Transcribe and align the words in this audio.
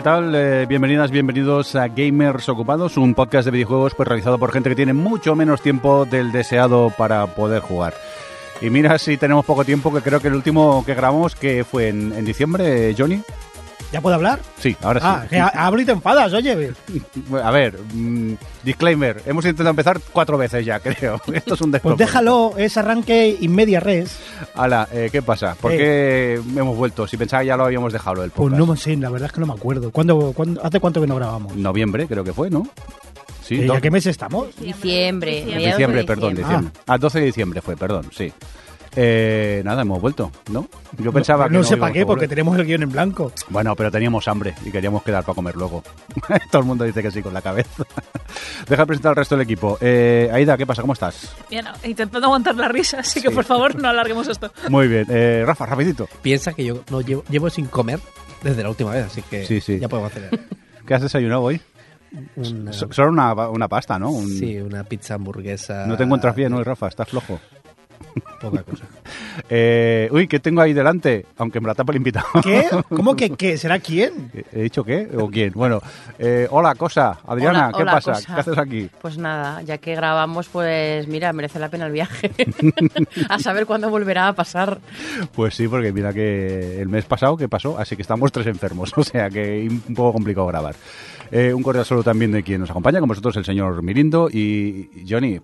¿Qué 0.00 0.04
tal? 0.04 0.34
Eh, 0.34 0.64
bienvenidas, 0.64 1.10
bienvenidos 1.10 1.76
a 1.76 1.86
Gamers 1.88 2.48
Ocupados, 2.48 2.96
un 2.96 3.14
podcast 3.14 3.44
de 3.44 3.50
videojuegos 3.50 3.94
pues 3.94 4.08
realizado 4.08 4.38
por 4.38 4.50
gente 4.50 4.70
que 4.70 4.74
tiene 4.74 4.94
mucho 4.94 5.36
menos 5.36 5.60
tiempo 5.60 6.06
del 6.06 6.32
deseado 6.32 6.90
para 6.96 7.26
poder 7.26 7.60
jugar. 7.60 7.92
Y 8.62 8.70
mira 8.70 8.96
si 8.98 9.18
tenemos 9.18 9.44
poco 9.44 9.62
tiempo, 9.62 9.92
que 9.92 10.00
creo 10.00 10.18
que 10.18 10.28
el 10.28 10.36
último 10.36 10.82
que 10.86 10.94
grabamos, 10.94 11.36
que 11.36 11.64
fue 11.64 11.88
en, 11.88 12.14
en 12.14 12.24
diciembre, 12.24 12.94
Johnny. 12.96 13.20
¿Ya 13.92 14.00
puedo 14.00 14.14
hablar? 14.14 14.38
Sí, 14.60 14.76
ahora 14.82 15.00
sí. 15.00 15.06
Ah, 15.08 15.26
que 15.28 15.38
ha- 15.38 15.48
hablo 15.48 15.80
y 15.80 15.84
te 15.84 15.90
enfadas, 15.92 16.32
oye. 16.32 16.72
A 17.42 17.50
ver, 17.50 17.76
mm, 17.92 18.34
disclaimer, 18.62 19.20
hemos 19.26 19.44
intentado 19.44 19.70
empezar 19.70 20.00
cuatro 20.12 20.38
veces 20.38 20.64
ya, 20.64 20.78
creo. 20.80 21.20
Esto 21.32 21.54
es 21.54 21.60
un 21.60 21.70
Pues 21.70 21.82
despropósito. 21.82 21.96
déjalo, 21.96 22.54
es 22.56 22.76
arranque 22.76 23.36
in 23.40 23.52
media 23.52 23.80
res. 23.80 24.16
Ala, 24.54 24.88
eh, 24.92 25.08
¿qué 25.10 25.22
pasa? 25.22 25.56
¿Por 25.60 25.72
qué 25.72 26.34
hemos 26.34 26.76
vuelto? 26.76 27.06
Si 27.08 27.16
pensaba 27.16 27.42
que 27.42 27.48
ya 27.48 27.56
lo 27.56 27.64
habíamos 27.64 27.92
dejado 27.92 28.22
el 28.22 28.30
Pues 28.30 28.50
podcast. 28.52 28.68
no 28.68 28.76
sé, 28.76 28.96
la 28.96 29.10
verdad 29.10 29.26
es 29.26 29.32
que 29.32 29.40
no 29.40 29.46
me 29.46 29.54
acuerdo. 29.54 29.90
¿Cuándo, 29.90 30.32
cuándo- 30.34 30.64
hace 30.64 30.78
cuánto 30.78 31.00
que 31.00 31.06
no 31.08 31.16
grabamos? 31.16 31.56
Noviembre, 31.56 32.06
creo 32.06 32.22
que 32.22 32.32
fue, 32.32 32.48
¿no? 32.48 32.68
Sí, 33.42 33.56
¿Y 33.56 33.70
¿A 33.70 33.80
qué 33.80 33.90
mes 33.90 34.06
estamos? 34.06 34.54
Diciembre. 34.60 35.44
de 35.44 35.66
diciembre, 35.66 36.04
perdón, 36.04 36.30
diciembre. 36.36 36.44
diciembre. 36.44 36.72
Ah, 36.86 36.96
12 36.98 37.18
de 37.18 37.24
diciembre 37.26 37.60
fue, 37.60 37.76
perdón, 37.76 38.06
sí. 38.16 38.32
Eh, 38.96 39.62
nada, 39.64 39.82
hemos 39.82 40.00
vuelto, 40.00 40.32
¿no? 40.50 40.66
Yo 40.98 41.12
pensaba 41.12 41.44
no, 41.44 41.50
que 41.50 41.56
no 41.58 41.64
sé 41.64 41.76
para 41.76 41.92
qué, 41.92 42.04
porque 42.04 42.26
tenemos 42.26 42.58
el 42.58 42.66
guion 42.66 42.82
en 42.82 42.90
blanco. 42.90 43.32
Bueno, 43.48 43.76
pero 43.76 43.90
teníamos 43.90 44.26
hambre 44.26 44.54
y 44.64 44.70
queríamos 44.72 45.02
quedar 45.04 45.22
para 45.24 45.34
comer 45.34 45.54
luego. 45.56 45.82
Todo 46.50 46.62
el 46.62 46.66
mundo 46.66 46.84
dice 46.84 47.00
que 47.02 47.10
sí 47.10 47.22
con 47.22 47.32
la 47.32 47.40
cabeza. 47.42 47.84
Deja 48.68 48.82
de 48.82 48.86
presentar 48.86 49.10
al 49.10 49.16
resto 49.16 49.36
del 49.36 49.44
equipo. 49.44 49.78
Eh, 49.80 50.28
Aida, 50.32 50.56
¿qué 50.56 50.66
pasa? 50.66 50.82
¿Cómo 50.82 50.92
estás? 50.94 51.32
Bien, 51.48 51.66
intentando 51.84 52.26
aguantar 52.26 52.56
la 52.56 52.68
risa, 52.68 53.00
así 53.00 53.20
que 53.22 53.30
por 53.30 53.44
favor 53.44 53.76
no 53.80 53.88
alarguemos 53.90 54.26
esto. 54.28 54.50
Muy 54.68 54.88
bien. 54.88 55.06
Eh, 55.08 55.44
Rafa, 55.46 55.66
rapidito. 55.66 56.08
Piensa 56.22 56.52
que 56.52 56.64
yo 56.64 56.82
no 56.90 57.00
llevo, 57.00 57.22
llevo 57.30 57.48
sin 57.48 57.66
comer 57.66 58.00
desde 58.42 58.62
la 58.62 58.70
última 58.70 58.90
vez, 58.92 59.06
así 59.06 59.22
que 59.22 59.46
Sí, 59.46 59.60
sí. 59.60 59.78
ya 59.78 59.88
podemos 59.88 60.10
hacer 60.12 60.30
¿Qué 60.86 60.94
has 60.94 61.02
desayunado 61.02 61.42
hoy? 61.42 61.60
una, 62.34 62.72
Solo 62.72 63.10
una, 63.10 63.32
una 63.50 63.68
pasta, 63.68 63.96
¿no? 63.98 64.10
Un- 64.10 64.28
sí, 64.36 64.58
una 64.58 64.82
pizza 64.82 65.14
hamburguesa. 65.14 65.86
No 65.86 65.96
te 65.96 66.02
encuentras 66.02 66.34
bien, 66.34 66.50
¿no, 66.50 66.62
Rafa? 66.64 66.88
Estás 66.88 67.08
flojo. 67.08 67.38
Poca 68.40 68.62
cosa. 68.62 68.84
Eh, 69.48 70.08
uy, 70.12 70.26
¿qué 70.28 70.40
tengo 70.40 70.60
ahí 70.60 70.72
delante? 70.72 71.26
Aunque 71.38 71.60
me 71.60 71.66
la 71.66 71.74
tapa 71.74 71.92
el 71.92 71.96
invitado. 71.98 72.26
¿Qué? 72.42 72.66
¿Cómo 72.88 73.14
que 73.16 73.30
qué? 73.36 73.56
¿Será 73.58 73.78
quién? 73.78 74.30
¿He 74.52 74.62
dicho 74.62 74.84
qué? 74.84 75.08
¿O 75.18 75.28
quién? 75.28 75.52
Bueno, 75.54 75.80
eh, 76.18 76.46
hola, 76.50 76.74
cosa. 76.74 77.18
Adriana, 77.26 77.68
Hola, 77.68 77.72
¿qué 77.76 77.82
hola, 77.82 77.92
pasa? 77.92 78.12
cosa. 78.12 78.34
¿Qué 78.34 78.40
haces 78.40 78.58
aquí? 78.58 78.90
Pues 79.00 79.18
nada, 79.18 79.62
ya 79.62 79.78
que 79.78 79.94
grabamos, 79.94 80.48
pues 80.48 81.06
mira, 81.08 81.32
merece 81.32 81.58
la 81.58 81.68
pena 81.68 81.86
el 81.86 81.92
viaje. 81.92 82.30
a 83.28 83.38
saber 83.38 83.66
cuándo 83.66 83.90
volverá 83.90 84.28
a 84.28 84.32
pasar. 84.34 84.80
Pues 85.34 85.54
sí, 85.54 85.68
porque 85.68 85.92
mira 85.92 86.12
que 86.12 86.80
el 86.80 86.88
mes 86.88 87.04
pasado, 87.04 87.36
¿qué 87.36 87.48
pasó? 87.48 87.78
Así 87.78 87.96
que 87.96 88.02
estamos 88.02 88.32
tres 88.32 88.46
enfermos, 88.46 88.92
o 88.96 89.02
sea 89.04 89.28
que 89.30 89.66
un 89.68 89.94
poco 89.94 90.14
complicado 90.14 90.46
grabar. 90.46 90.74
Eh, 91.32 91.54
un 91.54 91.62
cordial 91.62 91.84
saludo 91.84 92.04
también 92.04 92.32
de 92.32 92.42
quien 92.42 92.60
nos 92.60 92.70
acompaña, 92.70 92.98
con 92.98 93.08
vosotros 93.08 93.36
el 93.36 93.44
señor 93.44 93.82
Mirindo 93.82 94.28
y 94.30 94.90
y 94.94 95.04
Johnny. 95.08 95.40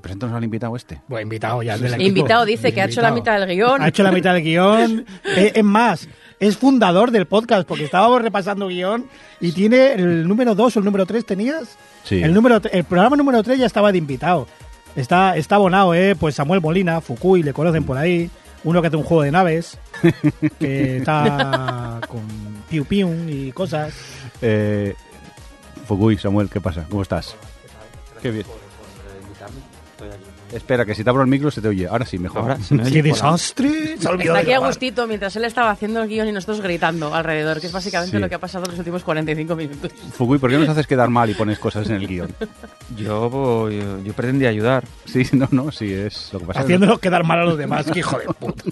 Preséntanos 0.00 0.36
al 0.36 0.44
invitado 0.44 0.76
este. 0.76 1.00
Pues 1.08 1.22
invitado 1.22 1.62
ya. 1.62 1.76
del. 1.76 2.00
Invitado 2.00 2.44
dice 2.44 2.72
que 2.72 2.80
ha 2.80 2.84
hecho 2.84 3.00
la 3.00 3.10
mitad 3.10 3.38
del 3.40 3.48
guion. 3.48 3.82
Ha 3.82 3.88
hecho 3.88 4.02
la 4.02 4.12
mitad 4.12 4.34
del 4.34 4.42
guion. 4.42 5.06
Eh, 5.36 5.52
es 5.56 5.64
más, 5.64 6.08
es 6.40 6.56
fundador 6.56 7.10
del 7.10 7.26
podcast, 7.26 7.66
porque 7.66 7.84
estábamos 7.84 8.22
repasando 8.22 8.68
guion 8.68 9.06
y 9.40 9.52
tiene 9.52 9.92
el 9.92 10.26
número 10.26 10.54
2 10.54 10.76
o 10.76 10.78
el 10.78 10.84
número 10.84 11.06
3, 11.06 11.24
¿tenías? 11.24 11.76
Sí. 12.04 12.22
El, 12.22 12.34
número, 12.34 12.60
el 12.72 12.84
programa 12.84 13.16
número 13.16 13.42
3 13.42 13.58
ya 13.58 13.66
estaba 13.66 13.92
de 13.92 13.98
invitado. 13.98 14.46
Está, 14.96 15.36
está 15.36 15.56
abonado, 15.56 15.94
¿eh? 15.94 16.16
Pues 16.18 16.34
Samuel 16.34 16.60
Molina, 16.60 17.00
Fukui, 17.00 17.42
le 17.42 17.52
conocen 17.52 17.84
por 17.84 17.98
ahí. 17.98 18.30
Uno 18.64 18.80
que 18.80 18.88
hace 18.88 18.96
un 18.96 19.04
juego 19.04 19.22
de 19.22 19.30
naves, 19.30 19.78
que 20.58 20.98
está 20.98 22.00
con 22.08 22.22
piu 22.68 22.84
piu 22.84 23.08
y 23.28 23.52
cosas. 23.52 23.94
Eh, 24.42 24.94
Fukui, 25.86 26.16
Samuel, 26.18 26.48
¿qué 26.50 26.60
pasa? 26.60 26.84
¿Cómo 26.88 27.02
estás? 27.02 27.36
Qué 28.20 28.30
bien. 28.30 28.46
Espera, 30.52 30.84
que 30.86 30.94
si 30.94 31.04
te 31.04 31.10
abro 31.10 31.22
el 31.22 31.28
micro 31.28 31.50
se 31.50 31.60
te 31.60 31.68
oye. 31.68 31.86
Ahora 31.86 32.06
sí, 32.06 32.18
mejor. 32.18 32.56
¡Qué 32.90 33.02
desastre! 33.02 33.98
Se 33.98 34.08
ha 34.08 34.10
olvidado 34.12 34.36
Está 34.36 34.38
aquí 34.38 34.50
a 34.50 34.54
grabar. 34.54 34.68
gustito 34.70 35.06
mientras 35.06 35.36
él 35.36 35.44
estaba 35.44 35.70
haciendo 35.70 36.02
el 36.02 36.08
guion 36.08 36.26
y 36.28 36.32
nosotros 36.32 36.60
gritando 36.62 37.14
alrededor, 37.14 37.60
que 37.60 37.66
es 37.66 37.72
básicamente 37.72 38.16
Sí. 38.16 38.20
lo 38.20 38.28
que 38.28 38.34
ha 38.34 38.38
pasado 38.38 38.64
en 38.64 38.70
los 38.70 38.78
últimos 38.78 39.04
45 39.04 39.54
minutos. 39.56 39.92
Fukui, 40.16 40.38
¿por 40.38 40.50
qué 40.50 40.56
nos 40.58 40.68
haces 40.68 40.86
quedar 40.86 41.10
mal 41.10 41.28
y 41.28 41.34
pones 41.34 41.58
cosas 41.58 41.88
en 41.90 41.96
el 41.96 42.06
guion? 42.06 42.34
Yo, 42.96 43.68
yo, 43.70 44.02
yo 44.02 44.12
pretendía 44.14 44.48
ayudar. 44.48 44.84
Sí, 45.04 45.22
no, 45.32 45.48
no, 45.50 45.70
sí, 45.70 45.92
es 45.92 46.30
lo 46.32 46.38
que 46.40 46.46
pasa. 46.46 46.60
Haciéndonos 46.60 46.98
quedar 46.98 47.24
mal 47.24 47.40
a 47.40 47.44
los 47.44 47.58
demás, 47.58 47.84
que 47.92 47.98
hijo 47.98 48.18
de 48.18 48.24
puta. 48.26 48.64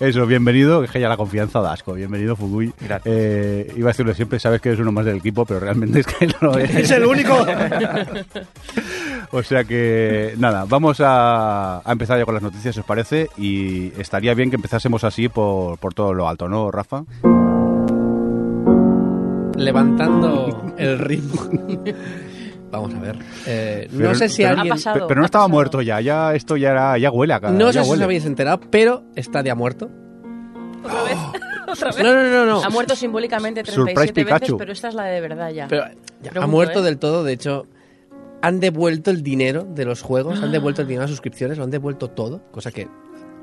Eso, 0.00 0.26
bienvenido, 0.26 0.82
que 0.86 0.98
ya 1.00 1.08
la 1.08 1.16
confianza 1.16 1.60
da 1.60 1.72
asco. 1.74 1.92
Bienvenido, 1.94 2.34
Fukui. 2.34 2.72
Gracias. 2.80 3.02
Eh, 3.06 3.72
iba 3.76 3.88
a 3.88 3.92
decirlo 3.92 4.12
siempre, 4.14 4.40
sabes 4.40 4.60
que 4.60 4.70
eres 4.70 4.80
uno 4.80 4.90
más 4.90 5.04
del 5.04 5.16
equipo, 5.18 5.44
pero 5.44 5.60
realmente 5.60 6.00
es 6.00 6.06
que 6.06 6.28
no 6.40 6.54
eres. 6.56 6.74
Es 6.76 6.90
el 6.92 7.04
único. 7.04 7.46
O 9.34 9.42
sea 9.42 9.64
que, 9.64 10.34
nada, 10.36 10.66
vamos 10.68 11.00
a, 11.00 11.78
a 11.78 11.92
empezar 11.92 12.18
ya 12.18 12.24
con 12.26 12.34
las 12.34 12.42
noticias, 12.42 12.74
si 12.74 12.80
os 12.80 12.86
parece, 12.86 13.28
y 13.38 13.90
estaría 13.98 14.34
bien 14.34 14.50
que 14.50 14.56
empezásemos 14.56 15.04
así 15.04 15.28
por, 15.30 15.78
por 15.78 15.94
todo 15.94 16.12
lo 16.12 16.28
alto, 16.28 16.48
¿no, 16.48 16.70
Rafa? 16.70 17.04
Levantando 19.56 20.74
el 20.78 20.98
ritmo. 20.98 21.40
Vamos 22.70 22.94
a 22.94 22.98
ver. 23.00 23.18
Eh, 23.46 23.88
Pero- 23.90 24.08
no 24.10 24.14
sé 24.14 24.28
si 24.28 24.42
pero- 24.42 24.54
alguien. 24.54 24.72
Ha 24.72 24.76
pasado. 24.76 24.98
Pe- 25.00 25.04
Pero 25.08 25.20
no 25.20 25.24
ha 25.24 25.26
estaba 25.26 25.44
pasado. 25.44 25.54
muerto 25.54 25.82
ya, 25.82 26.00
ya 26.00 26.34
esto 26.34 26.56
ya 26.56 26.70
era, 26.70 26.98
ya 26.98 27.10
huele 27.10 27.34
a 27.34 27.40
cada 27.40 27.52
No 27.52 27.68
sé 27.68 27.74
ya 27.74 27.84
si 27.84 27.90
os 27.90 28.00
habéis 28.00 28.24
enterado, 28.24 28.60
pero 28.70 29.04
está 29.14 29.42
de 29.42 29.54
muerto. 29.54 29.90
¿Otra 30.84 31.02
vez? 31.04 31.18
¿Otra 31.68 31.90
vez? 31.92 32.02
No, 32.02 32.12
no, 32.14 32.22
no, 32.22 32.46
no. 32.46 32.62
Ha 32.64 32.70
muerto 32.70 32.94
simbólicamente 32.96 33.64
Surprise 33.64 33.94
37 33.94 34.24
veces, 34.24 34.40
Pikachu. 34.40 34.56
pero 34.58 34.72
esta 34.72 34.88
es 34.88 34.94
la 34.94 35.04
de 35.04 35.20
verdad 35.20 35.50
ya. 35.50 35.68
Pero 35.68 35.84
ya, 36.22 36.32
ha 36.42 36.46
muerto 36.46 36.80
¿eh? 36.80 36.82
del 36.82 36.98
todo. 36.98 37.24
De 37.24 37.32
hecho, 37.32 37.66
han 38.42 38.60
devuelto 38.60 39.10
el 39.10 39.22
dinero 39.22 39.64
de 39.64 39.84
los 39.84 40.02
juegos, 40.02 40.42
han 40.42 40.52
devuelto 40.52 40.82
el 40.82 40.88
dinero 40.88 41.02
de 41.02 41.04
las 41.06 41.10
suscripciones, 41.10 41.56
lo 41.58 41.64
han 41.64 41.70
devuelto 41.70 42.08
todo. 42.08 42.42
Cosa 42.50 42.70
que, 42.72 42.88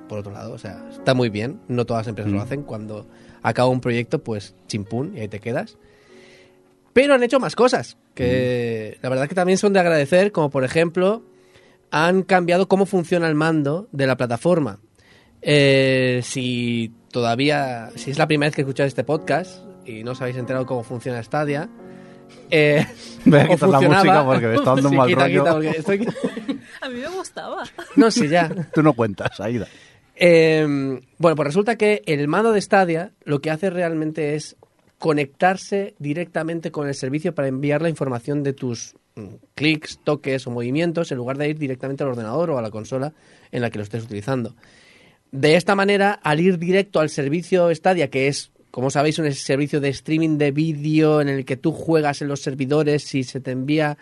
por 0.07 0.19
otro 0.19 0.31
lado, 0.31 0.53
o 0.53 0.57
sea, 0.57 0.85
está 0.91 1.13
muy 1.13 1.29
bien. 1.29 1.59
No 1.67 1.85
todas 1.85 2.01
las 2.01 2.07
empresas 2.09 2.31
lo 2.31 2.39
Mm. 2.39 2.41
hacen. 2.41 2.63
Cuando 2.63 3.07
acaba 3.41 3.69
un 3.69 3.81
proyecto, 3.81 4.23
pues 4.23 4.55
chimpún 4.67 5.15
y 5.15 5.21
ahí 5.21 5.27
te 5.27 5.39
quedas. 5.39 5.77
Pero 6.93 7.13
han 7.13 7.23
hecho 7.23 7.39
más 7.39 7.55
cosas 7.55 7.97
que 8.13 8.97
la 9.01 9.09
verdad 9.09 9.27
que 9.29 9.35
también 9.35 9.57
son 9.57 9.73
de 9.73 9.79
agradecer, 9.79 10.31
como 10.31 10.49
por 10.49 10.63
ejemplo, 10.63 11.23
han 11.91 12.23
cambiado 12.23 12.67
cómo 12.67 12.85
funciona 12.85 13.27
el 13.27 13.35
mando 13.35 13.87
de 13.91 14.05
la 14.07 14.17
plataforma. 14.17 14.79
Eh, 15.41 16.19
si 16.23 16.91
todavía, 17.11 17.89
si 17.95 18.11
es 18.11 18.17
la 18.17 18.27
primera 18.27 18.47
vez 18.49 18.55
que 18.55 18.61
escucháis 18.61 18.89
este 18.89 19.03
podcast 19.05 19.63
y 19.85 20.03
no 20.03 20.11
os 20.11 20.21
habéis 20.21 20.35
enterado 20.37 20.65
cómo 20.65 20.83
funciona 20.83 21.23
Stadia, 21.23 21.69
eh, 22.51 22.85
Voy 23.25 23.39
a 23.39 23.47
quitar 23.47 23.69
la 23.69 23.79
funcionaba- 23.79 24.03
música 24.03 24.25
porque 24.25 24.47
me 24.47 24.55
está 24.55 24.75
dando 24.75 24.87
un 24.87 24.91
Sí, 24.91 24.97
mal 24.97 25.07
quita, 25.09 25.21
rollo. 25.21 25.39
quita, 25.43 25.51
porque 25.53 25.69
estoy- 25.69 26.07
A 26.81 26.89
mí 26.89 26.95
me 27.01 27.07
gustaba. 27.09 27.63
No, 27.95 28.09
sí, 28.11 28.27
ya. 28.27 28.49
Tú 28.73 28.81
no 28.81 28.93
cuentas, 28.93 29.39
Aida. 29.39 29.67
Eh, 30.15 30.65
bueno, 31.17 31.35
pues 31.35 31.45
resulta 31.47 31.75
que 31.77 32.01
el 32.05 32.27
mando 32.27 32.51
de 32.51 32.61
Stadia 32.61 33.11
lo 33.23 33.39
que 33.41 33.51
hace 33.51 33.69
realmente 33.69 34.35
es 34.35 34.55
conectarse 34.97 35.95
directamente 35.99 36.71
con 36.71 36.87
el 36.87 36.93
servicio 36.95 37.33
para 37.33 37.47
enviar 37.47 37.81
la 37.81 37.89
información 37.89 38.43
de 38.43 38.51
tus 38.53 38.95
mm, 39.15 39.27
clics, 39.55 39.99
toques 40.03 40.45
o 40.45 40.51
movimientos 40.51 41.11
en 41.11 41.17
lugar 41.17 41.37
de 41.37 41.49
ir 41.49 41.57
directamente 41.57 42.03
al 42.03 42.09
ordenador 42.09 42.49
o 42.51 42.57
a 42.57 42.61
la 42.61 42.69
consola 42.69 43.13
en 43.51 43.61
la 43.61 43.69
que 43.69 43.77
lo 43.79 43.83
estés 43.83 44.03
utilizando. 44.03 44.55
De 45.31 45.55
esta 45.55 45.73
manera, 45.75 46.11
al 46.21 46.39
ir 46.41 46.57
directo 46.57 46.99
al 46.99 47.09
servicio 47.09 47.73
Stadia, 47.73 48.09
que 48.09 48.27
es, 48.27 48.51
como 48.71 48.89
sabéis, 48.89 49.19
un 49.19 49.31
servicio 49.33 49.81
de 49.81 49.89
streaming 49.89 50.37
de 50.37 50.51
vídeo 50.51 51.21
en 51.21 51.29
el 51.29 51.45
que 51.45 51.57
tú 51.57 51.71
juegas 51.71 52.21
en 52.21 52.27
los 52.27 52.41
servidores 52.41 53.13
y 53.15 53.23
se 53.23 53.39
te 53.39 53.51
envía 53.51 53.97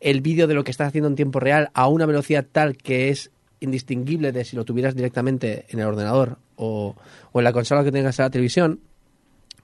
el 0.00 0.20
vídeo 0.20 0.46
de 0.46 0.54
lo 0.54 0.64
que 0.64 0.70
estás 0.70 0.88
haciendo 0.88 1.08
en 1.08 1.16
tiempo 1.16 1.40
real 1.40 1.70
a 1.74 1.88
una 1.88 2.06
velocidad 2.06 2.46
tal 2.50 2.76
que 2.76 3.10
es 3.10 3.30
indistinguible 3.60 4.32
de 4.32 4.44
si 4.44 4.56
lo 4.56 4.64
tuvieras 4.64 4.94
directamente 4.94 5.66
en 5.68 5.80
el 5.80 5.86
ordenador 5.86 6.38
o, 6.56 6.96
en 7.34 7.44
la 7.44 7.52
consola 7.52 7.84
que 7.84 7.92
tengas 7.92 8.18
en 8.18 8.24
la 8.24 8.30
televisión, 8.30 8.80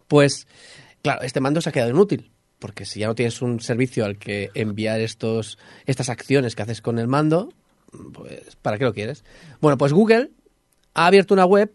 pues 0.09 0.47
claro, 1.03 1.23
este 1.23 1.41
mando 1.41 1.61
se 1.61 1.69
ha 1.69 1.73
quedado 1.73 1.91
inútil. 1.91 2.31
Porque 2.59 2.85
si 2.85 3.01
ya 3.01 3.09
no 3.09 3.17
tienes 3.17 3.43
un 3.43 3.59
servicio 3.59 4.05
al 4.05 4.19
que 4.19 4.51
enviar 4.55 5.01
estos, 5.01 5.59
estas 5.85 6.09
acciones 6.09 6.55
que 6.55 6.63
haces 6.63 6.81
con 6.81 7.01
el 7.01 7.09
mando, 7.09 7.49
pues 8.13 8.57
¿para 8.63 8.79
qué 8.79 8.85
lo 8.85 8.95
quieres? 8.95 9.25
Bueno, 9.61 9.77
pues 9.77 9.93
Google 9.93 10.31
ha 10.95 11.07
abierto 11.07 11.35
una 11.35 11.45
web 11.45 11.73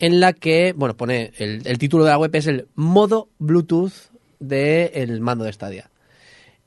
en 0.00 0.18
la 0.20 0.32
que, 0.32 0.72
bueno, 0.76 0.96
pone, 0.96 1.32
el, 1.38 1.62
el 1.66 1.78
título 1.78 2.04
de 2.04 2.10
la 2.10 2.18
web 2.18 2.34
es 2.34 2.46
el 2.48 2.66
modo 2.74 3.28
Bluetooth 3.38 3.92
del 4.40 5.20
mando 5.20 5.44
de 5.44 5.52
Stadia. 5.52 5.90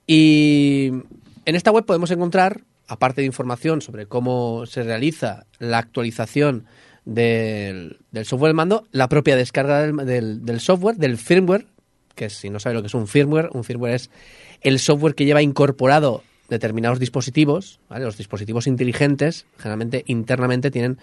Y 0.08 0.92
en 1.46 1.56
esta 1.56 1.72
web 1.72 1.86
podemos 1.86 2.12
encontrar, 2.12 2.62
aparte 2.88 3.22
de 3.22 3.28
información 3.28 3.82
sobre 3.82 4.06
cómo 4.06 4.66
se 4.66 4.84
realiza 4.84 5.46
la 5.60 5.80
actualización 5.80 6.66
del, 7.06 7.98
software 8.24 8.50
del 8.50 8.56
mando, 8.56 8.88
la 8.92 9.10
propia 9.10 9.36
descarga 9.36 9.82
del, 9.82 9.96
del- 10.06 10.46
del 10.46 10.60
software, 10.60 10.96
del 10.98 11.18
firmware, 11.18 11.66
que 12.16 12.30
si 12.30 12.50
no 12.50 12.60
sabe 12.60 12.76
lo 12.76 12.82
que 12.82 12.88
es 12.88 12.94
un 12.94 13.08
firmware, 13.08 13.50
un 13.54 13.64
firmware 13.64 13.96
es 13.96 14.10
el 14.62 14.80
software 14.80 15.16
que 15.16 15.26
lleva 15.26 15.42
incorporado 15.42 16.24
determinados 16.54 17.00
dispositivos, 17.00 17.80
¿vale? 17.90 18.06
los 18.06 18.18
dispositivos 18.18 18.68
inteligentes, 18.68 19.46
generalmente 19.58 20.04
internamente 20.08 20.72
tienen 20.72 20.98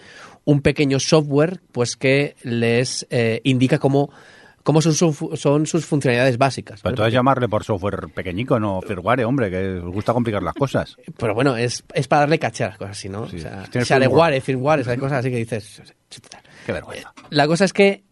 un 0.44 0.62
pequeño 0.62 0.98
software 0.98 1.60
pues 1.72 1.96
que 1.96 2.34
les 2.42 3.06
eh, 3.10 3.40
indica 3.44 3.78
cómo 3.78 4.10
cómo 4.62 4.82
son, 4.82 4.92
su- 4.94 5.30
son 5.36 5.66
sus 5.66 5.86
funcionalidades 5.86 6.36
básicas. 6.36 6.80
Pero 6.80 6.90
¿vale? 6.90 6.94
entonces 6.94 7.14
llamarle 7.14 7.48
por 7.48 7.64
software 7.64 8.08
pequeñico, 8.14 8.60
no 8.60 8.80
firmware, 8.82 9.24
hombre, 9.24 9.50
que 9.50 9.78
os 9.78 9.92
gusta 9.92 10.12
complicar 10.12 10.42
las 10.42 10.54
cosas. 10.54 10.96
Pero 11.16 11.34
bueno, 11.34 11.56
es, 11.56 11.82
es 11.94 12.06
para 12.08 12.20
darle 12.20 12.38
caché 12.38 12.64
a 12.64 12.68
las 12.68 12.78
cosas, 12.78 13.04
no. 13.06 13.26
Sí, 13.28 13.36
o 13.36 13.40
sea, 13.40 13.64
shareware, 13.72 14.40
firmware, 14.42 14.80
esas 14.80 14.98
cosas 14.98 15.18
así 15.20 15.30
que 15.30 15.36
dices. 15.38 15.82
Qué 16.66 16.72
vergüenza. 16.72 17.12
La 17.30 17.46
cosa 17.46 17.64
es 17.64 17.72
que 17.72 18.02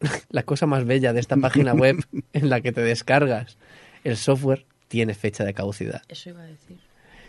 la 0.30 0.42
cosa 0.42 0.66
más 0.66 0.84
bella 0.84 1.12
de 1.12 1.20
esta 1.20 1.36
página 1.36 1.72
web 1.72 1.96
en 2.32 2.50
la 2.50 2.60
que 2.60 2.72
te 2.72 2.80
descargas 2.82 3.58
el 4.04 4.16
software 4.16 4.66
tiene 4.88 5.14
fecha 5.14 5.44
de 5.44 5.54
caducidad. 5.54 6.02
Eso 6.08 6.30
iba 6.30 6.40
a 6.42 6.46
decir. 6.46 6.78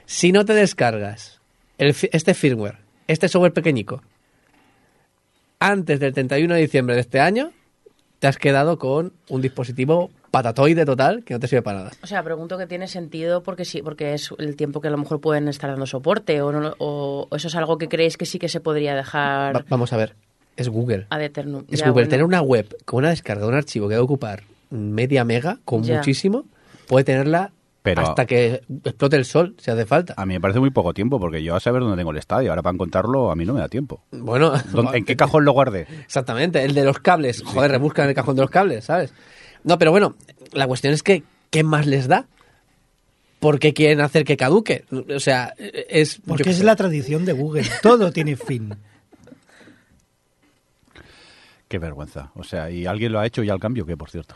Si 0.06 0.32
no 0.32 0.44
te 0.46 0.54
descargas 0.54 1.40
el 1.78 1.96
este 2.12 2.34
firmware, 2.34 2.78
este 3.08 3.28
software 3.30 3.54
pequeñico, 3.54 4.02
antes 5.60 6.00
del 6.00 6.14
31 6.14 6.54
de 6.56 6.62
diciembre 6.62 6.96
de 6.96 7.02
este 7.02 7.20
año, 7.20 7.52
te 8.20 8.28
has 8.28 8.38
quedado 8.38 8.78
con 8.80 9.14
un 9.30 9.42
dispositivo 9.42 10.10
patatoide 10.32 10.86
total 10.86 11.24
que 11.24 11.34
no 11.34 11.40
te 11.40 11.48
sirve 11.48 11.62
para 11.64 11.80
nada. 11.80 11.92
O 12.04 12.08
sea, 12.08 12.24
pregunto 12.24 12.58
que 12.58 12.68
tiene 12.68 12.88
sentido 12.88 13.44
porque 13.44 13.66
sí, 13.66 13.82
porque 13.82 14.14
es 14.14 14.30
el 14.38 14.56
tiempo 14.56 14.80
que 14.82 14.88
a 14.88 14.92
lo 14.92 14.98
mejor 14.98 15.20
pueden 15.20 15.48
estar 15.48 15.70
dando 15.70 15.86
soporte 15.86 16.42
o, 16.42 16.52
no, 16.52 16.76
o, 16.78 17.28
o 17.30 17.36
eso 17.36 17.48
es 17.48 17.56
algo 17.56 17.78
que 17.78 17.88
creéis 17.90 18.16
que 18.18 18.26
sí 18.26 18.40
que 18.40 18.48
se 18.50 18.60
podría 18.60 18.96
dejar 18.96 19.56
Va- 19.56 19.66
vamos 19.70 19.92
a 19.92 19.98
ver, 19.98 20.16
es 20.56 20.70
Google. 20.70 21.08
ad 21.10 21.22
eternum. 21.24 21.64
Es 21.72 21.80
Ya, 21.80 21.86
Google. 21.88 21.94
bueno. 22.04 22.10
Tener 22.10 22.26
una 22.26 22.42
web 22.42 22.76
con 22.86 23.00
una 23.00 23.10
descarga 23.10 23.44
de 23.44 23.48
un 23.50 23.56
archivo 23.56 23.88
que 23.88 23.96
debe 23.96 24.04
ocupar 24.04 24.44
media 24.70 25.24
mega, 25.24 25.58
con 25.66 25.84
Ya. 25.84 25.98
muchísimo, 25.98 26.46
puede 26.90 27.04
tenerla 27.06 27.52
Pero- 27.84 28.02
hasta 28.02 28.26
que 28.26 28.62
explote 28.84 29.16
el 29.16 29.24
sol, 29.26 29.56
si 29.60 29.70
hace 29.70 29.86
falta. 29.86 30.16
A 30.18 30.26
mí 30.26 30.34
me 30.34 30.42
parece 30.42 30.60
muy 30.60 30.72
poco 30.72 30.92
tiempo, 30.94 31.20
porque 31.20 31.44
yo 31.44 31.56
a 31.56 31.60
saber 31.60 31.82
dónde 31.84 31.96
tengo 31.98 32.10
el 32.12 32.18
estadio, 32.18 32.50
ahora 32.50 32.64
para 32.64 32.74
encontrarlo 32.74 33.32
a 33.32 33.36
mí 33.36 33.46
no 33.46 33.54
me 33.54 33.60
da 33.60 33.70
tiempo. 33.70 34.02
Bueno, 34.12 34.52
¿Dónde- 34.72 34.98
¿En 34.98 35.06
qué 35.06 35.16
cajón 35.16 35.46
lo 35.46 35.52
guardé? 35.54 35.82
Exactamente, 36.04 36.64
el 36.66 36.74
de 36.74 36.84
los 36.84 36.98
cables. 37.00 37.44
Joder, 37.44 37.72
rebuscan 37.72 38.06
en 38.06 38.10
el 38.10 38.16
cajón 38.16 38.36
de 38.36 38.42
los 38.42 38.50
cables, 38.52 38.86
¿sabes? 38.86 39.14
No, 39.64 39.78
pero 39.78 39.92
bueno, 39.92 40.16
la 40.52 40.66
cuestión 40.68 40.94
es 40.94 41.04
que, 41.04 41.24
¿qué 41.52 41.64
más 41.64 41.86
les 41.86 42.08
da? 42.08 42.26
¿Por 43.40 43.60
qué 43.60 43.74
quieren 43.74 44.02
hacer 44.02 44.26
que 44.26 44.36
caduque? 44.36 44.84
O 45.16 45.20
sea, 45.20 45.54
es... 45.58 46.20
Porque 46.28 46.50
es 46.50 46.58
sé. 46.58 46.64
la 46.64 46.76
tradición 46.76 47.24
de 47.24 47.34
Google. 47.34 47.64
Todo 47.82 48.12
tiene 48.12 48.36
fin. 48.36 48.74
Qué 51.68 51.78
vergüenza. 51.78 52.32
O 52.36 52.44
sea, 52.44 52.70
¿y 52.72 52.86
alguien 52.86 53.12
lo 53.12 53.20
ha 53.20 53.26
hecho 53.28 53.44
ya 53.44 53.54
al 53.54 53.60
cambio? 53.60 53.86
¿Qué, 53.86 53.96
por 53.96 54.10
cierto? 54.10 54.36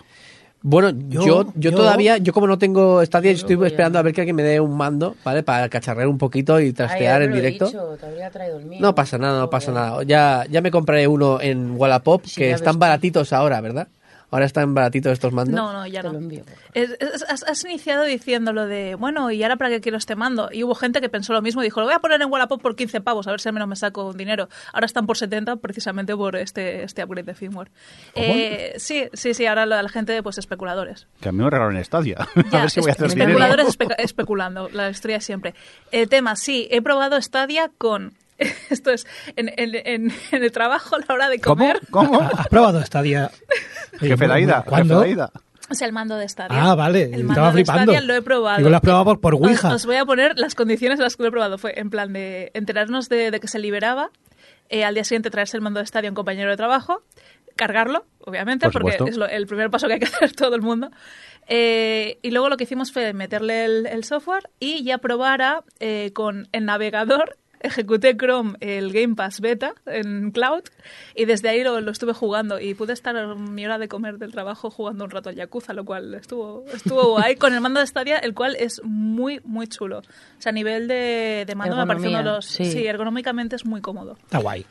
Bueno, 0.65 0.91
yo, 1.09 1.21
Yo- 1.25 1.43
yo, 1.55 1.71
yo- 1.71 1.75
todavía, 1.75 2.17
yo 2.19 2.31
como 2.31 2.47
no 2.47 2.57
tengo 2.57 3.05
Stadia, 3.05 3.31
yo 3.33 3.35
estoy 3.35 3.67
esperando 3.67 3.99
a 3.99 4.01
ver 4.01 4.13
que 4.13 4.21
alguien 4.21 4.37
me 4.37 4.43
dé 4.43 4.61
un 4.61 4.77
mando, 4.77 5.17
¿vale? 5.25 5.43
Para 5.43 5.67
cacharrear 5.67 6.07
un 6.07 6.17
poquito 6.17 6.57
y 6.61 6.67
Ay, 6.67 6.73
trastear 6.73 7.21
en 7.21 7.33
directo. 7.33 7.65
dicho, 7.65 7.97
te 7.99 8.05
habría 8.05 8.29
traído 8.31 8.59
el 8.59 8.65
mío. 8.65 8.79
No 8.81 8.95
pasa 8.95 9.17
nada, 9.17 9.41
no 9.41 9.49
pasa 9.49 9.73
nada. 9.73 10.03
Ya, 10.03 10.45
ya 10.49 10.61
me 10.61 10.71
compraré 10.71 11.05
uno 11.07 11.41
en 11.41 11.71
Wallapop, 11.75 12.25
Sí, 12.25 12.35
que 12.39 12.51
están 12.51 12.79
baratitos 12.79 13.33
ahora, 13.33 13.59
¿verdad? 13.59 13.89
Ahora 14.33 14.45
están 14.45 14.73
baratitos 14.73 15.13
estos 15.13 15.31
mandos. 15.31 15.53
No, 15.55 15.71
no, 15.71 15.85
ya 15.87 16.01
Te 16.01 16.07
no. 16.07 16.13
lo 16.13 16.19
envío. 16.19 16.43
Es- 16.73 16.97
es- 16.99 17.23
has, 17.29 17.43
has 17.43 17.63
iniciado 17.65 18.03
diciendo 18.03 18.51
lo 18.51 18.65
de, 18.65 18.95
bueno, 18.95 19.29
¿y 19.31 19.43
ahora 19.43 19.55
para 19.57 19.69
qué 19.69 19.79
quiero 19.79 19.97
este 19.97 20.15
mando? 20.15 20.49
Y 20.51 20.63
hubo 20.63 20.73
gente 20.75 21.01
que 21.01 21.07
pensó 21.09 21.33
lo 21.33 21.41
mismo 21.41 21.61
y 21.61 21.65
dijo, 21.65 21.79
lo 21.79 21.85
voy 21.85 21.95
a 21.95 21.99
poner 21.99 22.21
en 22.21 22.31
Wallapop 22.31 22.61
por 22.61 22.75
15 22.75 22.99
pavos, 23.01 23.27
a 23.27 23.31
ver 23.31 23.39
si 23.39 23.47
al 23.49 23.53
menos 23.53 23.69
me 23.69 23.75
saco 23.75 24.07
un 24.07 24.17
dinero. 24.17 24.49
Ahora 24.73 24.85
están 24.87 25.05
por 25.05 25.17
70 25.17 25.57
precisamente 25.57 26.15
por 26.15 26.35
este, 26.35 26.83
este 26.83 27.03
upgrade 27.03 27.27
de 27.27 27.33
firmware. 27.35 27.69
Eh, 28.15 28.73
sí, 28.77 29.05
sí, 29.13 29.33
sí, 29.33 29.45
ahora 29.45 29.65
la, 29.65 29.83
la 29.83 29.89
gente, 29.89 30.21
pues 30.23 30.37
especuladores. 30.37 31.07
Que 31.21 31.29
a 31.29 31.31
mí 31.31 31.37
me 31.37 31.49
regalaron 31.49 31.77
estadia. 31.77 32.17
a 32.35 32.41
Ya, 32.51 32.61
ver 32.61 32.69
si 32.69 32.79
voy 32.79 32.89
a 32.89 32.93
hacer 32.93 33.05
especuladores 33.07 33.67
espe- 33.77 33.95
especulando, 33.99 34.67
la 34.69 34.89
historia 34.89 35.21
siempre. 35.21 35.53
El 35.91 36.09
tema, 36.09 36.35
sí, 36.35 36.67
he 36.71 36.81
probado 36.81 37.21
Stadia 37.21 37.69
con... 37.77 38.13
Esto 38.69 38.91
es, 38.91 39.05
en, 39.35 39.49
en- 39.57 39.75
en- 39.75 40.11
en 40.31 40.43
el 40.43 40.51
trabajo 40.51 40.95
a 40.95 40.99
la 40.99 41.13
hora 41.13 41.29
de 41.29 41.39
comer... 41.39 41.79
¿Cómo? 41.89 42.19
¿Has 42.37 42.47
probado 42.47 42.83
Stadia? 42.85 43.31
Jefe 43.99 44.27
Daida, 44.27 44.63
¿Cuándo? 44.63 44.99
jefe 45.01 45.15
Daida. 45.15 45.31
O 45.69 45.75
sea, 45.75 45.87
el 45.87 45.93
mando 45.93 46.17
de 46.17 46.27
Stadia. 46.27 46.57
Ah, 46.71 46.75
vale, 46.75 47.03
El 47.03 47.21
estaba 47.21 47.47
de 47.47 47.53
flipando. 47.53 47.91
Stadia 47.93 48.01
lo 48.01 48.13
he 48.15 48.21
probado. 48.21 48.57
Digo, 48.57 48.69
lo 48.69 48.75
has 48.75 48.81
probado 48.81 49.19
por, 49.19 49.33
Ouija. 49.35 49.73
Os, 49.73 49.85
voy 49.85 49.95
a 49.95 50.05
poner 50.05 50.37
las 50.37 50.55
condiciones 50.55 50.99
en 50.99 51.03
las 51.03 51.15
que 51.15 51.23
lo 51.23 51.29
he 51.29 51.31
probado. 51.31 51.57
Fue 51.57 51.79
en 51.79 51.89
plan 51.89 52.11
de 52.11 52.51
enterarnos 52.53 53.07
de, 53.09 53.31
de 53.31 53.39
que 53.39 53.47
se 53.47 53.59
liberaba, 53.59 54.09
eh, 54.69 54.83
al 54.83 54.93
día 54.93 55.03
siguiente 55.05 55.29
traerse 55.29 55.55
el 55.57 55.61
mando 55.63 55.79
de 55.79 55.85
Stadia 55.85 56.09
a 56.09 56.11
un 56.11 56.15
compañero 56.15 56.49
de 56.49 56.57
trabajo, 56.57 57.01
cargarlo, 57.55 58.05
obviamente, 58.19 58.69
Por 58.69 58.81
porque 58.81 58.97
es 59.09 59.15
lo- 59.17 59.27
el 59.27 59.47
primer 59.47 59.69
paso 59.69 59.87
que 59.87 59.93
hay 59.93 59.99
que 59.99 60.05
hacer 60.13 60.33
todo 60.33 60.53
el 60.55 60.61
mundo. 60.61 60.91
Eh, 61.47 62.19
y 62.21 62.31
luego 62.31 62.49
lo 62.49 62.57
que 62.57 62.65
hicimos 62.65 62.91
fue 62.91 63.13
meterle 63.13 63.65
el, 63.65 63.85
el 63.87 64.03
software 64.03 64.49
y 64.59 64.83
ya 64.83 64.97
probara 64.97 65.63
eh, 65.79 66.11
con 66.13 66.49
el 66.51 66.65
navegador. 66.65 67.37
Ejecuté 67.63 68.15
Chrome 68.17 68.55
el 68.59 68.91
Game 68.93 69.15
Pass 69.15 69.39
Beta 69.39 69.73
en 69.85 70.31
Cloud 70.31 70.63
y 71.15 71.25
desde 71.25 71.49
ahí 71.49 71.63
lo, 71.63 71.79
lo 71.81 71.91
estuve 71.91 72.13
jugando 72.13 72.59
y 72.59 72.73
pude 72.73 72.93
estar 72.93 73.15
a 73.17 73.33
mi 73.35 73.65
hora 73.65 73.77
de 73.77 73.87
comer 73.87 74.17
del 74.17 74.31
trabajo 74.33 74.69
jugando 74.69 75.05
un 75.05 75.09
rato 75.11 75.29
al 75.29 75.35
Yakuza, 75.35 75.73
lo 75.73 75.85
cual 75.85 76.13
estuvo, 76.13 76.65
estuvo 76.73 77.07
guay 77.11 77.35
con 77.37 77.53
el 77.53 77.61
mando 77.61 77.79
de 77.79 77.87
Stadia, 77.87 78.17
el 78.19 78.33
cual 78.33 78.55
es 78.59 78.81
muy, 78.83 79.39
muy 79.45 79.67
chulo. 79.67 79.99
O 79.99 80.03
sea, 80.39 80.49
a 80.49 80.53
nivel 80.53 80.87
de, 80.87 81.45
de 81.47 81.55
mando 81.55 81.75
me 81.77 81.87
parece 81.87 82.07
uno 82.07 82.17
de 82.17 82.19
Ergonomía, 82.19 82.35
los... 82.35 82.45
sí. 82.45 82.65
Sí. 82.65 82.85
ergonómicamente 82.85 83.55
es 83.55 83.65
muy 83.65 83.81
cómodo. 83.81 84.17
Está 84.21 84.39
guay. 84.39 84.65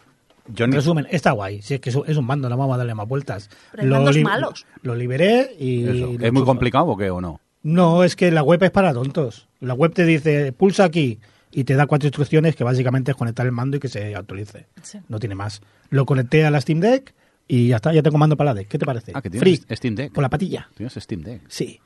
Yo 0.49 0.65
En 0.65 0.73
resumen, 0.73 1.07
está 1.11 1.31
guay. 1.31 1.63
Si 1.63 1.75
es 1.75 1.81
que 1.81 1.91
es 1.91 1.97
un- 1.97 2.27
mando, 2.27 2.49
no 2.49 2.57
vamos 2.57 2.75
a 2.75 2.79
darle 2.79 2.95
más 2.95 3.09
vueltas. 3.09 3.49
Pero 3.71 3.85
hay 3.85 3.89
mandos 3.89 4.17
li- 4.17 4.25
malos. 4.25 4.67
Lo 4.83 4.95
liberé 4.95 5.55
y... 5.59 5.85
Eso. 5.85 6.13
lo 6.19 6.27
¿Es 6.27 6.33
muy 6.33 6.45
complicado 6.45 6.87
o 6.87 6.97
qué 6.97 7.11
o 7.11 7.21
no? 7.21 7.41
No, 7.63 8.03
es 8.03 8.17
que 8.17 8.31
la 8.33 8.43
web 8.43 8.61
es 8.65 8.71
para 8.73 8.93
tontos. 8.93 9.47
La 9.61 9.73
web 9.75 9.95
te 9.95 10.05
dice, 10.05 10.53
pulsa 10.53 10.83
aquí 10.85 11.21
y 11.53 11.65
te 11.65 11.75
da 11.75 11.87
cuatro 11.87 12.07
instrucciones 12.07 12.57
que 12.57 12.65
básicamente 12.65 13.11
es 13.13 13.17
conectar 13.17 13.47
el 13.47 13.53
mando 13.53 13.77
y 13.77 13.81
que 13.81 13.89
se 13.89 14.15
actualice. 14.17 14.67
Sí. 14.83 14.99
No 15.09 15.19
tiene 15.19 15.35
más. 15.35 15.61
Lo 15.91 16.07
conecté 16.07 16.45
a 16.47 16.51
la 16.51 16.61
Steam 16.61 16.81
Deck 16.81 17.15
y 17.47 17.69
ya 17.69 17.77
está, 17.77 17.93
ya 17.93 18.03
tengo 18.03 18.19
mando 18.19 18.37
para 18.37 18.51
la 18.51 18.55
Deck. 18.55 18.69
¿Qué 18.69 18.79
te 18.79 18.87
parece? 18.87 19.13
Ah, 19.15 19.23
que 19.23 19.31
Free, 19.31 19.59
tienes 19.59 19.79
Steam 19.79 19.95
Deck. 19.95 20.13
por 20.13 20.23
la 20.23 20.31
patilla. 20.31 20.69
Tienes 20.75 20.95
Steam 20.95 21.23
Deck. 21.23 21.43
Sí. 21.49 21.81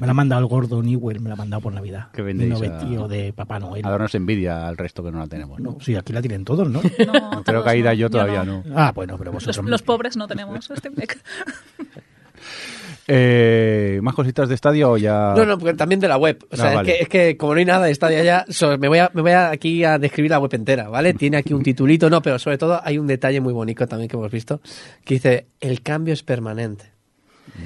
Me 0.00 0.06
la 0.06 0.10
ha 0.10 0.14
mandado 0.14 0.40
el 0.42 0.48
gordo 0.48 0.82
Newell, 0.82 1.20
me 1.20 1.28
la 1.28 1.34
ha 1.34 1.36
mandado 1.36 1.62
por 1.62 1.72
Navidad. 1.72 2.10
Que 2.10 2.20
vendéis 2.20 2.54
Un 2.60 2.66
a- 2.72 2.78
tío 2.78 3.06
de 3.08 3.32
Papá 3.32 3.58
Noel. 3.60 3.86
A 3.86 3.90
darnos 3.90 4.14
envidia 4.16 4.66
al 4.66 4.76
resto 4.76 5.02
que 5.02 5.12
no 5.12 5.18
la 5.20 5.26
tenemos. 5.28 5.60
¿no? 5.60 5.72
No, 5.72 5.80
sí, 5.80 5.94
aquí 5.94 6.12
la 6.12 6.20
tienen 6.20 6.44
todos, 6.44 6.68
¿no? 6.68 6.82
No, 7.06 7.44
Creo 7.44 7.62
que 7.62 7.70
Aida 7.70 7.94
yo 7.94 8.10
todavía 8.10 8.44
no. 8.44 8.62
ah, 8.74 8.92
bueno, 8.94 9.16
pero 9.16 9.32
Los, 9.32 9.46
vosotros... 9.46 9.70
los 9.70 9.82
pobres 9.82 10.16
no 10.16 10.26
tenemos 10.26 10.64
Steam 10.74 10.94
Deck. 10.94 11.18
Eh, 13.08 14.00
¿Más 14.02 14.14
cositas 14.14 14.48
de 14.48 14.54
estadio 14.56 14.90
o 14.90 14.96
ya...? 14.96 15.32
No, 15.36 15.44
no, 15.44 15.58
porque 15.58 15.74
también 15.74 16.00
de 16.00 16.08
la 16.08 16.16
web. 16.16 16.38
O 16.44 16.46
Ah, 16.54 16.56
sea, 16.56 16.74
vale. 16.74 16.90
es, 16.92 16.96
que, 16.96 17.02
es 17.02 17.08
que 17.08 17.36
como 17.36 17.52
no 17.54 17.58
hay 17.60 17.64
nada 17.64 17.86
de 17.86 17.94
Stadia 17.94 18.22
ya, 18.24 18.44
so- 18.48 18.76
me 18.78 18.88
voy, 18.88 18.98
a, 18.98 19.10
me 19.14 19.22
voy 19.22 19.30
a 19.30 19.50
aquí 19.50 19.84
a 19.84 19.98
describir 19.98 20.30
la 20.32 20.38
web 20.40 20.52
entera, 20.54 20.88
¿vale? 20.88 21.14
Tiene 21.14 21.36
aquí 21.36 21.52
un 21.54 21.62
titulito, 21.62 22.10
no, 22.10 22.20
pero 22.20 22.38
sobre 22.38 22.58
todo 22.58 22.80
hay 22.82 22.98
un 22.98 23.06
detalle 23.06 23.40
muy 23.40 23.52
bonito 23.52 23.86
también 23.86 24.08
que 24.08 24.16
hemos 24.16 24.30
visto, 24.32 24.60
que 25.04 25.14
dice, 25.14 25.46
el 25.60 25.82
cambio 25.82 26.14
es 26.14 26.22
permanente. 26.24 26.90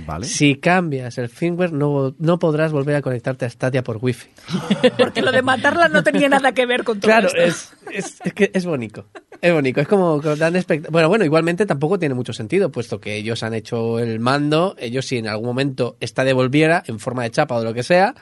Vale. 0.06 0.26
Si 0.26 0.56
cambias 0.56 1.16
el 1.16 1.28
firmware, 1.30 1.72
no, 1.72 2.14
no 2.18 2.38
podrás 2.38 2.70
volver 2.70 2.96
a 2.96 3.02
conectarte 3.02 3.46
a 3.46 3.50
Stadia 3.50 3.82
por 3.82 3.96
Wi-Fi. 4.00 4.28
Porque 4.98 5.22
lo 5.22 5.32
de 5.32 5.40
matarla 5.42 5.88
no 5.88 6.02
tenía 6.02 6.28
nada 6.28 6.52
que 6.52 6.66
ver 6.66 6.84
con 6.84 7.00
todo 7.00 7.08
Claro, 7.10 7.28
esto. 7.28 7.40
es, 7.40 7.72
es, 7.90 8.20
es 8.22 8.32
que 8.34 8.50
es 8.52 8.66
bonito. 8.66 9.06
Es 9.42 9.52
bonito. 9.52 9.80
Es 9.80 9.88
como 9.88 10.20
que 10.20 10.36
dan 10.36 10.54
espect- 10.54 10.88
Bueno, 10.90 11.08
bueno, 11.08 11.24
igualmente 11.24 11.64
tampoco 11.66 11.98
tiene 11.98 12.14
mucho 12.14 12.32
sentido, 12.32 12.70
puesto 12.70 13.00
que 13.00 13.16
ellos 13.16 13.42
han 13.42 13.54
hecho 13.54 13.98
el 13.98 14.20
mando. 14.20 14.74
Ellos, 14.78 15.06
si 15.06 15.18
en 15.18 15.28
algún 15.28 15.46
momento 15.46 15.96
esta 16.00 16.24
devolviera 16.24 16.82
en 16.86 16.98
forma 16.98 17.22
de 17.22 17.30
chapa 17.30 17.54
o 17.56 17.60
de 17.60 17.64
lo 17.64 17.74
que 17.74 17.82
sea, 17.82 18.14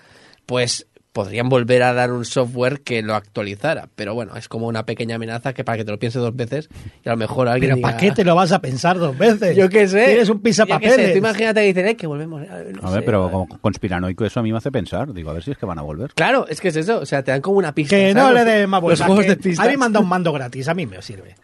pues 0.46 0.86
podrían 1.12 1.48
volver 1.48 1.82
a 1.82 1.92
dar 1.94 2.12
un 2.12 2.24
software 2.24 2.80
que 2.82 3.02
lo 3.02 3.14
actualizara. 3.14 3.88
Pero 3.96 4.14
bueno, 4.14 4.36
es 4.36 4.48
como 4.48 4.66
una 4.68 4.84
pequeña 4.86 5.16
amenaza 5.16 5.52
que 5.52 5.64
para 5.64 5.78
que 5.78 5.84
te 5.84 5.90
lo 5.90 5.98
pienses 5.98 6.22
dos 6.22 6.36
veces 6.36 6.68
y 7.04 7.08
a 7.08 7.12
lo 7.12 7.18
mejor 7.18 7.48
alguien. 7.48 7.70
Pero 7.72 7.82
¿para 7.82 7.96
qué 7.96 8.12
te 8.12 8.24
lo 8.24 8.34
vas 8.34 8.52
a 8.52 8.60
pensar 8.60 8.98
dos 8.98 9.16
veces? 9.18 9.56
Yo 9.56 9.68
qué 9.68 9.88
sé. 9.88 10.04
Tienes 10.06 10.28
un 10.28 10.36
sé, 10.36 10.42
pisapapeles. 10.44 11.12
Tú 11.12 11.18
imagínate 11.18 11.60
que 11.60 11.66
dicen, 11.66 11.86
eh, 11.88 11.96
que 11.96 12.06
volvemos. 12.06 12.42
no 12.42 12.46
A 12.86 12.90
ver, 12.90 13.00
sé, 13.00 13.02
pero 13.02 13.20
vale. 13.22 13.32
como 13.32 13.48
conspiranoico 13.60 14.24
eso 14.24 14.40
a 14.40 14.42
mí 14.42 14.52
me 14.52 14.58
hace 14.58 14.70
pensar. 14.70 15.12
Digo, 15.12 15.30
a 15.30 15.32
ver 15.32 15.42
si 15.42 15.50
es 15.50 15.58
que 15.58 15.66
van 15.66 15.78
a 15.78 15.82
volver. 15.82 16.12
Claro, 16.14 16.46
es 16.48 16.60
que 16.60 16.68
es 16.68 16.76
eso. 16.76 16.98
O 17.00 17.06
sea, 17.06 17.22
te 17.24 17.30
dan 17.32 17.40
como 17.40 17.58
una 17.58 17.74
pista. 17.74 17.96
Que 17.96 18.14
no 18.14 18.28
le 18.32 18.40
Los- 18.40 18.46
dé 18.46 18.66
más 18.66 18.78
Los 18.78 18.82
vueltas. 18.82 19.06
juegos 19.06 19.24
que 19.24 19.30
de 19.30 19.36
pistas. 19.36 19.66
A 19.66 19.70
mí 19.70 19.76
me 19.76 19.86
han 19.86 19.92
dado 19.92 20.02
un 20.04 20.08
mando 20.08 20.32
gratis, 20.32 20.68
a 20.68 20.74
mí 20.74 20.86
me 20.86 21.00
sirve. 21.02 21.34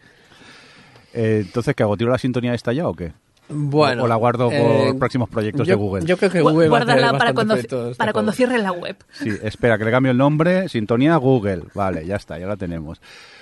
Eh, 1.13 1.43
entonces, 1.45 1.75
¿qué 1.75 1.83
hago? 1.83 1.97
¿Tiro 1.97 2.11
la 2.11 2.17
sintonía 2.17 2.53
esta 2.53 2.71
ya 2.73 2.87
o 2.87 2.93
qué? 2.93 3.13
Bueno, 3.49 4.03
o 4.03 4.07
la 4.07 4.15
guardo 4.15 4.49
por 4.49 4.55
eh, 4.55 4.93
próximos 4.97 5.29
proyectos 5.29 5.67
yo, 5.67 5.73
de 5.73 5.75
Google. 5.75 6.05
Yo 6.05 6.17
creo 6.17 6.31
que 6.31 6.41
Google 6.41 6.67
va 6.69 6.77
a 6.79 6.83
Guárdala 6.85 7.17
para 7.17 7.31
bastante 7.31 7.67
cuando, 7.67 7.95
para 7.95 8.13
cuando 8.13 8.31
cierre 8.31 8.57
la 8.57 8.71
web. 8.71 8.95
Sí, 9.11 9.29
espera, 9.43 9.77
que 9.77 9.85
le 9.85 9.91
cambie 9.91 10.11
el 10.11 10.17
nombre. 10.17 10.67
Sintonía 10.69 11.15
Google. 11.17 11.63
Vale, 11.73 12.05
ya 12.05 12.15
está, 12.15 12.39
ya 12.39 12.47
la 12.47 12.57
tenemos. 12.57 12.99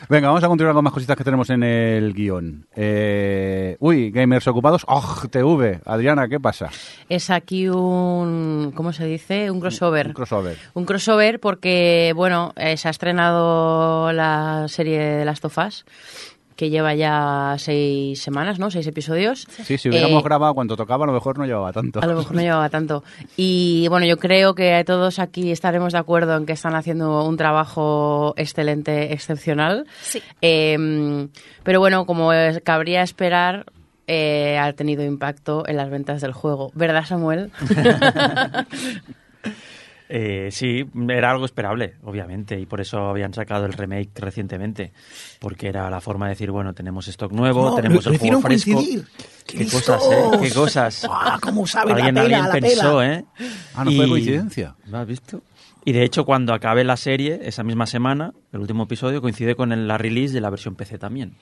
Venga, 0.10 0.28
vamos 0.28 0.44
a 0.44 0.48
continuar 0.48 0.76
con 0.76 0.84
más 0.84 0.94
cositas 0.94 1.16
que 1.16 1.24
tenemos 1.24 1.50
en 1.50 1.64
el 1.64 2.14
guion. 2.14 2.66
Eh, 2.76 3.78
uy, 3.80 4.12
gamers 4.12 4.48
ocupados. 4.48 4.84
¡Oh, 4.88 5.22
TV! 5.30 5.80
Adriana, 5.86 6.28
¿qué 6.28 6.40
pasa? 6.40 6.70
Es 7.08 7.30
aquí 7.30 7.70
un, 7.70 8.74
¿cómo 8.76 8.92
se 8.92 9.06
dice? 9.06 9.50
Un 9.50 9.62
crossover. 9.62 10.08
Un 10.08 10.14
crossover. 10.14 10.58
Un 10.74 10.86
crossover 10.86 11.40
porque, 11.40 12.12
bueno, 12.16 12.54
eh, 12.58 12.76
se 12.76 12.90
ha 12.90 12.92
estrenado 12.92 14.12
la 14.12 14.68
serie 14.68 15.00
de 15.00 15.26
Last 15.26 15.46
of 15.46 15.58
Us, 15.58 15.86
que 16.56 16.70
lleva 16.70 16.94
ya 16.96 17.56
seis 17.58 18.22
semanas, 18.22 18.60
¿no? 18.60 18.70
Seis 18.72 18.86
episodios. 18.88 19.48
Sí, 19.64 19.78
si 19.78 19.90
hubiéramos 19.90 20.22
Eh, 20.22 20.26
grabado 20.26 20.54
cuando 20.54 20.76
tocaba, 20.76 21.06
a 21.06 21.08
lo 21.08 21.14
mejor 21.14 21.38
no 21.38 21.46
llevaba 21.46 21.72
tanto. 21.74 22.02
A 22.02 22.06
lo 22.06 22.16
mejor 22.16 22.36
no 22.36 22.42
llevaba 22.44 22.70
tanto. 22.70 23.04
Y 23.38 23.88
bueno, 23.90 24.06
yo 24.06 24.18
creo 24.18 24.56
que 24.56 24.84
todos 24.86 25.20
aquí 25.20 25.52
estaremos 25.52 25.94
de 25.94 26.00
acuerdo 26.00 26.36
en 26.38 26.46
que 26.46 26.54
están 26.54 26.76
haciendo 26.76 27.26
un 27.26 27.38
trabajo 27.38 28.34
excelente, 28.38 29.14
excepcional. 29.14 29.86
Sí. 30.02 30.22
Eh, 30.42 31.28
pero 31.64 31.80
bueno, 31.80 32.06
como 32.06 32.32
cabría 32.64 33.02
esperar, 33.04 33.66
eh, 34.08 34.58
ha 34.60 34.74
tenido 34.74 35.04
impacto 35.04 35.68
en 35.68 35.78
las 35.78 35.90
ventas 35.90 36.22
del 36.22 36.34
juego. 36.34 36.72
¿Verdad, 36.76 37.06
Samuel? 37.06 37.52
Eh, 40.16 40.50
sí, 40.52 40.86
era 41.10 41.32
algo 41.32 41.44
esperable, 41.46 41.96
obviamente, 42.04 42.60
y 42.60 42.68
por 42.68 42.80
eso 42.82 43.00
habían 43.10 43.34
sacado 43.34 43.66
el 43.66 43.74
remake 43.74 44.12
recientemente, 44.18 44.94
porque 45.40 45.68
era 45.70 45.90
la 45.90 46.02
forma 46.02 46.28
de 46.28 46.34
decir, 46.34 46.52
bueno, 46.52 46.74
tenemos 46.76 47.08
stock 47.08 47.32
nuevo, 47.32 47.72
No, 47.72 47.76
tenemos 47.76 48.06
lo- 48.06 48.12
el 48.12 48.20
juego 48.20 48.42
fresco. 48.42 48.74
coincidir. 48.74 49.08
¡Qué, 49.48 49.58
¡Qué 49.58 49.66
cosas, 49.66 50.04
eh! 50.12 50.38
¡Qué 50.40 50.52
cosas! 50.52 51.08
¡Ah, 51.10 51.40
cómo 51.42 51.66
saben 51.66 51.96
alguien, 51.96 52.14
la 52.14 52.22
pela, 52.22 52.38
alguien 52.38 52.46
la 52.62 52.68
pensó, 52.70 52.98
pela! 53.00 53.14
¿eh? 53.16 53.26
Ah, 53.74 53.84
no 53.86 53.92
fue 53.92 54.06
Y- 54.06 54.10
coincidencia. 54.10 54.76
¿Lo 54.86 55.00
has 55.00 55.08
visto? 55.08 55.42
Y 55.84 55.94
de 55.94 56.04
hecho, 56.04 56.26
cuando 56.26 56.54
acabe 56.54 56.84
la 56.84 56.96
serie, 56.96 57.40
esa 57.44 57.64
misma 57.64 57.88
semana, 57.88 58.34
el 58.54 58.60
último 58.60 58.84
episodio 58.84 59.20
coincide 59.20 59.56
con 59.56 59.72
el- 59.72 59.88
la 59.88 59.98
release 59.98 60.32
de 60.34 60.42
la 60.42 60.52
versión 60.52 60.76
PC 60.76 61.00
también. 61.00 61.34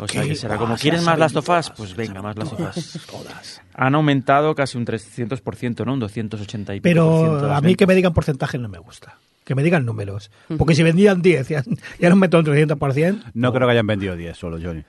O 0.00 0.08
sea 0.08 0.22
Qué 0.22 0.28
que 0.28 0.34
será 0.34 0.56
como, 0.56 0.76
¿quieren 0.76 1.04
las 1.04 1.18
más 1.18 1.34
Us? 1.34 1.44
todas, 1.44 1.70
Pues 1.70 1.94
venga, 1.96 2.14
las 2.22 2.36
más 2.36 2.50
todas, 2.50 2.76
Us. 2.76 3.06
todas. 3.06 3.62
Han 3.74 3.94
aumentado 3.94 4.54
casi 4.54 4.78
un 4.78 4.86
300%, 4.86 5.84
¿no? 5.84 5.94
Un 5.94 6.00
280 6.00 6.74
y 6.74 6.80
Pero 6.80 7.40
las 7.42 7.58
a 7.58 7.60
mí 7.60 7.74
que 7.74 7.86
me 7.86 7.94
digan 7.94 8.12
porcentajes 8.12 8.60
no 8.60 8.68
me 8.68 8.78
gusta. 8.78 9.18
Que 9.44 9.54
me 9.54 9.62
digan 9.62 9.84
números. 9.84 10.30
Porque 10.58 10.74
si 10.74 10.82
vendían 10.82 11.22
10 11.22 11.48
ya, 11.48 11.62
ya 12.00 12.08
nos 12.08 12.18
meto 12.18 12.38
un 12.38 12.44
300%. 12.44 13.22
No 13.34 13.52
creo 13.52 13.66
que 13.68 13.72
hayan 13.72 13.86
vendido 13.86 14.16
10 14.16 14.36
solo, 14.36 14.58
Johnny. 14.62 14.82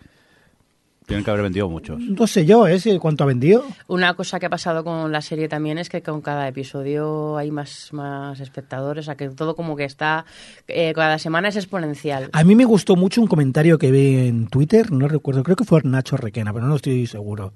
Tienen 1.07 1.23
que 1.23 1.31
haber 1.31 1.43
vendido 1.43 1.69
muchos. 1.69 1.99
No 2.01 2.27
sé 2.27 2.45
yo, 2.45 2.67
¿eh? 2.67 2.77
¿Cuánto 2.99 3.23
ha 3.23 3.27
vendido? 3.27 3.63
Una 3.87 4.13
cosa 4.13 4.41
que 4.41 4.45
ha 4.47 4.49
pasado 4.49 4.83
con 4.83 5.09
la 5.09 5.21
serie 5.21 5.47
también 5.47 5.77
es 5.77 5.87
que 5.87 6.01
con 6.03 6.19
cada 6.19 6.45
episodio 6.49 7.37
hay 7.37 7.49
más, 7.49 7.93
más 7.93 8.41
espectadores, 8.41 9.03
o 9.03 9.05
sea 9.05 9.15
que 9.15 9.29
todo 9.29 9.55
como 9.55 9.77
que 9.77 9.85
está, 9.85 10.25
eh, 10.67 10.91
cada 10.93 11.17
semana 11.17 11.47
es 11.47 11.55
exponencial. 11.55 12.29
A 12.33 12.43
mí 12.43 12.55
me 12.55 12.65
gustó 12.65 12.97
mucho 12.97 13.21
un 13.21 13.27
comentario 13.27 13.77
que 13.77 13.89
vi 13.89 14.27
en 14.27 14.47
Twitter, 14.47 14.91
no 14.91 15.07
recuerdo, 15.07 15.43
creo 15.43 15.55
que 15.55 15.63
fue 15.63 15.79
Nacho 15.85 16.17
Requena, 16.17 16.51
pero 16.51 16.65
no 16.67 16.75
estoy 16.75 17.07
seguro, 17.07 17.53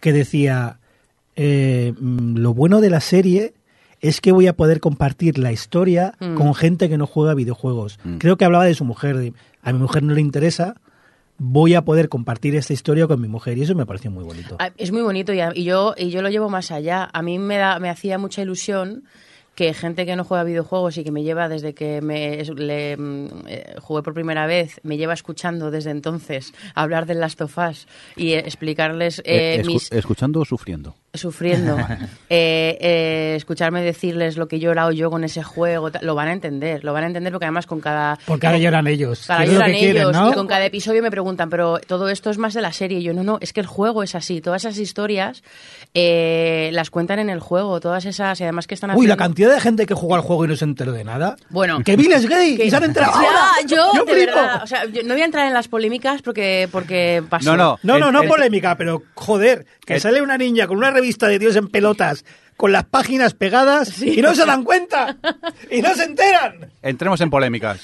que 0.00 0.14
decía, 0.14 0.78
eh, 1.36 1.92
mm, 2.00 2.36
lo 2.38 2.54
bueno 2.54 2.80
de 2.80 2.88
la 2.88 3.00
serie 3.00 3.52
es 4.00 4.22
que 4.22 4.32
voy 4.32 4.46
a 4.46 4.56
poder 4.56 4.80
compartir 4.80 5.36
la 5.38 5.52
historia 5.52 6.14
Mm. 6.20 6.36
con 6.36 6.54
gente 6.54 6.88
que 6.88 6.96
no 6.96 7.06
juega 7.06 7.34
videojuegos. 7.34 7.98
Mm. 8.02 8.16
Creo 8.16 8.38
que 8.38 8.46
hablaba 8.46 8.64
de 8.64 8.74
su 8.74 8.84
mujer, 8.86 9.18
de, 9.18 9.34
a 9.62 9.72
mi 9.74 9.78
mujer 9.78 10.02
no 10.02 10.14
le 10.14 10.22
interesa, 10.22 10.76
voy 11.38 11.74
a 11.74 11.82
poder 11.84 12.08
compartir 12.08 12.54
esta 12.56 12.72
historia 12.72 13.06
con 13.06 13.20
mi 13.20 13.28
mujer 13.28 13.58
y 13.58 13.62
eso 13.62 13.74
me 13.74 13.86
pareció 13.86 14.10
muy 14.10 14.24
bonito. 14.24 14.56
Ah, 14.58 14.70
Es 14.76 14.92
muy 14.92 15.02
bonito 15.02 15.32
y, 15.32 15.40
a- 15.40 15.52
y 15.54 15.64
yo 15.64 15.94
y 15.96 16.10
yo 16.10 16.22
lo 16.22 16.28
llevo 16.30 16.48
más 16.48 16.70
allá. 16.70 17.08
A 17.12 17.22
mí 17.22 17.38
me 17.38 17.56
da 17.56 17.78
me 17.80 17.90
hacía 17.90 18.18
mucha 18.18 18.42
ilusión 18.42 19.04
que 19.54 19.72
gente 19.72 20.04
que 20.04 20.16
no 20.16 20.24
juega 20.24 20.42
videojuegos 20.42 20.96
y 20.98 21.04
que 21.04 21.12
me 21.12 21.22
lleva 21.22 21.48
desde 21.48 21.74
que 21.74 22.00
me 22.02 22.42
le, 22.44 22.96
mm, 22.96 23.28
eh, 23.46 23.74
jugué 23.80 24.02
por 24.02 24.12
primera 24.12 24.46
vez, 24.46 24.80
me 24.82 24.96
lleva 24.96 25.12
escuchando 25.14 25.70
desde 25.70 25.90
entonces 25.90 26.52
hablar 26.74 27.06
del 27.06 27.20
Last 27.20 27.40
of 27.40 27.56
Us 27.58 27.86
y 28.16 28.32
eh, 28.32 28.38
explicarles 28.40 29.20
eh, 29.20 29.22
Eh, 29.26 29.62
escu- 29.62 29.66
mis 29.66 29.92
¿Escuchando 29.92 30.40
o 30.40 30.44
sufriendo? 30.44 30.96
Sufriendo, 31.14 31.76
eh, 32.28 32.76
eh, 32.80 33.34
escucharme 33.36 33.82
decirles 33.82 34.36
lo 34.36 34.48
que 34.48 34.56
he 34.56 34.58
llorado 34.60 34.92
yo 34.92 35.10
con 35.10 35.24
ese 35.24 35.42
juego, 35.42 35.90
lo 36.02 36.14
van 36.14 36.28
a 36.28 36.32
entender, 36.32 36.84
lo 36.84 36.92
van 36.92 37.04
a 37.04 37.06
entender 37.06 37.32
porque 37.32 37.46
además 37.46 37.66
con 37.66 37.80
cada 37.80 38.18
Porque 38.26 38.46
ahora 38.46 38.58
lloran 38.58 38.86
ellos. 38.86 39.26
Lo 39.28 39.44
lloran 39.44 39.70
quieren, 39.72 39.96
ellos 39.96 40.12
¿no? 40.12 40.30
y 40.30 40.34
con 40.34 40.46
cada 40.46 40.64
episodio 40.66 41.02
me 41.02 41.10
preguntan, 41.10 41.48
pero 41.50 41.78
todo 41.78 42.08
esto 42.08 42.30
es 42.30 42.38
más 42.38 42.54
de 42.54 42.62
la 42.62 42.72
serie. 42.72 42.98
Y 42.98 43.02
yo, 43.04 43.14
no, 43.14 43.22
no, 43.22 43.38
es 43.40 43.52
que 43.52 43.60
el 43.60 43.66
juego 43.66 44.02
es 44.02 44.14
así. 44.14 44.40
Todas 44.40 44.64
esas 44.64 44.78
historias 44.78 45.42
eh, 45.94 46.70
las 46.72 46.90
cuentan 46.90 47.18
en 47.20 47.30
el 47.30 47.40
juego, 47.40 47.80
todas 47.80 48.04
esas, 48.04 48.40
y 48.40 48.42
además 48.42 48.66
que 48.66 48.74
están 48.74 48.90
Uy, 48.90 49.06
la 49.06 49.14
haciendo- 49.14 49.16
cantidad 49.16 49.54
de 49.54 49.60
gente 49.60 49.86
que 49.86 49.94
juega 49.94 50.16
al 50.16 50.22
juego 50.22 50.44
y 50.44 50.48
no 50.48 50.56
se 50.56 50.64
enteró 50.64 50.92
de 50.92 51.04
nada. 51.04 51.36
Bueno. 51.50 51.80
Que 51.84 51.96
Bill 51.96 52.12
es 52.12 52.28
gay 52.28 52.56
que- 52.56 52.66
y 52.66 52.70
se 52.70 52.76
han 52.76 52.84
enterado. 52.84 53.12
Ahora. 53.14 53.28
yo, 53.66 54.04
de 54.04 54.26
verdad, 54.26 54.62
o 54.62 54.66
sea, 54.66 54.84
yo 54.86 55.02
no 55.04 55.14
voy 55.14 55.22
a 55.22 55.24
entrar 55.26 55.46
en 55.46 55.54
las 55.54 55.68
polémicas 55.68 56.22
porque, 56.22 56.68
porque 56.72 57.22
pasó. 57.28 57.50
No, 57.50 57.56
no. 57.56 57.78
No, 57.82 57.98
no, 57.98 58.10
no 58.10 58.22
El- 58.22 58.28
polémica, 58.28 58.76
pero 58.76 59.02
joder, 59.14 59.66
que 59.86 59.94
el- 59.94 60.00
sale 60.00 60.20
una 60.20 60.36
niña 60.36 60.66
con 60.66 60.76
una 60.78 60.90
revista 60.90 61.03
de 61.28 61.38
Dios 61.38 61.56
en 61.56 61.68
pelotas, 61.68 62.24
con 62.56 62.72
las 62.72 62.84
páginas 62.84 63.34
pegadas 63.34 64.00
y 64.02 64.22
no 64.22 64.34
se 64.34 64.46
dan 64.46 64.64
cuenta 64.64 65.16
y 65.70 65.82
no 65.82 65.94
se 65.94 66.04
enteran. 66.04 66.70
Entremos 66.82 67.20
en 67.20 67.30
polémicas. 67.30 67.80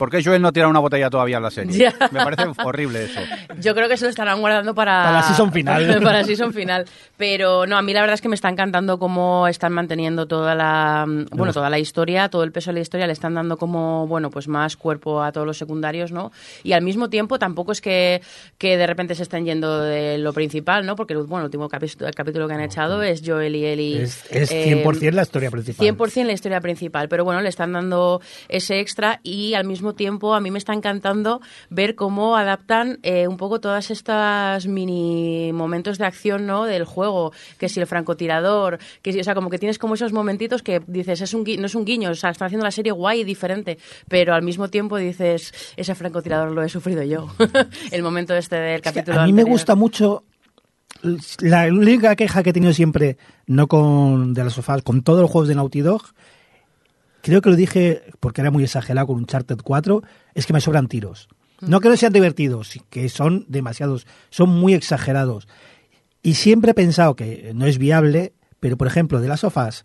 ¿Por 0.00 0.10
qué 0.10 0.24
Joel 0.24 0.40
no 0.40 0.50
tira 0.50 0.66
una 0.66 0.78
botella 0.78 1.10
todavía 1.10 1.36
en 1.36 1.42
la 1.42 1.50
serie? 1.50 1.76
Ya. 1.76 1.94
Me 2.10 2.24
parece 2.24 2.44
horrible 2.64 3.04
eso. 3.04 3.20
Yo 3.60 3.74
creo 3.74 3.86
que 3.86 3.98
se 3.98 4.06
lo 4.06 4.08
estarán 4.08 4.40
guardando 4.40 4.74
para... 4.74 5.02
Para 5.02 5.12
la 5.12 5.22
season 5.24 5.52
final. 5.52 5.86
Para, 5.86 6.00
para 6.02 6.18
la 6.20 6.24
season 6.24 6.54
final. 6.54 6.86
Pero 7.18 7.66
no, 7.66 7.76
a 7.76 7.82
mí 7.82 7.92
la 7.92 8.00
verdad 8.00 8.14
es 8.14 8.22
que 8.22 8.30
me 8.30 8.34
está 8.34 8.48
encantando 8.48 8.98
cómo 8.98 9.46
están 9.46 9.74
manteniendo 9.74 10.24
toda 10.24 10.54
la... 10.54 11.04
Bueno, 11.32 11.52
toda 11.52 11.68
la 11.68 11.78
historia, 11.78 12.30
todo 12.30 12.44
el 12.44 12.50
peso 12.50 12.70
de 12.70 12.76
la 12.76 12.80
historia, 12.80 13.06
le 13.06 13.12
están 13.12 13.34
dando 13.34 13.58
como, 13.58 14.06
bueno, 14.06 14.30
pues 14.30 14.48
más 14.48 14.74
cuerpo 14.78 15.22
a 15.22 15.32
todos 15.32 15.46
los 15.46 15.58
secundarios, 15.58 16.12
¿no? 16.12 16.32
Y 16.62 16.72
al 16.72 16.80
mismo 16.80 17.10
tiempo 17.10 17.38
tampoco 17.38 17.72
es 17.72 17.82
que, 17.82 18.22
que 18.56 18.78
de 18.78 18.86
repente 18.86 19.14
se 19.14 19.24
estén 19.24 19.44
yendo 19.44 19.82
de 19.82 20.16
lo 20.16 20.32
principal, 20.32 20.86
¿no? 20.86 20.96
Porque, 20.96 21.14
bueno, 21.14 21.40
el 21.40 21.44
último 21.44 21.68
el 21.70 22.14
capítulo 22.14 22.48
que 22.48 22.54
han 22.54 22.62
echado 22.62 23.02
es 23.02 23.20
Joel 23.22 23.54
y 23.54 23.66
Ellie... 23.66 24.02
Es, 24.04 24.24
es 24.30 24.50
eh, 24.50 24.82
100% 24.82 25.12
la 25.12 25.22
historia 25.22 25.50
principal. 25.50 25.86
100% 25.86 26.24
la 26.24 26.32
historia 26.32 26.60
principal, 26.62 27.10
pero 27.10 27.22
bueno, 27.22 27.42
le 27.42 27.50
están 27.50 27.74
dando 27.74 28.22
ese 28.48 28.80
extra 28.80 29.20
y 29.22 29.52
al 29.52 29.66
mismo 29.66 29.89
tiempo 29.94 30.34
a 30.34 30.40
mí 30.40 30.50
me 30.50 30.58
está 30.58 30.72
encantando 30.72 31.40
ver 31.68 31.94
cómo 31.94 32.36
adaptan 32.36 32.98
eh, 33.02 33.28
un 33.28 33.36
poco 33.36 33.60
todas 33.60 33.90
estas 33.90 34.66
mini 34.66 35.52
momentos 35.52 35.98
de 35.98 36.06
acción 36.06 36.46
¿no? 36.46 36.64
del 36.64 36.84
juego, 36.84 37.32
que 37.58 37.68
si 37.68 37.80
el 37.80 37.86
francotirador, 37.86 38.78
que 39.02 39.12
si, 39.12 39.20
o 39.20 39.24
sea, 39.24 39.34
como 39.34 39.50
que 39.50 39.58
tienes 39.58 39.78
como 39.78 39.94
esos 39.94 40.12
momentitos 40.12 40.62
que 40.62 40.80
dices, 40.86 41.20
es 41.20 41.34
un, 41.34 41.44
no 41.58 41.66
es 41.66 41.74
un 41.74 41.84
guiño, 41.84 42.10
o 42.10 42.14
sea, 42.14 42.30
están 42.30 42.46
haciendo 42.46 42.64
la 42.64 42.70
serie 42.70 42.92
guay 42.92 43.20
y 43.20 43.24
diferente, 43.24 43.78
pero 44.08 44.34
al 44.34 44.42
mismo 44.42 44.68
tiempo 44.68 44.96
dices, 44.96 45.52
ese 45.76 45.94
francotirador 45.94 46.52
lo 46.52 46.62
he 46.62 46.68
sufrido 46.68 47.02
yo. 47.02 47.28
el 47.90 48.02
momento 48.02 48.34
este 48.34 48.56
del 48.56 48.76
Es 48.76 48.82
que 48.82 48.90
capítulo 48.90 49.20
a 49.20 49.26
mí 49.26 49.32
me 49.32 49.44
gusta 49.44 49.74
mucho 49.74 50.24
la 51.40 51.66
única 51.66 52.16
queja 52.16 52.42
que 52.42 52.50
he 52.50 52.52
tenido 52.52 52.72
siempre, 52.72 53.16
no 53.46 53.66
con 53.68 54.34
de 54.34 54.44
las 54.44 54.54
sofás, 54.54 54.82
con 54.82 55.02
todos 55.02 55.22
los 55.22 55.30
juegos 55.30 55.48
de 55.48 55.54
Naughty 55.54 55.80
Dog, 55.80 56.02
creo 57.22 57.40
que 57.40 57.50
lo 57.50 57.56
dije 57.56 58.02
porque 58.20 58.40
era 58.40 58.50
muy 58.50 58.64
exagerado 58.64 59.08
con 59.08 59.16
Uncharted 59.16 59.58
4, 59.62 60.02
es 60.34 60.46
que 60.46 60.52
me 60.52 60.60
sobran 60.60 60.88
tiros. 60.88 61.28
No 61.60 61.80
que 61.80 61.88
no 61.90 61.96
sean 61.96 62.12
divertidos, 62.12 62.78
que 62.88 63.08
son 63.08 63.44
demasiados, 63.48 64.06
son 64.30 64.48
muy 64.48 64.72
exagerados. 64.74 65.46
Y 66.22 66.34
siempre 66.34 66.70
he 66.70 66.74
pensado 66.74 67.16
que 67.16 67.52
no 67.54 67.66
es 67.66 67.78
viable, 67.78 68.32
pero 68.60 68.76
por 68.76 68.86
ejemplo, 68.86 69.20
de 69.20 69.28
las 69.28 69.40
sofás, 69.40 69.84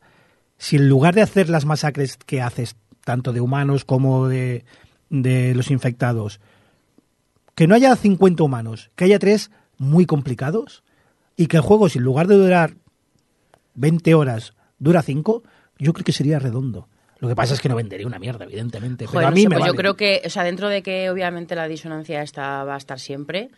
si 0.57 0.77
en 0.77 0.87
lugar 0.87 1.15
de 1.15 1.21
hacer 1.21 1.49
las 1.49 1.65
masacres 1.65 2.17
que 2.17 2.41
haces, 2.41 2.77
tanto 3.03 3.33
de 3.33 3.41
humanos 3.41 3.83
como 3.83 4.27
de, 4.27 4.63
de 5.09 5.53
los 5.53 5.69
infectados, 5.69 6.39
que 7.55 7.67
no 7.67 7.75
haya 7.75 7.95
50 7.95 8.43
humanos, 8.43 8.91
que 8.95 9.05
haya 9.05 9.19
tres 9.19 9.51
muy 9.77 10.05
complicados, 10.05 10.83
y 11.37 11.47
que 11.47 11.57
el 11.57 11.63
juego, 11.63 11.89
si 11.89 11.99
en 11.99 12.05
lugar 12.05 12.27
de 12.27 12.35
durar 12.35 12.75
20 13.75 14.13
horas, 14.15 14.53
dura 14.79 15.01
5, 15.01 15.43
yo 15.77 15.93
creo 15.93 16.05
que 16.05 16.13
sería 16.13 16.39
redondo. 16.39 16.87
Lo 17.19 17.27
que 17.29 17.35
pasa 17.35 17.53
es 17.53 17.61
que 17.61 17.69
no 17.69 17.75
vendería 17.75 18.05
una 18.05 18.19
mierda, 18.19 18.45
evidentemente. 18.45 19.05
Joder, 19.05 19.19
pero 19.19 19.27
a 19.27 19.29
no 19.31 19.35
mí 19.35 19.41
sé, 19.43 19.49
me 19.49 19.55
pues 19.57 19.67
yo 19.67 19.75
creo 19.75 19.95
que, 19.95 20.21
o 20.25 20.29
sea, 20.29 20.43
dentro 20.43 20.67
de 20.69 20.83
que 20.83 21.09
obviamente 21.09 21.55
la 21.55 21.67
disonancia 21.67 22.21
está, 22.21 22.63
va 22.63 22.75
a 22.75 22.77
estar 22.77 22.99
siempre, 22.99 23.49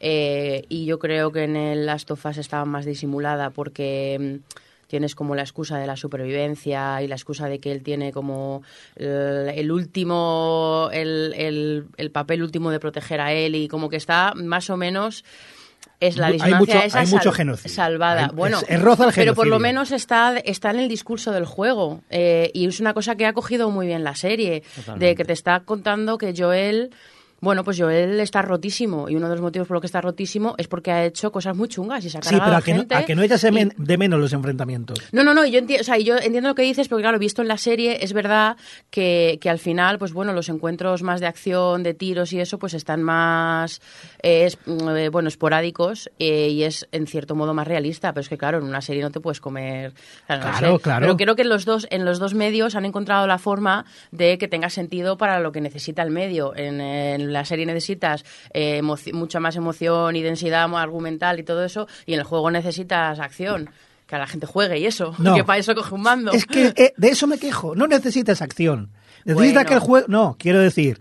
eh, 0.00 0.64
y 0.68 0.86
yo 0.86 0.98
creo 0.98 1.30
que 1.30 1.44
en 1.44 1.56
el 1.56 1.86
Last 1.86 2.10
of 2.10 2.24
Us 2.26 2.38
estaba 2.38 2.64
más 2.64 2.84
disimulada 2.86 3.50
porque 3.50 4.40
mm, 4.42 4.54
tienes 4.88 5.14
como 5.14 5.34
la 5.34 5.42
excusa 5.42 5.78
de 5.78 5.86
la 5.86 5.96
supervivencia 5.96 7.00
y 7.02 7.06
la 7.08 7.14
excusa 7.14 7.48
de 7.48 7.58
que 7.60 7.70
él 7.72 7.82
tiene 7.82 8.12
como 8.12 8.62
el, 8.96 9.50
el 9.54 9.70
último, 9.70 10.88
el, 10.92 11.34
el- 11.36 11.84
el 11.96 12.10
papel 12.10 12.42
último 12.42 12.70
de 12.70 12.80
proteger 12.80 13.20
a 13.20 13.32
él 13.32 13.54
y 13.54 13.68
como 13.68 13.88
que 13.88 13.96
está 13.96 14.32
más 14.34 14.70
o 14.70 14.76
menos... 14.76 15.24
Es 16.02 16.16
la 16.16 16.26
Hay 16.26 16.32
disonancia 16.32 16.58
mucho- 16.58 16.78
esa 16.86 16.98
hay 17.00 17.06
mucho 17.06 17.22
sal- 17.22 17.34
genocidio. 17.34 17.74
salvada. 17.74 18.24
Hay- 18.24 18.34
bueno, 18.34 18.58
es- 18.58 18.64
es 18.70 18.80
roza 18.82 19.04
el 19.08 19.12
pero 19.14 19.34
por 19.34 19.46
lo 19.46 19.58
menos 19.60 19.92
está, 19.92 20.36
está 20.38 20.70
en 20.70 20.80
el 20.80 20.88
discurso 20.88 21.30
del 21.32 21.46
juego. 21.46 22.00
eh, 22.10 22.50
y 22.54 22.66
es 22.66 22.80
una 22.80 22.92
cosa 22.92 23.14
que 23.16 23.24
ha 23.26 23.32
cogido 23.32 23.70
muy 23.70 23.86
bien 23.86 24.02
la 24.04 24.14
serie. 24.16 24.62
De 24.96 25.14
que 25.14 25.24
te 25.24 25.32
está 25.32 25.60
contando 25.60 26.18
que 26.18 26.34
Joel. 26.36 26.90
Bueno, 27.42 27.64
pues 27.64 27.76
Joel 27.78 28.20
está 28.20 28.40
rotísimo. 28.40 29.08
Y 29.10 29.16
uno 29.16 29.28
de 29.28 29.34
los 29.34 29.42
motivos 29.42 29.66
por 29.68 29.74
los 29.74 29.80
que 29.82 29.86
está 29.86 30.00
rotísimo 30.00 30.54
es 30.58 30.68
porque 30.68 30.92
ha 30.92 31.04
hecho 31.04 31.30
cosas 31.32 31.56
muy 31.56 31.68
chungas 31.68 32.04
y 32.04 32.08
se 32.08 32.16
ha 32.18 32.22
Sí, 32.22 32.36
pero 32.38 32.54
a 32.54 32.58
a 32.58 32.62
que, 32.62 32.72
no, 32.72 32.78
gente. 32.80 32.94
a 32.94 33.04
que 33.04 33.14
no 33.16 33.22
echas 33.22 33.42
de, 33.42 33.48
y- 33.48 33.52
men- 33.52 33.72
de 33.76 33.98
menos 33.98 34.20
los 34.20 34.32
enfrentamientos. 34.32 35.00
no, 35.10 35.24
no, 35.24 35.34
no, 35.34 35.44
yo 35.44 35.58
entiendo, 35.58 35.82
o 35.82 35.84
sea, 35.84 35.98
yo 35.98 36.16
entiendo 36.18 36.48
lo 36.48 36.54
que 36.54 36.62
dices, 36.62 36.86
porque 36.86 37.02
claro, 37.02 37.18
visto 37.18 37.42
en 37.42 37.48
la 37.48 37.58
serie, 37.58 37.98
es 38.04 38.12
verdad 38.12 38.56
que, 38.90 39.38
que 39.40 39.50
al 39.50 39.58
final, 39.58 39.98
pues 39.98 40.12
bueno, 40.12 40.32
los 40.32 40.48
encuentros 40.48 41.02
más 41.02 41.20
de 41.20 41.26
acción, 41.26 41.82
de 41.82 41.94
tiros 41.94 42.32
y 42.32 42.38
eso, 42.40 42.60
pues 42.60 42.74
están 42.74 43.02
más, 43.02 43.80
eh, 44.22 44.44
es- 44.46 44.58
eh, 44.66 45.08
bueno, 45.10 45.28
esporádicos 45.28 46.10
eh, 46.20 46.48
y 46.48 46.62
es 46.62 46.86
en 46.92 47.08
cierto 47.08 47.34
modo 47.34 47.54
más 47.54 47.66
realista, 47.66 48.12
pero 48.12 48.20
es 48.22 48.28
que 48.28 48.38
claro, 48.38 48.58
en 48.58 48.64
una 48.64 48.80
serie 48.80 49.02
no 49.02 49.10
te 49.10 49.18
puedes 49.18 49.40
comer. 49.40 49.92
o 49.92 50.26
sea, 50.28 50.36
no 50.36 50.42
Claro, 50.42 50.76
sé. 50.76 50.82
claro. 50.84 51.00
Pero 51.06 51.16
creo 51.16 51.34
que 51.34 51.42
en 51.42 51.48
los 51.48 51.64
dos, 51.64 51.88
en 51.90 52.04
los 52.04 52.20
dos 52.20 52.34
medios 52.34 52.76
han 52.76 52.84
encontrado 52.84 53.26
la 53.26 53.38
forma 53.38 53.84
de 54.12 54.38
que 54.38 54.46
tenga 54.46 54.70
sentido 54.70 55.16
para 55.18 55.40
lo 55.40 55.50
que 55.50 55.60
necesita 55.60 56.02
el 56.02 56.10
medio. 56.12 56.54
En, 56.54 56.80
en 56.80 57.31
la 57.32 57.44
serie 57.44 57.66
necesitas 57.66 58.24
eh, 58.52 58.82
mucha 58.82 59.40
más 59.40 59.56
emoción 59.56 60.16
y 60.16 60.22
densidad 60.22 60.72
argumental 60.74 61.40
y 61.40 61.42
todo 61.42 61.64
eso, 61.64 61.86
y 62.06 62.14
en 62.14 62.20
el 62.20 62.24
juego 62.24 62.50
necesitas 62.50 63.18
acción. 63.20 63.70
Que 64.06 64.16
a 64.16 64.18
la 64.18 64.26
gente 64.26 64.46
juegue 64.46 64.78
y 64.78 64.84
eso. 64.86 65.14
No. 65.18 65.34
Que 65.36 65.44
para 65.44 65.58
eso 65.58 65.74
coge 65.74 65.94
un 65.94 66.02
mando. 66.02 66.32
Es 66.32 66.44
que 66.44 66.72
eh, 66.76 66.92
de 66.96 67.08
eso 67.08 67.26
me 67.26 67.38
quejo. 67.38 67.74
No 67.74 67.86
necesitas 67.86 68.42
acción. 68.42 68.90
Necesitas 69.24 69.54
Bueno. 69.54 69.68
que 69.68 69.74
el 69.74 69.80
juego. 69.80 70.06
No, 70.08 70.36
quiero 70.38 70.58
decir, 70.60 71.00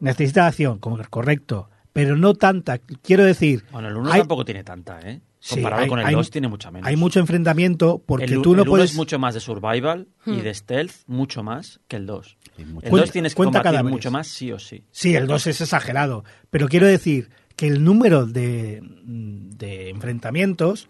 necesitas 0.00 0.48
acción, 0.48 0.78
como- 0.78 0.98
correcto. 1.10 1.68
pero 1.92 2.16
no 2.16 2.34
tanta. 2.34 2.78
Quiero 3.02 3.24
decir, 3.24 3.64
Bueno, 3.70 3.88
el 3.88 3.96
1 3.96 4.12
hay- 4.12 4.20
tampoco 4.20 4.44
tiene 4.44 4.64
tanta, 4.64 4.98
¿eh? 5.00 5.20
Sí, 5.38 5.56
Comparado 5.56 5.82
hay- 5.82 5.88
con 5.88 5.98
el 6.00 6.06
hay- 6.06 6.14
2 6.14 6.30
tiene 6.30 6.48
mucha 6.48 6.70
menos. 6.70 6.88
hay 6.88 6.96
mucho 6.96 7.20
enfrentamiento 7.20 8.02
porque 8.06 8.24
el, 8.24 8.40
tú 8.42 8.54
no 8.54 8.62
el 8.62 8.68
uno 8.68 8.70
puedes... 8.70 8.90
es 8.92 8.96
mucho 8.96 9.18
más 9.18 9.34
de 9.34 9.40
survival 9.40 10.08
y 10.24 10.40
de 10.40 10.54
stealth, 10.54 10.92
mucho 11.06 11.42
más 11.42 11.80
que 11.86 11.96
el 11.96 12.06
2. 12.06 12.36
El 12.58 12.66
Cuenta- 12.72 12.90
2 12.90 13.10
tienes 13.10 13.32
que 13.32 13.36
cuenta 13.36 13.58
combatir 13.58 13.72
cadáveres. 13.72 13.92
mucho 13.92 14.10
más 14.10 14.26
sí 14.28 14.52
o 14.52 14.58
sí. 14.58 14.84
Sí, 14.92 15.14
el 15.16 15.26
2 15.26 15.46
es 15.48 15.60
exagerado, 15.60 16.24
pero 16.50 16.68
quiero 16.68 16.86
decir 16.86 17.30
que 17.56 17.66
el 17.68 17.82
número 17.84 18.26
de, 18.26 18.80
de 19.04 19.90
enfrentamientos 19.90 20.88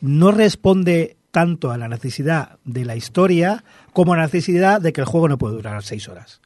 no 0.00 0.30
responde 0.30 1.16
tanto 1.30 1.70
a 1.70 1.76
la 1.78 1.88
necesidad 1.88 2.58
de 2.64 2.84
la 2.84 2.96
historia 2.96 3.64
como 3.92 4.14
a 4.14 4.16
la 4.16 4.24
necesidad 4.24 4.80
de 4.80 4.92
que 4.92 5.00
el 5.00 5.06
juego 5.06 5.28
no 5.28 5.38
puede 5.38 5.54
durar 5.56 5.82
seis 5.82 6.08
horas. 6.08 6.40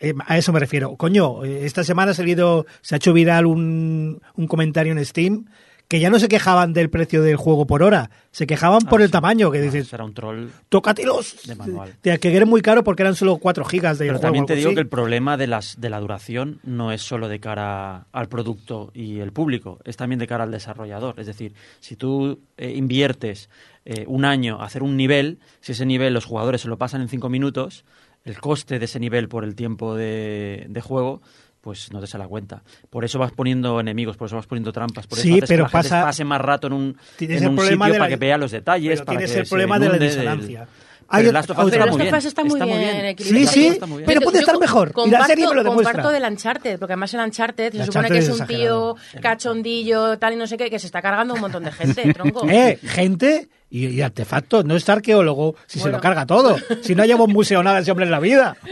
Eh, 0.00 0.12
a 0.26 0.36
eso 0.36 0.52
me 0.52 0.60
refiero. 0.60 0.96
Coño, 0.96 1.44
eh, 1.44 1.64
esta 1.64 1.84
semana 1.84 2.10
ha 2.10 2.14
salido, 2.14 2.66
se 2.82 2.94
ha 2.94 2.96
hecho 2.96 3.12
viral 3.12 3.46
un, 3.46 4.20
un 4.34 4.46
comentario 4.46 4.92
en 4.92 5.04
Steam 5.04 5.46
que 5.88 6.00
ya 6.00 6.08
no 6.10 6.18
se 6.18 6.28
quejaban 6.28 6.72
del 6.72 6.88
precio 6.90 7.22
del 7.22 7.36
juego 7.36 7.66
por 7.66 7.82
hora, 7.82 8.10
se 8.30 8.46
quejaban 8.46 8.80
por 8.82 9.00
Ah, 9.00 9.04
el 9.04 9.08
sí. 9.08 9.12
tamaño, 9.12 9.50
que 9.50 9.58
Ah, 9.58 9.62
dices, 9.62 9.86
Será 9.88 10.04
un 10.04 10.14
troll. 10.14 10.48
tócatelos. 10.70 11.36
De 11.46 11.54
manual. 11.54 11.94
Que 12.02 12.18
era 12.36 12.46
muy 12.46 12.62
caro 12.62 12.82
porque 12.82 13.02
eran 13.02 13.14
solo 13.14 13.36
4 13.36 13.64
gigas 13.64 13.98
de 13.98 14.06
Pero 14.06 14.14
juego. 14.18 14.22
también 14.22 14.46
te 14.46 14.56
digo 14.56 14.70
así. 14.70 14.74
que 14.74 14.80
el 14.80 14.88
problema 14.88 15.36
de, 15.36 15.46
las, 15.46 15.80
de 15.80 15.90
la 15.90 16.00
duración 16.00 16.58
no 16.64 16.90
es 16.90 17.02
solo 17.02 17.28
de 17.28 17.38
cara 17.38 18.06
al 18.12 18.28
producto 18.28 18.90
y 18.94 19.20
el 19.20 19.32
público, 19.32 19.78
es 19.84 19.96
también 19.96 20.18
de 20.18 20.26
cara 20.26 20.44
al 20.44 20.50
desarrollador. 20.50 21.20
Es 21.20 21.26
decir, 21.26 21.54
si 21.80 21.96
tú 21.96 22.40
eh, 22.56 22.72
inviertes 22.74 23.48
eh, 23.84 24.04
un 24.08 24.24
año 24.24 24.60
a 24.60 24.64
hacer 24.64 24.82
un 24.82 24.96
nivel, 24.96 25.38
si 25.60 25.72
ese 25.72 25.84
nivel 25.86 26.14
los 26.14 26.24
jugadores 26.24 26.62
se 26.62 26.68
lo 26.68 26.78
pasan 26.78 27.02
en 27.02 27.08
cinco 27.08 27.28
minutos, 27.28 27.84
el 28.24 28.40
coste 28.40 28.78
de 28.78 28.86
ese 28.86 28.98
nivel 29.00 29.28
por 29.28 29.44
el 29.44 29.54
tiempo 29.54 29.94
de, 29.94 30.64
de 30.70 30.80
juego 30.80 31.20
pues 31.64 31.90
no 31.92 31.98
te 32.00 32.06
se 32.06 32.18
la 32.18 32.28
cuenta. 32.28 32.62
Por 32.90 33.04
eso 33.06 33.18
vas 33.18 33.32
poniendo 33.32 33.80
enemigos, 33.80 34.16
por 34.18 34.26
eso 34.26 34.36
vas 34.36 34.46
poniendo 34.46 34.70
trampas, 34.70 35.06
por 35.06 35.18
eso 35.18 35.26
Sí, 35.26 35.38
haces 35.38 35.48
pero 35.48 35.64
que 35.66 35.72
la 35.72 35.78
gente 35.82 35.88
pasa- 35.88 36.04
pase 36.04 36.24
más 36.24 36.40
rato 36.40 36.66
en 36.66 36.74
un, 36.74 36.96
Tienes 37.16 37.38
en 37.38 37.42
el 37.44 37.48
un 37.50 37.56
problema 37.56 37.86
sitio 37.86 37.92
de 37.94 37.98
la- 37.98 38.04
para 38.04 38.08
que 38.10 38.16
vea 38.16 38.36
los 38.38 38.50
detalles, 38.52 38.90
pero 39.00 39.04
para 39.06 39.18
tienes 39.18 39.32
que 39.34 39.40
el 39.40 39.46
problema 39.48 39.78
de 39.78 39.86
la 39.88 39.92
del- 39.98 40.08
disonancia. 40.10 40.68
Pero 41.10 41.32
Last 41.32 41.50
of 41.50 41.58
Us 41.58 41.72
está 41.72 41.86
muy 41.86 42.00
bien. 42.00 42.14
Está 42.14 42.44
muy 42.44 42.48
está 42.54 42.64
bien 42.64 42.78
muy 42.78 42.86
bien. 42.92 43.04
equilibrado. 43.06 43.46
Sí, 43.52 43.70
sí, 43.72 43.78
pero 44.06 44.20
puede 44.22 44.38
estar 44.40 44.58
mejor, 44.58 44.88
y 44.88 44.90
la 44.90 44.94
comparto- 44.94 45.26
serie 45.26 45.46
me 45.48 45.54
lo 45.54 45.62
demuestra. 45.64 45.92
Comparto 45.92 46.10
del 46.12 46.32
Uncharted, 46.32 46.78
porque 46.78 46.92
además 46.94 47.14
el 47.14 47.20
Uncharted 47.20 47.72
se 47.72 47.78
El 47.78 47.84
supone 47.84 48.08
Uncharted 48.08 48.14
que 48.14 48.18
es 48.18 48.24
es 48.24 48.34
un 48.34 48.40
exagerado. 48.42 48.94
tío 48.94 49.20
cachondillo, 49.20 50.18
tal 50.18 50.32
y 50.32 50.36
no 50.36 50.46
sé 50.46 50.56
qué, 50.56 50.70
que 50.70 50.78
se 50.78 50.86
está 50.86 51.02
cargando 51.02 51.34
un 51.34 51.40
montón 51.40 51.62
de 51.64 51.72
gente, 51.72 52.02
tronco. 52.14 52.48
Eh, 52.48 52.78
gente 52.82 53.48
y, 53.70 53.86
y 53.88 54.00
artefactos, 54.02 54.64
no 54.64 54.76
es 54.76 54.88
arqueólogo 54.88 55.56
si 55.66 55.78
se 55.78 55.90
lo 55.90 56.00
carga 56.00 56.24
todo. 56.26 56.56
Si 56.82 56.94
no 56.94 57.04
lleva 57.04 57.24
un 57.24 57.32
museo 57.32 57.62
nada 57.62 57.80
ese 57.80 57.90
hombre 57.90 58.06
en 58.06 58.10
la 58.10 58.20
vida. 58.20 58.56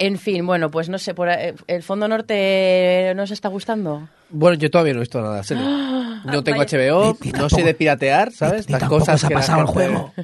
En 0.00 0.18
fin, 0.18 0.46
bueno, 0.46 0.70
pues 0.70 0.88
no 0.88 0.98
sé, 0.98 1.14
por 1.14 1.28
el 1.28 1.82
Fondo 1.82 2.08
Norte 2.08 3.12
nos 3.14 3.30
está 3.30 3.48
gustando. 3.48 4.08
Bueno, 4.30 4.56
yo 4.56 4.70
todavía 4.70 4.94
no 4.94 5.00
he 5.00 5.02
visto 5.02 5.20
nada 5.20 5.36
de 5.36 5.44
serie. 5.44 5.62
No 6.24 6.44
tengo. 6.44 6.60
HBO, 6.62 7.16
Ni- 7.22 7.30
ni 7.32 7.38
no 7.38 7.48
sé 7.48 7.62
de 7.62 7.72
piratear, 7.72 8.30
¿sabes? 8.30 8.66
Ni 8.66 8.72
Las 8.72 8.80
tampoco 8.80 9.00
cosas 9.00 9.20
se 9.22 9.26
ha 9.28 9.30
pasado 9.30 9.60
el 9.62 9.66
juego. 9.68 10.12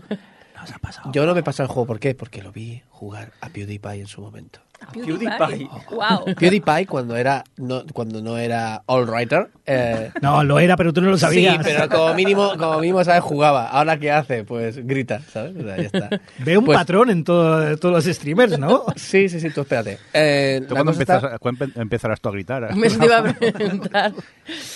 No 0.60 0.66
se 0.66 0.74
ha 0.74 0.78
pasado. 0.78 1.12
Yo 1.12 1.24
no 1.26 1.34
me 1.34 1.42
pasé 1.44 1.62
el 1.62 1.68
juego, 1.68 1.86
¿por 1.86 2.00
qué? 2.00 2.14
Porque 2.14 2.42
lo 2.42 2.50
vi 2.50 2.82
jugar 2.90 3.30
a 3.40 3.48
PewDiePie 3.50 4.00
en 4.00 4.06
su 4.08 4.20
momento. 4.20 4.58
PewDiePie. 4.92 5.68
Wow. 5.90 6.34
PewDiePie 6.38 6.86
cuando 6.86 7.16
era 7.16 7.44
no, 7.56 7.84
cuando 7.92 8.20
no 8.22 8.38
era 8.38 8.82
all 8.86 9.08
writer 9.08 9.48
eh, 9.66 10.10
No, 10.22 10.44
lo 10.44 10.58
era, 10.58 10.76
pero 10.76 10.92
tú 10.92 11.00
no 11.00 11.10
lo 11.10 11.18
sabías. 11.18 11.56
Sí, 11.56 11.60
pero 11.64 11.88
como 11.88 12.14
mínimo, 12.14 12.52
como 12.56 12.78
mínimo, 12.80 13.02
¿sabes? 13.04 13.22
Jugaba. 13.22 13.68
Ahora, 13.68 13.98
¿qué 13.98 14.10
hace? 14.10 14.44
Pues 14.44 14.84
grita, 14.86 15.20
¿sabes? 15.32 15.56
O 15.56 15.62
sea, 15.62 15.76
ya 15.76 15.82
está. 15.84 16.10
Ve 16.38 16.56
un 16.58 16.64
Pues- 16.64 16.78
patrón 16.78 17.10
en 17.10 17.24
todo- 17.24 17.76
todos 17.78 17.94
los 18.06 18.14
streamers, 18.16 18.58
¿no? 18.58 18.84
Sí, 18.96 19.28
sí, 19.28 19.40
sí, 19.40 19.50
tú 19.50 19.62
espérate. 19.62 19.98
Eh, 20.12 20.62
¿Tú 20.68 20.74
cuándo 20.74 20.92
está- 20.92 21.38
empezarás 21.76 22.20
tú 22.20 22.28
a 22.28 22.32
gritar? 22.32 22.74
Me 22.76 22.86
iba 22.88 23.18
a 23.18 23.22
preguntar. 23.34 24.12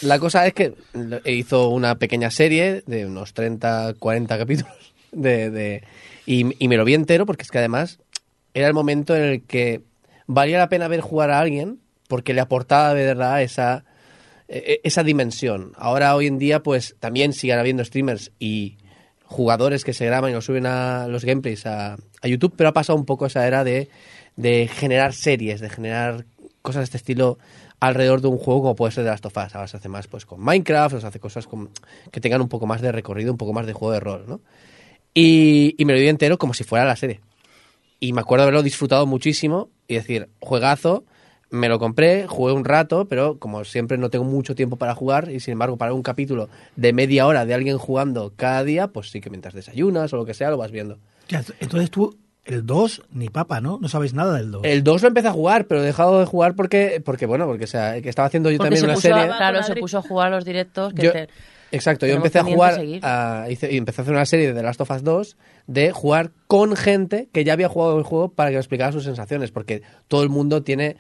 la 0.03 0.19
cosa 0.19 0.47
es 0.47 0.55
que 0.55 0.75
hizo 1.25 1.69
una 1.69 1.95
pequeña 1.97 2.31
serie 2.31 2.83
de 2.87 3.07
unos 3.07 3.33
30, 3.35 3.95
40 3.99 4.39
capítulos 4.39 4.95
de, 5.13 5.51
de- 5.51 5.83
y, 6.27 6.47
y 6.63 6.69
me 6.69 6.77
lo 6.77 6.85
vi 6.85 6.95
entero 6.95 7.27
porque 7.27 7.43
es 7.43 7.51
que 7.51 7.59
además 7.59 7.99
era 8.55 8.67
el 8.69 8.75
momento 8.75 9.17
en 9.17 9.23
el 9.25 9.43
que 9.43 9.81
valía 10.33 10.59
la 10.59 10.69
pena 10.69 10.87
ver 10.87 11.01
jugar 11.01 11.31
a 11.31 11.41
alguien 11.41 11.81
porque 12.09 12.35
le 12.35 12.41
aportaba 12.41 12.95
de 12.95 13.05
verdad 13.05 13.43
esa, 13.43 13.85
e- 14.49 14.81
esa 14.85 15.03
dimensión. 15.03 15.73
Ahora, 15.77 16.15
hoy 16.15 16.29
en 16.29 16.39
día, 16.39 16.63
pues 16.63 16.97
también 17.01 17.33
siguen 17.33 17.59
habiendo 17.59 17.85
streamers 17.85 18.31
y 18.39 18.79
jugadores 19.25 19.85
que 19.85 19.93
se 19.93 20.07
graban 20.07 20.31
y 20.31 20.35
lo 20.35 20.41
suben 20.41 20.67
a 20.67 21.09
los 21.09 21.25
gameplays 21.25 21.67
a, 21.67 21.97
YouTube, 22.23 22.55
pero 22.57 22.69
ha 22.69 22.73
pasado 22.73 22.99
un 22.99 23.07
poco 23.07 23.27
esa 23.27 23.47
era 23.47 23.65
de, 23.65 23.89
de 24.37 24.69
generar 24.69 25.15
series, 25.15 25.61
de 25.61 25.71
generar 25.71 26.27
cosas 26.63 26.81
de 26.81 26.85
este 26.85 26.97
estilo 26.99 27.39
alrededor 27.81 28.21
de 28.21 28.29
un 28.29 28.39
juego 28.39 28.63
como 28.63 28.77
puede 28.77 28.93
ser 28.93 29.05
de 29.05 29.11
Last 29.11 29.27
of 29.27 29.37
Us. 29.37 29.55
Ahora 29.55 29.67
se 29.67 29.79
hace 29.79 29.89
más 29.89 30.07
pues 30.07 30.27
con 30.27 30.41
Minecraft, 30.41 30.97
o 30.97 31.01
se 31.01 31.07
hace 31.07 31.19
cosas 31.19 31.47
con- 31.47 31.71
que 32.13 32.21
tengan 32.21 32.41
un 32.41 32.49
poco 32.49 32.67
más 32.67 32.83
de 32.83 32.93
recorrido, 32.93 33.33
un 33.33 33.39
poco 33.39 33.53
más 33.53 33.67
de 33.67 33.73
juego 33.73 33.93
de 33.93 34.01
rol, 34.01 34.25
¿no? 34.29 34.41
Y, 35.13 35.75
y 35.77 35.85
me 35.87 35.93
lo 35.95 35.99
vi 35.99 36.09
entero 36.09 36.39
como 36.39 36.55
si 36.55 36.63
fuera 36.63 36.85
la 36.85 36.95
serie. 36.95 37.21
Y 37.99 38.13
me 38.13 38.21
acuerdo 38.21 38.45
haberlo 38.45 38.63
disfrutado 38.63 39.07
muchísimo 39.07 39.71
y 39.91 39.97
decir, 39.97 40.29
juegazo, 40.41 41.05
me 41.51 41.69
lo 41.69 41.79
compré, 41.81 42.27
jugué 42.29 42.53
un 42.53 42.65
rato, 42.65 43.07
pero 43.09 43.39
como 43.39 43.65
siempre 43.65 43.99
no 43.99 44.09
tengo 44.09 44.25
mucho 44.25 44.55
tiempo 44.55 44.77
para 44.77 44.95
jugar 44.95 45.31
y 45.31 45.41
sin 45.41 45.53
embargo 45.53 45.77
para 45.77 45.93
un 45.93 46.03
capítulo 46.03 46.49
de 46.77 46.93
media 46.93 47.27
hora 47.27 47.45
de 47.45 47.55
alguien 47.55 47.77
jugando 47.77 48.33
cada 48.37 48.63
día, 48.63 48.87
pues 48.89 49.11
sí 49.11 49.21
que 49.21 49.31
mientras 49.31 49.53
desayunas 49.55 50.13
o 50.13 50.17
lo 50.17 50.25
que 50.25 50.35
sea 50.35 50.51
lo 50.51 50.57
vas 50.59 50.71
viendo. 50.71 50.99
Ya, 51.29 51.43
Entonces 51.59 51.91
tú, 51.91 52.17
el 52.45 52.65
2, 52.65 53.03
ni 53.13 53.29
papa, 53.31 53.61
¿no? 53.61 53.79
No 53.81 53.89
sabéis 53.89 54.15
nada 54.15 54.37
del 54.37 54.51
2. 54.53 54.63
El 54.65 54.85
2 54.85 55.03
lo 55.03 55.09
empecé 55.09 55.27
a 55.29 55.33
jugar, 55.33 55.67
pero 55.67 55.83
he 55.83 55.87
dejado 55.87 56.21
de 56.21 56.27
jugar 56.27 56.55
porque, 56.55 57.03
porque 57.05 57.27
bueno, 57.27 57.47
porque 57.47 57.65
o 57.65 57.69
sea, 57.69 58.01
que 58.01 58.09
estaba 58.09 58.27
haciendo 58.27 58.51
yo 58.51 58.59
Porque 58.59 58.67
también 58.77 58.81
se 58.81 58.87
una 58.87 58.95
puso, 58.95 59.09
serie. 59.09 59.23
a, 59.25 59.37
claro, 59.37 59.63
se 59.65 59.75
puso 59.77 59.99
a 59.99 60.03
jugar 60.03 60.31
los 60.31 60.45
directos. 60.45 60.93
Que 60.95 61.03
Yo- 61.03 61.13
te- 61.13 61.29
Exacto, 61.73 62.07
yo 62.07 62.15
empecé 62.15 62.39
a 62.41 62.45
jugar, 62.45 62.81
a- 63.03 63.47
hice- 63.51 63.71
y 63.73 63.77
empecé 63.77 64.01
a 64.01 64.03
hacer 64.03 64.15
una 64.15 64.27
serie 64.27 64.49
de 64.49 64.55
The 64.55 64.63
Last 64.63 64.81
of 64.81 64.91
Us 64.91 65.03
2 65.05 65.37
de 65.67 65.93
jugar 65.93 66.31
con 66.47 66.75
gente 66.77 67.29
que 67.33 67.45
ya 67.45 67.53
había 67.53 67.69
jugado 67.69 67.97
el 67.99 68.05
juego 68.05 68.31
para 68.33 68.51
que 68.51 68.55
me 68.57 68.61
explicara 68.61 68.91
sus 68.93 69.05
sensaciones, 69.05 69.51
porque 69.53 69.83
todo 70.09 70.23
el 70.23 70.29
mundo 70.31 70.63
tiene 70.63 70.97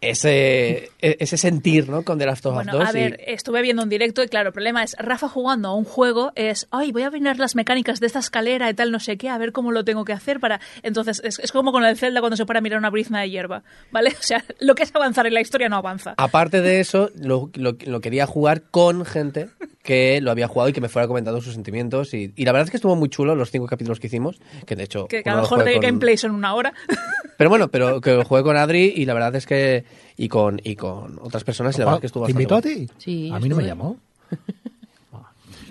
ese, 0.00 0.90
e- 1.00 1.16
ese 1.20 1.36
sentir, 1.36 1.88
¿no? 1.88 2.02
Con 2.02 2.18
The 2.18 2.26
Last 2.26 2.44
of 2.46 2.56
Us 2.56 2.64
Bueno, 2.64 2.72
2. 2.80 2.88
a 2.88 2.90
y- 2.98 3.02
ver, 3.02 3.20
estuve 3.24 3.62
viendo 3.62 3.84
un 3.84 3.88
directo 3.88 4.22
y 4.24 4.26
claro, 4.28 4.48
el 4.48 4.52
problema 4.52 4.82
es 4.82 4.96
Rafa 4.98 5.28
jugando 5.28 5.68
a 5.68 5.76
un 5.76 5.84
juego 5.84 6.32
es, 6.34 6.66
ay, 6.72 6.90
voy 6.90 7.04
a 7.04 7.10
mirar 7.10 7.38
las 7.38 7.54
mecánicas 7.54 8.00
de 8.00 8.08
esta 8.08 8.18
escalera 8.18 8.68
y 8.68 8.74
tal, 8.74 8.90
no 8.90 8.98
sé 8.98 9.16
qué, 9.16 9.28
a 9.28 9.38
ver 9.38 9.52
cómo 9.52 9.70
lo 9.70 9.84
tengo 9.84 10.04
que 10.04 10.12
hacer 10.12 10.40
para... 10.40 10.60
Entonces, 10.82 11.20
es, 11.24 11.38
es 11.38 11.52
como 11.52 11.70
con 11.70 11.84
el 11.84 11.96
Zelda 11.96 12.18
cuando 12.20 12.36
se 12.36 12.44
para 12.46 12.58
a 12.58 12.62
mirar 12.62 12.80
una 12.80 12.90
brizna 12.90 13.20
de 13.20 13.30
hierba, 13.30 13.62
¿vale? 13.92 14.10
O 14.18 14.22
sea, 14.22 14.44
lo 14.58 14.74
que 14.74 14.82
es 14.82 14.94
avanzar 14.94 15.26
en 15.28 15.34
la 15.34 15.40
historia 15.40 15.68
no 15.68 15.76
avanza. 15.76 16.14
Aparte 16.16 16.60
de 16.62 16.80
eso, 16.80 17.10
lo, 17.14 17.50
lo- 17.54 17.76
lo 17.86 18.00
quería 18.00 18.26
jugar 18.26 18.62
con 18.72 19.04
gente 19.04 19.50
que 19.82 20.20
lo 20.20 20.30
había 20.30 20.46
jugado 20.46 20.68
y 20.68 20.72
que 20.72 20.80
me 20.80 20.88
fuera 20.88 21.08
comentando 21.08 21.40
sus 21.40 21.54
sentimientos. 21.54 22.14
Y, 22.14 22.32
y 22.36 22.44
la 22.44 22.52
verdad 22.52 22.66
es 22.66 22.70
que 22.70 22.76
estuvo 22.76 22.94
muy 22.94 23.08
chulo 23.08 23.34
los 23.34 23.50
cinco 23.50 23.66
capítulos 23.66 23.98
que 23.98 24.06
hicimos, 24.06 24.38
que 24.64 24.76
de 24.76 24.84
hecho... 24.84 25.06
Que, 25.08 25.22
que 25.24 25.30
a 25.30 25.34
lo 25.34 25.42
mejor 25.42 25.58
jugué 25.60 25.70
de 25.70 25.76
con- 25.76 25.82
gameplay 25.82 26.16
son 26.16 26.30
una 26.32 26.54
hora. 26.54 26.72
Pero 27.36 27.50
bueno, 27.50 27.68
pero 27.68 28.00
que 28.00 28.12
lo 28.12 28.24
jugué 28.24 28.42
con 28.44 28.56
Adri 28.56 28.92
y 28.96 29.04
la 29.04 29.14
verdad 29.14 29.34
es 29.34 29.46
que... 29.46 29.84
Y 30.16 30.28
con, 30.28 30.60
y 30.62 30.76
con 30.76 31.18
otras 31.20 31.42
personas 31.42 31.74
y 31.74 31.78
la 31.80 31.86
verdad 31.86 31.96
es 31.96 32.00
que 32.02 32.06
estuvo 32.06 32.26
¿Te 32.26 32.32
bastante 32.32 32.42
invitó 32.42 32.54
a 32.56 32.60
bueno. 32.60 32.86
ti? 32.86 32.94
Sí, 32.98 33.30
a 33.32 33.40
mí 33.40 33.48
no 33.48 33.56
me 33.56 33.64
llamó. 33.64 33.96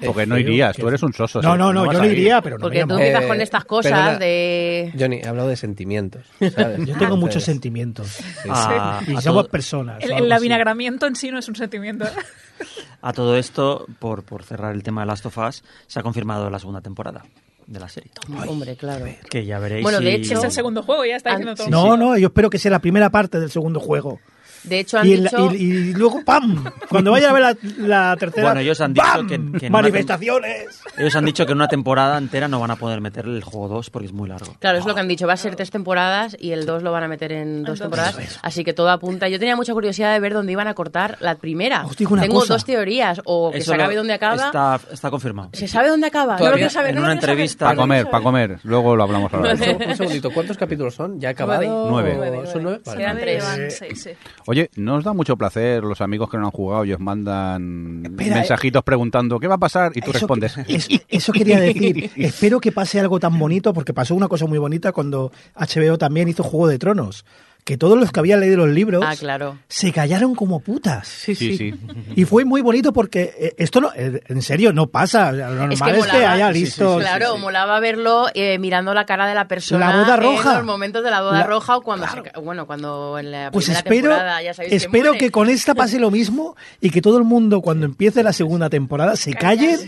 Porque 0.06 0.26
no 0.26 0.36
irías, 0.38 0.76
tú 0.76 0.88
eres 0.88 1.04
un 1.04 1.14
soso. 1.14 1.42
No, 1.44 1.54
sí, 1.54 1.58
no, 1.60 1.72
no, 1.72 1.86
vas 1.86 1.94
yo 1.96 2.00
no 2.00 2.06
ir. 2.08 2.14
iría, 2.14 2.42
pero 2.42 2.58
no 2.58 2.62
me 2.62 2.64
Porque 2.64 2.82
tú 2.82 2.88
llamó. 2.88 3.00
empiezas 3.00 3.24
Eh, 3.24 3.28
con 3.28 3.42
estas 3.42 3.66
cosas 3.66 3.92
perdona. 3.92 4.18
de... 4.20 4.94
Johnny, 5.00 5.18
he 5.18 5.28
hablado 5.28 5.48
de 5.50 5.56
sentimientos. 5.56 6.26
¿sabes? 6.56 6.80
Yo 6.88 6.98
tengo 6.98 7.18
muchos 7.18 7.36
Entonces, 7.36 7.44
sentimientos. 7.46 8.20
A, 8.50 9.02
Y 9.08 9.16
a 9.16 9.22
somos 9.22 9.48
personas. 9.48 10.04
El, 10.04 10.12
el 10.12 10.32
así. 10.32 10.42
avinagramiento 10.42 11.06
en 11.06 11.16
sí 11.16 11.30
no 11.30 11.38
es 11.38 11.48
un 11.48 11.56
sentimiento. 11.56 12.06
A 13.02 13.14
todo 13.14 13.36
esto, 13.38 13.86
por, 14.00 14.24
por 14.24 14.44
cerrar 14.44 14.74
el 14.76 14.84
tema 14.84 15.02
de 15.02 15.08
Last 15.08 15.26
of 15.26 15.38
Us, 15.38 15.64
se 15.88 16.00
ha 16.00 16.04
confirmado 16.04 16.50
la 16.50 16.60
segunda 16.60 16.82
temporada 16.82 17.24
de 17.68 17.80
la 17.80 17.88
serie. 17.90 18.12
Hombre, 18.48 18.76
claro. 18.76 19.06
Que 19.30 19.46
ya 19.46 19.60
veréis. 19.60 19.84
Bueno, 19.84 20.00
de 20.00 20.06
si- 20.06 20.22
hecho- 20.32 20.40
es 20.40 20.44
el 20.44 20.52
segundo 20.52 20.84
juego, 20.84 21.06
ya 21.06 21.16
está 21.16 21.32
diciendo 21.32 21.56
todo. 21.56 21.70
No, 21.70 21.96
no, 21.98 22.18
yo 22.18 22.28
espero 22.28 22.50
que 22.50 22.58
sea 22.58 22.72
la 22.72 22.80
primera 22.80 23.10
parte 23.10 23.40
del 23.40 23.50
segundo 23.52 23.80
juego. 23.80 24.20
De 24.64 24.80
hecho, 24.80 24.98
han 25.00 25.08
Y, 25.08 25.18
dicho... 25.18 25.52
y- 25.54 25.56
y 25.56 25.94
luego, 25.94 26.24
¡pam! 26.24 26.64
Cuando 26.90 27.12
vaya 27.12 27.30
a 27.30 27.34
ver 27.34 27.42
la, 27.42 27.58
la 27.78 28.16
tercera. 28.18 28.48
Bueno, 28.48 28.62
ellos 28.62 28.80
han 28.82 28.94
dicho 28.94 29.06
que- 29.22 29.28
que 29.28 29.36
en 29.36 29.50
una 29.60 29.70
¡Manifestaciones! 29.70 30.82
Ellos 30.98 31.16
han 31.16 31.26
dicho 31.26 31.46
que 31.46 31.52
en 31.54 31.58
una 31.58 31.68
temporada 31.68 32.18
entera 32.18 32.48
no 32.48 32.60
van 32.60 32.72
a 32.72 32.76
poder 32.76 33.02
meter 33.02 33.26
el 33.26 33.44
juego 33.44 33.68
2 33.68 33.90
porque 33.90 34.06
es 34.08 34.14
muy 34.14 34.30
largo. 34.30 34.56
Claro, 34.60 34.78
es 34.78 34.86
lo 34.86 34.94
que 34.94 35.00
han 35.00 35.08
dicho. 35.08 35.26
Va 35.28 35.34
a 35.34 35.38
ser 35.38 35.56
tres 35.56 35.72
temporadas 35.72 36.36
y 36.40 36.52
el 36.52 36.66
2 36.66 36.84
lo 36.84 36.92
van 36.92 37.04
a 37.04 37.08
meter 37.08 37.32
en 37.32 37.64
dos 37.64 37.80
temporadas. 37.80 38.40
Así 38.42 38.64
que 38.64 38.74
todo 38.74 38.90
apunta. 38.90 39.28
Yo 39.30 39.40
tenía 39.40 39.56
mucha 39.56 39.74
curiosidad 39.74 40.14
de 40.14 40.20
ver 40.20 40.34
dónde 40.34 40.52
iban 40.52 40.68
a 40.68 40.74
cortar 40.74 41.18
la 41.22 41.36
primera. 41.36 41.86
Os 41.86 41.96
digo 41.98 42.14
una 42.14 42.22
Tengo 42.24 42.40
cosa. 42.42 42.54
dos 42.54 42.66
teorías. 42.66 43.22
O 43.26 43.52
que 43.52 43.60
Eso 43.60 43.72
se 43.72 43.76
acabe 43.76 43.96
dónde 43.96 44.14
acaba. 44.14 44.36
Está, 44.48 44.80
está 44.92 45.10
confirmado. 45.10 45.50
¿Se 45.54 45.68
sabe 45.68 45.90
dónde 45.90 46.08
acaba? 46.08 46.34
No 46.34 46.40
lo 46.40 46.46
Todavía 46.46 46.56
quiero 46.58 46.70
saber. 46.72 46.90
en 46.92 46.96
no 46.98 47.02
una 47.04 47.14
entrevista- 47.14 47.66
Para 47.66 47.76
comer, 47.78 48.10
para 48.10 48.24
comer. 48.24 48.60
Luego 48.64 48.96
lo 48.96 49.04
hablamos 49.04 49.34
ahora. 49.34 49.54
Un 49.54 49.58
seg- 49.60 49.88
un 49.90 49.96
segundito, 49.96 50.32
¿cuántos 50.32 50.58
capítulos 50.58 50.94
son? 50.96 51.20
¿Ya 51.20 51.30
acabado? 51.30 51.88
Nueve. 51.90 52.44
¿Son 52.52 52.64
nueve? 52.64 52.82
Quedan 52.96 53.18
tres. 53.18 53.44
Sí. 53.96 54.10
Oye, 54.52 54.70
¿no 54.76 54.96
os 54.96 55.04
da 55.06 55.14
mucho 55.14 55.38
placer 55.38 55.82
los 55.82 56.02
amigos 56.02 56.30
que 56.30 56.38
no 56.38 56.44
han 56.44 56.52
jugado 56.52 56.84
y 56.84 56.92
os 56.92 57.00
mandan 57.00 58.02
Espera, 58.06 58.36
mensajitos 58.36 58.84
preguntando 58.84 59.40
qué 59.40 59.48
va 59.48 59.56
a 59.56 59.60
pasar 59.60 59.94
y 59.96 60.02
tú 60.02 60.10
Eso 60.12 60.20
respondes? 60.20 60.56
que- 60.68 60.76
es- 60.76 60.90
eso 61.08 61.32
quería 61.32 61.58
decir. 61.58 62.12
Espero 62.18 62.60
que 62.60 62.74
pase 62.74 63.00
algo 63.00 63.18
tan 63.18 63.40
bonito, 63.40 63.74
porque 63.74 63.94
pasó 63.94 64.14
una 64.14 64.28
cosa 64.28 64.48
muy 64.48 64.58
bonita 64.60 64.92
cuando 64.92 65.32
HBO 65.56 65.98
también 65.98 66.28
hizo 66.28 66.44
Juego 66.44 66.68
de 66.68 66.78
Tronos. 66.80 67.24
Que 67.64 67.78
todos 67.78 67.98
los 67.98 68.12
que 68.12 68.20
habían 68.20 68.40
leído 68.40 68.58
los 68.58 68.70
libros 68.70 69.04
Ah, 69.08 69.16
claro. 69.16 69.58
se 69.68 69.92
callaron 69.92 70.34
como 70.36 70.60
putas. 70.62 71.08
Sí, 71.08 71.36
Sí, 71.36 71.58
sí. 71.58 71.72
sí. 71.72 71.80
Y 72.16 72.26
fue 72.26 72.44
muy 72.44 72.62
bonito 72.62 72.92
porque 72.92 73.34
eh, 73.38 73.54
esto 73.58 73.80
no, 73.82 73.92
eh, 73.96 74.22
en 74.28 74.42
serio 74.42 74.74
no 74.74 74.88
pasa. 74.88 75.32
Lo 75.32 75.48
normal 75.50 75.72
es 75.74 75.82
que, 75.82 75.94
molaba. 76.00 76.32
haya 76.34 76.48
Sí, 76.50 76.54
sí, 76.54 76.60
listos. 76.66 77.02
Claro, 77.02 77.38
molaba 77.38 77.80
verlo 77.80 78.28
eh, 78.34 78.58
mirando 78.58 78.94
la 78.96 79.06
cara 79.06 79.28
de 79.28 79.36
la 79.36 79.48
persona 79.48 79.90
La 79.92 80.02
boda 80.02 80.16
en 80.16 80.22
roja. 80.22 80.56
los 80.58 80.66
momentos 80.66 81.04
de 81.04 81.12
la 81.12 81.22
boda 81.22 81.40
La- 81.40 81.48
roja 81.48 81.78
o 81.78 81.82
cuando 81.82 82.08
se 82.08 82.22
ca- 82.24 82.40
bueno, 82.40 82.66
cuando 82.66 83.20
en 83.20 83.32
la 83.32 83.52
Pues 83.52 83.66
primera 83.66 83.80
espero, 83.80 84.10
temporada 84.10 84.42
ya 84.42 84.54
sabéis 84.56 84.74
espero 84.74 85.06
muere. 85.12 85.20
que 85.20 85.32
con 85.32 85.50
esta 85.50 85.76
pase 85.76 86.00
lo 86.00 86.10
mismo 86.10 86.56
y 86.82 86.90
que 86.90 87.02
todo 87.02 87.18
el 87.20 87.24
mundo 87.24 87.62
cuando 87.62 87.86
empiece 87.86 88.24
la 88.24 88.34
segunda 88.34 88.70
temporada 88.70 89.16
se 89.16 89.34
callen 89.36 89.80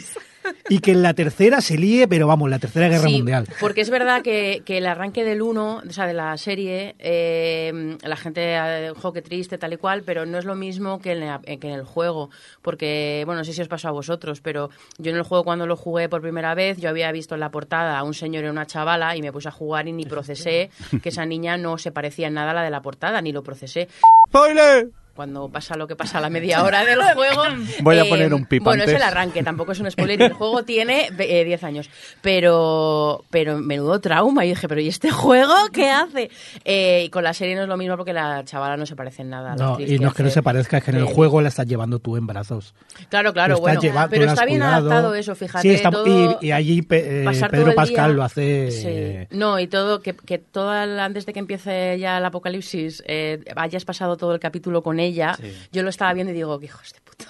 y 0.69 0.79
que 0.79 0.91
en 0.91 1.01
la 1.01 1.13
tercera 1.13 1.62
se 1.62 1.77
líe, 1.77 2.08
pero 2.08 2.27
vamos, 2.27 2.49
la 2.49 2.60
tercera 2.60 2.88
guerra 2.89 3.08
Sí, 3.08 3.17
mundial. 3.17 3.47
Porque 3.60 3.82
es 3.82 3.89
verdad 3.89 4.21
que, 4.21 4.62
que 4.65 4.77
el 4.79 4.86
arranque 4.86 5.23
del 5.23 5.41
1, 5.41 5.84
o 5.88 5.91
sea, 5.91 6.06
de 6.08 6.13
la 6.13 6.36
serie, 6.38 6.95
eh, 6.99 7.97
la 8.03 8.15
gente, 8.15 8.41
eh, 8.56 8.91
jo, 8.95 9.13
qué 9.13 9.21
triste, 9.21 9.58
tal 9.58 9.73
y 9.73 9.77
cual, 9.77 10.03
pero 10.03 10.25
no 10.25 10.38
es 10.38 10.45
lo 10.45 10.56
mismo 10.56 10.99
que 10.99 11.12
en, 11.13 11.19
la- 11.21 11.39
que 11.41 11.67
en 11.67 11.73
el 11.73 11.84
juego. 11.84 12.29
Porque, 12.62 13.23
bueno, 13.25 13.39
no 13.39 13.45
sé 13.45 13.53
si 13.53 13.62
os 13.62 13.67
pasó 13.67 13.88
a 13.88 13.91
vosotros, 13.91 14.41
pero 14.41 14.69
yo 14.97 15.12
en 15.12 15.17
el 15.17 15.23
juego 15.23 15.43
cuando 15.43 15.67
lo 15.67 15.75
jugué 15.75 16.10
por 16.10 16.21
primera 16.21 16.56
vez, 16.56 16.77
yo 16.77 16.89
había 16.89 17.12
visto 17.12 17.34
en 17.36 17.39
la 17.41 17.51
portada 17.51 17.97
a 17.97 18.03
un 18.03 18.13
señor 18.13 18.43
y 18.43 18.47
una 18.47 18.65
chavala 18.65 19.15
y 19.15 19.21
me 19.21 19.32
puse 19.32 19.47
a 19.49 19.51
jugar 19.51 19.88
y 19.88 19.91
ni 19.91 20.06
procesé 20.06 20.69
que 21.01 21.10
esa 21.10 21.25
niña 21.25 21.58
no 21.58 21.77
se 21.77 21.91
parecía 21.91 22.27
en 22.27 22.34
nada 22.36 22.51
a 22.51 22.53
la 22.53 22.63
de 22.63 22.69
la 22.69 22.82
portada, 22.82 23.21
ni 23.21 23.32
lo 23.32 23.43
procesé. 23.43 23.88
¡Spoiler! 24.29 24.89
Cuando 25.15 25.49
pasa 25.49 25.76
lo 25.78 25.88
que 25.88 25.95
pasa 25.95 26.17
a 26.17 26.21
la 26.21 26.30
media 26.32 26.63
hora 26.63 26.84
del 26.86 26.99
juego. 27.13 27.43
Voy 27.82 27.97
a 27.97 28.04
eh, 28.04 28.10
poner 28.10 28.34
un 28.34 28.45
pip 28.45 28.63
Bueno, 28.63 28.84
es 28.84 28.89
el 28.91 29.02
arranque, 29.02 29.43
tampoco 29.43 29.71
es 29.73 29.80
un 29.80 29.89
spoiler. 29.91 30.21
El 30.21 30.34
juego 30.34 30.63
tiene 30.65 31.10
eh, 31.19 31.43
10 31.45 31.63
años. 31.63 31.89
Pero, 32.21 33.23
pero 33.30 33.60
menudo 33.60 33.99
trauma. 34.02 34.43
Y 34.45 34.49
dije, 34.49 34.67
¿pero 34.67 34.82
y 34.82 34.88
este 34.88 35.12
juego 35.12 35.54
qué 35.71 35.89
hace? 35.91 36.30
Eh, 36.65 37.04
y 37.06 37.10
con 37.10 37.23
la 37.23 37.34
serie 37.34 37.56
no 37.56 37.62
es 37.63 37.67
lo 37.67 37.78
mismo 37.78 37.95
porque 37.95 38.12
la 38.13 38.43
chavala 38.43 38.76
no 38.76 38.86
se 38.86 38.95
parece 38.95 39.21
en 39.21 39.30
nada. 39.30 39.54
a 39.54 39.56
la 39.56 39.63
No, 39.63 39.80
y 39.80 39.99
no 39.99 40.08
es 40.10 40.13
que 40.15 40.23
no 40.23 40.30
se 40.30 40.41
parezca, 40.41 40.78
es 40.78 40.84
que 40.84 40.91
en 40.91 40.97
el 40.97 41.06
juego 41.06 41.41
la 41.41 41.49
estás 41.49 41.67
llevando 41.67 41.99
tú 41.99 42.17
en 42.17 42.26
brazos. 42.26 42.73
Claro, 43.10 43.34
claro, 43.34 43.60
bueno. 43.60 43.80
llevando, 43.82 44.10
pero 44.10 44.26
está 44.26 44.45
bien 44.45 44.60
cuidado. 44.60 44.89
adaptado 44.89 45.15
eso, 45.15 45.36
fíjate. 45.36 45.62
Sí, 45.62 45.76
está- 45.76 45.91
todo- 45.91 46.38
y, 46.41 46.47
y 46.47 46.52
allí 46.52 46.82
Pe- 46.82 47.21
eh, 47.21 47.26
todo 47.26 47.49
Pedro 47.49 47.76
Pascal 47.76 48.08
día- 48.12 48.15
lo 48.17 48.23
hace. 48.23 48.71
Sí. 48.71 48.84
eh, 48.88 49.28
No, 49.32 49.60
y 49.60 49.67
todo, 49.67 50.02
que, 50.02 50.15
que 50.15 50.39
toda 50.39 50.84
el- 50.86 50.99
antes 50.99 51.26
de 51.26 51.34
que 51.34 51.39
empiece 51.39 51.97
ya 51.99 52.17
el 52.17 52.26
apocalipsis, 52.26 53.04
eh, 53.06 53.43
hayas 53.56 53.86
pasado 53.86 54.17
todo 54.17 54.34
el 54.34 54.39
capítulo 54.39 54.82
con 54.82 54.99
ella, 55.03 55.37
yo 55.71 55.83
lo 55.83 55.89
estaba 55.89 56.13
viendo 56.13 56.31
y 56.31 56.35
digo, 56.35 56.59
"Qué 56.59 56.65
hijos 56.65 56.93
de 56.93 56.99
puta. 57.01 57.25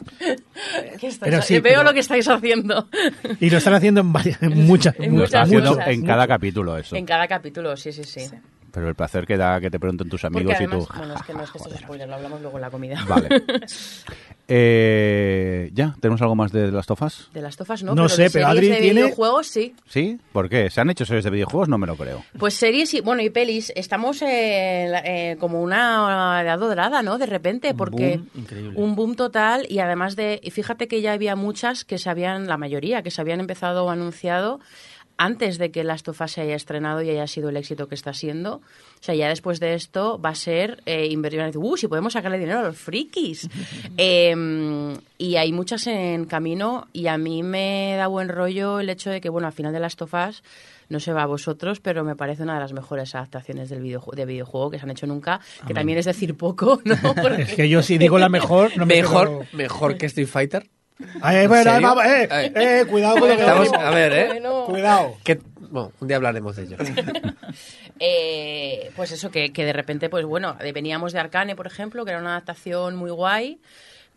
¿Qué 0.98 1.06
estáis 1.08 1.18
Pero 1.18 1.42
sí, 1.42 1.54
Veo 1.54 1.62
pero- 1.62 1.82
lo 1.84 1.92
que 1.92 2.00
estáis 2.00 2.26
haciendo. 2.28 2.88
Y 3.38 3.50
lo 3.50 3.58
están 3.58 3.74
haciendo 3.74 4.00
en, 4.00 4.12
varias, 4.12 4.42
en 4.42 4.64
muchas, 4.66 4.94
En 4.98 5.12
muchas, 5.12 5.48
muchas 5.48 5.70
cosas. 5.70 5.88
en 5.88 6.04
cada 6.06 6.26
capítulo 6.26 6.76
eso. 6.78 6.96
En 6.96 7.04
cada 7.06 7.28
capítulo, 7.28 7.76
sí, 7.76 7.92
sí, 7.92 8.04
sí. 8.04 8.26
Pero 8.72 8.88
el 8.88 8.94
placer 8.94 9.26
que 9.26 9.36
da 9.36 9.60
que 9.60 9.68
te 9.68 9.80
pregunten 9.80 10.08
tus 10.08 10.24
amigos 10.24 10.52
y 10.52 10.56
además, 10.64 10.86
tú. 10.86 10.94
bueno, 10.96 11.14
es 11.16 11.22
que 11.22 11.34
no 11.34 11.42
es 11.42 11.50
que 11.50 11.58
esto 11.58 11.74
es 11.74 11.80
spoiler, 11.80 12.08
lo 12.08 12.14
hablamos 12.14 12.40
luego 12.40 12.56
en 12.56 12.62
la 12.62 12.70
comida. 12.70 13.04
Vale. 13.08 13.28
Eh, 14.52 15.70
¿Ya? 15.72 15.94
¿Tenemos 16.00 16.20
algo 16.22 16.34
más 16.34 16.52
de 16.52 16.70
las 16.72 16.86
tofas? 16.86 17.28
De 17.32 17.40
las 17.40 17.56
tofas 17.56 17.82
no, 17.82 17.94
No 17.94 18.02
pero 18.04 18.08
sé, 18.08 18.22
de 18.24 18.30
pero 18.30 18.46
series 18.48 18.58
Adri 18.58 18.68
de 18.68 18.76
tiene- 18.82 19.02
videojuegos 19.04 19.46
sí. 19.46 19.74
¿Sí? 19.88 20.18
¿Por 20.32 20.48
qué? 20.48 20.68
¿Se 20.70 20.80
han 20.80 20.90
hecho 20.90 21.04
series 21.06 21.24
de 21.24 21.30
videojuegos? 21.30 21.68
No 21.68 21.78
me 21.78 21.86
lo 21.86 21.96
creo. 21.96 22.24
Pues 22.38 22.54
series 22.54 22.92
y, 22.94 23.00
bueno, 23.00 23.22
y 23.22 23.30
pelis, 23.30 23.72
estamos 23.76 24.20
la- 24.22 24.28
eh, 25.04 25.36
como 25.38 25.62
una 25.62 26.40
edad 26.42 26.58
dorada, 26.58 27.02
¿no? 27.02 27.18
De 27.18 27.26
repente, 27.26 27.70
Un 27.70 27.76
porque 27.76 28.16
boom 28.18 28.28
increíble. 28.34 28.72
un 28.76 28.96
boom 28.96 29.14
total 29.14 29.66
y 29.68 29.78
además 29.78 30.16
de, 30.16 30.40
y 30.42 30.50
fíjate 30.50 30.88
que 30.88 31.00
ya 31.00 31.12
había 31.12 31.36
muchas 31.36 31.84
que 31.84 31.98
se 31.98 32.10
habían, 32.10 32.46
la 32.46 32.56
mayoría, 32.56 33.02
que 33.02 33.10
se 33.10 33.20
habían 33.20 33.40
empezado 33.40 33.84
o 33.84 33.90
anunciado 33.90 34.60
antes 35.22 35.58
de 35.58 35.70
que 35.70 35.84
Last 35.84 36.08
of 36.08 36.18
Us 36.22 36.32
se 36.32 36.40
haya 36.40 36.54
estrenado 36.56 37.02
y 37.02 37.10
haya 37.10 37.26
sido 37.26 37.50
el 37.50 37.58
éxito 37.58 37.88
que 37.88 37.94
está 37.94 38.14
siendo. 38.14 38.54
O 38.54 39.02
sea, 39.02 39.14
ya 39.14 39.28
después 39.28 39.60
de 39.60 39.74
esto 39.74 40.18
va 40.18 40.30
a 40.30 40.34
ser 40.34 40.82
eh, 40.86 41.08
inversión. 41.10 41.50
Uh, 41.54 41.76
si 41.76 41.88
podemos 41.88 42.14
sacarle 42.14 42.38
dinero 42.38 42.60
a 42.60 42.62
los 42.62 42.76
frikis. 42.78 43.48
Eh, 44.02 44.96
y 45.18 45.36
hay 45.36 45.52
muchas 45.52 45.86
en 45.86 46.24
camino 46.24 46.86
y 46.94 47.06
a 47.08 47.18
mí 47.18 47.42
me 47.42 47.94
da 47.98 48.06
buen 48.06 48.28
rollo 48.30 48.80
el 48.80 48.88
hecho 48.88 49.10
de 49.10 49.20
que, 49.20 49.28
bueno, 49.28 49.46
al 49.46 49.52
final 49.52 49.72
de 49.74 49.80
Last 49.80 50.00
of 50.00 50.14
Us 50.14 50.42
no 50.88 50.98
se 51.00 51.12
va 51.12 51.22
a 51.24 51.26
vosotros, 51.26 51.80
pero 51.80 52.02
me 52.02 52.16
parece 52.16 52.42
una 52.42 52.54
de 52.54 52.60
las 52.60 52.72
mejores 52.72 53.14
adaptaciones 53.14 53.68
del 53.68 53.80
videojuego, 53.82 54.16
de 54.16 54.24
videojuego 54.24 54.70
que 54.70 54.78
se 54.78 54.84
han 54.84 54.90
hecho 54.90 55.06
nunca, 55.06 55.40
que 55.66 55.74
también 55.74 55.98
es 55.98 56.06
decir 56.06 56.34
poco, 56.36 56.80
¿no? 56.84 56.96
Porque- 57.22 57.42
Es 57.42 57.54
que 57.54 57.68
yo 57.68 57.82
si 57.82 57.98
digo 57.98 58.18
la 58.18 58.28
mejor, 58.30 58.76
no 58.76 58.86
me 58.86 58.94
Mejor, 58.96 59.28
quedo- 59.28 59.46
mejor 59.52 59.98
que 59.98 60.06
Street 60.06 60.26
Fighter. 60.28 60.66
Ay, 61.22 61.46
bueno, 61.46 61.72
serio? 61.72 61.88
vamos, 61.88 62.04
eh, 62.04 62.28
Ay. 62.30 62.52
eh, 62.54 62.84
cuidado 62.88 63.18
con 63.18 63.28
lo 63.28 63.34
que 63.36 63.40
Estamos- 63.42 63.64
decimos. 63.64 63.84
a 63.86 63.90
ver, 63.90 64.12
¿eh? 64.12 64.26
Bueno, 64.28 64.64
Cuidado. 64.66 65.16
Que, 65.24 65.38
bueno, 65.60 65.92
un 66.00 66.08
día 66.08 66.16
hablaremos 66.16 66.56
de 66.56 66.62
ello. 66.64 66.76
eh, 67.98 68.90
pues 68.96 69.12
eso, 69.12 69.30
que, 69.30 69.52
que 69.52 69.64
de 69.64 69.72
repente, 69.72 70.08
pues 70.08 70.24
bueno, 70.24 70.56
veníamos 70.74 71.12
de 71.12 71.20
Arcane, 71.20 71.56
por 71.56 71.66
ejemplo, 71.66 72.04
que 72.04 72.10
era 72.12 72.20
una 72.20 72.30
adaptación 72.30 72.96
muy 72.96 73.10
guay, 73.10 73.60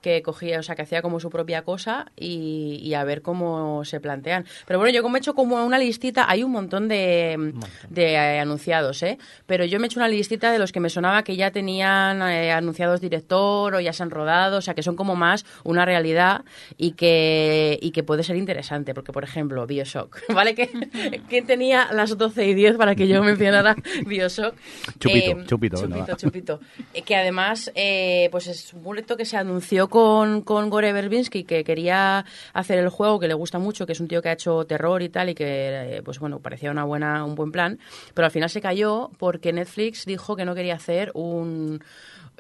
que 0.04 0.22
cogía, 0.22 0.60
o 0.60 0.64
sea, 0.64 0.76
que 0.76 0.84
hacía 0.84 1.02
como 1.02 1.20
su 1.20 1.30
propia 1.30 1.64
cosa 1.64 2.12
y, 2.16 2.80
y 2.84 2.94
a 2.94 3.04
ver 3.06 3.22
cómo 3.22 3.84
se 3.86 4.00
plantean. 4.02 4.46
Pero 4.68 4.78
bueno, 4.78 4.94
yo 4.94 5.02
como 5.02 5.16
he 5.16 5.20
hecho 5.20 5.34
como 5.34 5.66
una 5.66 5.80
listita, 5.80 6.30
hay 6.30 6.44
un 6.44 6.52
montón 6.52 6.88
de, 6.90 7.54
de 7.90 8.14
eh, 8.14 8.40
anunciados, 8.40 9.02
¿eh? 9.02 9.18
Pero 9.48 9.66
yo 9.66 9.80
me 9.80 9.86
he 9.86 9.88
hecho 9.88 10.00
una 10.00 10.10
listita 10.10 10.52
de 10.52 10.60
los 10.60 10.72
que 10.74 10.82
me 10.82 10.90
sonaba 10.90 11.24
que 11.24 11.36
ya 11.38 11.52
tenían 11.52 12.22
eh, 12.22 12.52
anunciados 12.52 13.00
director 13.02 13.74
o 13.74 13.80
ya 13.80 13.94
se 13.94 14.04
han 14.04 14.12
rodado, 14.12 14.58
o 14.58 14.62
sea, 14.62 14.74
que 14.74 14.84
son 14.84 14.96
como 14.98 15.16
más 15.16 15.46
una 15.64 15.86
realidad 15.86 16.44
y 16.78 16.92
que, 16.92 17.80
y 17.82 17.92
que 17.92 18.04
puede 18.04 18.24
ser 18.24 18.36
interesante, 18.36 18.94
porque 18.94 19.14
por 19.14 19.24
ejemplo, 19.24 19.66
Bioshock, 19.66 20.20
¿vale? 20.34 20.54
que 20.54 20.70
¿Quién 21.30 21.46
tenía 21.46 21.94
las 21.94 22.18
12 22.18 22.46
y 22.46 22.54
10 22.54 22.76
para 22.76 22.96
que 22.96 23.08
yo 23.08 23.24
mencionara 23.24 23.76
Bioshock? 24.06 24.56
Chupito, 25.00 25.46
chupito, 25.46 25.78
Chupito, 25.78 26.12
va. 26.12 26.18
chupito. 26.18 26.60
Eh, 26.94 27.04
que 27.04 27.16
además, 27.16 27.72
eh, 27.74 28.28
pues 28.32 28.48
es 28.48 28.74
un 28.74 28.84
boleto 28.84 29.16
que 29.16 29.24
se 29.24 29.38
anunció 29.38 29.88
con, 29.94 30.42
con 30.42 30.72
Gore 30.72 30.92
Verbinski, 30.92 31.44
que 31.44 31.64
quería 31.64 32.26
hacer 32.52 32.80
el 32.80 32.90
juego, 32.90 33.20
que 33.20 33.28
le 33.28 33.36
gusta 33.36 33.60
mucho, 33.60 33.86
que 33.86 33.92
es 33.92 34.00
un 34.00 34.08
tío 34.08 34.24
que 34.24 34.30
ha 34.30 34.34
hecho 34.34 34.66
terror 34.66 35.04
y 35.04 35.10
tal, 35.10 35.30
y 35.30 35.36
que, 35.36 35.98
eh, 35.98 36.02
pues 36.04 36.18
bueno, 36.18 36.40
parecía 36.40 36.72
una 36.72 36.84
buena, 36.84 37.24
un 37.24 37.36
buen 37.36 37.52
plan. 37.52 37.78
Pero 38.16 38.26
al 38.26 38.32
final 38.32 38.50
se 38.50 38.60
cayó 38.60 39.12
porque 39.20 39.54
Netflix 39.54 40.06
dijo 40.08 40.36
que 40.36 40.46
no 40.46 40.56
quería 40.56 40.74
hacer 40.74 41.12
un 41.14 41.80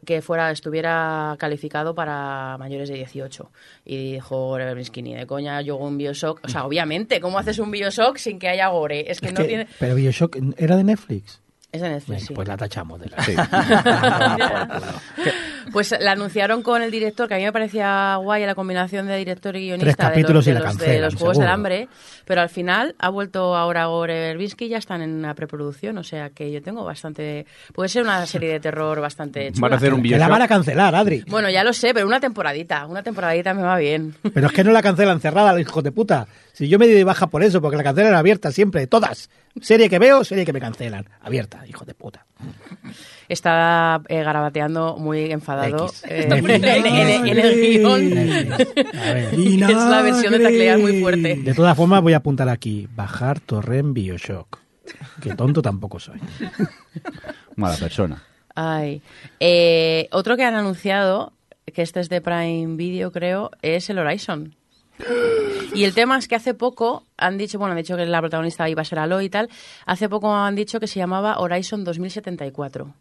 que 0.03 0.23
fuera 0.23 0.49
estuviera 0.51 1.35
calificado 1.37 1.93
para 1.93 2.57
mayores 2.57 2.89
de 2.89 2.95
18 2.95 3.51
y 3.85 4.13
dijo 4.13 4.47
Gore 4.47 4.65
Verbinski 4.65 5.03
ni 5.03 5.13
de 5.13 5.27
coña 5.27 5.61
yo 5.61 5.75
hago 5.75 5.85
un 5.87 5.97
Bioshock 5.99 6.41
o 6.43 6.49
sea 6.49 6.65
obviamente 6.65 7.21
cómo 7.21 7.37
haces 7.37 7.59
un 7.59 7.69
Bioshock 7.71 8.17
sin 8.17 8.39
que 8.39 8.49
haya 8.49 8.67
Gore 8.69 9.09
es 9.11 9.21
que 9.21 9.27
Es 9.27 9.33
no 9.33 9.41
que- 9.41 9.47
tiene 9.47 9.67
Pero 9.79 9.93
Bioshock 9.95 10.37
era 10.57 10.75
de 10.75 10.83
Netflix. 10.83 11.42
Es 11.73 11.81
de 11.81 11.89
Netflix 11.89 12.07
Venga, 12.07 12.27
sí. 12.27 12.33
Pues 12.33 12.47
la 12.47 12.55
tachamos 12.55 12.99
de 13.01 13.09
la. 13.09 13.23
Sí. 13.23 13.35
Pues 15.71 15.95
la 15.97 16.11
anunciaron 16.11 16.61
con 16.61 16.83
el 16.83 16.91
director, 16.91 17.27
que 17.27 17.35
a 17.35 17.37
mí 17.37 17.45
me 17.45 17.51
parecía 17.51 18.17
guay 18.17 18.45
la 18.45 18.53
combinación 18.53 19.07
de 19.07 19.17
director 19.17 19.55
y 19.55 19.67
guionista 19.67 19.95
Tres 19.95 19.95
capítulos 19.95 20.45
de 20.45 20.51
y 20.51 20.53
los, 20.53 20.63
la 20.63 20.69
de 20.69 20.73
los, 20.73 20.77
de 20.77 20.85
cancelan, 20.85 21.01
los 21.01 21.15
Juegos 21.15 21.37
del. 21.39 21.47
Hambre, 21.47 21.87
pero 22.25 22.41
al 22.41 22.49
final 22.49 22.95
ha 22.99 23.09
vuelto 23.09 23.55
ahora 23.55 23.85
Gore 23.85 24.13
Verbinski 24.13 24.65
y 24.65 24.69
ya 24.69 24.77
están 24.77 25.01
en 25.01 25.21
la 25.21 25.33
preproducción, 25.33 25.97
o 25.97 26.03
sea 26.03 26.29
que 26.29 26.51
yo 26.51 26.61
tengo 26.61 26.83
bastante... 26.83 27.47
Puede 27.73 27.89
ser 27.89 28.03
una 28.03 28.25
serie 28.27 28.51
de 28.51 28.59
terror 28.59 28.99
bastante 28.99 29.51
chula. 29.51 29.61
Van 29.61 29.73
a 29.73 29.75
hacer 29.77 29.93
un 29.93 30.03
Que 30.03 30.17
la 30.17 30.27
van 30.27 30.41
a 30.43 30.47
cancelar, 30.47 30.93
Adri. 30.93 31.23
Bueno, 31.27 31.49
ya 31.49 31.63
lo 31.63 31.73
sé, 31.73 31.93
pero 31.93 32.05
una 32.05 32.19
temporadita, 32.19 32.85
una 32.85 33.01
temporadita 33.01 33.53
me 33.53 33.63
va 33.63 33.77
bien. 33.77 34.13
Pero 34.33 34.47
es 34.47 34.53
que 34.53 34.63
no 34.63 34.71
la 34.71 34.83
cancelan 34.83 35.21
cerrada, 35.21 35.59
hijo 35.59 35.81
de 35.81 35.91
puta. 35.91 36.27
Si 36.53 36.67
yo 36.69 36.77
me 36.79 36.85
di 36.87 36.93
de 36.93 37.03
baja 37.03 37.27
por 37.27 37.41
eso, 37.43 37.61
porque 37.61 37.77
la 37.77 37.83
cancelan 37.83 38.13
abierta 38.13 38.51
siempre, 38.51 38.85
todas. 38.87 39.29
Serie 39.59 39.89
que 39.89 39.97
veo, 39.99 40.23
serie 40.23 40.45
que 40.45 40.53
me 40.53 40.59
cancelan. 40.59 41.05
Abierta, 41.21 41.65
hijo 41.67 41.83
de 41.83 41.93
puta. 41.95 42.25
Está 43.27 44.01
eh, 44.07 44.21
garabateando 44.23 44.97
muy 44.97 45.31
enfadado 45.31 45.89
eh, 46.07 46.27
en, 46.29 46.49
en- 46.49 47.27
en 47.27 47.39
el 47.39 47.55
guion. 47.61 48.17
Es 48.59 49.75
la 49.77 50.01
versión 50.03 50.33
de 50.33 50.39
taclear 50.39 50.77
muy 50.79 51.01
fuerte. 51.01 51.35
De 51.37 51.53
todas 51.53 51.75
formas, 51.75 52.01
voy 52.01 52.13
a 52.13 52.17
apuntar 52.17 52.49
aquí: 52.49 52.87
bajar 52.95 53.39
torrent 53.39 53.93
Bioshock. 53.93 54.59
Que 55.21 55.33
tonto 55.35 55.61
tampoco 55.61 55.99
soy. 55.99 56.19
Mala 57.55 57.77
persona. 57.77 58.21
Ay. 58.55 59.01
Eh, 59.39 60.07
otro 60.11 60.35
que 60.37 60.43
han 60.43 60.55
anunciado, 60.55 61.33
que 61.73 61.81
este 61.81 61.99
es 61.99 62.09
de 62.09 62.21
Prime 62.21 62.75
Video, 62.75 63.11
creo, 63.11 63.51
es 63.61 63.89
el 63.89 63.97
Horizon. 63.99 64.55
Y 65.73 65.83
el 65.85 65.93
tema 65.93 66.17
es 66.17 66.27
que 66.27 66.35
hace 66.35 66.53
poco 66.53 67.03
han 67.17 67.37
dicho, 67.37 67.57
bueno, 67.57 67.71
han 67.73 67.77
dicho 67.77 67.95
que 67.97 68.05
la 68.05 68.19
protagonista 68.21 68.69
iba 68.69 68.81
a 68.81 68.85
ser 68.85 68.99
Aloy 68.99 69.25
y 69.25 69.29
tal, 69.29 69.49
hace 69.85 70.07
poco 70.09 70.33
han 70.33 70.55
dicho 70.55 70.79
que 70.79 70.87
se 70.87 70.99
llamaba 70.99 71.39
Horizon 71.39 71.83
2074, 71.83 72.93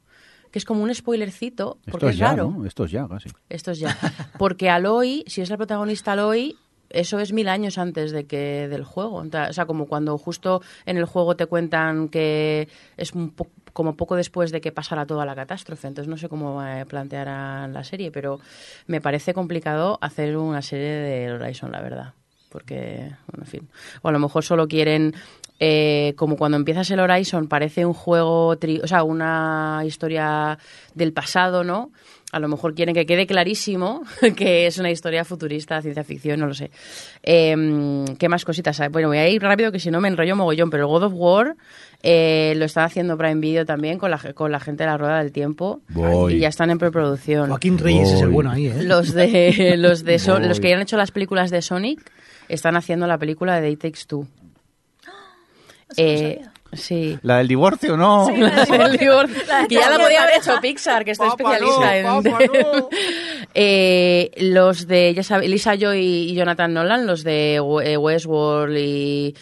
que 0.50 0.58
es 0.58 0.64
como 0.64 0.82
un 0.82 0.94
spoilercito, 0.94 1.78
porque 1.90 2.06
Esto 2.06 2.08
es 2.08 2.16
ya, 2.16 2.28
raro. 2.30 2.54
¿no? 2.56 2.66
Esto 2.66 2.84
es 2.84 2.90
ya, 2.90 3.06
casi. 3.08 3.28
Esto 3.48 3.70
es 3.72 3.78
ya. 3.78 3.96
Porque 4.38 4.70
Aloy, 4.70 5.24
si 5.26 5.42
es 5.42 5.50
la 5.50 5.56
protagonista 5.56 6.12
Aloy, 6.12 6.56
eso 6.90 7.18
es 7.20 7.32
mil 7.32 7.48
años 7.48 7.78
antes 7.78 8.10
de 8.12 8.24
que 8.26 8.68
del 8.68 8.84
juego. 8.84 9.16
O 9.24 9.52
sea, 9.52 9.66
como 9.66 9.86
cuando 9.86 10.16
justo 10.18 10.60
en 10.84 10.96
el 10.98 11.04
juego 11.06 11.36
te 11.36 11.46
cuentan 11.46 12.08
que 12.08 12.68
es 12.96 13.12
un 13.12 13.30
po- 13.30 13.48
como 13.72 13.96
poco 13.96 14.16
después 14.16 14.50
de 14.52 14.60
que 14.60 14.72
pasara 14.72 15.06
toda 15.06 15.24
la 15.24 15.34
catástrofe. 15.34 15.88
Entonces 15.88 16.08
no 16.08 16.16
sé 16.16 16.28
cómo 16.28 16.64
eh, 16.64 16.84
plantearán 16.86 17.72
la 17.72 17.84
serie, 17.84 18.10
pero 18.10 18.40
me 18.86 19.00
parece 19.00 19.34
complicado 19.34 19.98
hacer 20.00 20.36
una 20.36 20.62
serie 20.62 20.90
de 20.90 21.32
Horizon, 21.32 21.72
la 21.72 21.80
verdad. 21.80 22.14
Porque, 22.50 23.10
bueno, 23.28 23.44
en 23.44 23.46
fin. 23.46 23.68
O 24.02 24.08
a 24.08 24.12
lo 24.12 24.18
mejor 24.18 24.44
solo 24.44 24.68
quieren 24.68 25.14
eh, 25.64 26.14
como 26.16 26.36
cuando 26.36 26.56
empiezas 26.56 26.90
el 26.90 26.98
Horizon 26.98 27.46
parece 27.46 27.86
un 27.86 27.92
juego, 27.92 28.56
tri- 28.56 28.80
o 28.82 28.86
sea, 28.88 29.04
una 29.04 29.82
historia 29.86 30.58
del 30.96 31.12
pasado, 31.12 31.62
¿no? 31.62 31.92
A 32.32 32.40
lo 32.40 32.48
mejor 32.48 32.74
quieren 32.74 32.94
que 32.96 33.06
quede 33.06 33.26
clarísimo 33.28 34.02
que 34.36 34.66
es 34.66 34.78
una 34.78 34.90
historia 34.90 35.24
futurista, 35.24 35.80
ciencia 35.80 36.02
ficción, 36.02 36.40
no 36.40 36.46
lo 36.48 36.54
sé. 36.54 36.70
Eh, 37.22 37.54
¿Qué 38.18 38.28
más 38.28 38.44
cositas? 38.44 38.80
hay? 38.80 38.88
Bueno, 38.88 39.06
voy 39.08 39.18
a 39.18 39.28
ir 39.28 39.40
rápido 39.40 39.70
que 39.70 39.78
si 39.78 39.90
no 39.92 40.00
me 40.00 40.08
enrollo 40.08 40.34
mogollón, 40.34 40.68
pero 40.70 40.84
el 40.84 40.88
God 40.88 41.04
of 41.04 41.12
War 41.14 41.54
eh, 42.02 42.54
lo 42.56 42.64
están 42.64 42.84
haciendo 42.84 43.16
Prime 43.16 43.36
Video 43.40 43.64
también 43.64 43.98
con 43.98 44.10
la, 44.10 44.18
con 44.34 44.50
la 44.50 44.58
gente 44.58 44.82
de 44.82 44.90
la 44.90 44.98
Rueda 44.98 45.18
del 45.22 45.30
Tiempo 45.30 45.80
Voy. 45.90 46.34
y 46.34 46.38
ya 46.40 46.48
están 46.48 46.70
en 46.70 46.78
preproducción. 46.78 47.50
Joaquín 47.50 47.78
Reyes 47.78 48.08
es 48.10 48.22
el 48.22 48.30
bueno 48.30 48.50
ahí, 48.50 48.66
¿eh? 48.66 48.82
Los 48.82 49.12
de 49.14 49.74
los 49.78 50.02
de 50.02 50.18
Voy. 50.26 50.48
los 50.48 50.58
que 50.58 50.70
ya 50.70 50.74
han 50.76 50.82
hecho 50.82 50.96
las 50.96 51.12
películas 51.12 51.50
de 51.52 51.62
Sonic 51.62 52.00
están 52.48 52.74
haciendo 52.76 53.06
la 53.06 53.18
película 53.18 53.60
de 53.60 53.70
It 53.70 53.80
Takes 53.80 54.00
Two. 54.08 54.26
Eh, 55.96 56.42
sí. 56.72 57.18
¿La 57.22 57.38
del 57.38 57.48
divorcio 57.48 57.96
no? 57.96 58.28
El 58.28 58.96
divorcio. 58.98 59.42
que 59.68 59.74
ya 59.74 59.90
la 59.90 59.98
podía 59.98 60.22
haber 60.22 60.36
hecho 60.38 60.58
Pixar, 60.60 61.04
que 61.04 61.12
está 61.12 61.28
Papá, 61.28 61.56
especialista 61.56 62.02
no, 62.02 62.18
en... 62.18 62.46
no. 62.46 62.88
Eh, 63.54 64.30
los 64.38 64.86
de, 64.86 65.12
ya 65.14 65.22
sabes, 65.22 65.48
Lisa 65.50 65.74
Joy 65.74 66.00
y 66.00 66.34
Jonathan 66.34 66.72
Nolan, 66.72 67.06
los 67.06 67.22
de 67.22 67.56
eh, 67.56 67.96
Westworld 67.96 68.76
y... 68.78 69.34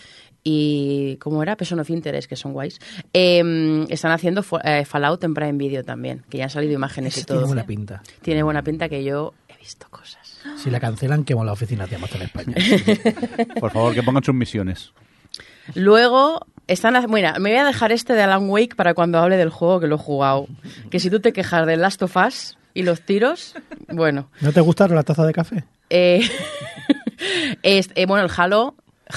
Y, 0.43 1.17
¿cómo 1.19 1.43
era? 1.43 1.55
Person 1.55 1.81
of 1.81 1.91
Interest, 1.91 2.27
que 2.27 2.35
son 2.35 2.55
guays. 2.55 2.79
eh, 3.13 3.85
están 3.91 4.11
haciendo 4.11 4.43
eh, 4.65 4.87
Fallout 4.87 5.23
en 5.23 5.35
Prime 5.35 5.53
Video 5.59 5.85
también, 5.85 6.25
que 6.31 6.39
ya 6.39 6.45
han 6.45 6.51
salido 6.51 6.73
imágenes 6.73 7.19
y 7.19 7.25
todo. 7.25 7.39
tiene 7.39 7.47
buena 7.47 7.67
pinta. 7.67 8.03
Tiene 8.23 8.43
buena 8.43 8.63
pinta 8.63 8.89
que 8.89 9.05
yo 9.05 9.35
he 9.49 9.59
visto 9.59 9.87
cosas. 9.91 10.41
Si 10.57 10.71
la 10.71 10.81
cancelan, 10.81 11.25
quemo 11.25 11.45
la 11.45 11.53
oficina 11.53 11.87
de 11.87 11.97
Amazon 11.97 12.23
España. 12.23 12.55
Por 13.61 13.71
favor, 13.71 13.95
que 13.95 14.03
pongan 14.03 14.25
sus 14.25 14.35
misiones. 14.35 14.93
Luego, 15.75 16.47
están, 16.67 16.95
mira, 17.11 17.39
me 17.39 17.51
voy 17.51 17.59
a 17.59 17.65
dejar 17.65 17.93
este 17.93 18.13
de 18.15 18.23
Alan 18.23 18.49
Wake 18.49 18.75
para 18.77 18.95
cuando 18.95 19.19
hable 19.19 19.37
del 19.37 19.51
juego 19.51 19.81
que 19.81 19.87
lo 19.87 19.97
he 19.97 19.99
jugado. 19.99 20.47
Que 20.91 21.01
si 21.01 21.11
tú 21.11 21.21
te 21.21 21.33
quejas 21.33 21.67
del 21.67 21.81
Last 21.81 22.03
of 22.03 22.17
Us 22.17 22.57
y 22.75 22.83
los 22.83 23.01
tiros, 23.03 23.55
bueno. 23.89 24.31
¿No 24.41 24.53
te 24.53 24.61
gusta 24.61 24.87
la 24.89 25.03
taza 25.03 25.27
de 25.27 25.33
café? 25.33 25.65
Eh, 25.91 26.23
es- 27.63 27.91
eh, 27.95 28.07
bueno, 28.07 28.25
el 28.25 28.31
Halo, 28.37 28.75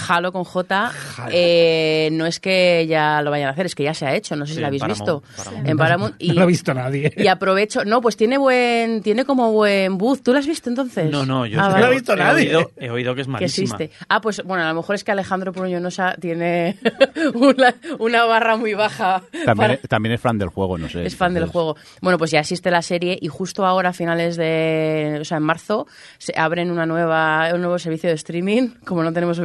Halo 0.07 0.31
con 0.31 0.43
J, 0.43 0.91
eh, 1.31 2.09
no 2.13 2.25
es 2.25 2.39
que 2.39 2.85
ya 2.87 3.21
lo 3.21 3.31
vayan 3.31 3.47
a 3.47 3.51
hacer, 3.51 3.65
es 3.65 3.75
que 3.75 3.83
ya 3.83 3.93
se 3.93 4.05
ha 4.05 4.15
hecho, 4.15 4.35
no 4.35 4.45
sé 4.45 4.51
Sí, 4.51 4.55
si 4.55 4.61
lo 4.61 4.67
habéis 4.67 4.81
Paramount, 4.81 4.99
visto. 5.23 5.23
Paramount. 5.37 5.67
En 5.69 5.77
Paramount. 5.77 6.15
Y, 6.19 6.27
no 6.29 6.33
lo 6.35 6.41
ha 6.41 6.45
visto 6.45 6.73
nadie. 6.73 7.13
y 7.15 7.27
aprovecho, 7.27 7.85
no, 7.85 8.01
pues 8.01 8.17
tiene 8.17 8.37
buen, 8.37 9.01
tiene 9.01 9.25
como 9.25 9.51
buen 9.51 9.97
booth. 9.97 10.21
¿Tú 10.23 10.33
lo 10.33 10.39
has 10.39 10.47
visto 10.47 10.69
entonces? 10.69 11.09
No, 11.11 11.25
no, 11.25 11.45
yo 11.45 11.59
Ah. 11.61 11.69
No 11.69 11.77
lo 11.79 11.85
ha 11.85 11.89
visto 11.89 12.13
he 12.13 12.17
nadie. 12.17 12.55
oído- 12.55 12.71
he 12.77 12.89
oído 12.89 13.15
que 13.15 13.21
es 13.21 13.27
que 13.27 13.31
malísima. 13.31 13.75
existe. 13.75 13.91
Ah, 14.09 14.21
pues 14.21 14.43
bueno, 14.43 14.63
a 14.63 14.67
lo 14.69 14.75
mejor 14.75 14.95
es 14.95 15.03
que 15.03 15.11
Alejandro 15.11 15.51
Pruñonosa 15.53 16.15
tiene 16.19 16.77
una, 17.33 17.73
una 17.99 18.25
barra 18.25 18.57
muy 18.57 18.73
baja. 18.73 19.23
También, 19.45 19.55
para- 19.55 19.77
también 19.87 20.13
es 20.13 20.21
fan 20.21 20.37
del 20.37 20.49
juego, 20.49 20.77
no 20.77 20.89
sé. 20.89 21.05
es 21.05 21.15
fan 21.15 21.33
del 21.33 21.45
juego. 21.47 21.75
Bueno, 22.01 22.17
pues 22.17 22.31
ya 22.31 22.39
existe 22.39 22.69
la 22.71 22.81
serie 22.81 23.17
y 23.21 23.27
justo 23.27 23.65
ahora, 23.65 23.89
a 23.89 23.93
finales 23.93 24.35
de. 24.37 25.17
O 25.21 25.25
sea, 25.25 25.37
en 25.37 25.43
marzo, 25.43 25.87
se 26.17 26.33
abren 26.37 26.71
una 26.71 26.85
nueva, 26.85 27.49
un 27.53 27.61
nuevo 27.61 27.79
servicio 27.79 28.09
de 28.09 28.15
streaming, 28.15 28.69
como 28.85 29.03
no 29.03 29.13
tenemos 29.13 29.39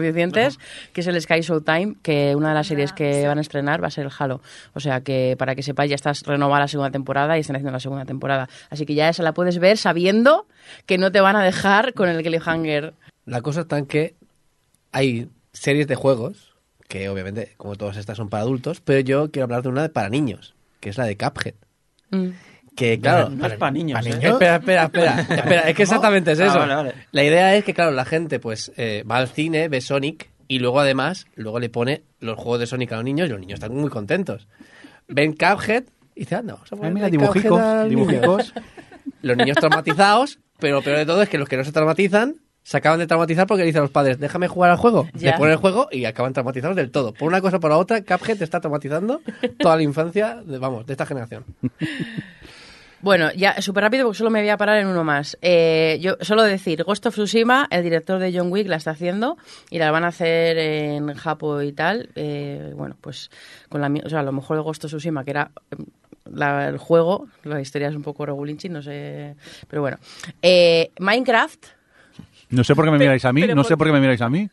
que 0.93 1.01
es 1.01 1.07
el 1.07 1.21
Sky 1.21 1.41
Showtime, 1.41 1.97
que 2.03 2.35
una 2.37 2.49
de 2.49 2.55
las 2.55 2.67
series 2.67 2.93
que 2.93 3.27
van 3.27 3.39
a 3.39 3.41
estrenar 3.41 3.83
va 3.83 3.89
a 3.89 3.91
ser 3.91 4.07
el 4.07 4.13
Halo. 4.17 4.41
O 4.75 4.81
sea, 4.81 5.01
que 5.01 5.37
para 5.39 5.55
que 5.55 5.63
sepáis, 5.63 5.91
ya 5.91 5.95
estás 5.95 6.23
renovada 6.23 6.61
la 6.61 6.69
segunda 6.69 6.91
temporada 6.91 7.37
y 7.37 7.41
están 7.41 7.57
haciendo 7.57 7.73
la 7.73 7.81
segunda 7.81 8.05
temporada. 8.05 8.49
Así 8.71 8.87
que 8.87 8.95
ya 8.95 9.09
esa 9.09 9.23
la 9.23 9.35
puedes 9.35 9.59
ver 9.59 9.77
sabiendo 9.77 10.47
que 10.87 10.99
no 10.99 11.13
te 11.13 11.21
van 11.21 11.37
a 11.37 11.43
dejar 11.43 11.95
con 11.95 12.09
el 12.09 12.23
cliffhanger. 12.23 12.95
La 13.25 13.43
cosa 13.43 13.63
está 13.63 13.79
en 13.79 13.87
que 13.87 14.15
hay 14.93 15.29
series 15.53 15.87
de 15.87 15.95
juegos, 15.95 16.55
que 16.89 17.09
obviamente, 17.09 17.55
como 17.57 17.77
todas 17.77 17.97
estas, 17.97 18.17
son 18.17 18.29
para 18.29 18.43
adultos, 18.43 18.81
pero 18.81 19.01
yo 19.01 19.31
quiero 19.31 19.45
hablar 19.45 19.63
de 19.63 19.69
una 19.69 19.83
de 19.83 19.89
para 19.89 20.09
niños, 20.09 20.55
que 20.81 20.91
es 20.91 20.99
la 20.99 21.05
de 21.05 21.17
Cuphead. 21.17 21.55
Mm. 22.11 22.31
Que, 22.79 23.01
claro, 23.01 23.29
No 23.31 23.45
es 23.47 23.55
para 23.55 23.73
niños. 23.73 23.99
¿Para 24.01 24.09
¿eh? 24.09 24.19
niños? 24.19 24.33
Espera, 24.35 24.57
espera, 24.57 24.85
espera, 24.87 25.21
espera, 25.21 25.61
es 25.69 25.75
que 25.77 25.83
exactamente 25.83 26.31
es 26.33 26.41
Ah, 26.41 26.47
eso. 26.47 26.59
vale, 26.61 26.75
vale. 26.77 26.95
La 27.11 27.25
idea 27.25 27.57
es 27.57 27.65
que, 27.65 27.75
claro, 27.75 27.91
la 27.91 28.05
gente 28.05 28.39
pues 28.39 28.71
eh, 28.77 29.03
va 29.11 29.17
al 29.17 29.27
cine, 29.29 29.69
ve 29.69 29.81
Sonic 29.81 30.31
y 30.47 30.61
luego 30.61 30.79
además, 30.81 31.27
luego 31.35 31.59
le 31.59 31.69
pone 31.71 32.03
los 32.21 32.37
juegos 32.37 32.61
de 32.61 32.67
Sonic 32.67 32.93
a 32.93 32.97
los 32.97 33.05
niños 33.05 33.27
y 33.29 33.31
los 33.33 33.41
niños 33.41 33.55
están 33.55 33.75
muy 33.75 33.91
contentos. 33.91 34.47
Ven 35.09 35.33
Cuphead 35.33 35.85
y 36.15 36.21
dicen, 36.21 36.39
anda, 36.39 36.53
vamos 36.55 36.71
a 36.73 36.75
Ah, 36.75 36.79
ponerle 36.79 36.95
mira, 36.95 37.11
dibujicos, 37.11 37.61
al 37.61 37.89
niño". 37.89 38.07
dibujicos. 38.07 38.55
Los 39.23 39.37
niños 39.37 39.57
traumatizados, 39.57 40.39
pero 40.61 40.77
lo 40.77 40.83
peor 40.83 40.99
de 40.99 41.07
todo 41.07 41.23
es 41.23 41.29
que 41.29 41.39
los 41.39 41.49
que 41.49 41.57
no 41.57 41.65
se 41.65 41.73
traumatizan 41.73 42.37
se 42.63 42.77
acaban 42.77 42.99
de 43.01 43.07
traumatizar 43.07 43.47
porque 43.47 43.63
le 43.63 43.67
dicen 43.69 43.79
a 43.81 43.83
los 43.83 43.91
padres, 43.91 44.19
déjame 44.21 44.47
jugar 44.47 44.71
al 44.71 44.77
juego. 44.77 45.09
Ya. 45.15 45.31
Le 45.33 45.37
ponen 45.39 45.53
el 45.53 45.59
juego 45.59 45.89
y 45.91 46.05
acaban 46.05 46.35
traumatizados 46.35 46.77
del 46.77 46.91
todo. 46.91 47.15
Por 47.15 47.27
una 47.27 47.41
cosa 47.41 47.57
o 47.57 47.61
por 47.61 47.71
la 47.71 47.79
otra, 47.79 48.03
Cuphead 48.03 48.37
te 48.37 48.45
está 48.45 48.61
traumatizando 48.61 49.23
toda 49.59 49.77
la 49.77 49.83
infancia, 49.83 50.43
de, 50.45 50.59
vamos, 50.59 50.85
de 50.87 50.93
esta 50.93 51.07
generación. 51.07 51.45
Bueno, 53.01 53.31
ya 53.37 53.63
súper 53.63 53.85
rápido 53.85 54.05
porque 54.05 54.19
solo 54.19 54.31
me 54.31 54.41
voy 54.41 54.49
a 54.49 54.57
parar 54.57 54.79
en 54.79 54.89
uno 54.89 55.05
más. 55.05 55.39
Eh, 55.41 55.99
yo 56.01 56.17
solo 56.21 56.43
decir, 56.43 56.83
Ghost 56.83 57.07
of 57.07 57.15
Tsushima, 57.15 57.69
el 57.71 57.83
director 57.85 58.19
de 58.19 58.37
John 58.37 58.51
Wick 58.51 58.67
la 58.69 58.77
está 58.77 58.91
haciendo 58.91 59.37
y 59.71 59.79
la 59.79 59.91
van 59.93 60.05
a 60.05 60.09
hacer 60.09 60.59
en 60.59 61.15
Japón 61.15 61.65
y 61.65 61.73
tal. 61.73 62.09
Eh, 62.17 62.73
bueno, 62.75 62.97
pues 63.01 63.31
con 63.69 63.81
la, 63.81 63.91
o 64.05 64.09
sea, 64.09 64.21
a 64.21 64.23
lo 64.25 64.33
mejor 64.33 64.57
el 64.57 64.63
Ghost 64.65 64.85
of 64.85 64.91
Tsushima 64.91 65.25
que 65.25 65.31
era 65.31 65.51
la- 66.33 66.69
el 66.69 66.79
juego, 66.79 67.29
la 67.45 67.61
historia 67.61 67.89
es 67.89 67.95
un 67.95 68.03
poco 68.03 68.27
regulinchi, 68.27 68.69
no 68.69 68.83
sé, 68.83 69.37
pero 69.69 69.81
bueno. 69.83 69.99
Eh, 70.43 70.91
Minecraft, 70.99 71.67
No 72.51 72.65
sé 72.65 72.75
por 72.75 72.85
qué 72.85 72.91
me 72.91 72.99
miráis 72.99 73.25
a 73.25 73.33
mí, 73.33 73.47
no 73.47 73.63
sé 73.65 73.77
por 73.77 73.87
qué 73.87 73.93
me 73.93 74.01
miráis 74.01 74.21
a 74.23 74.29
mí. 74.29 74.51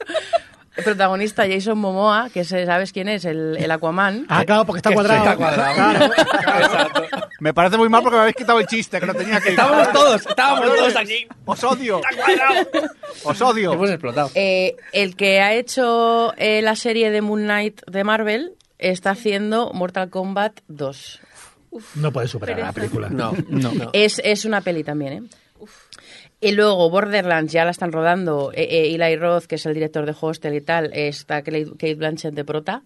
el 0.78 0.84
protagonista 0.84 1.46
Jason 1.50 1.78
Momoa, 1.80 2.30
que 2.34 2.44
se- 2.44 2.66
sabes 2.66 2.94
quién 2.94 3.08
es, 3.10 3.26
el, 3.26 3.58
el 3.58 3.72
Aquaman. 3.72 4.26
Ah, 4.30 4.46
claro, 4.46 4.66
porque 4.66 4.80
está 4.80 4.94
cuadrado. 4.94 5.24
está 5.24 5.36
cuadrado. 5.36 6.06
Exacto. 6.14 7.25
Me 7.46 7.54
parece 7.54 7.78
muy 7.78 7.90
mal 7.90 8.02
porque 8.02 8.16
me 8.16 8.22
habéis 8.22 8.36
quitado 8.38 8.60
el 8.60 8.66
chiste, 8.66 9.00
que 9.00 9.06
lo 9.06 9.14
tenía 9.14 9.40
que 9.40 9.50
Estábamos 9.50 9.92
todos, 9.92 10.26
estábamos 10.26 10.66
todos 10.66 10.96
aquí. 10.96 11.28
Os 11.46 11.64
odio. 11.64 12.02
Os 13.24 13.40
odio. 13.40 13.74
Hemos 13.74 13.92
explotado. 13.92 14.32
Eh, 14.34 14.76
el 14.94 15.16
que 15.16 15.42
ha 15.42 15.54
hecho 15.54 16.34
eh, 16.38 16.64
la 16.64 16.76
serie 16.76 17.12
de 17.12 17.22
Moon 17.22 17.44
Knight 17.44 17.84
de 17.86 18.04
Marvel 18.04 18.54
está 18.80 19.12
haciendo 19.12 19.72
Mortal 19.74 20.10
Kombat 20.10 20.62
2. 20.70 21.20
No 21.94 22.12
puede 22.12 22.28
superar 22.28 22.58
la 22.58 22.74
película. 22.74 23.10
No, 23.10 23.34
no, 23.48 23.72
no. 23.72 23.92
Es, 23.94 24.20
es 24.26 24.46
una 24.46 24.62
peli 24.62 24.84
también, 24.84 25.14
¿eh? 25.14 25.22
Y 26.42 26.54
luego 26.54 26.90
Borderlands 26.90 27.54
ya 27.54 27.64
la 27.64 27.70
están 27.70 27.92
rodando. 27.92 28.54
Eh, 28.56 28.64
eh, 28.64 28.96
Eli 28.96 29.18
Roth, 29.18 29.46
que 29.46 29.56
es 29.56 29.66
el 29.68 29.76
director 29.76 30.08
de 30.08 30.16
Hostel 30.20 30.56
y 30.56 30.62
tal, 30.62 30.92
está 30.94 31.44
Kate 31.44 31.94
Blanchett 31.94 32.34
de 32.34 32.44
prota. 32.44 32.82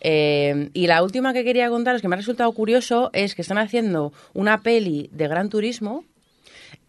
Eh, 0.00 0.70
y 0.74 0.86
la 0.86 1.02
última 1.02 1.32
que 1.32 1.44
quería 1.44 1.68
contaros, 1.70 2.00
que 2.02 2.08
me 2.08 2.14
ha 2.14 2.18
resultado 2.18 2.50
curioso, 2.52 3.10
es 3.12 3.34
que 3.34 3.42
están 3.42 3.58
haciendo 3.58 4.12
una 4.34 4.60
peli 4.62 5.10
de 5.12 5.28
Gran 5.28 5.48
Turismo. 5.48 6.04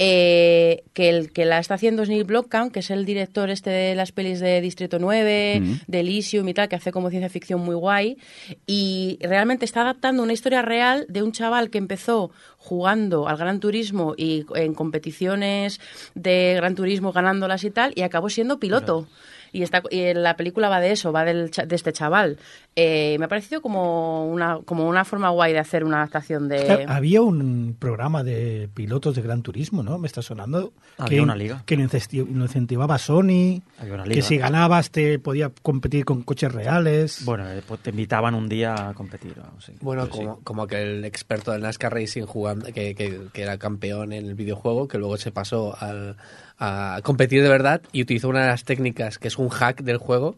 eh, 0.01 0.83
que 0.93 1.09
el 1.09 1.31
que 1.33 1.43
la 1.45 1.59
está 1.59 1.73
haciendo 1.73 2.03
es 2.03 2.09
Neil 2.09 2.23
Blomkamp, 2.23 2.71
que 2.71 2.79
es 2.79 2.89
el 2.89 3.05
director 3.05 3.49
este 3.49 3.69
de 3.69 3.95
las 3.95 4.13
pelis 4.13 4.39
de 4.39 4.61
Distrito 4.61 4.97
9, 4.97 5.59
Mm. 5.61 5.73
de 5.87 5.99
Elysium 5.99 6.47
y 6.47 6.53
tal, 6.53 6.69
que 6.69 6.77
hace 6.77 6.91
como 6.93 7.09
ciencia 7.09 7.29
ficción 7.29 7.59
muy 7.59 7.75
guay. 7.75 8.17
Y 8.65 9.17
realmente 9.21 9.65
está 9.65 9.81
adaptando 9.81 10.23
una 10.23 10.31
historia 10.33 10.61
real 10.61 11.05
de 11.09 11.21
un 11.21 11.33
chaval 11.33 11.69
que 11.69 11.77
empezó 11.79 12.31
jugando 12.57 13.27
al 13.27 13.35
Gran 13.37 13.59
Turismo 13.59 14.13
y 14.17 14.45
en 14.55 14.73
competiciones 14.73 15.81
de 16.15 16.53
Gran 16.55 16.75
Turismo 16.75 17.11
ganándolas 17.11 17.63
y 17.65 17.71
tal, 17.71 17.91
y 17.95 18.01
acabó 18.03 18.29
siendo 18.29 18.57
piloto. 18.59 19.05
Y, 19.51 19.63
está, 19.63 19.81
y 19.89 20.13
la 20.13 20.35
película 20.35 20.69
va 20.69 20.79
de 20.79 20.91
eso, 20.91 21.11
va 21.11 21.25
del 21.25 21.49
de 21.51 21.75
este 21.75 21.93
chaval. 21.93 22.37
Eh, 22.75 23.17
me 23.19 23.25
ha 23.25 23.27
parecido 23.27 23.61
como 23.61 24.25
una, 24.31 24.59
como 24.63 24.87
una 24.87 25.03
forma 25.03 25.29
guay 25.29 25.51
de 25.53 25.59
hacer 25.59 25.83
una 25.83 25.97
adaptación 25.97 26.47
de... 26.47 26.85
Había 26.87 27.21
un 27.21 27.75
programa 27.77 28.23
de 28.23 28.69
pilotos 28.73 29.15
de 29.15 29.21
Gran 29.21 29.41
Turismo, 29.41 29.83
¿no? 29.83 29.97
Me 29.97 30.07
está 30.07 30.21
sonando. 30.21 30.71
Había 30.97 31.17
que, 31.17 31.21
una 31.21 31.35
liga. 31.35 31.63
Que 31.65 31.75
lo 31.75 31.83
incentivaba 31.83 32.97
Sony. 32.97 33.61
Había 33.79 33.93
una 33.95 34.03
Que 34.03 34.09
liga. 34.09 34.21
si 34.21 34.37
ganabas 34.37 34.91
te 34.91 35.19
podía 35.19 35.51
competir 35.61 36.05
con 36.05 36.21
coches 36.23 36.51
reales. 36.51 37.25
Bueno, 37.25 37.49
eh, 37.49 37.61
pues 37.67 37.81
te 37.81 37.89
invitaban 37.89 38.35
un 38.35 38.47
día 38.47 38.89
a 38.89 38.93
competir. 38.93 39.35
sí. 39.59 39.73
Bueno, 39.81 40.03
Pues 40.07 40.13
sí. 40.19 40.25
como, 40.25 40.39
como 40.43 40.67
que 40.67 40.81
el 40.81 41.03
experto 41.05 41.51
del 41.51 41.61
NASCAR 41.61 41.93
Racing 41.93 42.23
jugando, 42.23 42.67
que, 42.67 42.95
que- 42.95 43.19
que 43.33 43.41
era 43.41 43.57
campeón 43.57 44.13
en 44.13 44.25
el 44.25 44.35
videojuego, 44.35 44.87
que 44.87 44.97
luego 44.97 45.17
se 45.17 45.31
pasó 45.31 45.75
al- 45.79 46.15
a 46.61 46.99
competir 47.03 47.41
de 47.41 47.47
verdad 47.47 47.81
y 47.93 48.01
utilizó 48.01 48.27
una 48.27 48.41
de 48.41 48.47
las 48.47 48.65
técnicas 48.65 49.17
que 49.17 49.29
es 49.29 49.38
un 49.43 49.49
hack 49.49 49.81
del 49.81 49.97
juego, 49.97 50.37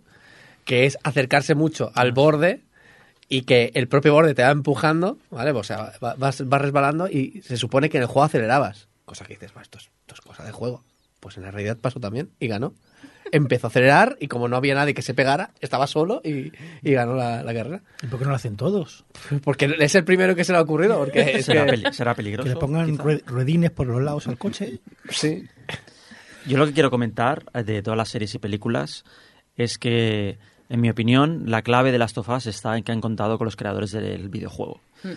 que 0.65 0.85
es 0.85 0.97
acercarse 1.03 1.55
mucho 1.55 1.91
al 1.95 2.11
borde 2.11 2.61
y 3.29 3.43
que 3.43 3.71
el 3.75 3.87
propio 3.87 4.13
borde 4.13 4.33
te 4.33 4.43
va 4.43 4.51
empujando, 4.51 5.17
¿vale? 5.29 5.51
O 5.51 5.63
sea, 5.63 5.93
va- 6.03 6.15
vas, 6.15 6.47
vas 6.47 6.61
resbalando 6.61 7.07
y 7.07 7.41
se 7.45 7.57
supone 7.57 7.89
que 7.89 7.97
en 7.97 8.03
el 8.03 8.07
juego 8.07 8.23
acelerabas. 8.25 8.87
Cosa 9.05 9.25
que 9.25 9.33
dices, 9.33 9.51
"Va, 9.55 9.61
esto 9.61 9.77
es, 9.77 9.85
esto 10.01 10.15
es 10.15 10.21
cosa 10.21 10.43
de 10.43 10.51
juego. 10.51 10.83
Pues 11.19 11.37
en 11.37 11.43
la 11.43 11.51
realidad 11.51 11.77
pasó 11.79 11.99
también 11.99 12.29
y 12.39 12.47
ganó. 12.47 12.73
Empezó 13.31 13.67
a 13.67 13.69
acelerar 13.69 14.17
y 14.19 14.27
como 14.27 14.49
no 14.49 14.57
había 14.57 14.75
nadie 14.75 14.93
que 14.93 15.01
se 15.01 15.13
pegara, 15.13 15.51
estaba 15.61 15.87
solo 15.87 16.21
y, 16.25 16.51
y 16.81 16.91
ganó 16.91 17.15
la, 17.15 17.43
la 17.43 17.53
carrera. 17.53 17.81
¿Y 18.03 18.07
por 18.07 18.19
qué 18.19 18.25
no 18.25 18.31
lo 18.31 18.35
hacen 18.35 18.57
todos? 18.57 19.05
Porque 19.45 19.73
es 19.79 19.95
el 19.95 20.03
primero 20.03 20.35
que 20.35 20.43
se 20.43 20.51
le 20.51 20.57
ha 20.57 20.61
ocurrido. 20.61 20.97
Porque 20.97 21.21
es 21.37 21.45
será, 21.45 21.65
que- 21.65 21.71
peli- 21.71 21.93
será 21.93 22.13
peligroso. 22.15 22.43
Que 22.49 22.53
le 22.55 22.59
pongan 22.59 22.91
quizá. 22.91 23.03
rue- 23.03 23.23
ruedines 23.25 23.71
por 23.71 23.87
los 23.87 24.01
lados 24.01 24.27
al 24.27 24.37
coche. 24.37 24.79
Sí. 25.09 25.45
Yo 26.47 26.57
lo 26.57 26.65
que 26.65 26.73
quiero 26.73 26.89
comentar 26.89 27.45
eh, 27.53 27.63
de 27.63 27.81
todas 27.81 27.97
las 27.97 28.09
series 28.09 28.33
y 28.35 28.39
películas 28.39 29.03
es 29.55 29.77
que 29.77 30.39
En 30.69 30.79
mi 30.79 30.89
opinión, 30.89 31.43
la 31.47 31.63
clave 31.63 31.91
de 31.91 31.97
Last 31.97 32.17
of 32.17 32.29
Us 32.29 32.47
está 32.47 32.77
en 32.77 32.83
que 32.83 32.93
han 32.93 33.01
contado 33.01 33.37
con 33.37 33.43
los 33.43 33.57
creadores 33.57 33.91
del 33.91 34.29
videojuego. 34.29 34.79
Hmm. 35.03 35.11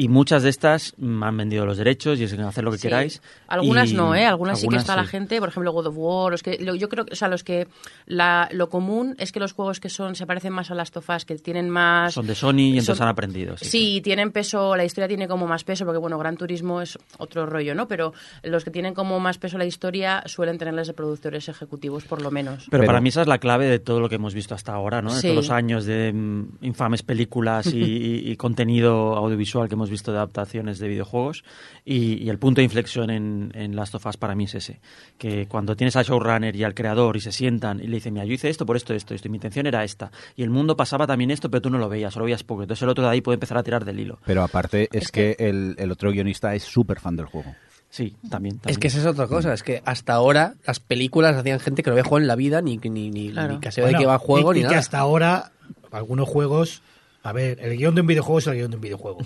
Y 0.00 0.06
muchas 0.06 0.44
de 0.44 0.50
estas 0.50 0.94
mm, 0.96 1.24
han 1.24 1.36
vendido 1.36 1.66
los 1.66 1.76
derechos 1.76 2.20
y 2.20 2.24
es 2.24 2.32
hacer 2.38 2.62
lo 2.62 2.70
que 2.70 2.78
Sí. 2.78 2.82
queráis. 2.82 3.20
Algunas 3.48 3.90
Y 3.90 3.94
no, 3.94 4.14
¿eh? 4.14 4.24
Algunas, 4.26 4.60
sí 4.60 4.68
que 4.68 4.76
está 4.76 4.94
la 4.94 5.04
gente, 5.04 5.40
por 5.40 5.48
ejemplo, 5.48 5.72
God 5.72 5.88
of 5.88 5.94
War, 5.98 6.30
los 6.30 6.44
que, 6.44 6.56
lo- 6.60 6.76
yo 6.76 6.88
creo 6.88 7.04
que, 7.04 7.14
o 7.14 7.16
sea, 7.16 7.26
los 7.26 7.42
que, 7.42 7.66
la, 8.06 8.48
lo 8.52 8.68
común 8.68 9.16
es 9.18 9.32
que 9.32 9.40
los 9.40 9.52
juegos 9.52 9.80
que 9.80 9.88
son, 9.88 10.14
se 10.14 10.24
parecen 10.24 10.52
más 10.52 10.70
a 10.70 10.76
las 10.76 10.92
tofas, 10.92 11.24
que 11.24 11.34
tienen 11.36 11.68
más... 11.68 12.14
Son 12.14 12.28
de 12.28 12.36
Sony 12.36 12.54
y 12.58 12.68
entonces 12.78 12.96
son- 12.98 13.06
han 13.06 13.10
aprendido. 13.10 13.56
Sí, 13.56 13.64
Sí, 13.88 14.00
tienen 14.02 14.30
peso, 14.32 14.76
la 14.76 14.84
historia 14.84 15.08
tiene 15.08 15.26
como 15.26 15.46
más 15.48 15.64
peso, 15.64 15.84
porque 15.84 15.98
bueno, 15.98 16.16
Gran 16.18 16.36
Turismo 16.36 16.80
es 16.80 16.96
otro 17.18 17.44
rollo, 17.46 17.74
¿no? 17.74 17.88
Pero 17.88 18.12
los 18.44 18.64
que 18.64 18.70
tienen 18.70 18.94
como 18.94 19.18
más 19.18 19.38
peso 19.38 19.58
la 19.58 19.64
historia 19.64 20.22
suelen 20.26 20.58
tenerles 20.58 20.86
de 20.86 20.92
productores 20.94 21.48
ejecutivos, 21.48 22.04
por 22.04 22.22
lo 22.22 22.30
menos. 22.30 22.66
Pero, 22.70 22.82
Pero- 22.82 22.86
para 22.86 23.00
mí 23.00 23.08
esa 23.08 23.22
es 23.22 23.26
la 23.26 23.38
clave 23.38 23.66
de 23.66 23.80
todo 23.80 23.98
lo 23.98 24.08
que 24.08 24.14
hemos 24.14 24.32
visto 24.34 24.54
hasta 24.54 24.72
ahora, 24.74 25.02
¿no? 25.02 25.12
De 25.14 25.22
todos 25.22 25.34
los 25.34 25.50
años 25.50 25.84
de 25.86 26.12
mm, 26.12 26.44
infames 26.62 27.02
películas 27.02 27.66
y, 27.66 27.78
y- 27.82 28.30
y 28.30 28.36
contenido 28.36 29.16
audiovisual 29.16 29.68
que 29.68 29.74
hemos 29.74 29.87
visto 29.90 30.12
de 30.12 30.18
adaptaciones 30.18 30.78
de 30.78 30.88
videojuegos. 30.88 31.44
Y, 31.84 32.22
y 32.22 32.28
el 32.30 32.38
punto 32.38 32.60
de 32.60 32.64
inflexión 32.64 33.10
en, 33.10 33.50
en 33.54 33.76
Last 33.76 33.94
of 33.94 34.06
Us 34.06 34.16
para 34.16 34.34
mí 34.34 34.44
es 34.44 34.54
ese. 34.54 34.80
Que 35.18 35.46
cuando 35.46 35.76
tienes 35.76 35.96
al 35.96 36.04
showrunner 36.04 36.54
y 36.56 36.64
al 36.64 36.74
creador 36.74 37.16
y 37.16 37.20
se 37.20 37.32
sientan 37.32 37.80
y 37.80 37.86
le 37.86 37.96
dicen, 37.96 38.14
mira, 38.14 38.24
yo 38.26 38.32
hice 38.34 38.48
esto 38.48 38.66
por 38.66 38.76
esto, 38.76 38.94
esto, 38.94 39.14
esto, 39.14 39.28
y 39.28 39.30
mi 39.30 39.36
intención 39.36 39.66
era 39.66 39.84
esta. 39.84 40.10
Y 40.36 40.42
el 40.42 40.50
mundo 40.50 40.76
pasaba 40.76 41.06
también 41.06 41.30
esto, 41.30 41.50
pero 41.50 41.62
tú 41.62 41.70
no 41.70 41.78
lo 41.78 41.88
veías, 41.88 42.12
solo 42.14 42.24
veías 42.26 42.44
poco. 42.44 42.62
Entonces 42.62 42.82
el 42.82 42.88
otro 42.88 43.04
de 43.04 43.10
ahí 43.10 43.20
puede 43.20 43.34
empezar 43.34 43.58
a 43.58 43.62
tirar 43.62 43.84
del 43.84 44.00
hilo. 44.00 44.18
Pero 44.24 44.42
aparte 44.42 44.88
es, 44.92 45.10
que, 45.10 45.36
el, 45.38 45.74
el 45.78 45.90
otro 45.92 46.10
guionista 46.10 46.54
es 46.54 46.62
súper 46.64 47.00
fan 47.00 47.16
del 47.16 47.26
juego. 47.26 47.54
Sí, 47.90 48.14
también. 48.28 48.56
Es 48.56 48.60
también. 48.62 48.80
que 48.80 48.88
esa 48.88 48.98
es 48.98 49.06
otra 49.06 49.26
cosa, 49.28 49.54
es 49.54 49.62
que 49.62 49.80
hasta 49.86 50.12
ahora 50.12 50.54
las 50.66 50.78
películas 50.78 51.34
hacían 51.36 51.58
gente 51.58 51.82
que 51.82 51.88
no 51.88 51.94
había 51.94 52.04
jugado 52.04 52.20
en 52.22 52.26
la 52.28 52.36
vida, 52.36 52.60
ni, 52.60 52.76
ni, 52.76 53.08
ni, 53.10 53.30
Claro. 53.30 53.54
ni 53.54 53.60
que 53.60 53.72
se 53.72 53.80
ve 53.80 53.86
de 53.86 53.92
Bueno, 53.94 53.98
qué 54.00 54.06
va 54.06 54.12
el 54.14 54.18
juego, 54.18 54.52
y, 54.52 54.56
ni 54.56 54.60
y 54.60 54.62
que 54.64 54.68
nada. 54.68 54.78
hasta 54.80 54.98
ahora, 54.98 55.52
algunos 55.90 56.28
juegos. 56.28 56.82
A 57.22 57.32
ver, 57.32 57.58
el 57.62 57.78
guion 57.78 57.94
de 57.94 58.02
un 58.02 58.06
videojuego 58.06 58.40
es 58.40 58.46
el 58.46 58.54
guion 58.56 58.70
de 58.70 58.76
un 58.76 58.82
videojuego. 58.82 59.18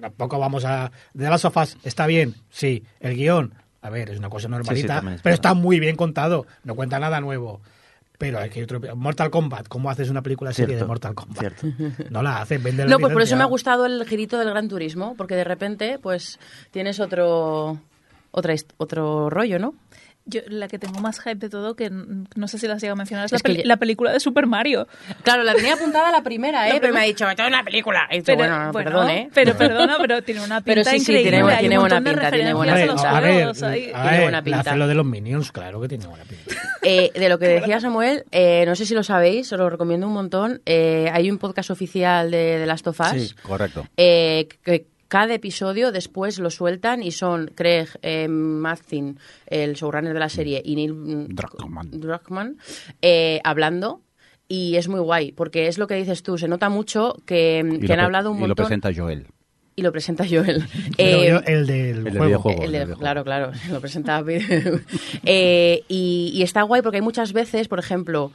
Tampoco 0.00 0.38
vamos 0.38 0.64
a. 0.64 0.90
De 1.12 1.28
las 1.28 1.40
sofás, 1.40 1.76
está 1.84 2.06
bien, 2.06 2.34
sí. 2.50 2.84
El 3.00 3.14
guion, 3.16 3.54
a 3.82 3.90
ver, 3.90 4.10
es 4.10 4.18
una 4.18 4.28
cosa 4.30 4.48
normalita, 4.48 4.96
es 4.98 5.00
pero 5.02 5.12
verdad. 5.12 5.32
está 5.34 5.54
muy 5.54 5.80
bien 5.80 5.96
contado. 5.96 6.46
No 6.64 6.74
cuenta 6.74 6.98
nada 6.98 7.20
nuevo. 7.20 7.60
Pero 8.16 8.38
hay 8.38 8.48
que 8.48 8.62
otro. 8.62 8.80
Mortal 8.94 9.30
Kombat, 9.30 9.66
¿cómo 9.66 9.90
haces 9.90 10.08
una 10.08 10.22
película 10.22 10.52
serie 10.52 10.76
de 10.76 10.84
Mortal 10.84 11.14
Kombat? 11.14 11.38
cierto. 11.38 11.66
No 12.10 12.22
la 12.22 12.42
haces, 12.42 12.62
vende 12.62 12.84
la 12.84 12.90
No, 12.90 12.98
pues 12.98 13.12
por 13.12 13.22
eso 13.22 13.36
me 13.36 13.42
ha 13.42 13.46
gustado 13.46 13.86
el 13.86 14.04
girito 14.06 14.38
del 14.38 14.50
Gran 14.50 14.68
Turismo, 14.68 15.14
porque 15.16 15.34
de 15.34 15.44
repente, 15.44 15.98
pues, 16.00 16.38
tienes 16.70 17.00
otro, 17.00 17.80
otra, 18.30 18.54
otro 18.76 19.30
rollo, 19.30 19.58
¿no? 19.58 19.74
Yo, 20.26 20.40
la 20.48 20.68
que 20.68 20.78
tengo 20.78 21.00
más 21.00 21.20
hype 21.20 21.34
de 21.36 21.50
todo, 21.50 21.76
que 21.76 21.90
no 21.90 22.48
sé 22.48 22.58
si 22.58 22.66
las 22.66 22.80
llega 22.80 22.94
a 22.94 22.96
mencionar, 22.96 23.26
es, 23.26 23.32
la, 23.32 23.36
Es 23.36 23.42
que 23.42 23.48
peli- 23.50 23.58
ya- 23.62 23.66
la 23.68 23.76
película 23.76 24.10
de 24.10 24.20
Super 24.20 24.46
Mario. 24.46 24.88
Claro, 25.22 25.42
la 25.42 25.54
tenía 25.54 25.74
apuntada 25.74 26.10
la 26.10 26.22
primera, 26.22 26.66
¿eh? 26.68 26.74
La 26.74 26.80
pero 26.80 26.94
me 26.94 27.00
ha 27.00 27.02
dicho, 27.02 27.28
es 27.28 27.38
una 27.46 27.62
película. 27.62 28.08
Y 28.10 28.14
he 28.14 28.16
dicho, 28.20 28.26
Pero, 28.26 28.38
bueno, 28.38 28.72
bueno, 28.72 28.90
perdón, 28.90 29.10
¿eh? 29.10 29.30
Pero 29.34 29.54
perdona, 29.54 29.96
pero 30.00 30.22
tiene 30.22 30.40
una 30.42 30.62
pinta 30.62 30.64
Pero 30.64 30.84
sí, 30.84 30.90
sí, 31.00 31.12
increíble. 31.12 31.30
tiene- 31.30 31.52
hay 31.52 31.58
tiene 31.60 31.76
un 31.78 31.82
buena 31.82 31.96
pinta, 32.02 32.30
tiene 32.30 32.54
buena 32.54 32.72
a 32.72 32.76
pinta. 32.76 33.16
a 33.16 33.20
ver, 33.20 33.32
juegos 33.34 33.62
ahí. 33.64 33.90
a 33.92 34.00
Tiene 34.00 34.10
ver, 34.10 34.20
buena 34.22 34.38
la 34.38 34.42
pinta. 34.44 34.60
hace 34.60 34.76
lo 34.76 34.86
de 34.88 34.94
los 34.94 35.04
Minions, 35.04 35.52
claro 35.52 35.80
que 35.82 35.88
tiene 35.88 36.06
buena 36.06 36.24
pinta. 36.24 36.44
Eh, 36.86 37.10
de 37.14 37.28
lo 37.30 37.38
que 37.38 37.46
decía 37.48 37.80
Samuel, 37.80 38.24
eh, 38.30 38.64
no 38.66 38.74
sé 38.76 38.84
si 38.84 38.92
lo 38.94 39.02
sabéis, 39.02 39.50
os 39.50 39.58
lo 39.58 39.70
recomiendo 39.70 40.06
un 40.06 40.12
montón. 40.12 40.60
eh, 40.66 41.08
hay 41.14 41.30
un 41.30 41.38
podcast 41.38 41.70
oficial 41.70 42.30
de, 42.30 42.58
de 42.58 42.66
Last 42.66 42.86
of 42.86 43.00
Us. 43.00 43.08
Sí, 43.08 43.34
correcto. 43.42 43.86
eh, 43.96 44.48
que 44.62 44.86
cada 45.08 45.34
episodio 45.34 45.92
después 45.92 46.38
lo 46.38 46.50
sueltan 46.50 47.02
y 47.02 47.10
son 47.12 47.50
Craig 47.54 47.88
eh, 48.02 48.28
Mazin, 48.28 49.18
el 49.46 49.74
showrunner 49.74 50.14
de 50.14 50.20
la 50.20 50.28
serie, 50.28 50.60
y 50.64 50.76
Neil 50.76 50.94
mm, 50.94 51.26
Druckmann. 51.34 51.90
Druckmann, 51.92 52.56
eh, 53.02 53.40
hablando. 53.44 54.00
Y 54.46 54.76
es 54.76 54.88
muy 54.88 55.00
guay, 55.00 55.32
porque 55.32 55.68
es 55.68 55.78
lo 55.78 55.86
que 55.86 55.94
dices 55.94 56.22
tú, 56.22 56.36
se 56.36 56.48
nota 56.48 56.68
mucho 56.68 57.16
que, 57.24 57.62
lo 57.80 57.94
han 57.94 58.00
hablado 58.00 58.30
un 58.30 58.36
Y 58.36 58.40
lo 58.42 58.48
montón. 58.48 58.66
presenta 58.66 58.90
Joel. 58.94 59.26
y 59.74 59.82
lo 59.82 59.90
presenta 59.90 60.24
Joel. 60.28 60.62
Eh, 60.98 61.28
yo, 61.30 61.40
el 61.46 61.66
del 61.66 61.96
el 61.98 62.04
del 62.04 62.12
juego. 62.12 62.26
videojuego. 62.26 62.62
el 62.64 62.72
de- 62.72 62.94
claro, 62.94 63.24
claro, 63.24 63.52
lo 63.72 63.80
presentaba. 63.80 64.24
Eh, 65.24 65.82
y, 65.88 66.30
y 66.34 66.42
está 66.42 66.62
guay 66.62 66.82
porque 66.82 66.98
hay 66.98 67.02
muchas 67.02 67.32
veces, 67.32 67.68
por 67.68 67.78
ejemplo, 67.78 68.32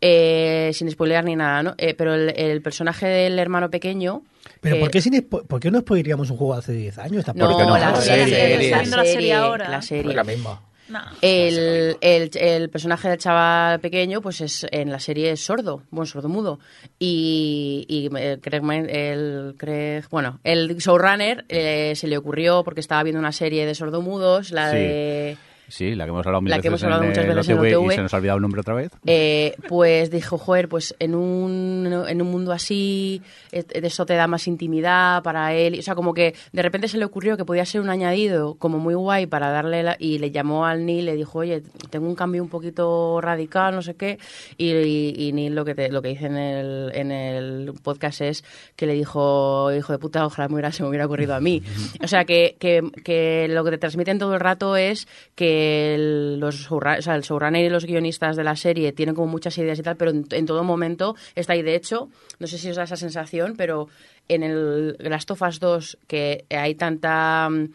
eh, 0.00 0.70
sin 0.74 0.90
spoilear 0.90 1.24
ni 1.24 1.36
nada, 1.36 1.62
¿no? 1.62 1.74
Eh, 1.78 1.94
pero 1.94 2.14
el, 2.14 2.30
el 2.36 2.60
personaje 2.62 3.06
del 3.06 3.38
hermano 3.38 3.70
pequeño. 3.70 4.22
Pero 4.62 4.76
que- 4.76 4.80
¿por 4.80 4.90
qué, 4.90 5.00
sin 5.02 5.12
spo- 5.14 5.46
¿por 5.46 5.60
qué 5.60 5.70
no 5.70 5.80
spoileríamos 5.80 6.30
un 6.30 6.38
juego 6.38 6.54
de 6.54 6.58
hace 6.60 6.72
10 6.72 6.96
años? 6.98 7.26
No, 7.34 7.34
¿Por 7.48 7.56
qué 7.58 7.64
no? 7.66 7.76
la 7.76 7.90
La 7.90 7.96
serie, 8.00 8.24
serie. 8.34 8.70
la 8.70 8.78
Viendo 8.78 8.96
la 8.96 9.04
serie 9.04 9.34
ahora. 9.34 9.68
la 9.68 9.82
serie. 9.82 10.04
Pues 10.04 10.16
la 10.16 10.24
misma. 10.24 10.62
No. 10.88 11.00
El, 11.22 11.96
el, 12.00 12.30
el 12.34 12.68
personaje 12.70 13.08
del 13.08 13.16
chaval 13.18 13.80
pequeño, 13.80 14.20
pues 14.20 14.40
es 14.42 14.66
en 14.70 14.90
la 14.90 14.98
serie 15.00 15.30
es 15.30 15.42
sordo, 15.42 15.82
bueno, 15.90 16.06
sordo 16.06 16.28
mudo. 16.28 16.58
Y, 16.98 17.84
y 17.88 18.10
el 18.16 18.40
Craig, 18.40 18.60
Man- 18.62 18.88
el 18.90 19.54
Craig- 19.58 20.06
bueno, 20.10 20.38
el 20.44 20.76
showrunner 20.76 21.44
eh, 21.48 21.94
se 21.96 22.06
le 22.08 22.16
ocurrió 22.18 22.62
porque 22.62 22.80
estaba 22.80 23.02
viendo 23.02 23.18
una 23.20 23.32
serie 23.32 23.64
de 23.66 23.74
sordomudos, 23.74 24.50
la 24.50 24.70
Sí. 24.70 24.76
de 24.76 25.36
Sí, 25.74 25.94
la 25.94 26.04
que 26.04 26.10
hemos 26.10 26.26
hablado, 26.26 26.44
La 26.46 26.60
que 26.60 26.68
hemos 26.68 26.82
hablado 26.84 27.02
en 27.02 27.08
muchas 27.08 27.26
veces 27.26 27.48
en 27.48 27.58
OTV 27.58 27.76
OTV. 27.78 27.92
y 27.92 27.94
se 27.96 28.02
nos 28.02 28.12
ha 28.12 28.16
olvidado 28.18 28.36
el 28.36 28.42
nombre 28.42 28.60
otra 28.60 28.74
vez. 28.74 28.90
Eh, 29.06 29.54
pues 29.68 30.10
dijo, 30.10 30.36
joder, 30.36 30.68
pues 30.68 30.94
en 30.98 31.14
un, 31.14 32.04
en 32.06 32.20
un 32.20 32.30
mundo 32.30 32.52
así, 32.52 33.22
eh, 33.52 33.64
eso 33.72 34.04
te 34.04 34.12
da 34.12 34.26
más 34.26 34.46
intimidad 34.46 35.22
para 35.22 35.54
él. 35.54 35.78
O 35.78 35.82
sea, 35.82 35.94
como 35.94 36.12
que 36.12 36.34
de 36.52 36.62
repente 36.62 36.88
se 36.88 36.98
le 36.98 37.06
ocurrió 37.06 37.38
que 37.38 37.46
podía 37.46 37.64
ser 37.64 37.80
un 37.80 37.88
añadido 37.88 38.56
como 38.56 38.78
muy 38.78 38.92
guay 38.94 39.24
para 39.26 39.48
darle... 39.50 39.82
la- 39.82 39.96
y 39.98 40.18
le 40.18 40.30
llamó 40.30 40.66
al 40.66 40.84
Neil, 40.84 41.06
le 41.06 41.16
dijo, 41.16 41.38
oye, 41.38 41.62
tengo 41.88 42.06
un 42.06 42.16
cambio 42.16 42.42
un 42.42 42.50
poquito 42.50 43.20
radical, 43.22 43.74
no 43.74 43.80
sé 43.80 43.94
qué. 43.94 44.18
Y, 44.58 44.72
y, 44.72 45.14
y 45.28 45.32
Neil 45.32 45.54
lo 45.54 45.64
que, 45.64 45.74
te- 45.74 45.90
lo 45.90 46.02
que 46.02 46.08
dice 46.10 46.26
en 46.26 46.36
el, 46.36 46.92
en 46.94 47.10
el 47.12 47.72
podcast 47.82 48.20
es 48.20 48.44
que 48.76 48.84
le 48.86 48.92
dijo, 48.92 49.72
hijo 49.72 49.92
de 49.92 49.98
puta, 49.98 50.26
ojalá 50.26 50.48
me 50.48 50.54
hubiera, 50.56 50.70
se 50.72 50.82
me 50.82 50.90
hubiera 50.90 51.06
ocurrido 51.06 51.34
a 51.34 51.40
mí. 51.40 51.62
O 52.04 52.08
sea, 52.08 52.24
que, 52.26 52.56
que, 52.58 52.82
que 53.04 53.46
lo 53.48 53.64
que 53.64 53.70
te 53.70 53.78
transmiten 53.78 54.18
todo 54.18 54.34
el 54.34 54.40
rato 54.40 54.76
es 54.76 55.06
que 55.34 55.61
el, 55.62 56.40
los 56.40 56.68
el 56.70 57.22
showrunner 57.22 57.64
y 57.64 57.68
los 57.68 57.84
guionistas 57.84 58.36
de 58.36 58.44
la 58.44 58.56
serie 58.56 58.92
tienen 58.92 59.14
como 59.14 59.28
muchas 59.28 59.56
ideas 59.58 59.78
y 59.78 59.82
tal, 59.82 59.96
pero 59.96 60.10
en, 60.10 60.46
todo 60.46 60.64
momento 60.64 61.16
está 61.34 61.52
ahí. 61.54 61.62
De 61.62 61.74
hecho, 61.74 62.08
no 62.38 62.46
sé 62.46 62.58
si 62.58 62.70
os 62.70 62.76
da 62.76 62.84
esa 62.84 62.96
sensación, 62.96 63.54
pero 63.56 63.88
en 64.28 64.42
el 64.42 64.96
Las 64.98 65.26
Tofas 65.26 65.60
2, 65.60 65.98
que 66.06 66.44
hay 66.50 66.74
tanta. 66.74 67.48
mm, 67.50 67.68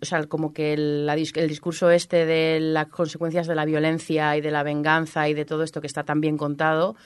O 0.00 0.04
sea, 0.04 0.24
como 0.26 0.52
que 0.52 0.72
el, 0.72 1.08
el 1.08 1.48
discurso 1.48 1.90
este 1.90 2.26
de 2.26 2.60
las 2.60 2.88
consecuencias 2.88 3.46
de 3.46 3.54
la 3.54 3.64
violencia 3.64 4.36
y 4.36 4.40
de 4.40 4.50
la 4.50 4.62
venganza 4.62 5.28
y 5.28 5.34
de 5.34 5.44
todo 5.44 5.62
esto 5.62 5.80
que 5.80 5.86
está 5.86 6.04
tan 6.04 6.20
bien 6.20 6.36
contado 6.36 6.96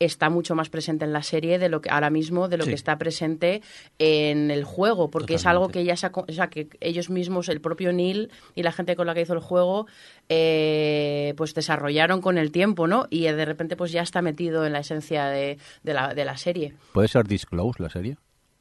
está 0.00 0.30
mucho 0.30 0.54
más 0.54 0.68
presente 0.70 1.04
en 1.04 1.12
la 1.12 1.22
serie 1.22 1.58
de 1.58 1.68
lo 1.68 1.80
que 1.80 1.90
ahora 1.90 2.10
mismo 2.10 2.48
de 2.48 2.56
lo 2.56 2.64
Sí. 2.64 2.70
que 2.70 2.74
está 2.74 2.96
presente 2.98 3.62
en 3.98 4.50
el 4.50 4.64
juego 4.64 5.10
porque 5.10 5.34
es 5.34 5.46
algo 5.46 5.68
que 5.68 5.84
ya 5.84 5.94
se 5.96 6.06
ha 6.06 6.10
co- 6.12 6.24
o 6.28 6.32
sea 6.32 6.48
que 6.48 6.68
ellos 6.80 7.10
mismos 7.10 7.48
el 7.50 7.60
propio 7.60 7.92
Neil 7.92 8.30
y 8.54 8.62
la 8.62 8.72
gente 8.72 8.96
con 8.96 9.06
la 9.06 9.14
que 9.14 9.20
hizo 9.20 9.34
el 9.34 9.40
juego 9.40 9.86
eh, 10.30 11.34
pues 11.36 11.54
desarrollaron 11.54 12.20
con 12.22 12.38
el 12.38 12.50
tiempo 12.50 12.86
no 12.86 13.06
y 13.10 13.22
de 13.24 13.44
repente 13.44 13.76
pues 13.76 13.92
ya 13.92 14.02
está 14.02 14.22
metido 14.22 14.64
en 14.64 14.72
la 14.72 14.80
esencia 14.80 15.26
de, 15.26 15.58
de 15.82 15.94
la, 15.94 16.14
de 16.14 16.24
la 16.24 16.36
serie 16.38 16.74
¿Puede 16.92 17.08
ser 17.08 17.26
Disclose 17.26 17.82
la 17.82 17.90
serie? 17.90 18.16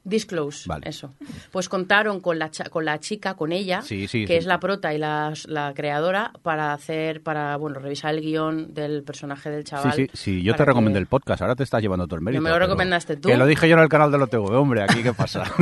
Disclose, 0.10 0.68
Vale. 0.68 0.90
eso. 0.90 1.14
Pues 1.52 1.70
contaron 1.70 2.20
con 2.20 2.40
la, 2.40 2.50
cha- 2.52 2.70
con 2.70 2.84
la 2.84 3.00
chica, 3.00 3.36
con 3.36 3.52
ella, 3.52 3.82
Sí, 3.82 4.08
sí, 4.08 4.22
que 4.26 4.34
sí. 4.34 4.38
es 4.40 4.46
la 4.46 4.60
prota 4.60 4.94
y 4.94 4.98
la, 4.98 5.34
la 5.46 5.74
creadora, 5.74 6.32
para 6.42 6.74
hacer, 6.74 7.22
para, 7.22 7.56
bueno, 7.58 7.80
revisar 7.80 8.14
el 8.16 8.22
guion 8.22 8.74
del 8.74 9.04
personaje 9.04 9.50
del 9.50 9.64
chaval. 9.64 9.94
Sí, 9.94 10.08
sí, 10.08 10.18
sí, 10.18 10.44
yo 10.44 10.56
te 10.56 10.66
recomendé 10.66 10.98
que- 10.98 11.02
el 11.02 11.08
podcast, 11.08 11.42
ahora 11.42 11.56
te 11.56 11.64
estás 11.64 11.82
llevando 11.82 12.08
todo 12.08 12.16
el 12.18 12.22
mérito. 12.24 12.42
me 12.42 12.50
lo 12.50 12.60
recomendaste 12.60 13.16
tú. 13.18 13.30
Que 13.30 13.38
lo 13.38 13.46
dije 13.46 13.70
yo 13.70 13.76
en 13.76 13.82
el 13.84 13.90
canal 13.90 14.12
del 14.12 14.24
OTV, 14.24 14.52
hombre, 14.56 14.82
aquí 14.84 15.04
qué 15.04 15.14
pasa. 15.14 15.44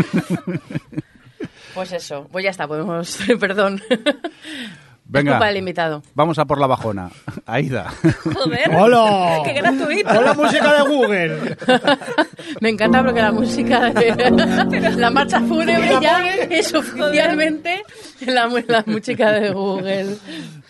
Pues 1.74 1.92
eso, 1.92 2.28
pues 2.32 2.44
ya 2.44 2.50
está, 2.50 2.68
podemos, 2.68 3.20
perdón. 3.40 3.80
Venga, 5.10 5.32
Disculpa 5.32 5.50
el 5.50 5.58
invitado. 5.58 6.04
vamos 6.16 6.38
a 6.38 6.46
por 6.46 6.60
la 6.60 6.68
bajona. 6.68 7.10
Aida. 7.46 7.90
Joder. 8.34 8.76
¡Hola! 8.76 9.42
¡Qué 9.46 9.54
gratuito! 9.54 10.10
¡Hola, 10.20 10.34
música 10.34 10.74
de 10.74 10.90
Google! 10.90 11.58
Me 12.62 12.70
encanta 12.70 13.04
porque 13.04 13.22
la 13.22 13.32
música 13.32 13.90
de 13.92 14.94
la 14.98 15.10
marcha 15.10 15.40
fúnebre 15.42 15.98
ya 16.02 16.36
es 16.50 16.74
oficialmente 16.74 17.84
la, 18.26 18.48
la 18.68 18.84
música 18.86 19.32
de 19.32 19.52
Google. 19.52 20.18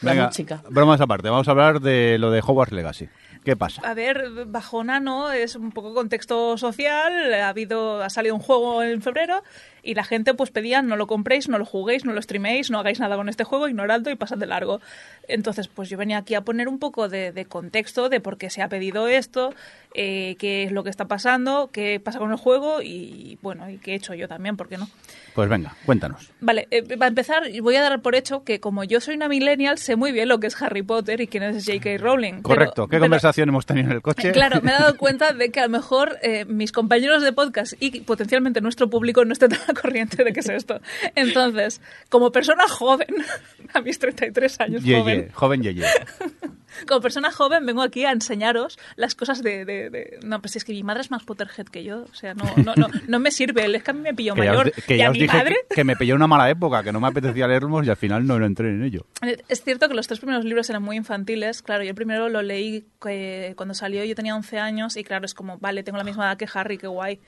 La 0.02 0.12
Venga, 0.12 0.28
música. 0.28 0.62
bromas 0.70 1.02
aparte, 1.02 1.30
vamos 1.30 1.48
a 1.48 1.52
hablar 1.52 1.80
de 1.82 2.18
lo 2.20 2.30
de 2.30 2.42
Hogwarts 2.46 2.74
Legacy. 2.74 3.10
¿Qué 3.44 3.56
pasa? 3.56 3.82
A 3.90 3.94
ver, 3.94 4.30
Bajona 4.48 5.00
no 5.00 5.32
es 5.32 5.56
un 5.56 5.72
poco 5.72 5.94
contexto 5.94 6.58
social. 6.58 7.34
Ha 7.34 7.48
habido, 7.48 8.04
ha 8.04 8.10
salido 8.10 8.36
un 8.36 8.42
juego 8.42 8.84
en 8.84 9.02
febrero 9.02 9.42
Y 9.88 9.96
la 9.96 10.04
gente 10.04 10.34
pues 10.34 10.52
pedía 10.52 10.82
no 10.82 10.98
lo 10.98 11.08
compréis, 11.08 11.48
no 11.48 11.58
lo 11.58 11.66
juguéis, 11.66 12.04
no 12.04 12.12
lo 12.14 12.22
streaméis, 12.22 12.70
no 12.70 12.80
hagáis 12.80 13.00
nada 13.00 13.16
con 13.16 13.30
este 13.30 13.44
juego, 13.46 13.68
ignoradlo 13.70 14.12
y 14.12 14.16
pasad 14.16 14.38
de 14.38 14.46
largo. 14.46 14.82
Entonces, 15.30 15.68
pues 15.70 15.90
yo 15.90 15.98
venía 15.98 16.18
aquí 16.18 16.36
a 16.36 16.42
poner 16.42 16.68
un 16.68 16.78
poco 16.80 17.08
de, 17.10 17.32
de 17.32 17.46
contexto 17.46 18.10
de 18.10 18.20
por 18.20 18.38
qué 18.38 18.50
se 18.50 18.62
ha 18.62 18.70
pedido 18.70 19.08
esto, 19.08 19.54
eh, 19.94 20.36
qué 20.40 20.64
es 20.64 20.72
lo 20.72 20.84
que 20.84 20.90
está 20.90 21.06
pasando, 21.06 21.70
qué 21.72 22.00
pasa 22.02 22.20
con 22.20 22.32
el 22.32 22.38
juego 22.38 22.82
y, 22.82 23.38
bueno, 23.42 23.70
y 23.70 23.78
qué 23.78 23.92
he 23.94 23.96
hecho 23.96 24.14
yo 24.14 24.28
también, 24.28 24.58
¿por 24.58 24.68
qué 24.70 24.78
no? 24.78 24.90
Pues 25.34 25.50
venga, 25.50 25.76
cuéntanos. 25.86 26.32
Vale, 26.42 26.68
eh, 26.72 26.84
para 26.98 27.08
empezar, 27.08 27.44
voy 27.62 27.76
a 27.76 27.82
dar 27.82 28.02
por 28.02 28.16
hecho 28.16 28.44
que 28.44 28.60
como 28.60 28.84
yo 28.84 29.00
soy 29.02 29.16
una 29.16 29.28
millennial, 29.30 29.78
sé 29.78 29.96
muy 29.96 30.12
bien 30.12 30.28
lo 30.30 30.40
que 30.40 30.48
es 30.48 30.62
Harry 30.62 30.82
Potter 30.82 31.22
y 31.22 31.28
quién 31.28 31.44
es 31.44 31.66
J.K. 31.66 31.98
Rowling. 32.00 32.34
Pero- 32.36 32.44
Correcto. 32.44 32.88
¿Qué 32.88 32.92
pero- 32.92 33.04
conversación 33.04 33.50
hemos 33.50 33.66
tenido 33.66 33.88
en 33.90 33.94
el 33.94 34.02
coche? 34.02 34.32
Claro, 34.32 34.62
me 34.62 34.72
he 34.72 34.74
dado 34.74 34.98
cuenta 34.98 35.34
de 35.34 35.50
que 35.52 35.60
a 35.60 35.64
lo 35.64 35.70
mejor 35.70 36.18
eh, 36.24 36.46
mis 36.46 36.72
compañeros 36.72 37.22
de 37.24 37.32
podcast 37.34 37.74
y 37.80 38.02
potencialmente 38.02 38.62
nuestro 38.62 38.90
público 38.90 39.24
no 39.26 39.34
esté 39.34 39.48
tan 39.50 39.76
corriente 39.82 40.23
de 40.23 40.34
qué 40.34 40.39
es 40.41 40.49
esto. 40.49 40.80
Entonces, 41.15 41.82
como 42.09 42.32
persona 42.32 42.67
joven, 42.67 43.07
a 43.73 43.82
mis 43.82 43.99
33 43.99 44.59
años 44.61 44.84
Yeye, 44.84 44.99
joven, 44.99 45.30
joven 45.34 45.61
Yeye. 45.63 45.86
como 46.88 47.01
persona 47.01 47.32
joven 47.32 47.65
vengo 47.65 47.82
aquí 47.82 48.05
a 48.05 48.11
enseñaros 48.11 48.78
las 48.95 49.15
cosas 49.15 49.41
de... 49.41 49.65
de- 49.65 49.89
de- 49.89 50.19
No, 50.23 50.41
pues 50.41 50.55
es 50.55 50.63
que 50.65 50.73
mi 50.73 50.84
madre 50.84 51.01
es 51.01 51.11
más 51.11 51.23
Potterhead 51.23 51.65
que 51.67 51.84
yo, 51.84 52.03
o 52.11 52.13
sea, 52.13 52.34
no, 52.34 52.43
no, 52.57 52.73
no, 52.75 52.88
no 53.07 53.19
me 53.19 53.32
sirve, 53.32 53.65
es 53.75 53.84
que 53.84 53.91
a 53.91 53.93
mí 53.93 54.01
me 54.01 54.13
pilló 54.13 54.34
Que 54.36 54.41
os, 54.41 54.47
mayor. 54.47 54.71
que 54.71 54.95
y 54.95 54.97
ya 54.99 55.07
a 55.07 55.09
os 55.09 55.13
mi 55.15 55.21
dije 55.21 55.38
madre... 55.38 55.55
que, 55.69 55.75
que 55.75 55.84
me 55.84 55.95
pilló 55.95 56.15
una 56.15 56.28
mala 56.28 56.49
época, 56.49 56.84
que 56.84 56.91
no 56.91 56.99
me 56.99 57.07
apetecía 57.07 57.47
leerlos 57.47 57.86
y 57.86 57.89
al 57.89 57.97
final 57.97 58.25
no 58.28 58.36
entré 58.43 58.69
en 58.69 58.84
ello. 58.84 59.05
Eh, 59.21 59.38
Es 59.47 59.63
cierto 59.63 59.88
que 59.88 59.95
los 59.95 60.07
tres 60.07 60.19
primeros 60.19 60.45
libros 60.45 60.69
eran 60.69 60.84
muy 60.84 60.95
infantiles. 60.97 61.61
Claro, 61.61 61.84
yo 61.84 61.89
el 61.89 61.95
primero 61.95 62.30
lo 62.30 62.41
leí 62.41 62.86
eh, 63.07 63.53
cuando 63.55 63.73
salió, 63.73 64.03
yo 64.03 64.13
tenía 64.15 64.36
11 64.36 64.59
años 64.59 64.97
y 64.97 65.03
claro, 65.03 65.25
es 65.25 65.34
como, 65.34 65.57
vale, 65.57 65.84
tengo 65.84 65.97
la 65.97 66.03
misma 66.03 66.25
edad 66.25 66.38
que 66.38 66.47
Harry, 66.53 66.78
qué 66.78 66.88
guay. 66.88 67.19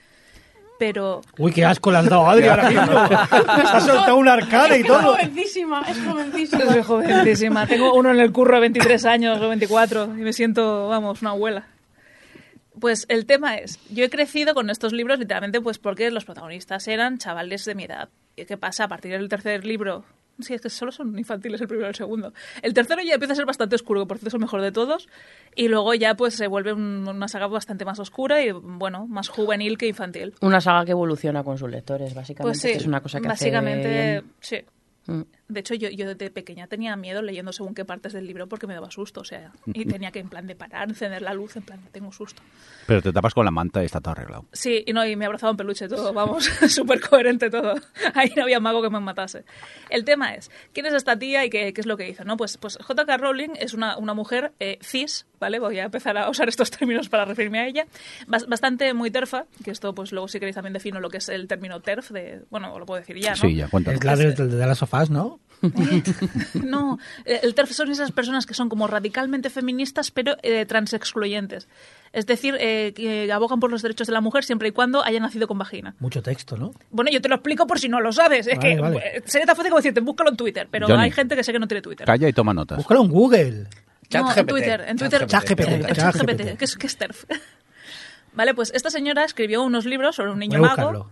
Pero 0.79 1.21
Uy, 1.37 1.51
qué 1.51 1.65
asco 1.65 1.91
le 1.91 1.97
han 1.97 2.05
dado 2.07 2.25
a 2.25 2.31
Adri 2.31 2.47
ahora 2.47 2.69
mismo. 2.69 3.07
Se 3.07 3.75
ha 3.75 3.81
soltado 3.81 4.15
un 4.15 4.29
arcade 4.29 4.79
y 4.79 4.83
todo. 4.83 5.13
jovencísima, 5.13 5.81
es 5.87 5.97
jovencísima. 6.03 6.65
soy 6.65 6.83
jovencísima. 6.83 7.67
Tengo 7.67 7.93
uno 7.93 8.11
en 8.11 8.19
el 8.19 8.31
curro 8.31 8.55
de 8.55 8.61
23 8.61 9.05
años 9.05 9.41
o 9.41 9.49
24 9.49 10.05
y 10.05 10.21
me 10.21 10.31
siento, 10.31 10.87
vamos, 10.87 11.21
una 11.21 11.31
abuela. 11.31 11.67
Pues 12.79 13.05
el 13.09 13.25
tema 13.25 13.57
es, 13.57 13.77
yo 13.91 14.05
he 14.05 14.09
crecido 14.09 14.53
con 14.53 14.69
estos 14.69 14.93
libros 14.93 15.19
literalmente 15.19 15.59
pues 15.59 15.77
porque 15.79 16.09
los 16.11 16.23
protagonistas 16.23 16.87
eran 16.87 17.17
chavales 17.17 17.65
de 17.65 17.75
mi 17.75 17.83
edad. 17.83 18.07
¿Y 18.37 18.45
qué 18.45 18.55
pasa? 18.55 18.85
A 18.85 18.87
partir 18.87 19.11
del 19.11 19.27
tercer 19.27 19.65
libro, 19.65 20.05
sí, 20.41 20.53
es 20.53 20.61
que 20.61 20.69
solo 20.69 20.91
son 20.91 21.17
infantiles 21.17 21.59
el 21.61 21.67
primero 21.67 21.87
y 21.87 21.89
el 21.89 21.95
segundo. 21.95 22.33
El 22.61 22.73
tercero 22.73 23.01
ya 23.01 23.13
empieza 23.15 23.33
a 23.33 23.35
ser 23.35 23.45
bastante 23.45 23.75
oscuro, 23.75 24.01
que 24.01 24.07
por 24.07 24.17
cierto 24.17 24.29
es 24.29 24.33
el 24.33 24.39
mejor 24.39 24.61
de 24.61 24.71
todos. 24.71 25.07
Y 25.55 25.67
luego 25.67 25.93
ya 25.93 26.15
pues 26.15 26.33
se 26.35 26.47
vuelve 26.47 26.73
un- 26.73 27.07
una 27.07 27.27
saga 27.27 27.47
bastante 27.47 27.85
más 27.85 27.99
oscura 27.99 28.41
y, 28.43 28.51
bueno, 28.51 29.07
más 29.07 29.27
juvenil 29.29 29.77
que 29.77 29.87
infantil. 29.87 30.33
Una 30.41 30.61
saga 30.61 30.85
que 30.85 30.91
evoluciona 30.91 31.43
con 31.43 31.57
sus 31.57 31.69
lectores, 31.69 32.13
básicamente. 32.13 32.43
Pues 32.59 32.61
sí, 32.61 32.71
que 32.71 32.77
es 32.77 32.85
una 32.85 33.01
cosa 33.01 33.19
que 33.19 33.27
hace 33.27 33.45
básicamente, 33.45 33.89
bien. 33.89 34.31
sí. 34.39 34.57
Mm. 35.07 35.21
De 35.49 35.59
hecho, 35.61 35.73
yo, 35.73 35.89
yo 35.89 36.13
de 36.15 36.29
pequeña 36.29 36.67
tenía 36.67 36.95
miedo 36.95 37.21
leyendo 37.23 37.51
según 37.51 37.73
qué 37.73 37.83
partes 37.83 38.13
del 38.13 38.27
libro 38.27 38.47
porque 38.47 38.67
me 38.67 38.75
daba 38.75 38.91
susto, 38.91 39.21
o 39.21 39.23
sea, 39.23 39.51
y 39.65 39.83
tenía 39.85 40.11
que 40.11 40.19
en 40.19 40.29
plan 40.29 40.45
de 40.45 40.55
parar, 40.55 40.87
encender 40.89 41.23
la 41.23 41.33
luz, 41.33 41.55
en 41.57 41.63
plan, 41.63 41.79
tengo 41.91 42.11
susto. 42.11 42.41
Pero 42.85 43.01
te 43.01 43.11
tapas 43.11 43.33
con 43.33 43.45
la 43.45 43.51
manta 43.51 43.81
y 43.81 43.85
está 43.87 43.99
todo 43.99 44.11
arreglado. 44.11 44.45
Sí, 44.53 44.83
y 44.85 44.93
no, 44.93 45.03
y 45.05 45.15
me 45.15 45.25
abrazaba 45.25 45.49
un 45.51 45.57
peluche 45.57 45.87
todo, 45.87 46.13
vamos, 46.13 46.45
súper 46.69 47.01
coherente 47.01 47.49
todo. 47.49 47.73
Ahí 48.13 48.31
no 48.35 48.43
había 48.43 48.59
mago 48.59 48.81
que 48.83 48.89
me 48.91 48.99
matase. 48.99 49.43
El 49.89 50.05
tema 50.05 50.35
es, 50.35 50.51
¿quién 50.71 50.85
es 50.85 50.93
esta 50.93 51.17
tía 51.17 51.43
y 51.45 51.49
qué, 51.49 51.73
qué 51.73 51.81
es 51.81 51.87
lo 51.87 51.97
que 51.97 52.07
hizo? 52.07 52.23
¿no? 52.23 52.37
Pues, 52.37 52.57
pues 52.57 52.77
J.K. 52.77 53.17
Rowling 53.17 53.49
es 53.59 53.73
una, 53.73 53.97
una 53.97 54.13
mujer 54.13 54.53
eh, 54.59 54.77
cis, 54.83 55.25
¿vale? 55.39 55.57
Voy 55.59 55.79
a 55.79 55.85
empezar 55.85 56.15
a 56.17 56.29
usar 56.29 56.47
estos 56.47 56.69
términos 56.69 57.09
para 57.09 57.25
referirme 57.25 57.59
a 57.59 57.67
ella. 57.67 57.87
Bas- 58.27 58.47
bastante 58.47 58.93
muy 58.93 59.09
terfa, 59.09 59.45
que 59.63 59.71
esto 59.71 59.95
pues 59.95 60.11
luego 60.11 60.27
si 60.27 60.39
queréis 60.39 60.55
también 60.55 60.73
defino 60.73 60.99
lo 60.99 61.09
que 61.09 61.17
es 61.17 61.29
el 61.29 61.47
término 61.47 61.79
terf, 61.81 62.11
de, 62.11 62.43
bueno, 62.51 62.77
lo 62.77 62.85
puedo 62.85 62.99
decir 62.99 63.17
ya, 63.17 63.31
¿no? 63.31 63.37
Sí, 63.37 63.55
ya, 63.55 63.67
cuéntanos. 63.67 63.99
Es 63.99 64.05
la 64.05 64.15
de, 64.15 64.33
de, 64.33 64.47
de 64.47 64.67
las 64.67 64.77
sofás, 64.77 65.09
¿no? 65.09 65.38
No, 66.63 66.99
eh, 67.25 67.41
el 67.43 67.53
TERF 67.53 67.71
son 67.71 67.91
esas 67.91 68.11
personas 68.11 68.45
que 68.45 68.53
son 68.53 68.69
como 68.69 68.87
radicalmente 68.87 69.49
feministas, 69.49 70.09
pero 70.11 70.37
eh, 70.41 70.65
transexcluyentes. 70.65 71.67
Es 72.13 72.25
decir, 72.25 72.55
eh, 72.59 72.93
que 72.95 73.31
abogan 73.31 73.59
por 73.59 73.69
los 73.69 73.81
derechos 73.81 74.07
de 74.07 74.13
la 74.13 74.21
mujer 74.21 74.43
siempre 74.43 74.69
y 74.69 74.71
cuando 74.71 75.03
haya 75.03 75.19
nacido 75.19 75.47
con 75.47 75.57
vagina. 75.57 75.95
Mucho 75.99 76.23
texto, 76.23 76.57
¿no? 76.57 76.71
Bueno, 76.91 77.11
yo 77.11 77.21
te 77.21 77.29
lo 77.29 77.35
explico 77.35 77.67
por 77.67 77.77
si 77.79 77.89
no 77.89 77.99
lo 77.99 78.11
sabes. 78.13 78.47
Es 78.47 78.57
Vale, 78.57 78.75
que 78.75 78.81
vale. 78.81 78.97
eh, 78.97 79.21
sería 79.25 79.45
tan 79.45 79.55
fácil 79.55 79.69
como 79.69 79.79
decirte, 79.79 79.99
búscalo 79.99 80.29
en 80.31 80.37
Twitter, 80.37 80.67
pero 80.71 80.87
Johnny. 80.87 81.03
hay 81.03 81.11
gente 81.11 81.35
que 81.35 81.43
sé 81.43 81.51
que 81.51 81.59
no 81.59 81.67
tiene 81.67 81.81
Twitter. 81.81 82.05
Calla 82.07 82.27
y 82.27 82.33
toma 82.33 82.53
notas. 82.53 82.77
Búscalo 82.77 83.01
en 83.03 83.09
Google. 83.09 83.67
Chat 84.09 84.21
no, 84.23 84.29
en 84.29 84.35
GPT. 84.37 84.49
Twitter. 84.49 84.81
En 84.87 84.97
Twitter. 84.97 85.27
Chat 85.27 85.43
GPT, 85.49 85.59
Eh, 85.67 85.81
chat 85.87 85.97
Chat 85.97 86.15
GPT. 86.15 86.41
GPT. 86.41 86.57
¿Qué 86.57 86.65
es, 86.65 86.77
qué 86.77 86.87
es 86.87 86.97
TERF? 86.97 87.25
Vale, 88.33 88.53
pues 88.53 88.71
esta 88.73 88.89
señora 88.89 89.23
escribió 89.25 89.61
unos 89.61 89.85
libros 89.85 90.15
sobre 90.15 90.29
un 90.31 90.39
Voy 90.39 90.47
niño 90.47 90.65
a 90.65 90.75
mago. 90.75 91.09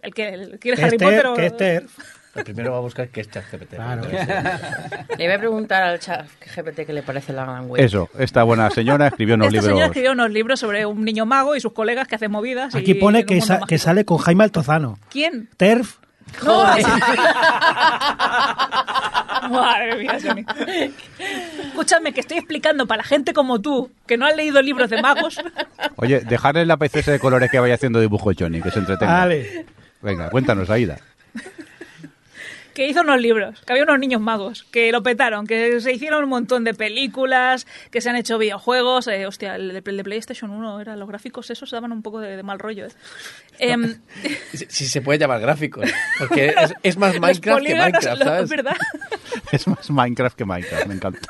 El 0.00 0.14
que 0.14 0.28
el, 0.28 0.58
quiere 0.58 0.76
¿Qué 0.78 0.84
Harry 0.84 0.98
Potter 0.98 1.26
o... 1.26 1.34
¿Qué 1.34 1.46
es 1.46 1.56
TERF? 1.56 1.98
Primero 2.42 2.72
va 2.72 2.78
a 2.78 2.80
buscar 2.80 3.08
qué 3.08 3.20
es 3.20 3.30
ChatGPT. 3.30 3.74
Claro. 3.76 4.02
Le 5.18 5.26
voy 5.26 5.34
a 5.34 5.38
preguntar 5.38 5.82
al 5.84 6.00
chat 6.00 6.26
GPT 6.40 6.84
qué 6.86 6.92
le 6.92 7.02
parece 7.02 7.32
la 7.32 7.44
gran 7.44 7.68
web. 7.68 7.80
Eso, 7.82 8.08
esta 8.18 8.42
buena 8.42 8.68
señora 8.70 9.06
escribió 9.08 9.36
unos 9.36 9.48
Esta 9.48 9.60
señora 9.62 9.74
libros. 9.74 9.88
escribió 9.90 10.12
unos 10.12 10.30
libros 10.30 10.60
sobre 10.60 10.86
un 10.86 11.04
niño 11.04 11.26
mago 11.26 11.54
y 11.54 11.60
sus 11.60 11.72
colegas 11.72 12.08
que 12.08 12.16
hacen 12.16 12.30
movidas. 12.32 12.74
Aquí 12.74 12.92
y 12.92 12.94
pone 12.94 13.24
que, 13.24 13.34
mundo 13.34 13.46
sa- 13.46 13.52
mágico. 13.54 13.66
que 13.68 13.78
sale 13.78 14.04
con 14.04 14.18
Jaime 14.18 14.44
Altozano. 14.44 14.98
¿Quién? 15.10 15.48
TERF. 15.56 15.98
¡No! 16.44 16.64
Madre 19.50 19.96
mía, 19.98 20.18
Johnny. 20.22 20.44
Escúchame, 21.68 22.12
que 22.12 22.20
estoy 22.20 22.38
explicando 22.38 22.86
para 22.86 22.98
la 22.98 23.04
gente 23.04 23.32
como 23.32 23.60
tú, 23.60 23.90
que 24.06 24.16
no 24.16 24.26
han 24.26 24.36
leído 24.36 24.60
libros 24.62 24.90
de 24.90 25.00
magos. 25.02 25.40
Oye, 25.96 26.20
dejarle 26.20 26.64
la 26.66 26.76
PCS 26.76 27.06
de 27.06 27.18
colores 27.18 27.50
que 27.50 27.58
vaya 27.60 27.74
haciendo 27.74 28.00
dibujo 28.00 28.30
Johnny, 28.38 28.60
que 28.62 28.70
se 28.70 28.78
entretenga. 28.78 29.12
Vale. 29.12 29.66
Venga, 30.02 30.30
cuéntanos, 30.30 30.70
Aida. 30.70 30.98
Que 32.74 32.88
hizo 32.88 33.00
unos 33.02 33.20
libros, 33.20 33.60
que 33.64 33.72
había 33.72 33.84
unos 33.84 33.98
niños 33.98 34.20
magos, 34.20 34.64
que 34.64 34.90
lo 34.92 35.02
petaron, 35.02 35.46
que 35.46 35.80
se 35.80 35.92
hicieron 35.92 36.24
un 36.24 36.30
montón 36.30 36.64
de 36.64 36.74
películas, 36.74 37.66
que 37.90 38.00
se 38.00 38.10
han 38.10 38.16
hecho 38.16 38.36
videojuegos. 38.38 39.06
eh, 39.08 39.26
hostia, 39.26 39.56
el 39.56 39.72
de, 39.72 39.82
el 39.90 39.96
de 39.96 40.04
PlayStation 40.04 40.50
1 40.50 40.80
era 40.80 40.96
los 40.96 41.08
gráficos, 41.08 41.50
esos 41.50 41.70
daban 41.70 41.92
un 41.92 42.02
poco 42.02 42.20
de, 42.20 42.36
de 42.36 42.42
mal 42.42 42.58
rollo. 42.58 42.86
eh. 42.86 42.90
Em, 43.58 43.96
Si, 44.52 44.66
si 44.68 44.86
se 44.86 45.00
puede 45.00 45.18
llamar 45.18 45.40
gráficos. 45.40 45.88
Porque 46.18 46.48
es, 46.60 46.74
es 46.82 46.96
más 46.96 47.18
Minecraft 47.20 47.64
que 47.64 47.74
Minecraft, 47.74 48.18
lo- 48.18 48.24
¿sabes? 48.24 48.50
¿verdad? 48.50 48.76
Es 49.52 49.66
más 49.68 49.90
Minecraft 49.90 50.36
que 50.36 50.44
Minecraft, 50.44 50.86
me 50.86 50.94
encanta. 50.94 51.28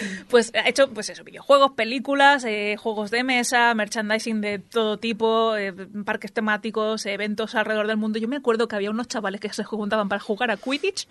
Pues 0.28 0.52
ha 0.54 0.68
hecho, 0.68 0.88
pues 0.90 1.08
eso, 1.10 1.24
videojuegos, 1.24 1.72
películas, 1.72 2.44
eh, 2.44 2.76
juegos 2.78 3.10
de 3.10 3.22
mesa, 3.24 3.72
merchandising 3.74 4.40
de 4.40 4.58
todo 4.58 4.98
tipo, 4.98 5.56
eh, 5.56 5.72
parques 6.04 6.32
temáticos, 6.32 7.06
eventos 7.06 7.54
alrededor 7.54 7.86
del 7.86 7.96
mundo. 7.96 8.18
Yo 8.18 8.28
me 8.28 8.36
acuerdo 8.36 8.68
que 8.68 8.76
había 8.76 8.90
unos 8.90 9.08
chavales 9.08 9.40
que 9.40 9.52
se 9.52 9.64
juntaban 9.64 10.08
para 10.08 10.20
jugar 10.20 10.50
a 10.50 10.56
Quidditch, 10.56 11.06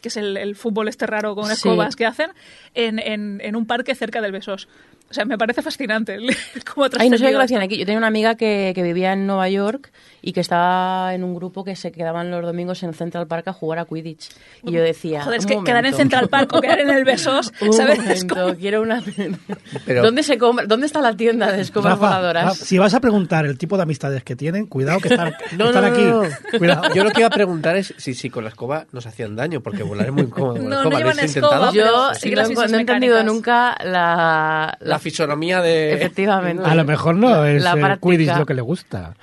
que 0.00 0.08
es 0.08 0.16
el, 0.16 0.36
el 0.36 0.54
fútbol 0.54 0.88
este 0.88 1.06
raro 1.06 1.34
con 1.34 1.46
Sí. 1.46 1.52
escobas 1.52 1.96
que 1.96 2.04
hacen, 2.06 2.30
en, 2.74 2.98
en, 2.98 3.40
en 3.42 3.56
un 3.56 3.66
parque 3.66 3.94
cerca 3.94 4.20
del 4.20 4.32
Besós. 4.32 4.68
O 5.14 5.16
sea, 5.16 5.24
me 5.26 5.38
parece 5.38 5.62
fascinante 5.62 6.18
cómo 6.74 6.88
Ay, 6.98 7.08
no 7.08 7.16
sabía 7.16 7.30
que 7.30 7.36
lo 7.38 7.44
hacían 7.44 7.62
aquí. 7.62 7.78
Yo 7.78 7.84
tenía 7.86 7.98
una 7.98 8.08
amiga 8.08 8.34
que, 8.34 8.72
que 8.74 8.82
vivía 8.82 9.12
en 9.12 9.28
Nueva 9.28 9.48
York 9.48 9.92
y 10.22 10.32
que 10.32 10.40
estaba 10.40 11.14
en 11.14 11.22
un 11.22 11.36
grupo 11.36 11.62
que 11.62 11.76
se 11.76 11.92
quedaban 11.92 12.32
los 12.32 12.42
domingos 12.42 12.82
en 12.82 12.94
Central 12.94 13.28
Park 13.28 13.46
a 13.46 13.52
jugar 13.52 13.78
a 13.78 13.84
Quidditch. 13.84 14.30
Y 14.64 14.72
yo 14.72 14.82
decía. 14.82 15.22
Joder, 15.22 15.38
es 15.38 15.44
"Un 15.44 15.48
que 15.50 15.54
quedar 15.70 15.84
en 15.84 15.92
momento". 15.92 15.96
Central 15.98 16.28
Park 16.28 16.52
o 16.54 16.60
quedar 16.60 16.80
en 16.80 16.90
el 16.90 17.04
Besós, 17.04 17.52
Un 17.60 17.72
¿sabes? 17.72 17.98
Es 18.00 18.24
momento, 18.26 18.56
quiero 18.58 18.82
una. 18.82 19.02
Pero- 19.86 20.02
¿Dónde, 20.02 20.22
se 20.24 20.36
compra- 20.36 20.66
¿Dónde 20.66 20.86
está 20.86 21.00
la 21.00 21.14
tienda 21.14 21.52
de 21.52 21.60
escobas 21.60 21.92
Rafa, 21.92 22.06
voladoras? 22.06 22.44
Rafa, 22.46 22.64
si 22.64 22.78
vas 22.78 22.94
a 22.94 23.00
preguntar 23.00 23.46
el 23.46 23.56
tipo 23.56 23.76
de 23.76 23.84
amistades 23.84 24.24
que 24.24 24.34
tienen, 24.34 24.66
cuidado 24.66 24.98
que 24.98 25.08
están, 25.08 25.32
No, 25.56 25.66
están 25.66 25.84
no, 25.84 25.90
aquí. 25.90 26.02
no, 26.02 26.22
no. 26.24 26.58
Cuidado. 26.58 26.94
Yo 26.94 27.04
lo 27.04 27.10
que 27.10 27.20
iba 27.20 27.28
a 27.28 27.30
preguntar 27.30 27.76
es 27.76 27.94
si, 27.98 28.14
si 28.14 28.30
con 28.30 28.42
la 28.44 28.50
escoba 28.50 28.86
nos 28.92 29.06
hacían 29.06 29.36
daño, 29.36 29.60
porque 29.60 29.82
volar 29.84 30.06
es 30.06 30.12
muy 30.12 30.22
incómodo 30.22 30.54
con 30.54 30.70
la 30.70 30.76
No, 30.76 30.82
no 30.84 30.88
escoba. 30.88 30.90
¿Lo 30.90 30.98
llevan 30.98 31.18
escoba, 31.24 31.72
Yo 31.72 32.14
sí 32.14 32.30
no, 32.30 32.42
islas 32.50 32.70
no 32.72 32.78
he 32.78 32.80
entendido 32.80 33.22
nunca 33.22 33.76
la. 33.84 34.76
La 34.80 34.98
fisonomía 35.04 35.60
de... 35.62 35.92
Efectivamente. 35.92 36.64
A 36.64 36.74
lo 36.74 36.84
mejor 36.84 37.14
no 37.14 37.44
es 37.44 37.62
La 37.62 37.72
el 37.72 37.80
práctica. 37.80 38.10
Quidditch 38.10 38.36
lo 38.38 38.46
que 38.46 38.54
le 38.54 38.62
gusta. 38.62 39.14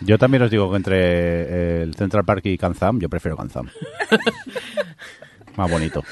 Yo 0.00 0.18
también 0.18 0.42
os 0.42 0.50
digo 0.50 0.70
que 0.70 0.76
entre 0.76 0.96
eh, 0.98 1.82
el 1.82 1.94
Central 1.94 2.24
Park 2.24 2.46
y 2.46 2.56
Kanzam, 2.58 2.98
yo 3.00 3.08
prefiero 3.08 3.36
Kanzam. 3.36 3.68
Más 5.56 5.70
bonito. 5.70 6.02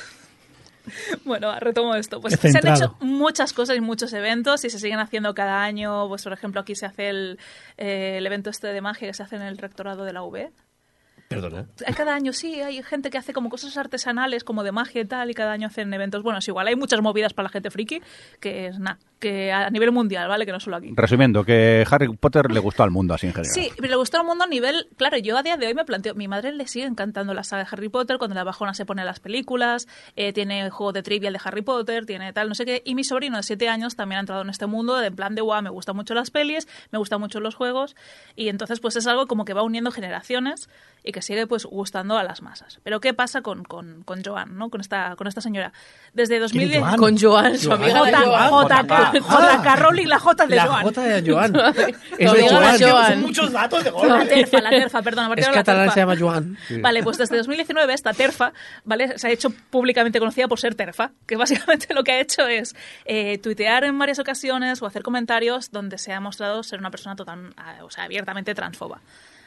Bueno, 1.25 1.59
retomo 1.59 1.95
esto. 1.95 2.21
Pues 2.21 2.35
Es 2.35 2.41
se 2.53 2.59
han 2.59 2.77
hecho 2.77 2.97
muchas 3.01 3.53
cosas 3.53 3.77
y 3.77 3.81
muchos 3.81 4.13
eventos 4.13 4.65
y 4.65 4.71
se 4.71 4.79
siguen 4.79 4.99
haciendo 4.99 5.35
cada 5.35 5.63
año. 5.63 6.09
Pues, 6.09 6.23
por 6.23 6.33
ejemplo, 6.33 6.61
aquí 6.61 6.75
se 6.75 6.87
hace 6.87 7.09
el, 7.09 7.39
eh, 7.77 8.17
el 8.19 8.27
evento 8.27 8.51
este 8.51 8.69
de 8.69 8.81
magia 8.81 9.09
que 9.09 9.15
se 9.15 9.23
hace 9.23 9.37
en 9.37 9.43
el 9.43 9.59
rectorado 9.59 10.05
de 10.05 10.13
la 10.13 10.23
UB. 10.23 10.51
Perdona. 11.29 11.67
Cada 11.97 12.15
año 12.15 12.33
sí, 12.33 12.61
hay 12.61 12.83
gente 12.83 13.11
que 13.11 13.19
hace 13.19 13.33
como 13.33 13.49
cosas 13.49 13.77
artesanales, 13.77 14.45
como 14.45 14.63
de 14.63 14.73
magia 14.73 15.03
y 15.03 15.05
tal, 15.05 15.31
y 15.31 15.35
cada 15.35 15.53
año 15.53 15.67
hacen 15.67 15.93
eventos. 15.93 16.23
Bueno, 16.23 16.39
es 16.39 16.49
igual, 16.49 16.69
hay 16.69 16.77
muchas 16.77 17.01
movidas 17.03 17.33
para 17.33 17.45
la 17.45 17.51
gente 17.51 17.71
friki, 17.71 18.01
que 18.41 18.69
es 18.69 18.79
nada, 18.79 18.99
que 19.19 19.53
a 19.53 19.71
nivel 19.71 19.93
mundial, 19.93 20.29
¿vale? 20.29 20.47
Que 20.47 20.53
no 20.53 20.61
solo 20.61 20.77
aquí. 20.77 20.93
Resumiendo, 20.95 21.45
que 21.45 21.85
Harry 21.91 22.15
Potter 22.17 22.51
le 22.53 22.61
gustó 22.61 22.83
al 22.83 22.91
mundo 22.91 23.15
así 23.15 23.27
en 23.27 23.33
general. 23.33 23.53
Sí, 23.53 23.71
pero 23.77 23.89
le 23.89 23.97
gustó 23.97 24.19
al 24.19 24.27
mundo 24.27 24.45
a 24.45 24.47
nivel. 24.47 24.89
Claro, 24.97 25.17
yo 25.19 25.37
a 25.37 25.43
día 25.43 25.57
de 25.57 25.67
hoy 25.67 25.75
me 25.75 25.85
planteo. 25.85 26.15
Mi 26.15 26.29
madre 26.29 26.53
le 26.53 26.67
sigue 26.69 26.85
encantando 26.85 27.35
la 27.35 27.43
saga 27.43 27.65
de 27.65 27.69
Harry 27.73 27.89
Potter. 27.89 28.19
Cuando 28.19 28.35
la 28.35 28.45
bajona 28.45 28.75
se 28.75 28.85
pone 28.85 29.05
las 29.05 29.21
películas, 29.21 29.89
eh, 30.17 30.33
tiene 30.33 30.61
el 30.61 30.71
juego 30.71 30.93
de 30.93 31.03
trivial 31.03 31.33
de 31.33 31.41
Harry 31.43 31.63
Potter, 31.63 32.07
tiene 32.07 32.33
tal, 32.33 32.49
no 32.49 32.55
sé 32.55 32.65
qué. 32.65 32.83
Y 32.85 32.95
mi 32.95 33.05
sobrino 33.05 33.37
de 33.37 33.43
7 33.43 33.69
años 33.69 33.97
también 33.97 34.19
ha 34.19 34.21
entrado 34.21 34.43
en 34.43 34.51
este 34.51 34.67
mundo 34.67 34.97
de 34.97 35.07
en 35.07 35.17
plan 35.17 35.35
de 35.35 35.41
guau, 35.41 35.63
me 35.63 35.71
gustan 35.71 35.97
mucho 35.97 36.15
las 36.15 36.31
pelis, 36.31 36.69
me 36.91 36.99
gustan 36.99 37.21
mucho 37.21 37.41
los 37.41 37.55
juegos. 37.55 37.97
Y 38.35 38.49
entonces, 38.49 38.81
pues 38.81 38.97
es 38.97 39.07
algo 39.07 39.27
como 39.27 39.45
que 39.45 39.55
va 39.55 39.63
uniendo 39.63 39.91
generaciones 39.91 40.69
y 41.03 41.13
que 41.17 41.23
sigue 41.23 41.47
pues 41.47 41.65
gustando 41.65 42.19
a 42.19 42.23
las 42.23 42.43
masas. 42.43 42.79
Pero 42.83 43.01
¿qué 43.01 43.15
pasa 43.15 43.41
con, 43.41 43.65
con, 43.65 44.03
con 44.03 44.23
Joan, 44.23 44.59
¿no? 44.59 44.69
Con 44.69 44.83
esta, 44.83 45.17
con 45.17 45.27
esta 45.27 45.41
señora? 45.41 45.73
Desde 46.13 46.39
2010. 46.39 46.81
Joan? 46.83 46.97
Con 46.99 47.19
Joan, 47.19 47.57
su 47.59 47.69
Joan. 47.71 47.83
amiga 47.83 47.99
J, 48.01 48.19
Joan. 48.27 48.49
J, 48.51 48.85
Ah. 48.91 49.13
J.K. 49.19 49.77
Rowling, 49.77 50.07
la 50.09 50.19
J 50.19 50.47
de 50.47 50.57
La 50.57 50.67
Joan. 50.67 50.83
J 50.83 51.01
de 51.03 51.33
Joan. 51.33 51.57
es 52.19 52.33
de 52.33 52.49
Joan. 52.51 52.79
Joan. 52.79 53.13
Son 53.13 53.21
muchos 53.23 53.51
datos 53.51 53.83
de 53.83 53.91
La 53.91 54.27
terfa, 54.27 54.61
la 54.61 54.69
terfa, 54.69 55.01
perdón. 55.01 55.25
a 55.25 55.29
partir 55.29 55.45
Es 55.45 55.49
de 55.49 55.53
la 55.57 55.61
catalán, 55.61 55.83
terfa. 55.85 55.95
se 55.95 56.01
llama 56.01 56.17
Joan. 56.19 56.59
Vale, 56.83 57.03
pues 57.03 57.17
desde 57.17 57.39
2019 57.39 57.95
esta 57.95 58.13
terfa, 58.13 58.53
¿vale? 58.85 59.17
Se 59.19 59.29
ha 59.29 59.31
hecho 59.31 59.49
públicamente 59.71 60.19
conocida 60.19 60.49
por 60.49 60.61
ser 60.61 60.75
terfa, 60.75 61.13
que 61.27 61.37
básicamente 61.37 61.95
lo 61.95 62.05
que 62.05 62.13
ha 62.13 62.21
hecho 62.21 62.47
es 62.47 62.77
eh, 63.07 63.39
tuitear 63.39 63.85
en 63.85 63.99
varias 63.99 64.19
ocasiones 64.19 64.83
o 64.83 64.87
hacer 64.87 65.03
comentarios 65.03 65.71
donde 65.71 65.97
se 65.97 66.13
ha 66.13 66.21
mostrado 66.21 66.63
ser 66.63 66.79
una 66.79 66.91
persona 66.91 67.17
total, 67.17 67.55
ah, 67.57 67.77
o 67.85 67.91
sea, 67.91 68.05
abiertamente 68.05 68.55
transfoba, 68.55 69.01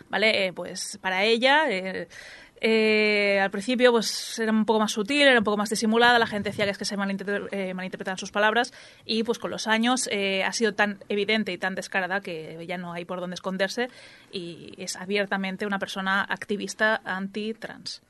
¿vale? 0.09 0.47
Eh, 0.47 0.53
pues 0.53 0.97
para 1.01 1.23
ella... 1.23 1.69
eh, 1.69 2.07
eh, 2.61 3.39
al 3.41 3.51
principio 3.51 3.89
pues 3.93 4.37
era 4.37 4.51
un 4.51 4.65
poco 4.65 4.81
más 4.81 4.91
sutil, 4.91 5.21
era 5.21 5.37
un 5.37 5.45
poco 5.45 5.55
más 5.55 5.69
disimulada, 5.69 6.19
la 6.19 6.27
gente 6.27 6.49
decía 6.49 6.65
que 6.65 6.71
es 6.71 6.77
que 6.77 6.83
se 6.83 6.97
malinter- 6.97 7.47
eh, 7.51 7.73
malinterpretaban 7.73 8.17
sus 8.17 8.31
palabras 8.31 8.73
y 9.05 9.23
pues 9.23 9.39
con 9.39 9.49
los 9.49 9.65
años 9.65 10.09
ha 10.45 10.51
sido 10.51 10.73
tan 10.73 11.01
evidente 11.07 11.53
y 11.53 11.57
tan 11.57 11.73
descarada 11.73 12.19
que 12.19 12.65
ya 12.67 12.77
no 12.77 12.91
hay 12.91 13.05
por 13.05 13.21
dónde 13.21 13.35
esconderse 13.35 13.87
y 14.33 14.73
es 14.77 14.97
abiertamente 14.97 15.65
una 15.65 15.79
persona 15.79 16.21
activista 16.21 16.99
anti-trans. 17.05 18.01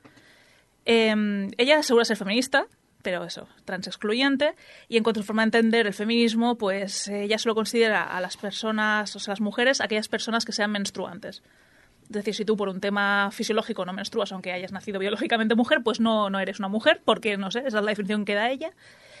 Eh, 0.84 1.48
ella 1.56 1.78
asegura 1.78 2.04
ser 2.04 2.16
feminista, 2.16 2.66
pero 3.02 3.22
eso, 3.22 3.46
trans 3.64 3.86
excluyente, 3.86 4.56
y 4.88 4.96
en 4.96 5.04
cuanto 5.04 5.20
a 5.20 5.22
su 5.22 5.28
forma 5.28 5.42
de 5.42 5.58
entender 5.58 5.86
el 5.86 5.94
feminismo, 5.94 6.58
pues 6.58 7.06
ella 7.06 7.38
solo 7.38 7.54
considera 7.54 8.02
a 8.02 8.20
las 8.20 8.36
personas, 8.36 9.14
o 9.14 9.20
sea, 9.20 9.32
las 9.32 9.40
mujeres, 9.40 9.80
aquellas 9.80 10.08
personas 10.08 10.44
que 10.44 10.50
sean 10.50 10.72
menstruantes. 10.72 11.44
Es 12.10 12.14
decir, 12.16 12.34
si 12.34 12.44
tú 12.44 12.56
por 12.56 12.68
un 12.68 12.80
tema 12.80 13.30
fisiológico 13.30 13.84
no 13.86 13.92
menstruas, 13.92 14.32
aunque 14.32 14.50
hayas 14.52 14.72
nacido 14.72 14.98
biológicamente 14.98 15.54
mujer, 15.54 15.78
pues 15.84 16.00
no, 16.00 16.28
no 16.28 16.40
eres 16.40 16.58
una 16.58 16.66
mujer, 16.68 17.00
porque 17.04 17.36
no 17.36 17.52
sé, 17.52 17.60
esa 17.60 17.68
es 17.68 17.74
la 17.74 17.82
definición 17.82 18.24
que 18.24 18.34
da 18.34 18.50
ella. 18.50 18.72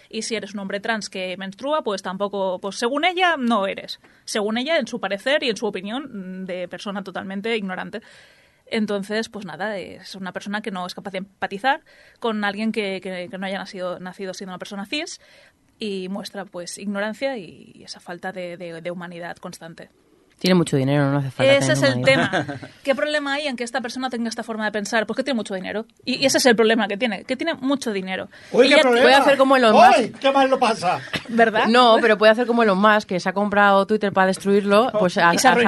Y 0.08 0.22
si 0.22 0.34
eres 0.34 0.54
un 0.54 0.60
hombre 0.60 0.80
trans 0.80 1.08
que 1.08 1.36
menstrua, 1.36 1.82
pues 1.84 2.02
tampoco, 2.02 2.58
pues 2.60 2.74
según 2.76 3.04
ella, 3.04 3.36
no 3.38 3.68
eres. 3.68 4.00
Según 4.24 4.58
ella, 4.58 4.76
en 4.78 4.88
su 4.88 4.98
parecer 4.98 5.44
y 5.44 5.50
en 5.50 5.56
su 5.56 5.66
opinión, 5.66 6.42
mm, 6.42 6.46
de 6.46 6.66
persona 6.66 7.04
totalmente 7.04 7.56
ignorante. 7.56 8.02
Entonces, 8.66 9.28
pues 9.28 9.46
nada, 9.46 9.78
es 9.78 10.16
una 10.16 10.32
persona 10.32 10.60
que 10.60 10.72
no 10.72 10.84
es 10.84 10.94
capaz 10.94 11.12
de 11.12 11.18
empatizar 11.18 11.82
con 12.18 12.42
alguien 12.44 12.72
que, 12.72 13.00
que- 13.00 13.28
no 13.38 13.46
haya 13.46 13.58
nacido, 13.58 14.00
nacido 14.00 14.34
siendo 14.34 14.50
una 14.52 14.58
persona 14.58 14.84
cis 14.86 15.20
y 15.78 16.08
muestra 16.08 16.44
pues 16.44 16.76
ignorancia 16.78 17.36
y 17.36 17.82
esa 17.84 18.00
falta 18.00 18.32
de- 18.32 18.56
de 18.56 18.90
humanidad 18.90 19.36
constante. 19.36 19.90
Tiene 20.40 20.54
mucho 20.54 20.76
dinero, 20.76 21.10
no 21.12 21.18
hace 21.18 21.30
falta. 21.30 21.52
Ese 21.52 21.72
es 21.74 21.82
el 21.82 22.02
tema. 22.02 22.46
¿Qué 22.82 22.94
problema 22.94 23.34
hay 23.34 23.46
en 23.46 23.56
que 23.56 23.62
esta 23.62 23.80
persona 23.82 24.08
tenga 24.08 24.28
esta 24.30 24.42
forma 24.42 24.64
de 24.64 24.72
pensar? 24.72 25.06
Pues 25.06 25.18
que 25.18 25.22
tiene 25.22 25.36
mucho 25.36 25.54
dinero. 25.54 25.84
Y, 26.04 26.14
y 26.16 26.24
ese 26.24 26.38
es 26.38 26.46
el 26.46 26.56
problema 26.56 26.88
que 26.88 26.96
tiene, 26.96 27.24
que 27.24 27.36
tiene 27.36 27.52
mucho 27.54 27.92
dinero. 27.92 28.28
Uy, 28.50 28.66
Y 28.66 28.70
qué 28.74 28.78
problema. 28.80 29.02
puede 29.02 29.14
hacer 29.16 29.36
como 29.36 29.56
Elon 29.56 29.74
Musk. 29.74 29.98
¡Uy, 29.98 30.10
qué 30.18 30.32
mal 30.32 30.48
lo 30.48 30.58
pasa! 30.58 30.98
¿Verdad? 31.28 31.66
No, 31.68 31.98
pero 32.00 32.16
puede 32.16 32.32
hacer 32.32 32.46
como 32.46 32.62
Elon 32.62 32.78
Musk, 32.78 33.06
que 33.08 33.20
se 33.20 33.28
ha 33.28 33.34
comprado 33.34 33.86
Twitter 33.86 34.12
para 34.14 34.28
destruirlo, 34.28 34.90
pues 34.98 35.18
a, 35.18 35.36
saber, 35.38 35.66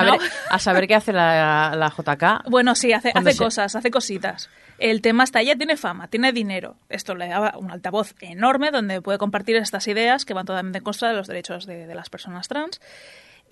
a 0.51 0.59
saber 0.59 0.89
qué 0.89 0.95
hace 0.95 1.13
la, 1.13 1.75
la 1.77 1.89
JK. 1.91 2.49
Bueno, 2.51 2.75
sí, 2.75 2.93
hace, 2.95 3.13
hace 3.15 3.33
se- 3.33 3.39
cosas, 3.45 3.77
hace 3.77 3.91
cositas. 3.91 4.49
El 4.79 5.01
tema 5.03 5.23
está, 5.23 5.41
ella 5.43 5.55
tiene 5.55 5.77
fama, 5.77 6.09
tiene 6.09 6.33
dinero. 6.33 6.77
Esto 6.89 7.15
le 7.15 7.29
da 7.29 7.55
un 7.59 7.71
altavoz 7.71 8.15
enorme 8.21 8.71
donde 8.73 9.01
puede 9.03 9.19
compartir 9.19 9.55
estas 9.57 9.87
ideas 9.87 10.25
que 10.25 10.35
van 10.35 10.47
totalmente 10.47 10.79
en 10.79 10.85
contra 10.85 11.11
de 11.11 11.15
los 11.15 11.29
derechos 11.29 11.67
de, 11.67 11.87
de 11.87 11.95
las 11.95 12.09
personas 12.11 12.49
trans. 12.49 12.81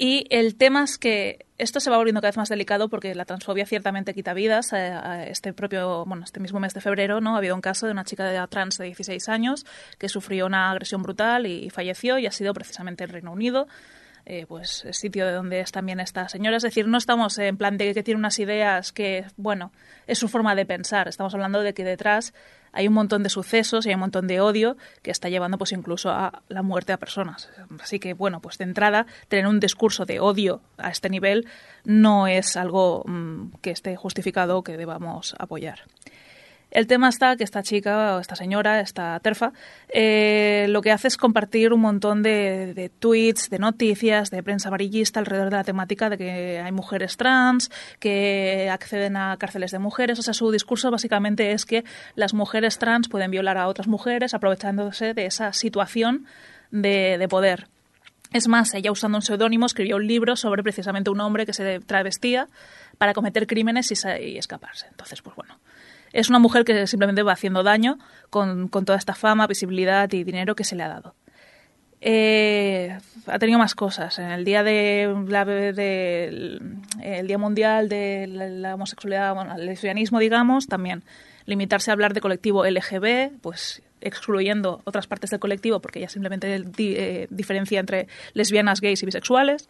Y 0.02 0.26
el 0.30 0.54
tema 0.56 0.82
es 0.84 0.96
que 0.96 1.44
esto 1.58 1.78
se 1.78 1.90
va 1.90 1.98
volviendo 1.98 2.22
cada 2.22 2.30
vez 2.30 2.38
más 2.38 2.48
delicado 2.48 2.88
porque 2.88 3.14
la 3.14 3.26
transfobia 3.26 3.66
ciertamente 3.66 4.14
quita 4.14 4.32
vidas. 4.32 4.72
Eh, 4.72 5.26
Este 5.28 5.52
propio, 5.52 6.06
bueno, 6.06 6.24
este 6.24 6.40
mismo 6.40 6.58
mes 6.58 6.72
de 6.72 6.80
febrero, 6.80 7.20
¿no? 7.20 7.34
Ha 7.34 7.38
habido 7.38 7.54
un 7.54 7.60
caso 7.60 7.84
de 7.84 7.92
una 7.92 8.04
chica 8.04 8.24
de- 8.24 8.46
trans 8.48 8.78
de 8.78 8.86
16 8.86 9.28
años 9.28 9.66
que 9.98 10.08
sufrió 10.08 10.46
una 10.46 10.70
agresión 10.70 11.02
brutal 11.02 11.44
y 11.46 11.68
falleció 11.68 12.18
y 12.18 12.26
ha 12.26 12.32
sido 12.32 12.54
precisamente 12.54 13.04
en 13.04 13.10
Reino 13.10 13.30
Unido 13.30 13.68
eh, 14.26 14.46
pues 14.46 14.84
el 14.84 14.94
sitio 14.94 15.26
de 15.26 15.32
donde 15.32 15.60
es 15.60 15.72
también 15.72 16.00
esta 16.00 16.28
señora. 16.28 16.56
Es 16.56 16.62
decir, 16.62 16.86
no 16.86 16.98
estamos 16.98 17.38
en 17.38 17.56
plan 17.56 17.78
de 17.78 17.94
que 17.94 18.02
tiene 18.02 18.18
unas 18.18 18.38
ideas 18.38 18.92
que, 18.92 19.24
bueno, 19.36 19.72
es 20.06 20.18
su 20.18 20.28
forma 20.28 20.54
de 20.54 20.66
pensar. 20.66 21.08
Estamos 21.08 21.34
hablando 21.34 21.60
de 21.60 21.74
que 21.74 21.84
detrás 21.84 22.32
hay 22.72 22.88
un 22.88 22.94
montón 22.94 23.22
de 23.22 23.30
sucesos 23.30 23.84
y 23.84 23.88
hay 23.88 23.94
un 23.94 24.00
montón 24.00 24.26
de 24.26 24.40
odio 24.40 24.76
que 25.02 25.10
está 25.10 25.28
llevando 25.28 25.58
pues 25.58 25.72
incluso 25.72 26.10
a 26.10 26.42
la 26.48 26.62
muerte 26.62 26.92
a 26.92 26.98
personas. 26.98 27.50
Así 27.80 27.98
que, 27.98 28.14
bueno, 28.14 28.40
pues 28.40 28.58
de 28.58 28.64
entrada, 28.64 29.06
tener 29.28 29.46
un 29.46 29.60
discurso 29.60 30.06
de 30.06 30.20
odio 30.20 30.60
a 30.78 30.90
este 30.90 31.10
nivel 31.10 31.46
no 31.84 32.26
es 32.26 32.56
algo 32.56 33.04
mm, 33.06 33.52
que 33.60 33.70
esté 33.70 33.96
justificado 33.96 34.58
o 34.58 34.64
que 34.64 34.76
debamos 34.76 35.34
apoyar. 35.38 35.80
El 36.70 36.86
tema 36.86 37.08
está 37.08 37.36
que 37.36 37.42
esta 37.42 37.62
chica, 37.62 38.16
o 38.16 38.20
esta 38.20 38.36
señora, 38.36 38.80
esta 38.80 39.18
terfa, 39.20 39.52
eh, 39.88 40.66
lo 40.68 40.82
que 40.82 40.92
hace 40.92 41.08
es 41.08 41.16
compartir 41.16 41.72
un 41.72 41.80
montón 41.80 42.22
de, 42.22 42.90
tweets, 43.00 43.50
de 43.50 43.58
noticias, 43.58 44.30
de 44.30 44.42
prensa 44.42 44.68
amarillista 44.68 45.18
alrededor 45.18 45.50
de 45.50 45.56
la 45.56 45.64
temática 45.64 46.08
de 46.08 46.16
que 46.16 46.60
hay 46.60 46.72
mujeres 46.72 47.16
trans, 47.16 47.70
que 47.98 48.70
acceden 48.70 49.16
a 49.16 49.36
cárceles 49.36 49.72
de 49.72 49.80
mujeres. 49.80 50.18
O 50.20 50.22
sea, 50.22 50.32
su 50.32 50.50
discurso 50.52 50.92
básicamente 50.92 51.52
es 51.52 51.66
que 51.66 51.84
las 52.14 52.34
mujeres 52.34 52.78
trans 52.78 53.08
pueden 53.08 53.32
violar 53.32 53.58
a 53.58 53.66
otras 53.66 53.88
mujeres 53.88 54.32
aprovechándose 54.32 55.12
de 55.12 55.26
esa 55.26 55.52
situación 55.52 56.26
de, 56.70 57.18
de 57.18 57.28
poder. 57.28 57.66
Es 58.32 58.46
más, 58.46 58.74
ella 58.74 58.92
usando 58.92 59.18
un 59.18 59.22
seudónimo 59.22 59.66
escribió 59.66 59.96
un 59.96 60.06
libro 60.06 60.36
sobre 60.36 60.62
precisamente 60.62 61.10
un 61.10 61.20
hombre 61.20 61.46
que 61.46 61.52
se 61.52 61.80
travestía 61.80 62.46
para 62.96 63.12
cometer 63.12 63.48
crímenes 63.48 63.90
y, 63.90 63.94
y 64.22 64.38
escaparse. 64.38 64.86
Entonces, 64.88 65.20
pues 65.20 65.34
bueno, 65.34 65.58
es 66.12 66.28
una 66.30 66.38
mujer 66.38 66.64
que 66.64 66.86
simplemente 66.86 67.22
va 67.22 67.32
haciendo 67.32 67.62
daño 67.62 67.98
con, 68.30 68.68
con 68.68 68.84
toda 68.84 68.98
esta 68.98 69.14
fama, 69.14 69.46
visibilidad 69.46 70.10
y 70.12 70.24
dinero 70.24 70.54
que 70.54 70.64
se 70.64 70.76
le 70.76 70.82
ha 70.82 70.88
dado. 70.88 71.14
Eh, 72.02 72.96
ha 73.26 73.38
tenido 73.38 73.58
más 73.58 73.74
cosas. 73.74 74.18
En 74.18 74.30
el 74.30 74.44
día 74.44 74.62
de, 74.62 75.12
la- 75.28 75.42
el 75.42 77.26
día 77.26 77.38
mundial 77.38 77.88
de 77.88 78.26
la, 78.26 78.74
homosexualidad, 78.74 79.36
el 79.58 79.66
lesbianismo, 79.66 80.18
digamos, 80.18 80.66
también 80.66 81.04
limitarse 81.44 81.90
a 81.90 81.94
hablar 81.94 82.14
de 82.14 82.20
colectivo 82.20 82.64
LGB, 82.64 83.40
pues 83.42 83.82
excluyendo 84.00 84.80
otras 84.84 85.06
partes 85.06 85.28
del 85.30 85.40
colectivo 85.40 85.80
porque 85.80 85.98
ella 85.98 86.08
simplemente 86.08 86.64
eh, 86.78 87.26
diferencia 87.28 87.80
entre 87.80 88.08
lesbianas, 88.32 88.80
gays 88.80 89.02
y 89.02 89.06
bisexuales 89.06 89.68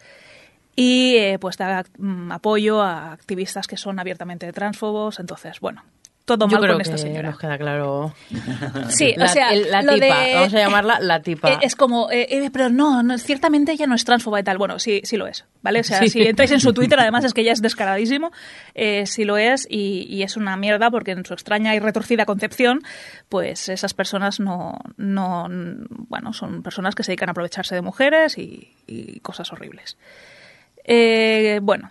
y 0.76 1.16
eh, 1.16 1.38
pues 1.40 1.56
mm, 1.98 2.30
apoyo 2.30 2.80
a 2.80 3.12
activistas 3.12 3.66
que 3.66 3.76
son 3.76 3.98
abiertamente 3.98 4.52
transfobos. 4.52 5.18
Entonces, 5.18 5.58
bueno, 5.58 5.82
todo 6.24 6.46
Yo 6.46 6.52
mal 6.58 6.60
creo 6.62 6.74
con 6.74 6.82
que 6.84 6.90
esta 6.90 6.98
señora. 6.98 7.30
nos 7.30 7.38
queda 7.40 7.58
claro. 7.58 8.14
Sí, 8.90 9.14
La- 9.16 9.24
o 9.24 9.28
sea, 9.28 9.50
el- 9.52 9.70
la 9.70 9.82
lo 9.82 9.94
tipa, 9.94 10.20
de- 10.20 10.34
vamos 10.34 10.54
a 10.54 10.58
llamarla 10.58 11.00
la 11.00 11.22
tipa. 11.22 11.50
Eh, 11.52 11.58
Es 11.62 11.74
como, 11.74 12.08
eh, 12.10 12.26
eh, 12.30 12.50
pero 12.52 12.68
no, 12.70 13.02
no, 13.02 13.18
ciertamente 13.18 13.72
ella 13.72 13.86
no 13.86 13.94
es 13.96 14.04
transfoba 14.04 14.38
y 14.38 14.44
tal. 14.44 14.56
Bueno, 14.58 14.78
sí, 14.78 15.00
sí 15.04 15.16
lo 15.16 15.26
es, 15.26 15.44
¿vale? 15.62 15.80
O 15.80 15.84
sea, 15.84 15.98
Sí. 16.00 16.08
si 16.08 16.22
entráis 16.22 16.52
en 16.52 16.60
su 16.60 16.72
Twitter, 16.72 17.00
además 17.00 17.24
es 17.24 17.34
que 17.34 17.40
ella 17.40 17.52
es 17.52 17.60
descaradísimo, 17.62 18.30
eh, 18.74 19.06
sí 19.06 19.24
lo 19.24 19.38
es 19.38 19.66
y, 19.68 20.06
y 20.08 20.22
es 20.22 20.36
una 20.36 20.56
mierda 20.56 20.90
porque 20.90 21.10
en 21.12 21.24
su 21.24 21.34
extraña 21.34 21.74
y 21.74 21.80
retorcida 21.80 22.26
concepción, 22.26 22.80
pues 23.28 23.68
esas 23.68 23.92
personas 23.94 24.38
no, 24.38 24.78
no, 24.96 25.48
bueno, 26.08 26.32
son 26.32 26.62
personas 26.62 26.94
que 26.94 27.02
se 27.02 27.10
dedican 27.12 27.30
a 27.30 27.32
aprovecharse 27.32 27.74
de 27.74 27.82
mujeres 27.82 28.38
y, 28.38 28.72
y 28.86 29.18
cosas 29.20 29.52
horribles. 29.52 29.96
Eh, 30.84 31.60
bueno, 31.62 31.90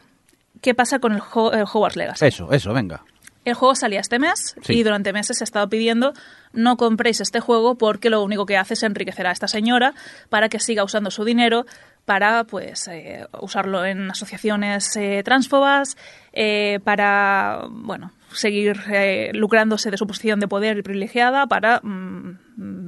¿qué 0.62 0.74
pasa 0.74 1.00
con 1.00 1.14
el, 1.14 1.22
Ho- 1.34 1.52
el 1.54 1.64
Hogwarts 1.64 1.96
Legacy? 1.96 2.26
Eso, 2.26 2.52
eso, 2.52 2.74
venga. 2.74 3.04
El 3.50 3.56
juego 3.56 3.76
salía 3.76 4.00
este 4.00 4.20
mes 4.20 4.56
Sí. 4.62 4.74
y 4.74 4.84
durante 4.84 5.14
meses 5.14 5.38
se 5.38 5.44
ha 5.44 5.46
estado 5.46 5.68
pidiendo 5.70 6.14
no 6.54 6.78
compréis 6.78 7.22
este 7.22 7.40
juego 7.40 7.76
porque 7.76 8.10
lo 8.10 8.24
único 8.24 8.46
que 8.46 8.58
hace 8.58 8.74
es 8.76 8.84
enriquecer 8.84 9.28
a 9.28 9.32
esta 9.32 9.48
señora 9.48 9.94
para 10.30 10.50
que 10.50 10.60
siga 10.60 10.84
usando 10.84 11.12
su 11.12 11.24
dinero 11.26 11.66
para 12.06 12.44
pues 12.46 12.88
eh, 12.88 13.28
usarlo 13.40 13.86
en 13.86 14.10
asociaciones 14.10 14.96
eh, 14.98 15.22
transfobas, 15.24 15.96
eh, 16.34 16.80
para 16.84 17.66
bueno 17.70 18.12
seguir 18.32 18.80
eh, 18.92 19.32
lucrándose 19.34 19.92
de 19.92 19.98
su 19.98 20.08
posición 20.08 20.40
de 20.40 20.48
poder 20.48 20.78
y 20.78 20.82
privilegiada 20.82 21.46
para 21.48 21.82
mm, 21.84 22.38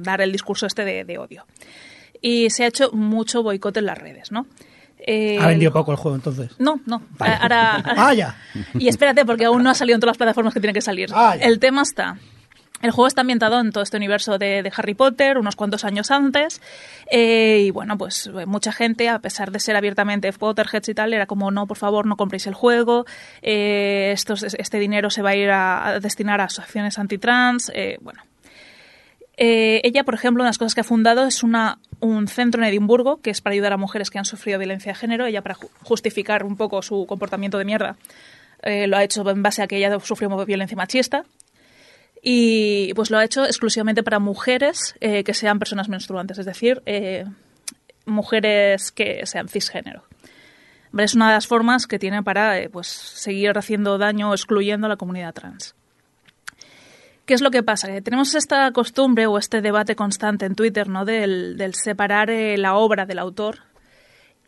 dar 0.02 0.20
el 0.20 0.32
discurso 0.32 0.66
este 0.66 0.84
de, 0.84 1.04
de 1.04 1.18
odio. 1.18 1.46
Y 2.20 2.50
se 2.50 2.64
ha 2.64 2.68
hecho 2.68 2.90
mucho 2.92 3.42
boicot 3.42 3.76
en 3.76 3.86
las 3.86 3.98
redes, 3.98 4.30
¿no? 4.32 4.46
Eh, 5.04 5.38
Ha 5.40 5.46
vendido 5.48 5.72
poco 5.72 5.90
el 5.92 5.96
juego 5.98 6.14
entonces. 6.16 6.50
no, 6.58 6.80
no. 6.86 7.02
Vale. 7.18 7.34
Ahora, 7.40 7.82
Ah, 7.96 8.14
ya. 8.14 8.36
y 8.74 8.88
espérate, 8.88 9.24
porque 9.24 9.44
aún 9.46 9.62
no 9.62 9.70
ha 9.70 9.74
salido 9.74 9.96
en 9.96 10.00
todas 10.00 10.12
las 10.12 10.18
plataformas 10.18 10.54
que 10.54 10.60
tiene 10.60 10.72
que 10.74 10.80
salir. 10.82 11.10
Ah, 11.12 11.36
el 11.40 11.58
tema 11.58 11.82
está 11.82 12.18
El 12.82 12.90
juego 12.90 13.06
está 13.06 13.20
ambientado 13.20 13.60
en 13.60 13.70
todo 13.70 13.84
este 13.84 13.96
universo 13.96 14.38
de, 14.38 14.62
de 14.64 14.72
Harry 14.76 14.94
Potter, 14.94 15.38
unos 15.38 15.54
cuantos 15.54 15.84
años 15.84 16.10
antes. 16.10 16.60
eh, 17.10 17.64
y 17.66 17.70
bueno, 17.70 17.96
pues 17.96 18.26
eh, 18.36 18.44
mucha 18.46 18.72
gente, 18.72 19.08
a 19.08 19.20
pesar 19.20 19.52
de 19.52 19.60
ser 19.60 19.76
abiertamente 19.76 20.32
Potterheads 20.32 20.88
y 20.88 20.94
tal, 20.94 21.14
era 21.14 21.26
como, 21.26 21.50
no, 21.52 21.66
por 21.68 21.76
favor, 21.78 22.06
no 22.06 22.16
compréis 22.16 22.46
el 22.48 22.54
juego. 22.54 23.04
eh, 23.40 24.10
estos- 24.12 24.42
este 24.42 24.78
dinero 24.80 25.10
se 25.10 25.22
va 25.22 25.30
a 25.30 25.36
ir 25.36 25.50
a, 25.50 25.86
a 25.86 26.00
destinar 26.00 26.40
a 26.40 26.44
asociaciones 26.44 26.98
antitrans. 26.98 27.70
eh, 27.74 27.98
bueno. 28.00 28.22
Eh, 29.44 29.80
ella, 29.82 30.04
por 30.04 30.14
ejemplo, 30.14 30.42
una 30.42 30.48
de 30.48 30.50
las 30.50 30.58
cosas 30.58 30.74
que 30.76 30.82
ha 30.82 30.84
fundado 30.84 31.26
es 31.26 31.42
una, 31.42 31.78
un 31.98 32.28
centro 32.28 32.62
en 32.62 32.68
Edimburgo 32.68 33.20
que 33.20 33.30
es 33.30 33.40
para 33.40 33.54
ayudar 33.54 33.72
a 33.72 33.76
mujeres 33.76 34.08
que 34.08 34.18
han 34.18 34.24
sufrido 34.24 34.56
violencia 34.60 34.92
de 34.92 34.96
género. 34.96 35.26
Ella, 35.26 35.42
para 35.42 35.56
ju- 35.56 35.68
justificar 35.82 36.44
un 36.44 36.56
poco 36.56 36.80
su 36.80 37.06
comportamiento 37.08 37.58
de 37.58 37.64
mierda, 37.64 37.96
eh, 38.62 38.86
lo 38.86 38.96
ha 38.96 39.02
hecho 39.02 39.28
en 39.28 39.42
base 39.42 39.60
a 39.60 39.66
que 39.66 39.78
ella 39.78 39.98
sufrió 39.98 40.28
violencia 40.46 40.76
machista 40.76 41.24
y 42.22 42.94
pues 42.94 43.10
lo 43.10 43.18
ha 43.18 43.24
hecho 43.24 43.44
exclusivamente 43.44 44.04
para 44.04 44.20
mujeres 44.20 44.94
eh, 45.00 45.24
que 45.24 45.34
sean 45.34 45.58
personas 45.58 45.88
menstruantes, 45.88 46.38
es 46.38 46.46
decir, 46.46 46.80
mujeres 48.06 48.92
que 48.92 49.26
sean 49.26 49.48
cisgénero. 49.48 50.04
Es 50.96 51.14
una 51.16 51.26
de 51.28 51.34
las 51.34 51.48
formas 51.48 51.88
que 51.88 51.98
tiene 51.98 52.22
para 52.22 52.60
pues, 52.70 52.86
seguir 52.86 53.58
haciendo 53.58 53.98
daño 53.98 54.30
o 54.30 54.34
excluyendo 54.34 54.86
a 54.86 54.90
la 54.90 54.96
comunidad 54.96 55.34
trans. 55.34 55.74
¿Qué 57.24 57.34
es 57.34 57.40
lo 57.40 57.50
que 57.50 57.62
pasa? 57.62 57.88
Tenemos 58.02 58.34
esta 58.34 58.72
costumbre 58.72 59.26
o 59.26 59.38
este 59.38 59.60
debate 59.60 59.94
constante 59.94 60.44
en 60.44 60.54
Twitter 60.54 60.88
¿no? 60.88 61.04
del, 61.04 61.56
del 61.56 61.74
separar 61.74 62.30
eh, 62.30 62.58
la 62.58 62.74
obra 62.74 63.06
del 63.06 63.20
autor 63.20 63.60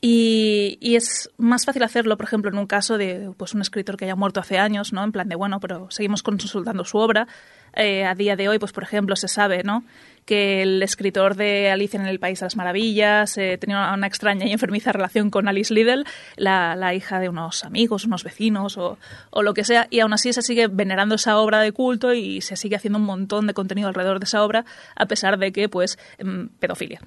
y, 0.07 0.77
y 0.83 0.97
es 0.97 1.31
más 1.39 1.64
fácil 1.64 1.83
hacerlo, 1.83 2.18
por 2.18 2.27
ejemplo, 2.27 2.51
en 2.51 2.59
un 2.59 2.66
caso 2.66 2.99
de 2.99 3.33
pues, 3.39 3.55
un 3.55 3.62
escritor 3.62 3.97
que 3.97 4.05
haya 4.05 4.14
muerto 4.14 4.39
hace 4.39 4.59
años, 4.59 4.93
¿no? 4.93 5.03
En 5.03 5.12
plan 5.12 5.31
de, 5.31 5.35
bueno, 5.35 5.61
pero 5.61 5.87
seguimos 5.91 6.22
consultando 6.22 6.85
su 6.85 6.99
obra. 6.99 7.27
Eh, 7.75 8.05
a 8.05 8.14
día 8.14 8.37
de 8.37 8.51
hoy, 8.51 8.59
pues, 8.59 8.72
por 8.72 8.83
ejemplo, 8.83 9.16
se 9.16 9.29
sabe, 9.29 9.62
¿no? 9.64 9.83
Que 10.25 10.62
el 10.62 10.83
escritor 10.83 11.37
de 11.37 11.70
Alicia 11.70 12.01
en 12.01 12.07
el 12.07 12.18
País 12.18 12.41
de 12.41 12.47
las 12.47 12.57
Maravillas 12.57 13.37
eh, 13.37 13.59
tenía 13.59 13.93
una, 13.93 14.07
extraña 14.07 14.47
y 14.47 14.53
enfermiza 14.53 14.93
relación 14.93 15.31
con 15.31 15.49
Alice 15.49 15.72
Liddell, 15.72 16.07
la, 16.37 16.77
la 16.77 16.95
hija 16.95 17.20
de 17.20 17.29
unos 17.29 17.64
amigos, 17.64 18.05
unos 18.05 18.25
vecinos 18.25 18.79
o, 18.79 18.99
o 19.31 19.43
lo 19.43 19.55
que 19.55 19.64
sea, 19.64 19.87
y 19.91 20.01
aún 20.01 20.12
así 20.12 20.33
se 20.33 20.43
sigue 20.43 20.68
venerando 20.68 21.16
esa 21.16 21.39
obra 21.39 21.61
de 21.61 21.72
culto 21.72 22.14
y 22.14 22.41
se 22.41 22.57
sigue 22.57 22.77
haciendo 22.77 22.99
un 22.99 23.05
montón 23.05 23.47
de 23.47 23.55
contenido 23.55 23.89
alrededor 23.89 24.18
de 24.18 24.25
esa 24.25 24.43
obra, 24.43 24.64
a 24.97 25.07
pesar 25.07 25.39
de 25.39 25.53
que, 25.53 25.68
pues, 25.68 25.99
em, 26.18 26.49
pedofilia. 26.59 27.01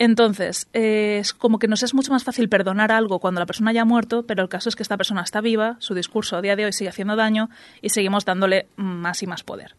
Entonces, 0.00 0.66
eh, 0.72 1.18
es 1.20 1.34
como 1.34 1.58
que 1.58 1.68
nos 1.68 1.82
es 1.82 1.92
mucho 1.92 2.10
más 2.10 2.24
fácil 2.24 2.48
perdonar 2.48 2.90
algo 2.90 3.18
cuando 3.18 3.38
la 3.38 3.44
persona 3.44 3.70
ya 3.70 3.82
ha 3.82 3.84
muerto, 3.84 4.24
pero 4.24 4.42
el 4.42 4.48
caso 4.48 4.70
es 4.70 4.74
que 4.74 4.82
esta 4.82 4.96
persona 4.96 5.20
está 5.20 5.42
viva, 5.42 5.76
su 5.78 5.92
discurso 5.92 6.38
a 6.38 6.40
día 6.40 6.56
de 6.56 6.64
hoy 6.64 6.72
sigue 6.72 6.88
haciendo 6.88 7.16
daño 7.16 7.50
y 7.82 7.90
seguimos 7.90 8.24
dándole 8.24 8.66
más 8.76 9.22
y 9.22 9.26
más 9.26 9.42
poder. 9.42 9.76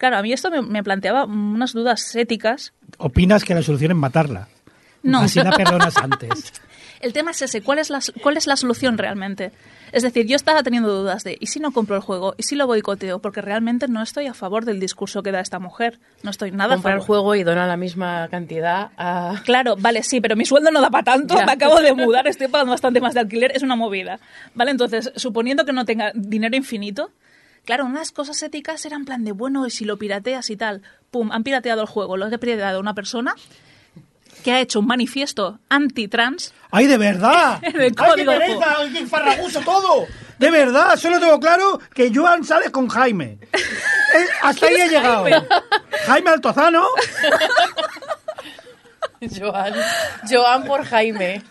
Claro, 0.00 0.16
a 0.16 0.22
mí 0.22 0.32
esto 0.32 0.50
me, 0.50 0.62
me 0.62 0.82
planteaba 0.82 1.26
unas 1.26 1.74
dudas 1.74 2.16
éticas. 2.16 2.72
¿Opinas 2.96 3.44
que 3.44 3.54
la 3.54 3.60
solución 3.62 3.90
es 3.90 3.96
matarla? 3.98 4.48
No. 5.02 5.18
Así 5.20 5.38
la 5.42 5.52
perdonas 5.52 5.94
antes. 5.98 6.54
El 7.02 7.12
tema 7.14 7.30
es 7.32 7.40
ese, 7.42 7.60
¿cuál 7.62 7.78
es, 7.78 7.88
la, 7.90 8.00
¿cuál 8.22 8.36
es 8.38 8.46
la 8.46 8.56
solución 8.56 8.96
realmente? 8.98 9.52
Es 9.92 10.02
decir, 10.02 10.26
yo 10.26 10.36
estaba 10.36 10.62
teniendo 10.62 10.90
dudas 10.90 11.22
de, 11.24 11.36
¿y 11.38 11.46
si 11.48 11.58
no 11.58 11.70
compro 11.72 11.96
el 11.96 12.02
juego? 12.02 12.34
¿Y 12.38 12.42
si 12.44 12.56
lo 12.56 12.66
boicoteo? 12.66 13.18
Porque 13.20 13.40
realmente 13.42 13.88
no 13.88 14.02
estoy 14.02 14.26
a 14.26 14.34
favor 14.34 14.64
del 14.66 14.80
discurso 14.80 15.22
que 15.22 15.32
da 15.32 15.40
esta 15.40 15.58
mujer. 15.58 15.98
No 16.22 16.30
estoy 16.30 16.50
nada 16.50 16.74
Comprar 16.74 16.92
a 16.92 16.96
el 16.96 17.00
favor. 17.02 17.06
juego 17.06 17.34
y 17.36 17.42
donar 17.42 17.68
la 17.68 17.76
misma 17.78 18.28
cantidad 18.30 18.90
a... 18.98 19.34
Claro, 19.44 19.76
vale, 19.78 20.02
sí, 20.02 20.20
pero 20.22 20.34
mi 20.36 20.44
sueldo 20.46 20.70
no 20.70 20.80
da 20.82 20.90
para 20.90 21.04
tanto, 21.04 21.36
Ya. 21.38 21.44
me 21.46 21.52
acabo 21.52 21.80
de 21.80 21.94
mudar, 21.94 22.26
estoy 22.26 22.48
pagando 22.48 22.72
bastante 22.72 23.00
más 23.00 23.14
de 23.14 23.20
alquiler, 23.20 23.52
es 23.54 23.62
una 23.62 23.76
movida. 23.76 24.18
Vale, 24.54 24.70
entonces, 24.70 25.10
suponiendo 25.16 25.64
que 25.64 25.72
no 25.72 25.84
tenga 25.86 26.12
dinero 26.14 26.54
infinito, 26.56 27.10
claro, 27.64 27.84
unas 27.84 28.12
cosas 28.12 28.42
éticas 28.42 28.84
eran 28.84 29.00
en 29.00 29.04
plan 29.06 29.24
de, 29.24 29.32
bueno, 29.32 29.66
y 29.66 29.70
si 29.70 29.84
lo 29.84 29.98
pirateas 29.98 30.50
y 30.50 30.56
tal, 30.56 30.82
pum, 31.10 31.30
han 31.32 31.42
pirateado 31.42 31.82
el 31.82 31.86
juego, 31.86 32.16
lo 32.16 32.26
ha 32.26 32.30
pirateado 32.30 32.80
una 32.80 32.94
persona 32.94 33.34
que 34.42 34.52
ha 34.52 34.60
hecho 34.60 34.80
un 34.80 34.86
manifiesto 34.86 35.58
anti-trans. 35.68 36.54
¡Ay, 36.70 36.86
de 36.86 36.96
verdad! 36.96 37.58
En 37.62 37.80
el 37.80 37.94
¡Ay, 37.96 38.12
qué 38.16 38.24
pereza! 38.24 38.76
¡Ay, 38.78 38.92
qué 38.92 39.06
farragoso 39.06 39.60
todo! 39.60 40.06
De 40.38 40.50
verdad, 40.50 40.96
solo 40.96 41.20
tengo 41.20 41.38
claro 41.38 41.80
que 41.94 42.10
Joan 42.14 42.44
sale 42.44 42.70
con 42.70 42.88
Jaime. 42.88 43.38
Eh, 44.12 44.26
hasta 44.42 44.66
ahí 44.66 44.74
he 44.74 44.88
llegado. 44.88 45.24
Jaime 46.04 46.30
Altozano. 46.30 46.84
Joan, 49.38 49.72
Joan 50.28 50.64
por 50.64 50.84
Jaime. 50.84 51.44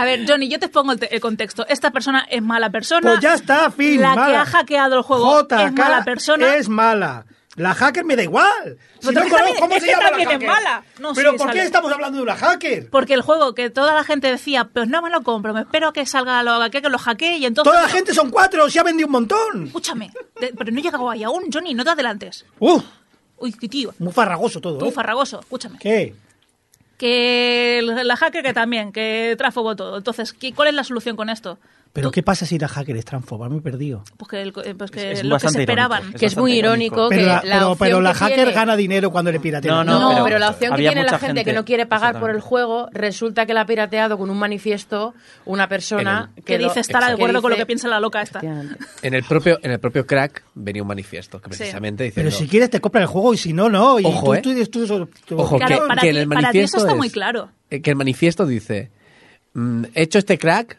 A 0.00 0.04
ver, 0.04 0.24
Johnny, 0.28 0.48
yo 0.48 0.58
te 0.58 0.68
pongo 0.68 0.92
el, 0.92 1.08
el 1.10 1.20
contexto. 1.20 1.66
Esta 1.68 1.90
persona 1.90 2.26
es 2.30 2.40
mala 2.40 2.70
persona. 2.70 3.10
Pues 3.10 3.20
ya 3.20 3.34
está, 3.34 3.70
fin. 3.70 4.00
La 4.00 4.10
que 4.12 4.16
mala. 4.16 4.42
ha 4.42 4.46
hackeado 4.46 4.96
el 4.96 5.02
juego 5.02 5.40
JK 5.42 5.52
es 5.60 5.72
mala 5.72 6.04
persona. 6.04 6.54
Es 6.56 6.68
mala. 6.68 7.24
La 7.56 7.74
hacker 7.74 8.04
me 8.04 8.14
da 8.14 8.22
igual. 8.22 8.78
Si 9.00 9.10
no 9.12 9.20
conozco 9.22 9.54
cómo 9.58 9.74
es 9.74 9.80
se 9.82 9.86
que 9.88 9.92
llama 9.92 10.04
la 10.04 10.08
también 10.10 10.28
es 10.28 10.34
hacker. 10.34 10.48
mala. 10.48 10.82
No, 11.00 11.12
Pero 11.14 11.30
¿por 11.32 11.46
qué 11.48 11.54
sale. 11.54 11.62
estamos 11.64 11.92
hablando 11.92 12.18
de 12.18 12.22
una 12.22 12.36
hacker? 12.36 12.88
Porque 12.90 13.14
el 13.14 13.22
juego 13.22 13.52
que 13.56 13.68
toda 13.70 13.94
la 13.94 14.04
gente 14.04 14.30
decía, 14.30 14.66
pues 14.72 14.86
no 14.88 15.02
me 15.02 15.10
lo 15.10 15.22
compro, 15.24 15.52
me 15.52 15.62
espero 15.62 15.88
a 15.88 15.92
que 15.92 16.06
salga 16.06 16.44
lo 16.44 16.70
que, 16.70 16.80
que 16.80 16.88
lo 16.88 16.98
hackee 16.98 17.38
y 17.38 17.46
entonces... 17.46 17.72
Toda 17.72 17.82
la 17.82 17.88
gente 17.88 18.14
son 18.14 18.30
cuatro, 18.30 18.70
se 18.70 18.78
ha 18.78 18.84
vendido 18.84 19.06
un 19.08 19.12
montón. 19.12 19.66
Escúchame, 19.66 20.12
de- 20.40 20.54
pero 20.56 20.70
no 20.70 20.78
he 20.78 20.82
llegado 20.82 21.10
ahí 21.10 21.24
aún, 21.24 21.46
Johnny, 21.52 21.74
no 21.74 21.82
te 21.82 21.90
adelantes. 21.90 22.46
Uf, 22.60 22.84
Uy, 23.38 23.52
qué 23.52 23.68
tío, 23.68 23.92
muy 23.98 24.12
farragoso 24.12 24.60
todo, 24.60 24.78
tú 24.78 24.86
¿eh? 24.86 24.92
farragoso, 24.92 25.40
escúchame. 25.40 25.78
¿Qué? 25.80 26.14
Que 26.98 27.80
la 27.82 28.16
hacker 28.16 28.42
que 28.42 28.52
también, 28.52 28.92
que 28.92 29.34
tráfobo 29.38 29.76
todo. 29.76 29.96
Entonces, 29.98 30.32
¿qué- 30.32 30.52
¿cuál 30.52 30.68
es 30.68 30.74
la 30.74 30.84
solución 30.84 31.16
con 31.16 31.30
esto? 31.30 31.58
¿Pero 31.92 32.10
qué 32.12 32.22
pasa 32.22 32.46
si 32.46 32.58
la 32.58 32.68
hacker 32.68 32.96
es 32.96 33.04
transfoba? 33.04 33.48
Me 33.48 33.56
he 33.56 33.60
perdido. 33.60 34.04
Pues 34.16 34.28
que, 34.30 34.42
el- 34.42 34.52
eh, 34.64 34.74
pues 34.76 34.90
que 34.90 35.12
Es 35.12 35.24
lo 35.24 35.36
que 35.38 35.48
se 35.48 35.60
esperaban. 35.60 36.00
irónico. 36.02 36.18
Que 36.20 36.26
es 36.26 36.36
muy 36.36 36.52
irónico 36.52 37.08
Pero 37.08 37.20
que 37.22 37.26
la, 37.26 37.42
la 37.44 37.74
pero, 37.76 38.00
la 38.00 38.12
que 38.12 38.18
hacker 38.18 38.36
tiene- 38.36 38.52
gana 38.52 38.76
dinero 38.76 39.10
cuando 39.10 39.32
le 39.32 39.40
piratea. 39.40 39.72
No, 39.72 39.84
No, 39.84 39.98
no, 40.00 40.08
pero, 40.10 40.24
pero 40.24 40.38
la 40.38 40.50
opción 40.50 40.76
que 40.76 40.82
tiene 40.82 41.02
la 41.02 41.18
gente, 41.18 41.44
que 41.44 41.52
no 41.52 41.64
quiere 41.64 41.86
pagar 41.86 42.20
por 42.20 42.30
el 42.30 42.40
juego, 42.40 42.88
resulta 42.92 43.46
que 43.46 43.54
la 43.54 43.62
ha 43.62 43.66
pirateado 43.66 44.16
con 44.18 44.30
un 44.30 44.38
manifiesto 44.38 45.14
una 45.44 45.68
persona 45.68 46.30
el- 46.36 46.44
Que 46.44 46.58
lo- 46.58 46.68
dice 46.68 46.80
estar 46.80 47.04
de 47.04 47.12
acuerdo 47.12 47.40
con 47.42 47.50
lo 47.50 47.56
dice- 47.56 47.62
que 47.62 47.66
piensa 47.66 47.88
la 47.88 47.98
loca 48.00 48.22
esta. 48.22 48.40
En 49.02 49.14
el 49.14 49.24
propio, 49.24 49.58
en 49.62 49.70
el 49.72 49.80
propio 49.80 50.06
crack 50.06 50.44
venía 50.54 50.82
un 50.82 50.88
manifiesto 50.88 51.40
que 51.40 51.50
Sí. 51.52 51.58
precisamente 51.58 52.12
Pero 52.14 52.30
si 52.30 52.46
quieres 52.46 52.70
te 52.70 52.80
compra 52.80 53.00
el 53.00 53.06
juego 53.08 53.34
y 53.34 53.38
si 53.38 53.52
no, 53.52 53.68
no. 53.68 53.98
Y 53.98 54.04
Ojo, 54.04 54.26
tú, 54.26 54.34
¿eh? 54.34 54.40
tú, 54.42 54.54
tú- 54.66 54.86
tú- 54.86 55.08
tú- 55.26 55.38
Ojo, 55.40 55.56
Claro, 55.58 55.74
que, 55.82 55.88
para 55.88 56.00
que 56.02 56.10
ti- 56.10 56.16
en 56.16 56.22
el 56.22 56.28
para 56.28 56.40
ti 56.40 56.44
manifiesto 56.44 56.76
eso 56.76 56.86
está 56.86 56.92
es- 56.92 56.98
muy 56.98 57.10
claro. 57.10 57.48
eh, 57.70 57.80
Que 57.82 57.90
el 57.90 57.96
manifiesto 57.96 58.46
dice, 58.46 58.90
mm, 59.54 59.84
he 59.94 60.02
hecho 60.02 60.18
este 60.18 60.38
crack, 60.38 60.78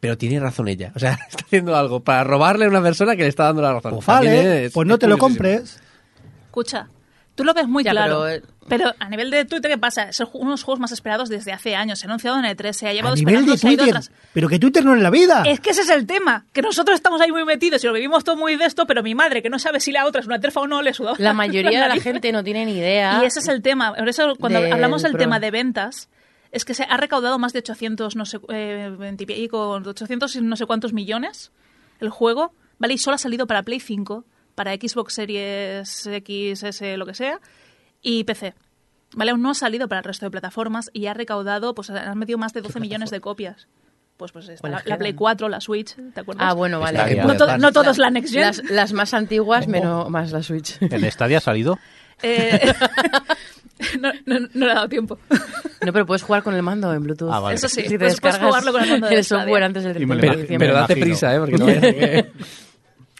pero 0.00 0.16
tiene 0.18 0.40
razón 0.40 0.66
ella. 0.68 0.92
O 0.94 0.98
sea, 0.98 1.12
está 1.28 1.44
haciendo 1.44 1.76
algo 1.76 2.00
para 2.00 2.24
robarle 2.24 2.64
a 2.64 2.68
una 2.68 2.82
persona 2.82 3.14
que 3.16 3.22
le 3.22 3.28
está 3.28 3.44
dando 3.44 3.62
la 3.62 3.74
razón. 3.74 3.92
Pues 3.94 4.06
vale, 4.06 4.26
También 4.34 4.52
es- 4.64 4.72
pues 4.72 4.88
no 4.88 4.98
te 4.98 5.06
lo 5.06 5.18
compres. 5.18 5.78
Escucha, 6.46 6.88
tú 7.34 7.44
lo 7.44 7.54
ves 7.54 7.68
muy 7.68 7.84
Ya, 7.84 7.92
claro. 7.92 8.22
pero, 8.26 8.46
Pero, 8.68 8.88
eh, 8.90 8.94
a 8.98 9.08
nivel 9.08 9.30
de 9.30 9.44
Twitter, 9.44 9.70
¿qué 9.70 9.78
pasa? 9.78 10.12
Son 10.12 10.28
unos 10.32 10.62
juegos 10.62 10.80
más 10.80 10.92
esperados 10.92 11.28
desde 11.28 11.52
hace 11.52 11.74
años. 11.76 11.98
Se 11.98 12.06
ha 12.06 12.08
anunciado 12.08 12.38
en 12.38 12.44
E3, 12.44 12.72
se 12.72 12.88
ha 12.88 12.92
llevado 12.92 13.14
A 13.14 13.16
nivel 13.16 13.46
de 13.46 13.56
Twitter. 13.56 13.94
Pero 14.32 14.48
que 14.48 14.58
Twitter 14.58 14.84
no 14.84 14.94
es 14.96 15.02
la 15.02 15.10
vida. 15.10 15.42
Es 15.46 15.60
que 15.60 15.70
ese 15.70 15.82
es 15.82 15.90
el 15.90 16.06
tema, 16.06 16.44
que 16.52 16.62
nosotros 16.62 16.94
estamos 16.96 17.20
ahí 17.20 17.30
muy 17.30 17.44
metidos 17.44 17.82
y 17.84 17.86
lo 17.86 17.92
vivimos 17.92 18.24
todo 18.24 18.36
muy 18.36 18.56
de 18.56 18.64
esto, 18.64 18.86
pero 18.86 19.02
mi 19.02 19.14
madre, 19.14 19.42
que 19.42 19.50
no 19.50 19.58
sabe 19.58 19.80
si 19.80 19.92
la 19.92 20.06
otra 20.06 20.20
es 20.20 20.26
una 20.26 20.40
terfa 20.40 20.60
o 20.60 20.66
no, 20.66 20.82
le 20.82 20.92
suda. 20.94 21.14
La 21.18 21.32
mayoría 21.32 21.82
de 21.82 21.88
la 21.88 22.00
gente 22.00 22.32
no 22.32 22.42
tiene 22.44 22.64
ni 22.64 22.78
idea. 22.78 23.20
Y 23.22 23.26
ese 23.26 23.40
es 23.40 23.48
el 23.48 23.62
tema. 23.62 23.94
Por 23.94 24.08
eso, 24.08 24.34
cuando 24.38 24.60
del 24.60 24.72
hablamos 24.72 25.02
del 25.02 25.16
tema 25.16 25.40
de 25.40 25.50
ventas, 25.50 26.08
es 26.52 26.64
que 26.64 26.74
se 26.74 26.84
ha 26.84 26.96
recaudado 26.96 27.38
más 27.38 27.52
de 27.52 27.60
800, 27.60 28.16
no 28.16 28.24
sé, 28.26 28.40
eh, 28.48 28.94
20 28.98 29.22
y 29.24 29.26
pico, 29.26 29.70
800 29.70 30.34
y 30.36 30.40
no 30.42 30.56
sé 30.56 30.66
cuántos 30.66 30.92
millones 30.92 31.52
el 32.00 32.08
juego, 32.10 32.52
¿vale? 32.78 32.94
Y 32.94 32.98
solo 32.98 33.14
ha 33.16 33.18
salido 33.18 33.46
para 33.46 33.62
Play 33.62 33.80
5, 33.80 34.24
para 34.54 34.72
Xbox 34.74 35.14
Series 35.14 36.06
X, 36.06 36.62
S, 36.62 36.96
lo 36.96 37.06
que 37.06 37.14
sea, 37.14 37.40
y 38.02 38.24
PC. 38.24 38.54
¿Vale? 39.12 39.32
Aún 39.32 39.42
no 39.42 39.50
ha 39.50 39.54
salido 39.54 39.88
para 39.88 39.98
el 39.98 40.04
resto 40.04 40.26
de 40.26 40.30
plataformas 40.30 40.88
y 40.92 41.06
ha 41.06 41.14
recaudado, 41.14 41.74
pues 41.74 41.90
han 41.90 42.16
metido 42.18 42.38
más 42.38 42.52
de 42.52 42.60
12 42.62 42.78
millones 42.80 43.10
de 43.10 43.20
copias. 43.20 43.66
Pues, 44.16 44.32
pues 44.32 44.48
está 44.48 44.60
¿Cuáles 44.60 44.84
la, 44.84 44.90
la 44.90 44.98
Play 44.98 45.12
quedan? 45.12 45.18
4, 45.18 45.48
la 45.48 45.60
Switch, 45.60 45.96
¿te 46.14 46.20
acuerdas? 46.20 46.46
Ah, 46.48 46.52
bueno, 46.54 46.78
vale. 46.78 46.98
No, 47.16 47.36
to- 47.36 47.44
Además, 47.44 47.60
no 47.60 47.72
todo 47.72 47.90
es 47.90 47.98
la 47.98 48.10
Next 48.10 48.32
Gen. 48.32 48.42
Las, 48.42 48.70
las 48.70 48.92
más 48.92 49.14
antiguas, 49.14 49.66
menos 49.66 50.08
más 50.10 50.30
la 50.30 50.42
Switch. 50.42 50.76
¿El 50.82 51.10
Stadia 51.10 51.38
ha 51.38 51.40
salido? 51.40 51.78
Eh, 52.22 52.72
no, 54.00 54.10
no- 54.26 54.48
no 54.54 54.66
le 54.66 54.72
ha 54.72 54.74
dado 54.76 54.88
tiempo. 54.88 55.18
No, 55.82 55.94
pero 55.94 56.04
puedes 56.04 56.22
jugar 56.22 56.42
con 56.42 56.54
el 56.54 56.62
mando 56.62 56.92
en 56.92 57.02
Bluetooth. 57.02 57.30
Ah, 57.32 57.40
vale. 57.40 57.54
Eso 57.54 57.66
sí, 57.66 57.80
Si 57.84 57.88
te 57.88 57.98
puedes- 57.98 58.20
jugarlo 58.20 58.70
con 58.70 58.82
el 58.84 58.90
mando 58.90 59.06
de 59.08 59.24
software 59.24 59.48
Stadia. 59.48 59.64
antes 59.64 59.84
del 59.84 60.02
Y 60.02 60.04
me 60.04 60.16
31 60.16 60.18
lo 60.18 60.20
de 60.20 60.28
Pero, 60.28 60.40
diciembre. 60.42 60.68
pero 60.68 60.78
date 60.78 60.96
prisa, 60.96 61.34
¿eh? 61.34 61.38
Porque 61.38 61.56
no 61.56 61.66
que- 61.80 62.32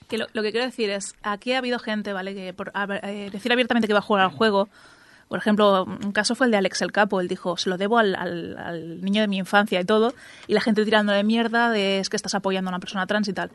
Que 0.09 0.19
lo, 0.19 0.27
lo 0.35 0.43
que 0.43 0.51
quiero 0.51 0.67
decir 0.67 0.91
es, 0.91 1.15
aquí 1.23 1.55
ha 1.55 1.59
habido 1.59 1.79
gente, 1.79 2.13
¿vale? 2.13 2.35
Que 2.35 2.53
por 2.53 2.71
a 2.75 2.85
eh, 3.09 3.31
decir 3.33 3.51
abiertamente 3.51 3.87
que 3.87 3.95
va 3.95 4.01
a 4.01 4.03
jugar 4.03 4.25
al 4.25 4.31
juego. 4.31 4.69
Por 5.29 5.39
ejemplo, 5.39 5.85
un 5.85 6.13
caso 6.13 6.35
fue 6.35 6.49
el 6.49 6.51
de 6.51 6.59
Alex 6.59 6.83
el 6.83 6.93
Capo. 6.93 7.23
Él 7.23 7.29
dijo, 7.29 7.57
se 7.57 7.71
lo 7.71 7.79
debo 7.79 7.97
al, 7.99 8.15
al- 8.15 8.59
al 8.59 9.01
niño 9.01 9.23
de 9.23 9.29
mi 9.29 9.39
infancia 9.39 9.81
y 9.81 9.85
todo. 9.87 10.13
Y 10.47 10.53
la 10.53 10.61
gente 10.61 10.85
tirándole 10.85 11.25
mierda 11.25 11.71
de 11.71 11.99
es 12.01 12.11
que 12.11 12.17
estás 12.17 12.35
apoyando 12.35 12.69
a 12.69 12.73
una 12.73 12.81
persona 12.81 13.07
trans 13.07 13.27
y 13.29 13.33
tal. 13.33 13.51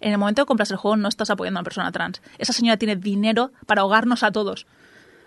En 0.00 0.10
el 0.10 0.18
momento 0.18 0.42
que 0.42 0.46
compras 0.46 0.72
el 0.72 0.78
juego 0.78 0.96
no 0.96 1.06
estás 1.08 1.30
apoyando 1.30 1.58
a 1.58 1.60
una 1.60 1.64
persona 1.64 1.92
trans. 1.92 2.22
Esa 2.38 2.52
señora 2.52 2.76
tiene 2.76 2.96
dinero 2.96 3.52
para 3.66 3.82
ahogarnos 3.82 4.24
a 4.24 4.32
todos. 4.32 4.66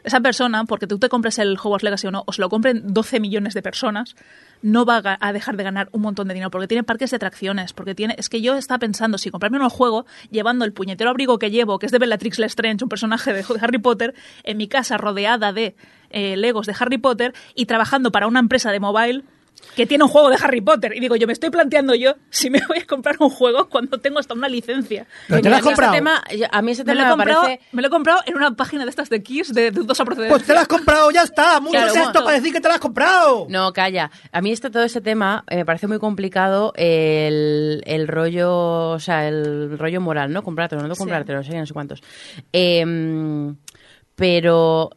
Esa 0.04 0.20
persona, 0.20 0.66
porque 0.66 0.88
tú 0.88 0.99
te 0.99 1.10
compres 1.10 1.39
el 1.39 1.58
Hogwarts 1.58 1.84
Legacy 1.84 2.08
o 2.08 2.12
no, 2.12 2.24
o 2.26 2.34
se 2.34 2.41
lo 2.41 2.49
compren 2.49 2.93
12 2.93 3.20
millones 3.20 3.54
de 3.54 3.62
personas, 3.62 4.16
no 4.62 4.86
va 4.86 5.02
a, 5.04 5.18
a 5.20 5.34
dejar 5.34 5.58
de 5.58 5.64
ganar 5.64 5.89
un 5.91 6.02
montón 6.02 6.28
de 6.28 6.34
dinero, 6.34 6.52
porque 6.52 6.68
tiene 6.68 6.84
parques 6.84 7.12
de 7.12 7.16
atracciones, 7.16 7.74
porque 7.74 7.95
tiene... 7.95 8.16
Es 8.18 8.30
que 8.30 8.41
yo 8.41 8.56
estaba 8.56 8.80
pensando, 8.80 9.18
si 9.18 9.32
comprarme 9.32 9.60
un 9.60 9.70
juego, 9.70 10.06
llevando 10.30 10.66
el 10.66 10.74
puñetero 10.74 11.10
abrigo 11.10 11.39
que 11.39 11.52
llevo, 11.52 11.80
que 11.80 11.86
es 11.86 11.91
de 11.91 11.99
Bellatrix 11.99 12.39
Lestrange, 12.39 12.84
un 12.84 12.89
personaje 12.89 13.34
de 13.34 13.43
Harry 13.62 13.80
Potter, 13.80 14.14
en 14.43 14.58
mi 14.58 14.68
casa 14.68 14.97
rodeada 14.97 15.54
de 15.54 15.76
eh, 16.10 16.38
Legos 16.38 16.68
de 16.68 16.76
Harry 16.80 16.97
Potter 16.97 17.34
y 17.56 17.66
trabajando 17.66 18.12
para 18.12 18.28
una 18.28 18.39
empresa 18.39 18.72
de 18.72 18.80
mobile 18.80 19.24
que 19.76 19.86
tiene 19.86 20.03
un 20.03 20.09
juego 20.09 20.30
de 20.30 20.38
Harry 20.41 20.62
Potter. 20.62 20.95
Y 20.95 20.99
digo, 20.99 21.16
yo 21.16 21.28
me 21.28 21.34
estoy 21.34 21.49
planteando 21.49 21.95
yo 21.95 22.16
si 22.30 22.49
me 22.49 22.59
voy 22.68 22.80
a 22.80 22.86
comprar 22.86 23.16
un 23.20 23.30
juego 23.30 23.70
cuando 23.70 23.99
tengo 23.99 24.20
hasta 24.20 24.34
una 24.34 24.49
licencia. 24.49 25.05
¿Pero 25.28 25.41
te 25.41 25.49
lo 25.49 25.55
has 25.55 25.62
A 25.62 25.64
mí 25.64 25.70
ese 25.70 25.76
comprado? 25.76 25.93
tema- 25.93 26.24
yo- 26.38 26.47
a 26.51 26.62
mí 26.62 26.72
ese 26.72 26.84
Me 26.84 26.93
lo, 26.95 26.99
tema 27.01 27.01
he 27.01 27.05
me 27.05 27.18
comprado, 27.24 27.41
parece... 27.43 27.62
me 27.72 27.82
lo 27.82 27.88
he 27.88 27.91
comprado 27.91 28.22
en 28.26 28.36
una 28.36 28.55
página 28.55 28.84
de 28.84 28.89
estas 28.89 29.09
de 29.09 29.24
Kiss 29.24 29.53
de 29.53 29.72
dudosa 29.72 30.03
procedencia. 30.05 30.36
Pues 30.36 30.45
te 30.47 30.53
lo 30.53 30.59
has 30.59 30.68
comprado, 30.68 31.09
ya 31.12 31.22
está. 31.24 31.59
Mucho 31.59 31.72
Claro, 31.72 31.88
es 31.88 31.95
esto 31.95 32.05
bueno. 32.12 32.26
para 32.26 32.38
decir 32.38 32.53
que 32.53 32.59
te 32.62 32.68
lo 32.68 32.74
has 32.74 32.80
comprado. 32.80 33.45
No, 33.49 33.72
calla. 33.74 34.12
A 34.32 34.41
mí 34.41 34.51
este, 34.51 34.70
todo 34.70 34.84
este 34.84 35.01
tema 35.01 35.43
eh, 35.49 35.57
me 35.57 35.66
parece 35.66 35.88
muy 35.88 35.99
complicado 35.99 36.74
el, 36.76 37.82
el 37.86 38.07
rollo, 38.07 38.89
o 38.91 38.99
sea, 38.99 39.28
el 39.28 39.78
rollo 39.78 40.01
moral, 40.01 40.34
¿no? 40.34 40.43
Comprártelo, 40.43 40.88
no 40.88 40.95
Sí. 40.95 40.99
comprártelo, 40.99 41.39
no 41.39 41.43
sé, 41.43 41.57
no 41.57 41.66
sé 41.66 41.74
cuántos. 41.74 42.01
Em, 42.51 43.55
pero 44.16 44.89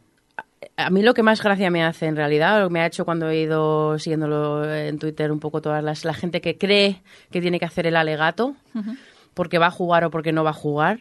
a- 0.77 0.89
mí 0.89 1.01
lo 1.01 1.13
que 1.13 1.23
más 1.23 1.41
gracia 1.41 1.69
me 1.71 1.83
hace 1.83 2.05
en 2.07 2.15
realidad, 2.15 2.59
lo 2.61 2.67
que 2.67 2.73
me 2.73 2.81
ha 2.81 2.85
hecho 2.87 3.05
cuando 3.05 3.29
he 3.29 3.41
ido 3.41 3.97
siguiéndolo 3.99 4.69
en 4.73 4.99
Twitter 4.99 5.31
un 5.31 5.39
poco 5.39 5.61
todas 5.61 5.83
las, 5.83 6.05
la 6.05 6.13
gente 6.13 6.41
que 6.41 6.57
cree 6.57 7.01
que 7.31 7.41
tiene 7.41 7.59
que 7.59 7.65
hacer 7.65 7.87
el 7.87 7.95
alegato 7.95 8.55
porque 9.33 9.57
va 9.57 9.67
a 9.67 9.71
jugar 9.71 10.03
o 10.05 10.11
porque 10.11 10.31
no 10.31 10.43
va 10.43 10.51
a 10.51 10.53
jugar, 10.53 10.99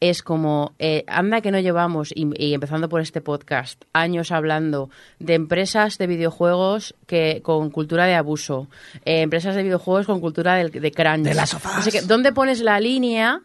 es 0.00 0.22
como, 0.22 0.74
eh, 0.78 1.02
anda 1.08 1.40
que 1.40 1.50
no 1.50 1.58
llevamos, 1.58 2.12
y, 2.14 2.28
y 2.36 2.54
empezando 2.54 2.88
por 2.88 3.00
este 3.00 3.20
podcast, 3.20 3.84
años 3.92 4.30
hablando 4.30 4.90
de 5.18 5.34
empresas 5.34 5.98
de 5.98 6.06
videojuegos 6.06 6.94
que 7.08 7.40
con 7.42 7.70
cultura 7.70 8.06
de 8.06 8.14
abuso, 8.14 8.68
eh, 9.04 9.22
empresas 9.22 9.56
de 9.56 9.64
videojuegos 9.64 10.06
con 10.06 10.20
cultura 10.20 10.54
del- 10.54 10.70
de, 10.70 10.92
crunch. 10.92 11.24
De 11.24 11.30
Us. 11.32 11.54
No 11.64 11.82
sé 11.82 11.90
qué. 11.90 12.02
¿Dónde 12.02 12.32
pones 12.32 12.60
la 12.60 12.78
línea? 12.78 13.40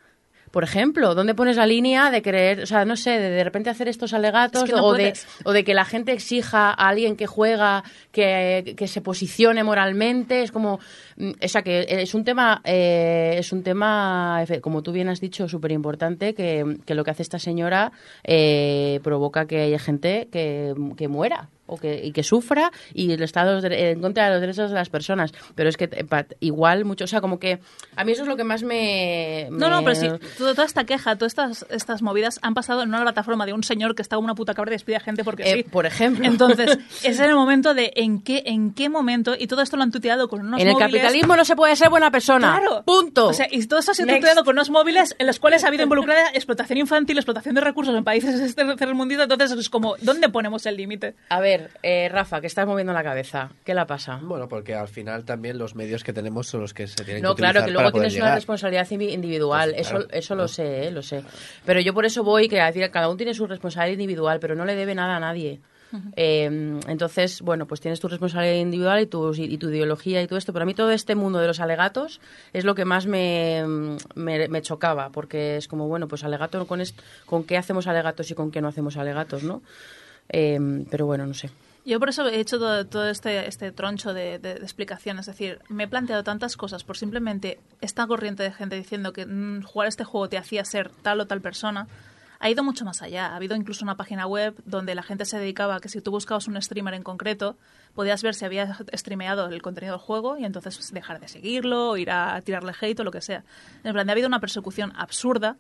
Por 0.53 0.63
ejemplo, 0.63 1.15
¿dónde 1.15 1.33
pones 1.33 1.57
la 1.57 1.65
línea 1.65 2.11
de 2.11 2.21
creer, 2.21 2.61
o 2.61 2.65
sea, 2.67 2.85
no 2.85 2.95
sé, 2.95 3.17
de 3.17 3.31
de 3.31 3.43
repente 3.43 3.71
hacer 3.71 3.87
estos 3.87 4.13
alegatos 4.13 4.61
Es 4.61 4.69
que 4.69 4.75
no 4.75 4.85
o, 4.85 4.93
de, 4.93 5.11
o 5.45 5.51
de 5.51 5.63
que 5.63 5.73
la 5.73 5.83
gente 5.83 6.11
exija 6.11 6.69
a 6.69 6.89
alguien 6.89 7.15
que 7.15 7.25
juega 7.25 7.83
que, 8.11 8.75
que 8.77 8.87
se 8.87 9.01
posicione 9.01 9.63
moralmente? 9.63 10.43
Es 10.43 10.51
como, 10.51 10.79
mm, 11.17 11.31
o 11.43 11.47
sea, 11.47 11.63
que 11.63 11.87
es 11.89 12.13
un 12.13 12.23
tema, 12.23 12.61
eh, 12.65 13.33
es 13.39 13.51
un 13.51 13.63
tema, 13.63 14.45
como 14.61 14.83
tú 14.83 14.91
bien 14.91 15.09
has 15.09 15.19
dicho, 15.19 15.49
súper 15.49 15.71
importante, 15.71 16.35
que, 16.35 16.77
que 16.85 16.93
lo 16.93 17.03
que 17.03 17.09
hace 17.09 17.23
esta 17.23 17.39
señora 17.39 17.91
eh, 18.23 18.99
provoca 19.01 19.47
que 19.47 19.59
haya 19.59 19.79
gente 19.79 20.27
que, 20.31 20.75
que 20.95 21.07
muera 21.07 21.49
o 21.65 21.77
que, 21.77 22.03
y 22.03 22.11
que 22.11 22.23
sufra 22.23 22.71
y 22.93 23.11
el 23.11 23.23
Estado 23.23 23.59
en 23.65 24.01
contra 24.01 24.25
de 24.25 24.31
los 24.31 24.41
derechos 24.41 24.69
de 24.69 24.75
las 24.75 24.89
personas. 24.89 25.31
Pero 25.55 25.69
es 25.69 25.77
que 25.77 25.85
eh, 25.85 26.05
igual 26.41 26.85
mucho, 26.85 27.05
o 27.05 27.07
sea, 27.07 27.21
como 27.21 27.39
que 27.39 27.59
a 27.95 28.03
mí 28.03 28.11
eso 28.11 28.23
es 28.23 28.27
lo 28.27 28.35
que 28.35 28.43
más 28.43 28.63
me... 28.63 29.47
No, 29.51 29.69
no, 29.69 29.81
me- 29.81 29.93
pero 29.93 29.95
sí, 30.19 30.27
toda, 30.37 30.65
esta 30.65 30.83
queja, 30.85 31.15
todas 31.15 31.31
estas, 31.31 31.65
estas 31.69 32.01
movidas 32.01 32.39
han 32.41 32.53
pasado 32.53 32.83
en 32.83 32.89
una 32.89 33.01
plataforma 33.01 33.45
de 33.45 33.53
un 33.53 33.63
señor 33.63 33.95
que 33.95 34.01
está 34.01 34.15
como 34.17 34.25
una 34.25 34.35
puta 34.35 34.53
cabra 34.53 34.71
y 34.71 34.75
despide 34.75 34.97
a 34.97 34.99
gente 34.99 35.23
porque 35.23 35.43
Eh, 35.43 35.53
sí. 35.57 35.63
por 35.63 35.85
ejemplo. 35.85 36.25
Entonces, 36.25 36.77
es 37.03 37.19
en 37.19 37.29
el 37.29 37.35
momento 37.35 37.73
de 37.73 37.93
en 37.95 38.21
qué, 38.21 38.43
en 38.45 38.73
qué 38.73 38.89
momento, 38.89 39.35
y 39.37 39.47
todo 39.47 39.61
esto 39.61 39.77
lo 39.77 39.83
han 39.83 39.91
tuteado 39.91 40.27
con 40.27 40.41
unos 40.41 40.59
en 40.61 40.67
el 40.67 40.73
móviles. 40.73 40.91
capitalismo 40.91 41.35
no 41.35 41.45
se 41.45 41.55
puede 41.55 41.75
ser 41.75 41.89
buena 41.89 42.11
persona. 42.11 42.59
Claro. 42.59 42.83
Punto. 42.83 43.27
O 43.27 43.33
sea, 43.33 43.47
y 43.49 43.65
todo 43.67 43.79
esto 43.79 43.91
ha 43.91 44.05
Next. 44.05 44.19
tuteado 44.21 44.43
con 44.43 44.55
unos 44.55 44.69
móviles 44.69 45.15
en 45.17 45.27
los 45.27 45.39
cuales 45.39 45.63
ha 45.63 45.67
habido 45.67 45.83
involucrada 45.87 46.29
explotación 46.33 46.77
infantil, 46.77 47.17
explotación 47.17 47.55
de 47.55 47.61
recursos 47.61 47.95
en 47.95 48.03
países 48.03 48.55
tercermundistas. 48.55 49.23
Entonces, 49.29 49.57
es 49.57 49.69
como, 49.69 49.95
¿dónde 50.01 50.29
ponemos 50.29 50.65
el 50.65 50.77
límite? 50.77 51.15
A 51.29 51.39
ver, 51.39 51.62
eh, 51.83 52.09
Rafa, 52.09 52.41
que 52.41 52.47
estás 52.47 52.65
moviendo 52.67 52.93
la 52.93 53.03
cabeza. 53.03 53.49
¿Qué 53.63 53.73
la 53.73 53.85
pasa? 53.87 54.19
Bueno, 54.21 54.47
porque 54.47 54.73
al 54.75 54.87
final 54.87 55.25
también 55.25 55.57
los 55.57 55.75
medios 55.75 56.03
que 56.03 56.13
tenemos 56.13 56.47
son 56.47 56.61
los 56.61 56.73
que 56.73 56.87
se 56.87 57.03
tienen 57.03 57.23
No, 57.23 57.35
que 57.35 57.41
claro, 57.41 57.59
utilizar 57.59 57.69
que 57.69 57.73
para 57.75 57.83
luego 57.89 57.99
tienes 57.99 58.15
una 58.17 58.35
responsabilidad 58.35 58.89
individual. 58.91 59.69
Pues, 59.71 59.81
eso 59.81 59.91
claro, 59.97 60.07
eso 60.11 60.35
lo 60.35 60.37
claro. 60.43 60.47
sé, 60.49 60.87
eh, 60.87 60.91
lo 60.91 61.01
sé. 61.01 61.23
Pero 61.65 61.79
yo 61.79 61.93
por 61.93 62.05
eso 62.05 62.23
voy, 62.23 62.47
que 62.49 62.59
a 62.61 62.67
decir, 62.67 62.89
cada 62.91 63.07
uno 63.09 63.17
tiene 63.17 63.33
su 63.33 63.47
responsabilidad 63.47 63.93
individual, 63.99 64.39
pero 64.39 64.55
no 64.55 64.65
le 64.65 64.75
debe 64.75 64.95
nada 64.95 65.17
a 65.17 65.19
nadie. 65.19 65.59
Eh, 66.15 66.45
entonces, 66.87 67.41
bueno, 67.41 67.67
pues 67.67 67.79
tienes 67.79 67.99
tu 67.99 68.07
responsabilidad 68.07 68.55
individual 68.59 69.01
y 69.01 69.05
tu, 69.05 69.31
y 69.35 69.57
tu 69.59 69.69
ideología 69.69 70.23
y 70.23 70.27
todo 70.27 70.39
esto. 70.39 70.51
Pero 70.51 70.63
a 70.63 70.65
mí 70.65 70.73
todo 70.73 70.89
este 70.91 71.13
mundo 71.13 71.37
de 71.39 71.45
los 71.45 71.59
alegatos 71.59 72.19
es 72.51 72.65
lo 72.65 72.73
que 72.73 72.83
más 72.83 73.05
me, 73.05 73.63
me, 74.15 74.47
me 74.47 74.61
chocaba, 74.63 75.09
porque 75.11 75.57
es 75.57 75.67
como, 75.67 75.87
bueno, 75.87 76.07
pues 76.07 76.23
alegato 76.23 76.65
con, 76.65 76.81
est- 76.81 76.99
con 77.27 77.43
qué 77.43 77.57
hacemos 77.57 77.85
alegatos 77.85 78.31
y 78.31 78.33
con 78.33 78.49
qué 78.49 78.59
no 78.59 78.69
hacemos 78.69 78.97
alegatos, 78.97 79.43
¿no? 79.43 79.61
Eh, 80.29 80.85
pero 80.89 81.05
bueno, 81.05 81.25
no 81.25 81.33
sé. 81.33 81.49
Yo 81.85 81.99
por 81.99 82.07
eso 82.07 82.25
he 82.29 82.39
hecho 82.39 82.59
todo, 82.85 83.09
este, 83.09 83.45
este 83.45 83.73
troncho 83.73 84.13
de, 84.13 84.39
de, 84.39 84.53
explicación. 84.53 85.19
Es 85.19 85.25
decir, 85.25 85.59
me 85.67 85.83
he 85.83 85.87
planteado 85.87 86.23
tantas 86.23 86.55
cosas 86.55 86.85
por 86.85 86.95
simplemente 86.95 87.59
esta 87.81 88.07
corriente 88.07 88.41
de 88.43 88.53
gente 88.53 88.77
diciendo 88.77 89.11
que 89.11 89.25
mm, 89.25 89.63
jugar 89.63 89.89
este 89.89 90.05
juego 90.05 90.29
te 90.29 90.37
hacía 90.37 90.63
ser 90.63 90.89
tal 91.01 91.19
o 91.19 91.27
tal 91.27 91.41
persona. 91.41 91.87
Ha 92.39 92.49
ido 92.49 92.63
mucho 92.63 92.85
más 92.85 93.01
allá. 93.01 93.27
Ha 93.27 93.35
habido 93.35 93.55
incluso 93.55 93.83
una 93.83 93.97
página 93.97 94.27
web 94.27 94.55
donde 94.65 94.95
la 94.95 95.03
gente 95.03 95.25
se 95.25 95.37
dedicaba 95.37 95.75
a 95.75 95.79
que 95.81 95.89
si 95.89 95.99
tú 95.99 96.11
buscabas 96.11 96.47
un 96.47 96.61
streamer 96.61 96.93
en 96.93 97.03
concreto, 97.03 97.57
podías 97.95 98.23
ver 98.23 98.33
si 98.33 98.45
había 98.45 98.77
streameado 98.93 99.47
el 99.47 99.61
contenido 99.61 99.97
del 99.97 100.05
juego 100.05 100.37
y 100.37 100.45
entonces 100.45 100.91
dejar 100.93 101.19
de 101.19 101.27
seguirlo, 101.27 101.97
ir 101.97 102.11
a 102.11 102.39
tirarle 102.41 102.73
hate 102.79 102.99
o 102.99 103.03
lo 103.03 103.11
que 103.11 103.21
sea. 103.21 103.43
En 103.83 103.93
plan, 103.93 104.09
ha 104.09 104.11
habido 104.13 104.27
una 104.27 104.39
persecución 104.39 104.93
absurda 104.95 105.57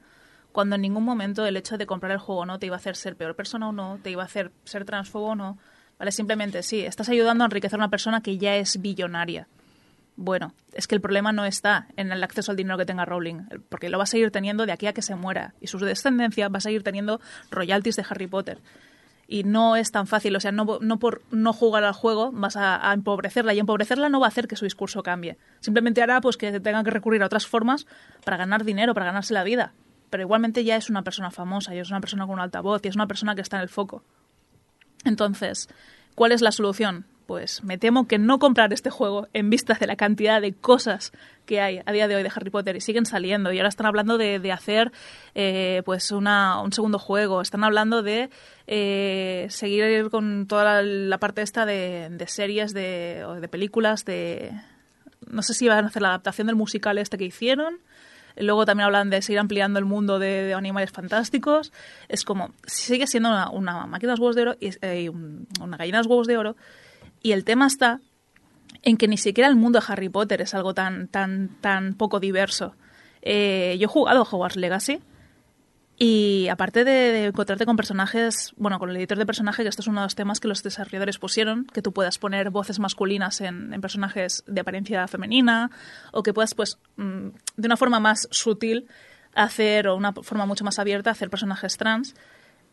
cuando 0.53 0.75
en 0.75 0.81
ningún 0.81 1.03
momento 1.03 1.45
el 1.45 1.57
hecho 1.57 1.77
de 1.77 1.85
comprar 1.85 2.11
el 2.13 2.19
juego 2.19 2.45
no 2.45 2.59
te 2.59 2.67
iba 2.67 2.75
a 2.75 2.77
hacer 2.77 2.95
ser 2.95 3.17
peor 3.17 3.35
persona 3.35 3.67
o 3.67 3.71
no, 3.73 3.99
te 4.01 4.11
iba 4.11 4.21
a 4.21 4.25
hacer 4.25 4.51
ser 4.63 4.85
transfobo 4.85 5.31
o 5.31 5.35
no. 5.35 5.57
¿Vale? 5.99 6.11
Simplemente 6.11 6.63
sí, 6.63 6.81
estás 6.81 7.09
ayudando 7.09 7.43
a 7.43 7.45
enriquecer 7.45 7.79
a 7.79 7.81
una 7.83 7.89
persona 7.89 8.21
que 8.21 8.37
ya 8.37 8.55
es 8.55 8.81
billonaria. 8.81 9.47
Bueno, 10.15 10.53
es 10.73 10.87
que 10.87 10.93
el 10.93 11.01
problema 11.01 11.31
no 11.31 11.43
está 11.43 11.87
en 11.97 12.11
el 12.11 12.23
acceso 12.23 12.51
al 12.51 12.57
dinero 12.57 12.77
que 12.77 12.85
tenga 12.85 13.03
Rowling, 13.03 13.47
porque 13.69 13.89
lo 13.89 13.97
va 13.97 14.03
a 14.03 14.07
seguir 14.07 14.29
teniendo 14.29 14.65
de 14.65 14.71
aquí 14.71 14.85
a 14.85 14.93
que 14.93 15.01
se 15.01 15.15
muera. 15.15 15.55
Y 15.59 15.67
su 15.67 15.79
descendencia 15.79 16.49
va 16.49 16.57
a 16.57 16.61
seguir 16.61 16.83
teniendo 16.83 17.19
royalties 17.49 17.95
de 17.95 18.05
Harry 18.07 18.27
Potter. 18.27 18.59
Y 19.27 19.43
no 19.43 19.75
es 19.75 19.91
tan 19.91 20.05
fácil, 20.05 20.35
o 20.35 20.39
sea, 20.39 20.51
no, 20.51 20.67
por 20.99 21.21
no 21.31 21.53
jugar 21.53 21.83
al 21.83 21.93
juego 21.93 22.31
vas 22.31 22.57
a, 22.57 22.89
a 22.89 22.93
empobrecerla. 22.93 23.55
Y 23.55 23.59
empobrecerla 23.59 24.09
no 24.09 24.19
va 24.19 24.27
a 24.27 24.29
hacer 24.29 24.47
que 24.47 24.55
su 24.55 24.65
discurso 24.65 25.01
cambie. 25.01 25.37
Simplemente 25.61 26.03
hará 26.03 26.21
pues 26.21 26.37
que 26.37 26.59
tenga 26.59 26.83
que 26.83 26.91
recurrir 26.91 27.23
a 27.23 27.25
otras 27.25 27.47
formas 27.47 27.87
para 28.23 28.37
ganar 28.37 28.65
dinero, 28.65 28.93
para 28.93 29.07
ganarse 29.07 29.33
la 29.33 29.43
vida. 29.43 29.73
Pero 30.13 30.25
igualmente 30.25 30.63
ya 30.63 30.75
es 30.75 30.91
una 30.91 31.01
persona 31.01 31.31
famosa, 31.31 31.73
ya 31.73 31.81
es 31.81 31.89
una 31.89 31.99
persona 31.99 32.27
con 32.27 32.35
un 32.35 32.39
altavoz, 32.39 32.81
y 32.83 32.87
es 32.87 32.93
una 32.93 33.07
persona 33.07 33.33
que 33.33 33.41
está 33.41 33.57
en 33.57 33.63
el 33.63 33.69
foco. 33.69 34.03
Entonces, 35.05 35.69
¿cuál 36.13 36.31
es 36.31 36.43
la 36.43 36.51
solución? 36.51 37.07
Pues 37.25 37.63
me 37.63 37.79
temo 37.79 38.07
que 38.07 38.19
no 38.19 38.37
comprar 38.37 38.71
este 38.73 38.91
juego 38.91 39.27
en 39.33 39.49
vista 39.49 39.73
de 39.73 39.87
la 39.87 39.95
cantidad 39.95 40.39
de 40.39 40.53
cosas 40.53 41.13
que 41.47 41.61
hay 41.61 41.81
a 41.83 41.91
día 41.91 42.07
de 42.07 42.15
hoy 42.15 42.21
de 42.21 42.29
Harry 42.29 42.51
Potter 42.51 42.75
y 42.75 42.81
siguen 42.81 43.07
saliendo 43.07 43.51
y 43.51 43.57
ahora 43.57 43.69
están 43.69 43.87
hablando 43.87 44.19
de, 44.19 44.37
de 44.37 44.51
hacer 44.51 44.91
eh, 45.33 45.81
pues 45.83 46.11
una, 46.11 46.61
un 46.61 46.73
segundo 46.73 46.99
juego, 46.99 47.41
están 47.41 47.63
hablando 47.63 48.03
de 48.03 48.29
eh, 48.67 49.47
seguir 49.49 50.11
con 50.11 50.45
toda 50.45 50.63
la, 50.63 50.81
la 50.83 51.17
parte 51.17 51.41
esta 51.41 51.65
de, 51.65 52.09
de 52.11 52.27
series, 52.27 52.71
de, 52.75 53.23
o 53.25 53.41
de 53.41 53.47
películas, 53.47 54.05
de 54.05 54.51
no 55.27 55.41
sé 55.41 55.55
si 55.55 55.67
van 55.67 55.85
a 55.85 55.87
hacer 55.87 56.03
la 56.03 56.09
adaptación 56.09 56.45
del 56.45 56.55
musical 56.55 56.99
este 56.99 57.17
que 57.17 57.25
hicieron. 57.25 57.79
Luego 58.37 58.65
también 58.65 58.85
hablan 58.85 59.09
de 59.09 59.21
seguir 59.21 59.39
ampliando 59.39 59.79
el 59.79 59.85
mundo 59.85 60.19
de, 60.19 60.53
animales 60.53 60.91
fantásticos. 60.91 61.71
Es 62.09 62.23
como, 62.23 62.51
sigue 62.65 63.07
siendo 63.07 63.29
una, 63.29 63.49
una 63.49 63.85
máquina 63.87 64.15
de 64.15 64.19
huevos 64.21 64.35
de 64.35 64.41
oro 64.41 64.55
y 64.59 64.71
eh, 64.81 65.09
un- 65.09 65.47
una 65.61 65.77
gallina 65.77 66.01
de 66.01 66.07
huevos 66.07 66.27
de 66.27 66.37
oro. 66.37 66.55
Y 67.21 67.31
el 67.31 67.43
tema 67.43 67.67
está 67.67 67.99
en 68.81 68.97
que 68.97 69.07
ni 69.07 69.17
siquiera 69.17 69.49
el 69.49 69.55
mundo 69.55 69.79
de 69.79 69.85
Harry 69.87 70.09
Potter 70.09 70.41
es 70.41 70.53
algo 70.53 70.73
tan, 70.73 71.07
tan, 71.07 71.49
tan 71.61 71.93
poco 71.93 72.19
diverso. 72.19 72.75
Eh, 73.21 73.77
yo 73.79 73.85
he 73.85 73.87
jugado 73.87 74.19
a 74.21 74.23
Hogwarts 74.23 74.57
Legacy 74.57 74.99
y 76.05 76.49
aparte 76.49 76.83
de, 76.83 77.27
encontrarte 77.27 77.65
con 77.65 77.77
personajes, 77.77 78.51
bueno, 78.57 78.77
con 78.77 78.89
el 78.89 78.97
editor 78.97 79.17
de 79.17 79.25
personaje, 79.25 79.63
que 79.63 79.69
esto 79.69 79.81
es 79.81 79.87
uno 79.87 80.01
de 80.01 80.07
los 80.07 80.15
temas 80.15 80.41
que 80.41 80.49
los 80.49 80.61
desarrolladores 80.61 81.17
pusieron, 81.17 81.63
que 81.63 81.81
tú 81.81 81.93
puedas 81.93 82.17
poner 82.17 82.49
voces 82.49 82.77
masculinas 82.77 83.39
en, 83.39 83.73
en 83.73 83.79
personajes 83.79 84.43
de 84.45 84.59
apariencia 84.59 85.07
femenina, 85.07 85.71
o 86.11 86.21
que 86.21 86.33
puedas, 86.33 86.55
pues, 86.55 86.77
mm, 86.97 87.27
de 87.55 87.65
una 87.65 87.77
forma 87.77 88.01
más 88.01 88.27
sutil 88.31 88.85
hacer, 89.33 89.87
o 89.87 89.95
una 89.95 90.11
forma 90.11 90.45
mucho 90.45 90.65
más 90.65 90.77
abierta, 90.77 91.09
hacer 91.09 91.29
personajes 91.29 91.77
trans. 91.77 92.15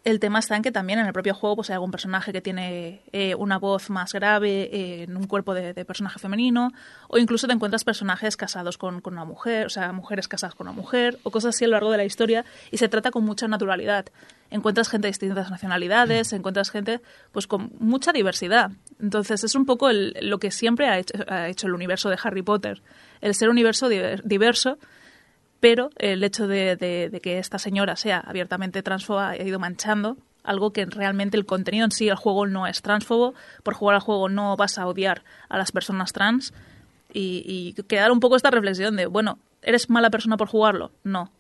El 0.03 0.18
tema 0.18 0.38
está 0.38 0.57
en 0.57 0.62
que 0.62 0.72
también 0.72 0.98
en 0.98 1.05
el 1.07 1.12
propio 1.12 1.34
juego 1.34 1.57
pues 1.57 1.68
hay 1.68 1.74
algún 1.74 1.90
personaje 1.90 2.32
que 2.32 2.40
tiene 2.40 3.03
eh, 3.12 3.34
una 3.34 3.59
voz 3.59 3.90
más 3.90 4.14
grave 4.14 4.62
eh, 4.72 5.03
en 5.03 5.14
un 5.14 5.26
cuerpo 5.26 5.53
de, 5.53 5.74
de 5.74 5.84
personaje 5.84 6.18
femenino 6.18 6.72
o 7.09 7.18
incluso 7.18 7.46
te 7.46 7.53
encuentras 7.53 7.84
personajes 7.84 8.34
casados 8.38 8.78
con, 8.78 9.03
con 9.03 9.12
una 9.12 9.26
mujer, 9.26 9.66
o 9.66 9.68
sea, 9.68 9.92
mujeres 9.92 10.26
casadas 10.26 10.55
con 10.55 10.68
una 10.68 10.74
mujer 10.74 11.18
o 11.22 11.30
cosas 11.30 11.55
así 11.55 11.66
a 11.66 11.68
lo 11.68 11.72
largo 11.72 11.90
de 11.90 11.98
la 11.98 12.07
historia 12.07 12.46
y 12.70 12.78
se 12.78 12.88
trata 12.88 13.11
con 13.11 13.24
mucha 13.24 13.46
naturalidad. 13.46 14.07
Encuentras 14.51 14.88
gente 14.88 15.07
de 15.07 15.11
distintas 15.11 15.51
nacionalidades, 15.51 16.32
encuentras 16.32 16.70
gente 16.70 17.03
pues 17.30 17.46
con 17.46 17.70
mucha 17.78 18.12
diversidad. 18.12 18.70
Entonces 19.01 19.44
es 19.44 19.55
un 19.55 19.66
poco 19.66 19.90
el- 19.90 20.16
lo 20.22 20.38
que 20.38 20.51
siempre 20.51 20.88
ha 20.88 20.98
hecho, 20.98 21.12
ha 21.28 21.48
hecho 21.48 21.66
el 21.66 21.74
universo 21.74 22.09
de 22.09 22.16
Harry 22.24 22.40
Potter, 22.42 22.80
el 23.20 23.34
ser 23.34 23.48
un 23.51 23.53
universo 23.57 23.90
diver- 23.90 24.22
diverso 24.24 24.78
pero 25.61 25.90
el 25.96 26.24
hecho 26.24 26.48
de, 26.48 27.20
que 27.22 27.38
esta 27.38 27.58
señora 27.58 27.96
sea 27.96 28.18
abiertamente 28.18 28.82
transfoba 28.82 29.30
ha 29.30 29.36
ido 29.36 29.58
manchando 29.58 30.16
Algo 30.42 30.72
que 30.72 30.86
realmente 30.86 31.36
el 31.36 31.44
contenido 31.44 31.84
en 31.84 31.90
sí, 31.90 32.08
el 32.08 32.16
juego 32.16 32.46
no 32.46 32.66
es 32.66 32.80
transfobo. 32.80 33.34
Por 33.62 33.74
jugar 33.74 33.96
al 33.96 34.00
juego 34.00 34.30
no 34.30 34.56
vas 34.56 34.78
a 34.78 34.86
odiar 34.86 35.22
a 35.50 35.58
las 35.58 35.70
personas 35.70 36.12
trans. 36.14 36.54
Y, 37.12 37.74
quedar 37.88 38.11
un 38.11 38.20
poco 38.20 38.36
esta 38.36 38.50
reflexión 38.50 38.96
de, 38.96 39.06
bueno, 39.06 39.38
¿eres 39.62 39.90
mala 39.90 40.11
persona 40.11 40.38
por 40.38 40.48
jugarlo? 40.48 40.92
No. 41.04 41.30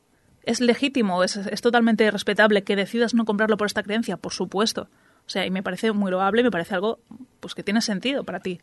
¿Es 0.42 0.60
legítimo? 0.60 1.24
¿Es, 1.24 1.38
totalmente 1.62 2.10
respetable 2.10 2.62
que 2.62 2.76
decidas 2.76 3.14
no 3.14 3.24
comprarlo 3.24 3.56
por 3.56 3.66
esta 3.66 3.82
creencia? 3.82 4.18
Por 4.18 4.32
supuesto. 4.32 4.88
O 5.26 5.30
sea, 5.30 5.46
y 5.46 5.50
me 5.50 5.62
parece 5.62 5.92
muy 5.92 6.10
loable, 6.10 6.42
me 6.42 6.50
parece 6.50 6.74
algo 6.74 6.98
pues 7.40 7.54
que 7.54 7.62
tiene 7.62 7.80
sentido 7.80 8.24
para 8.24 8.40
ti. 8.40 8.60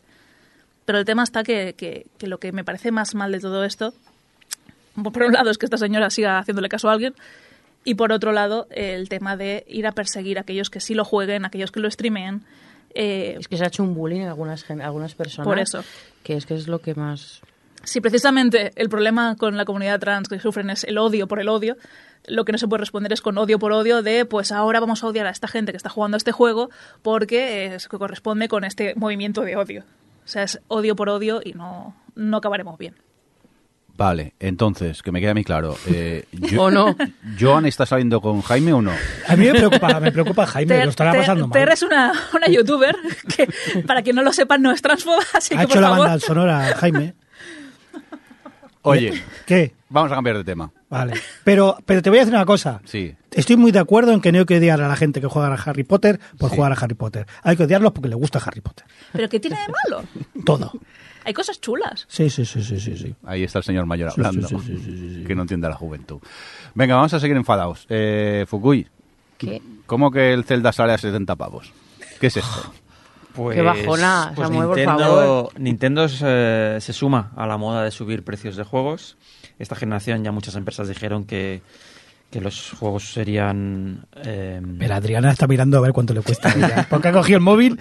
Pero 0.86 1.00
el 1.00 1.06
tema 1.06 1.24
está 1.24 1.44
que, 1.44 1.74
que 1.76 2.28
lo 2.28 2.40
que 2.40 2.52
me 2.52 2.64
parece 2.64 2.92
más 2.92 3.16
mal 3.16 3.32
de 3.32 3.40
todo 3.40 3.64
esto, 3.64 3.94
por 5.14 5.24
un 5.24 5.34
lado 5.34 5.50
es 5.50 5.58
que 5.58 5.66
esta 5.66 5.78
señora 5.78 6.10
siga 6.10 6.40
haciéndole 6.40 6.70
caso 6.70 6.90
a 6.90 6.94
alguien, 6.94 7.14
y 7.84 7.96
por 7.96 8.12
otro 8.12 8.32
lado 8.32 8.68
el 8.70 9.08
tema 9.10 9.38
de 9.38 9.64
ir 9.68 9.88
a 9.88 9.92
perseguir 9.94 10.38
a 10.38 10.42
aquellos 10.42 10.70
que 10.70 10.80
sí 10.80 10.94
lo 10.94 11.06
jueguen, 11.06 11.46
a 11.46 11.48
aquellos 11.48 11.72
que 11.72 11.80
lo 11.80 11.90
streameen. 11.90 12.44
eh, 12.94 13.38
Es 13.40 13.48
que 13.48 13.58
se 13.58 13.64
ha 13.64 13.68
hecho 13.68 13.84
un 13.84 13.94
bullying 13.94 14.22
en 14.22 14.28
algunas, 14.28 14.70
algunas 14.70 15.16
personas. 15.16 15.46
Por 15.46 15.60
eso. 15.60 15.84
Que 16.24 16.36
es 16.36 16.46
que 16.46 16.56
es 16.56 16.68
lo 16.68 16.80
que 16.80 16.96
más... 16.96 17.42
si 17.84 18.02
precisamente 18.02 18.72
el 18.76 18.90
problema 18.90 19.36
con 19.38 19.56
la 19.56 19.64
comunidad 19.66 20.00
trans 20.00 20.28
que 20.28 20.40
sufren 20.40 20.70
es 20.70 20.84
el 20.84 20.98
odio 20.98 21.28
por 21.28 21.40
el 21.40 21.48
odio, 21.48 21.78
lo 22.26 22.44
que 22.44 22.52
no 22.52 22.58
se 22.58 22.68
puede 22.68 22.82
responder 22.82 23.14
es 23.14 23.22
con 23.22 23.38
odio 23.38 23.58
por 23.60 23.72
odio 23.72 24.02
de 24.02 24.26
pues 24.26 24.52
ahora 24.52 24.82
vamos 24.82 25.04
a 25.04 25.08
odiar 25.08 25.28
a 25.28 25.30
esta 25.30 25.48
gente 25.48 25.72
que 25.72 25.78
está 25.78 25.90
jugando 25.90 26.16
a 26.16 26.18
este 26.18 26.34
juego 26.34 26.70
porque 27.04 27.74
es 27.74 27.88
que 27.88 27.98
corresponde 27.98 28.50
con 28.50 28.66
este 28.66 28.96
movimiento 28.96 29.42
de 29.44 29.56
odio. 29.56 29.84
O 30.26 30.28
sea, 30.28 30.44
es 30.44 30.60
odio 30.68 30.98
por 30.98 31.08
odio 31.08 31.40
y 31.42 31.54
no, 31.54 31.96
no 32.16 32.38
acabaremos 32.38 32.78
bien. 32.78 32.96
Vale, 33.98 34.34
entonces, 34.40 35.02
que 35.02 35.12
me 35.12 35.20
quede 35.20 35.32
a 35.32 35.34
mí 35.34 35.44
claro. 35.44 35.76
Eh, 35.88 36.26
yo- 36.32 36.62
¿O 36.64 36.72
no? 36.72 36.96
¿Joan 37.40 37.66
está 37.66 37.86
saliendo 37.88 38.22
con 38.22 38.42
Jaime 38.42 38.72
o 38.74 38.82
no? 38.82 38.92
A 39.28 39.36
mí 39.36 39.46
me 39.48 39.54
preocupa, 39.56 40.00
me 40.00 40.12
preocupa 40.12 40.46
Jaime, 40.46 40.76
Ter- 40.76 40.84
lo 40.86 40.90
estará 40.92 41.12
Ter- 41.12 41.22
pasando 41.22 41.48
mal. 41.48 41.54
Ter 41.60 41.70
es 41.70 41.82
una, 41.82 42.14
una 42.36 42.48
youtuber 42.48 42.96
que, 43.36 43.48
para 43.88 44.04
quien 44.04 44.16
no 44.16 44.22
lo 44.22 44.32
sepan, 44.32 44.62
no 44.62 44.72
es 44.72 44.82
transfoba, 44.84 45.24
así 45.34 45.56
ha 45.56 45.58
que 45.58 45.64
hecho 45.64 45.74
por 45.74 45.82
la 45.82 45.90
favor... 45.90 46.08
banda 46.08 46.26
sonora 46.26 46.76
Jaime. 46.78 47.16
Oye, 48.84 49.22
¿Qué? 49.46 49.74
vamos 49.90 50.12
a 50.12 50.16
cambiar 50.16 50.38
de 50.38 50.44
tema. 50.46 50.72
Vale. 50.90 51.14
Pero, 51.44 51.78
pero 51.86 52.02
te 52.02 52.10
voy 52.10 52.20
a 52.20 52.22
decir 52.22 52.34
una 52.34 52.46
cosa. 52.46 52.80
Sí. 52.86 53.14
Estoy 53.32 53.58
muy 53.58 53.72
de 53.74 53.80
acuerdo 53.80 54.14
en 54.14 54.22
que 54.22 54.32
no 54.32 54.40
hay 54.40 54.46
que 54.46 54.58
odiar 54.58 54.80
a 54.82 54.88
la 54.88 54.96
gente 54.96 55.20
que 55.20 55.28
juega 55.28 55.50
a 55.54 55.56
Harry 55.56 55.84
Potter 55.84 56.20
por 56.38 56.50
Sí. 56.50 56.56
jugar 56.56 56.72
a 56.72 56.76
Harry 56.76 56.94
Potter. 56.96 57.26
Hay 57.44 57.58
que 57.58 57.64
odiarlos 57.64 57.92
porque 57.92 58.08
les 58.08 58.18
gusta 58.18 58.40
Harry 58.46 58.62
Potter. 58.62 58.86
¿Pero 59.12 59.28
qué 59.28 59.40
tiene 59.42 59.58
de 59.58 59.66
malo? 59.90 60.06
Todo. 60.46 60.72
Hay 61.28 61.34
cosas 61.34 61.60
chulas. 61.60 62.06
Sí, 62.08 62.30
sí, 62.30 62.46
sí, 62.46 62.64
sí, 62.64 62.80
sí. 62.80 62.98
sí. 62.98 63.14
Ahí 63.26 63.44
está 63.44 63.60
el 63.60 63.66
señor 63.66 63.86
mayor 63.86 64.12
Sí, 64.14 64.22
hablando, 64.22 64.48
sí, 64.48 64.56
sí, 64.66 64.78
sí, 64.78 64.82
sí, 64.98 65.16
sí. 65.18 65.24
que 65.26 65.36
no 65.36 65.42
entiende 65.42 65.68
a 65.68 65.72
la 65.72 65.76
juventud. 65.76 66.20
Venga, 66.74 66.96
vamos 66.96 67.14
a 67.14 67.20
seguir 67.20 67.36
enfadados. 67.36 67.86
Eh, 67.90 68.46
Fukui, 68.48 68.88
¿Qué? 69.38 69.62
¿cómo 69.86 70.10
que 70.10 70.32
el 70.32 70.46
Zelda 70.46 70.72
sale 70.72 70.94
a 70.94 70.98
70 70.98 71.36
pavos? 71.36 71.74
¿Qué 72.22 72.28
es 72.28 72.38
esto? 72.38 72.74
Pues, 73.34 73.56
Qué 73.58 73.62
bajona, 73.62 74.32
pues 74.36 74.48
Samuel, 74.48 74.68
por 74.70 74.78
Nintendo, 74.78 75.04
favor. 75.06 75.60
Nintendo 75.60 76.08
se, 76.10 76.78
se 76.80 76.94
suma 76.94 77.34
a 77.36 77.46
la 77.46 77.58
moda 77.58 77.84
de 77.84 77.92
subir 77.92 78.24
precios 78.24 78.56
de 78.56 78.64
juegos. 78.64 79.18
Esta 79.60 79.76
generación 79.76 80.24
ya 80.24 80.32
muchas 80.32 80.56
empresas 80.56 80.88
dijeron 80.88 81.26
que, 81.26 81.62
que 82.30 82.42
los 82.42 82.72
juegos 82.72 83.14
serían... 83.14 84.06
eh, 84.18 84.62
Pero 84.80 84.94
Adriana 84.96 85.32
está 85.32 85.48
mirando 85.48 85.78
a 85.78 85.82
ver 85.82 85.94
cuánto 85.94 86.14
le 86.14 86.22
cuesta 86.22 86.52
ella. 86.56 86.86
Porque 86.90 87.08
ha 87.08 87.12
cogido 87.14 87.38
el 87.38 87.44
móvil 87.44 87.80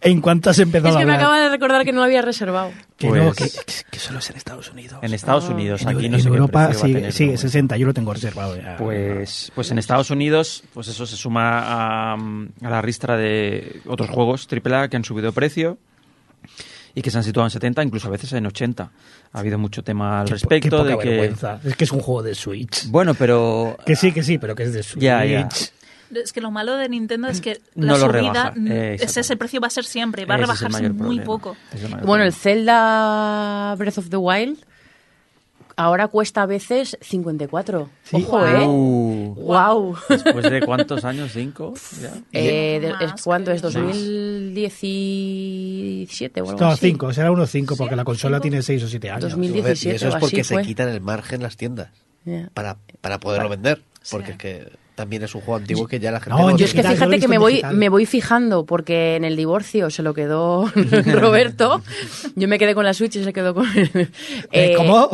en 0.00 0.22
cuanto 0.22 0.48
has 0.48 0.58
empezado 0.58 0.88
Es 0.88 0.96
que 0.96 1.02
a 1.02 1.06
me 1.06 1.12
acaba 1.14 1.38
de 1.38 1.50
recordar 1.50 1.84
que 1.84 1.92
no 1.92 1.98
lo 1.98 2.04
había 2.04 2.22
reservado. 2.22 2.70
Que 2.96 3.08
no, 3.10 3.32
que, 3.32 3.44
Pues- 3.44 3.84
que 3.90 3.98
solo 3.98 4.20
es 4.20 4.30
en 4.30 4.36
Estados 4.38 4.70
Unidos. 4.70 4.98
en 5.02 5.12
Estados 5.12 5.48
Unidos, 5.50 5.82
En, 5.82 5.88
aquí 5.88 6.08
no 6.08 6.16
en 6.16 6.22
sé 6.22 6.28
qué 6.30 6.34
Europa 6.34 6.68
precio 6.68 6.80
va 6.80 6.84
a 6.84 6.88
sí, 6.88 6.94
tener, 6.94 7.12
sí, 7.12 7.24
bueno. 7.26 7.38
60, 7.38 7.76
yo 7.76 7.86
lo 7.86 7.92
tengo 7.94 8.14
reservado 8.14 8.56
ya. 8.56 8.76
Pues, 8.78 9.52
pues 9.54 9.70
en 9.70 9.78
Estados 9.78 10.10
Unidos, 10.10 10.64
pues 10.72 10.88
eso 10.88 11.04
se 11.04 11.16
suma 11.16 11.58
a, 11.60 12.12
a 12.14 12.70
la 12.70 12.80
ristra 12.80 13.18
de 13.18 13.82
otros 13.86 14.08
juegos 14.08 14.48
AAA 14.50 14.88
que 14.88 14.96
han 14.96 15.04
subido 15.04 15.32
precio 15.32 15.76
y 16.94 17.02
que 17.02 17.10
se 17.10 17.18
han 17.18 17.24
situado 17.24 17.46
en 17.46 17.50
70, 17.50 17.82
incluso 17.82 18.08
a 18.08 18.10
veces 18.10 18.32
en 18.32 18.46
80. 18.46 18.90
Ha 19.32 19.40
habido 19.40 19.58
mucho 19.58 19.82
tema 19.82 20.20
al 20.20 20.26
Qué 20.26 20.32
respecto 20.34 20.70
qué 20.70 20.76
poca 20.76 20.90
de 20.90 20.98
que... 20.98 21.08
vergüenza. 21.10 21.60
Es 21.64 21.76
que 21.76 21.84
es 21.84 21.92
un 21.92 22.00
juego 22.00 22.22
de 22.22 22.34
Switch. 22.34 22.88
Bueno, 22.88 23.14
pero... 23.14 23.76
Que 23.84 23.96
sí, 23.96 24.12
que 24.12 24.22
sí, 24.22 24.38
pero 24.38 24.54
que 24.54 24.62
es 24.64 24.72
de 24.72 24.82
Switch. 24.82 25.02
Ya, 25.02 25.24
ya. 25.24 25.48
Es 26.14 26.32
que 26.32 26.40
lo 26.40 26.50
malo 26.50 26.76
de 26.76 26.88
Nintendo 26.88 27.28
es 27.28 27.40
que 27.40 27.60
No 27.74 27.86
la 27.86 27.92
lo 27.98 28.06
subida, 28.06 28.50
rebaja, 28.50 28.54
eh, 28.68 28.96
ese, 29.00 29.36
precio 29.36 29.60
va 29.60 29.66
a 29.66 29.70
ser 29.70 29.84
siempre, 29.84 30.24
va 30.24 30.34
a 30.34 30.38
rebajarse 30.38 30.88
muy 30.90 31.16
problema. 31.20 31.24
poco. 31.24 31.56
Bueno, 32.04 32.24
el. 32.24 32.32
Zelda 32.32 33.74
Breath 33.76 33.98
of 33.98 34.08
the 34.08 34.16
Wild 34.16 34.58
ahora 35.76 36.08
cuesta 36.08 36.42
a 36.42 36.46
veces 36.46 36.98
54. 37.00 37.88
Sí. 38.04 38.16
Ojo, 38.16 38.46
¿eh? 38.46 38.66
Uh, 38.66 39.34
Wow. 39.36 39.96
Después 40.08 40.50
de 40.50 40.60
cuántos 40.62 41.04
años, 41.04 41.30
cinco, 41.32 41.74
ya. 42.00 42.12
Eh, 42.32 42.80
de- 42.80 42.94
es- 43.04 43.22
¿Cuánto 43.22 43.52
es? 43.52 43.60
creo. 43.60 43.70
2017 43.72 46.40
o 46.42 46.48
algo 46.50 46.60
No, 46.60 46.66
así. 46.68 46.88
5, 46.88 47.12
será 47.12 47.30
unos 47.30 47.50
5, 47.50 47.76
porque 47.76 47.94
¿Sí? 47.94 47.96
la 47.96 48.04
consola 48.04 48.36
¿Cinco? 48.38 48.42
tiene 48.42 48.62
6 48.62 48.82
o 48.82 48.88
7 48.88 49.10
años. 49.10 49.30
2000. 49.30 49.50
Y 49.50 49.54
17 49.54 49.96
eso 49.96 50.08
es 50.08 50.14
porque 50.16 50.40
así 50.40 50.48
se 50.48 50.54
fue. 50.54 50.62
quitan 50.64 50.88
el 50.88 51.00
margen 51.00 51.42
las 51.42 51.56
tiendas 51.56 51.90
para, 52.54 52.76
para 53.00 53.20
poderlo 53.20 53.48
vender. 53.48 53.82
Porque 54.10 54.26
Sí. 54.26 54.32
es 54.32 54.38
que 54.38 54.68
también 54.96 55.22
es 55.22 55.32
un 55.36 55.42
juego 55.42 55.56
antiguo 55.58 55.86
que 55.86 56.00
ya 56.00 56.10
la 56.10 56.18
gente 56.18 56.36
No, 56.42 56.50
en 56.50 56.56
Yo 56.56 56.64
es 56.64 56.74
que 56.74 56.82
fíjate 56.82 57.20
que 57.20 57.28
me 57.28 57.38
voy, 57.38 57.52
digital. 57.52 57.76
me 57.76 57.88
voy 57.88 58.06
fijando, 58.06 58.66
porque 58.66 59.14
en 59.14 59.24
el 59.24 59.36
divorcio 59.36 59.88
se 59.90 60.02
lo 60.02 60.12
quedó 60.14 60.68
Roberto. 61.06 61.82
Yo 62.34 62.48
me 62.48 62.58
quedé 62.58 62.74
con 62.74 62.84
la 62.84 62.94
Switch 62.94 63.14
y 63.16 63.22
se 63.24 63.32
quedó 63.32 63.54
con. 63.54 63.66
Eh, 63.76 64.08
Eh, 64.50 64.74
¿Cómo? 64.76 65.10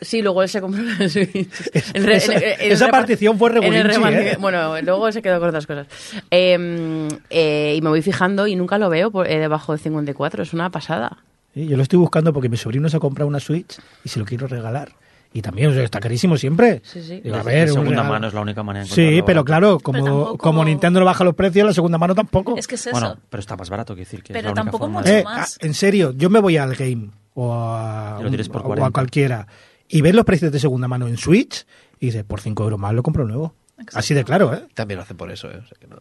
Sí, 0.00 0.22
luego 0.22 0.42
él 0.42 0.48
se 0.48 0.60
compró 0.60 0.82
la 0.82 1.08
Switch. 1.08 1.30
En 1.94 2.04
re- 2.04 2.16
Esa- 2.16 2.34
en- 2.34 2.42
en 2.60 2.72
esa 2.72 2.88
partición 2.88 3.38
fue 3.38 3.50
remarque- 3.50 4.32
¿eh? 4.32 4.36
Bueno, 4.40 4.80
luego 4.82 5.12
se 5.12 5.22
quedó 5.22 5.38
con 5.38 5.50
otras 5.50 5.66
cosas. 5.66 5.86
Eh, 6.30 7.08
eh, 7.30 7.74
y 7.76 7.82
me 7.82 7.90
voy 7.90 8.02
fijando 8.02 8.46
y 8.46 8.56
nunca 8.56 8.78
lo 8.78 8.88
veo 8.88 9.10
por- 9.10 9.26
eh, 9.28 9.38
debajo 9.38 9.72
de 9.72 9.78
54. 9.78 10.42
Es 10.42 10.52
una 10.54 10.70
pasada. 10.70 11.18
Sí, 11.52 11.66
yo 11.66 11.76
lo 11.76 11.82
estoy 11.82 11.98
buscando 11.98 12.32
porque 12.32 12.48
mi 12.48 12.56
sobrino 12.56 12.88
se 12.88 12.96
ha 12.96 13.00
comprado 13.00 13.28
una 13.28 13.40
Switch 13.40 13.76
y 14.04 14.08
se 14.08 14.18
lo 14.18 14.24
quiero 14.24 14.46
regalar. 14.46 14.92
Y 15.32 15.42
también 15.42 15.70
o 15.70 15.72
sea, 15.74 15.84
está 15.84 16.00
carísimo 16.00 16.36
siempre. 16.36 16.82
Sí, 16.84 17.02
sí. 17.02 17.20
Digo, 17.20 17.36
a 17.36 17.42
ver, 17.44 17.68
segunda 17.68 18.02
mano 18.02 18.26
es 18.26 18.34
la 18.34 18.40
única 18.40 18.62
manera 18.64 18.84
de 18.84 18.90
Sí, 18.90 19.22
pero 19.24 19.44
claro, 19.44 19.78
Pero 19.78 19.80
como, 19.80 20.04
tampoco- 20.04 20.38
como 20.38 20.64
Nintendo 20.64 20.98
no 21.00 21.06
baja 21.06 21.22
los 21.22 21.34
precios, 21.36 21.64
la 21.66 21.72
segunda 21.72 21.98
mano 21.98 22.14
tampoco. 22.16 22.56
Es 22.56 22.66
que 22.66 22.74
es 22.74 22.86
eso. 22.86 22.90
Bueno, 22.98 23.16
pero 23.28 23.40
está 23.40 23.56
más 23.56 23.70
barato 23.70 23.94
que 23.94 24.00
decir 24.00 24.22
que 24.24 24.32
es 24.32 24.34
Pero 24.36 24.48
la 24.48 24.50
única 24.52 24.62
tampoco 24.62 24.84
forma 24.86 25.00
mucho 25.00 25.12
de- 25.12 25.20
Eh, 25.20 25.24
más. 25.24 25.56
ah, 25.60 25.64
en 25.66 25.74
serio, 25.74 26.12
yo 26.16 26.30
me 26.30 26.40
voy 26.40 26.56
al 26.56 26.74
game 26.74 27.10
o 27.34 27.54
a, 27.54 28.16
Y 28.20 28.24
lo 28.24 28.28
tienes 28.28 28.48
por 28.48 28.62
o 28.62 28.64
a 28.64 28.66
40. 28.66 28.90
cualquiera 28.90 29.46
y 29.88 30.00
ves 30.00 30.14
los 30.14 30.24
precios 30.24 30.50
de 30.50 30.58
segunda 30.58 30.88
mano 30.88 31.06
en 31.06 31.16
Switch 31.16 31.64
y 32.00 32.06
dices, 32.06 32.24
por 32.24 32.40
5 32.40 32.64
euros 32.64 32.80
más 32.80 32.92
lo 32.92 33.02
compro 33.04 33.24
nuevo. 33.24 33.54
Exacto. 33.78 33.98
Así 34.00 34.14
de 34.14 34.24
claro, 34.24 34.52
¿eh? 34.52 34.64
También 34.74 34.96
lo 34.98 35.02
hace 35.04 35.14
por 35.14 35.30
eso, 35.30 35.48
¿eh? 35.48 35.60
O 35.62 35.66
sea 35.66 35.78
que 35.80 35.86
no- 35.86 35.96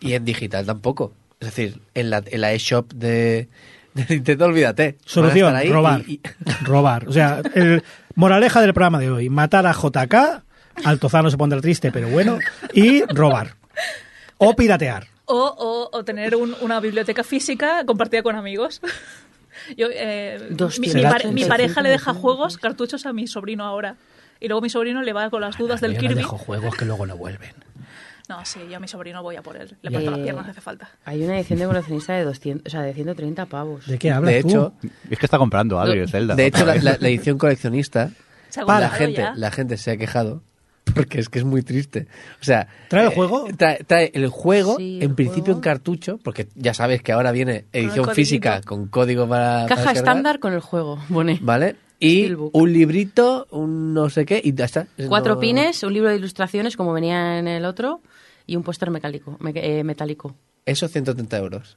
Y 0.00 0.14
en 0.14 0.24
digital 0.24 0.64
tampoco. 0.64 1.12
Es 1.38 1.48
decir, 1.48 1.80
en 1.94 2.08
la, 2.10 2.22
en 2.24 2.40
la 2.40 2.52
eShop 2.52 2.92
de, 2.94 3.08
de 3.08 3.48
Nintendo, 4.08 4.44
olvídate. 4.46 4.96
Solución, 5.04 5.54
robar. 5.70 6.02
y- 6.06 6.14
y- 6.14 6.20
Robar. 6.64 7.08
O 7.08 7.12
sea, 7.12 7.42
el 7.54 7.82
moraleja 8.14 8.60
del 8.60 8.72
programa 8.74 8.98
de 8.98 9.10
hoy, 9.10 9.28
matar 9.28 9.66
a 9.66 9.72
JK, 9.72 10.42
Altozano 10.84 11.30
se 11.30 11.36
pondrá 11.36 11.60
triste, 11.60 11.92
pero 11.92 12.08
bueno, 12.08 12.38
y 12.72 13.02
robar. 13.04 13.54
O 14.38 14.54
piratear. 14.56 15.06
O, 15.26 15.36
o, 15.36 15.96
o 15.96 16.04
tener 16.04 16.34
un- 16.36 16.56
una 16.60 16.80
biblioteca 16.80 17.22
física 17.24 17.84
compartida 17.86 18.22
con 18.22 18.36
amigos. 18.36 18.80
Yo, 19.76 19.88
eh, 19.92 20.48
Dos 20.50 20.78
mi, 20.80 20.86
mi 20.88 20.92
será 20.92 21.10
pare- 21.10 21.24
mi 21.28 21.42
35 21.42 21.48
pareja 21.48 21.82
le 21.82 21.88
deja 21.90 22.12
de 22.12 22.18
juegos, 22.18 22.56
cartuchos 22.58 23.06
a 23.06 23.12
mi 23.12 23.26
sobrino 23.26 23.64
ahora. 23.64 23.96
Y 24.40 24.48
luego 24.48 24.60
mi 24.62 24.70
sobrino 24.70 25.02
le 25.02 25.12
va 25.12 25.30
con 25.30 25.40
las 25.40 25.56
dudas 25.56 25.80
del 25.80 25.94
Yo 25.94 26.00
Kirby. 26.00 26.14
dejo 26.16 26.36
juegos 26.36 26.74
que 26.76 26.84
luego 26.84 27.06
no 27.06 27.16
vuelven. 27.16 27.52
No, 28.32 28.44
sí, 28.46 28.60
yo 28.70 28.76
a 28.76 28.80
mi 28.80 28.88
sobrino 28.88 29.22
voy 29.22 29.36
a 29.36 29.42
por 29.42 29.56
él. 29.56 29.76
Le 29.82 29.90
parto 29.90 30.10
las 30.10 30.20
Eh, 30.20 30.22
piernas 30.22 30.44
si 30.46 30.50
hace 30.52 30.60
falta. 30.60 30.90
Hay 31.04 31.22
una 31.22 31.36
edición 31.38 31.58
de 31.58 31.66
coleccionista 31.66 32.14
de 32.14 32.24
200, 32.24 32.66
o 32.66 32.70
sea, 32.70 32.80
de 32.82 32.94
130 32.94 33.46
pavos. 33.46 33.86
¿De 33.86 33.98
qué 33.98 34.10
hablas 34.10 34.32
de 34.34 34.42
tú? 34.42 34.48
hecho, 34.48 34.72
Es 35.10 35.18
que 35.18 35.26
está 35.26 35.38
comprando 35.38 35.78
Adri 35.78 35.98
el 36.00 36.08
Zelda. 36.08 36.34
de 36.34 36.46
hecho 36.46 36.64
la, 36.64 36.72
vez. 36.74 36.82
la- 36.84 36.96
la 36.98 37.08
edición 37.08 37.36
coleccionista, 37.36 38.10
ha 38.56 38.80
la 38.80 38.88
gente, 38.90 39.20
ya. 39.20 39.34
la 39.36 39.50
gente 39.50 39.76
se 39.76 39.90
ha 39.90 39.96
quejado 39.96 40.42
porque 40.94 41.20
es 41.20 41.28
que 41.28 41.38
es 41.38 41.44
muy 41.44 41.62
triste. 41.62 42.06
O 42.40 42.44
sea, 42.44 42.68
¿Trae 42.88 43.04
el 43.06 43.12
eh, 43.12 43.14
juego? 43.14 43.46
Trae, 43.56 43.84
trae 43.84 44.10
el 44.14 44.28
juego, 44.28 44.76
Sí, 44.78 44.96
el 44.98 45.02
en 45.10 45.14
principio 45.14 45.44
juego. 45.44 45.58
en 45.58 45.62
cartucho, 45.62 46.18
porque 46.24 46.48
ya 46.54 46.74
sabes 46.74 47.02
que 47.02 47.12
ahora 47.12 47.32
viene 47.32 47.66
edición 47.72 48.08
física 48.14 48.60
con 48.62 48.88
código 48.88 49.28
para. 49.28 49.66
para 49.66 49.76
Caja 49.76 49.92
estándar 49.92 50.38
con 50.38 50.52
el 50.54 50.60
juego. 50.60 50.98
Pone. 51.12 51.38
¿Vale? 51.42 51.76
Y 52.02 52.22
Steelbook. 52.24 52.56
un 52.56 52.72
librito, 52.72 53.46
un 53.52 53.94
no 53.94 54.10
sé 54.10 54.26
qué, 54.26 54.40
y 54.42 54.52
ya 54.54 54.64
está. 54.64 54.88
Cuatro 55.08 55.34
No- 55.34 55.40
pines, 55.40 55.84
un 55.84 55.92
libro 55.94 56.08
de 56.10 56.16
ilustraciones 56.16 56.76
como 56.76 56.92
venía 56.92 57.38
en 57.38 57.46
el 57.46 57.64
otro 57.64 58.00
y 58.46 58.56
un 58.56 58.62
póster 58.62 58.90
metálico. 58.90 59.36
me- 59.40 59.52
eh, 59.54 59.84
metálico. 59.84 60.34
Eso 60.66 60.88
130 60.88 61.36
euros. 61.38 61.76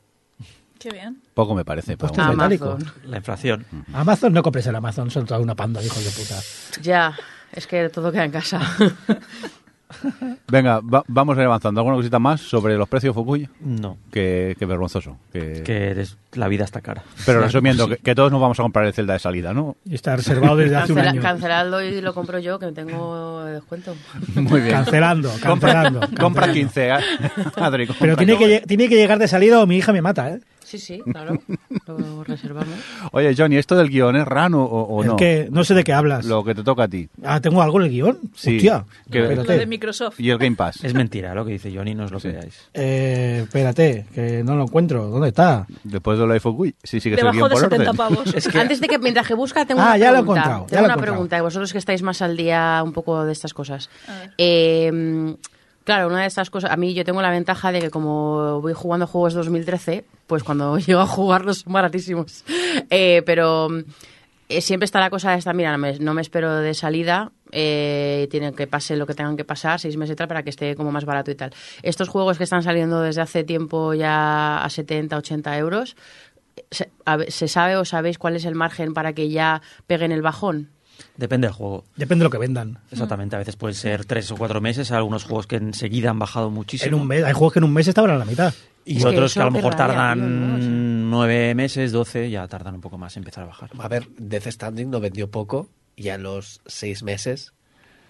Qué 0.80 0.90
bien. 0.90 1.22
Poco 1.34 1.56
me 1.56 1.64
parece. 1.66 1.96
Bueno. 1.96 2.30
metálico. 2.32 2.78
La 3.06 3.18
inflación. 3.18 3.66
Amazon 3.94 4.34
no 4.34 4.44
compres 4.44 4.68
el 4.68 4.76
Amazon, 4.76 5.10
son 5.10 5.26
toda 5.26 5.40
una 5.40 5.56
panda 5.56 5.80
de 5.80 5.88
hijos 5.88 6.04
de 6.04 6.12
puta. 6.12 6.40
Ya, 6.82 7.18
es 7.54 7.66
que 7.66 7.90
todo 7.90 8.12
queda 8.12 8.26
en 8.26 8.32
casa. 8.32 8.60
Venga, 10.48 10.80
va- 10.82 11.04
vamos 11.08 11.38
a 11.38 11.42
ir 11.42 11.48
avanzando. 11.48 11.80
¿Alguna 11.82 11.98
cosita 11.98 12.20
más 12.20 12.42
sobre 12.42 12.78
los 12.78 12.88
precios, 12.90 13.14
Fukui? 13.14 13.48
No, 13.62 13.98
Que, 14.12 14.56
que 14.60 14.66
vergonzoso. 14.66 15.18
Que... 15.34 15.64
que 15.64 15.88
eres- 15.92 16.18
la 16.34 16.48
vida 16.48 16.64
está 16.66 16.82
cara. 16.82 17.04
Pero 17.26 17.42
resumiendo, 17.44 17.86
sí. 17.86 17.92
que, 17.92 17.98
que 17.98 18.16
todos 18.16 18.32
nos 18.32 18.42
vamos 18.42 18.60
a 18.60 18.64
comprar 18.64 18.86
el 18.86 18.94
Zelda 18.94 19.14
de 19.14 19.20
salida, 19.20 19.54
¿no? 19.54 19.76
Y 19.86 19.96
está 19.96 20.16
reservado 20.16 20.56
desde 20.58 20.76
hace 20.76 20.92
un 20.94 21.00
Cancela- 21.00 21.10
año. 21.12 21.22
canceladlo 21.22 21.82
y 21.84 22.02
lo 22.02 22.14
compro 22.14 22.40
yo, 22.40 22.60
que 22.60 22.72
tengo 22.72 23.44
descuento. 23.46 23.96
Muy 24.36 24.62
bien. 24.62 24.74
Cancelando, 24.74 25.32
cancelando. 25.42 26.00
Compra 26.20 26.48
cancelando. 26.48 26.54
15, 26.54 26.88
¿eh? 26.88 26.94
Adri, 27.58 27.88
compra 27.88 28.02
Pero 28.02 28.18
tiene 28.18 28.38
15. 28.38 28.60
que, 28.62 28.68
tiene 28.68 28.90
que 28.90 28.96
llegar 28.96 29.18
de 29.20 29.28
salida 29.28 29.62
o 29.62 29.66
mi 29.68 29.78
hija 29.78 29.94
me 29.94 30.02
mata, 30.02 30.30
¿eh? 30.32 30.40
Sí, 30.66 30.80
sí, 30.80 31.00
claro. 31.12 31.40
Lo 31.88 32.24
reservamos. 32.24 32.74
Oye, 33.12 33.36
Johnny, 33.38 33.58
¿esto 33.58 33.76
del 33.76 33.90
guion 33.90 34.16
es 34.16 34.26
rano 34.26 34.64
o, 34.64 34.82
o 34.96 35.02
Es 35.04 35.08
no? 35.08 35.16
que 35.16 35.48
no 35.52 35.64
sé 35.64 35.76
de 35.76 35.84
qué 35.84 35.94
hablas. 35.94 36.26
Lo 36.26 36.44
que 36.44 36.56
te 36.56 36.64
toca 36.64 36.84
a 36.84 36.88
ti. 36.88 37.08
Ah, 37.24 37.40
¿tengo 37.40 37.62
algo 37.62 37.80
en 37.80 37.86
el 37.86 37.92
guion? 37.92 38.20
Sí. 38.34 38.58
Hostia. 38.58 38.84
Que- 39.12 39.36
Lo 39.36 39.44
de 39.44 39.66
Microsoft. 39.68 40.20
Y 40.20 40.30
el 40.32 40.38
Game 40.40 40.56
Pass. 40.56 40.84
Es 40.84 40.94
mentira 40.96 41.34
lo 41.36 41.46
que 41.46 41.54
dice 41.54 41.72
Johnny, 41.74 41.94
no 41.94 42.06
os 42.06 42.12
lo 42.12 42.20
Sí. 42.20 42.30
creáis. 42.30 42.60
Eh, 42.74 43.42
espérate, 43.44 44.08
que 44.14 44.44
no 44.44 44.56
lo 44.56 44.64
encuentro. 44.64 45.08
¿Dónde 45.08 45.28
está? 45.30 45.68
Después 45.84 46.18
de 46.20 46.26
lo 46.26 46.34
de 46.34 46.40
Fukui, 46.40 46.76
sí 46.84 47.00
sigues 47.00 47.20
el 47.20 47.24
Debajo 47.26 47.38
guion 47.38 47.50
de 47.50 47.54
por 47.56 47.64
70 47.64 47.92
orden. 47.92 47.96
pavos. 47.98 48.46
Antes 48.56 48.82
de 48.82 48.88
que 48.88 48.98
mientras 49.00 49.28
que 49.28 49.36
busca, 49.36 49.66
tengo 49.66 49.82
Ah, 49.82 49.86
una 49.90 49.98
ya 49.98 50.12
lo 50.12 50.18
he 50.18 50.20
pregunta. 50.22 50.40
encontrado, 50.42 50.64
ya 50.64 50.68
tengo 50.70 50.82
lo 50.82 50.82
he 50.82 50.86
una 50.88 50.94
encontrado. 50.94 51.14
pregunta, 51.14 51.38
y 51.38 51.42
vosotros 51.42 51.72
que 51.72 51.78
estáis 51.78 52.02
más 52.02 52.22
al 52.24 52.36
día 52.36 52.82
un 52.84 52.92
poco 52.94 53.24
de 53.24 53.32
estas 53.32 53.54
cosas. 53.54 53.90
A 54.08 54.20
ver. 54.20 54.32
Eh, 54.40 55.36
claro, 55.86 56.08
una 56.08 56.22
de 56.22 56.28
estas 56.28 56.50
cosas, 56.50 56.72
a 56.72 56.76
mí 56.76 56.94
yo 56.94 57.06
tengo 57.06 57.22
la 57.22 57.32
ventaja 57.32 57.72
de 57.72 57.80
que 57.80 57.90
como 57.90 58.60
voy 58.60 58.74
jugando 58.74 59.08
juegos 59.08 59.34
2013, 59.34 60.04
pues 60.28 60.44
cuando 60.44 60.78
llego 60.80 61.00
a 61.00 61.08
jugarlos 61.08 61.60
son 61.60 61.72
baratísimos. 61.72 62.44
Eh, 62.90 63.22
pero 63.26 63.70
eh, 64.50 64.62
siempre 64.62 64.86
está 64.86 65.00
la 65.00 65.10
cosa 65.10 65.36
esta, 65.36 65.54
mira, 65.54 65.72
no 65.72 65.78
me, 65.78 65.98
no 66.00 66.14
me 66.14 66.22
espero 66.22 66.56
de 66.56 66.74
salida, 66.74 67.32
eh, 67.52 68.28
tienen 68.30 68.54
que 68.54 68.68
pase 68.68 68.98
lo 68.98 69.06
que 69.06 69.14
tengan 69.14 69.38
que 69.38 69.46
pasar, 69.46 69.80
seis 69.80 69.96
meses 69.96 70.14
y 70.14 70.16
tal, 70.18 70.28
para 70.28 70.44
que 70.44 70.50
esté 70.50 70.76
como 70.76 70.92
más 70.92 71.06
barato 71.06 71.32
y 71.32 71.36
tal. 71.36 71.54
Estos 71.84 72.10
juegos 72.10 72.38
que 72.38 72.44
están 72.44 72.64
saliendo 72.64 73.02
desde 73.02 73.22
hace 73.22 73.44
tiempo 73.44 73.94
ya 73.94 74.58
a 74.58 74.70
70, 74.70 75.16
80 75.16 75.58
euros, 75.58 75.96
¿se, 76.72 76.92
a 77.06 77.18
ver, 77.18 77.32
¿se 77.32 77.48
sabe 77.48 77.78
o 77.78 77.86
sabéis 77.86 78.18
cuál 78.18 78.36
es 78.36 78.46
el 78.46 78.56
margen 78.56 78.94
para 78.94 79.14
que 79.14 79.30
ya 79.30 79.62
peguen 79.88 80.12
el 80.12 80.22
bajón? 80.22 80.75
Depende 81.18 81.48
del 81.48 81.54
juego. 81.54 81.86
Depende 81.96 82.24
de 82.24 82.26
lo 82.26 82.30
que 82.30 82.38
vendan. 82.38 82.80
Exactamente, 82.92 83.36
a 83.36 83.40
veces 83.40 83.56
pueden 83.56 83.76
ser 83.76 84.06
tres 84.06 84.32
o 84.32 84.36
cuatro 84.36 84.62
meses, 84.62 84.92
hay 84.92 84.98
algunos 84.98 85.24
juegos 85.24 85.48
que 85.48 85.56
enseguida 85.58 86.10
han 86.10 86.20
bajado 86.20 86.50
muchísimo. 86.50 86.96
En 86.96 87.02
un 87.02 87.08
mes, 87.08 87.24
hay 87.24 87.34
juegos 87.34 87.54
que 87.54 87.60
en 87.60 87.66
un 87.66 87.74
mes 87.74 87.88
estaban 87.88 88.12
a 88.12 88.18
la 88.18 88.26
mitad. 88.26 88.54
Y 88.86 88.98
Es 88.98 89.06
otros 89.06 89.34
que 89.34 89.40
a 89.42 89.46
lo 89.46 89.52
mejor 89.52 89.74
rabia, 89.74 89.88
tardan 89.88 91.10
nueve 91.10 91.56
meses, 91.56 91.92
doce, 91.92 92.30
ya 92.30 92.48
tardan 92.48 92.76
un 92.76 92.82
poco 92.82 92.98
más 92.98 93.16
en 93.18 93.22
empezar 93.22 93.44
a 93.44 93.48
bajar. 93.48 93.72
A 93.80 93.88
ver, 93.88 94.08
Death 94.18 94.48
Standing 94.48 94.90
no 94.90 95.00
vendió 95.00 95.32
poco 95.32 95.70
y 95.96 96.10
a 96.10 96.18
los 96.18 96.62
seis 96.68 97.02
meses 97.02 97.54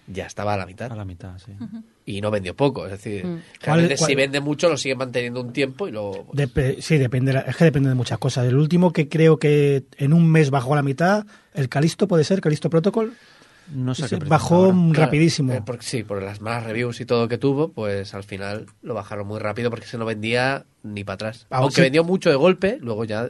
ya 0.06 0.26
estaba 0.26 0.54
a 0.54 0.56
la 0.56 0.66
mitad. 0.66 0.92
A 0.92 0.96
la 0.96 1.04
mitad, 1.04 1.38
sí. 1.38 1.52
Y 2.08 2.20
no 2.20 2.30
vendió 2.30 2.54
poco, 2.54 2.84
es 2.86 2.92
decir, 2.92 3.26
Mm. 3.26 3.40
realmente 3.60 3.96
¿Cuál- 3.96 4.08
si 4.10 4.14
vende 4.14 4.40
mucho 4.40 4.68
lo 4.70 4.76
sigue 4.76 4.94
manteniendo 4.94 5.40
un 5.40 5.52
tiempo 5.52 5.88
y 5.88 5.90
luego... 5.90 6.26
pues, 6.32 6.54
Dep- 6.54 6.80
sí, 6.80 6.98
depende, 6.98 7.42
es 7.46 7.56
que 7.56 7.64
depende 7.64 7.88
de 7.88 7.96
muchas 7.96 8.18
cosas. 8.18 8.46
El 8.46 8.54
último 8.56 8.92
que 8.92 9.08
creo 9.08 9.38
que 9.38 9.84
en 9.98 10.12
un 10.12 10.30
mes 10.30 10.50
bajó 10.50 10.74
a 10.74 10.76
la 10.76 10.82
mitad, 10.84 11.26
el 11.52 11.68
Calisto 11.68 12.06
puede 12.06 12.22
ser, 12.22 12.40
Calisto 12.40 12.70
Protocol, 12.70 13.12
No 13.74 13.96
sé 13.96 14.08
qué 14.08 14.24
bajó 14.24 14.66
ahora. 14.66 14.78
Claro, 14.92 15.06
rapidísimo. 15.06 15.52
eh, 15.52 15.60
porque, 15.66 15.84
sí, 15.84 16.04
por 16.04 16.22
las 16.22 16.40
malas 16.40 16.62
reviews 16.62 17.00
y 17.00 17.04
todo 17.06 17.26
que 17.26 17.36
tuvo, 17.38 17.72
pues 17.72 18.14
al 18.14 18.22
final 18.22 18.66
lo 18.82 18.94
bajaron 18.94 19.26
muy 19.26 19.40
rápido 19.40 19.70
porque 19.70 19.86
se 19.86 19.98
no 19.98 20.04
vendía 20.04 20.64
ni 20.84 21.02
para 21.02 21.14
atrás. 21.14 21.46
Ah, 21.50 21.56
Aunque 21.58 21.74
sí. 21.74 21.80
vendió 21.80 22.04
mucho 22.04 22.30
de 22.30 22.36
golpe, 22.36 22.78
luego 22.80 23.04
ya 23.04 23.28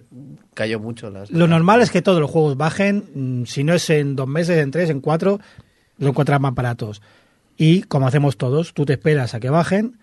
cayó 0.52 0.78
mucho. 0.78 1.08
Las, 1.08 1.30
Lo 1.30 1.46
normal 1.46 1.80
es 1.80 1.90
que 1.90 2.02
todos 2.02 2.20
los 2.20 2.30
juegos 2.30 2.58
bajen, 2.58 3.04
mm, 3.14 3.44
si 3.46 3.64
no 3.64 3.72
es 3.72 3.88
en 3.88 4.14
dos 4.14 4.28
meses, 4.28 4.58
en 4.58 4.70
tres, 4.70 4.90
en 4.90 5.00
cuatro, 5.00 5.40
lo 5.96 6.08
encuentras 6.10 6.38
más 6.38 6.54
baratos. 6.54 7.00
Y 7.56 7.82
como 7.84 8.06
hacemos 8.06 8.36
todos, 8.36 8.74
tú 8.74 8.84
te 8.84 8.94
esperas 8.94 9.34
a 9.34 9.40
que 9.40 9.50
bajen. 9.50 9.98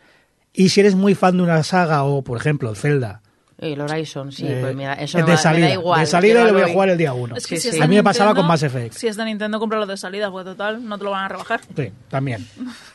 Y 0.54 0.70
si 0.70 0.80
eres 0.82 0.96
muy 0.96 1.16
fan 1.16 1.38
de 1.38 1.44
una 1.44 1.64
saga 1.64 2.04
o, 2.04 2.22
por 2.24 2.38
ejemplo, 2.38 2.70
el 2.70 2.76
Zelda, 2.76 3.22
El 3.60 3.80
Horizon, 3.82 4.32
sí, 4.32 4.46
eh, 4.48 4.60
pues 4.62 4.76
mira, 4.76 4.94
eso 4.94 5.18
es 5.20 5.26
de 5.26 5.32
va- 5.32 5.38
me 5.38 5.42
salida, 5.42 5.68
da 5.68 5.74
igual. 5.74 6.00
de 6.02 6.06
salida 6.06 6.44
lo 6.46 6.54
voy 6.54 6.62
a 6.64 6.68
jugar 6.68 6.90
el 6.90 6.98
día 6.98 7.14
uno. 7.14 7.36
Es 7.36 7.48
que 7.48 7.58
Sí, 7.60 7.80
A 7.80 7.88
mí 7.88 7.96
me 7.96 8.04
pasaba 8.04 8.32
Nintendo- 8.32 8.42
con 8.42 8.48
Mass 8.48 8.64
Effect. 8.64 8.94
Si 8.96 9.08
es 9.08 9.16
de 9.16 9.26
Nintendo, 9.26 9.60
cómpralo 9.60 9.86
de 9.86 9.96
salida, 9.98 10.30
pues 10.32 10.46
total, 10.46 10.84
no 10.88 10.98
te 10.98 11.04
lo 11.04 11.12
van 11.12 11.26
a 11.26 11.28
rebajar. 11.30 11.62
Sí, 11.76 11.92
también. 12.10 12.46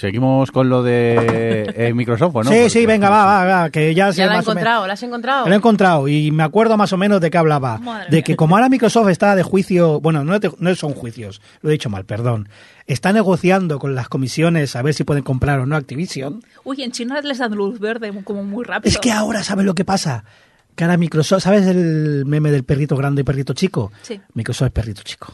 Seguimos 0.00 0.50
con 0.50 0.70
lo 0.70 0.82
de 0.82 1.70
eh, 1.76 1.92
Microsoft, 1.92 2.34
¿o 2.36 2.42
¿no? 2.42 2.50
sí, 2.50 2.56
Porque- 2.56 2.70
sí, 2.70 2.86
venga, 2.86 3.10
va, 3.10 3.24
va, 3.26 3.44
va, 3.44 3.70
que 3.70 3.94
ya 3.94 4.10
¿Ya 4.10 4.26
la 4.26 4.38
has 4.38 4.40
encontrado? 4.48 4.86
¿La 4.86 4.94
has 4.94 5.02
encontrado? 5.02 5.46
Lo 5.46 5.52
he 5.52 5.56
encontrado 5.56 6.08
y 6.08 6.30
me 6.30 6.42
acuerdo 6.42 6.76
más 6.78 6.92
o 6.92 6.96
menos 6.96 7.20
de 7.20 7.30
qué 7.30 7.36
hablaba. 7.36 7.76
Madre 7.78 8.06
de 8.10 8.16
mía. 8.16 8.22
que 8.24 8.36
como 8.36 8.56
ahora 8.56 8.68
Microsoft 8.70 9.08
está 9.10 9.36
de 9.36 9.42
juicio, 9.42 10.00
bueno, 10.00 10.24
no, 10.24 10.40
te- 10.40 10.50
no 10.58 10.74
son 10.74 10.94
juicios, 10.94 11.42
lo 11.60 11.68
he 11.68 11.72
dicho 11.72 11.90
mal, 11.90 12.06
perdón. 12.06 12.48
Está 12.86 13.12
negociando 13.12 13.78
con 13.78 13.94
las 13.94 14.08
comisiones 14.08 14.74
a 14.74 14.82
ver 14.82 14.94
si 14.94 15.04
pueden 15.04 15.22
comprar 15.22 15.60
o 15.60 15.66
no 15.66 15.76
Activision. 15.76 16.42
Uy, 16.64 16.82
en 16.82 16.92
China 16.92 17.20
les 17.20 17.38
dan 17.38 17.54
luz 17.54 17.78
verde 17.78 18.10
como 18.24 18.42
muy 18.42 18.64
rápido. 18.64 18.88
Es 18.90 18.98
que 18.98 19.12
ahora, 19.12 19.42
¿sabes 19.44 19.66
lo 19.66 19.74
que 19.74 19.84
pasa? 19.84 20.24
Que 20.74 20.84
ahora 20.84 20.96
Microsoft, 20.96 21.42
¿sabes 21.42 21.66
el 21.66 22.24
meme 22.26 22.50
del 22.50 22.64
perrito 22.64 22.96
grande 22.96 23.20
y 23.20 23.24
perrito 23.24 23.52
chico? 23.52 23.92
Sí. 24.02 24.18
Microsoft 24.34 24.68
es 24.68 24.72
perrito 24.72 25.02
chico. 25.02 25.32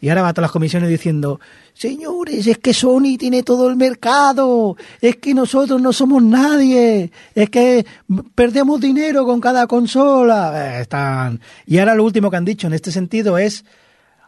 Y 0.00 0.08
ahora 0.08 0.22
va 0.22 0.28
a 0.28 0.32
todas 0.32 0.44
las 0.48 0.52
comisiones 0.52 0.88
diciendo, 0.88 1.40
señores, 1.72 2.46
es 2.46 2.58
que 2.58 2.74
Sony 2.74 3.16
tiene 3.18 3.42
todo 3.42 3.68
el 3.68 3.76
mercado, 3.76 4.76
es 5.00 5.16
que 5.16 5.34
nosotros 5.34 5.80
no 5.80 5.92
somos 5.92 6.22
nadie, 6.22 7.10
es 7.34 7.50
que 7.50 7.86
perdemos 8.34 8.80
dinero 8.80 9.24
con 9.24 9.40
cada 9.40 9.66
consola. 9.66 10.78
Eh, 10.78 10.82
están... 10.82 11.40
Y 11.66 11.78
ahora 11.78 11.94
lo 11.94 12.04
último 12.04 12.30
que 12.30 12.36
han 12.36 12.44
dicho 12.44 12.66
en 12.66 12.74
este 12.74 12.92
sentido 12.92 13.38
es, 13.38 13.64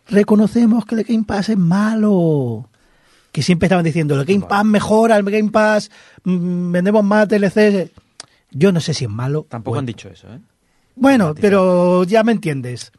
reconocemos 0.09 0.85
que 0.87 0.95
el 0.97 1.05
Game 1.05 1.25
Pass 1.25 1.51
es 1.51 1.59
malo. 1.59 2.69
Que 3.33 3.43
siempre 3.43 3.67
estaban 3.67 3.85
diciendo, 3.85 4.19
el 4.19 4.25
Game 4.25 4.47
Pass 4.47 4.65
mejora, 4.65 5.17
el 5.17 5.25
Game 5.25 5.51
Pass, 5.51 5.91
mm, 6.25 6.73
vendemos 6.73 7.05
más 7.05 7.29
DLCs. 7.29 7.91
Yo 8.51 8.73
no 8.73 8.81
sé 8.81 8.95
si 8.95 9.05
es 9.05 9.11
malo. 9.11 9.47
Tampoco 9.49 9.73
Bueno. 9.73 9.81
han 9.81 9.87
dicho 9.87 10.09
eso, 10.09 10.29
¿eh? 10.33 10.41
Bueno, 10.95 11.35
pero 11.39 12.05
ya 12.05 12.25
me 12.25 12.33
entiendes. 12.33 12.91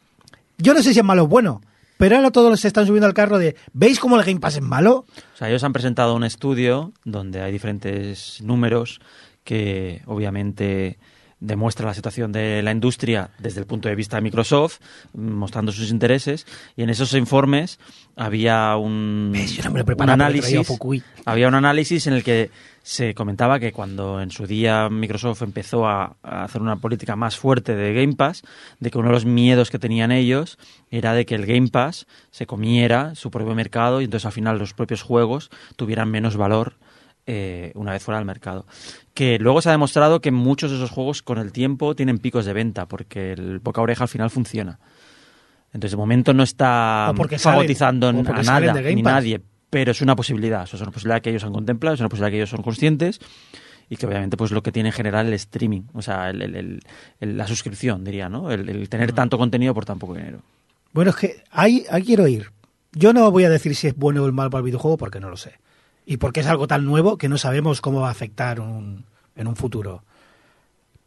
Yo 0.59 0.75
no 0.75 0.83
sé 0.83 0.93
si 0.93 0.99
es 0.99 1.05
malo 1.05 1.23
o 1.23 1.27
bueno, 1.27 1.61
pero 1.97 2.15
ahora 2.15 2.31
todos 2.31 2.59
se 2.59 2.67
están 2.67 2.85
subiendo 2.85 3.07
al 3.07 3.13
carro 3.13 3.37
de 3.37 3.55
¿veis 3.73 3.99
cómo 3.99 4.17
el 4.17 4.25
Game 4.25 4.39
Pass 4.39 4.55
es 4.55 4.61
malo? 4.61 5.05
O 5.33 5.37
sea, 5.37 5.49
ellos 5.49 5.63
han 5.63 5.73
presentado 5.73 6.15
un 6.15 6.23
estudio 6.23 6.93
donde 7.03 7.41
hay 7.41 7.51
diferentes 7.51 8.41
números 8.41 8.99
que 9.43 10.01
obviamente 10.05 10.99
demuestra 11.39 11.85
la 11.85 11.93
situación 11.93 12.31
de 12.31 12.63
la 12.63 12.71
industria 12.71 13.29
desde 13.39 13.59
el 13.59 13.67
punto 13.67 13.89
de 13.89 13.95
vista 13.95 14.17
de 14.17 14.21
Microsoft, 14.21 14.79
mostrando 15.13 15.71
sus 15.71 15.91
intereses, 15.91 16.45
y 16.75 16.83
en 16.83 16.89
esos 16.89 17.13
informes 17.13 17.79
había 18.15 18.75
un, 18.75 19.31
no 19.31 19.71
me 19.71 19.83
un 19.83 20.09
análisis, 20.09 20.67
había 21.25 21.47
un 21.47 21.55
análisis 21.55 22.07
en 22.07 22.13
el 22.13 22.23
que 22.23 22.49
se 22.81 23.13
comentaba 23.13 23.59
que 23.59 23.73
cuando 23.73 24.21
en 24.21 24.31
su 24.31 24.47
día 24.47 24.89
Microsoft 24.89 25.41
empezó 25.41 25.85
a, 25.85 26.15
a 26.23 26.45
hacer 26.45 26.61
una 26.61 26.77
política 26.77 27.15
más 27.15 27.37
fuerte 27.37 27.75
de 27.75 27.93
Game 27.93 28.15
Pass, 28.15 28.43
de 28.79 28.89
que 28.89 28.97
uno 28.97 29.09
de 29.09 29.13
los 29.13 29.25
miedos 29.25 29.69
que 29.69 29.77
tenían 29.77 30.11
ellos 30.11 30.57
era 30.89 31.13
de 31.13 31.25
que 31.25 31.35
el 31.35 31.45
Game 31.45 31.67
Pass 31.67 32.07
se 32.31 32.47
comiera 32.47 33.13
su 33.15 33.29
propio 33.29 33.53
mercado 33.55 34.01
y 34.01 34.05
entonces 34.05 34.25
al 34.25 34.31
final 34.31 34.57
los 34.57 34.73
propios 34.73 35.01
juegos 35.01 35.51
tuvieran 35.75 36.09
menos 36.09 36.37
valor 36.37 36.75
eh, 37.27 37.71
una 37.75 37.91
vez 37.91 38.01
fuera 38.01 38.17
del 38.17 38.25
mercado. 38.25 38.65
Que 39.13 39.37
luego 39.37 39.61
se 39.61 39.69
ha 39.69 39.73
demostrado 39.73 40.21
que 40.21 40.31
muchos 40.31 40.71
de 40.71 40.77
esos 40.77 40.89
juegos 40.89 41.21
con 41.21 41.37
el 41.37 41.51
tiempo 41.51 41.95
tienen 41.95 42.17
picos 42.17 42.45
de 42.45 42.53
venta 42.53 42.87
porque 42.87 43.33
el 43.33 43.59
boca 43.59 43.81
oreja 43.81 44.05
al 44.05 44.09
final 44.09 44.29
funciona. 44.29 44.79
Entonces 45.67 45.91
de 45.91 45.97
momento 45.97 46.33
no 46.33 46.43
está 46.43 47.11
salen- 47.37 47.39
fagotizando 47.39 48.07
a 48.07 48.13
nada 48.13 48.73
ni 48.95 49.01
nadie, 49.03 49.41
pero 49.69 49.91
es 49.91 50.01
una 50.01 50.15
posibilidad, 50.15 50.63
o 50.63 50.65
sea, 50.67 50.77
es 50.77 50.81
una 50.81 50.91
posibilidad 50.91 51.21
que 51.21 51.29
ellos 51.29 51.43
han 51.43 51.51
contemplado, 51.53 51.93
es 51.95 51.99
una 51.99 52.09
posibilidad 52.09 52.31
que 52.31 52.37
ellos 52.37 52.49
son 52.49 52.63
conscientes 52.63 53.19
y 53.89 53.97
que 53.97 54.05
obviamente 54.07 54.37
pues 54.37 54.51
lo 54.51 54.63
que 54.63 54.71
tiene 54.71 54.89
en 54.89 54.93
general 54.93 55.27
el 55.27 55.33
streaming, 55.33 55.81
o 55.93 56.01
sea, 56.01 56.29
el- 56.29 56.41
el- 56.41 56.55
el- 56.55 56.79
el- 57.19 57.37
la 57.37 57.47
suscripción, 57.47 58.03
diría, 58.05 58.29
¿no? 58.29 58.49
El, 58.51 58.69
el 58.69 58.87
tener 58.89 59.11
tanto 59.11 59.37
contenido 59.37 59.73
por 59.73 59.83
tan 59.85 59.99
poco 59.99 60.13
dinero. 60.15 60.39
Bueno, 60.93 61.11
es 61.11 61.17
que 61.17 61.43
ahí, 61.51 61.83
ahí 61.91 62.03
quiero 62.03 62.27
ir. 62.27 62.51
Yo 62.93 63.11
no 63.13 63.29
voy 63.29 63.43
a 63.43 63.49
decir 63.49 63.75
si 63.75 63.87
es 63.87 63.95
bueno 63.95 64.23
o 64.23 64.31
mal 64.31 64.49
para 64.49 64.59
el 64.59 64.65
videojuego 64.65 64.97
porque 64.97 65.19
no 65.19 65.29
lo 65.29 65.37
sé. 65.37 65.51
Y 66.09 66.17
porque 66.17 66.39
es 66.39 66.47
algo 66.47 66.67
tan 66.67 66.85
nuevo 66.85 67.17
que 67.17 67.27
no 67.27 67.37
sabemos 67.37 67.81
cómo 67.81 67.99
va 67.99 68.07
a 68.07 68.11
afectar 68.11 68.61
un- 68.61 69.03
en 69.35 69.47
un 69.47 69.57
futuro. 69.57 70.03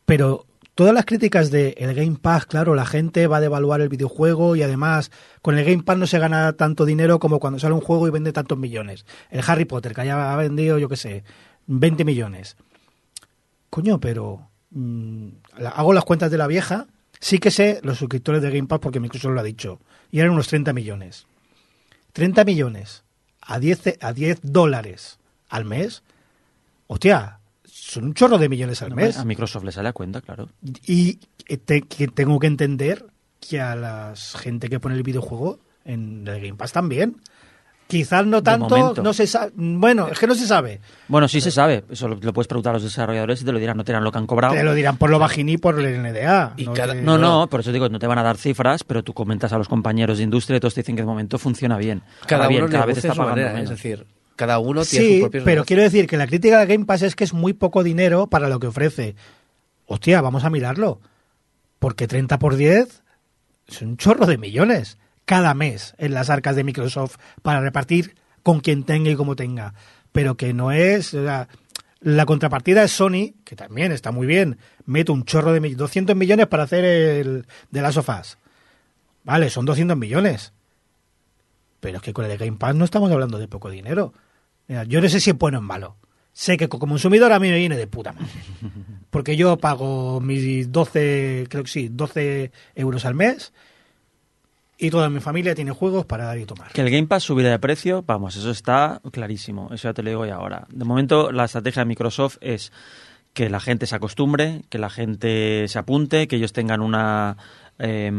Pero 0.05 0.45
todas 0.75 0.93
las 0.93 1.07
críticas 1.07 1.51
de 1.51 1.75
el 1.79 1.95
Game 1.95 2.19
Pass, 2.21 2.45
claro, 2.45 2.75
la 2.75 2.85
gente 2.85 3.27
va 3.27 3.39
a 3.39 3.41
devaluar 3.41 3.81
el 3.81 3.89
videojuego 3.89 4.57
y 4.57 4.63
además 4.63 5.11
con 5.41 5.57
el 5.59 5.65
Game 5.65 5.83
Pass 5.85 5.97
no 5.97 6.07
se 6.07 6.19
gana 6.19 6.53
tanto 6.53 6.85
dinero 6.85 7.19
como 7.19 7.41
cuando 7.41 7.59
sale 7.59 7.75
un 7.75 7.81
juego 7.81 8.07
y 8.07 8.11
vende 8.11 8.33
tantos 8.35 8.59
millones. 8.59 9.07
El 9.31 9.43
Harry 9.47 9.65
Potter, 9.65 9.95
que 9.95 10.03
haya 10.03 10.37
vendido, 10.37 10.79
yo 10.79 10.89
qué 10.91 10.97
sé, 10.97 11.25
20 11.67 12.05
millones. 12.05 12.57
Coño, 13.71 14.01
pero 14.01 14.49
mm, 14.71 15.29
hago 15.75 15.93
las 15.95 16.05
cuentas 16.05 16.31
de 16.31 16.39
la 16.39 16.47
vieja. 16.47 16.87
Sí 17.21 17.39
que 17.39 17.51
sé 17.51 17.81
los 17.83 17.99
suscriptores 17.99 18.43
de 18.43 18.51
Game 18.51 18.67
Pass 18.69 18.81
porque 18.81 19.01
Microsoft 19.01 19.33
lo 19.33 19.41
ha 19.41 19.45
dicho. 19.45 19.81
Y 20.11 20.21
eran 20.21 20.33
unos 20.33 20.49
30 20.49 20.73
millones. 20.73 21.27
30 22.13 22.45
millones 22.45 23.05
a 23.51 23.59
10, 23.59 23.81
ce- 23.83 23.99
a 24.01 24.13
10 24.13 24.39
dólares 24.43 25.19
al 25.49 25.65
mes. 25.65 26.03
Hostia, 26.87 27.41
son 27.65 28.05
un 28.05 28.15
chorro 28.15 28.39
de 28.39 28.49
millones 28.49 28.83
al 28.83 28.95
mes. 28.95 29.17
A 29.17 29.25
Microsoft 29.25 29.65
le 29.65 29.73
sale 29.73 29.89
a 29.89 29.93
cuenta, 29.93 30.21
claro. 30.21 30.49
Y 30.87 31.15
te- 31.65 31.83
que 31.83 32.09
tengo 32.09 32.39
que 32.39 32.47
entender 32.47 33.07
que 33.41 33.61
a 33.61 33.75
la 33.75 34.15
gente 34.17 34.69
que 34.69 34.81
pone 34.81 34.95
el 34.95 35.03
videojuego 35.03 35.59
en 35.85 36.27
el 36.29 36.41
Game 36.41 36.55
Pass 36.55 36.73
también. 36.73 37.17
Quizás 37.91 38.25
no 38.27 38.43
tanto, 38.43 38.95
no 39.03 39.13
se 39.13 39.27
sabe. 39.27 39.53
Bueno, 39.55 40.09
es 40.09 40.19
que 40.19 40.27
no 40.27 40.35
se 40.35 40.47
sabe. 40.47 40.81
Bueno, 41.09 41.29
sí 41.29 41.41
se 41.41 41.51
sabe. 41.51 41.85
Eso 41.91 42.09
lo, 42.09 42.17
lo 42.17 42.33
puedes 42.33 42.47
preguntar 42.49 42.71
a 42.71 42.75
los 42.75 42.83
desarrolladores 42.85 43.43
y 43.43 43.45
te 43.45 43.53
lo 43.53 43.59
dirán. 43.59 43.77
No 43.77 43.85
te 43.85 43.93
dirán 43.93 44.05
lo 44.05 44.13
que 44.13 44.19
han 44.19 44.27
cobrado. 44.27 44.55
Te 44.55 44.63
lo 44.65 44.75
dirán 44.75 44.97
por 44.97 45.11
lo 45.11 45.19
bajín 45.19 45.49
y 45.49 45.59
por 45.59 45.79
el 45.81 46.01
NDA. 46.03 46.55
Y 46.57 46.65
no 46.65 46.73
cada- 46.73 46.95
No, 46.95 47.19
no, 47.19 47.49
por 47.49 47.61
eso 47.61 47.73
digo, 47.73 47.89
no 47.89 47.99
te 47.99 48.07
van 48.07 48.19
a 48.19 48.23
dar 48.23 48.37
cifras, 48.37 48.85
pero 48.85 49.03
tú 49.03 49.13
comentas 49.13 49.53
a 49.53 49.59
los 49.59 49.69
compañeros 49.69 50.19
de 50.19 50.25
industria 50.25 50.57
y 50.57 50.61
todos 50.61 50.75
te 50.75 50.81
dicen 50.83 50.97
que 50.97 51.03
de 51.03 51.07
momento 51.07 51.39
funciona 51.39 51.77
bien. 51.77 52.03
Cada 52.27 52.45
Ahora 52.45 52.49
bien, 52.49 52.63
uno 52.65 52.73
cada 52.73 52.87
vez 52.87 52.97
está 52.99 53.13
su 53.13 53.19
pagando 53.19 53.37
manera, 53.37 53.51
¿eh? 53.51 53.55
menos. 53.55 53.71
es 53.71 53.77
decir, 53.77 54.07
cada 54.37 54.59
uno 54.59 54.85
tiene 54.85 55.05
Sí, 55.07 55.13
sus 55.15 55.21
propios 55.23 55.45
pero 55.45 55.65
quiero 55.65 55.83
decir 55.83 56.07
que 56.07 56.17
la 56.17 56.27
crítica 56.27 56.59
del 56.61 56.69
Game 56.69 56.85
Pass 56.87 57.03
es 57.03 57.15
que 57.17 57.25
es 57.25 57.35
muy 57.35 57.53
poco 57.53 57.83
dinero 57.83 58.27
para 58.29 58.49
lo 58.49 58.59
que 58.61 58.69
ofrece. 58.69 59.15
Hostia, 59.87 60.21
vamos 60.21 60.45
a 60.45 60.51
mirarlo. 60.51 61.01
Porque 61.79 62.07
30 62.07 62.39
por 62.39 62.57
10 62.57 63.03
es 63.67 63.83
un 63.83 63.97
chorro 63.97 64.27
de 64.27 64.39
millones 64.39 64.99
cada 65.31 65.55
mes 65.55 65.95
en 65.99 66.13
las 66.13 66.29
arcas 66.29 66.57
de 66.57 66.65
Microsoft 66.65 67.19
para 67.43 67.61
repartir 67.61 68.17
con 68.43 68.59
quien 68.59 68.83
tenga 68.83 69.11
y 69.11 69.15
como 69.15 69.37
tenga. 69.37 69.75
Pero 70.11 70.37
que 70.37 70.53
no 70.53 70.73
es... 70.73 71.15
o 71.15 71.23
sea, 71.23 71.47
la 72.01 72.27
contrapartida 72.27 72.83
es 72.83 72.91
Sony, 72.91 73.35
que 73.45 73.55
también 73.55 73.93
está 73.93 74.11
muy 74.11 74.27
bien. 74.27 74.59
Mete 74.87 75.13
un 75.13 75.25
chorro 75.25 75.53
de 75.53 75.61
mi- 75.61 75.75
200 75.77 76.17
millones 76.17 76.49
para 76.49 76.65
hacer 76.65 76.85
el 76.85 77.47
de 77.71 77.81
las 77.81 77.95
sofás. 77.95 78.39
Vale, 79.23 79.51
son 79.51 79.67
200 79.67 79.97
millones. 79.97 80.53
Pero 81.79 81.99
es 81.99 82.03
que 82.03 82.13
con 82.13 82.25
el 82.25 82.31
de 82.33 82.37
Game 82.45 82.57
Pass 82.59 82.75
no 82.75 82.85
estamos 82.85 83.13
hablando 83.13 83.39
de 83.39 83.47
poco 83.47 83.71
dinero. 83.71 84.13
Mira, 84.67 84.83
yo 84.83 85.01
no 85.01 85.09
sé 85.09 85.21
si 85.21 85.31
es 85.31 85.39
bueno 85.39 85.59
o 85.59 85.61
es 85.61 85.67
malo. 85.67 85.97
Sé 86.33 86.57
que 86.57 86.69
como 86.69 86.89
consumidor 86.89 87.33
a 87.33 87.39
mí 87.39 87.51
me 87.51 87.59
viene 87.59 87.77
de 87.77 87.87
puta 87.87 88.13
madre. 88.13 88.27
Porque 89.11 89.37
yo 89.37 89.59
pago 89.59 90.21
mis 90.21 90.73
12, 90.73 91.47
creo 91.49 91.63
que 91.63 91.71
sí, 91.71 91.89
12 91.89 92.51
euros 92.75 93.05
al 93.05 93.15
mes 93.15 93.53
y 94.81 94.91
toda 94.91 95.11
mi 95.11 95.21
familia 95.21 95.55
tiene 95.55 95.73
juegos 95.73 96.07
para 96.07 96.25
dar 96.25 96.39
y 96.39 96.47
tomar. 96.47 96.73
Que 96.73 96.81
el 96.81 96.91
Game 96.91 97.07
Pass 97.07 97.25
subirá 97.25 97.51
de 97.51 97.59
precio, 97.59 98.03
vamos, 98.07 98.35
eso 98.37 98.51
está 98.51 99.01
clarísimo. 99.13 99.69
Eso 99.73 99.89
ya 99.89 99.95
te 99.95 100.03
lo 100.03 100.09
digo 100.09 100.27
ya 100.27 100.37
ahora. 100.37 100.67
De 100.71 100.85
momento, 100.87 101.31
la 101.31 101.45
estrategia 101.45 101.83
de 101.83 101.87
Microsoft 101.87 102.39
es 102.41 102.73
que 103.35 103.51
la 103.51 103.61
gente 103.61 103.87
se 103.87 103.95
acostumbre, 103.95 104.63
que 104.71 104.79
la 104.79 104.89
gente 104.89 105.69
se 105.69 105.79
apunte, 105.79 106.27
que 106.27 106.37
ellos 106.37 106.53
tengan 106.55 106.81
una, 106.81 107.37
eh, 107.79 108.11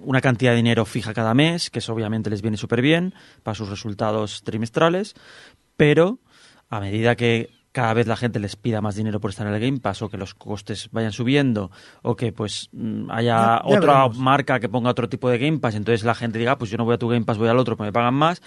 una 0.00 0.20
cantidad 0.22 0.52
de 0.52 0.56
dinero 0.56 0.86
fija 0.86 1.12
cada 1.12 1.34
mes, 1.34 1.68
que 1.70 1.80
eso 1.80 1.92
obviamente 1.92 2.30
les 2.30 2.42
viene 2.42 2.56
súper 2.56 2.80
bien 2.80 3.14
para 3.42 3.54
sus 3.54 3.68
resultados 3.68 4.42
trimestrales, 4.42 5.14
pero 5.76 6.18
a 6.70 6.80
medida 6.80 7.16
que 7.16 7.50
cada 7.72 7.94
vez 7.94 8.06
la 8.06 8.16
gente 8.16 8.38
les 8.38 8.54
pida 8.56 8.80
más 8.82 8.96
dinero 8.96 9.18
por 9.18 9.30
estar 9.30 9.46
en 9.46 9.54
el 9.54 9.60
Game 9.60 9.80
Pass 9.80 10.02
o 10.02 10.08
que 10.10 10.18
los 10.18 10.34
costes 10.34 10.88
vayan 10.92 11.10
subiendo 11.12 11.70
o 12.02 12.14
que 12.16 12.30
pues 12.32 12.68
mm, 12.72 13.10
haya 13.10 13.22
Ya- 13.36 13.62
ya 13.62 13.62
otra 13.64 13.92
veremos. 13.94 14.18
marca 14.18 14.60
que 14.60 14.68
ponga 14.68 14.90
otro 14.90 15.08
tipo 15.08 15.30
de 15.30 15.38
Game 15.38 15.58
Pass, 15.58 15.74
entonces 15.74 16.04
la 16.04 16.14
gente 16.14 16.38
diga, 16.38 16.52
"Ah, 16.52 16.58
pues 16.58 16.70
yo 16.70 16.76
no 16.76 16.84
voy 16.84 16.94
a 16.94 16.98
tu 16.98 17.08
Game 17.08 17.24
Pass, 17.24 17.38
voy 17.38 17.48
al 17.48 17.58
otro, 17.58 17.76
porque 17.76 17.88
me 17.88 17.92
pagan 17.92 18.14
más, 18.14 18.42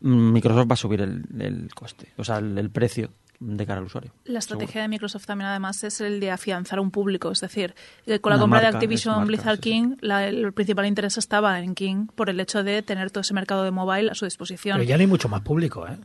mm, 0.00 0.32
Microsoft 0.32 0.68
va 0.70 0.74
a 0.74 0.76
subir 0.76 1.00
el, 1.02 1.22
el 1.40 1.72
coste, 1.74 2.08
o 2.16 2.24
sea, 2.24 2.38
el, 2.38 2.58
el 2.58 2.70
precio 2.70 3.10
de 3.40 3.66
cara 3.66 3.78
al 3.80 3.86
usuario. 3.86 4.12
La 4.24 4.38
estrategia 4.38 4.82
de 4.82 4.88
Microsoft 4.88 5.26
también 5.26 5.50
además 5.50 5.84
es 5.84 6.00
el 6.00 6.18
de 6.18 6.30
afianzar 6.30 6.80
un 6.80 6.90
público, 6.90 7.30
es 7.30 7.40
decir, 7.40 7.74
eh, 8.06 8.18
con 8.20 8.30
la 8.30 8.36
Una 8.36 8.42
compra 8.42 8.60
de 8.60 8.66
Activision 8.68 9.14
marca, 9.16 9.26
Blizzard 9.26 9.56
sí, 9.56 9.62
sí. 9.62 9.70
King, 9.70 9.96
la- 10.00 10.26
el 10.26 10.52
principal 10.52 10.86
interés 10.86 11.18
estaba 11.18 11.60
en 11.60 11.74
King 11.74 12.06
por 12.14 12.30
el 12.30 12.40
hecho 12.40 12.62
de 12.64 12.82
tener 12.82 13.10
todo 13.10 13.20
ese 13.20 13.34
mercado 13.34 13.62
de 13.64 13.70
mobile 13.70 14.10
a 14.10 14.14
su 14.14 14.24
disposición. 14.24 14.78
Pero 14.78 14.88
ya 14.88 14.96
no 14.96 15.02
hay 15.02 15.06
mucho 15.06 15.28
más 15.28 15.42
público, 15.42 15.86
¿eh? 15.86 15.96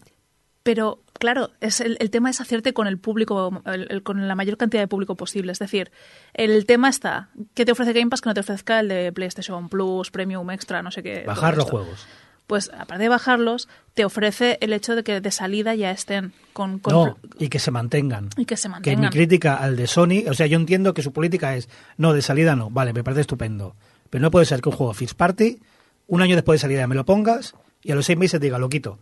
Pero, 0.72 1.00
claro, 1.18 1.50
es 1.62 1.82
el, 1.82 1.98
el 2.00 2.12
tema 2.12 2.30
es 2.30 2.40
hacerte 2.42 2.74
con 2.74 2.86
el 2.86 3.00
público, 3.00 3.64
el- 3.66 3.88
el- 3.90 4.04
con 4.04 4.28
la 4.28 4.36
mayor 4.36 4.56
cantidad 4.56 4.84
de 4.84 4.88
público 4.88 5.16
posible. 5.16 5.52
Es 5.52 5.58
decir, 5.58 5.90
el 6.36 6.68
tema 6.68 6.90
está, 6.90 7.30
¿qué 7.56 7.66
te 7.66 7.72
ofrece 7.72 7.92
Game 7.94 8.12
Pass 8.12 8.22
que 8.22 8.30
no 8.30 8.36
te 8.36 8.42
ofrezca 8.42 8.80
el 8.82 8.88
de 8.90 9.12
PlayStation 9.12 9.68
Plus, 9.68 10.12
Premium 10.12 10.52
Extra, 10.52 10.84
no 10.84 10.92
sé 10.92 11.02
qué? 11.02 11.24
Bajar 11.26 11.58
los 11.58 11.66
juegos. 11.66 12.06
Pues, 12.46 12.70
aparte 12.72 13.02
de 13.02 13.10
bajarlos, 13.10 13.68
te 13.96 14.06
ofrece 14.06 14.60
el 14.62 14.72
hecho 14.74 14.96
de 14.96 15.04
que 15.04 15.22
de 15.22 15.32
salida 15.32 15.74
ya 15.74 15.90
estén 15.90 16.34
con... 16.54 16.78
con 16.78 16.94
No, 16.94 17.18
y 17.40 17.50
que 17.50 17.58
se 17.58 17.72
mantengan. 17.72 18.30
y 18.38 18.46
que 18.46 18.56
se 18.56 18.68
Que 18.68 18.70
mantengan. 18.70 19.02
mi 19.06 19.10
crítica 19.10 19.56
al 19.56 19.76
de 19.76 19.88
Sony, 19.88 20.26
o 20.30 20.36
sea, 20.36 20.46
yo 20.46 20.58
entiendo 20.58 20.94
que 20.94 21.02
su 21.02 21.12
política 21.12 21.56
es, 21.56 21.68
no, 21.98 22.14
de 22.14 22.22
salida 22.22 22.56
no, 22.56 22.70
vale, 22.70 22.94
me 22.94 23.04
parece 23.04 23.22
estupendo. 23.22 23.76
Pero 24.12 24.22
no 24.22 24.30
puede 24.30 24.46
ser 24.46 24.62
que 24.62 24.70
un 24.70 24.76
juego 24.76 24.94
First 24.94 25.16
Party, 25.18 25.58
un 26.06 26.22
año 26.22 26.36
después 26.36 26.60
de 26.60 26.62
salida 26.62 26.86
me 26.86 26.94
lo 26.94 27.06
pongas 27.06 27.56
y 27.82 27.92
a 27.92 27.96
los 27.96 28.06
seis 28.06 28.20
meses 28.20 28.40
diga, 28.40 28.60
lo 28.60 28.70
quito. 28.70 29.00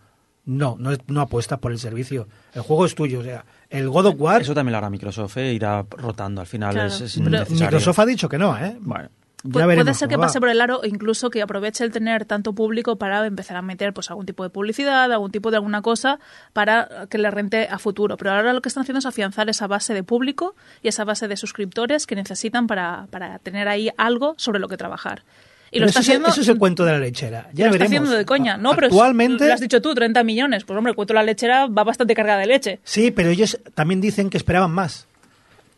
No, 0.47 0.75
no, 0.79 0.91
es- 0.91 0.99
no 1.07 1.21
apuestas 1.21 1.59
por 1.59 1.71
el 1.71 1.77
servicio. 1.77 2.27
El 2.53 2.61
juego 2.63 2.85
es 2.85 2.95
tuyo, 2.95 3.19
o 3.19 3.23
sea, 3.23 3.45
el 3.69 3.87
God 3.89 4.07
of 4.07 4.15
War, 4.17 4.41
Eso 4.41 4.55
también 4.55 4.71
lo 4.71 4.77
hará 4.79 4.89
Microsoft, 4.89 5.37
¿eh? 5.37 5.53
irá 5.53 5.85
rotando, 5.91 6.41
al 6.41 6.47
final 6.47 6.73
Claro, 6.73 6.87
es. 6.87 7.17
Microsoft 7.51 7.99
ha 7.99 8.05
dicho 8.05 8.27
que 8.29 8.37
no, 8.39 8.57
¿eh? 8.57 8.75
Bueno, 8.79 9.09
Ya 9.43 9.51
Pu- 9.65 9.75
puede 9.75 9.93
ser 9.93 10.07
que 10.09 10.15
va. 10.17 10.23
pase 10.25 10.39
por 10.39 10.49
el 10.49 10.59
aro 10.59 10.79
o 10.79 10.85
incluso 10.85 11.29
que 11.29 11.41
aproveche 11.43 11.83
el 11.83 11.91
tener 11.91 12.25
tanto 12.25 12.53
público 12.53 12.95
para 12.97 13.25
empezar 13.27 13.55
a 13.55 13.61
meter 13.61 13.93
pues 13.93 14.09
algún 14.09 14.25
tipo 14.25 14.41
de 14.43 14.49
publicidad, 14.49 15.11
algún 15.13 15.31
tipo 15.31 15.51
de 15.51 15.57
alguna 15.57 15.81
cosa 15.83 16.19
para 16.53 17.07
que 17.09 17.17
le 17.19 17.29
rente 17.29 17.67
a 17.69 17.77
futuro. 17.77 18.17
Pero 18.17 18.31
ahora 18.31 18.51
lo 18.53 18.61
que 18.61 18.69
están 18.69 18.81
haciendo 18.81 18.97
es 18.99 19.05
afianzar 19.05 19.47
esa 19.49 19.67
base 19.67 19.93
de 19.93 20.03
público 20.03 20.55
y 20.81 20.87
esa 20.87 21.03
base 21.05 21.27
de 21.27 21.37
suscriptores 21.37 22.07
que 22.07 22.15
necesitan 22.15 22.65
para, 22.67 23.07
para 23.11 23.37
tener 23.39 23.67
ahí 23.67 23.89
algo 23.97 24.33
sobre 24.37 24.59
lo 24.59 24.67
que 24.69 24.75
trabajar. 24.77 25.23
Y 25.69 25.79
Pero 25.79 25.85
lo 25.85 25.87
está 25.87 25.99
eso, 25.99 25.99
es- 25.99 26.07
haciendo, 26.09 26.29
eso 26.29 26.41
es 26.41 26.47
el 26.47 26.57
cuento 26.57 26.85
de 26.85 26.91
la 26.93 26.99
lechera. 26.99 27.49
Ya 27.53 27.65
lo 27.67 27.73
está 27.73 27.83
veremos. 27.85 27.85
haciendo 27.85 28.11
de 28.11 28.25
coña. 28.25 28.57
No, 28.57 28.73
pero 28.75 28.87
lo 28.89 29.53
has 29.53 29.59
dicho 29.59 29.81
tú, 29.81 29.93
30 29.93 30.23
millones. 30.23 30.63
Pues 30.63 30.77
hombre, 30.77 30.91
el 30.91 30.95
cuento 30.95 31.13
de 31.13 31.19
la 31.19 31.23
lechera 31.23 31.67
va 31.67 31.83
bastante 31.83 32.13
cargada 32.15 32.39
de 32.39 32.45
leche. 32.47 32.79
Sí, 32.83 33.11
pero 33.11 33.29
ellos 33.29 33.59
también 33.75 33.99
dicen 34.01 34.29
que 34.29 34.37
esperaban 34.37 34.71
más. 34.71 35.07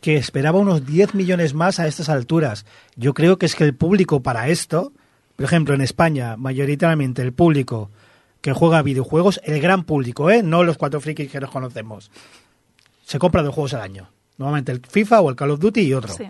Que 0.00 0.16
esperaba 0.16 0.58
unos 0.58 0.86
10 0.86 1.14
millones 1.14 1.52
más 1.54 1.78
a 1.80 1.86
estas 1.86 2.08
alturas. 2.08 2.64
Yo 2.96 3.14
creo 3.14 3.36
que 3.38 3.46
es 3.46 3.54
que 3.54 3.64
el 3.64 3.74
público 3.74 4.22
para 4.22 4.48
esto, 4.48 4.92
por 5.36 5.44
ejemplo, 5.44 5.74
en 5.74 5.80
España, 5.80 6.36
mayoritariamente 6.36 7.20
el 7.22 7.32
público 7.32 7.90
que 8.40 8.52
juega 8.54 8.80
videojuegos, 8.82 9.40
el 9.44 9.60
gran 9.60 9.84
público, 9.84 10.30
¿eh? 10.30 10.42
no 10.42 10.62
los 10.64 10.78
cuatro 10.78 11.00
frikis 11.00 11.30
que 11.30 11.40
nos 11.40 11.50
conocemos, 11.50 12.10
se 13.04 13.18
compra 13.18 13.42
dos 13.42 13.54
juegos 13.54 13.74
al 13.74 13.82
año. 13.82 14.08
Normalmente 14.38 14.72
el 14.72 14.80
FIFA 14.80 15.20
o 15.20 15.28
el 15.28 15.36
Call 15.36 15.50
of 15.50 15.60
Duty 15.60 15.80
y 15.82 15.92
otro. 15.92 16.14
Sí. 16.14 16.24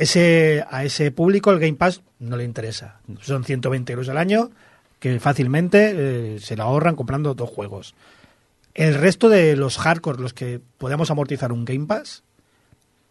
Ese, 0.00 0.64
a 0.70 0.82
ese 0.82 1.10
público 1.10 1.50
el 1.50 1.58
Game 1.58 1.74
Pass 1.74 2.00
no 2.20 2.38
le 2.38 2.44
interesa. 2.44 3.00
Son 3.20 3.44
120 3.44 3.92
euros 3.92 4.08
al 4.08 4.16
año 4.16 4.50
que 4.98 5.20
fácilmente 5.20 5.92
eh, 5.94 6.38
se 6.40 6.56
lo 6.56 6.62
ahorran 6.62 6.96
comprando 6.96 7.34
dos 7.34 7.50
juegos. 7.50 7.94
El 8.72 8.94
resto 8.94 9.28
de 9.28 9.56
los 9.56 9.76
hardcore, 9.76 10.22
los 10.22 10.32
que 10.32 10.58
podemos 10.78 11.10
amortizar 11.10 11.52
un 11.52 11.66
Game 11.66 11.84
Pass, 11.84 12.22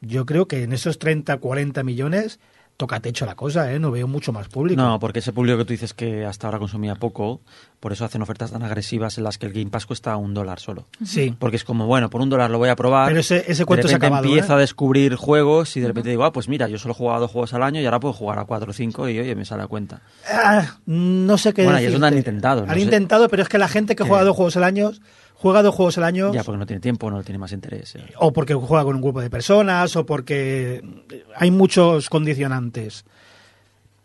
yo 0.01 0.25
creo 0.25 0.47
que 0.47 0.63
en 0.63 0.73
esos 0.73 0.97
30, 0.97 1.37
40 1.37 1.83
millones 1.83 2.39
toca 2.79 3.01
techo 3.01 3.25
la 3.25 3.35
cosa, 3.35 3.73
¿eh? 3.73 3.77
No 3.77 3.91
veo 3.91 4.07
mucho 4.07 4.31
más 4.31 4.47
público. 4.47 4.81
No, 4.81 4.99
porque 5.01 5.19
ese 5.19 5.33
público 5.33 5.57
que 5.57 5.65
tú 5.65 5.73
dices 5.73 5.93
que 5.93 6.25
hasta 6.25 6.47
ahora 6.47 6.59
consumía 6.59 6.95
poco, 6.95 7.41
por 7.81 7.91
eso 7.91 8.05
hacen 8.05 8.21
ofertas 8.21 8.51
tan 8.51 8.63
agresivas 8.63 9.17
en 9.17 9.25
las 9.25 9.37
que 9.37 9.47
el 9.47 9.51
Game 9.51 9.69
Pass 9.69 9.85
cuesta 9.85 10.15
un 10.15 10.33
dólar 10.33 10.61
solo. 10.61 10.87
Sí. 11.03 11.35
Porque 11.37 11.57
es 11.57 11.65
como, 11.65 11.87
bueno, 11.87 12.09
por 12.09 12.21
un 12.21 12.29
dólar 12.29 12.49
lo 12.49 12.57
voy 12.57 12.69
a 12.69 12.77
probar. 12.77 13.09
Pero 13.09 13.19
ese- 13.19 13.43
ese 13.51 13.65
cuento 13.65 13.87
de 13.87 13.89
se 13.89 13.95
ha 13.95 13.97
repente 13.97 14.05
acabado, 14.15 14.25
empiezo 14.33 14.53
¿eh? 14.53 14.55
a 14.55 14.59
descubrir 14.59 15.15
juegos 15.15 15.75
y 15.75 15.81
de 15.81 15.87
repente 15.87 16.09
digo, 16.09 16.23
ah, 16.23 16.31
pues 16.31 16.47
mira, 16.47 16.69
yo 16.69 16.77
solo 16.79 16.93
he 16.93 16.97
jugado 16.97 17.19
dos 17.19 17.31
juegos 17.31 17.53
al 17.53 17.63
año 17.63 17.81
y 17.81 17.85
ahora 17.85 17.99
puedo 17.99 18.13
jugar 18.13 18.39
a 18.39 18.45
cuatro 18.45 18.71
o 18.71 18.73
cinco 18.73 19.09
y 19.09 19.19
oye, 19.19 19.35
me 19.35 19.43
sale 19.43 19.63
a 19.63 19.67
cuenta. 19.67 20.01
Ah, 20.31 20.77
no 20.85 21.37
sé 21.37 21.53
qué 21.53 21.63
Bueno, 21.65 21.79
y 21.79 21.83
eso 21.83 21.87
decirte. 21.87 21.99
lo 21.99 22.07
han 22.07 22.17
intentado, 22.17 22.65
no 22.65 22.71
Han 22.71 22.77
sé. 22.77 22.83
intentado, 22.85 23.27
pero 23.27 23.43
es 23.43 23.49
que 23.49 23.57
la 23.57 23.67
gente 23.67 23.97
que 23.97 24.03
Que- 24.03 24.09
juega 24.09 24.23
dos 24.23 24.37
juegos 24.37 24.55
al 24.55 24.63
año, 24.63 24.91
juega 25.41 25.63
dos 25.63 25.73
juegos 25.73 25.97
al 25.97 26.03
año 26.03 26.33
Ya, 26.33 26.43
porque 26.43 26.57
no 26.59 26.65
tiene 26.65 26.81
tiempo, 26.81 27.09
no 27.09 27.23
tiene 27.23 27.39
más 27.39 27.51
interés. 27.53 27.95
eh. 27.95 28.03
o 28.17 28.31
porque 28.33 28.53
juega 28.53 28.83
con 28.83 28.95
un 28.95 29.01
grupo 29.01 29.21
de 29.21 29.29
personas 29.29 29.95
o 29.95 30.05
porque 30.05 30.83
hay 31.35 31.49
muchos 31.49 32.09
condicionantes. 32.09 33.05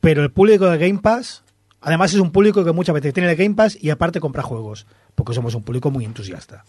Pero 0.00 0.22
el 0.22 0.30
público 0.30 0.66
de 0.70 0.78
Game 0.78 1.00
Pass, 1.00 1.42
además 1.80 2.12
es 2.14 2.20
un 2.20 2.30
público 2.30 2.64
que 2.64 2.72
muchas 2.72 2.94
veces 2.94 3.12
tiene 3.12 3.30
el 3.30 3.36
Game 3.36 3.54
Pass 3.54 3.76
y 3.80 3.90
aparte 3.90 4.20
compra 4.20 4.42
juegos, 4.42 4.86
porque 5.14 5.34
somos 5.34 5.54
un 5.54 5.62
público 5.62 5.90
muy 5.90 6.04
entusiasta. 6.04 6.64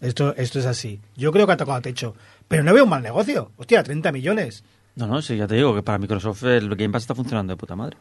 Esto, 0.00 0.34
esto 0.36 0.60
es 0.60 0.66
así. 0.66 1.00
Yo 1.16 1.32
creo 1.32 1.46
que 1.46 1.52
ha 1.52 1.56
tocado 1.56 1.80
techo, 1.82 2.14
pero 2.46 2.62
no 2.62 2.72
veo 2.72 2.84
un 2.84 2.90
mal 2.90 3.02
negocio. 3.02 3.50
Hostia, 3.56 3.82
30 3.82 4.12
millones. 4.12 4.62
No, 4.94 5.06
no, 5.06 5.20
sí, 5.22 5.36
ya 5.36 5.46
te 5.46 5.56
digo 5.56 5.74
que 5.74 5.82
para 5.82 5.98
Microsoft 5.98 6.44
el 6.44 6.68
Game 6.76 6.90
Pass 6.90 7.02
está 7.02 7.14
funcionando 7.14 7.52
de 7.52 7.56
puta 7.56 7.74
madre. 7.76 7.96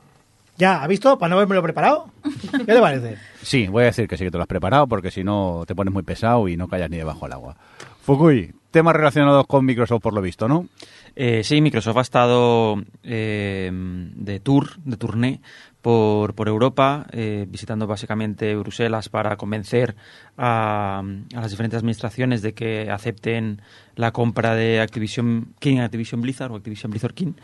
Ya, 0.57 0.81
¿ha 0.81 0.87
visto? 0.87 1.19
Para 1.19 1.29
no 1.29 1.35
haberme 1.35 1.55
lo 1.55 1.61
preparado. 1.61 2.09
¿Qué 2.51 2.65
te 2.65 2.79
parece? 2.79 3.17
Sí, 3.43 3.67
voy 3.67 3.83
a 3.83 3.87
decir 3.87 4.07
que 4.07 4.17
sí 4.17 4.23
que 4.23 4.31
te 4.31 4.37
lo 4.37 4.43
has 4.43 4.47
preparado 4.47 4.87
porque 4.87 5.11
si 5.11 5.23
no 5.23 5.63
te 5.67 5.75
pones 5.75 5.93
muy 5.93 6.03
pesado 6.03 6.47
y 6.47 6.57
no 6.57 6.67
callas 6.67 6.89
ni 6.89 6.97
debajo 6.97 7.25
del 7.25 7.33
agua. 7.33 7.55
Fukui, 8.01 8.53
temas 8.71 8.95
relacionados 8.95 9.45
con 9.47 9.65
Microsoft 9.65 10.01
por 10.01 10.13
lo 10.13 10.21
visto, 10.21 10.47
¿no? 10.47 10.67
Eh, 11.15 11.43
sí, 11.43 11.61
Microsoft 11.61 11.97
ha 11.97 12.01
estado 12.01 12.81
eh, 13.03 13.69
de 13.71 14.39
tour, 14.39 14.77
de 14.83 14.97
tourné 14.97 15.41
por, 15.87 16.35
por 16.35 16.49
Europa, 16.49 17.07
eh, 17.13 17.45
visitando 17.47 17.87
básicamente 17.87 18.53
Bruselas 18.57 19.07
para 19.07 19.37
convencer 19.37 19.95
a, 20.37 21.01
las 21.31 21.49
diferentes 21.49 21.77
administraciones 21.77 22.41
de 22.41 22.53
que 22.53 22.91
acepten 22.91 23.61
la 23.95 24.11
compra 24.11 24.53
de 24.53 24.81
Activision 24.81 25.53
King, 25.59 25.77
Activision 25.77 26.19
Blizzard 26.19 26.51
o 26.51 26.57
Activision 26.57 26.91
Blizzard 26.91 27.13
King. 27.13 27.35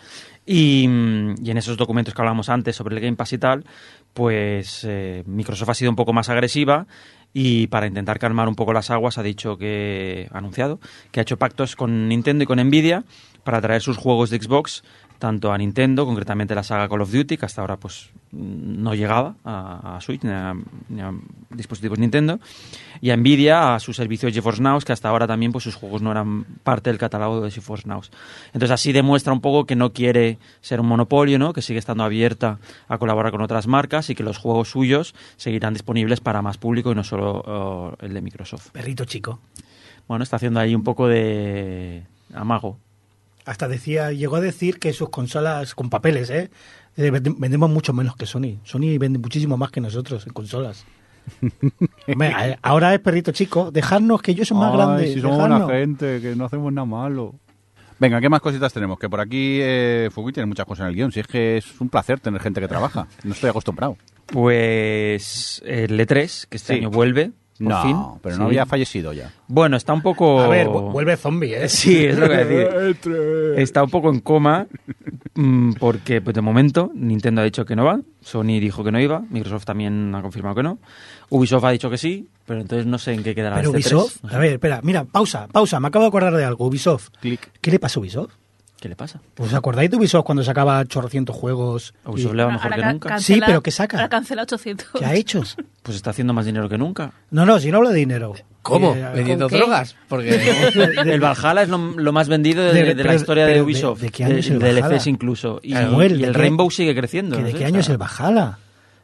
Y, 0.45 0.83
y 1.41 1.51
en 1.51 1.57
esos 1.57 1.77
documentos 1.77 2.13
que 2.13 2.21
hablábamos 2.21 2.49
antes 2.49 2.75
sobre 2.75 2.97
el 2.97 3.01
Game 3.01 3.15
Pass 3.15 3.31
y 3.31 3.37
tal, 3.37 3.63
pues 4.13 4.85
eh, 4.89 5.23
Microsoft 5.25 5.69
ha 5.69 5.73
sido 5.73 5.91
un 5.91 5.95
poco 5.95 6.11
más 6.11 6.27
agresiva 6.27 6.85
y 7.33 7.67
para 7.67 7.87
intentar 7.87 8.19
calmar 8.19 8.47
un 8.47 8.55
poco 8.55 8.73
las 8.73 8.91
aguas 8.91 9.17
ha 9.17 9.23
dicho 9.23 9.57
que 9.57 10.29
ha 10.31 10.37
anunciado 10.37 10.79
que 11.11 11.19
ha 11.19 11.23
hecho 11.23 11.37
pactos 11.37 11.75
con 11.75 12.07
Nintendo 12.07 12.43
y 12.43 12.47
con 12.47 12.59
Nvidia 12.59 13.05
para 13.43 13.59
traer 13.59 13.81
sus 13.81 13.97
juegos 13.97 14.29
de 14.29 14.39
Xbox 14.39 14.83
tanto 15.23 15.53
a 15.53 15.57
Nintendo, 15.57 16.05
concretamente 16.05 16.53
la 16.53 16.63
saga 16.63 16.89
Call 16.89 16.99
of 16.99 17.09
Duty, 17.09 17.37
que 17.37 17.45
hasta 17.45 17.61
ahora 17.61 17.77
pues 17.77 18.09
no 18.33 18.93
llegaba 18.93 19.35
a, 19.45 19.95
a 19.95 20.01
Switch 20.01 20.21
ni 20.21 20.31
a, 20.31 20.53
ni 20.89 20.99
a 20.99 21.13
dispositivos 21.49 21.97
Nintendo, 21.97 22.41
y 22.99 23.09
a 23.09 23.15
Nvidia 23.15 23.73
a 23.73 23.79
su 23.79 23.93
servicio 23.93 24.29
GeForce 24.29 24.61
Now, 24.61 24.81
que 24.81 24.91
hasta 24.91 25.07
ahora 25.07 25.25
también 25.25 25.53
pues 25.53 25.63
sus 25.63 25.75
juegos 25.75 26.01
no 26.01 26.11
eran 26.11 26.43
parte 26.65 26.89
del 26.89 26.99
catálogo 26.99 27.39
de 27.39 27.51
GeForce 27.51 27.87
Now. 27.87 28.01
Entonces 28.47 28.71
así 28.71 28.91
demuestra 28.91 29.31
un 29.31 29.39
poco 29.39 29.65
que 29.65 29.77
no 29.77 29.93
quiere 29.93 30.39
ser 30.59 30.81
un 30.81 30.87
monopolio, 30.87 31.39
¿no? 31.39 31.53
que 31.53 31.61
sigue 31.61 31.79
estando 31.79 32.03
abierta 32.03 32.59
a 32.89 32.97
colaborar 32.97 33.31
con 33.31 33.39
otras 33.39 33.65
marcas 33.65 34.09
y 34.09 34.15
que 34.15 34.23
los 34.23 34.37
juegos 34.37 34.71
suyos 34.71 35.15
seguirán 35.37 35.71
disponibles 35.71 36.19
para 36.19 36.41
más 36.41 36.57
público 36.57 36.91
y 36.91 36.95
no 36.95 37.05
solo 37.05 37.41
oh, 37.47 37.95
el 38.01 38.13
de 38.13 38.21
Microsoft. 38.21 38.71
Perrito 38.71 39.05
chico. 39.05 39.39
Bueno, 40.05 40.23
está 40.23 40.35
haciendo 40.35 40.59
ahí 40.59 40.75
un 40.75 40.83
poco 40.83 41.07
de 41.07 42.03
amago. 42.33 42.77
Hasta 43.45 43.67
decía, 43.67 44.11
llegó 44.11 44.37
a 44.37 44.41
decir 44.41 44.79
que 44.79 44.93
sus 44.93 45.09
consolas 45.09 45.75
con 45.75 45.89
papeles, 45.89 46.29
¿eh? 46.29 46.49
Eh, 46.95 47.11
vende- 47.11 47.35
Vendemos 47.37 47.69
mucho 47.69 47.91
menos 47.93 48.15
que 48.15 48.25
Sony. 48.25 48.59
Sony 48.63 48.97
vende 48.99 49.19
muchísimo 49.19 49.57
más 49.57 49.71
que 49.71 49.81
nosotros 49.81 50.25
en 50.27 50.33
consolas. 50.33 50.85
Hombre, 52.07 52.57
ahora 52.61 52.93
es 52.93 52.99
perrito 52.99 53.31
chico. 53.31 53.71
Dejarnos 53.71 54.21
que 54.21 54.35
yo 54.35 54.45
soy 54.45 54.57
más 54.57 54.71
Ay, 54.71 54.77
grande. 54.77 55.13
Si 55.13 55.21
somos 55.21 55.37
buena 55.39 55.55
dejadnos. 55.55 55.77
gente, 55.77 56.21
que 56.21 56.35
no 56.35 56.45
hacemos 56.45 56.71
nada 56.73 56.85
malo. 56.85 57.35
Venga, 57.99 58.19
¿qué 58.19 58.27
más 58.29 58.41
cositas 58.41 58.73
tenemos? 58.73 58.99
Que 58.99 59.09
por 59.09 59.21
aquí 59.21 59.59
eh, 59.61 60.09
Fugui 60.11 60.33
tiene 60.33 60.47
muchas 60.47 60.65
cosas 60.65 60.83
en 60.83 60.89
el 60.89 60.95
guion. 60.95 61.11
Si 61.11 61.19
es 61.21 61.27
que 61.27 61.57
es 61.57 61.79
un 61.79 61.89
placer 61.89 62.19
tener 62.19 62.41
gente 62.41 62.59
que 62.59 62.67
trabaja. 62.67 63.07
No 63.23 63.33
estoy 63.33 63.49
acostumbrado. 63.49 63.97
Pues 64.27 65.61
el 65.65 65.97
E3, 65.99 66.47
que 66.49 66.57
este 66.57 66.73
Sí. 66.73 66.79
año 66.79 66.89
vuelve, 66.89 67.31
por 67.63 67.73
no, 67.73 67.81
fin. 67.83 67.97
pero 68.21 68.35
Sí. 68.35 68.41
no 68.41 68.47
había 68.47 68.65
fallecido 68.65 69.13
ya. 69.13 69.31
Bueno, 69.47 69.77
está 69.77 69.93
un 69.93 70.01
poco... 70.01 70.39
A 70.41 70.47
ver, 70.47 70.67
vu- 70.67 70.91
vuelve 70.91 71.17
zombie, 71.17 71.55
¿eh? 71.55 71.69
Sí, 71.69 72.05
es 72.05 72.17
lo 72.17 72.27
que 72.27 72.33
voy 72.43 72.43
a 72.43 72.45
decir. 72.45 73.53
Está 73.57 73.83
un 73.83 73.89
poco 73.89 74.09
en 74.09 74.19
coma 74.19 74.67
mm, 75.35 75.73
porque, 75.73 76.21
pues 76.21 76.33
de 76.33 76.41
momento, 76.41 76.91
Nintendo 76.93 77.41
ha 77.41 77.43
dicho 77.45 77.65
que 77.65 77.75
no 77.75 77.85
va, 77.85 77.99
Sony 78.21 78.59
dijo 78.59 78.83
que 78.83 78.91
no 78.91 78.99
iba, 78.99 79.21
Microsoft 79.29 79.65
también 79.65 80.13
ha 80.15 80.21
confirmado 80.21 80.55
que 80.55 80.63
no, 80.63 80.79
Ubisoft 81.29 81.63
ha 81.65 81.71
dicho 81.71 81.89
que 81.89 81.97
sí, 81.97 82.27
pero 82.45 82.61
entonces 82.61 82.85
no 82.85 82.97
sé 82.97 83.13
en 83.13 83.23
qué 83.23 83.33
quedará 83.35 83.55
Pero 83.57 83.75
este 83.75 83.95
Ubisoft, 83.95 84.17
3. 84.21 84.33
a 84.33 84.37
ver, 84.39 84.51
espera, 84.53 84.79
mira, 84.83 85.03
pausa, 85.05 85.47
pausa, 85.51 85.79
me 85.79 85.87
acabo 85.87 86.03
de 86.03 86.09
acordar 86.09 86.33
de 86.35 86.45
algo. 86.45 86.65
Ubisoft. 86.67 87.09
¿Qué 87.21 87.71
le 87.71 87.79
pasa 87.79 87.99
a 87.99 88.01
Ubisoft? 88.01 88.33
¿Qué 88.83 88.89
le 88.89 88.97
pasa? 88.97 89.21
¿Os 89.37 89.53
acordáis 89.53 89.89
de 89.89 89.95
Ubisoft 89.95 90.25
cuando 90.25 90.43
sacaba 90.43 90.83
chorrocientos 90.83 91.33
juegos? 91.33 91.93
A 92.03 92.11
Ubisoft 92.11 92.33
y- 92.33 92.35
le 92.35 92.43
va 92.43 92.51
mejor 92.51 92.65
Ahora 92.65 92.75
que 92.75 92.81
ca- 92.81 92.91
nunca. 92.91 93.09
cancela- 93.11 93.21
Sí, 93.23 93.41
pero 93.45 93.63
¿qué 93.63 93.71
saca? 93.71 93.95
Ahora 93.95 94.09
cancela 94.09 94.41
800. 94.41 94.87
¿Qué 94.99 95.05
ha 95.05 95.13
hecho? 95.13 95.41
Pues 95.83 95.95
está 95.95 96.09
haciendo 96.09 96.33
más 96.33 96.45
dinero 96.45 96.67
que 96.67 96.77
nunca. 96.77 97.13
No, 97.31 97.45
no, 97.45 97.61
si 97.61 97.71
no 97.71 97.77
hablo 97.77 97.91
de 97.91 97.95
dinero. 97.95 98.33
¿Cómo? 98.61 98.93
Eh, 98.93 99.09
¿Vendiendo 99.15 99.47
drogas? 99.47 99.95
Porque 100.09 100.35
El 101.05 101.21
Valhalla 101.21 101.61
es 101.63 101.69
lo, 101.69 101.77
lo 101.77 102.11
más 102.11 102.27
vendido 102.27 102.61
de, 102.61 102.73
De- 102.73 102.83
de 102.93 102.95
la 102.95 103.03
pero- 103.03 103.13
historia 103.15 103.45
de 103.45 103.61
Ubisoft. 103.61 103.99
de- 104.01 104.07
de 104.07 104.11
qué 104.11 104.25
año 104.25 104.35
es 104.35 104.49
el 104.49 104.59
Valhalla? 104.59 104.89
DLCs 104.89 105.07
incluso. 105.07 105.61
Y, 105.63 105.71
Samuel, 105.71 106.15
y 106.17 106.17
¿de 106.17 106.27
el 106.27 106.33
qué- 106.33 106.37
Rainbow 106.39 106.69
sigue 106.69 106.93
creciendo. 106.93 107.37
¿Que 107.37 107.41
no 107.41 107.45
¿De 107.47 107.53
sé, 107.53 107.59
qué 107.59 107.65
año 107.65 107.79
es 107.79 107.87
el 107.87 107.97
Bajala? 107.97 108.59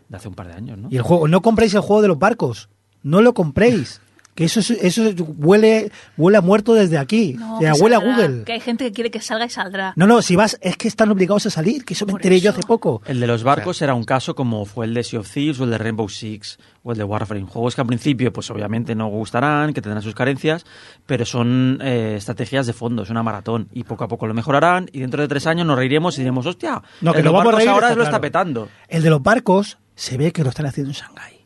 De 0.10 0.18
hace 0.18 0.28
un 0.28 0.36
par 0.36 0.48
de 0.48 0.56
años, 0.56 0.78
¿no? 0.78 0.90
Y 0.92 0.98
el 0.98 1.04
juego, 1.04 1.30
no 1.30 1.42
compréis 1.42 1.74
el 1.74 1.80
juego 1.80 2.02
de 2.02 2.10
los 2.10 2.20
barcos. 2.20 2.68
No 3.02 3.22
lo 3.22 3.34
compréis. 3.34 4.02
Que 4.40 4.46
eso, 4.46 4.62
es- 4.62 4.72
eso 4.72 5.06
es- 5.06 5.16
huele, 5.38 5.92
huele 6.16 6.38
a 6.38 6.42
muerto 6.42 6.74
desde 6.74 6.98
aquí. 6.98 7.34
No, 7.38 7.58
o 7.58 7.60
sea, 7.60 7.74
huele 7.74 7.96
a 7.98 8.00
Google. 8.00 8.46
Que 8.46 8.54
hay 8.54 8.62
gente 8.62 8.86
que 8.86 8.94
quiere 8.94 9.12
que 9.12 9.20
salga 9.20 9.46
y 9.46 9.50
saldrá. 9.50 9.92
No, 9.98 10.08
no, 10.08 10.22
si 10.22 10.38
vas, 10.38 10.58
es 10.62 10.78
que 10.78 10.88
están 10.88 11.12
obligados 11.12 11.46
a 11.46 11.50
salir, 11.50 11.84
que 11.84 11.94
eso 11.94 12.06
me 12.06 12.14
enteré 12.14 12.40
yo 12.40 12.52
hace 12.52 12.62
poco. 12.62 13.02
El 13.06 13.20
de 13.20 13.28
los 13.28 13.44
barcos 13.44 13.82
era 13.82 13.94
un 13.94 14.06
caso 14.06 14.36
como 14.36 14.64
fue 14.64 14.86
el 14.86 14.94
de 14.94 15.04
Sea 15.04 15.20
of 15.20 15.30
Thieves 15.30 15.60
o 15.60 15.66
el 15.66 15.72
de 15.72 15.78
Rainbow 15.78 16.08
Six 16.08 16.58
o 16.84 16.94
el 16.94 16.98
de 16.98 17.04
Warframe. 17.04 17.48
Juegos 17.48 17.76
que 17.76 17.82
al 17.82 17.88
principio, 17.88 18.32
pues 18.32 18.50
obviamente 18.50 18.96
no 18.96 19.10
gustarán, 19.10 19.74
que 19.74 19.82
tendrán 19.82 20.02
sus 20.02 20.16
carencias, 20.16 20.66
pero 21.06 21.26
son 21.26 21.80
eh, 21.82 22.16
estrategias 22.18 22.66
de 22.66 22.72
fondo, 22.72 23.04
es 23.04 23.10
una 23.10 23.24
maratón. 23.24 23.68
Y 23.74 23.84
poco 23.84 24.06
a 24.06 24.08
poco 24.08 24.26
lo 24.26 24.34
mejorarán 24.34 24.90
y 24.94 25.02
dentro 25.02 25.22
de 25.22 25.28
tres 25.28 25.48
años 25.48 25.68
nos 25.68 25.78
reiremos 25.78 26.16
y 26.18 26.22
diremos, 26.22 26.46
hostia, 26.46 26.82
No, 27.02 27.12
el 27.12 27.16
que 27.18 27.18
de 27.18 27.24
los 27.26 27.34
vamos 27.34 27.54
a 27.54 27.58
reír, 27.58 27.68
ahora 27.70 27.88
está 27.88 27.96
lo 27.98 28.04
está 28.04 28.10
claro. 28.12 28.22
petando. 28.22 28.70
El 28.88 29.04
de 29.04 29.10
los 29.10 29.22
barcos 29.22 29.78
se 29.96 30.18
ve 30.18 30.32
que 30.32 30.44
lo 30.44 30.50
están 30.50 30.66
haciendo 30.66 30.92
en 30.92 30.96
Shanghái 30.96 31.39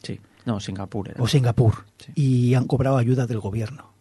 no, 0.46 0.60
Singapur 0.60 1.10
era. 1.10 1.22
o 1.24 1.28
Singapur. 1.28 1.86
Sí. 1.98 2.12
Y 2.16 2.54
han 2.56 2.66
cobrado 2.68 2.98
ayuda 2.98 3.26
del 3.28 3.40
gobierno 3.40 3.94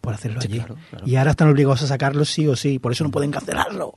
por 0.00 0.14
hacerlo 0.14 0.40
Sí, 0.40 0.48
allí. 0.48 0.58
claro, 0.58 0.76
claro. 0.90 1.06
Y 1.06 1.16
ahora 1.16 1.30
están 1.32 1.48
obligados 1.48 1.82
a 1.82 1.86
sacarlo 1.86 2.24
sí 2.24 2.46
o 2.46 2.56
sí. 2.56 2.78
Por 2.78 2.92
eso 2.92 3.04
no 3.04 3.10
pueden 3.10 3.30
cancelarlo. 3.30 3.94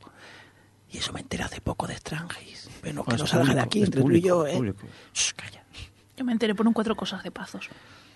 Y 0.91 0.97
eso 0.97 1.11
me 1.13 1.19
enteré 1.21 1.43
hace 1.43 1.61
poco 1.61 1.87
de 1.87 1.95
Strangis. 1.97 2.69
Bueno, 2.81 3.03
que 3.03 3.17
no 3.17 3.25
salga 3.27 3.53
de 3.55 3.61
aquí 3.61 3.83
entre 3.83 4.01
tú 4.01 4.11
y 4.11 4.21
yo, 4.21 4.45
¿eh? 4.47 4.73
Shh, 5.13 5.33
calla. 5.35 5.63
Yo 6.17 6.23
me 6.23 6.31
enteré 6.31 6.53
por 6.55 6.65
un 6.67 6.73
cuatro 6.73 6.95
cosas 6.95 7.23
de 7.23 7.31
pazos. 7.31 7.67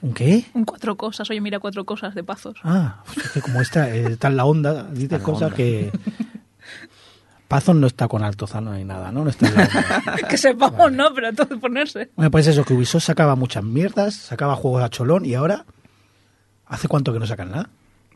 ¿Un 0.01 0.13
qué? 0.13 0.45
Un 0.53 0.63
cuatro 0.63 0.95
cosas. 0.95 1.29
Oye, 1.29 1.41
mira, 1.41 1.59
cuatro 1.59 1.83
cosas 1.85 2.15
de 2.15 2.23
pazos. 2.23 2.55
Ah, 2.63 3.03
pues 3.05 3.25
es 3.25 3.31
que 3.33 3.41
como 3.41 3.59
está, 3.59 3.93
eh, 3.93 4.11
está 4.13 4.29
en 4.29 4.37
la 4.37 4.45
onda, 4.45 4.83
dices 4.85 5.21
cosas 5.21 5.43
onda. 5.51 5.55
que... 5.57 5.91
Pazos 7.49 7.75
no 7.75 7.87
está 7.87 8.07
con 8.07 8.23
Altozano 8.23 8.73
ni 8.73 8.85
nada, 8.85 9.11
¿no? 9.11 9.25
No 9.25 9.29
está 9.31 9.49
que 10.29 10.37
sepamos, 10.37 10.91
¿no? 10.93 11.13
Pero 11.13 11.33
todo 11.33 11.59
ponerse. 11.59 12.11
Bueno, 12.15 12.31
pues 12.31 12.47
eso, 12.47 12.63
que 12.63 12.73
Ubisoft 12.75 13.03
sacaba 13.03 13.35
muchas 13.35 13.63
mierdas, 13.63 14.13
sacaba 14.15 14.55
juegos 14.55 14.83
a 14.83 14.89
cholón 14.89 15.25
y 15.25 15.33
ahora... 15.33 15.65
¿Hace 16.67 16.87
cuánto 16.87 17.11
que 17.11 17.19
no 17.19 17.25
sacan 17.25 17.49
nada? 17.51 17.69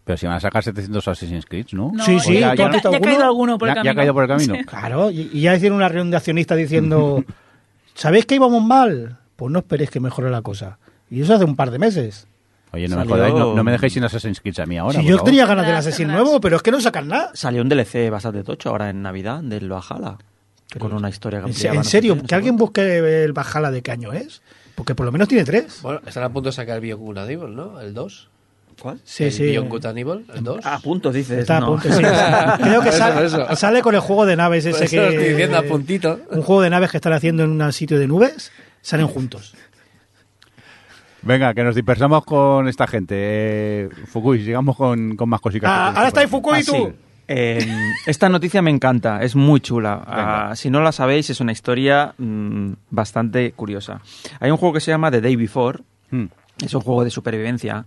Pero 0.06 0.16
si 0.18 0.28
van 0.28 0.36
a 0.36 0.40
sacar 0.40 0.64
700 0.64 1.08
Assassin's 1.08 1.46
Creed, 1.48 1.68
¿no? 1.72 1.92
No, 1.94 2.04
Sí, 2.06 2.20
sí, 2.20 2.40
ya, 2.40 2.54
¿tú 2.56 2.62
has 2.64 2.84
ya- 2.84 2.92
ya 2.92 2.98
ha 2.98 3.02
caído 3.02 3.24
alguno? 3.24 3.58
por 3.58 3.68
¿Ya, 3.68 3.74
el 3.74 3.76
ya 3.78 3.82
ha 3.82 3.84
camino. 3.84 4.00
caído 4.02 4.14
por 4.14 4.24
el 4.24 4.30
camino? 4.30 4.56
Claro, 4.68 5.10
y, 5.10 5.30
y 5.34 5.42
ya 5.42 5.56
hicieron 5.56 5.78
una 5.78 5.88
reunión 5.90 6.12
de 6.12 6.18
accionistas 6.18 6.58
diciendo, 6.58 7.24
¿sabéis 7.96 8.28
que 8.28 8.36
íbamos 8.36 8.64
mal? 8.64 9.18
Pues 9.36 9.52
no 9.52 9.58
esperéis 9.60 9.90
que 9.90 10.00
mejore 10.00 10.30
la 10.30 10.44
cosa. 10.44 10.78
Y 11.10 11.22
eso 11.22 11.34
hace 11.34 11.46
un 11.46 11.56
par 11.56 11.72
de 11.72 11.80
meses. 11.80 12.28
Oye, 12.74 12.88
no 12.88 12.98
me, 12.98 13.06
jodáis, 13.06 13.34
no, 13.36 13.54
no 13.56 13.64
me 13.64 13.72
dejéis 13.72 13.94
sin 13.94 14.04
Assassin's 14.04 14.42
Creed 14.42 14.60
a 14.60 14.66
mí 14.66 14.78
ahora. 14.78 15.00
si 15.00 15.06
yo 15.06 15.18
favor. 15.18 15.26
tenía 15.30 15.46
ganas 15.46 15.66
del 15.66 15.74
Tras, 15.76 15.88
Assassin 15.88 16.08
tras. 16.08 16.20
nuevo, 16.20 16.42
pero 16.42 16.58
es 16.58 16.64
que 16.64 16.72
no 16.72 16.82
sacan 16.82 17.08
nada. 17.08 17.32
Salió 17.36 17.62
un 17.62 17.70
DLC 17.70 18.10
bastante 18.10 18.44
tocho 18.44 18.70
ahora 18.70 18.90
en 18.90 19.02
Navidad 19.04 19.42
del. 19.42 19.68
Pero- 19.70 20.18
con 20.80 20.94
una 20.94 21.10
historia 21.10 21.42
que 21.42 21.52
En, 21.68 21.84
serio, 21.84 22.18
que 22.28 22.34
alguien 22.34 22.58
busque 22.58 23.24
el 23.24 23.32
Bajala 23.34 23.70
de 23.70 23.82
qué 23.84 23.92
año 23.92 24.12
es. 24.12 24.42
Porque 24.74 24.96
por 24.96 25.06
lo 25.06 25.12
menos 25.12 25.28
tiene 25.28 25.44
tres. 25.44 25.80
Bueno, 25.84 26.02
están 26.06 26.24
a 26.24 26.30
punto 26.30 26.50
de 26.50 26.54
sacar 26.54 26.82
Beyond 26.82 27.18
Evil, 27.30 27.56
¿no? 27.56 27.80
El 27.80 27.94
2. 27.94 28.30
¿Cuál? 28.82 29.00
Sí, 29.04 29.26
el 29.26 29.32
sí. 29.32 29.44
Beyond 29.44 29.70
Good 29.70 29.86
and 29.86 29.98
Evil, 30.00 30.26
el 30.34 30.44
2. 30.44 30.66
A 30.66 30.80
punto, 30.80 31.12
dices. 31.12 31.38
Está 31.38 31.58
a 31.58 31.60
no. 31.60 31.68
punto, 31.68 31.94
sí. 31.94 32.02
Creo 32.64 32.82
que 32.82 32.90
eso, 32.90 32.98
sale, 32.98 33.26
eso. 33.28 33.56
sale 33.56 33.82
con 33.84 33.94
el 33.94 34.02
juego 34.02 34.26
de 34.26 34.36
naves 34.36 34.66
ese 34.66 34.86
eso 34.86 34.90
que... 34.90 34.98
lo 34.98 35.10
estoy 35.10 35.30
diciendo 35.30 35.58
a 35.60 35.62
puntito. 35.62 36.20
Un 36.32 36.42
juego 36.42 36.64
de 36.64 36.72
naves 36.72 36.90
que 36.90 36.98
están 36.98 37.14
haciendo 37.14 37.44
en 37.44 37.62
un 37.62 37.72
sitio 37.72 38.00
de 38.00 38.08
nubes. 38.08 38.52
Salen 38.82 39.08
juntos. 39.08 39.54
Venga, 41.26 41.54
que 41.54 41.64
nos 41.64 41.76
dispersamos 41.76 42.26
con 42.26 42.68
esta 42.68 42.86
gente. 42.88 43.16
Eh, 43.18 43.90
Fukui, 44.08 44.44
sigamos 44.44 44.76
con, 44.76 45.16
con 45.16 45.30
más 45.30 45.40
cositas. 45.42 45.70
Ah, 45.72 45.88
ahora 45.96 46.08
está 46.08 46.20
ahí 46.22 46.28
Fukui 46.28 46.54
Ah, 46.56 46.60
y 46.60 46.64
tú. 46.66 46.72
sí. 46.74 46.88
Eh, 47.26 47.66
esta 48.06 48.28
noticia 48.28 48.62
me 48.62 48.70
encanta, 48.70 49.24
es 49.24 49.34
muy 49.36 49.62
chula. 49.62 50.04
Ah, 50.06 50.52
si 50.56 50.70
no 50.70 50.82
la 50.82 50.92
sabéis, 50.92 51.30
es 51.30 51.40
una 51.40 51.54
historia 51.54 52.14
mm, 52.18 52.74
bastante 52.90 53.54
curiosa. 53.54 54.02
Hay 54.42 54.52
un 54.52 54.58
juego 54.58 54.74
que 54.74 54.82
se 54.82 54.92
llama 54.92 55.10
The 55.10 55.22
Day 55.22 55.36
Before, 55.36 55.80
Hmm. 56.12 56.26
es 56.64 56.72
un 56.76 56.82
juego 56.82 57.04
de 57.06 57.10
supervivencia 57.10 57.86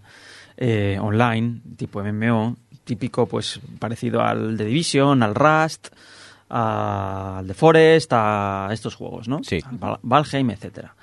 eh, 0.57 0.99
online, 1.01 1.61
tipo 1.77 2.03
MMO, 2.03 2.57
típico, 2.83 3.27
pues 3.27 3.61
parecido 3.79 4.23
al 4.23 4.57
The 4.57 4.65
Division, 4.65 5.23
al 5.23 5.35
Rust, 5.35 5.89
al 6.49 7.47
The 7.47 7.55
Forest, 7.55 8.11
a 8.15 8.69
estos 8.73 8.95
juegos, 8.95 9.29
¿no? 9.29 9.45
Sí. 9.45 9.61
Al 9.83 9.99
Valheim, 10.03 10.51
etcétera. 10.51 10.95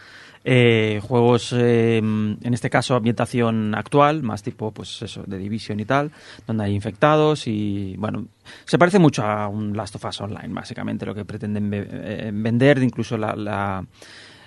Eh, 0.46 1.00
juegos, 1.02 1.54
eh, 1.58 2.00
en 2.00 2.54
este 2.54 2.70
caso, 2.70 2.96
ambientación 2.96 3.74
actual, 3.76 4.24
más 4.24 4.44
tipo, 4.44 4.72
pues 4.72 5.02
eso, 5.02 5.24
de 5.26 5.38
Division 5.38 5.80
y 5.80 5.86
tal, 5.86 6.12
donde 6.46 6.66
hay 6.66 6.74
infectados 6.76 7.48
y, 7.48 7.96
bueno, 7.98 8.26
se 8.66 8.78
parece 8.78 9.00
mucho 9.00 9.24
a 9.24 9.48
un 9.48 9.76
Last 9.78 9.96
of 9.96 10.04
Us 10.04 10.20
Online, 10.20 10.54
básicamente, 10.54 11.06
lo 11.06 11.16
que 11.16 11.24
pretenden 11.24 11.72
eh, 11.74 12.30
vender, 12.34 12.84
incluso 12.84 13.18
la, 13.18 13.36
la, 13.38 13.86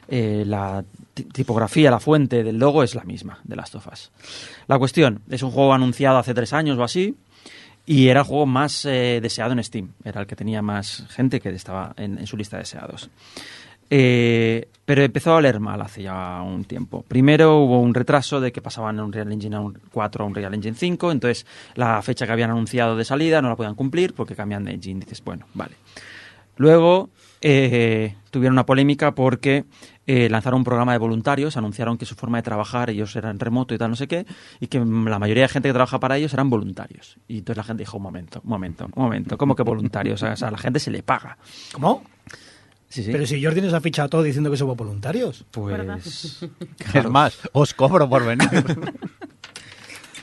eh, 0.09 0.45
la 0.47 0.85
ti- 1.15 1.25
tipografía, 1.25 1.91
la 1.91 1.99
fuente 1.99 2.45
del 2.45 2.59
logo 2.59 2.83
es 2.83 2.95
la 2.95 3.05
misma 3.05 3.41
de 3.45 3.57
Last 3.57 3.77
of 3.77 3.89
Us. 3.91 4.13
La 4.69 4.79
cuestión, 4.79 5.23
es 5.31 5.43
un 5.43 5.51
juego 5.51 5.73
anunciado 5.73 6.19
hace 6.19 6.35
tres 6.35 6.53
años 6.53 6.77
o 6.79 6.85
así, 6.85 7.17
y 7.87 8.09
era 8.09 8.21
el 8.21 8.27
juego 8.27 8.45
más 8.47 8.85
eh, 8.85 9.21
deseado 9.23 9.53
en 9.53 9.63
Steam. 9.65 9.93
Era 10.05 10.21
el 10.21 10.27
que 10.27 10.37
tenía 10.37 10.61
más 10.61 11.07
gente 11.09 11.41
que 11.41 11.51
estaba 11.51 11.95
en, 11.97 12.19
en 12.19 12.27
su 12.27 12.37
lista 12.37 12.57
de 12.57 12.63
deseados. 12.63 13.09
Eh, 13.91 14.69
pero 14.87 15.03
empezó 15.03 15.33
a 15.33 15.37
oler 15.37 15.59
mal 15.59 15.83
hace 15.83 16.05
ya 16.05 16.41
un 16.43 16.65
tiempo. 16.65 17.05
Primero 17.07 17.59
hubo 17.59 17.81
un 17.81 17.93
retraso 17.93 18.41
de 18.41 18.53
que 18.53 18.63
pasaban 18.63 19.01
un 19.01 19.13
Real 19.13 19.33
Engine 19.33 19.57
a 19.57 19.61
un 19.61 19.79
4 19.93 20.25
a 20.25 20.27
un 20.29 20.35
Real 20.35 20.55
Engine 20.55 20.77
5, 20.77 21.11
entonces 21.11 21.45
la 21.75 22.01
fecha 22.03 22.25
que 22.25 22.33
habían 22.33 22.51
anunciado 22.51 22.97
de 22.97 23.05
salida 23.05 23.43
no 23.43 23.49
la 23.49 23.57
podían 23.57 23.75
cumplir 23.75 24.15
porque 24.15 24.37
cambian 24.37 24.65
de 24.65 24.73
engine. 24.73 25.01
Dices, 25.01 25.23
bueno, 25.25 25.47
vale. 25.55 25.75
Luego 26.57 27.11
eh, 27.41 28.15
tuvieron 28.31 28.55
una 28.55 28.65
polémica 28.65 29.13
porque 29.13 29.65
eh, 30.07 30.29
lanzaron 30.31 30.59
un 30.59 30.65
programa 30.65 30.93
de 30.93 30.99
voluntarios, 30.99 31.57
anunciaron 31.57 31.99
que 31.99 32.07
su 32.07 32.15
forma 32.15 32.39
de 32.39 32.43
trabajar, 32.45 32.89
ellos 32.89 33.15
eran 33.17 33.41
remoto 33.41 33.75
y 33.75 33.79
tal, 33.79 33.91
no 33.91 33.97
sé 33.97 34.07
qué, 34.07 34.25
y 34.61 34.69
que 34.69 34.79
la 34.79 35.19
mayoría 35.19 35.43
de 35.43 35.49
gente 35.49 35.69
que 35.69 35.73
trabaja 35.73 35.99
para 35.99 36.17
ellos 36.17 36.33
eran 36.33 36.49
voluntarios. 36.49 37.19
Y 37.27 37.39
entonces 37.39 37.57
la 37.57 37.65
gente 37.65 37.83
dijo, 37.83 37.97
un 37.97 38.05
momento, 38.05 38.41
un 38.45 38.51
momento, 38.51 38.87
un 38.87 39.03
momento, 39.03 39.37
¿cómo 39.37 39.57
que 39.57 39.65
voluntarios? 39.65 40.23
A 40.23 40.51
la 40.51 40.59
gente 40.59 40.79
se 40.79 40.93
le 40.93 41.03
paga. 41.03 41.37
¿Cómo? 41.73 42.05
Sí, 42.89 43.03
sí. 43.03 43.13
Pero 43.13 43.27
si 43.27 43.43
Jordi 43.43 43.61
nos 43.61 43.75
ha 43.75 43.81
fichado 43.81 44.09
todo 44.09 44.23
diciendo 44.23 44.51
que 44.51 44.57
somos 44.57 44.77
voluntarios. 44.77 45.45
Pues... 45.51 46.43
Es 46.95 47.11
más, 47.11 47.39
os 47.53 47.75
cobro 47.75 48.09
por 48.09 48.25
venir. 48.25 48.49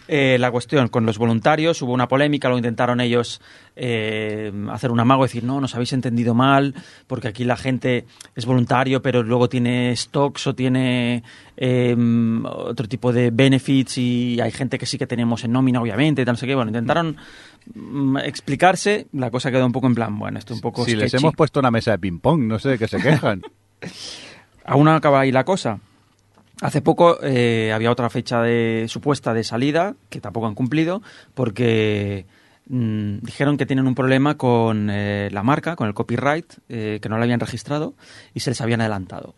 Eh, 0.07 0.37
la 0.37 0.51
cuestión 0.51 0.89
con 0.89 1.05
los 1.05 1.17
voluntarios, 1.17 1.81
hubo 1.81 1.93
una 1.93 2.09
polémica, 2.09 2.49
lo 2.49 2.57
intentaron 2.57 2.99
ellos 2.99 3.39
eh, 3.75 4.51
hacer 4.69 4.91
un 4.91 4.99
amago, 4.99 5.23
decir, 5.23 5.43
no, 5.43 5.61
nos 5.61 5.75
habéis 5.75 5.93
entendido 5.93 6.33
mal, 6.33 6.75
porque 7.07 7.29
aquí 7.29 7.45
la 7.45 7.55
gente 7.55 8.05
es 8.35 8.45
voluntario, 8.45 9.01
pero 9.01 9.23
luego 9.23 9.47
tiene 9.47 9.95
stocks 9.95 10.47
o 10.47 10.55
tiene 10.55 11.23
eh, 11.55 11.95
otro 12.43 12.87
tipo 12.87 13.13
de 13.13 13.31
benefits 13.31 13.97
y 13.97 14.41
hay 14.41 14.51
gente 14.51 14.77
que 14.77 14.85
sí 14.85 14.97
que 14.97 15.07
tenemos 15.07 15.45
en 15.45 15.53
nómina, 15.53 15.81
obviamente, 15.81 16.25
tal, 16.25 16.33
no 16.33 16.37
sé 16.37 16.47
qué. 16.47 16.55
Bueno, 16.55 16.69
intentaron 16.69 17.11
mm, 17.11 17.52
explicarse, 18.23 19.07
la 19.13 19.31
cosa 19.31 19.51
quedó 19.51 19.65
un 19.65 19.71
poco 19.71 19.87
en 19.87 19.95
plan, 19.95 20.17
bueno, 20.17 20.39
esto 20.39 20.53
es 20.53 20.57
un 20.57 20.61
poco 20.61 20.85
Si 20.85 20.95
les 20.95 21.13
hemos 21.13 21.35
puesto 21.35 21.59
una 21.59 21.71
mesa 21.71 21.91
de 21.91 21.99
ping-pong, 21.99 22.41
no 22.41 22.59
sé 22.59 22.69
de 22.69 22.77
qué 22.77 22.87
se 22.87 22.97
quejan. 22.97 23.41
Aún 24.65 24.85
no 24.85 24.91
acaba 24.91 25.21
ahí 25.21 25.31
la 25.31 25.43
cosa. 25.43 25.79
Hace 26.61 26.81
poco 26.81 27.17
eh, 27.21 27.71
había 27.73 27.91
otra 27.91 28.09
fecha 28.09 28.41
de 28.41 28.85
supuesta 28.87 29.33
de 29.33 29.43
salida 29.43 29.95
que 30.09 30.21
tampoco 30.21 30.47
han 30.47 30.55
cumplido 30.55 31.01
porque 31.33 32.25
mm, 32.67 33.17
dijeron 33.21 33.57
que 33.57 33.65
tienen 33.65 33.87
un 33.87 33.95
problema 33.95 34.37
con 34.37 34.89
eh, 34.89 35.29
la 35.31 35.43
marca, 35.43 35.75
con 35.75 35.87
el 35.87 35.93
copyright, 35.93 36.53
eh, 36.69 36.99
que 37.01 37.09
no 37.09 37.17
lo 37.17 37.23
habían 37.23 37.39
registrado 37.39 37.95
y 38.33 38.39
se 38.39 38.51
les 38.51 38.61
habían 38.61 38.81
adelantado. 38.81 39.35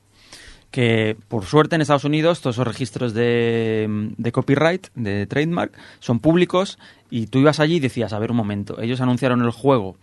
Que 0.75 1.15
por 1.29 1.45
suerte 1.45 1.75
en 1.75 1.81
Estados 1.81 2.03
Unidos 2.03 2.41
todos 2.41 2.57
esos 2.57 2.67
registros 2.67 3.13
de, 3.13 3.87
de 4.17 4.31
copyright, 4.33 4.87
de 4.93 5.25
trademark, 5.25 5.71
son 5.99 6.19
públicos 6.19 6.77
y 7.09 7.27
tú 7.27 7.39
ibas 7.39 7.61
allí 7.61 7.75
y 7.75 7.79
decías, 7.79 8.11
a 8.11 8.19
ver 8.19 8.31
un 8.31 8.35
momento, 8.35 8.81
ellos 8.81 8.99
anunciaron 8.99 9.41
el 9.41 9.51
juego 9.51 9.95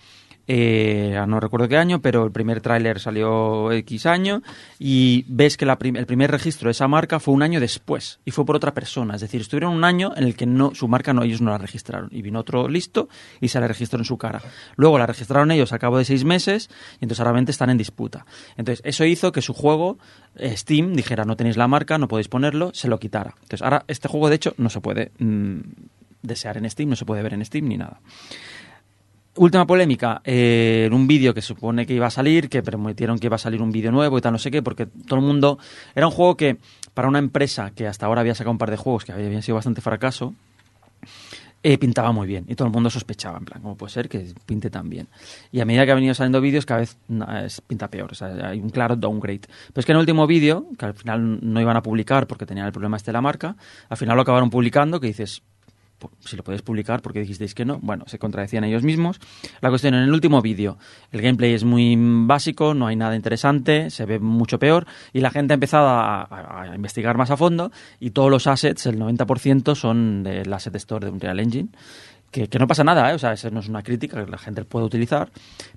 eh, 0.49 1.23
no 1.29 1.41
recuerdo 1.41 1.69
qué 1.69 1.77
año, 1.77 2.01
pero 2.01 2.25
el 2.25 2.33
primer 2.33 2.61
tráiler 2.61 2.99
salió 2.99 3.71
X 3.73 4.07
año 4.07 4.43
y 4.79 5.25
ves 5.29 5.57
que 5.57 5.67
la 5.67 5.79
el 5.83 6.07
primer 6.07 6.31
registro 6.31 6.69
de 6.69 6.73
esa 6.73 6.89
marca 6.89 7.21
fue 7.21 7.35
un 7.35 7.43
año 7.43 7.61
después 7.61 8.21
y 8.25 8.31
fue 8.31 8.45
por 8.45 8.57
otra 8.57 8.75
persona. 8.75 9.15
Es 9.15 9.21
decir, 9.21 9.41
estuvieron 9.41 9.73
un 9.73 9.85
año 9.85 10.13
en 10.17 10.25
el 10.25 10.35
que 10.35 10.47
no 10.47 10.75
su 10.75 10.89
marca 10.89 11.13
no 11.13 11.23
ellos 11.23 11.41
no 11.41 11.51
la 11.51 11.59
registraron 11.59 12.09
y 12.13 12.23
vino 12.23 12.41
otro 12.41 12.69
listo 12.69 13.09
y 13.41 13.49
se 13.49 13.61
la 13.61 13.69
registró 13.69 13.99
en 13.99 14.05
su 14.05 14.19
cara. 14.19 14.43
Luego 14.77 14.99
la 14.99 15.07
registraron 15.07 15.51
ellos 15.51 15.73
a 15.73 15.79
cabo 15.79 15.99
de 15.99 16.05
seis 16.05 16.25
meses 16.25 16.71
y 17.01 17.05
entonces 17.05 17.25
ahora 17.25 17.43
están 17.47 17.71
en 17.71 17.79
disputa. 17.79 18.27
Entonces 18.57 18.83
eso 18.85 19.05
hizo 19.05 19.33
que 19.33 19.43
su 19.43 19.55
juego 19.55 19.99
eh, 20.37 20.57
Steam 20.57 20.95
dijera 20.95 21.25
no 21.25 21.37
tenéis 21.37 21.57
la 21.57 21.69
marca, 21.69 21.99
no 21.99 22.09
podéis 22.09 22.29
ponerlo, 22.29 22.73
se 22.75 22.89
lo 22.89 22.99
quitara. 22.99 23.35
Entonces 23.43 23.63
ahora 23.63 23.85
este 23.89 24.09
juego 24.09 24.29
de 24.29 24.37
hecho 24.37 24.55
no 24.59 24.71
se 24.71 24.81
puede 24.81 25.13
mm, 25.19 25.61
desear 26.23 26.57
en 26.57 26.69
Steam, 26.71 26.91
no 26.91 26.97
se 26.97 27.05
puede 27.05 27.23
ver 27.23 27.35
en 27.35 27.45
Steam 27.45 27.69
ni 27.69 27.77
nada. 27.77 28.01
Última 29.35 29.67
polémica, 29.67 30.21
eh, 30.25 30.85
en 30.87 30.93
un 30.93 31.07
vídeo 31.07 31.33
que 31.33 31.41
supone 31.41 31.87
que 31.87 31.95
iba 31.95 32.07
a 32.07 32.11
salir, 32.11 32.51
que 32.51 32.63
prometieron 32.63 33.19
que 33.19 33.29
iba 33.29 33.37
a 33.37 33.39
salir 33.39 33.63
un 33.63 33.73
vídeo 33.73 33.91
nuevo 33.91 34.19
y 34.19 34.21
tal, 34.21 34.33
no 34.33 34.39
sé 34.39 34.51
qué, 34.51 34.63
porque 34.63 34.85
todo 34.87 35.19
el 35.21 35.25
mundo... 35.25 35.59
Era 35.95 36.07
un 36.07 36.13
juego 36.13 36.37
que, 36.37 36.59
para 36.93 37.09
una 37.09 37.19
empresa 37.19 37.71
que 37.75 37.87
hasta 37.87 38.05
ahora 38.05 38.21
había 38.21 38.35
sacado 38.35 38.51
un 38.53 38.59
par 38.59 38.71
de 38.71 38.77
juegos 38.77 39.05
que 39.07 39.13
habían 39.13 39.41
sido 39.43 39.55
bastante 39.55 39.81
fracaso, 39.81 40.35
eh, 41.63 41.79
pintaba 41.79 42.13
muy 42.13 42.27
bien 42.27 42.45
y 42.49 42.57
todo 42.57 42.67
el 42.69 42.75
mundo 42.75 42.91
sospechaba, 42.91 43.39
en 43.39 43.45
plan, 43.47 43.63
¿cómo 43.63 43.75
puede 43.77 43.91
ser 43.93 44.09
que 44.11 44.35
pinte 44.45 44.69
tan 44.69 44.91
bien? 44.91 45.09
Y 45.51 45.61
a 45.61 45.65
medida 45.65 45.87
que 45.87 45.93
han 45.93 45.97
venido 45.99 46.13
saliendo 46.13 46.41
vídeos, 46.43 46.67
cada 46.67 46.81
vez 46.81 46.99
es- 47.45 47.61
pinta 47.63 47.89
peor, 47.89 48.13
o 48.13 48.15
sea, 48.15 48.29
hay 48.51 48.61
un 48.61 48.69
claro 48.69 48.97
downgrade. 48.97 49.41
Pero 49.69 49.81
es 49.81 49.87
que 49.87 49.93
en 49.93 49.97
el 49.97 50.01
último 50.01 50.27
vídeo, 50.27 50.67
que 50.79 50.85
al 50.85 50.95
final 50.95 51.39
no 51.41 51.59
iban 51.59 51.77
a 51.79 51.83
publicar 51.83 52.27
porque 52.27 52.45
tenían 52.45 52.67
el 52.67 52.73
problema 52.73 52.99
este 52.99 53.13
de 53.13 53.15
la 53.15 53.23
marca, 53.23 53.57
al 53.89 53.97
final 53.97 54.17
lo 54.17 54.23
acabaron 54.23 54.51
publicando, 54.51 55.01
que 55.01 55.07
dices, 55.07 55.41
"Pu- 55.41 55.45
si 56.21 56.37
lo 56.37 56.45
podéis 56.45 56.63
publicar, 56.63 57.03
porque 57.03 57.21
dijisteis 57.21 57.55
que 57.55 57.65
no? 57.65 57.79
Bueno, 57.81 58.05
se 58.07 58.19
contradecían 58.19 58.65
ellos 58.65 58.83
mismos. 58.83 59.21
La 59.61 59.69
cuestión, 59.69 59.95
en 59.95 60.03
el 60.03 60.13
último 60.13 60.43
vídeo, 60.43 60.79
el 61.11 61.23
gameplay 61.23 61.55
es 61.55 61.65
muy 61.65 61.97
básico, 61.99 62.75
no 62.75 62.87
hay 62.87 62.97
nada 62.97 63.17
interesante, 63.17 63.91
se 63.91 64.07
ve 64.07 64.19
mucho 64.19 64.59
peor, 64.59 64.87
y 65.13 65.21
la 65.21 65.31
gente 65.31 65.53
ha 65.53 65.57
empezado 65.57 65.89
a, 65.89 66.73
investigar 66.75 67.17
más 67.17 67.31
a 67.31 67.37
fondo, 67.37 67.71
y 68.01 68.11
todos 68.11 68.31
los 68.31 68.47
assets, 68.47 68.87
el 68.87 68.99
90% 68.99 69.75
son 69.75 70.23
del 70.23 70.53
Asset 70.53 70.75
Store 70.77 71.07
de 71.07 71.13
Unreal 71.13 71.41
Engine. 71.41 71.69
Que, 72.33 72.49
que 72.49 72.59
no 72.59 72.67
pasa 72.67 72.83
nada, 72.83 73.11
¿eh? 73.11 73.15
o 73.15 73.19
sea, 73.19 73.35
eso 73.35 73.51
no 73.51 73.61
es 73.61 73.69
una 73.69 73.83
crítica 73.83 74.25
que 74.25 74.31
la 74.31 74.39
gente 74.39 74.65
puede 74.65 74.87
utilizar, 74.87 75.31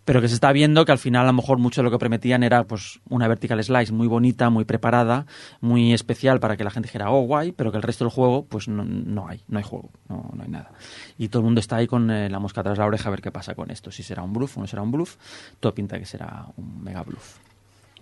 pero 0.06 0.22
que 0.22 0.30
se 0.30 0.36
está 0.36 0.54
viendo 0.54 0.86
que 0.86 0.94
al 0.94 0.98
final 1.00 1.24
a 1.24 1.28
lo 1.28 1.34
mejor 1.34 1.58
mucho 1.58 1.82
de 1.82 1.84
lo 1.84 1.92
que 1.92 1.98
prometían 2.00 2.44
era 2.44 2.64
pues 2.64 3.02
una 3.10 3.28
vertical 3.28 3.62
slice 3.62 3.92
muy 3.92 4.08
bonita, 4.08 4.50
muy 4.50 4.64
preparada, 4.64 5.26
muy 5.60 5.92
especial 5.94 6.40
para 6.40 6.56
que 6.56 6.64
la 6.64 6.72
gente 6.72 6.88
dijera, 6.88 7.12
oh, 7.12 7.24
guay, 7.24 7.52
pero 7.52 7.72
que 7.72 7.78
el 7.78 7.84
resto 7.84 8.06
del 8.06 8.12
juego 8.14 8.46
pues 8.46 8.70
no, 8.70 8.86
no 8.86 9.28
hay, 9.28 9.42
no 9.50 9.58
hay 9.58 9.66
juego, 9.66 9.90
no, 10.08 10.32
no 10.34 10.44
hay 10.44 10.50
nada. 10.50 10.72
Y 11.18 11.28
todo 11.28 11.42
el 11.42 11.44
mundo 11.44 11.60
está 11.60 11.76
ahí 11.76 11.88
con 11.88 12.10
eh, 12.10 12.30
la 12.30 12.40
mosca 12.40 12.64
tras 12.64 12.78
la 12.78 12.86
oreja 12.86 13.10
a 13.10 13.12
ver 13.12 13.22
qué 13.22 13.32
pasa 13.32 13.54
con 13.54 13.70
esto, 13.70 13.92
si 13.92 14.02
será 14.02 14.24
un 14.24 14.32
bluff 14.32 14.58
o 14.58 14.62
no 14.62 14.68
será 14.68 14.82
un 14.82 14.92
bluff, 14.94 15.18
todo 15.60 15.76
pinta 15.76 16.00
que 16.00 16.06
será 16.06 16.46
un 16.56 16.82
mega 16.82 17.04
bluff. 17.04 17.36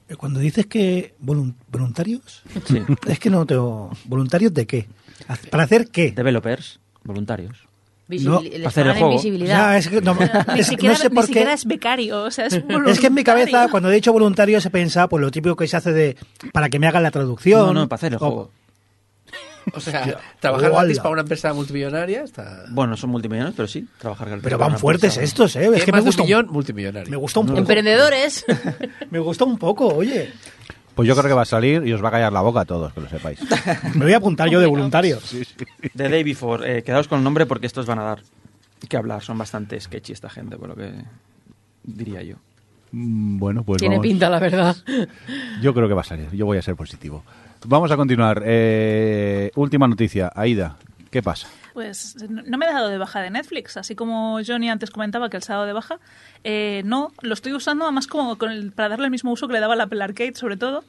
Eh, 0.09 0.15
Cuando 0.15 0.39
dices 0.39 0.67
que 0.67 1.15
volun- 1.19 1.55
voluntarios, 1.71 2.43
Sí. 2.67 2.83
es 3.07 3.17
que 3.19 3.31
no 3.31 3.47
te... 3.47 3.55
¿Voluntarios 4.05 4.53
de 4.53 4.67
qué? 4.67 4.87
¿Haz- 5.27 5.47
¿Para 5.49 5.63
hacer 5.63 5.87
qué? 5.89 6.11
Developers, 6.11 6.79
voluntarios. 7.03 7.67
Visibil- 8.09 8.59
No, 8.61 8.67
hacer 8.67 8.87
el 8.87 8.93
juego. 8.97 9.21
Ya, 9.45 9.77
es 9.77 9.87
que 9.87 10.01
no, 10.01 10.13
Ni 10.53 10.59
es- 10.59 10.67
siquiera, 10.67 10.93
no 10.93 10.99
sé 10.99 11.09
ni 11.09 11.15
por 11.15 11.25
siquiera 11.25 11.49
qué. 11.51 11.53
es 11.55 11.65
becario, 11.65 12.23
o 12.23 12.31
sea, 12.31 12.47
es 12.47 12.53
Es 12.87 12.99
que 12.99 13.07
en 13.07 13.13
mi 13.13 13.23
cabeza, 13.23 13.67
cuando 13.69 13.89
he 13.89 13.95
dicho 13.95 14.11
voluntario, 14.11 14.59
se 14.59 14.69
piensa 14.69 15.07
pues 15.07 15.21
lo 15.21 15.31
típico 15.31 15.55
que 15.55 15.67
se 15.67 15.77
hace 15.77 15.93
de 15.93 16.17
para 16.51 16.67
que 16.69 16.79
me 16.79 16.87
hagan 16.87 17.03
la 17.03 17.11
traducción. 17.11 17.67
No, 17.67 17.73
no, 17.73 17.87
para 17.89 17.97
hacer 17.97 18.11
el 18.13 18.17
o- 18.17 18.19
juego. 18.19 18.51
O 19.73 19.79
sea, 19.79 20.19
trabajar 20.41 20.71
gratis 20.71 20.97
para 20.99 21.09
una 21.11 21.21
empresa 21.21 21.53
multimillonaria 21.53 22.23
está... 22.23 22.65
Bueno, 22.71 22.97
son 22.97 23.11
multimillonarios, 23.11 23.55
pero 23.55 23.67
sí, 23.69 23.87
trabajar 23.97 24.27
gratis 24.27 24.43
Pero 24.43 24.57
van 24.57 24.77
fuertes 24.77 25.13
empresa. 25.15 25.23
estos, 25.23 25.55
¿eh? 25.55 25.71
Es 25.73 25.85
que 25.85 25.93
me 25.93 26.01
gusta, 26.01 26.21
un 26.21 26.25
un, 26.25 26.27
millón 26.27 26.47
multimillonario. 26.51 27.09
me 27.09 27.15
gusta 27.15 27.39
un 27.39 27.45
poco. 27.47 27.59
Emprendedores. 27.59 28.43
Me 29.09 29.19
gusta 29.19 29.45
un 29.45 29.57
poco, 29.57 29.87
oye. 29.87 30.33
Pues 30.95 31.07
yo 31.07 31.15
creo 31.15 31.27
que 31.27 31.33
va 31.33 31.41
a 31.41 31.45
salir 31.45 31.85
y 31.87 31.93
os 31.93 32.03
va 32.03 32.09
a 32.09 32.11
callar 32.11 32.31
la 32.31 32.41
boca 32.41 32.61
a 32.61 32.65
todos, 32.65 32.93
que 32.93 33.01
lo 33.01 33.09
sepáis. 33.09 33.39
Me 33.95 34.05
voy 34.05 34.13
a 34.13 34.17
apuntar 34.17 34.49
yo 34.49 34.59
de 34.59 34.67
voluntario. 34.67 35.17
The 35.95 36.09
Day 36.09 36.23
Before, 36.23 36.77
eh, 36.79 36.83
quedaos 36.83 37.07
con 37.07 37.17
el 37.19 37.23
nombre 37.23 37.45
porque 37.47 37.65
estos 37.65 37.85
van 37.85 37.99
a 37.99 38.03
dar 38.03 38.19
que 38.87 38.97
hablar. 38.97 39.21
Son 39.23 39.37
bastante 39.37 39.79
sketchy 39.79 40.13
esta 40.13 40.29
gente, 40.29 40.55
por 40.57 40.69
lo 40.69 40.75
que 40.75 40.91
diría 41.83 42.21
yo. 42.21 42.35
Mm, 42.91 43.39
Bueno, 43.39 43.63
pues 43.63 43.79
Tiene 43.79 43.95
vamos. 43.95 44.07
pinta, 44.07 44.29
la 44.29 44.39
verdad. 44.39 44.75
Yo 45.61 45.73
creo 45.73 45.87
que 45.87 45.93
va 45.95 46.01
a 46.01 46.05
salir. 46.05 46.29
Yo 46.31 46.45
voy 46.45 46.57
a 46.57 46.61
ser 46.61 46.75
positivo. 46.75 47.23
Vamos 47.65 47.89
a 47.91 47.95
continuar. 47.97 48.43
Eh, 48.45 49.51
última 49.55 49.87
noticia. 49.87 50.31
Aida, 50.35 50.75
¿qué 51.09 51.23
pasa? 51.23 51.47
Pues 51.73 52.15
no 52.29 52.57
me 52.57 52.65
he 52.67 52.71
dado 52.71 52.87
de 52.89 52.97
baja 52.99 53.19
de 53.21 53.31
Netflix, 53.31 53.77
así 53.77 53.95
como 53.95 54.39
Johnny 54.45 54.69
antes 54.69 54.91
comentaba 54.91 55.29
que 55.29 55.37
el 55.37 55.43
sábado 55.43 55.65
de 55.65 55.73
baja. 55.73 55.97
Eh, 56.43 56.83
no, 56.85 57.11
lo 57.21 57.33
estoy 57.33 57.53
usando 57.53 57.85
además 57.85 58.05
como 58.07 58.37
con 58.37 58.51
el- 58.51 58.71
para 58.71 58.89
darle 58.89 59.05
el 59.05 59.11
mismo 59.11 59.31
uso 59.31 59.47
que 59.47 59.53
le 59.53 59.59
daba 59.59 59.73
al 59.73 59.81
Apple 59.81 60.03
Arcade, 60.03 60.35
sobre 60.35 60.55
todo, 60.57 60.83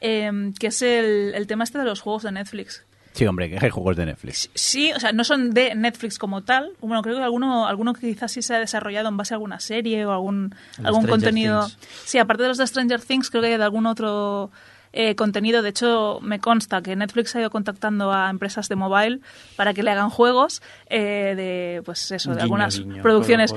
eh, 0.00 0.52
que 0.60 0.66
es 0.68 0.82
el, 0.82 1.32
el 1.34 1.46
tema 1.46 1.64
este 1.64 1.78
de 1.78 1.84
los 1.84 2.00
juegos 2.00 2.22
de 2.24 2.32
Netflix. 2.32 2.84
Sí, 3.14 3.26
hombre, 3.26 3.48
que 3.50 3.58
hay 3.60 3.70
juegos 3.70 3.96
de 3.96 4.06
Netflix. 4.06 4.48
Sí, 4.54 4.92
o 4.92 5.00
sea, 5.00 5.10
no 5.12 5.24
son 5.24 5.50
de 5.52 5.74
Netflix 5.74 6.18
como 6.18 6.42
tal. 6.44 6.70
Bueno, 6.80 7.02
creo 7.02 7.16
que 7.16 7.22
alguno, 7.22 7.66
alguno 7.66 7.92
quizás 7.94 8.30
sí 8.30 8.42
se 8.42 8.54
ha 8.54 8.60
desarrollado 8.60 9.08
en 9.08 9.16
base 9.16 9.34
a 9.34 9.36
alguna 9.36 9.58
serie 9.58 10.06
o 10.06 10.12
algún, 10.12 10.54
algún 10.84 11.02
Stranger 11.02 11.10
contenido. 11.10 11.66
Things. 11.66 11.78
Sí, 12.04 12.18
aparte 12.18 12.42
de 12.44 12.50
los 12.50 12.58
de 12.58 12.66
Stranger 12.66 13.00
Things, 13.00 13.30
creo 13.30 13.42
que 13.42 13.48
hay 13.48 13.56
de 13.56 13.64
algún 13.64 13.86
otro 13.86 14.52
eh, 15.00 15.14
contenido. 15.14 15.62
De 15.62 15.68
hecho, 15.68 16.18
me 16.22 16.40
consta 16.40 16.82
que 16.82 16.96
Netflix 16.96 17.36
ha 17.36 17.40
ido 17.40 17.50
contactando 17.50 18.12
a 18.12 18.28
empresas 18.30 18.68
de 18.68 18.74
mobile 18.74 19.20
para 19.54 19.72
que 19.72 19.84
le 19.84 19.92
hagan 19.92 20.10
juegos 20.10 20.60
eh, 20.90 21.34
de, 21.36 21.82
pues 21.84 22.10
eso, 22.10 22.30
de 22.30 22.34
Guiño, 22.34 22.42
algunas 22.42 22.80
guiño, 22.80 23.00
producciones. 23.00 23.54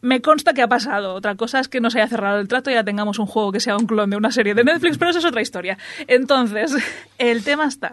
Me 0.00 0.20
consta 0.20 0.54
que 0.54 0.60
ha 0.60 0.66
pasado. 0.66 1.14
Otra 1.14 1.36
cosa 1.36 1.60
es 1.60 1.68
que 1.68 1.80
no 1.80 1.88
se 1.88 2.00
haya 2.00 2.08
cerrado 2.08 2.40
el 2.40 2.48
trato 2.48 2.68
y 2.68 2.74
ya 2.74 2.82
tengamos 2.82 3.20
un 3.20 3.26
juego 3.26 3.52
que 3.52 3.60
sea 3.60 3.76
un 3.76 3.86
clon 3.86 4.10
de 4.10 4.16
una 4.16 4.32
serie 4.32 4.54
de 4.54 4.64
Netflix, 4.64 4.98
pero 4.98 5.12
eso 5.12 5.20
es 5.20 5.24
otra 5.24 5.40
historia. 5.40 5.78
Entonces, 6.08 6.74
el 7.18 7.44
tema 7.44 7.66
está 7.66 7.92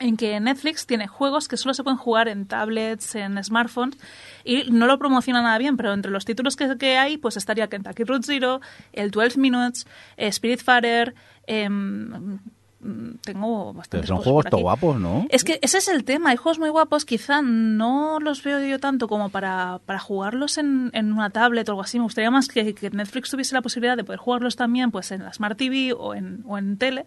en 0.00 0.16
que 0.16 0.38
Netflix 0.40 0.86
tiene 0.86 1.06
juegos 1.08 1.48
que 1.48 1.56
solo 1.56 1.74
se 1.74 1.82
pueden 1.82 1.98
jugar 1.98 2.28
en 2.28 2.46
tablets, 2.46 3.14
en 3.14 3.42
smartphones, 3.42 3.98
y 4.44 4.70
no 4.70 4.86
lo 4.86 4.98
promociona 4.98 5.42
nada 5.42 5.58
bien, 5.58 5.76
pero 5.76 5.92
entre 5.92 6.10
los 6.10 6.24
títulos 6.24 6.56
que, 6.56 6.76
que 6.78 6.96
hay, 6.96 7.18
pues 7.18 7.36
estaría 7.36 7.68
Kentucky 7.68 8.04
Route 8.04 8.26
Zero, 8.26 8.60
el 8.92 9.10
12 9.10 9.38
Minutes, 9.38 9.86
eh, 10.16 10.32
Spiritfarer, 10.32 11.14
em, 11.46 12.38
mm, 12.80 13.18
tengo 13.22 13.72
Pero 13.72 13.72
bastantes 13.74 14.08
son 14.08 14.18
juegos 14.18 14.46
todo 14.46 14.60
guapos, 14.60 15.00
¿no? 15.00 15.26
Es 15.30 15.44
que 15.44 15.58
ese 15.62 15.78
es 15.78 15.88
el 15.88 16.04
tema. 16.04 16.30
Hay 16.30 16.36
juegos 16.36 16.58
muy 16.58 16.70
guapos, 16.70 17.04
quizá 17.04 17.42
no 17.42 18.20
los 18.20 18.42
veo 18.42 18.60
yo 18.60 18.78
tanto 18.78 19.08
como 19.08 19.30
para, 19.30 19.80
para 19.84 19.98
jugarlos 19.98 20.58
en, 20.58 20.90
en 20.94 21.12
una 21.12 21.30
tablet 21.30 21.68
o 21.68 21.72
algo 21.72 21.82
así. 21.82 21.98
Me 21.98 22.04
gustaría 22.04 22.30
más 22.30 22.48
que, 22.48 22.74
que 22.74 22.90
Netflix 22.90 23.30
tuviese 23.30 23.54
la 23.54 23.62
posibilidad 23.62 23.96
de 23.96 24.04
poder 24.04 24.20
jugarlos 24.20 24.56
también 24.56 24.90
pues 24.90 25.10
en 25.10 25.24
la 25.24 25.32
Smart 25.32 25.58
TV 25.58 25.92
o 25.92 26.14
en, 26.14 26.44
o 26.46 26.56
en 26.56 26.78
tele. 26.78 27.06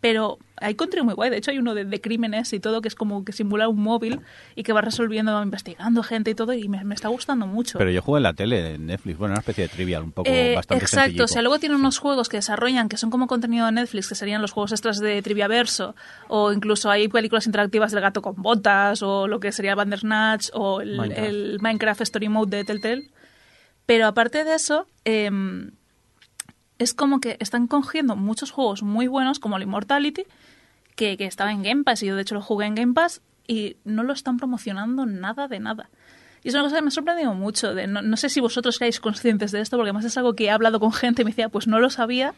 Pero 0.00 0.38
hay 0.56 0.76
contenido 0.76 1.04
muy 1.04 1.12
guay. 1.14 1.28
De 1.28 1.36
hecho, 1.36 1.50
hay 1.50 1.58
uno 1.58 1.74
de, 1.74 1.84
de 1.84 2.00
crímenes 2.00 2.54
y 2.54 2.60
todo 2.60 2.80
que 2.80 2.88
es 2.88 2.94
como 2.94 3.22
que 3.22 3.32
simula 3.32 3.68
un 3.68 3.82
móvil 3.82 4.20
y 4.56 4.62
que 4.62 4.72
va 4.72 4.80
resolviendo, 4.80 5.42
investigando 5.42 6.02
gente 6.02 6.30
y 6.30 6.34
todo. 6.34 6.54
Y 6.54 6.68
me, 6.68 6.82
me 6.84 6.94
está 6.94 7.08
gustando 7.08 7.46
mucho. 7.46 7.76
Pero 7.78 7.90
yo 7.90 8.00
juego 8.00 8.16
en 8.16 8.22
la 8.22 8.32
tele, 8.32 8.74
en 8.76 8.86
Netflix. 8.86 9.18
Bueno, 9.18 9.32
una 9.34 9.40
especie 9.40 9.64
de 9.64 9.68
trivial, 9.68 10.02
un 10.04 10.12
poco 10.12 10.30
Eh, 10.30 10.54
bastante 10.56 10.82
exacto, 10.82 11.24
o 11.24 11.28
sea, 11.28 11.42
luego 11.42 11.58
tiene 11.58 11.74
unos 11.74 11.98
juegos 11.98 12.30
que 12.30 12.38
desarrollan 12.38 12.88
que 12.88 12.96
son 12.96 13.10
como 13.10 13.26
contenido 13.26 13.66
de 13.66 13.72
Netflix, 13.72 14.08
que 14.08 14.14
serían 14.14 14.40
los 14.40 14.52
juegos 14.52 14.72
extras 14.72 15.00
de 15.00 15.20
Triviaverso, 15.20 15.94
o 16.28 16.50
incluso 16.52 16.90
hay 16.90 17.08
películas 17.08 17.44
interactivas 17.46 17.92
del 17.92 18.00
gato 18.00 18.22
con 18.22 18.36
botas, 18.36 19.02
o 19.02 19.26
lo 19.28 19.38
que 19.38 19.52
sería 19.52 19.74
Bandersnatch, 19.74 20.48
o 20.54 20.80
el 20.80 20.96
Minecraft. 20.96 21.28
el 21.28 21.58
Minecraft 21.60 22.00
Story 22.00 22.28
Mode 22.30 22.56
de 22.56 22.64
Telltale. 22.64 23.10
Pero 23.84 24.06
aparte 24.06 24.44
de 24.44 24.54
eso, 24.54 24.86
em, 25.04 25.72
es 26.80 26.94
como 26.94 27.20
que 27.20 27.36
están 27.38 27.68
cogiendo 27.68 28.16
muchos 28.16 28.50
juegos 28.50 28.82
muy 28.82 29.06
buenos, 29.06 29.38
como 29.38 29.56
el 29.56 29.62
Immortality, 29.62 30.24
que, 30.96 31.16
que 31.16 31.26
estaba 31.26 31.52
en 31.52 31.62
Game 31.62 31.84
Pass, 31.84 32.02
y 32.02 32.06
yo 32.06 32.16
de 32.16 32.22
hecho 32.22 32.34
lo 32.34 32.42
jugué 32.42 32.66
en 32.66 32.74
Game 32.74 32.94
Pass, 32.94 33.22
y 33.46 33.76
no 33.84 34.02
lo 34.02 34.12
están 34.12 34.38
promocionando 34.38 35.06
nada 35.06 35.46
de 35.46 35.60
nada. 35.60 35.90
Y 36.42 36.48
es 36.48 36.54
una 36.54 36.64
cosa 36.64 36.76
que 36.76 36.82
me 36.82 36.88
ha 36.88 36.92
sorprendido 36.92 37.34
mucho. 37.34 37.74
De, 37.74 37.86
no, 37.86 38.00
no 38.00 38.16
sé 38.16 38.30
si 38.30 38.40
vosotros 38.40 38.76
seáis 38.76 38.98
conscientes 38.98 39.52
de 39.52 39.60
esto, 39.60 39.76
porque 39.76 39.90
además 39.90 40.06
es 40.06 40.16
algo 40.16 40.34
que 40.34 40.46
he 40.46 40.50
hablado 40.50 40.80
con 40.80 40.92
gente 40.92 41.22
y 41.22 41.24
me 41.24 41.32
decía, 41.32 41.50
pues 41.50 41.66
no 41.66 41.78
lo 41.80 41.90
sabía. 41.90 42.34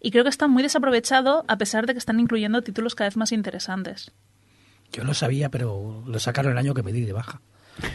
Y 0.00 0.10
creo 0.10 0.24
que 0.24 0.30
está 0.30 0.48
muy 0.48 0.62
desaprovechado 0.62 1.44
a 1.46 1.58
pesar 1.58 1.86
de 1.86 1.92
que 1.92 1.98
están 1.98 2.20
incluyendo 2.20 2.62
títulos 2.62 2.94
cada 2.94 3.08
vez 3.08 3.16
más 3.16 3.32
interesantes. 3.32 4.12
Yo 4.92 5.04
lo 5.04 5.12
sabía, 5.12 5.50
pero 5.50 6.02
lo 6.06 6.18
sacaron 6.18 6.52
el 6.52 6.58
año 6.58 6.72
que 6.72 6.82
me 6.82 6.92
di 6.92 7.02
de 7.02 7.12
baja. 7.12 7.40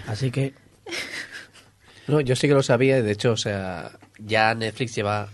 Así 0.07 0.29
que 0.29 0.53
No, 2.09 2.21
yo 2.21 2.35
sí 2.35 2.47
que 2.47 2.55
lo 2.55 2.63
sabía, 2.63 2.97
y 2.97 3.03
de 3.03 3.11
hecho, 3.11 3.31
o 3.33 3.37
sea, 3.37 3.91
ya 4.17 4.55
Netflix 4.55 4.95
lleva 4.95 5.29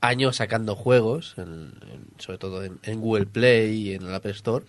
años 0.00 0.36
sacando 0.36 0.76
juegos, 0.76 1.34
en- 1.38 1.72
en- 1.92 2.06
sobre 2.18 2.38
todo 2.38 2.64
en, 2.64 2.78
en 2.82 3.00
Google 3.00 3.26
Play 3.26 3.74
y 3.90 3.94
en 3.94 4.02
el 4.02 4.14
App 4.14 4.26
Store. 4.26 4.64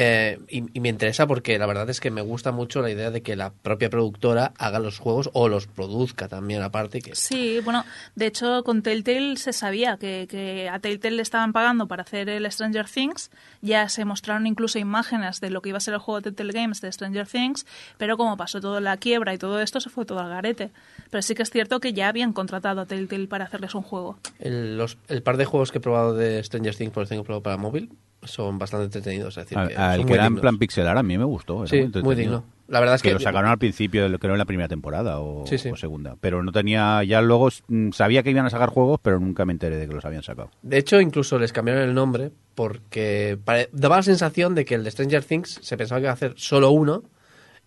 Eh, 0.00 0.38
y, 0.48 0.62
y 0.72 0.80
me 0.80 0.90
interesa 0.90 1.26
porque 1.26 1.58
la 1.58 1.66
verdad 1.66 1.90
es 1.90 1.98
que 1.98 2.12
me 2.12 2.20
gusta 2.20 2.52
mucho 2.52 2.82
la 2.82 2.90
idea 2.90 3.10
de 3.10 3.20
que 3.20 3.34
la 3.34 3.50
propia 3.50 3.90
productora 3.90 4.52
haga 4.56 4.78
los 4.78 5.00
juegos 5.00 5.28
o 5.32 5.48
los 5.48 5.66
produzca 5.66 6.28
también 6.28 6.62
aparte. 6.62 7.00
Que, 7.00 7.16
Sí, 7.16 7.58
bueno, 7.64 7.84
de 8.14 8.26
hecho 8.26 8.62
con 8.62 8.82
Telltale 8.82 9.36
se 9.38 9.52
sabía 9.52 9.96
que, 9.96 10.28
que 10.30 10.68
a 10.68 10.78
Telltale 10.78 11.16
le 11.16 11.22
estaban 11.22 11.52
pagando 11.52 11.88
para 11.88 12.02
hacer 12.02 12.28
el 12.28 12.48
Stranger 12.52 12.86
Things, 12.88 13.32
ya 13.60 13.88
se 13.88 14.04
mostraron 14.04 14.46
incluso 14.46 14.78
imágenes 14.78 15.40
de 15.40 15.50
lo 15.50 15.62
que 15.62 15.70
iba 15.70 15.78
a 15.78 15.80
ser 15.80 15.94
el 15.94 16.00
juego 16.00 16.20
de 16.20 16.30
Telltale 16.30 16.52
Games 16.52 16.80
de 16.80 16.92
Stranger 16.92 17.26
Things, 17.26 17.66
pero 17.96 18.16
como 18.16 18.36
pasó 18.36 18.60
toda 18.60 18.80
la 18.80 18.98
quiebra 18.98 19.34
y 19.34 19.38
todo 19.38 19.60
esto, 19.60 19.80
se 19.80 19.90
fue 19.90 20.04
todo 20.04 20.20
al 20.20 20.28
garete. 20.30 20.70
Pero 21.10 21.22
sí 21.22 21.34
que 21.34 21.42
es 21.42 21.50
cierto 21.50 21.80
que 21.80 21.92
ya 21.92 22.06
habían 22.06 22.32
contratado 22.32 22.82
a 22.82 22.86
Telltale 22.86 23.26
para 23.26 23.46
hacerles 23.46 23.74
un 23.74 23.82
juego. 23.82 24.16
el, 24.38 24.78
los- 24.78 24.96
el 25.08 25.24
par 25.24 25.38
de 25.38 25.44
juegos 25.44 25.72
que 25.72 25.78
he 25.78 25.80
probado 25.80 26.14
de 26.14 26.40
Stranger 26.44 26.76
Things, 26.76 26.92
por 26.92 27.02
ejemplo, 27.02 27.42
para 27.42 27.56
móvil, 27.56 27.90
son 28.22 28.58
bastante 28.58 28.86
entretenidos. 28.86 29.36
Es 29.38 29.44
decir, 29.44 29.58
Al, 29.58 30.04
que 30.04 30.14
era 30.14 30.26
en 30.26 30.36
plan 30.40 30.58
pixelar 30.58 30.96
a 30.98 31.02
mí 31.02 31.16
me 31.18 31.24
gustó. 31.24 31.66
Sí, 31.66 31.88
muy 32.02 32.14
digno. 32.14 32.44
La 32.68 32.80
verdad 32.80 32.96
es 32.96 33.02
que 33.02 33.08
que 33.08 33.14
lo 33.14 33.20
sacaron 33.20 33.50
al 33.50 33.56
principio, 33.58 34.06
creo 34.18 34.34
en 34.34 34.38
la 34.38 34.44
primera 34.44 34.68
temporada 34.68 35.20
o, 35.20 35.46
Sí, 35.46 35.56
sí. 35.56 35.70
o 35.70 35.76
segunda. 35.76 36.16
Pero 36.20 36.42
no 36.42 36.52
tenía, 36.52 37.02
ya 37.02 37.22
luego 37.22 37.48
mm, 37.68 37.92
sabía 37.92 38.22
que 38.22 38.30
iban 38.30 38.44
a 38.44 38.50
sacar 38.50 38.68
juegos, 38.68 39.00
pero 39.02 39.18
nunca 39.18 39.46
me 39.46 39.52
enteré 39.54 39.76
de 39.76 39.88
que 39.88 39.94
los 39.94 40.04
habían 40.04 40.22
sacado. 40.22 40.50
De 40.60 40.76
hecho, 40.76 41.00
incluso 41.00 41.38
les 41.38 41.52
cambiaron 41.54 41.82
el 41.84 41.94
nombre 41.94 42.30
porque 42.54 43.38
pare- 43.42 43.70
daba 43.72 43.96
la 43.96 44.02
sensación 44.02 44.54
de 44.54 44.66
que 44.66 44.74
el 44.74 44.84
de 44.84 44.90
Stranger 44.90 45.24
Things 45.24 45.60
se 45.62 45.76
pensaba 45.78 45.98
que 46.00 46.04
iba 46.04 46.10
a 46.10 46.14
hacer 46.14 46.34
solo 46.36 46.70
uno 46.70 47.04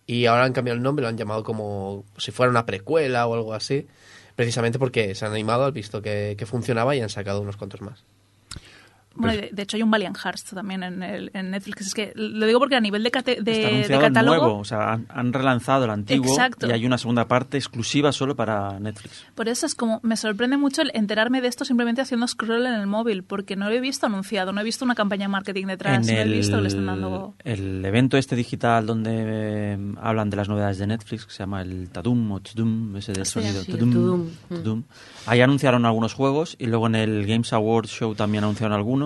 y 0.06 0.26
ahora 0.26 0.44
han 0.44 0.52
cambiado 0.52 0.76
el 0.76 0.82
nombre, 0.84 1.02
lo 1.02 1.08
han 1.08 1.16
llamado 1.18 1.42
como 1.42 2.04
si 2.16 2.30
fuera 2.30 2.50
una 2.50 2.64
precuela 2.66 3.26
o 3.26 3.34
algo 3.34 3.54
así, 3.54 3.86
precisamente 4.36 4.78
porque 4.78 5.14
se 5.16 5.24
han 5.26 5.32
animado, 5.32 5.64
han 5.64 5.72
visto 5.74 6.00
que, 6.02 6.36
que 6.38 6.46
funcionaba 6.46 6.94
y 6.94 7.00
han 7.00 7.08
sacado 7.08 7.40
unos 7.40 7.56
cuantos 7.56 7.80
más. 7.80 8.04
Bueno, 9.14 9.34
y 9.34 9.36
de, 9.42 9.50
de 9.52 9.62
hecho 9.62 9.76
hay 9.76 9.82
un 9.82 9.90
Valiant 9.90 10.16
Hearts 10.16 10.44
también 10.44 10.82
en, 10.82 11.02
el- 11.02 11.30
en 11.34 11.50
Netflix. 11.50 11.88
Es 11.88 11.94
que 11.94 12.12
lo 12.14 12.46
digo 12.46 12.58
porque 12.58 12.76
a 12.76 12.80
nivel 12.80 13.02
de, 13.02 13.10
cate- 13.10 13.40
de, 13.42 13.52
Está 13.52 13.68
de 13.68 13.74
anunciado 13.74 14.00
el 14.02 14.08
catálogo... 14.12 14.36
nuevo, 14.44 14.58
o 14.60 14.64
sea, 14.64 14.92
han, 14.92 15.06
han 15.08 15.32
relanzado 15.32 15.84
el 15.84 15.90
antiguo 15.90 16.30
Exacto. 16.32 16.66
y 16.66 16.72
hay 16.72 16.86
una 16.86 16.98
segunda 16.98 17.26
parte 17.28 17.56
exclusiva 17.58 18.12
solo 18.12 18.34
para 18.36 18.78
Netflix. 18.80 19.24
Por 19.34 19.48
eso 19.48 19.66
es 19.66 19.74
como, 19.74 20.00
me 20.02 20.16
sorprende 20.16 20.56
mucho 20.56 20.82
el 20.82 20.90
enterarme 20.94 21.40
de 21.40 21.48
esto 21.48 21.64
simplemente 21.64 22.00
haciendo 22.00 22.26
scroll 22.26 22.66
en 22.66 22.74
el 22.74 22.86
móvil, 22.86 23.22
porque 23.24 23.56
no 23.56 23.68
lo 23.68 23.74
he 23.74 23.80
visto 23.80 24.06
anunciado, 24.06 24.52
no 24.52 24.60
he 24.60 24.64
visto 24.64 24.84
una 24.84 24.94
campaña 24.94 25.24
de 25.24 25.28
marketing 25.28 25.66
detrás, 25.66 26.06
no 26.06 26.12
he 26.12 26.24
visto 26.24 26.56
que 26.56 26.62
le 26.62 26.68
están 26.68 26.86
dando... 26.86 27.34
el 27.44 27.84
evento 27.84 28.16
este 28.16 28.36
digital 28.36 28.86
donde 28.86 29.10
eh, 29.14 29.78
hablan 30.00 30.30
de 30.30 30.36
las 30.36 30.48
novedades 30.48 30.78
de 30.78 30.86
Netflix, 30.86 31.26
que 31.26 31.32
se 31.32 31.38
llama 31.40 31.62
el 31.62 31.88
Tadum 31.90 32.32
o 32.32 32.40
Tudum, 32.40 32.96
ese 32.96 33.12
del 33.12 33.26
Sí, 33.26 33.32
sonido. 33.32 33.62
sí, 33.62 33.72
el 33.72 33.78
Tudum, 33.78 33.92
Tudum. 33.92 34.28
Tudum. 34.48 34.82
Ahí 35.26 35.40
anunciaron 35.40 35.84
algunos 35.86 36.14
juegos 36.14 36.56
y 36.58 36.66
luego 36.66 36.86
en 36.86 36.94
el 36.94 37.26
Games 37.26 37.52
Awards 37.52 37.90
Show 37.90 38.14
también 38.14 38.44
anunciaron 38.44 38.76
algunos. 38.76 39.01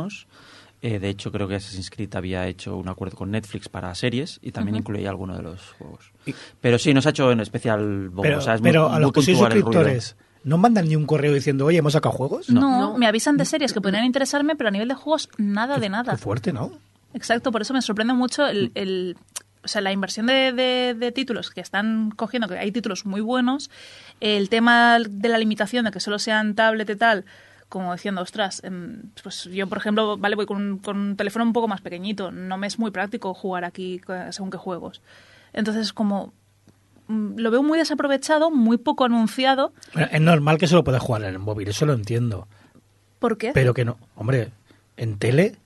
Eh, 0.83 0.99
de 0.99 1.09
hecho, 1.09 1.33
creo 1.33 1.49
que 1.49 1.55
Assassin's 1.57 1.89
Creed 1.91 2.15
había 2.15 2.47
hecho 2.47 2.77
un 2.77 2.89
acuerdo 2.89 3.17
con 3.17 3.31
Netflix 3.31 3.69
para 3.69 3.95
series 3.95 4.39
y 4.43 4.53
también 4.53 4.77
incluía 4.77 5.09
alguno 5.09 5.35
de 5.37 5.43
los 5.43 5.61
juegos. 5.79 6.13
Pero 6.61 6.79
sí, 6.79 6.93
nos 6.93 7.07
ha 7.07 7.11
hecho 7.11 7.33
en 7.33 7.41
especial 7.41 8.09
bombo, 8.11 8.23
pero, 8.23 8.39
o 8.39 8.41
sea, 8.43 8.55
es 8.55 8.61
muy- 8.61 8.71
pero 8.71 8.87
a 8.89 8.93
muy 8.93 9.01
los 9.01 9.13
que 9.13 9.23
sois 9.23 9.39
suscriptores, 9.39 10.17
¿no 10.45 10.59
mandan 10.59 10.87
ni 10.87 10.95
un 10.95 11.07
correo 11.07 11.33
diciendo, 11.33 11.65
oye, 11.65 11.79
hemos 11.79 11.95
sacado 11.95 12.15
juegos? 12.15 12.51
No, 12.51 12.61
No. 12.93 12.99
me 12.99 13.07
avisan 13.07 13.37
de 13.39 13.47
series 13.47 13.73
que 13.73 13.81
podrían 13.81 14.05
interesarme, 14.05 14.55
pero 14.55 14.69
a 14.69 14.71
nivel 14.71 14.89
de 14.89 14.95
juegos, 14.95 15.31
nada 15.39 15.79
de 15.79 15.89
nada. 15.89 16.13
Qué 16.13 16.19
fuerte, 16.19 16.53
¿no? 16.53 16.71
Exacto, 17.15 17.51
por 17.51 17.63
eso 17.63 17.73
me 17.73 17.81
sorprende 17.81 18.13
mucho 18.13 18.47
el, 18.47 18.71
el- 18.75 19.17
o 19.65 19.69
sea, 19.69 19.81
la 19.81 19.91
inversión 19.93 20.27
de, 20.27 20.53
de- 20.53 20.95
de 20.95 21.11
títulos 21.11 21.51
que 21.51 21.63
están 21.63 22.11
cogiendo, 22.15 22.47
que 22.49 22.59
hay 22.59 22.71
títulos 22.71 23.07
muy 23.07 23.23
buenos, 23.23 23.71
el 24.21 24.51
tema 24.51 24.99
de 25.09 25.29
la 25.31 25.39
limitación 25.39 25.87
de 25.87 25.91
que 25.91 26.01
solo 26.01 26.19
sean 26.19 26.55
tablet 26.55 26.89
y 26.91 26.97
tal, 26.97 27.25
como 27.69 27.93
diciendo, 27.93 28.21
ostras, 28.23 28.63
em, 28.65 29.03
pues 29.23 29.45
yo, 29.45 29.67
por 29.67 29.79
ejemplo, 29.79 30.17
vale, 30.17 30.37
voy 30.37 30.47
con 30.47 30.57
un, 30.57 30.79
con 30.79 30.97
un 30.97 31.17
teléfono 31.17 31.45
un 31.45 31.53
poco 31.53 31.69
más 31.69 31.81
pequeñito, 31.81 32.31
no 32.31 32.57
me 32.57 32.67
es 32.67 32.79
muy 32.79 32.91
práctico 32.91 33.35
jugar 33.35 33.65
aquí 33.65 34.01
eh, 34.09 34.29
según 34.31 34.51
qué 34.51 34.57
juegos. 34.59 35.03
Entonces, 35.53 35.93
como 35.93 36.33
mm, 37.09 37.39
lo 37.39 37.51
veo 37.51 37.63
muy 37.63 37.79
desaprovechado, 37.79 38.51
muy 38.51 38.77
poco 38.79 39.05
anunciado, 39.05 39.73
Bueno, 39.95 40.09
es 40.13 40.21
normal 40.21 40.59
que 40.59 40.67
solo 40.67 40.85
puedas 40.85 41.03
jugar 41.03 41.23
en 41.23 41.29
el 41.31 41.39
móvil, 41.39 41.69
eso 41.69 41.87
lo 41.87 41.93
entiendo. 41.95 42.47
¿por 43.19 43.39
qué? 43.39 43.51
Pero 43.53 43.75
que 43.75 43.85
no. 43.85 43.97
Hombre, 44.15 44.51
en 44.97 45.19
tele, 45.19 45.57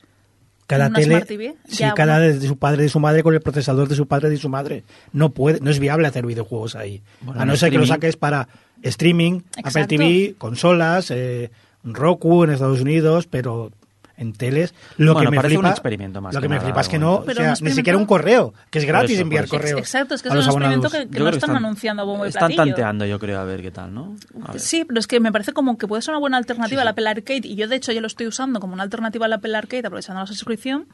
cada 0.66 0.86
¿En 0.86 0.92
una 0.92 0.98
tele. 1.00 1.14
Smart 1.16 1.28
TV? 1.28 1.56
Sí, 1.66 1.76
Ya, 1.78 1.94
cada 1.94 2.18
bueno. 2.18 2.40
de 2.40 2.46
su 2.46 2.56
padre 2.56 2.82
y 2.82 2.84
de 2.84 2.88
su 2.88 3.00
madre 3.00 3.22
con 3.22 3.34
el 3.34 3.40
procesador 3.40 3.88
de 3.88 3.96
su 3.96 4.06
padre 4.06 4.28
y 4.28 4.30
de 4.30 4.36
su 4.38 4.48
madre. 4.48 4.84
No 5.12 5.30
puede, 5.30 5.60
no 5.60 5.68
es 5.70 5.80
viable 5.80 6.06
hacer 6.06 6.24
videojuegos 6.24 6.76
ahí. 6.76 7.02
Bueno, 7.20 7.40
a 7.40 7.44
no 7.44 7.56
ser 7.56 7.70
que 7.70 7.78
lo 7.78 7.86
saques 7.86 8.16
para 8.16 8.48
streaming, 8.82 9.40
Apple 9.50 9.62
Exacto. 9.66 9.88
TV, 9.88 10.34
consolas, 10.38 11.10
eh, 11.10 11.50
Roku 11.84 12.44
en 12.44 12.50
Estados 12.50 12.80
Unidos, 12.80 13.26
pero 13.26 13.70
en 14.16 14.34
teles. 14.34 14.74
Lo 14.98 15.14
Bueno, 15.14 15.30
que 15.30 15.36
me 15.36 15.36
parece 15.38 15.56
un 15.56 15.62
flipa, 15.62 15.70
experimento 15.72 16.20
más 16.20 16.34
Lo 16.34 16.40
que 16.40 16.44
que 16.44 16.48
me 16.50 16.56
nada, 16.56 16.66
flipa 16.66 16.80
es 16.82 16.88
que 16.90 16.98
no, 16.98 17.14
o 17.26 17.30
sea, 17.32 17.54
ni 17.62 17.70
siquiera 17.70 17.96
un 17.96 18.04
correo, 18.04 18.52
que 18.68 18.78
es 18.80 18.84
gratis 18.84 19.12
eso, 19.12 19.22
enviar 19.22 19.48
correos. 19.48 19.78
Exacto, 19.80 20.14
es 20.14 20.20
que 20.22 20.28
es 20.28 20.34
un 20.34 20.40
experimento 20.42 20.88
abonados. 20.88 20.92
que, 20.92 21.08
que 21.10 21.18
Yo 21.18 21.24
no 21.24 21.30
que 21.30 21.36
están, 21.38 21.56
anunciando 21.56 22.02
a 22.02 22.04
bombo 22.04 22.26
y 22.26 22.28
Están 22.28 22.48
platillo. 22.48 22.64
tanteando, 22.74 23.06
yo 23.06 23.18
creo, 23.18 23.40
a 23.40 23.44
ver 23.44 23.62
qué 23.62 23.70
tal, 23.70 23.94
¿no? 23.94 24.14
Sí, 24.56 24.84
pero 24.86 25.00
es 25.00 25.06
que 25.06 25.20
me 25.20 25.32
parece 25.32 25.52
como 25.54 25.78
que 25.78 25.86
puede 25.88 26.02
ser 26.02 26.12
una 26.12 26.20
buena 26.20 26.36
alternativa 26.36 26.82
al 26.82 26.88
Apple 26.88 27.08
Arcade 27.08 27.40
y 27.44 27.54
yo 27.54 27.66
de 27.66 27.76
hecho 27.76 27.92
ya 27.92 28.02
lo 28.02 28.08
estoy 28.08 28.26
usando 28.26 28.60
como 28.60 28.74
una 28.74 28.82
alternativa 28.82 29.24
al 29.24 29.32
Apple 29.32 29.56
Arcade 29.56 29.86
aprovechando 29.86 30.20
la 30.20 30.26
suscripción, 30.26 30.86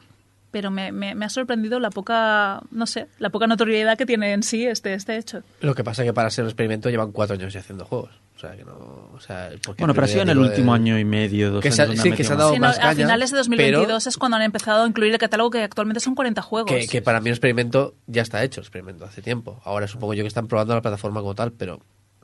pero 0.51 0.71
me, 0.71 0.93
me- 0.93 1.13
me 1.13 1.25
ha 1.25 1.29
sorprendido 1.29 1.81
la 1.81 1.89
poca, 1.89 2.61
no 2.71 2.85
sé, 2.87 3.07
la 3.19 3.29
poca 3.29 3.45
notoriedad 3.47 3.97
que 3.97 4.05
tiene 4.05 4.31
en 4.31 4.41
sí 4.41 4.65
este, 4.65 4.93
este 4.93 5.17
hecho. 5.17 5.43
Lo 5.59 5.75
que 5.75 5.83
pasa 5.83 6.03
es 6.03 6.07
que 6.07 6.13
para 6.13 6.29
ser 6.29 6.45
un 6.45 6.49
experimento 6.51 6.89
llevan 6.89 7.11
cuatro 7.11 7.35
años 7.35 7.51
ya 7.51 7.59
haciendo 7.59 7.83
juegos. 7.83 8.11
O 8.37 8.39
sea, 8.39 8.55
que 8.55 8.63
no... 8.63 9.09
O 9.15 9.19
sea, 9.19 9.49
porque 9.65 9.81
Bueno, 9.81 9.95
pero 9.95 10.05
ha 10.05 10.07
sido 10.07 10.21
en 10.21 10.29
el 10.29 10.37
último 10.37 10.73
de- 10.73 10.79
año 10.79 10.99
y 10.99 11.03
medio, 11.03 11.49
dos 11.49 11.61
Que 11.63 11.69
años. 11.69 11.75
se 11.75 11.85
sí, 11.85 12.09
han 12.09 12.15
que 12.15 12.23
se 12.23 12.29
metido 12.29 12.33
ha 12.33 12.37
dado 12.37 12.55
más. 12.57 12.79
No, 12.79 12.85
a 12.87 12.93
finales 12.93 13.31
de 13.31 13.37
2022 13.37 13.85
pero- 13.87 13.97
es 13.97 14.17
cuando 14.17 14.37
han 14.37 14.43
empezado 14.43 14.83
a 14.83 14.87
incluir 14.87 15.11
el 15.11 15.17
catálogo 15.17 15.49
que 15.49 15.63
actualmente 15.63 15.99
son 15.99 16.13
40 16.13 16.41
juegos. 16.43 16.71
Que, 16.71 16.87
que 16.87 17.01
para 17.01 17.19
mí 17.19 17.29
un 17.29 17.33
experimento 17.33 17.95
ya 18.05 18.21
está 18.21 18.43
hecho, 18.43 18.61
el 18.61 18.65
experimento 18.65 19.05
hace 19.05 19.23
tiempo. 19.23 19.59
Ahora 19.65 19.87
supongo 19.87 20.13
yo 20.13 20.23
que 20.23 20.27
están 20.27 20.47
probando 20.47 20.75
la 20.75 20.81
plataforma 20.83 21.19
como 21.21 21.33
tal, 21.33 21.51
pero 21.51 21.79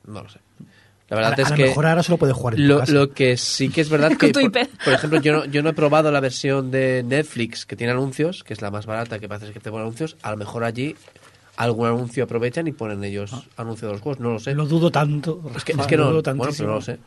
no 0.06 0.22
lo 0.22 0.30
sé. 0.30 0.40
La 1.10 1.18
verdad 1.18 1.34
a, 1.38 1.42
es 1.42 1.52
a 1.52 1.56
que 1.56 1.62
lo 1.64 1.68
mejor 1.70 1.86
ahora 1.88 2.04
solo 2.04 2.18
puedes 2.18 2.36
jugar 2.36 2.54
en 2.56 2.62
tu 2.62 2.68
lo, 2.68 2.80
casa. 2.80 2.92
lo 2.94 3.10
que 3.12 3.36
sí 3.38 3.70
que 3.70 3.82
es 3.82 3.90
verdad 3.90 4.12
que, 4.18 4.30
por, 4.30 4.52
por 4.86 4.94
ejemplo, 4.94 5.20
yo 5.20 5.34
no, 5.34 5.46
yo 5.46 5.64
no 5.64 5.70
he 5.70 5.74
probado 5.74 6.12
la 6.12 6.20
versión 6.20 6.70
de 6.72 7.04
Netflix 7.06 7.66
que 7.66 7.76
tiene 7.76 7.92
anuncios, 7.92 8.44
que 8.44 8.54
es 8.54 8.62
la 8.62 8.70
más 8.70 8.86
barata, 8.86 9.18
que 9.20 9.28
parece 9.28 9.52
que 9.52 9.60
te 9.60 9.72
pone 9.72 9.82
anuncios. 9.82 10.16
A 10.22 10.30
lo 10.32 10.38
mejor 10.38 10.64
allí 10.64 10.96
algún 11.56 11.88
anuncio 11.88 12.24
aprovechan 12.24 12.68
y 12.68 12.72
ponen 12.72 13.04
ellos 13.04 13.32
anuncios 13.58 13.90
de 13.90 13.94
los 13.94 14.02
juegos, 14.02 14.20
no 14.20 14.32
lo 14.34 14.40
sé. 14.40 14.54
Lo 14.56 14.66
dudo 14.66 14.92
tanto. 14.92 15.42
Es 15.56 15.64
que, 15.64 15.74
es 15.74 15.88
que 15.88 15.98
lo 15.98 16.06
no, 16.06 16.12
dudo 16.12 16.22
bueno, 16.22 16.34
pero 16.34 16.44
tantísimo. 16.46 16.68
no 16.70 16.76
lo 16.76 16.82
sé. 16.82 17.00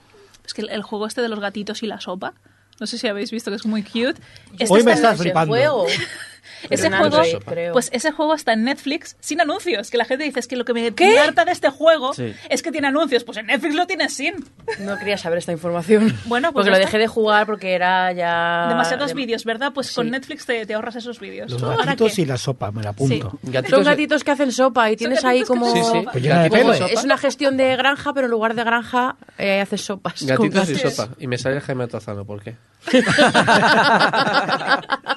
Es 0.44 0.54
que 0.54 0.62
el, 0.62 0.82
juego 0.82 1.06
este 1.06 1.20
de 1.22 1.28
los 1.28 1.40
gatitos 1.40 1.82
y 1.82 1.86
la 1.86 2.00
sopa, 2.00 2.34
no 2.78 2.86
sé 2.86 2.98
si 2.98 3.08
habéis 3.08 3.30
visto 3.30 3.50
que 3.50 3.56
es 3.56 3.66
muy 3.66 3.82
cute. 3.82 4.14
Este 4.58 4.66
Hoy 4.72 4.82
me 4.84 4.92
está- 4.92 5.12
estás 5.12 5.20
flipando. 5.22 5.86
Ese 6.70 6.90
juego, 6.90 7.22
creo. 7.44 7.72
pues 7.72 7.88
ese 7.92 8.10
juego 8.12 8.34
está 8.34 8.52
en 8.54 8.64
Netflix 8.64 9.16
sin 9.20 9.40
anuncios. 9.40 9.90
Que 9.90 9.98
la 9.98 10.04
gente 10.04 10.24
dice 10.24 10.40
es 10.40 10.48
que 10.48 10.56
lo 10.56 10.64
que 10.64 10.72
me 10.74 10.86
harta 11.18 11.44
de 11.44 11.52
este 11.52 11.70
juego 11.70 12.12
Sí. 12.14 12.34
es 12.48 12.62
que 12.62 12.72
tiene 12.72 12.88
anuncios. 12.88 13.24
Pues 13.24 13.38
en 13.38 13.46
Netflix 13.46 13.74
lo 13.74 13.86
tienes 13.86 14.14
sin. 14.14 14.34
No 14.80 14.96
quería 14.98 15.18
saber 15.18 15.38
esta 15.38 15.52
información. 15.52 16.16
Bueno, 16.26 16.52
pues 16.52 16.64
porque 16.64 16.70
lo 16.70 16.76
está. 16.76 16.86
dejé 16.86 16.98
de 16.98 17.06
jugar 17.08 17.46
porque 17.46 17.74
era 17.74 18.12
ya 18.12 18.66
Demasiados 18.68 19.12
dem- 19.12 19.16
vídeos, 19.16 19.44
¿verdad? 19.44 19.72
Pues 19.74 19.92
con. 19.92 20.10
Netflix 20.10 20.46
te, 20.46 20.66
te 20.66 20.74
ahorras 20.74 20.96
esos 20.96 21.18
vídeos. 21.20 21.50
Los 21.50 21.62
¿Ahora 21.62 21.84
gatitos 21.84 22.18
y 22.18 22.24
la 22.26 22.36
sopa, 22.36 22.70
me 22.72 22.82
la 22.82 22.90
apunto. 22.90 23.38
Gatitos 23.42 23.70
Son 23.70 23.84
de- 23.84 23.90
gatitos 23.90 24.24
que 24.24 24.30
hacen 24.30 24.52
sopa 24.52 24.90
y 24.90 24.96
tienes 24.96 25.24
ahí 25.24 25.42
como 25.42 25.72
Sí, 25.72 25.80
sí. 25.82 26.04
Pues 26.10 26.22
llena 26.22 26.42
de 26.42 26.48
Gatitos 26.48 26.76
pelo. 26.76 26.88
sopa. 26.88 27.00
es 27.00 27.04
una 27.04 27.18
gestión 27.18 27.56
de 27.56 27.76
granja, 27.76 28.12
pero 28.14 28.26
en 28.26 28.30
lugar 28.30 28.54
de 28.54 28.64
granja 28.64 29.16
eh, 29.38 29.60
haces 29.60 29.80
sopas. 29.82 30.14
con 30.36 30.48
Gatitos 30.50 30.70
y 30.70 30.74
sopa. 30.76 31.08
Y 31.18 31.26
me 31.26 31.38
sale 31.38 31.60
Jaime 31.60 31.86
Tozano, 31.88 32.24
¿por 32.24 32.42
qué? 32.42 32.56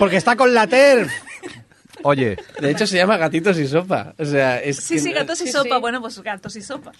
Porque 0.00 0.16
está 0.16 0.34
con 0.34 0.52
la 0.54 0.66
TERF. 0.66 1.12
Oye, 2.02 2.36
De 2.58 2.70
hecho 2.70 2.86
se 2.86 2.96
llama 2.96 3.18
Gatitos 3.18 3.58
y 3.58 3.68
sopa. 3.68 4.14
O 4.18 4.24
sea, 4.24 4.58
es 4.58 4.78
Sí, 4.78 4.94
que- 4.94 5.00
sí, 5.00 5.12
gatos 5.12 5.40
y 5.42 5.46
Sí, 5.46 5.52
sopa. 5.52 5.74
sí. 5.76 5.80
Bueno, 5.82 6.00
pues 6.00 6.18
gatos 6.22 6.56
y 6.56 6.62
sopa. 6.62 6.90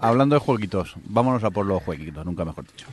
hablando 0.00 0.34
de 0.36 0.40
jueguitos, 0.40 0.94
vámonos 1.04 1.44
a 1.44 1.50
por 1.50 1.66
los 1.66 1.82
jueguitos, 1.82 2.24
nunca 2.24 2.44
mejor 2.46 2.64
dicho. 2.66 2.86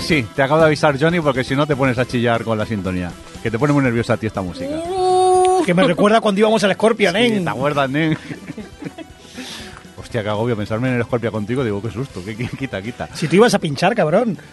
Sí, 0.00 0.26
te 0.36 0.42
acabo 0.42 0.60
de 0.60 0.66
avisar 0.66 1.00
Johnny 1.00 1.20
porque 1.20 1.44
si 1.44 1.56
no 1.56 1.66
te 1.66 1.74
pones 1.74 1.96
a 1.96 2.06
chillar 2.06 2.44
con 2.44 2.58
la 2.58 2.66
sintonía. 2.66 3.10
Que 3.42 3.50
te 3.50 3.58
pone 3.58 3.72
muy 3.72 3.82
nerviosa 3.82 4.14
a 4.14 4.16
ti 4.18 4.26
esta 4.26 4.42
música. 4.42 4.74
Que 5.64 5.72
me 5.72 5.82
recuerda 5.84 6.20
cuando 6.20 6.40
íbamos 6.40 6.62
al 6.64 6.74
Scorpion, 6.74 7.16
¿eh? 7.16 7.40
¿Te 7.42 7.48
acuerdas, 7.50 7.88
nen? 7.88 8.16
Hostia, 10.14 10.22
qué 10.22 10.28
agobio 10.28 10.56
pensarme 10.56 10.86
en 10.90 10.94
el 10.94 11.02
Scorpia 11.02 11.32
contigo. 11.32 11.64
Digo, 11.64 11.82
qué 11.82 11.90
susto, 11.90 12.22
qué, 12.24 12.36
qué- 12.36 12.46
quita, 12.46 12.80
quita. 12.80 13.08
Si 13.14 13.26
tú 13.26 13.34
ibas 13.34 13.52
a 13.54 13.58
pinchar, 13.58 13.96
cabrón. 13.96 14.38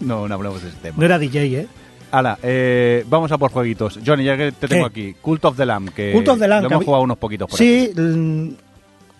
No, 0.00 0.26
no 0.28 0.34
hablemos 0.34 0.62
de 0.62 0.68
ese 0.70 0.76
tema. 0.78 0.96
No 0.98 1.04
era 1.04 1.18
DJ, 1.18 1.60
¿eh? 1.60 1.66
Hala, 2.10 2.38
eh, 2.42 3.04
vamos 3.08 3.30
a 3.32 3.38
por 3.38 3.50
jueguitos. 3.52 3.98
Johnny, 4.04 4.24
ya 4.24 4.36
que 4.36 4.50
te 4.52 4.66
tengo 4.68 4.88
¿Qué? 4.90 5.10
aquí. 5.10 5.16
Cult 5.20 5.44
of 5.46 5.56
the 5.56 5.64
Lamb, 5.66 5.90
que 5.94 6.12
Cult 6.12 6.28
of 6.28 6.38
the 6.38 6.48
Lamb, 6.48 6.62
lo 6.64 6.68
que 6.68 6.74
hemos 6.74 6.84
jugado 6.86 7.04
unos 7.04 7.18
poquitos 7.18 7.48
por 7.48 7.58
Sí, 7.58 7.90
mm, 7.96 8.48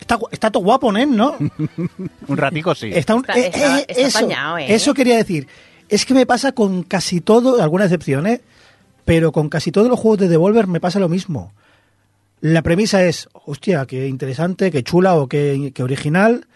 está, 0.01 0.19
está 0.31 0.51
todo 0.51 0.63
guapo, 0.65 0.95
¿eh? 0.97 1.07
¿no? 1.07 1.37
Un 2.29 2.37
ratico 2.37 2.75
sí. 2.75 2.91
Está, 2.95 3.15
un- 3.15 3.21
Está- 3.29 3.39
eh, 3.39 3.51
está- 3.55 3.79
eh, 3.81 3.85
está 3.89 4.03
eso, 4.09 4.19
apañado, 4.19 4.59
¿eh? 4.59 4.75
eso 4.75 4.95
quería 4.95 5.17
decir. 5.17 5.47
Es 5.89 6.05
que 6.07 6.15
me 6.15 6.25
pasa 6.27 6.53
con 6.53 6.83
casi 6.83 7.21
todo, 7.21 7.63
alguna 7.63 7.85
excepción, 7.85 8.27
¿eh? 8.27 8.41
Pero 9.05 9.33
con 9.33 9.49
casi 9.49 9.71
todos 9.73 9.89
los 9.89 9.99
juegos 9.99 10.19
de 10.21 10.29
Devolver 10.29 10.67
me 10.67 10.81
pasa 10.81 10.99
lo 10.99 11.09
mismo. 11.09 11.53
La 12.41 12.63
premisa 12.63 13.05
es, 13.05 13.29
hostia, 13.33 13.85
qué 13.85 14.09
interesante, 14.09 14.71
qué 14.71 14.83
chula 14.83 15.15
o 15.15 15.29
qué, 15.29 15.73
original. 15.83 16.47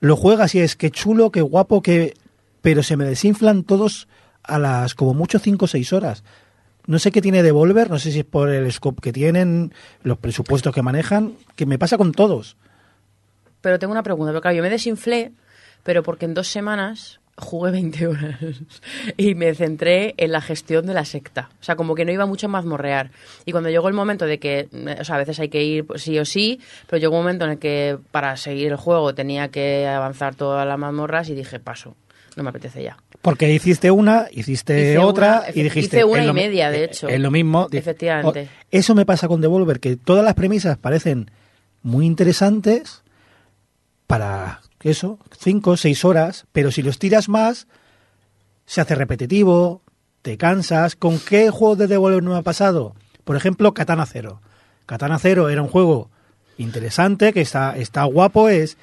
Lo 0.00 0.16
juegas 0.16 0.54
y 0.54 0.60
es 0.60 0.74
qué 0.74 0.90
chulo, 0.90 1.30
qué 1.30 1.40
guapo, 1.40 1.82
qué... 1.82 2.14
Pero 2.62 2.82
se 2.82 2.96
me 2.96 3.04
desinflan 3.04 3.62
todos 3.62 4.08
a 4.42 4.58
las 4.58 4.94
como 4.94 5.14
mucho 5.14 5.38
5 5.38 5.64
o 5.64 5.68
6 5.68 5.92
horas. 5.92 6.24
No 6.86 6.98
sé 6.98 7.12
qué 7.12 7.22
tiene 7.22 7.42
Devolver, 7.42 7.90
no 7.90 7.98
sé 7.98 8.10
si 8.10 8.20
es 8.20 8.24
por 8.24 8.50
el 8.50 8.70
scope 8.72 9.00
que 9.00 9.12
tienen, 9.12 9.72
los 10.02 10.18
presupuestos 10.18 10.74
que 10.74 10.82
manejan, 10.82 11.36
que 11.56 11.64
me 11.64 11.78
pasa 11.78 11.96
con 11.96 12.12
todos. 12.12 12.56
Pero 13.60 13.78
tengo 13.78 13.92
una 13.92 14.02
pregunta, 14.02 14.32
porque 14.32 14.42
claro, 14.42 14.56
yo 14.56 14.62
me 14.62 14.70
desinflé, 14.70 15.32
pero 15.82 16.02
porque 16.02 16.24
en 16.24 16.34
dos 16.34 16.48
semanas 16.48 17.20
jugué 17.36 17.72
20 17.72 18.06
horas 18.06 18.36
y 19.16 19.34
me 19.34 19.54
centré 19.54 20.14
en 20.16 20.32
la 20.32 20.40
gestión 20.40 20.86
de 20.86 20.94
la 20.94 21.04
secta. 21.04 21.50
O 21.60 21.64
sea, 21.64 21.76
como 21.76 21.94
que 21.94 22.04
no 22.04 22.12
iba 22.12 22.26
mucho 22.26 22.46
a 22.46 22.50
mazmorrear. 22.50 23.10
Y 23.44 23.52
cuando 23.52 23.70
llegó 23.70 23.88
el 23.88 23.94
momento 23.94 24.26
de 24.26 24.38
que, 24.38 24.68
eh, 24.72 24.96
o 25.00 25.04
sea, 25.04 25.16
a 25.16 25.18
veces 25.18 25.40
hay 25.40 25.48
que 25.48 25.62
ir 25.62 25.86
sí 25.96 26.18
o 26.18 26.24
sí, 26.24 26.60
pero 26.86 27.00
llegó 27.00 27.16
un 27.16 27.24
momento 27.24 27.44
en 27.44 27.52
el 27.52 27.58
que 27.58 27.98
para 28.10 28.36
seguir 28.36 28.68
el 28.68 28.76
juego 28.76 29.14
tenía 29.14 29.48
que 29.48 29.86
avanzar 29.86 30.34
todas 30.34 30.66
las 30.66 30.78
mazmorras 30.78 31.28
y 31.28 31.34
dije, 31.34 31.58
paso, 31.58 31.96
no 32.36 32.42
me 32.42 32.50
apetece 32.50 32.82
ya. 32.82 32.96
Porque 33.22 33.50
hiciste 33.52 33.90
una, 33.90 34.26
hiciste 34.30 34.90
Hice 34.90 34.98
otra 34.98 35.44
una, 35.44 35.50
y 35.54 35.62
dijiste... 35.62 35.96
hice 35.96 36.04
una 36.04 36.24
y 36.24 36.32
media, 36.32 36.70
de 36.70 36.80
eh, 36.80 36.84
hecho. 36.84 37.08
Es 37.08 37.20
lo 37.20 37.30
mismo. 37.30 37.68
Efectivamente. 37.72 38.48
Eso 38.70 38.94
me 38.94 39.06
pasa 39.06 39.28
con 39.28 39.40
Devolver, 39.40 39.80
que 39.80 39.96
todas 39.96 40.24
las 40.24 40.34
premisas 40.34 40.76
parecen 40.76 41.30
muy 41.82 42.06
interesantes 42.06 43.02
para 44.06 44.60
eso, 44.90 45.18
cinco 45.38 45.72
o 45.72 45.76
seis 45.76 46.04
horas, 46.04 46.46
pero 46.52 46.70
si 46.70 46.82
los 46.82 46.98
tiras 46.98 47.28
más, 47.28 47.66
se 48.66 48.80
hace 48.80 48.94
repetitivo, 48.94 49.82
te 50.22 50.36
cansas. 50.36 50.96
¿Con 50.96 51.18
qué 51.18 51.50
juego 51.50 51.76
de 51.76 51.86
Devolver 51.86 52.22
no 52.22 52.32
me 52.32 52.38
ha 52.38 52.42
pasado? 52.42 52.94
Por 53.24 53.36
ejemplo, 53.36 53.74
Katana 53.74 54.06
Zero. 54.06 54.40
Katana 54.86 55.18
Zero 55.18 55.48
era 55.48 55.62
un 55.62 55.68
juego 55.68 56.10
interesante, 56.58 57.32
que 57.32 57.40
está, 57.40 57.76
está 57.76 58.04
guapo, 58.04 58.48
es 58.48 58.76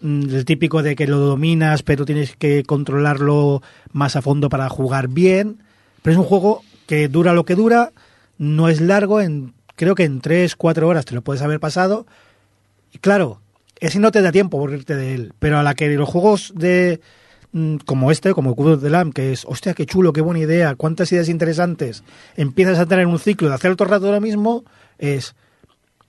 mm, 0.00 0.34
el 0.34 0.44
típico 0.44 0.82
de 0.82 0.96
que 0.96 1.06
lo 1.06 1.18
dominas, 1.18 1.82
pero 1.82 2.04
tienes 2.04 2.36
que 2.36 2.62
controlarlo 2.64 3.62
más 3.92 4.16
a 4.16 4.22
fondo 4.22 4.48
para 4.48 4.68
jugar 4.68 5.08
bien. 5.08 5.62
Pero 6.02 6.12
es 6.12 6.18
un 6.18 6.26
juego 6.26 6.62
que 6.86 7.08
dura 7.08 7.32
lo 7.32 7.44
que 7.44 7.54
dura, 7.54 7.92
no 8.38 8.68
es 8.68 8.80
largo, 8.80 9.20
en, 9.20 9.54
creo 9.76 9.94
que 9.94 10.04
en 10.04 10.20
3, 10.20 10.56
4 10.56 10.86
horas 10.86 11.04
te 11.04 11.14
lo 11.14 11.22
puedes 11.22 11.42
haber 11.42 11.60
pasado. 11.60 12.06
Y 12.92 12.98
claro, 12.98 13.40
ese 13.86 13.98
no 13.98 14.10
te 14.10 14.22
da 14.22 14.32
tiempo 14.32 14.58
por 14.58 14.72
irte 14.72 14.96
de 14.96 15.14
él, 15.14 15.32
pero 15.38 15.58
a 15.58 15.62
la 15.62 15.74
que 15.74 15.88
los 15.90 16.08
juegos 16.08 16.52
de 16.56 17.00
mm, 17.52 17.76
como 17.86 18.10
este, 18.10 18.32
como 18.34 18.54
Cube 18.54 18.72
of 18.74 18.82
the 18.82 18.90
Lamb, 18.90 19.12
que 19.12 19.32
es, 19.32 19.44
hostia, 19.44 19.74
qué 19.74 19.86
chulo, 19.86 20.12
qué 20.12 20.20
buena 20.20 20.40
idea, 20.40 20.74
cuántas 20.74 21.10
ideas 21.12 21.28
interesantes, 21.28 22.02
empiezas 22.36 22.78
a 22.78 22.86
tener 22.86 23.06
un 23.06 23.18
ciclo 23.18 23.48
de 23.48 23.54
hacer 23.54 23.70
otro 23.70 23.86
rato 23.86 24.10
lo 24.10 24.20
mismo, 24.20 24.64
es, 24.98 25.34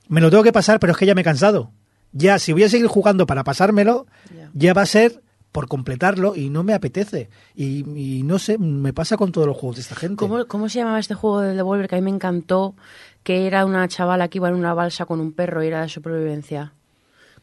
me 0.08 0.20
lo 0.20 0.30
tengo 0.30 0.42
que 0.42 0.52
pasar, 0.52 0.78
pero 0.80 0.92
es 0.92 0.98
que 0.98 1.06
ya 1.06 1.14
me 1.14 1.20
he 1.22 1.24
cansado. 1.24 1.70
Ya, 2.12 2.38
si 2.38 2.52
voy 2.52 2.62
a 2.64 2.68
seguir 2.68 2.86
jugando 2.86 3.26
para 3.26 3.44
pasármelo, 3.44 4.06
Ya. 4.34 4.50
ya 4.54 4.72
va 4.74 4.82
a 4.82 4.86
ser 4.86 5.22
por 5.52 5.68
completarlo 5.68 6.36
y 6.36 6.50
no 6.50 6.62
me 6.62 6.74
apetece. 6.74 7.28
Y, 7.54 7.84
y 8.18 8.22
no 8.22 8.38
sé, 8.38 8.58
me 8.58 8.92
pasa 8.92 9.16
con 9.16 9.32
todos 9.32 9.46
los 9.46 9.56
juegos 9.56 9.76
de 9.76 9.82
esta 9.82 9.94
gente. 9.96 10.16
¿Cómo, 10.16 10.46
¿Cómo 10.46 10.68
se 10.68 10.78
llamaba 10.78 10.98
este 10.98 11.14
juego 11.14 11.40
de 11.40 11.54
Devolver 11.54 11.88
que 11.88 11.96
a 11.96 11.98
mí 11.98 12.04
me 12.04 12.10
encantó? 12.10 12.74
Que 13.22 13.46
era 13.46 13.64
una 13.64 13.88
chavala 13.88 14.28
que 14.28 14.38
iba 14.38 14.48
en 14.48 14.54
una 14.54 14.72
balsa 14.74 15.04
con 15.06 15.18
un 15.20 15.32
perro 15.32 15.62
y 15.64 15.68
era 15.68 15.82
de 15.82 15.88
supervivencia. 15.88 16.72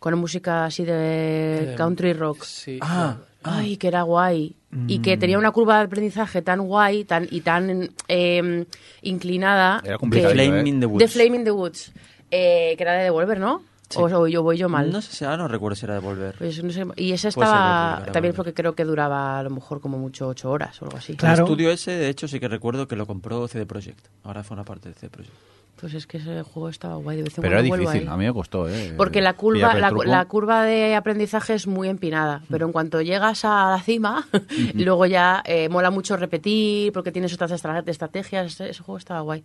Con 0.04 0.18
música 0.20 0.66
así 0.66 0.84
de 0.84 1.76
country 1.78 2.12
rock. 2.12 2.44
Sí. 2.44 2.78
Ah, 2.82 3.16
Ay, 3.42 3.78
que 3.78 3.88
era 3.88 4.02
guay. 4.02 4.54
Y 4.88 5.00
que 5.00 5.16
tenía 5.18 5.38
una 5.38 5.52
curva 5.52 5.78
de 5.78 5.84
aprendizaje 5.86 6.42
tan 6.42 6.60
guay 6.68 7.06
tan 7.06 7.26
y 7.32 7.40
tan 7.42 7.90
eh, 8.10 8.66
inclinada. 9.02 9.80
Era 9.84 9.94
que- 9.94 10.00
complicadito, 10.00 10.44
Flame 10.44 10.60
¿eh? 10.62 10.68
in 10.70 10.80
the 10.82 10.86
Woods. 10.88 11.00
The 11.00 11.08
Flame 11.08 11.36
in 11.38 11.44
the 11.46 11.52
Woods. 11.52 11.92
eh, 12.32 12.74
que 12.76 12.84
era 12.84 12.94
de 12.94 13.04
Devolver, 13.04 13.40
¿no? 13.40 13.62
Sí. 13.90 14.00
O, 14.00 14.04
o 14.06 14.28
yo 14.28 14.42
voy 14.44 14.58
yo 14.58 14.68
mal. 14.70 14.92
No 14.92 15.02
sé 15.02 15.14
si 15.16 15.24
ahora 15.24 15.38
no 15.38 15.48
recuerdo 15.48 15.76
si 15.76 15.86
era 15.86 15.94
de 15.94 16.00
volver. 16.00 16.36
Pues 16.38 16.62
no 16.64 16.72
sé, 16.72 16.84
y 16.98 17.16
ser 17.18 17.30
estaba 17.30 17.92
Devolver, 17.92 18.12
también 18.12 18.32
Devolver. 18.32 18.36
porque 18.36 18.54
creo 18.54 18.74
que 18.76 18.84
duraba 18.86 19.40
a 19.40 19.44
lo 19.44 19.52
mejor 19.52 19.80
como 19.82 19.98
mucho 20.00 20.28
ocho 20.28 20.50
horas 20.50 20.82
o 20.82 20.86
algo 20.86 20.98
así. 20.98 21.16
Claro. 21.16 21.44
El 21.46 21.50
estudio 21.52 21.70
ese, 21.72 21.92
de 21.92 22.10
hecho, 22.10 22.28
sí 22.28 22.40
que 22.40 22.48
recuerdo 22.48 22.88
que 22.88 22.96
lo 22.96 23.06
compró 23.06 23.48
CD 23.48 23.66
Projekt. 23.66 24.08
Ahora 24.24 24.44
fue 24.44 24.56
una 24.56 24.64
parte 24.66 24.90
de 24.90 24.96
CD 24.96 25.10
Projekt. 25.10 25.36
Pues 25.80 25.96
es 25.96 26.08
que 26.08 26.18
ese 26.18 26.44
juego 26.44 26.70
estaba 26.70 26.96
guay. 26.96 27.18
De 27.18 27.24
vez 27.24 27.38
en 27.38 27.42
Pero 27.42 27.56
era 27.56 27.62
difícil, 27.62 28.04
ahí. 28.04 28.08
a 28.10 28.16
mí 28.16 28.26
me 28.26 28.32
costó, 28.32 28.70
¿eh? 28.70 28.94
Porque 28.96 29.20
la 29.22 29.34
curva, 29.34 29.74
la, 29.74 30.26
curva 30.26 30.64
de 30.64 30.96
aprendizaje 30.96 31.56
es 31.56 31.68
muy 31.68 31.90
empinada, 31.90 32.42
pero 32.50 32.66
en 32.66 32.72
cuanto 32.72 33.02
llegas 33.02 33.44
a 33.44 33.72
la 33.72 33.82
cima, 33.82 34.26
luego 34.76 35.06
ya 35.08 35.42
eh, 35.46 35.68
mola 35.70 35.90
mucho 35.92 36.16
repetir, 36.16 36.94
porque 36.94 37.12
tienes 37.12 37.34
otras 37.34 37.52
estra- 37.52 37.84
estrategias, 37.86 38.54
ese, 38.54 38.70
ese 38.70 38.82
juego 38.84 38.98
estaba 38.98 39.20
guay. 39.22 39.44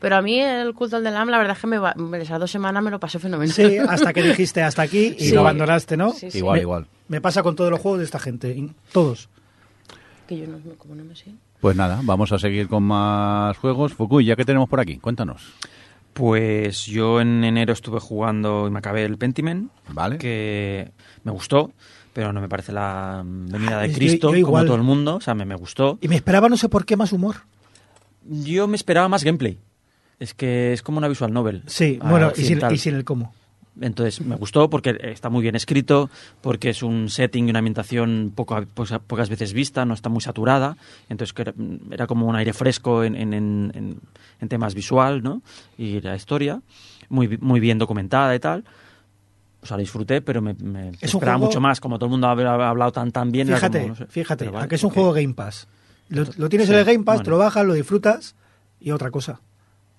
Pero 0.00 0.16
a 0.16 0.22
mí 0.22 0.40
el 0.40 0.72
culto 0.74 1.00
del 1.02 1.12
Lam, 1.12 1.28
la 1.28 1.36
verdad 1.38 1.54
es 1.56 1.60
que 1.60 1.66
me 1.66 1.76
va- 1.78 1.94
esas 2.18 2.40
dos 2.40 2.50
semanas 2.50 2.82
me 2.82 2.90
lo 2.90 2.98
pasé 2.98 3.18
fenomenal. 3.18 3.52
Sí, 3.54 3.76
hasta 3.76 4.12
que 4.14 4.22
dijiste 4.22 4.62
hasta 4.62 4.80
aquí 4.82 5.14
y 5.18 5.26
Sí. 5.28 5.32
lo 5.34 5.40
abandonaste, 5.40 5.96
¿no? 5.98 6.12
Sí, 6.12 6.30
sí. 6.30 6.38
Igual, 6.38 6.56
me, 6.56 6.62
igual. 6.62 6.86
Me 7.08 7.20
pasa 7.20 7.42
con 7.42 7.56
todos 7.56 7.70
los 7.70 7.80
juegos 7.80 7.98
de 7.98 8.04
esta 8.06 8.20
gente, 8.20 8.68
todos. 8.92 9.28
Que 10.26 10.38
yo 10.38 10.46
no, 10.46 10.58
como 10.78 10.94
no 10.94 11.04
me 11.04 11.14
sé. 11.14 11.32
Pues 11.64 11.76
nada, 11.78 12.00
vamos 12.02 12.30
a 12.30 12.38
seguir 12.38 12.68
con 12.68 12.82
más 12.82 13.56
juegos. 13.56 13.94
Fukui, 13.94 14.26
ya 14.26 14.36
que 14.36 14.44
tenemos 14.44 14.68
por 14.68 14.80
aquí, 14.80 14.98
cuéntanos. 14.98 15.54
Pues 16.12 16.84
yo 16.84 17.22
en 17.22 17.42
enero 17.42 17.72
estuve 17.72 18.00
jugando 18.00 18.66
y 18.68 18.70
me 18.70 18.80
acabé 18.80 19.06
el 19.06 19.16
Pentiment, 19.16 19.70
Vale. 19.88 20.18
que 20.18 20.90
me 21.22 21.32
gustó, 21.32 21.72
pero 22.12 22.34
no 22.34 22.42
me 22.42 22.50
parece 22.50 22.70
la 22.70 23.22
venida 23.24 23.80
de 23.80 23.90
Cristo, 23.94 24.32
yo 24.32 24.36
igual. 24.36 24.64
como 24.64 24.66
todo 24.66 24.76
el 24.76 24.82
mundo. 24.82 25.16
O 25.16 25.20
sea, 25.22 25.34
me, 25.34 25.46
me 25.46 25.54
gustó. 25.54 25.96
Y 26.02 26.08
me 26.08 26.16
esperaba 26.16 26.50
no 26.50 26.58
sé 26.58 26.68
por 26.68 26.84
qué 26.84 26.98
más 26.98 27.14
humor. 27.14 27.36
Yo 28.28 28.68
me 28.68 28.76
esperaba 28.76 29.08
más 29.08 29.24
gameplay. 29.24 29.58
Es 30.20 30.34
que 30.34 30.74
es 30.74 30.82
como 30.82 30.98
una 30.98 31.08
visual 31.08 31.32
novel. 31.32 31.62
Sí, 31.66 31.98
ah, 32.02 32.10
bueno, 32.10 32.32
y 32.36 32.44
sin, 32.44 32.60
y 32.72 32.76
sin 32.76 32.94
el 32.94 33.04
cómo. 33.04 33.32
Entonces 33.80 34.20
me 34.24 34.36
gustó 34.36 34.70
porque 34.70 34.96
está 35.02 35.30
muy 35.30 35.42
bien 35.42 35.56
escrito, 35.56 36.08
porque 36.40 36.70
es 36.70 36.82
un 36.84 37.08
setting 37.08 37.48
y 37.48 37.50
una 37.50 37.58
ambientación 37.58 38.32
poco, 38.34 38.62
poca- 38.72 39.00
pocas 39.00 39.28
veces 39.28 39.52
vista, 39.52 39.84
no 39.84 39.94
está 39.94 40.08
muy 40.08 40.20
saturada. 40.20 40.76
Entonces 41.08 41.34
era, 41.90 42.06
como 42.06 42.26
un 42.26 42.36
aire 42.36 42.52
fresco 42.52 43.02
en, 43.02 43.16
en- 43.16 43.34
en- 43.34 44.00
en- 44.40 44.48
temas 44.48 44.74
visual 44.74 45.22
¿no? 45.22 45.40
y 45.78 46.00
la 46.02 46.14
historia, 46.14 46.60
muy, 47.08 47.38
muy 47.38 47.60
bien 47.60 47.78
documentada 47.78 48.34
y 48.34 48.38
tal. 48.38 48.62
O 49.62 49.66
sea, 49.66 49.78
la 49.78 49.80
disfruté, 49.80 50.20
pero 50.20 50.42
me, 50.42 50.52
me 50.54 50.90
Es 50.90 51.04
esperaba 51.14 51.38
juego- 51.38 51.46
mucho 51.46 51.60
más. 51.60 51.80
Como 51.80 51.98
todo 51.98 52.06
el 52.06 52.10
mundo 52.10 52.26
ha 52.28 52.32
ha 52.32 52.68
hablado 52.68 52.92
tan, 52.92 53.10
tan 53.10 53.32
bien. 53.32 53.48
Fíjate, 53.48 53.78
como, 53.78 53.88
no 53.88 53.96
sé, 53.96 54.06
fíjate, 54.06 54.44
vale, 54.46 54.58
aunque 54.58 54.74
es 54.74 54.84
un 54.84 54.88
ok. 54.90 54.94
juego 54.94 55.12
Game 55.14 55.32
Pass. 55.34 55.66
Lo, 56.10 56.24
lo 56.36 56.48
tienes 56.50 56.68
Sí, 56.68 56.74
en 56.74 56.80
el 56.80 56.84
Game 56.84 57.02
Pass, 57.04 57.14
bueno. 57.16 57.24
te 57.24 57.30
lo 57.30 57.38
bajas, 57.38 57.64
lo 57.64 57.72
disfrutas 57.72 58.34
y 58.78 58.90
otra 58.90 59.10
cosa. 59.10 59.40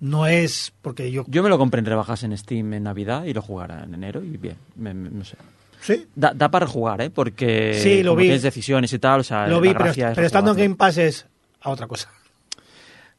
No 0.00 0.26
es 0.26 0.72
porque 0.82 1.10
yo... 1.10 1.24
Yo 1.26 1.42
me 1.42 1.48
lo 1.48 1.56
compré 1.58 1.78
en 1.78 1.86
rebajas 1.86 2.22
en 2.22 2.36
Steam 2.36 2.74
en 2.74 2.82
Navidad 2.82 3.24
y 3.24 3.32
lo 3.32 3.40
jugará 3.42 3.84
en 3.84 3.94
enero 3.94 4.22
y 4.22 4.36
bien, 4.36 4.56
me- 4.76 4.92
me- 4.94 5.10
no 5.10 5.24
sé. 5.24 5.36
Sí, 5.80 6.06
Da, 6.14 6.32
da 6.34 6.50
para 6.50 6.66
jugar, 6.66 7.00
¿eh? 7.00 7.10
Porque 7.10 7.78
Sí, 7.82 8.02
lo 8.02 8.16
vi. 8.16 8.24
tienes 8.24 8.42
decisiones 8.42 8.92
y 8.92 8.98
tal, 8.98 9.20
o 9.20 9.24
sea, 9.24 9.46
lo 9.46 9.60
vi, 9.60 9.72
pero, 9.72 9.86
es 9.86 9.96
pero 9.96 10.26
estando 10.26 10.50
en. 10.52 10.56
Game 10.58 10.74
Pass 10.74 10.98
es 10.98 11.26
a 11.60 11.70
otra 11.70 11.86
cosa. 11.86 12.10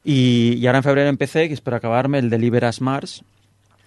Y, 0.03 0.53
y 0.59 0.67
ahora 0.67 0.79
en 0.79 0.83
febrero 0.83 1.09
empecé, 1.09 1.47
que 1.47 1.53
espero 1.53 1.77
acabarme, 1.77 2.19
el 2.19 2.29
Deliver 2.29 2.63
Us 2.65 2.81
Mars, 2.81 3.23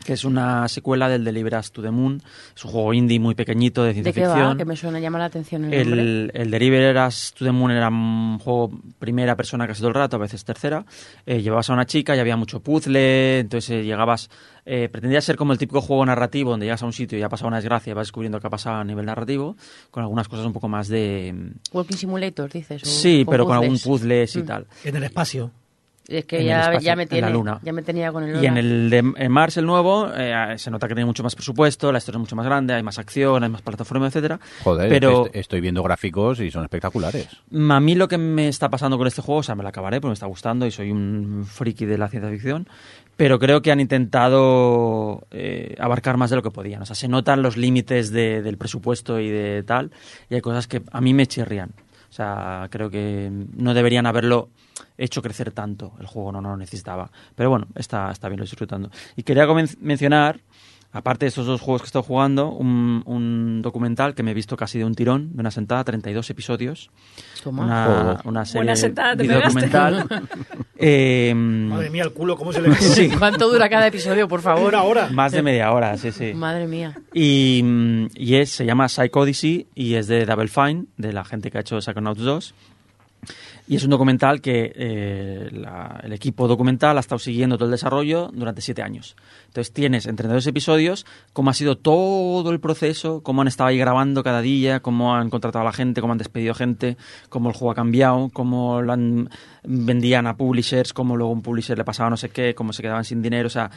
que 0.05 0.15
es 0.15 0.25
una 0.25 0.67
secuela 0.69 1.09
del 1.09 1.25
Deliver 1.25 1.55
Us 1.59 1.73
to 1.73 1.83
the 1.83 1.91
Moon. 1.91 2.23
Es 2.57 2.65
un 2.65 2.71
juego 2.71 2.95
indie 2.95 3.21
muy 3.21 3.35
pequeñito 3.35 3.85
de 3.85 3.93
ciencia 3.93 4.13
¿De 4.13 4.21
qué 4.21 4.27
va? 4.27 4.35
ficción. 4.35 4.59
Que 4.59 4.65
me 4.65 4.77
suena, 4.77 4.99
llama 5.01 5.19
la 5.19 5.27
atención 5.27 5.65
el, 5.73 5.85
nombre. 5.89 6.01
El, 6.03 6.31
el 6.35 6.51
Deliver 6.51 6.97
Us 7.07 7.35
to 7.37 7.45
the 7.45 7.53
Moon 7.53 7.71
era 7.71 7.89
un 7.89 8.39
juego 8.39 8.71
primera 8.99 9.37
persona 9.37 9.67
casi 9.67 9.81
todo 9.81 9.89
el 9.89 9.95
rato, 9.95 10.17
a 10.17 10.21
veces 10.21 10.45
tercera. 10.45 10.85
Eh, 11.27 11.43
llevabas 11.43 11.69
a 11.71 11.75
una 11.75 11.87
chica 11.87 12.17
y 12.17 12.19
había 12.19 12.37
mucho 12.37 12.61
puzzle, 12.61 13.41
entonces 13.41 13.71
eh, 13.71 13.85
llegabas... 13.85 14.31
eh, 14.65 14.89
pretendía 14.91 15.21
ser 15.21 15.37
como 15.37 15.53
el 15.53 15.59
típico 15.59 15.81
juego 15.81 16.05
narrativo 16.07 16.51
donde 16.51 16.67
llegas 16.67 16.83
a 16.83 16.87
un 16.87 16.93
sitio 16.93 17.17
y 17.17 17.21
ya 17.21 17.27
ha 17.27 17.31
pasado 17.31 17.49
una 17.49 17.57
desgracia 17.59 17.91
y 17.91 17.95
vas 17.95 18.07
descubriendo 18.07 18.41
qué 18.41 18.47
ha 18.47 18.51
pasado 18.51 18.77
a 18.77 18.85
nivel 18.85 19.07
narrativo, 19.07 19.57
con 19.91 20.03
algunas 20.03 20.29
cosas 20.29 20.47
un 20.47 20.53
poco 20.53 20.69
más 20.69 20.89
de... 20.89 21.35
Walking 21.73 21.97
Simulator, 21.97 22.51
dices. 22.51 22.83
o 22.83 22.87
Sí, 22.87 23.25
pero 23.29 23.45
con 23.47 23.55
algún 23.55 23.79
puzzles. 23.79 24.33
puzzles 24.33 24.37
y 24.37 24.39
Mm. 24.43 24.47
tal. 24.47 24.67
En 24.85 24.97
el 24.97 25.05
espacio. 25.05 25.51
Es 26.11 26.25
que 26.25 26.45
ya, 26.45 26.61
espacio, 26.63 26.81
ya 26.81 26.97
me 26.97 27.03
en 27.05 27.09
la 27.09 27.11
tiene, 27.15 27.31
luna. 27.31 27.61
ya 27.63 27.73
me 27.73 27.83
tenía 27.83 28.11
con 28.11 28.25
el 28.25 28.43
Y 28.43 28.47
en 28.47 28.57
el 28.57 28.91
de 28.91 28.99
en 28.99 29.31
Mars, 29.33 29.57
el 29.59 29.65
nuevo, 29.67 30.09
eh, 30.13 30.55
se 30.57 30.71
nota 30.71 30.89
que 30.89 30.95
tiene 30.95 31.07
mucho 31.07 31.23
más 31.23 31.37
presupuesto, 31.37 31.93
la 31.93 31.99
historia 31.99 32.17
es 32.17 32.21
mucho 32.21 32.35
más 32.35 32.45
grande, 32.47 32.75
hay 32.75 32.83
más 32.83 32.99
acción, 32.99 33.45
hay 33.45 33.49
más 33.49 33.63
plataforma, 33.63 34.09
etcétera. 34.09 34.41
Joder, 34.65 34.89
pero 34.89 35.27
est- 35.27 35.37
estoy 35.37 35.61
viendo 35.61 35.83
gráficos 35.85 36.41
y 36.41 36.51
son 36.51 36.65
espectaculares. 36.65 37.29
a 37.71 37.81
mí 37.81 37.95
lo 37.95 38.09
que 38.09 38.19
me 38.19 38.49
está 38.49 38.69
pasando 38.69 38.99
con 38.99 39.07
este 39.07 39.23
juego, 39.23 39.39
o 39.39 39.43
sea, 39.45 39.55
me 39.55 39.63
lo 39.63 39.69
acabaré 39.69 40.01
porque 40.01 40.11
me 40.11 40.15
está 40.15 40.27
gustando 40.27 40.67
y 40.67 40.73
soy 40.73 40.91
un 40.91 41.45
friki 41.49 41.87
de 41.87 41.97
la 41.97 42.09
ciencia 42.09 42.29
ficción, 42.31 42.67
pero 43.17 43.39
creo 43.39 43.63
que 43.63 43.71
han 43.71 43.79
intentado 43.81 45.27
eh, 45.31 45.75
abarcar 45.79 46.17
más 46.17 46.31
de 46.31 46.37
lo 46.37 46.43
que 46.43 46.51
podían. 46.51 46.83
O 46.83 46.87
sea, 46.87 46.97
se 46.97 47.09
notan 47.09 47.43
los 47.43 47.57
límites 47.57 48.11
de- 48.11 48.43
del 48.43 48.57
presupuesto 48.59 49.21
y 49.21 49.31
de 49.31 49.63
tal, 49.63 49.91
y 50.29 50.35
hay 50.35 50.41
cosas 50.41 50.67
que 50.67 50.83
a 50.91 51.01
mí 51.01 51.15
me 51.15 51.27
chirrían. 51.27 51.71
O 52.09 52.13
sea, 52.13 52.67
creo 52.71 52.91
que 52.91 53.31
no 53.57 53.73
deberían 53.75 54.07
haberlo 54.07 54.49
hecho 55.05 55.23
crecer 55.23 55.51
tanto. 55.53 55.93
El 56.01 56.07
juego 56.07 56.31
no, 56.33 56.41
no 56.41 56.51
lo 56.51 56.57
necesitaba. 56.57 57.11
Pero 57.35 57.51
bueno, 57.51 57.67
está, 57.75 58.11
está 58.11 58.29
bien, 58.29 58.39
lo 58.39 58.45
estoy 58.45 58.55
disfrutando. 58.57 58.91
Y 59.17 59.23
quería 59.23 59.47
mencionar, 59.81 60.41
aparte 60.93 61.25
de 61.25 61.29
estos 61.29 61.47
dos 61.47 61.61
juegos 61.61 61.83
que 61.83 61.87
he 61.87 61.89
estado 61.89 62.03
jugando, 62.03 62.51
un, 62.51 63.03
un 63.07 63.63
documental 63.63 64.15
que 64.15 64.23
me 64.23 64.33
he 64.33 64.35
visto 64.35 64.57
casi 64.57 64.79
de 64.79 64.85
un 64.85 64.95
tirón, 64.95 65.35
de 65.35 65.41
una 65.41 65.51
sentada, 65.51 65.85
32 65.85 66.29
episodios. 66.31 66.91
Toma. 67.43 67.65
Una, 67.65 67.85
Joder. 67.87 68.17
una 68.25 68.45
serie 68.45 68.59
Buena 68.61 68.77
sentada 68.77 69.17
te 69.17 69.27
documental. 69.27 70.07
eh, 70.77 71.33
Madre 71.37 71.91
mía, 71.91 72.03
el 72.03 72.13
culo, 72.13 72.37
¿cómo 72.37 72.53
se 72.53 72.61
le 72.61 72.71
ve? 72.71 72.77
Sí. 72.81 73.09
¿Cuánto 73.19 73.49
dura 73.51 73.69
cada 73.69 73.87
episodio, 73.87 74.27
por 74.29 74.41
favor? 74.43 74.69
Una 74.75 74.83
hora. 74.83 75.09
Más 75.11 75.33
de 75.33 75.43
media 75.43 75.71
hora, 75.73 75.97
sí, 75.97 76.11
sí. 76.13 76.35
Madre 76.35 76.67
mía. 76.67 76.99
Y, 77.15 77.63
y 78.15 78.35
es, 78.35 78.51
se 78.51 78.67
llama 78.67 78.89
Psych 78.89 79.15
Odyssey 79.17 79.69
y 79.75 79.95
es 79.95 80.07
de 80.09 80.27
Double 80.27 80.49
Fine, 80.49 80.87
de 80.97 81.13
la 81.13 81.25
gente 81.25 81.51
que 81.51 81.59
ha 81.59 81.61
hecho 81.63 81.81
Psychonauts 81.81 82.21
2. 82.21 82.55
Y 83.71 83.77
es 83.77 83.85
un 83.85 83.91
documental 83.91 84.41
que 84.41 84.73
eh, 84.75 85.49
la- 85.53 86.01
el 86.03 86.13
equipo 86.13 86.49
documental 86.49 86.97
ha 86.97 87.01
estado 87.01 87.21
siguiendo 87.21 87.57
todo 87.57 87.67
el 87.67 87.71
desarrollo 87.71 88.29
durante 88.35 88.63
siete 88.63 88.83
años. 88.83 89.15
Entonces 89.47 89.73
tienes 89.73 90.07
en 90.07 90.17
32 90.17 90.45
episodios 90.49 91.07
cómo 91.33 91.51
ha 91.51 91.55
sido 91.55 91.79
todo 91.79 92.51
el 92.51 92.59
proceso, 92.59 93.23
cómo 93.23 93.43
han 93.43 93.47
estado 93.49 93.69
ahí 93.69 93.79
grabando 93.79 94.25
cada 94.25 94.41
día, 94.41 94.81
cómo 94.81 95.15
han 95.15 95.31
contratado 95.31 95.63
a 95.63 95.67
la 95.67 95.73
gente, 95.73 96.01
cómo 96.01 96.13
han 96.15 96.19
despedido 96.19 96.53
gente, 96.53 96.97
cómo 97.29 97.49
el 97.51 97.55
juego 97.55 97.71
ha 97.71 97.75
cambiado, 97.77 98.29
cómo 98.33 98.83
lo 98.83 98.93
han, 98.93 99.31
vendían 99.63 100.27
a 100.27 100.37
publishers, 100.37 100.93
cómo 100.93 101.17
luego 101.17 101.33
un 101.33 101.43
publisher 101.43 101.79
le 101.79 101.85
pasaba 101.85 102.11
no 102.11 102.17
sé 102.17 102.31
qué, 102.31 102.57
cómo 102.57 102.73
se 102.73 102.83
quedaban 102.83 103.05
sin 103.05 103.23
dinero. 103.23 103.47
O 103.47 103.51
sea, 103.51 103.71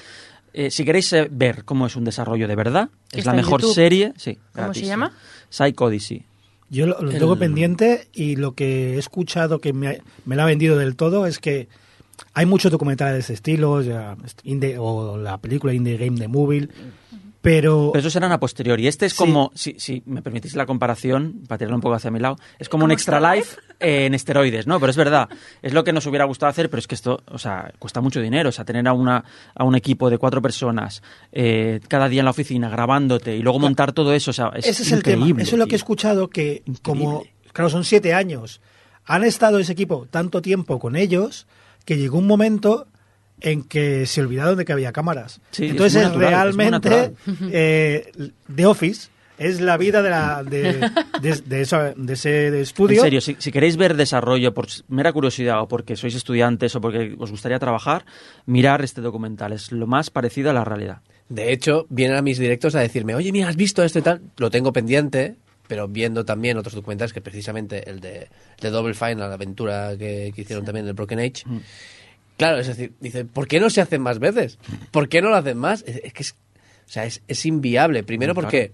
eh, 0.53 0.71
si 0.71 0.83
queréis 0.85 1.13
eh, 1.13 1.27
ver 1.29 1.65
cómo 1.65 1.85
es 1.85 1.95
un 1.95 2.03
desarrollo 2.03 2.47
de 2.47 2.55
verdad, 2.55 2.89
es 3.11 3.25
la 3.25 3.33
mejor 3.33 3.61
YouTube. 3.61 3.75
serie. 3.75 4.13
Sí, 4.17 4.33
¿Cómo 4.53 4.65
gratis. 4.65 4.81
se 4.81 4.87
llama? 4.87 5.11
Psych 5.49 5.79
Odyssey. 5.81 6.25
Yo 6.69 6.87
lo, 6.87 7.01
lo 7.01 7.11
El- 7.11 7.19
tengo 7.19 7.37
pendiente 7.37 8.07
y 8.13 8.35
lo 8.35 8.53
que 8.53 8.95
he 8.95 8.97
escuchado 8.97 9.59
que 9.59 9.73
me, 9.73 10.01
me 10.25 10.35
lo 10.35 10.41
ha 10.43 10.45
vendido 10.45 10.77
del 10.77 10.95
todo 10.95 11.25
es 11.27 11.39
que 11.39 11.67
hay 12.33 12.45
muchos 12.45 12.71
documentales 12.71 13.13
de 13.15 13.19
ese 13.21 13.33
estilo, 13.33 13.81
ya, 13.81 14.15
Indie- 14.43 14.77
o 14.79 15.17
la 15.17 15.37
película 15.39 15.73
Indie 15.73 15.97
Game 15.97 16.19
de 16.19 16.27
Mobile, 16.27 16.69
pero, 17.43 17.89
Pero 17.91 17.99
esos 17.99 18.15
eran 18.15 18.31
a 18.31 18.39
posteriori. 18.39 18.87
Este 18.87 19.05
es 19.05 19.11
Sí. 19.11 19.17
como, 19.17 19.51
si, 19.53 19.75
si 19.77 20.01
me 20.05 20.21
permitís 20.21 20.55
la 20.55 20.65
comparación, 20.65 21.41
para 21.45 21.57
tirarlo 21.59 21.75
un 21.75 21.81
poco 21.81 21.95
hacia 21.95 22.09
mi 22.09 22.19
lado, 22.19 22.37
es 22.57 22.69
como 22.69 22.85
un 22.85 22.91
extra 22.91 23.19
life 23.19 23.57
eh, 23.81 24.05
en 24.05 24.13
esteroides, 24.13 24.65
¿no? 24.65 24.79
Pero 24.79 24.91
es 24.91 24.95
verdad, 24.95 25.27
es 25.61 25.73
lo 25.73 25.83
que 25.83 25.91
nos 25.91 26.05
hubiera 26.07 26.23
gustado 26.23 26.49
hacer, 26.51 26.69
pero 26.69 26.79
es 26.79 26.87
que 26.87 26.95
esto, 26.95 27.21
o 27.29 27.37
sea, 27.37 27.73
cuesta 27.79 27.99
mucho 27.99 28.21
dinero. 28.21 28.47
O 28.47 28.51
sea, 28.53 28.63
tener 28.63 28.87
a, 28.87 28.93
una, 28.93 29.25
a 29.53 29.63
un 29.65 29.75
equipo 29.75 30.09
de 30.09 30.17
cuatro 30.17 30.41
personas 30.41 31.03
eh, 31.33 31.81
cada 31.89 32.07
día 32.07 32.21
en 32.21 32.25
la 32.25 32.31
oficina 32.31 32.69
grabándote 32.69 33.35
y 33.35 33.41
luego 33.41 33.59
montar 33.59 33.91
todo 33.91 34.13
eso, 34.13 34.31
o 34.31 34.33
sea, 34.33 34.51
es 34.55 34.65
ese 34.65 34.83
es 34.83 34.91
el 34.93 35.03
tema. 35.03 35.17
increíble, 35.17 35.43
Eso 35.43 35.55
es 35.55 35.59
lo 35.59 35.67
que 35.67 35.75
he 35.75 35.75
escuchado, 35.75 36.29
que 36.29 36.63
como, 36.81 37.25
claro, 37.51 37.69
son 37.69 37.83
siete 37.83 38.13
años, 38.13 38.61
han 39.05 39.25
estado 39.25 39.59
ese 39.59 39.73
equipo 39.73 40.07
tanto 40.09 40.41
tiempo 40.41 40.79
con 40.79 40.95
ellos 40.95 41.45
que 41.83 41.97
llegó 41.97 42.19
un 42.19 42.27
momento 42.27 42.87
en 43.43 43.61
que 43.63 44.05
se 44.07 44.21
olvidaron 44.21 44.57
de 44.57 44.65
que 44.65 44.73
había 44.73 44.91
cámaras. 44.91 45.39
Sí, 45.51 45.65
es 45.65 45.71
Entonces 45.71 46.01
es, 46.01 46.07
natural, 46.07 46.25
es 46.49 46.55
realmente 46.55 46.71
natural. 46.71 47.13
eh, 47.51 48.11
The 48.55 48.65
Office, 48.65 49.09
es 49.37 49.59
la 49.61 49.77
vida 49.77 50.01
de, 50.01 50.09
la, 50.09 50.43
de, 50.43 50.89
de, 51.21 51.35
de 51.45 51.61
esa- 51.61 51.93
de 51.95 52.13
ese 52.13 52.61
estudio. 52.61 52.97
En 52.97 53.01
serio, 53.03 53.19
si, 53.21 53.35
si 53.39 53.51
queréis 53.51 53.77
ver 53.77 53.95
desarrollo 53.95 54.53
por 54.53 54.67
mera 54.87 55.11
curiosidad 55.11 55.59
o 55.61 55.67
porque 55.67 55.95
sois 55.95 56.15
estudiantes 56.15 56.75
o 56.75 56.81
porque 56.81 57.15
os 57.19 57.31
gustaría 57.31 57.59
trabajar, 57.59 58.05
mirar 58.45 58.81
este 58.83 59.01
documental. 59.01 59.51
Es 59.53 59.71
lo 59.71 59.87
más 59.87 60.09
parecido 60.09 60.49
a 60.49 60.53
la 60.53 60.63
realidad. 60.63 61.01
De 61.29 61.51
hecho, 61.51 61.85
vienen 61.89 62.17
a 62.17 62.21
mis 62.21 62.37
directos 62.37 62.75
a 62.75 62.79
decirme, 62.79 63.15
oye, 63.15 63.31
mira, 63.31 63.49
¿has 63.49 63.55
visto 63.55 63.83
esto 63.83 63.99
y 63.99 64.03
tal? 64.03 64.21
Lo 64.37 64.51
tengo 64.51 64.71
pendiente, 64.71 65.35
pero 65.67 65.87
viendo 65.87 66.23
también 66.25 66.57
otros 66.57 66.75
documentales, 66.75 67.11
que 67.11 67.21
precisamente 67.21 67.89
el 67.89 67.99
de, 68.01 68.19
el 68.19 68.61
de 68.61 68.69
Double 68.69 68.93
Fine, 68.93 69.15
la 69.15 69.33
aventura 69.33 69.97
que, 69.97 70.31
que 70.35 70.41
hicieron 70.41 70.63
también 70.63 70.85
del 70.85 70.93
Broken 70.93 71.19
Age. 71.19 71.43
Claro, 72.37 72.57
es 72.59 72.67
decir, 72.67 72.93
dice, 72.99 73.25
¿por 73.25 73.47
qué 73.47 73.59
no 73.59 73.69
se 73.69 73.81
hacen 73.81 74.01
más 74.01 74.19
veces? 74.19 74.57
¿Por 74.91 75.07
qué 75.09 75.21
no 75.21 75.29
lo 75.29 75.35
hacen 75.35 75.57
más? 75.57 75.83
Es, 75.87 76.01
es 76.03 76.13
que 76.13 76.23
es, 76.23 76.31
o 76.31 76.89
sea, 76.91 77.05
es, 77.05 77.21
es 77.27 77.45
inviable. 77.45 78.03
Primero 78.03 78.33
claro. 78.33 78.47
porque 78.47 78.71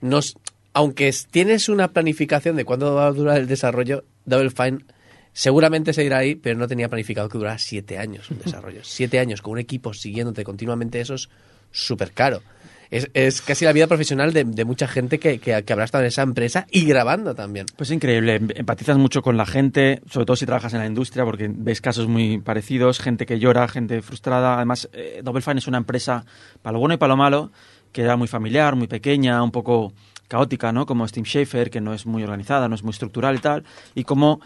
nos, 0.00 0.36
aunque 0.72 1.08
es- 1.08 1.26
tienes 1.26 1.68
una 1.68 1.92
planificación 1.92 2.56
de 2.56 2.64
cuándo 2.64 2.94
va 2.94 3.06
a 3.06 3.12
durar 3.12 3.38
el 3.38 3.46
desarrollo, 3.48 4.04
Double 4.24 4.50
Fine 4.50 4.84
seguramente 5.32 5.92
se 5.92 6.04
irá 6.04 6.18
ahí, 6.18 6.34
pero 6.34 6.58
no 6.58 6.66
tenía 6.68 6.88
planificado 6.88 7.28
que 7.28 7.38
durara 7.38 7.58
siete 7.58 7.98
años 7.98 8.30
un 8.30 8.38
desarrollo. 8.38 8.80
siete 8.84 9.18
años 9.18 9.42
con 9.42 9.52
un 9.52 9.58
equipo 9.58 9.92
siguiéndote 9.92 10.44
continuamente, 10.44 11.00
eso 11.00 11.14
es 11.14 11.28
súper 11.70 12.12
caro. 12.12 12.42
Es, 12.90 13.08
es 13.14 13.40
casi 13.40 13.64
la 13.64 13.72
vida 13.72 13.86
profesional 13.86 14.32
de, 14.32 14.64
mucha 14.64 14.88
gente 14.88 15.18
que, 15.18 15.38
que, 15.38 15.62
que 15.62 15.72
habrá 15.72 15.84
estado 15.84 16.02
en 16.02 16.08
esa 16.08 16.22
empresa 16.22 16.66
y 16.70 16.84
grabando 16.86 17.34
también. 17.34 17.66
Pues 17.76 17.90
es 17.90 17.94
increíble, 17.94 18.36
em- 18.36 18.48
empatizas 18.54 18.98
mucho 18.98 19.22
con 19.22 19.36
la 19.36 19.46
gente, 19.46 20.00
sobre 20.10 20.26
todo 20.26 20.36
si 20.36 20.46
trabajas 20.46 20.72
en 20.74 20.80
la 20.80 20.86
industria, 20.86 21.24
porque 21.24 21.48
ves 21.52 21.80
casos 21.80 22.08
muy 22.08 22.38
parecidos, 22.38 22.98
gente 22.98 23.26
que 23.26 23.38
llora, 23.38 23.68
gente 23.68 24.02
frustrada. 24.02 24.56
Además, 24.56 24.88
eh, 24.92 25.20
Double 25.22 25.42
Fine 25.42 25.58
es 25.58 25.68
una 25.68 25.78
empresa, 25.78 26.24
para 26.62 26.72
lo 26.72 26.80
bueno 26.80 26.94
y 26.94 26.98
para 26.98 27.10
lo 27.12 27.16
malo, 27.16 27.52
que 27.92 28.02
era 28.02 28.16
muy 28.16 28.28
familiar, 28.28 28.74
muy 28.76 28.86
pequeña, 28.88 29.42
un 29.42 29.50
poco 29.50 29.92
caótica, 30.28 30.70
¿no? 30.72 30.86
Como 30.86 31.06
Steam 31.08 31.24
Schaefer, 31.24 31.70
que 31.70 31.80
no 31.80 31.92
es 31.92 32.06
muy 32.06 32.22
organizada, 32.22 32.68
no 32.68 32.76
es 32.76 32.84
muy 32.84 32.90
estructural 32.92 33.34
y 33.34 33.38
tal, 33.40 33.64
y 33.94 34.04
como 34.04 34.40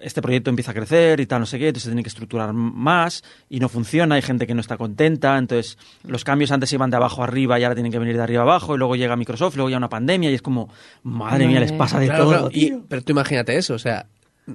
este 0.00 0.22
proyecto 0.22 0.50
empieza 0.50 0.70
a 0.70 0.74
crecer 0.74 1.20
y 1.20 1.26
tal, 1.26 1.40
no 1.40 1.46
sé 1.46 1.58
qué, 1.58 1.68
entonces 1.68 1.84
se 1.84 1.88
tiene 1.90 2.02
que 2.02 2.08
estructurar 2.08 2.52
más 2.52 3.24
y 3.48 3.58
no 3.60 3.68
funciona, 3.68 4.14
hay 4.14 4.22
gente 4.22 4.46
que 4.46 4.54
no 4.54 4.60
está 4.60 4.76
contenta, 4.76 5.36
entonces 5.38 5.76
los 6.04 6.22
cambios 6.24 6.50
antes 6.52 6.72
iban 6.72 6.90
de 6.90 6.96
abajo 6.96 7.22
a 7.22 7.24
arriba 7.24 7.58
y 7.58 7.64
ahora 7.64 7.74
tienen 7.74 7.90
que 7.92 7.98
venir 7.98 8.16
de 8.16 8.22
arriba 8.22 8.40
a 8.40 8.44
abajo, 8.44 8.74
y 8.74 8.78
luego 8.78 8.94
llega 8.96 9.16
Microsoft, 9.16 9.56
luego 9.56 9.70
ya 9.70 9.76
una 9.76 9.88
pandemia 9.88 10.30
y 10.30 10.34
es 10.34 10.42
como, 10.42 10.68
madre 11.02 11.46
mía, 11.48 11.60
les 11.60 11.72
pasa 11.72 11.98
de 11.98 12.06
Claro, 12.06 12.24
todo. 12.24 12.30
claro, 12.30 12.50
y- 12.52 12.74
pero 12.88 13.02
tú 13.02 13.12
imagínate 13.12 13.56
eso, 13.56 13.74
o 13.74 13.78
sea, 13.78 14.06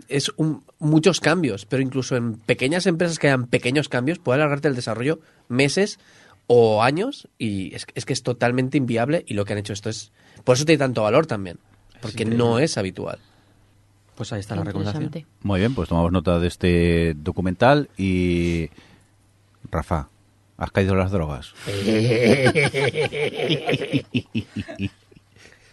es 0.08 0.32
un- 0.38 0.64
muchos 0.80 1.20
cambios, 1.20 1.66
pero 1.66 1.84
incluso 1.84 2.16
en 2.16 2.36
pequeñas 2.38 2.88
empresas 2.88 3.20
que 3.20 3.28
hagan 3.28 3.48
pequeños 3.48 3.90
cambios 3.90 4.20
puede 4.20 4.40
alargarte 4.40 4.68
el 4.68 4.76
desarrollo 4.76 5.20
meses 5.50 6.00
o 6.48 6.84
años 6.84 7.28
y 7.38 7.76
es, 7.76 7.86
es 7.96 8.06
que 8.06 8.14
es 8.14 8.24
totalmente 8.24 8.78
inviable 8.78 9.24
y 9.28 9.34
lo 9.34 9.46
que 9.46 9.54
han 9.54 9.60
hecho 9.60 9.74
esto 9.74 9.90
es... 9.90 10.12
Por 10.44 10.56
eso 10.56 10.66
tiene 10.66 10.80
tanto 10.80 11.04
valor 11.04 11.26
también, 11.28 11.58
porque 12.02 12.26
no 12.26 12.60
es 12.60 12.78
habitual. 12.78 13.20
Pues 14.16 14.34
ahí 14.34 14.40
está 14.40 14.56
la 14.56 14.64
recomendación. 14.64 15.12
Muy 15.42 15.60
bien, 15.60 15.76
pues 15.76 15.90
tomamos 15.90 16.12
nota 16.12 16.40
de 16.40 16.48
este 16.48 17.14
documental 17.16 17.90
y... 17.98 18.70
Rafa, 19.72 20.10
¿has 20.58 20.72
caído 20.72 20.94
en 20.94 21.00
las 21.00 21.12
drogas? 21.12 21.54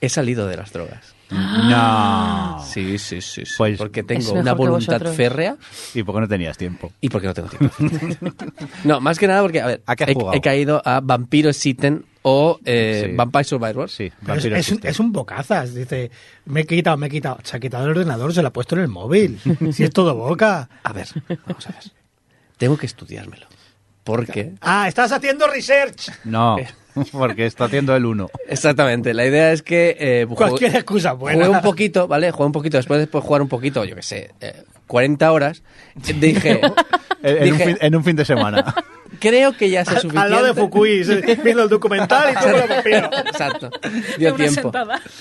He 0.01 0.09
salido 0.09 0.47
de 0.47 0.56
las 0.56 0.72
drogas. 0.72 1.14
no. 1.31 2.64
Sí, 2.66 2.98
sí, 2.98 3.20
sí, 3.20 3.44
sí. 3.44 3.52
Pues- 3.56 3.78
porque 3.78 4.02
tengo 4.02 4.32
una 4.32 4.52
voluntad 4.55 5.01
férrea 5.12 5.56
¿Y 5.94 6.02
por 6.02 6.14
qué 6.16 6.20
no 6.22 6.28
tenías 6.28 6.56
tiempo? 6.59 6.93
y 7.01 7.09
porque 7.09 7.27
no 7.28 7.35
tengo 7.35 7.48
tiempo. 7.48 7.74
no, 8.85 9.01
más 9.01 9.18
que 9.18 9.27
nada 9.27 9.43
porque, 9.43 9.60
a 9.60 9.66
ver, 9.66 9.82
¿A 9.86 9.97
qué 9.97 10.05
has 10.05 10.10
he, 10.10 10.14
jugado? 10.14 10.35
he 10.36 10.40
caído 10.40 10.82
a 10.85 11.01
Vampiro 11.01 11.52
Sitten 11.52 12.05
o 12.22 12.59
eh, 12.64 13.06
Sí. 13.10 13.16
Vampire 13.16 13.44
Survivors. 13.44 13.93
Sí, 13.93 14.10
es, 14.28 14.44
es 14.44 14.72
un, 14.72 14.81
es 14.82 15.01
un 15.01 15.12
bocazas. 15.12 15.74
Dice, 15.74 16.10
me 16.47 16.60
he 16.60 16.66
quitado, 16.66 16.97
me 16.97 17.06
he 17.06 17.10
quitado. 17.10 17.39
Se 17.44 17.56
ha 17.56 17.60
quitado 17.60 17.85
el 17.85 17.90
ordenador, 17.93 18.35
se 18.35 18.43
lo 18.43 18.48
ha 18.48 18.52
puesto 18.52 18.74
en 18.77 18.82
el 18.82 18.89
móvil. 18.89 19.40
si 19.72 19.85
es 19.85 19.90
todo 19.90 20.14
boca. 20.14 20.68
A 20.82 20.93
ver, 20.93 21.09
vamos 21.47 21.66
a 21.66 21.72
ver. 21.72 21.82
Tengo 22.59 22.77
que 22.77 22.86
estudiármelo. 22.86 23.47
Porque... 24.05 24.55
Ah, 24.60 24.89
estás 24.89 25.12
haciendo 25.12 25.47
research. 25.47 26.10
No, 26.24 26.56
porque 27.12 27.47
está 27.47 27.65
haciendo 27.65 27.95
el 27.97 28.05
uno. 28.07 28.29
Exactamente, 28.49 29.15
la 29.15 29.27
idea 29.27 29.53
es 29.53 29.62
que... 29.62 29.97
Eh, 29.99 30.27
Cualquier 30.27 30.75
excusa 30.77 31.12
buena. 31.12 31.45
Jugué 31.47 31.57
un 31.57 31.62
poquito, 31.62 32.09
¿vale? 32.09 32.31
Jugué 32.31 32.47
un 32.47 32.53
poquito, 32.53 32.77
después 32.77 32.99
de 32.99 33.07
después 33.07 33.25
jugar 33.25 33.43
un 33.43 33.49
poquito, 33.49 33.85
yo 33.85 33.95
qué 33.97 34.03
sé, 34.03 34.31
eh, 34.41 34.62
40 34.87 35.33
horas, 35.33 35.62
eh, 36.09 36.12
dije, 36.15 36.61
En, 37.23 37.37
en 37.37 37.53
un 37.53 37.59
Dije- 37.59 37.65
fin, 37.67 37.79
en 37.83 37.97
un 37.97 38.03
fin 38.05 38.17
de 38.17 38.25
semana. 38.25 38.75
creo 39.21 39.55
que 39.55 39.69
ya 39.69 39.85
sé 39.85 39.93
suficiente. 39.97 40.19
Al 40.21 40.31
lado 40.31 40.47
de 40.47 40.55
Fukui, 40.55 41.03
viendo 41.45 41.65
el 41.65 41.69
documental 41.69 42.33
y 42.35 42.49
el 42.49 42.69
vampiro. 42.69 43.11
Exacto, 43.27 43.71
dio 44.17 44.35
tiempo. 44.35 44.73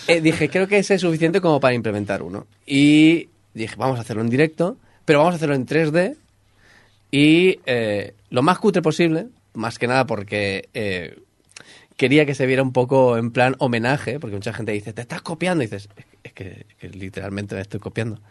Eh, 0.08 0.22
dije, 0.22 0.50
creo 0.50 0.66
que 0.66 0.78
ese 0.78 0.96
es 0.96 1.02
suficiente 1.02 1.42
como 1.42 1.60
para 1.60 1.74
implementar 1.74 2.24
uno. 2.24 2.48
Y 2.66 3.28
dije, 3.54 3.76
vamos 3.78 3.98
a 3.98 4.04
hacerlo 4.04 4.22
en 4.22 4.30
directo, 4.30 4.78
pero 5.04 5.20
vamos 5.20 5.34
a 5.34 5.36
hacerlo 5.36 5.56
en 5.56 5.66
3D 5.68 6.16
y 7.12 7.60
eh, 7.66 8.14
lo 8.30 8.42
más 8.44 8.60
cutre 8.60 8.82
posible, 8.82 9.28
más 9.54 9.78
que 9.78 9.88
nada 9.88 10.06
porque 10.06 10.70
eh, 10.74 11.18
quería 12.00 12.26
que 12.26 12.34
se 12.34 12.46
viera 12.46 12.64
un 12.64 12.72
poco 12.72 13.18
en 13.18 13.30
plan 13.32 13.58
homenaje, 13.60 14.22
porque 14.22 14.38
mucha 14.38 14.54
gente 14.54 14.72
dice, 14.72 14.94
te 14.94 15.02
estás 15.02 15.22
copiando, 15.22 15.66
y 15.66 15.68
dices, 15.68 15.90
es, 16.24 16.32
que, 16.32 16.66
es 16.70 16.76
que 16.78 16.88
literalmente 16.88 17.56
me 17.56 17.62
estoy 17.62 17.82
copiando. 17.82 18.22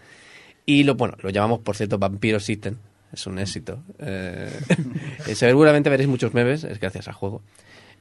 Y 0.65 0.85
lo 0.85 0.95
bueno, 0.95 1.19
lo 1.21 1.29
llamamos, 1.29 1.59
por 1.59 1.77
cierto, 1.77 1.99
Vampiro 1.99 2.41
System, 2.41 2.77
Es 3.13 3.27
un 3.27 3.39
éxito. 3.39 3.85
Eh, 4.01 5.35
seguramente 5.35 5.91
veréis 5.91 6.09
muchos 6.09 6.33
memes, 6.33 6.65
es 6.65 6.81
gracias 6.81 7.09
al 7.09 7.15
juego. 7.15 7.43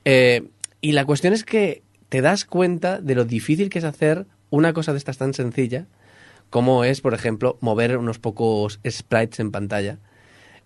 Eh, 0.05 0.47
y 0.79 0.93
la 0.93 1.03
cuestión 1.03 1.33
es 1.33 1.43
que 1.43 1.83
te 2.07 2.21
das 2.21 2.45
cuenta 2.45 3.01
de 3.01 3.15
lo 3.15 3.25
difícil 3.25 3.69
que 3.69 3.79
es 3.79 3.85
hacer 3.85 4.25
una 4.49 4.71
cosa 4.71 4.93
de 4.93 4.99
estas 4.99 5.17
tan 5.17 5.33
sencilla 5.33 5.87
como 6.49 6.85
es, 6.85 7.01
por 7.01 7.13
ejemplo, 7.13 7.57
mover 7.59 7.97
unos 7.97 8.19
pocos 8.19 8.79
sprites 8.89 9.41
en 9.41 9.51
pantalla 9.51 9.99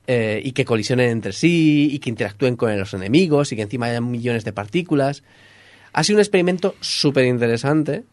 eh, 0.08 0.42
y 0.44 0.52
que 0.54 0.66
colisionen 0.66 1.10
entre 1.10 1.34
sí 1.34 1.90
y 1.92 2.00
que 2.00 2.10
interactúen 2.10 2.56
con 2.56 2.78
los 2.78 2.94
enemigos 2.94 3.52
y 3.52 3.56
que 3.56 3.62
encima 3.62 3.88
haya 3.88 4.02
millones 4.02 4.44
de 4.44 4.54
partículas. 4.54 5.24
Ha 5.94 6.04
sido 6.04 6.18
un 6.18 6.22
experimento 6.22 6.76
súper 6.80 7.26
interesante 7.26 8.04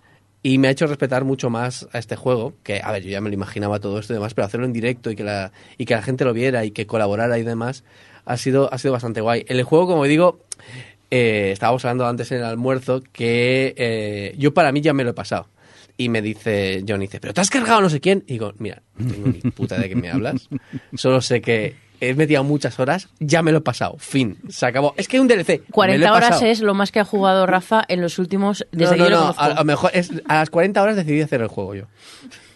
y 0.43 0.59
me 0.59 0.69
ha 0.69 0.71
hecho 0.71 0.87
respetar 0.87 1.25
mucho 1.25 1.51
más 1.51 1.89
a 1.93 1.99
este 1.99 2.17
juego, 2.17 2.55
que, 2.63 2.81
a 2.83 2.93
ver, 2.93 3.03
yo 3.03 3.11
ya 3.11 3.21
me 3.21 3.29
lo 3.29 3.35
imaginaba 3.35 3.81
todo 3.81 3.99
esto 3.99 4.13
y 4.13 4.17
demás, 4.17 4.35
pero 4.35 4.47
hacerlo 4.47 4.67
en 4.67 4.73
directo 4.73 5.11
y 5.11 5.17
que 5.17 5.25
la, 5.25 5.53
y 5.77 5.85
que 5.85 5.95
la 5.95 6.03
gente 6.03 6.25
lo 6.25 6.33
viera 6.33 6.65
y 6.65 6.71
que 6.71 6.87
colaborara 6.87 7.39
y 7.39 7.43
demás, 7.43 7.85
ha 8.25 8.37
sido, 8.37 8.73
ha 8.73 8.79
sido 8.79 8.93
bastante 8.93 9.21
guay. 9.21 9.45
El 9.49 9.63
juego, 9.65 9.87
como 9.87 10.05
digo, 10.05 10.41
eh, 11.11 11.51
estábamos 11.53 11.85
hablando 11.85 12.07
antes 12.07 12.31
en 12.33 12.39
el 12.39 12.45
almuerzo, 12.45 13.03
que 13.13 13.75
eh, 13.77 14.35
yo 14.39 14.55
para 14.55 14.71
mí 14.73 14.81
ya 14.81 14.93
me 14.93 15.05
lo 15.05 15.11
he 15.11 15.15
pasado. 15.15 15.49
Y 16.01 16.09
me 16.09 16.23
dice, 16.23 16.85
John 16.89 17.01
dice, 17.01 17.19
¿pero 17.21 17.35
te 17.35 17.41
has 17.41 17.51
cargado 17.51 17.81
no 17.81 17.91
sé 17.91 18.01
quién? 18.01 18.23
Y 18.29 18.35
digo, 18.35 18.55
mira, 18.59 18.83
no 18.97 19.11
tengo 19.13 19.27
ni 19.29 19.41
puta 19.51 19.77
de 19.79 19.89
qué 19.89 19.97
me 19.97 20.11
hablas. 20.11 20.49
Solo 20.95 21.21
sé 21.21 21.41
que 21.41 21.75
he 22.01 22.15
metido 22.15 22.45
muchas 22.45 22.79
horas, 22.79 23.09
ya 23.19 23.43
me 23.43 23.51
lo 23.51 23.59
he 23.59 23.63
pasado. 23.63 23.97
Fin, 23.99 24.39
se 24.49 24.65
acabó. 24.67 24.95
Es 24.97 25.09
que 25.09 25.17
hay 25.17 25.21
un 25.21 25.27
DLC. 25.27 25.49
me 25.49 25.57
lo 25.57 25.63
he 25.65 25.71
40 25.73 26.13
horas 26.13 26.43
es 26.43 26.61
lo 26.61 26.73
más 26.75 26.93
que 26.93 27.01
ha 27.01 27.05
jugado 27.05 27.47
Rafa 27.47 27.85
en 27.89 28.01
los 28.01 28.21
últimos... 28.21 28.65
No, 28.71 28.79
Desde 28.79 28.97
no, 28.97 29.05
yo 29.05 29.11
lo 29.11 29.17
no, 29.17 29.23
conozco. 29.23 29.43
a, 29.43 29.49
lo 29.55 29.65
mejor 29.65 29.91
es, 29.93 30.13
a 30.29 30.35
las 30.37 30.51
40 30.51 30.81
horas 30.81 30.95
decidí 30.95 31.21
hacer 31.21 31.41
el 31.41 31.49
juego 31.49 31.75
yo. 31.75 31.85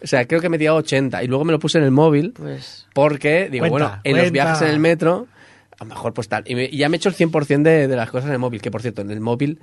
O 0.05 0.07
sea, 0.07 0.25
creo 0.29 0.41
que 0.41 0.47
he 0.47 0.59
tirado 0.59 0.77
80 0.79 1.25
y 1.25 1.27
luego 1.27 1.45
me 1.45 1.51
lo 1.51 1.59
puse 1.59 1.79
en 1.79 1.85
el 1.85 1.91
móvil 1.91 2.33
Pues... 2.37 2.87
porque, 2.95 3.49
digo, 3.51 3.67
Cuenta, 3.69 3.87
bueno, 3.89 4.01
en 4.05 4.17
los 4.19 4.31
viajes 4.31 4.63
en 4.63 4.69
el 4.69 4.79
metro, 4.79 5.27
a 5.81 5.85
lo 5.85 5.89
mejor 5.91 6.15
pues 6.15 6.29
tal. 6.29 6.45
Y, 6.47 6.55
me- 6.55 6.67
y 6.71 6.77
ya 6.77 6.89
me 6.89 6.97
he 6.97 6.99
hecho 6.99 7.09
el 7.09 7.17
100% 7.17 7.63
de, 7.63 7.89
de 7.89 7.97
las 7.97 8.09
cosas 8.11 8.29
en 8.29 8.35
el 8.35 8.39
móvil, 8.39 8.63
que 8.63 8.71
por 8.71 8.83
cierto, 8.83 9.03
en 9.03 9.11
el 9.11 9.19
móvil 9.21 9.59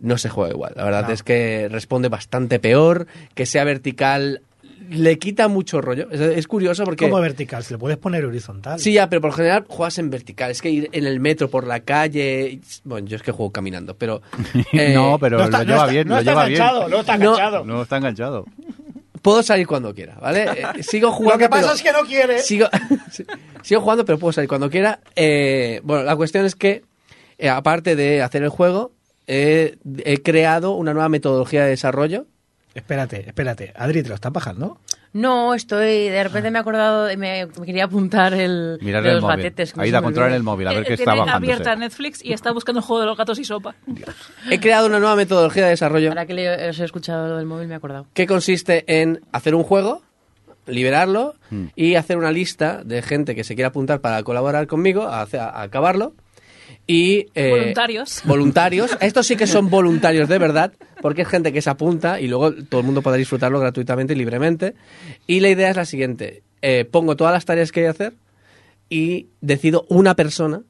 no 0.00 0.18
se 0.18 0.28
juega 0.28 0.52
igual. 0.52 0.72
La 0.76 0.84
verdad 0.84 1.06
No. 1.06 1.12
es 1.14 1.22
que 1.22 1.68
responde 1.70 2.08
bastante 2.08 2.58
peor, 2.58 3.06
que 3.34 3.46
sea 3.46 3.64
vertical 3.64 4.42
le 4.88 5.18
quita 5.20 5.46
mucho 5.46 5.80
rollo. 5.80 6.08
Es, 6.10 6.20
es 6.20 6.48
curioso 6.48 6.82
porque... 6.84 7.08
Como 7.08 7.20
vertical, 7.22 7.62
se 7.62 7.74
le 7.74 7.78
puedes 7.78 7.96
poner 7.96 8.24
horizontal. 8.24 8.80
Sí, 8.80 8.92
ya, 8.92 9.08
pero 9.08 9.20
por 9.20 9.30
lo 9.30 9.36
general 9.36 9.64
juegas 9.68 9.98
en 9.98 10.10
vertical. 10.10 10.50
Es 10.50 10.60
que 10.60 10.70
ir 10.70 10.88
en 10.90 11.06
el 11.06 11.20
metro, 11.20 11.48
por 11.48 11.64
la 11.64 11.78
calle... 11.80 12.58
Bueno, 12.82 13.06
yo 13.06 13.14
es 13.16 13.22
que 13.22 13.30
juego 13.30 13.52
caminando, 13.52 13.94
pero... 13.96 14.20
eh, 14.72 14.92
no, 14.94 15.16
pero 15.20 15.38
no 15.38 15.44
está, 15.44 15.58
lo 15.58 15.64
no 15.64 15.70
lleva 15.70 15.80
está- 15.82 15.92
bien, 15.92 16.08
no 16.08 16.14
lo 16.14 16.20
está 16.20 16.30
lleva 16.32 16.44
bien. 16.46 16.58
no 16.90 17.00
está 17.00 17.16
No. 17.18 17.24
enganchado. 17.24 17.64
No 17.64 17.82
está 17.82 17.96
enganchado. 17.98 18.44
Puedo 19.22 19.42
salir 19.44 19.66
cuando 19.68 19.94
quiera, 19.94 20.16
¿vale? 20.20 20.44
Eh, 20.44 20.82
sigo 20.82 21.12
jugando. 21.12 21.34
Lo 21.34 21.38
que 21.38 21.48
pasa 21.50 21.62
pero- 21.62 21.74
es 21.74 21.82
que 21.82 21.92
no 21.92 22.00
quiere. 22.08 22.38
Sigo, 22.40 22.66
sigo 23.62 23.80
jugando, 23.82 24.04
pero 24.04 24.18
puedo 24.18 24.32
salir 24.32 24.48
cuando 24.48 24.70
quiera. 24.70 24.98
Eh, 25.14 25.80
bueno, 25.84 26.02
la 26.04 26.16
cuestión 26.16 26.46
es 26.46 26.56
que, 26.56 26.82
eh, 27.38 27.48
aparte 27.48 27.94
de 27.94 28.22
hacer 28.22 28.42
el 28.42 28.48
juego, 28.48 28.90
eh, 29.32 29.76
he 30.04 30.22
creado 30.22 30.72
una 30.72 30.92
nueva 30.92 31.08
metodología 31.08 31.62
de 31.64 31.70
desarrollo. 31.70 32.26
Espérate, 32.74 33.24
espérate. 33.26 33.72
Adri, 33.76 34.02
¿te 34.02 34.08
lo 34.08 34.14
estás 34.16 34.32
bajando? 34.32 34.78
No, 35.12 35.54
estoy... 35.54 36.08
De 36.08 36.22
repente 36.22 36.50
me 36.52 36.58
he 36.58 36.60
acordado... 36.60 37.06
Me, 37.18 37.46
me 37.46 37.66
quería 37.66 37.84
apuntar 37.84 38.32
el... 38.32 38.78
Mirar 38.80 39.02
de 39.02 39.08
el 39.08 39.14
los 39.16 39.22
móvil. 39.22 39.36
gatetes. 39.38 39.72
que 39.72 39.76
no 39.78 39.82
Ahí 39.82 39.90
da 39.90 40.02
controlar 40.02 40.28
olvida. 40.28 40.36
el 40.36 40.42
móvil, 40.44 40.68
a 40.68 40.72
ver 40.72 40.82
Eh, 40.82 40.86
qué 40.86 40.92
está 40.94 41.12
tiene 41.12 41.26
bajándose. 41.26 41.52
abierta 41.52 41.76
Netflix 41.76 42.24
y 42.24 42.32
está 42.32 42.52
buscando 42.52 42.78
el 42.78 42.84
juego 42.84 43.00
de 43.00 43.06
los 43.06 43.16
gatos 43.18 43.38
y 43.40 43.44
sopa. 43.44 43.74
He 44.50 44.60
creado 44.60 44.86
una 44.86 45.00
nueva 45.00 45.16
metodología 45.16 45.64
de 45.64 45.70
desarrollo 45.70 46.10
Ahora 46.10 46.26
que 46.26 46.34
le- 46.34 46.68
os 46.68 46.78
he 46.78 46.84
escuchado 46.84 47.28
lo 47.28 47.36
del 47.38 47.46
móvil 47.46 47.66
me 47.66 47.74
he 47.74 47.76
acordado. 47.76 48.06
que 48.14 48.26
consiste 48.28 48.84
en 49.00 49.20
hacer 49.32 49.56
un 49.56 49.64
juego, 49.64 50.02
liberarlo 50.66 51.34
Hmm. 51.50 51.66
y 51.74 51.96
hacer 51.96 52.16
una 52.16 52.30
lista 52.30 52.82
de 52.84 53.02
gente 53.02 53.34
que 53.34 53.42
se 53.42 53.56
quiera 53.56 53.68
apuntar 53.70 54.00
para 54.00 54.22
colaborar 54.22 54.68
conmigo 54.68 55.02
a, 55.08 55.22
a 55.22 55.62
acabarlo. 55.62 56.14
Y, 56.86 57.26
eh, 57.34 57.50
Voluntarios. 57.50 58.22
Voluntarios. 58.24 58.96
Estos 59.00 59.26
sí 59.26 59.36
que 59.36 59.46
son 59.46 59.70
voluntarios 59.70 60.28
de 60.28 60.38
verdad, 60.38 60.72
porque 61.00 61.22
es 61.22 61.28
gente 61.28 61.52
que 61.52 61.62
se 61.62 61.70
apunta 61.70 62.20
y 62.20 62.26
luego 62.28 62.52
todo 62.52 62.80
el 62.80 62.86
mundo 62.86 63.02
podrá 63.02 63.16
disfrutarlo 63.18 63.60
gratuitamente 63.60 64.12
y 64.14 64.16
libremente. 64.16 64.74
Y 65.26 65.40
la 65.40 65.48
idea 65.50 65.70
es 65.70 65.76
la 65.76 65.84
siguiente. 65.84 66.42
eh, 66.62 66.84
pongo 66.84 67.16
todas 67.16 67.32
las 67.32 67.44
tareas 67.44 67.72
que 67.72 67.80
hay 67.80 67.84
que 67.86 67.90
hacer 67.90 68.12
y 68.88 69.28
decido 69.40 69.86
una 69.88 70.14
persona 70.16 70.62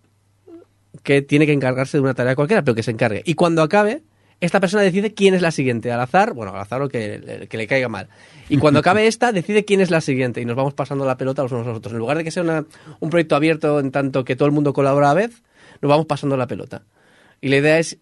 que 1.03 1.23
tiene 1.23 1.47
que 1.47 1.53
encargarse 1.53 1.97
de 1.97 2.03
una 2.03 2.15
tarea 2.15 2.35
cualquiera, 2.37 2.63
pero 2.63 2.75
que 2.75 2.83
se 2.83 2.91
encargue. 2.91 3.23
Y 3.25 3.35
cuando 3.35 3.63
acabe, 3.63 4.03
esta 4.41 4.61
persona 4.61 4.83
decide 4.83 5.15
quién 5.15 5.35
es 5.35 5.41
la 5.41 5.51
siguiente, 5.51 5.91
al 5.93 6.01
azar, 6.01 6.33
bueno, 6.35 6.53
al 6.55 6.61
azar 6.61 6.83
o 6.83 6.89
que, 6.89 7.47
que 7.49 7.57
le 7.57 7.67
caiga 7.67 7.89
mal. 7.89 8.09
Y 8.49 8.59
cuando 8.59 8.81
acabe 8.81 9.07
esta, 9.07 9.33
decide 9.33 9.65
quién 9.65 9.81
es 9.81 9.91
la 9.91 10.01
siguiente 10.01 10.41
y 10.41 10.45
nos 10.45 10.57
vamos 10.57 10.75
pasando 10.75 11.05
la 11.07 11.17
pelota 11.17 11.43
los 11.43 11.53
unos 11.53 11.67
a 11.67 11.71
los 11.71 11.79
otros. 11.79 11.93
En 11.93 11.99
lugar 11.99 12.19
de 12.19 12.25
que 12.25 12.31
sea 12.31 12.43
una- 12.43 12.65
un 13.01 13.11
proyecto 13.11 13.37
abierto 13.37 13.81
en 13.81 13.91
tanto 13.91 14.25
que 14.25 14.37
todo 14.37 14.47
el 14.47 14.53
mundo 14.53 14.73
colabora 14.73 15.11
a 15.11 15.15
la 15.15 15.21
vez, 15.21 15.43
nos 15.81 15.89
vamos 15.89 16.07
pasando 16.07 16.37
la 16.37 16.47
pelota. 16.47 16.83
Y 17.41 17.49
la 17.49 17.57
idea 17.57 17.79
es, 17.79 17.99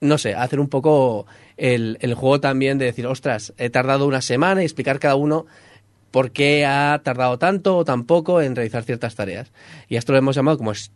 no 0.00 0.18
sé, 0.18 0.34
hacer 0.34 0.60
un 0.60 0.68
poco 0.68 1.26
el, 1.56 1.98
el 2.00 2.14
juego 2.14 2.40
también 2.40 2.78
de 2.78 2.86
decir, 2.86 3.06
ostras, 3.06 3.52
he 3.58 3.70
tardado 3.70 4.06
una 4.06 4.20
semana 4.20 4.62
y 4.62 4.64
explicar 4.64 4.98
cada 4.98 5.14
uno 5.16 5.46
por 6.10 6.32
qué 6.32 6.66
ha 6.66 7.00
tardado 7.04 7.38
tanto 7.38 7.76
o 7.76 7.84
tan 7.84 8.04
poco 8.04 8.40
en 8.40 8.56
realizar 8.56 8.82
ciertas 8.82 9.14
tareas. 9.14 9.52
Y 9.88 9.96
esto 9.96 10.12
lo 10.12 10.18
hemos 10.18 10.34
llamado 10.34 10.58
como 10.58 10.72
es, 10.72 10.90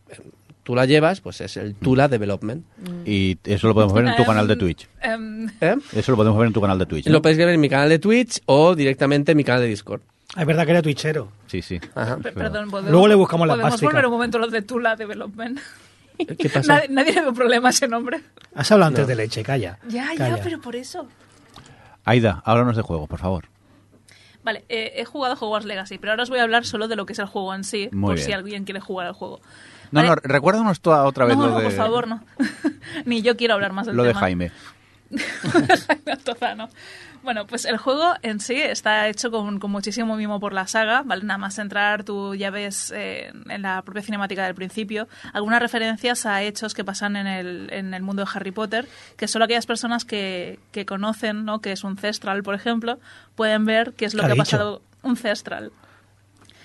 tú 0.64 0.74
la 0.74 0.86
llevas, 0.86 1.20
pues 1.20 1.40
es 1.40 1.56
el 1.56 1.74
Tula 1.76 2.08
Development. 2.08 2.64
Y 3.06 3.38
eso 3.44 3.68
lo 3.68 3.74
podemos 3.74 3.92
ver 3.94 4.06
en 4.06 4.16
tu 4.16 4.22
Em, 4.22 4.26
canal 4.26 4.48
de 4.48 4.56
Twitch. 4.56 4.88
em, 5.02 5.48
¿Eh? 5.60 5.76
Eso 5.94 6.10
lo 6.12 6.16
podemos 6.16 6.36
ver 6.38 6.48
en 6.48 6.52
tu 6.52 6.60
canal 6.60 6.78
de 6.80 6.86
Twitch. 6.86 7.06
¿no? 7.06 7.12
Lo 7.12 7.22
podéis 7.22 7.38
ver 7.38 7.50
en 7.50 7.60
mi 7.60 7.68
canal 7.68 7.88
de 7.88 7.98
Twitch 8.00 8.40
o 8.46 8.74
directamente 8.74 9.32
en 9.32 9.36
mi 9.36 9.44
canal 9.44 9.60
de 9.62 9.68
Discord. 9.68 10.00
Ah, 10.34 10.40
Es 10.40 10.46
verdad 10.48 10.64
que 10.64 10.70
era 10.72 10.82
twitchero. 10.82 11.28
Sí, 11.46 11.62
sí. 11.62 11.78
Ajá. 11.94 12.16
perdón, 12.16 12.68
Luego 12.88 13.06
le 13.06 13.14
buscamos 13.14 13.46
la 13.46 13.52
Podemos 13.52 13.70
plástica. 13.72 13.90
volver 13.92 14.06
un 14.06 14.12
momento 14.12 14.38
a 14.38 14.40
lo 14.40 14.48
de 14.48 14.62
Tula 14.62 14.96
Development. 14.96 15.60
¿Qué 16.16 16.48
pasa? 16.48 16.74
Nadie, 16.74 16.88
nadie 16.90 17.12
le 17.12 17.20
ve 17.22 17.32
problema 17.32 17.68
a 17.68 17.70
ese 17.70 17.88
nombre. 17.88 18.20
Has 18.54 18.70
hablado 18.70 18.88
antes 18.90 19.06
de 19.06 19.14
leche, 19.16 19.42
calla. 19.42 19.78
Ya, 19.88 20.06
Calla. 20.16 20.36
ya, 20.36 20.42
pero 20.42 20.60
por 20.60 20.76
eso. 20.76 21.08
Aida, 22.04 22.42
háblanos 22.44 22.76
de 22.76 22.82
juego, 22.82 23.06
por 23.06 23.18
favor. 23.18 23.46
Vale, 24.44 24.64
eh, 24.68 24.92
he 24.96 25.04
jugado 25.06 25.36
Hogwarts 25.40 25.66
Legacy, 25.66 25.96
pero 25.98 26.12
ahora 26.12 26.22
os 26.22 26.28
voy 26.30 26.38
a 26.38 26.42
hablar 26.42 26.66
solo 26.66 26.86
de 26.86 26.96
lo 26.96 27.06
que 27.06 27.14
es 27.14 27.18
el 27.18 27.24
juego 27.26 27.54
en 27.54 27.64
sí, 27.64 27.88
Muy 27.92 28.08
por 28.08 28.14
bien. 28.16 28.26
si 28.26 28.32
alguien 28.32 28.64
quiere 28.64 28.78
jugar 28.80 29.06
al 29.06 29.14
juego. 29.14 29.40
No, 29.90 30.00
Vale. 30.02 30.08
no, 30.08 30.14
recuérdanos 30.16 30.80
tú 30.80 30.90
otra 30.92 31.24
vez 31.24 31.36
no, 31.36 31.46
lo 31.46 31.50
no, 31.52 31.58
de... 31.60 31.64
por 31.64 31.72
favor, 31.72 32.06
no. 32.08 32.22
Ni 33.06 33.22
yo 33.22 33.36
quiero 33.36 33.54
hablar 33.54 33.72
más 33.72 33.86
del 33.86 33.96
Lo 33.96 34.02
de 34.02 34.10
tema. 34.10 34.20
Jaime 34.20 34.52
Altozano. 36.10 36.68
Bueno, 37.22 37.46
pues 37.46 37.64
el 37.64 37.78
juego 37.78 38.12
en 38.22 38.38
sí 38.38 38.54
está 38.60 39.08
hecho 39.08 39.30
con, 39.30 39.58
con 39.58 39.70
muchísimo 39.70 40.14
mimo 40.16 40.40
por 40.40 40.52
la 40.52 40.66
saga, 40.66 41.02
¿vale? 41.02 41.24
Nada 41.24 41.38
más 41.38 41.58
entrar, 41.58 42.04
tú 42.04 42.34
ya 42.34 42.50
ves 42.50 42.92
eh, 42.94 43.32
en 43.48 43.62
la 43.62 43.80
propia 43.80 44.02
cinemática 44.02 44.44
del 44.44 44.54
principio 44.54 45.08
algunas 45.32 45.60
referencias 45.62 46.26
a 46.26 46.42
hechos 46.42 46.74
que 46.74 46.84
pasan 46.84 47.16
en 47.16 47.26
el, 47.26 47.68
en 47.72 47.94
el 47.94 48.02
mundo 48.02 48.24
de 48.24 48.30
Harry 48.34 48.50
Potter, 48.50 48.86
que 49.16 49.26
solo 49.26 49.46
aquellas 49.46 49.64
personas 49.64 50.04
que, 50.04 50.58
que 50.70 50.84
conocen, 50.84 51.46
¿no? 51.46 51.60
Que 51.62 51.72
es 51.72 51.82
un 51.82 51.96
Cestral, 51.96 52.42
por 52.42 52.54
ejemplo, 52.54 52.98
pueden 53.36 53.64
ver 53.64 53.94
qué 53.96 54.04
es 54.04 54.12
lo 54.12 54.20
¿Qué 54.22 54.26
que 54.26 54.30
ha 54.32 54.32
ha 54.32 54.34
dicho? 54.44 54.56
pasado. 54.58 54.82
Un 55.02 55.16
Cestral. 55.16 55.72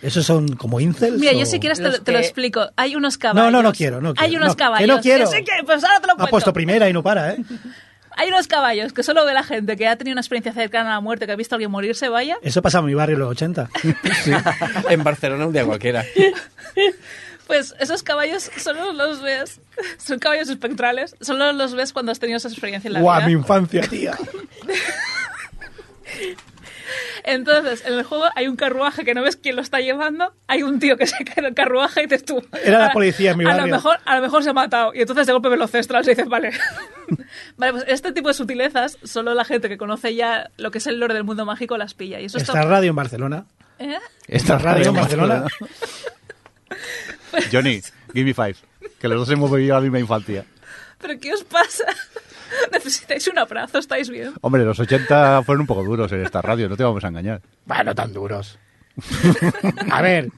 ¿Esos 0.01 0.25
son 0.25 0.55
como 0.55 0.79
incels? 0.81 1.19
Mira, 1.19 1.31
o- 1.33 1.39
yo 1.39 1.45
si 1.45 1.59
quieres 1.61 1.77
te, 1.77 1.83
Los 1.85 2.03
te 2.03 2.11
lo 2.11 2.19
que- 2.19 2.25
explico. 2.25 2.69
Hay 2.75 2.95
unos 2.97 3.17
caballos. 3.17 3.51
no, 3.51 3.61
no 3.63 3.71
quiero, 3.73 4.01
no 4.01 4.13
quiero. 4.13 4.25
Hay 4.29 4.35
unos 4.35 4.49
No, 4.49 4.55
que 4.57 4.63
no 4.63 4.71
caballos. 4.71 4.99
quiero. 5.01 5.27
sí 5.27 5.37
que, 5.43 5.51
pues 5.65 5.83
ahora 5.85 5.99
te 6.01 6.07
lo 6.07 6.13
Ha 6.13 6.15
cuento. 6.17 6.31
puesto 6.31 6.53
primera 6.53 6.89
y 6.89 6.93
no 6.93 7.01
para, 7.01 7.31
¿eh? 7.33 7.37
Hay 8.19 8.27
unos 8.27 8.47
caballos 8.47 8.91
que 8.91 9.01
solo 9.01 9.23
ve 9.25 9.33
la 9.33 9.43
gente 9.43 9.77
que 9.77 9.87
ha 9.87 9.95
tenido 9.95 10.13
una 10.13 10.19
experiencia 10.19 10.51
cercana 10.51 10.91
a 10.91 10.93
la 10.95 10.99
muerte, 10.99 11.25
que 11.25 11.31
ha 11.31 11.37
visto 11.37 11.55
a 11.55 11.57
alguien 11.57 11.71
morirse, 11.71 12.09
vaya. 12.09 12.37
Eso 12.41 12.61
pasa 12.61 12.79
en 12.79 12.85
mi 12.85 12.93
barrio 12.93 13.13
en 13.15 13.19
los 13.21 13.29
80. 13.31 13.69
en 14.89 15.03
Barcelona 15.05 15.47
un 15.47 15.53
día 15.53 15.63
cualquiera. 15.63 16.03
Pues 17.47 17.73
esos 17.79 18.03
caballos 18.03 18.51
solo 18.57 18.91
los 18.91 19.21
ves, 19.21 19.61
son 19.97 20.19
caballos 20.19 20.49
espectrales, 20.49 21.15
solo 21.21 21.53
los 21.53 21.73
ves 21.75 21.93
cuando 21.93 22.11
has 22.11 22.19
tenido 22.19 22.35
esa 22.35 22.49
experiencia 22.49 22.89
en 22.89 22.95
la 22.95 22.99
Guau, 22.99 23.19
vida. 23.19 23.27
mi 23.27 23.31
infancia, 23.33 23.81
tía. 23.87 24.17
Entonces, 27.23 27.83
en 27.85 27.93
el 27.93 28.03
juego 28.03 28.25
hay 28.35 28.47
un 28.47 28.55
carruaje 28.55 29.05
que 29.05 29.13
no 29.13 29.21
ves 29.21 29.35
quién 29.35 29.55
lo 29.55 29.61
está 29.61 29.79
llevando, 29.79 30.33
hay 30.47 30.63
un 30.63 30.79
tío 30.79 30.97
que 30.97 31.05
se 31.07 31.23
cae 31.23 31.43
del 31.43 31.53
carruaje 31.53 32.01
y 32.01 32.03
dices 32.05 32.25
tú. 32.25 32.43
Era 32.63 32.79
la 32.79 32.85
"A- 32.87 32.91
policía 32.91 33.31
en 33.31 33.37
mi 33.37 33.45
a 33.45 33.49
barrio". 33.49 33.65
Lo 33.67 33.71
mejor, 33.71 33.97
a 34.05 34.15
lo 34.15 34.21
mejor 34.21 34.43
se 34.43 34.49
ha 34.49 34.53
matado 34.53 34.91
y 34.93 35.01
entonces 35.01 35.27
de 35.27 35.33
golpe 35.33 35.49
ves 35.49 35.59
los 35.59 35.71
cestrales 35.71 36.07
y 36.07 36.11
dices, 36.11 36.27
vale. 36.27 36.51
vale, 37.57 37.71
pues 37.73 37.85
este 37.87 38.11
tipo 38.11 38.27
de 38.29 38.33
sutilezas, 38.33 38.97
solo 39.03 39.33
la 39.33 39.45
gente 39.45 39.69
que 39.69 39.77
conoce 39.77 40.15
ya 40.15 40.49
lo 40.57 40.71
que 40.71 40.79
es 40.79 40.87
el 40.87 40.99
lore 40.99 41.13
del 41.13 41.23
mundo 41.23 41.45
mágico 41.45 41.77
las 41.77 41.93
pilla. 41.93 42.19
Y 42.19 42.25
eso 42.25 42.37
Esta 42.37 42.53
está... 42.53 42.65
radio 42.65 42.89
en 42.91 42.95
Barcelona. 42.95 43.45
¿Eh? 43.79 43.97
Esta 44.27 44.57
radio 44.57 44.89
en 44.89 44.95
Barcelona. 44.95 45.45
Johnny, 47.51 47.81
give 48.13 48.25
me 48.25 48.33
five. 48.33 48.55
Que 48.99 49.07
los 49.07 49.19
dos 49.19 49.29
hemos 49.31 49.51
vivido 49.51 49.75
la 49.75 49.81
misma 49.81 49.99
infancia. 49.99 50.45
¿Pero 50.99 51.19
qué 51.19 51.33
os 51.33 51.43
pasa? 51.43 51.85
Necesitáis 52.71 53.27
un 53.27 53.39
abrazo, 53.39 53.79
¿estáis 53.79 54.09
bien? 54.09 54.33
Hombre, 54.41 54.63
los 54.65 54.79
80 54.79 55.43
fueron 55.43 55.61
un 55.61 55.67
poco 55.67 55.83
duros 55.83 56.11
en 56.11 56.23
esta 56.25 56.41
radio, 56.41 56.67
no 56.69 56.77
te 56.77 56.83
vamos 56.83 57.03
a 57.03 57.07
engañar. 57.07 57.41
Bueno, 57.65 57.93
tan 57.95 58.13
duros. 58.13 58.57
A 59.91 60.01
ver, 60.01 60.29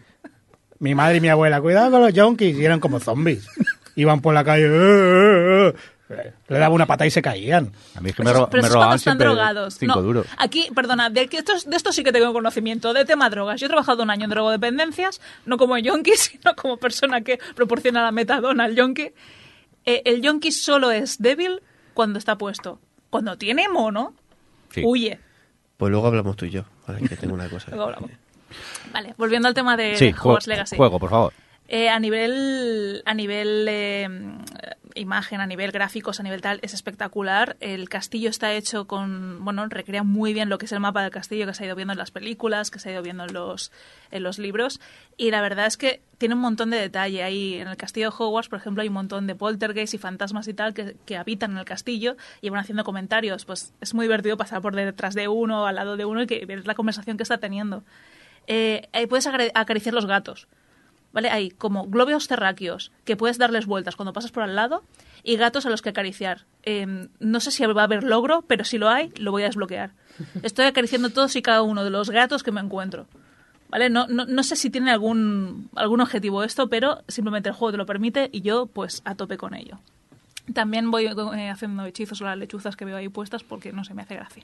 mi 0.79 0.95
madre 0.95 1.17
y 1.17 1.21
mi 1.21 1.29
abuela, 1.29 1.61
cuidado 1.61 1.91
con 1.91 2.01
los 2.01 2.13
junkies, 2.13 2.57
y 2.57 2.65
eran 2.65 2.79
como 2.79 2.99
zombies. 2.99 3.47
Iban 3.95 4.21
por 4.21 4.33
la 4.33 4.43
calle. 4.43 4.65
"Eh, 4.65 5.67
eh, 5.69 5.73
eh". 6.09 6.33
Le 6.49 6.59
daba 6.59 6.73
una 6.75 6.85
pata 6.85 7.05
y 7.05 7.11
se 7.11 7.21
caían. 7.21 7.71
A 7.95 8.01
mí 8.01 8.09
es 8.09 8.15
que 8.15 8.23
me, 8.23 8.29
Pero 8.29 8.41
ro- 8.41 8.49
pero 8.49 8.63
me 8.63 8.69
robaban 8.69 8.95
están 8.97 9.13
siempre 9.13 9.27
drogados. 9.27 9.75
cinco 9.77 9.95
No, 9.95 10.01
duros. 10.01 10.27
Aquí, 10.38 10.67
perdona, 10.75 11.09
de, 11.09 11.27
que 11.27 11.38
estos, 11.38 11.69
de 11.69 11.75
esto 11.77 11.91
sí 11.93 12.03
que 12.03 12.11
tengo 12.11 12.33
conocimiento, 12.33 12.93
de 12.93 13.05
tema 13.05 13.29
drogas. 13.29 13.59
Yo 13.61 13.67
he 13.67 13.69
trabajado 13.69 14.03
un 14.03 14.09
año 14.09 14.25
en 14.25 14.29
drogodependencias, 14.31 15.21
no 15.45 15.57
como 15.57 15.77
yonki, 15.77 16.11
sino 16.17 16.55
como 16.55 16.77
persona 16.77 17.21
que 17.21 17.39
proporciona 17.55 18.03
la 18.03 18.11
metadona 18.11 18.65
al 18.65 18.75
yonki. 18.75 19.11
Eh, 19.85 20.01
el 20.05 20.21
yonki 20.21 20.51
solo 20.51 20.91
es 20.91 21.17
débil 21.21 21.61
cuando 22.02 22.18
está 22.18 22.36
puesto. 22.36 22.80
Cuando 23.11 23.38
tiene 23.38 23.69
mono, 23.69 24.15
Sí. 24.72 24.82
huye. 24.84 25.19
Pues 25.78 25.91
luego 25.91 26.07
hablamos 26.07 26.36
tú 26.36 26.45
y 26.45 26.49
yo. 26.49 26.64
Vale, 26.88 27.07
que 27.07 27.15
tengo 27.15 27.36
una 27.36 27.48
cosa. 27.48 27.68
Luego 27.69 27.84
hablamos. 27.86 28.10
Vale, 28.91 29.14
volviendo 29.19 29.48
al 29.48 29.53
tema 29.53 29.78
de, 29.78 29.95
Sí, 29.98 30.11
Hogwarts 30.19 30.48
Legacy. 30.48 30.78
juego, 30.78 30.99
por 30.99 31.11
favor. 31.11 31.34
Eh, 31.73 31.88
a 31.88 31.99
nivel, 32.02 33.02
a 33.06 33.14
nivel 33.14 33.65
eh, 33.69 34.10
imagen, 34.95 35.39
a 35.39 35.45
nivel 35.45 35.72
gráficos, 35.72 36.19
a 36.19 36.23
nivel 36.23 36.41
tal, 36.41 36.60
es 36.64 36.73
espectacular. 36.73 37.56
El 37.61 37.88
castillo 37.88 38.30
está 38.30 38.52
hecho 38.52 38.88
con, 38.88 39.45
bueno, 39.45 39.65
recrea 39.69 40.03
muy 40.03 40.34
bien 40.34 40.49
lo 40.49 40.57
que 40.57 40.65
es 40.65 40.73
el 40.73 40.81
mapa 40.81 41.02
del 41.02 41.11
castillo 41.11 41.45
que 41.45 41.53
se 41.53 41.64
ha 41.64 41.68
ido 41.68 41.77
viendo 41.77 41.93
en 41.93 41.98
las 41.98 42.11
películas, 42.11 42.72
que 42.72 42.80
se 42.80 42.89
ha 42.89 42.91
ido 42.91 43.02
viendo 43.02 43.23
en 43.23 43.31
los, 43.31 43.72
en 44.11 44.22
los 44.23 44.38
libros. 44.38 44.81
Y 45.15 45.31
la 45.31 45.39
verdad 45.39 45.65
es 45.65 45.77
que 45.77 46.02
tiene 46.18 46.35
un 46.35 46.41
montón 46.41 46.72
de 46.72 46.77
detalle. 46.77 47.23
Ahí 47.23 47.53
en 47.53 47.69
el 47.69 47.77
castillo 47.77 48.10
de 48.10 48.15
Hogwarts, 48.19 48.49
por 48.49 48.60
ejemplo, 48.60 48.81
hay 48.81 48.89
un 48.89 48.95
montón 48.95 49.26
de 49.26 49.35
poltergeist 49.35 49.93
y 49.93 49.98
fantasmas 49.98 50.49
y 50.49 50.53
tal 50.53 50.73
que, 50.73 50.98
que 51.06 51.15
habitan 51.15 51.52
en 51.52 51.57
el 51.60 51.64
castillo 51.64 52.18
y 52.41 52.49
van 52.49 52.60
haciendo 52.60 52.84
comentarios. 52.84 53.45
Pues 53.45 53.73
es 53.80 53.93
muy 53.93 54.03
divertido 54.03 54.35
pasar 54.35 54.61
por 54.61 54.76
detrás 54.76 55.15
de 55.15 55.30
uno, 55.30 55.65
al 55.65 55.76
lado 55.76 55.95
de 55.95 56.03
uno 56.03 56.22
y 56.23 56.27
que 56.27 56.45
ver 56.45 56.68
la 56.68 56.76
conversación 56.76 57.15
que 57.15 57.23
está 57.23 57.38
teniendo. 57.38 57.85
Eh, 58.48 58.89
ahí 58.91 59.07
puedes 59.07 59.26
acari- 59.26 59.52
acariciar 59.53 59.95
los 59.95 60.06
gatos. 60.06 60.49
¿Vale? 61.13 61.29
Hay 61.29 61.49
como 61.49 61.88
glóbulos 61.88 62.27
terráqueos 62.27 62.91
que 63.03 63.17
puedes 63.17 63.38
darles 63.38 63.65
vueltas 63.65 63.95
cuando 63.95 64.13
pasas 64.13 64.31
por 64.31 64.43
al 64.43 64.55
lado 64.55 64.83
y 65.23 65.35
gatos 65.35 65.65
a 65.65 65.69
los 65.69 65.81
que 65.81 65.89
acariciar. 65.89 66.45
Eh, 66.63 67.07
no 67.19 67.39
sé 67.39 67.51
si 67.51 67.65
va 67.65 67.81
a 67.81 67.85
haber 67.85 68.03
logro, 68.03 68.43
pero 68.43 68.63
si 68.63 68.77
lo 68.77 68.89
hay, 68.89 69.11
lo 69.17 69.31
voy 69.31 69.43
a 69.43 69.47
desbloquear. 69.47 69.91
Estoy 70.43 70.65
acariciando 70.65 71.09
todos 71.09 71.35
y 71.35 71.41
cada 71.41 71.61
uno 71.63 71.83
de 71.83 71.89
los 71.89 72.09
gatos 72.09 72.43
que 72.43 72.51
me 72.51 72.61
encuentro. 72.61 73.07
¿Vale? 73.69 73.89
No, 73.89 74.07
no, 74.07 74.25
no 74.25 74.43
sé 74.43 74.55
si 74.55 74.69
tiene 74.69 74.91
algún, 74.91 75.69
algún 75.75 76.01
objetivo 76.01 76.43
esto, 76.43 76.69
pero 76.69 77.03
simplemente 77.07 77.49
el 77.49 77.55
juego 77.55 77.71
te 77.71 77.77
lo 77.77 77.85
permite 77.85 78.29
y 78.31 78.41
yo 78.41 78.65
pues 78.65 79.01
a 79.05 79.15
tope 79.15 79.38
con 79.38 79.53
ello. 79.53 79.79
También 80.53 80.91
voy 80.91 81.05
eh, 81.05 81.49
haciendo 81.49 81.85
hechizos 81.85 82.21
a 82.21 82.25
las 82.25 82.38
lechuzas 82.38 82.75
que 82.75 82.85
veo 82.85 82.97
ahí 82.97 83.09
puestas 83.09 83.43
porque 83.43 83.71
no 83.71 83.83
se 83.83 83.93
me 83.93 84.01
hace 84.01 84.15
gracia. 84.15 84.43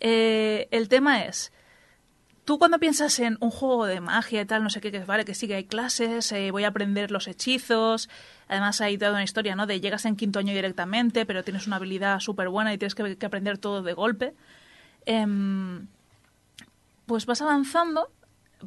Eh, 0.00 0.68
el 0.70 0.88
tema 0.88 1.24
es, 1.24 1.52
tú 2.44 2.58
cuando 2.58 2.78
piensas 2.78 3.18
en 3.20 3.36
un 3.40 3.50
juego 3.50 3.86
de 3.86 4.00
magia 4.00 4.42
y 4.42 4.44
tal, 4.44 4.62
no 4.62 4.70
sé 4.70 4.80
qué, 4.80 4.90
que 4.90 5.00
vale, 5.00 5.24
que 5.24 5.34
sí 5.34 5.46
que 5.46 5.54
hay 5.54 5.64
clases, 5.64 6.32
eh, 6.32 6.50
voy 6.50 6.64
a 6.64 6.68
aprender 6.68 7.10
los 7.10 7.28
hechizos, 7.28 8.08
además 8.48 8.80
hay 8.80 8.98
toda 8.98 9.12
una 9.12 9.22
historia, 9.22 9.54
¿no? 9.54 9.66
De 9.66 9.80
llegas 9.80 10.04
en 10.04 10.16
quinto 10.16 10.38
año 10.38 10.52
directamente, 10.52 11.26
pero 11.26 11.44
tienes 11.44 11.66
una 11.66 11.76
habilidad 11.76 12.20
súper 12.20 12.48
buena 12.48 12.72
y 12.74 12.78
tienes 12.78 12.94
que, 12.94 13.26
aprender 13.26 13.58
todo 13.58 13.82
de 13.82 13.92
golpe. 13.92 14.34
Em, 15.06 15.86
pues 17.06 17.26
vas 17.26 17.42
avanzando, 17.42 18.10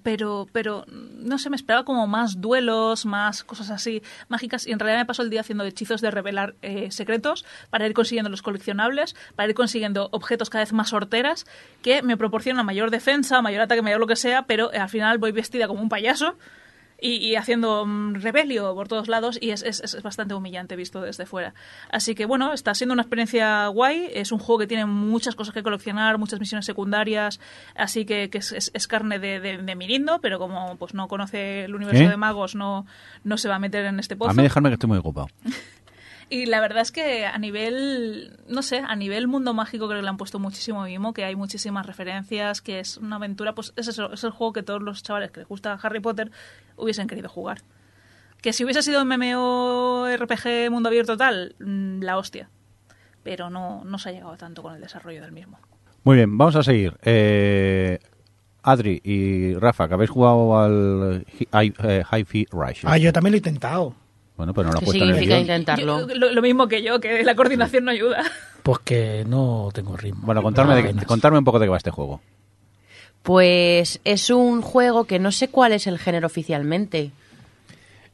pero, 0.04 0.48
pero 0.52 0.86
no 0.88 1.38
sé, 1.38 1.50
me 1.50 1.56
esperaba 1.56 1.86
como 1.86 2.08
más 2.08 2.42
duelos, 2.42 3.06
más 3.06 3.44
cosas 3.44 3.70
así 3.70 4.02
mágicas. 4.28 4.68
Y 4.68 4.72
en 4.72 4.80
realidad 4.80 5.00
me 5.00 5.06
paso 5.06 5.22
el 5.22 5.30
día 5.30 5.42
haciendo 5.42 5.64
hechizos 5.64 6.02
de 6.02 6.12
revelar 6.12 6.56
eh, 6.62 6.92
secretos 6.92 7.46
para 7.70 7.86
ir 7.86 7.94
consiguiendo 7.94 8.30
los 8.30 8.42
coleccionables, 8.42 9.16
para 9.36 9.50
ir 9.50 9.56
consiguiendo 9.56 10.10
objetos 10.12 10.50
cada 10.50 10.64
vez 10.64 10.74
más 10.74 10.94
horteras 10.94 11.46
que 11.82 12.02
me 12.02 12.18
proporcionan 12.18 12.66
mayor 12.66 12.92
defensa, 12.92 13.42
mayor 13.42 13.62
ataque, 13.62 13.82
mayor 13.82 14.00
lo 14.00 14.08
que 14.08 14.16
sea, 14.16 14.44
pero 14.44 14.74
eh, 14.74 14.78
al 14.78 14.90
final 14.90 15.18
voy 15.18 15.32
vestida 15.32 15.68
como 15.68 15.82
un 15.82 15.90
payaso. 15.90 16.36
Y, 17.02 17.16
y 17.18 17.36
haciendo 17.36 17.86
mm, 17.86 18.16
rebelio 18.22 18.74
por 18.74 18.88
todos 18.88 19.08
lados 19.10 19.38
y 19.42 19.50
es, 19.52 19.64
es, 19.64 19.82
es 19.84 20.02
bastante 20.02 20.34
humillante 20.34 20.76
visto 20.78 21.02
desde 21.02 21.26
fuera. 21.26 21.54
Así 21.92 22.16
que 22.16 22.26
bueno, 22.26 22.54
está 22.54 22.74
siendo 22.74 22.94
una 22.94 23.02
experiencia 23.02 23.68
guay, 23.68 24.10
es 24.14 24.32
un 24.32 24.40
juego 24.40 24.60
que 24.60 24.68
tiene 24.68 24.86
muchas 24.86 25.36
cosas 25.36 25.54
que 25.54 25.62
coleccionar, 25.62 26.18
muchas 26.18 26.40
misiones 26.40 26.66
secundarias, 26.66 27.40
así 27.76 28.06
que, 28.06 28.30
que 28.30 28.38
es, 28.38 28.52
es- 28.54 28.72
es 28.74 28.88
carne 28.88 29.20
de, 29.20 29.40
de, 29.42 29.58
de 29.58 29.76
Mirindo, 29.76 30.20
pero 30.22 30.40
como 30.40 30.78
pues 30.78 30.94
no 30.94 31.08
conoce 31.10 31.66
el 31.66 31.76
universo 31.76 32.04
¿Eh? 32.04 32.08
de 32.10 32.18
magos, 32.18 32.56
no, 32.56 32.86
no 33.24 33.38
se 33.38 33.50
va 33.50 33.56
a 33.56 33.60
meter 33.60 33.86
en 33.86 34.00
este 34.00 34.16
pozo. 34.16 34.32
A 34.32 34.34
mí 34.34 34.44
dejarme 34.44 34.70
que 34.70 34.74
estoy 34.76 34.88
muy 34.90 34.98
ocupado. 35.00 35.28
Y 36.30 36.48
la 36.48 36.60
verdad 36.60 36.82
es 36.82 36.92
que 36.92 37.26
a 37.26 37.38
nivel, 37.38 38.38
no 38.48 38.62
sé, 38.64 38.80
a 38.80 38.96
nivel 38.96 39.28
mundo 39.28 39.54
mágico 39.54 39.88
creo 39.88 40.00
que 40.00 40.04
le 40.04 40.10
han 40.10 40.18
puesto 40.18 40.40
muchísimo 40.40 40.84
mimo, 40.84 41.14
que 41.14 41.24
hay 41.24 41.36
muchísimas 41.36 41.86
referencias, 41.86 42.62
que 42.62 42.80
es 42.80 42.98
una 42.98 43.18
aventura, 43.18 43.54
pues 43.54 43.74
es 43.76 43.88
eso, 43.88 44.12
es 44.12 44.24
el 44.24 44.32
juego 44.32 44.52
que 44.54 44.64
todos 44.64 44.82
los 44.82 45.04
chavales 45.04 45.32
que 45.32 45.42
les 45.42 45.48
gusta 45.50 45.78
Harry 45.82 46.00
Potter 46.00 46.32
hubiesen 46.78 47.08
querido 47.08 47.30
jugar. 47.30 47.62
Que 48.42 48.54
si 48.54 48.64
hubiese 48.64 48.82
sido 48.82 49.02
un 49.04 49.08
MMORPG 49.08 50.70
mundo 50.72 50.90
abierto 50.90 51.16
tal, 51.16 51.56
mm, 51.60 52.02
la 52.02 52.18
hostia. 52.18 52.50
Pero 53.24 53.50
no, 53.50 53.84
no 53.86 53.98
se 54.00 54.10
ha 54.10 54.12
llegado 54.12 54.36
tanto 54.38 54.62
con 54.62 54.76
el 54.76 54.82
desarrollo 54.82 55.22
del 55.22 55.32
mismo. 55.32 55.60
Muy 56.04 56.18
bien, 56.18 56.38
vamos 56.38 56.56
a 56.56 56.64
seguir. 56.64 56.96
Eh, 57.04 58.00
Adri 58.64 59.00
y 59.04 59.54
Rafa, 59.56 59.88
que 59.88 59.94
habéis 59.94 60.10
jugado 60.12 60.60
al 60.60 61.26
Hi- 61.40 61.48
Hi- 61.54 62.04
Hi-Fi 62.12 62.48
Rush. 62.52 62.82
Ah, 62.86 62.98
yo 62.98 63.14
también 63.14 63.32
lo 63.32 63.36
he 63.36 63.40
intentado. 63.40 63.96
Bueno, 64.38 64.54
pero 64.54 64.68
no 64.68 64.74
lo 64.74 64.80
¿Qué 64.80 64.86
puesto 64.86 65.04
en 65.04 65.10
el 65.12 65.16
significa 65.16 65.36
guion. 65.36 65.42
intentarlo? 65.42 66.08
Yo- 66.08 66.16
lo, 66.16 66.32
lo 66.34 66.42
mismo 66.42 66.68
que 66.68 66.84
yo, 66.84 67.00
que 67.00 67.24
la 67.24 67.36
coordinación 67.36 67.86
no 67.86 67.92
ayuda. 67.92 68.22
Pues 68.64 68.80
que 68.80 69.24
no 69.28 69.70
tengo 69.74 69.96
ritmo. 69.96 70.22
Bueno, 70.26 70.42
contarme, 70.44 70.76
de- 70.76 70.82
Apenas. 70.82 71.06
contarme 71.06 71.38
un 71.38 71.46
poco 71.46 71.60
de 71.60 71.66
qué 71.68 71.70
va 71.70 71.78
este 71.78 71.92
juego. 71.92 72.20
Pues 73.24 74.00
es 74.04 74.30
un 74.30 74.62
juego 74.62 75.06
que 75.06 75.20
no 75.20 75.32
sé 75.32 75.48
cuál 75.48 75.72
es 75.72 75.88
el 75.88 75.98
género 76.00 76.28
oficialmente. 76.28 77.12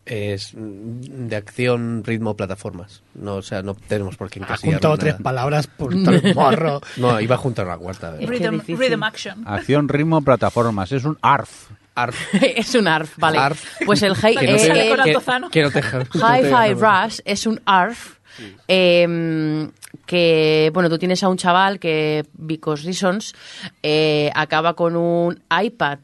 Es 0.05 0.51
de 0.55 1.35
acción, 1.35 2.03
ritmo, 2.03 2.35
plataformas. 2.35 3.01
No, 3.13 3.35
o 3.35 3.41
sea, 3.41 3.61
no 3.61 3.75
tenemos 3.75 4.17
por 4.17 4.29
qué 4.29 4.39
Ha 4.39 4.43
encasillarlo 4.43 4.77
juntado 4.77 4.93
en 4.95 4.99
tres 4.99 5.13
nada. 5.13 5.23
palabras 5.23 5.67
por 5.67 5.91
todo 5.93 6.11
el 6.15 6.35
morro. 6.35 6.81
No, 6.97 7.19
iba 7.19 7.35
a 7.35 7.37
juntar 7.37 7.67
la 7.67 7.77
cuarta. 7.77 8.15
Rhythm, 8.19 8.61
rhythm 8.67 9.03
action. 9.03 9.43
Acción, 9.47 9.87
ritmo, 9.89 10.21
plataformas. 10.21 10.91
Es 10.91 11.03
un 11.05 11.17
ARF. 11.21 11.69
Arf. 11.95 12.33
es 12.41 12.73
un 12.75 12.87
ARF, 12.87 13.17
vale. 13.17 13.37
ARF. 13.37 13.63
Pues 13.85 14.01
el 14.03 14.13
hi- 14.13 14.35
Que 14.39 14.47
no 14.47 14.57
te- 14.57 14.67
Sale 14.67 14.89
con 14.89 14.99
eh, 14.99 15.03
que- 15.03 15.11
que 15.49 15.61
no 15.63 15.71
te 15.71 15.81
deja- 15.81 15.97
no 15.99 16.05
te 16.05 16.17
Hi-Fi 16.17 16.73
Rush 16.73 17.19
es 17.25 17.45
un 17.45 17.59
ARF 17.65 18.15
eh, 18.67 19.67
que, 20.05 20.71
bueno, 20.73 20.89
tú 20.89 20.97
tienes 20.97 21.21
a 21.23 21.29
un 21.29 21.37
chaval 21.37 21.79
que, 21.79 22.25
because 22.33 22.83
reasons, 22.85 23.33
eh, 23.83 24.31
acaba 24.35 24.73
con 24.73 24.95
un 24.95 25.41
iPad, 25.63 25.99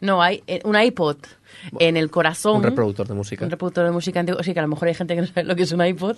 no, 0.00 0.22
hay 0.22 0.42
eh, 0.46 0.60
un 0.64 0.80
iPod 0.80 1.16
en 1.78 1.96
el 1.96 2.10
corazón. 2.10 2.56
Un 2.56 2.62
reproductor 2.62 3.06
de 3.06 3.14
música. 3.14 3.44
Un 3.44 3.50
reproductor 3.50 3.84
de 3.84 3.90
música 3.90 4.20
antiguo. 4.20 4.42
Sí, 4.42 4.52
que 4.52 4.60
a 4.60 4.62
lo 4.62 4.68
mejor 4.68 4.88
hay 4.88 4.94
gente 4.94 5.14
que 5.14 5.20
no 5.20 5.26
sabe 5.26 5.44
lo 5.44 5.56
que 5.56 5.62
es 5.62 5.72
un 5.72 5.84
iPod. 5.84 6.16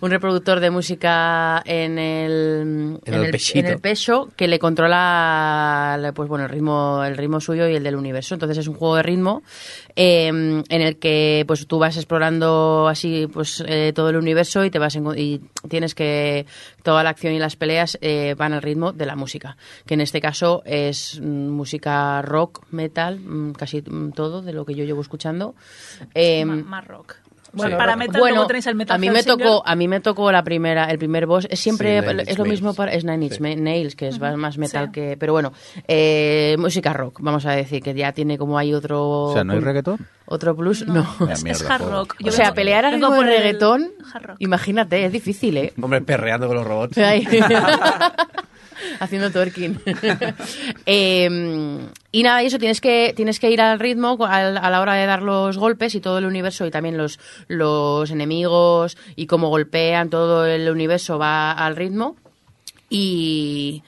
Un 0.00 0.10
reproductor 0.10 0.60
de 0.60 0.70
música 0.70 1.62
en 1.64 1.98
el, 1.98 2.98
En 3.04 3.14
el 3.14 3.30
pechito. 3.30 3.58
en 3.60 3.66
el 3.66 3.78
pecho 3.80 4.28
que 4.36 4.48
le 4.48 4.58
controla 4.58 6.12
pues 6.14 6.28
bueno 6.28 6.44
el 6.44 6.50
ritmo 6.50 7.02
el 7.04 7.16
ritmo 7.16 7.40
suyo 7.40 7.68
y 7.68 7.74
el 7.74 7.82
del 7.82 7.96
universo. 7.96 8.34
Entonces 8.34 8.58
es 8.58 8.68
un 8.68 8.74
juego 8.74 8.96
de 8.96 9.02
ritmo 9.02 9.42
eh, 9.96 10.26
en 10.28 10.64
el 10.82 10.98
que 10.98 11.44
pues 11.46 11.66
tú 11.66 11.78
vas 11.78 11.96
explorando 11.96 12.88
así 12.88 13.28
pues 13.32 13.62
eh, 13.66 13.92
todo 13.94 14.10
el 14.10 14.16
universo 14.16 14.64
y 14.64 14.70
te 14.70 14.78
vas 14.78 14.96
enco- 14.96 15.16
y 15.18 15.40
tienes 15.68 15.94
que 15.94 16.46
toda 16.82 17.02
la 17.02 17.10
acción 17.10 17.32
y 17.34 17.38
las 17.38 17.56
peleas 17.56 17.98
eh, 18.00 18.34
van 18.36 18.52
al 18.52 18.62
ritmo 18.62 18.92
de 18.92 19.06
la 19.06 19.16
música, 19.16 19.56
que 19.86 19.94
en 19.94 20.00
este 20.00 20.20
caso 20.20 20.62
es 20.64 21.20
mm, 21.20 21.48
música 21.50 22.22
rock, 22.22 22.64
metal, 22.70 23.18
mm, 23.20 23.52
casi 23.52 23.82
mm, 23.82 24.12
todo 24.12 24.42
de 24.42 24.52
lo 24.52 24.64
que 24.64 24.74
yo 24.74 24.84
llevo 24.84 25.00
escuchando. 25.02 25.54
Ma- 26.44 26.54
más 26.56 26.86
rock. 26.86 27.16
Bueno, 27.52 27.76
para 27.76 27.96
metal 27.96 28.20
Bueno, 28.20 28.36
luego 28.36 28.46
tenéis 28.48 28.66
el 28.66 28.74
metal 28.74 28.94
a 28.94 28.98
mí 28.98 29.10
me 29.10 29.22
tocó 29.22 29.62
a 29.66 29.74
mí 29.74 29.88
me 29.88 30.00
tocó 30.00 30.30
la 30.32 30.42
primera 30.42 30.90
el 30.90 30.98
primer 30.98 31.26
boss 31.26 31.46
es 31.50 31.60
siempre 31.60 32.00
Sí, 32.00 32.06
es 32.26 32.38
lo 32.38 32.44
mismo 32.44 32.74
para 32.74 32.92
es 32.92 33.04
Nine 33.04 33.26
Inch 33.26 33.38
Sí. 33.38 33.56
Nails 33.56 33.96
que 33.96 34.08
es 34.08 34.18
más 34.18 34.58
metal 34.58 34.86
Sí. 34.86 34.92
que 34.92 35.16
pero 35.18 35.32
bueno 35.32 35.52
eh, 35.88 36.56
música 36.58 36.92
rock 36.92 37.18
vamos 37.20 37.44
a 37.46 37.52
decir 37.52 37.82
que 37.82 37.94
ya 37.94 38.12
tiene 38.12 38.38
como 38.38 38.58
hay 38.58 38.72
otro 38.74 39.08
O 39.08 39.32
sea, 39.34 39.44
¿no 39.44 39.52
hay 39.52 39.60
reggaetón? 39.60 39.98
otro 40.26 40.56
plus 40.56 40.86
no, 40.86 41.02
Es, 41.30 41.42
mierda, 41.44 41.64
es 41.64 41.70
hard 41.70 41.90
rock. 41.90 42.14
Yo 42.20 42.28
o 42.28 42.32
sea 42.32 42.54
pelear 42.54 42.90
de 42.90 42.98
por 42.98 43.24
reggaetón 43.26 43.90
hard 44.14 44.22
rock. 44.24 44.36
imagínate 44.38 45.04
es 45.04 45.12
difícil 45.12 45.56
eh 45.58 45.72
Hombre, 45.80 46.00
perreando 46.00 46.46
con 46.46 46.56
los 46.56 46.66
robots. 46.66 46.96
Haciendo 49.00 49.30
twerking. 49.30 49.80
Eh, 50.86 51.78
y 52.12 52.22
nada, 52.22 52.42
y 52.42 52.46
eso 52.46 52.58
tienes 52.58 52.80
que, 52.80 53.14
tienes 53.16 53.40
que 53.40 53.50
ir 53.50 53.60
al 53.60 53.80
ritmo 53.80 54.18
a, 54.26 54.42
la 54.50 54.80
hora 54.80 54.94
de 54.94 55.06
dar 55.06 55.22
los 55.22 55.56
golpes 55.56 55.94
y 55.94 56.00
todo 56.00 56.18
el 56.18 56.26
universo 56.26 56.66
y 56.66 56.70
también 56.70 56.98
los, 56.98 57.18
los 57.48 58.10
enemigos 58.10 58.98
y 59.16 59.26
cómo 59.26 59.48
golpean, 59.48 60.10
todo 60.10 60.44
el 60.46 60.68
universo 60.70 61.18
va 61.18 61.52
al 61.52 61.74
ritmo. 61.74 62.16
Y, 62.90 63.82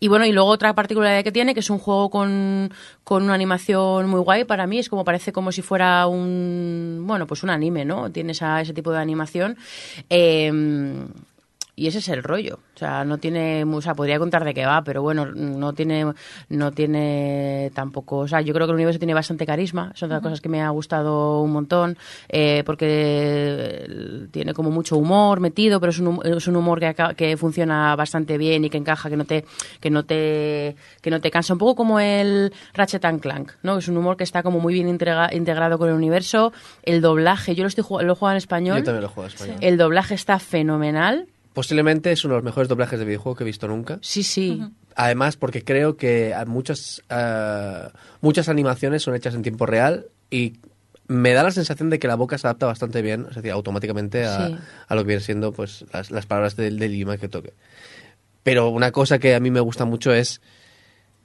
y 0.00 0.08
bueno, 0.08 0.24
y 0.24 0.32
luego 0.32 0.48
otra 0.48 0.74
particularidad 0.74 1.22
que 1.22 1.32
tiene, 1.32 1.52
que 1.52 1.60
es 1.60 1.68
un 1.68 1.78
juego 1.78 2.08
con, 2.08 2.72
con 3.04 3.22
una 3.24 3.34
animación 3.34 4.08
muy 4.08 4.20
guay 4.20 4.44
para 4.44 4.66
mí, 4.66 4.78
es 4.78 4.88
como 4.88 5.04
parece 5.04 5.32
como 5.32 5.52
si 5.52 5.60
fuera 5.60 6.06
un, 6.06 7.04
bueno, 7.06 7.26
pues 7.26 7.42
un 7.42 7.50
anime, 7.50 7.84
¿no? 7.84 8.10
Tiene 8.10 8.32
esa- 8.32 8.60
ese 8.62 8.72
tipo 8.72 8.90
de 8.92 8.98
animación. 8.98 9.58
Eh, 10.08 10.50
y 11.78 11.86
ese 11.86 11.98
es 11.98 12.08
el 12.08 12.22
rollo. 12.22 12.58
O 12.74 12.78
sea, 12.78 13.04
no 13.04 13.18
tiene, 13.18 13.64
o 13.64 13.80
sea, 13.80 13.94
podría 13.94 14.18
contar 14.18 14.44
de 14.44 14.54
qué 14.54 14.66
va, 14.66 14.82
pero 14.82 15.02
bueno, 15.02 15.26
no 15.26 15.72
tiene, 15.72 16.12
no 16.48 16.72
tiene 16.72 17.70
tampoco, 17.74 18.18
o 18.18 18.28
sea, 18.28 18.40
yo 18.40 18.52
creo 18.54 18.66
que 18.66 18.70
el 18.72 18.76
universo 18.76 18.98
tiene 18.98 19.14
bastante 19.14 19.46
carisma, 19.46 19.92
son 19.94 20.08
de 20.08 20.14
las 20.16 20.22
cosas 20.22 20.40
que 20.40 20.48
me 20.48 20.62
ha 20.62 20.70
gustado 20.70 21.40
un 21.42 21.52
montón, 21.52 21.96
eh, 22.28 22.62
porque 22.66 24.28
tiene 24.30 24.54
como 24.54 24.70
mucho 24.70 24.96
humor 24.96 25.40
metido, 25.40 25.80
pero 25.80 25.90
es 25.90 25.98
un, 25.98 26.20
es 26.24 26.46
un 26.46 26.56
humor 26.56 26.80
que, 26.80 26.94
que 27.16 27.36
funciona 27.36 27.94
bastante 27.96 28.38
bien 28.38 28.64
y 28.64 28.70
que 28.70 28.78
encaja, 28.78 29.08
que 29.08 29.16
no 29.16 29.24
te, 29.24 29.44
que 29.80 29.90
no 29.90 30.04
te, 30.04 30.76
que 31.00 31.10
no 31.10 31.20
te 31.20 31.30
cansa, 31.30 31.52
un 31.52 31.58
poco 31.58 31.74
como 31.76 32.00
el 32.00 32.52
Ratchet 32.74 33.04
and 33.04 33.20
Clank, 33.20 33.52
¿no? 33.62 33.78
Es 33.78 33.88
un 33.88 33.96
humor 33.96 34.16
que 34.16 34.24
está 34.24 34.42
como 34.42 34.60
muy 34.60 34.74
bien 34.74 34.88
integra- 34.88 35.32
integrado 35.34 35.78
con 35.78 35.88
el 35.88 35.94
universo, 35.94 36.52
el 36.82 37.00
doblaje, 37.00 37.54
yo 37.54 37.64
lo 37.64 37.68
estoy 37.68 37.84
lo 38.04 38.12
he 38.12 38.16
jugado 38.16 38.32
en 38.34 38.38
español. 38.38 38.78
Yo 38.78 38.84
también 38.84 39.02
lo 39.02 39.08
juego 39.08 39.28
en 39.28 39.34
español. 39.34 39.56
El 39.60 39.76
doblaje 39.78 40.14
está 40.14 40.38
fenomenal. 40.38 41.26
Posiblemente 41.58 42.12
es 42.12 42.24
uno 42.24 42.34
de 42.34 42.38
los 42.38 42.44
mejores 42.44 42.68
doblajes 42.68 43.00
de 43.00 43.04
videojuego 43.04 43.34
que 43.34 43.42
he 43.42 43.44
visto 43.44 43.66
nunca. 43.66 43.98
Sí, 44.00 44.22
sí. 44.22 44.62
Además, 44.94 45.36
porque 45.36 45.64
creo 45.64 45.96
que 45.96 46.32
muchas, 46.46 47.02
eh, 47.10 47.88
muchas 48.20 48.48
animaciones 48.48 49.02
son 49.02 49.16
hechas 49.16 49.34
en 49.34 49.42
tiempo 49.42 49.66
real 49.66 50.06
y 50.30 50.52
me 51.08 51.32
da 51.32 51.42
la 51.42 51.50
sensación 51.50 51.90
de 51.90 51.98
que 51.98 52.06
la 52.06 52.14
boca 52.14 52.38
se 52.38 52.46
adapta 52.46 52.66
bastante 52.66 53.02
bien, 53.02 53.26
es 53.28 53.34
decir, 53.34 53.50
automáticamente 53.50 54.24
a, 54.24 54.46
Sí. 54.46 54.56
a 54.86 54.94
lo 54.94 55.00
que 55.00 55.08
vienen 55.08 55.24
siendo 55.24 55.50
pues, 55.52 55.84
las, 55.92 56.12
las 56.12 56.26
palabras 56.26 56.54
del, 56.54 56.78
del 56.78 56.94
idioma 56.94 57.16
que 57.18 57.28
toque. 57.28 57.54
Pero 58.44 58.68
una 58.68 58.92
cosa 58.92 59.18
que 59.18 59.34
a 59.34 59.40
mí 59.40 59.50
me 59.50 59.58
gusta 59.58 59.84
mucho 59.84 60.12
es, 60.14 60.40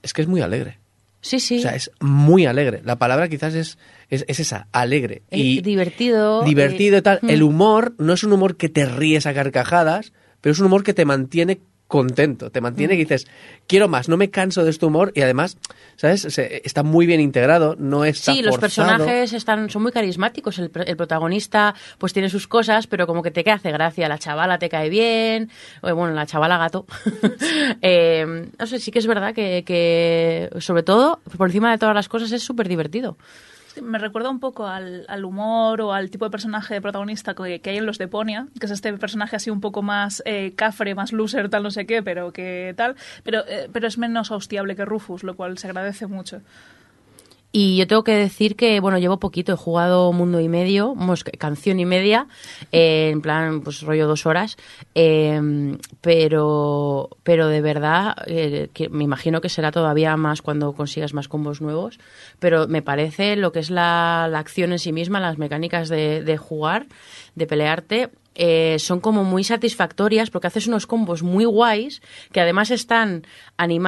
es 0.02 0.14
que 0.14 0.24
es 0.24 0.28
muy 0.28 0.42
alegre. 0.42 0.80
Sí, 1.22 1.40
sí. 1.40 1.60
O 1.60 1.62
sea, 1.62 1.76
es 1.76 1.92
muy 2.00 2.48
alegre. 2.48 2.82
La 2.84 2.96
palabra 2.98 3.30
quizás 3.30 3.54
es, 3.54 3.78
es, 4.10 4.26
es 4.28 4.40
esa, 4.40 4.68
alegre. 4.72 5.22
Es 5.30 5.40
y 5.40 5.62
divertido. 5.62 6.44
divertido 6.44 6.98
y 6.98 7.02
tal. 7.04 7.20
El 7.28 7.44
humor 7.44 7.94
no 8.00 8.14
es 8.14 8.24
un 8.24 8.34
humor 8.34 8.58
que 8.58 8.68
te 8.68 8.88
ríes 8.88 9.28
a 9.28 9.36
carcajadas, 9.36 10.12
pero 10.44 10.52
es 10.54 10.60
un 10.60 10.66
humor 10.68 10.84
que 10.84 10.94
te 10.94 11.06
mantiene 11.06 11.62
contento, 11.88 12.50
te 12.50 12.60
mantiene 12.60 12.96
que 12.96 13.02
dices, 13.04 13.28
quiero 13.68 13.88
más, 13.88 14.10
no 14.10 14.18
me 14.18 14.32
canso 14.32 14.64
de 14.64 14.72
este 14.72 14.84
humor 14.86 15.12
y 15.14 15.22
además, 15.22 15.58
¿sabes? 15.96 16.22
Se- 16.22 16.62
está 16.66 16.82
muy 16.82 17.06
bien 17.06 17.20
integrado, 17.22 17.76
no 17.78 18.04
está 18.04 18.34
Sí, 18.34 18.42
los 18.42 18.58
personajes 18.58 19.32
están, 19.34 19.70
son 19.70 19.84
muy 19.84 19.92
carismáticos. 19.92 20.58
El, 20.58 20.72
el 20.88 20.98
protagonista, 20.98 21.76
pues 22.00 22.12
tiene 22.12 22.30
sus 22.30 22.48
cosas, 22.48 22.88
pero 22.88 23.06
como 23.06 23.22
que 23.22 23.30
te 23.30 23.48
hace 23.52 23.70
gracia. 23.72 24.08
La 24.10 24.18
chavala 24.18 24.58
te 24.58 24.70
cae 24.70 24.90
bien. 24.90 25.52
Bueno, 25.84 26.12
la 26.12 26.26
chavala 26.26 26.58
gato. 26.58 26.86
Eh, 27.82 28.50
no 28.58 28.66
sé, 28.66 28.80
sí 28.80 28.90
que 28.92 29.00
es 29.00 29.08
verdad 29.08 29.34
que, 29.36 29.64
que, 29.66 30.50
sobre 30.60 30.84
todo, 30.84 31.20
por 31.38 31.48
encima 31.50 31.70
de 31.72 31.78
todas 31.78 31.94
las 31.96 32.08
cosas, 32.10 32.32
es 32.32 32.42
súper 32.44 32.68
divertido. 32.70 33.18
Me 33.82 33.98
recuerda 33.98 34.30
un 34.30 34.40
poco 34.40 34.68
al, 34.68 35.06
al 35.08 35.26
humor 35.26 35.82
o 35.82 35.94
al 35.94 36.10
tipo 36.10 36.26
de 36.26 36.32
personaje 36.32 36.80
protagonista 36.82 37.34
que, 37.34 37.62
hay 37.64 37.78
en 37.78 37.86
los 37.86 37.98
de 37.98 38.08
Ponia, 38.08 38.48
que 38.60 38.66
es 38.68 38.72
este 38.72 38.94
personaje 38.94 39.36
así 39.36 39.50
un 39.50 39.62
poco 39.62 39.82
más 39.82 40.22
eh, 40.26 40.54
cafre, 40.56 40.96
más 40.96 41.12
loser, 41.12 41.50
tal 41.50 41.64
no 41.64 41.72
sé 41.72 41.86
qué, 41.86 42.04
pero 42.04 42.32
que 42.32 42.74
tal, 42.78 42.96
pero, 43.24 43.44
eh, 43.48 43.70
pero 43.72 43.88
es 43.88 43.98
menos 43.98 44.32
hostiable 44.32 44.76
que 44.76 44.86
Rufus, 44.86 45.24
lo 45.24 45.36
cual 45.36 45.58
se 45.58 45.68
agradece 45.68 46.08
mucho. 46.08 46.42
Y 47.56 47.78
yo 47.78 47.86
tengo 47.86 48.04
que 48.04 48.16
decir 48.16 48.56
que, 48.56 48.80
bueno, 48.80 48.98
llevo 48.98 49.20
poquito, 49.20 49.54
he 49.54 49.56
jugado 49.56 50.12
mundo 50.12 50.40
y 50.40 50.50
medio, 50.50 50.96
canción 51.38 51.80
y 51.80 51.86
media, 51.86 52.28
eh, 52.72 53.12
en 53.14 53.22
plan, 53.22 53.62
pues 53.62 53.84
rollo 53.84 54.08
dos 54.08 54.26
horas, 54.26 54.58
eh, 54.96 55.78
pero, 56.02 57.10
pero 57.22 57.50
de 57.50 57.62
verdad, 57.62 58.16
eh, 58.26 58.70
que 58.74 58.90
me 58.90 59.04
imagino 59.04 59.40
que 59.40 59.50
será 59.50 59.72
todavía 59.72 60.18
más 60.18 60.42
cuando 60.42 60.74
consigas 60.74 61.14
más 61.14 61.28
combos 61.28 61.62
nuevos, 61.62 62.00
pero 62.40 62.68
me 62.68 62.82
parece 62.82 63.36
lo 63.36 63.52
que 63.52 63.60
es 63.60 63.70
la, 63.70 64.28
la 64.32 64.40
acción 64.40 64.72
en 64.72 64.80
sí 64.80 64.92
misma, 64.92 65.20
las 65.20 65.38
mecánicas 65.38 65.90
de, 65.90 66.24
de 66.24 66.38
jugar, 66.38 66.88
de 67.36 67.46
pelearte, 67.46 68.10
eh, 68.36 68.78
son 68.80 69.00
como 69.00 69.24
muy 69.24 69.44
satisfactorias 69.44 70.30
porque 70.30 70.48
haces 70.48 70.68
unos 70.68 70.88
combos 70.88 71.24
muy 71.24 71.46
guays 71.46 72.02
que 72.32 72.42
además 72.42 72.72
están 72.72 73.26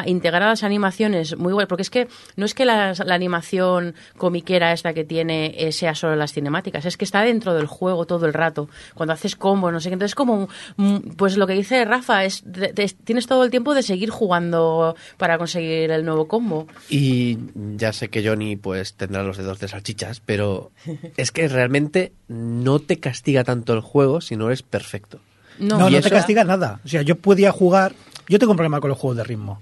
integradas 0.06 0.64
animaciones 0.64 1.38
muy 1.38 1.54
guays 1.54 1.68
porque 1.68 1.82
es 1.82 1.90
que 1.90 2.08
no 2.36 2.46
es 2.46 2.54
que 2.54 2.66
las- 2.66 3.00
la 3.06 3.16
animación 3.16 3.96
comiquera 4.18 4.72
esta 4.74 4.94
que 4.94 5.04
tiene 5.04 5.56
eh, 5.58 5.72
sea 5.72 5.96
solo 5.96 6.16
las 6.16 6.34
cinemáticas 6.34 6.86
es 6.86 6.98
que 6.98 7.06
está 7.06 7.22
dentro 7.22 7.54
del 7.54 7.66
juego 7.68 8.06
todo 8.06 8.26
el 8.26 8.34
rato. 8.34 8.70
Cuando 8.94 9.14
haces 9.14 9.36
combos 9.36 9.72
no 9.72 9.80
sé 9.80 9.90
qué 9.90 9.94
entonces 9.94 10.16
como 10.16 10.48
mm, 10.78 10.98
pues 11.18 11.38
lo 11.38 11.48
que 11.48 11.54
dice 11.54 11.84
Rafa 11.86 12.26
es 12.26 12.44
de- 12.46 12.74
tienes 13.04 13.28
todo 13.28 13.44
el 13.44 13.52
tiempo 13.52 13.74
de 13.74 13.84
seguir 13.84 14.10
jugando 14.10 14.96
para 15.18 15.38
conseguir 15.38 15.92
el 15.92 16.06
nuevo 16.06 16.28
combo. 16.28 16.68
Y 16.90 17.38
ya 17.78 17.94
sé 17.94 18.10
que 18.10 18.26
Johnny 18.28 18.56
pues 18.56 18.94
tendrá 18.96 19.24
los 19.24 19.38
dedos 19.38 19.60
de 19.60 19.68
salchichas, 19.68 20.20
pero 20.20 20.72
es 21.18 21.32
que 21.32 21.48
realmente 21.48 22.14
no 22.28 22.80
te 22.80 23.00
castiga 23.00 23.44
tanto 23.44 23.74
el 23.74 23.82
juego 23.82 24.22
si 24.36 24.40
no 24.40 24.48
eres 24.48 24.62
perfecto. 24.62 25.20
no, 25.60 25.90
No, 25.90 26.02
te 26.02 26.10
castiga 26.10 26.44
nada. 26.44 26.80
O 26.84 26.88
sea, 26.88 27.02
yo 27.02 27.16
podía 27.16 27.52
jugar. 27.52 27.94
Yo 28.28 28.38
tengo 28.40 28.52
un 28.52 28.58
problema 28.58 28.82
con 28.82 28.90
los 28.90 29.00
juegos 29.00 29.18
de 29.18 29.24
ritmo. 29.24 29.62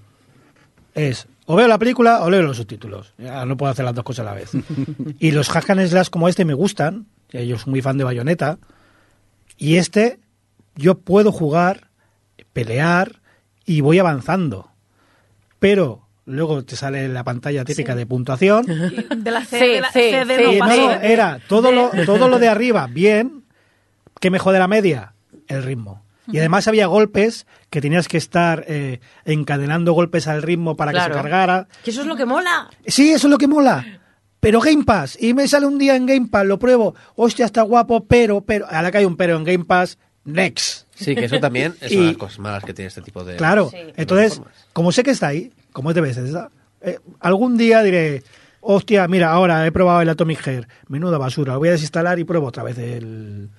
Es 0.96 1.28
o 1.46 1.56
veo 1.56 1.68
la 1.68 1.78
película 1.78 2.24
o 2.24 2.30
leo 2.30 2.42
los 2.42 2.58
subtítulos. 2.58 3.14
Ya 3.18 3.46
no 3.46 3.58
puedo 3.58 3.72
hacer 3.72 3.84
las 3.86 3.94
dos 3.94 4.04
cosas 4.04 4.26
a 4.26 4.30
la 4.30 4.36
vez. 4.36 4.52
y 5.20 5.32
los 5.32 5.50
hack 5.50 5.70
and 5.72 5.88
slash 5.88 6.10
como 6.10 6.30
este 6.30 6.46
me 6.46 6.54
gustan. 6.54 7.06
Eh, 7.32 7.46
Yo 7.46 7.58
soy 7.58 7.72
muy 7.72 7.82
fan 7.82 7.98
de 7.98 8.04
Bayonetta. 8.04 8.58
Y 9.58 9.76
este, 9.76 10.20
yo 10.76 10.98
puedo 11.00 11.32
jugar, 11.32 11.90
pelear 12.54 13.22
y 13.66 13.82
voy 13.82 14.00
avanzando. 14.00 14.70
Pero 15.60 16.08
luego 16.26 16.64
te 16.64 16.76
sale 16.76 17.08
la 17.10 17.24
pantalla 17.24 17.66
típica 17.66 17.96
de 17.96 18.06
puntuación. 18.06 18.66
De 19.18 19.32
la 19.32 19.46
C, 19.46 19.60
C, 19.60 19.66
de 19.68 19.82
la 19.82 19.92
C, 19.92 20.12
C 20.12 20.26
de 20.26 20.36
C. 20.38 20.44
no 20.44 20.52
Y 20.54 20.60
no, 20.60 20.60
pasa. 20.60 20.76
no, 20.78 20.92
era 20.94 21.40
todo 21.48 21.72
lo, 21.72 21.92
todo 22.06 22.28
lo 22.30 22.40
de 22.40 22.48
arriba, 22.48 22.88
bien. 22.88 23.43
Que 24.24 24.30
me 24.30 24.40
jode 24.40 24.58
la 24.58 24.70
media? 24.70 25.16
El 25.50 25.64
ritmo. 25.64 26.02
Y 26.32 26.38
además 26.38 26.70
había 26.70 26.88
golpes 26.88 27.46
que 27.70 27.82
tenías 27.82 28.08
que 28.08 28.16
estar 28.16 28.64
eh, 28.70 29.02
encadenando 29.26 29.92
golpes 29.92 30.30
al 30.30 30.42
ritmo 30.42 30.78
para 30.78 30.94
que 30.94 31.02
se 31.02 31.10
cargara. 31.12 31.68
que 31.84 31.92
eso 31.92 32.00
es 32.00 32.08
lo 32.08 32.16
que 32.16 32.26
mola 32.26 32.70
Sí, 32.88 33.12
eso 33.12 33.28
es 33.28 33.32
lo 33.32 33.38
que 33.38 33.48
mola. 33.50 33.86
Pero 34.40 34.62
Game 34.62 34.86
Pass. 34.86 35.18
Y 35.22 35.34
me 35.34 35.46
sale 35.50 35.66
un 35.66 35.78
día 35.78 35.98
en 35.98 36.06
Game 36.06 36.28
Pass, 36.32 36.46
lo 36.46 36.58
pruebo. 36.58 36.96
Hostia, 37.18 37.44
está 37.46 37.64
guapo, 37.64 38.06
pero, 38.06 38.40
pero. 38.40 38.66
Ahora 38.70 38.92
que 38.92 39.00
hay 39.00 39.06
un 39.06 39.18
pero 39.18 39.36
en 39.36 39.44
Game 39.44 39.66
Pass, 39.66 39.98
next. 40.24 40.88
Sí, 40.96 41.16
que 41.16 41.26
eso 41.26 41.42
también 41.42 41.76
es 41.82 41.92
Y- 41.92 41.96
una 41.98 42.06
de 42.06 42.12
las 42.14 42.18
cosas 42.18 42.40
malas 42.40 42.64
que 42.64 42.74
tiene 42.74 42.88
este 42.88 43.02
tipo 43.02 43.26
de... 43.26 43.36
Claro. 43.36 43.68
Sí. 43.72 43.78
Entonces, 43.98 44.42
como 44.72 44.94
sé 44.94 45.04
que 45.04 45.12
está 45.12 45.28
ahí, 45.28 45.52
como 45.74 45.90
es 45.92 45.96
de 45.96 46.02
veces, 46.02 46.34
eh, 46.80 47.00
algún 47.20 47.58
día 47.58 47.84
diré, 47.84 48.24
hostia, 48.62 49.06
mira, 49.10 49.30
ahora 49.34 49.68
he 49.68 49.74
probado 49.74 50.00
el 50.02 50.08
Atomic 50.08 50.48
Hair, 50.48 50.70
menuda 50.88 51.18
basura, 51.18 51.52
lo 51.52 51.60
voy 51.60 51.68
a 51.68 51.74
desinstalar 51.74 52.18
y 52.20 52.24
pruebo 52.24 52.48
otra 52.48 52.64
vez 52.64 52.78
el, 52.78 53.50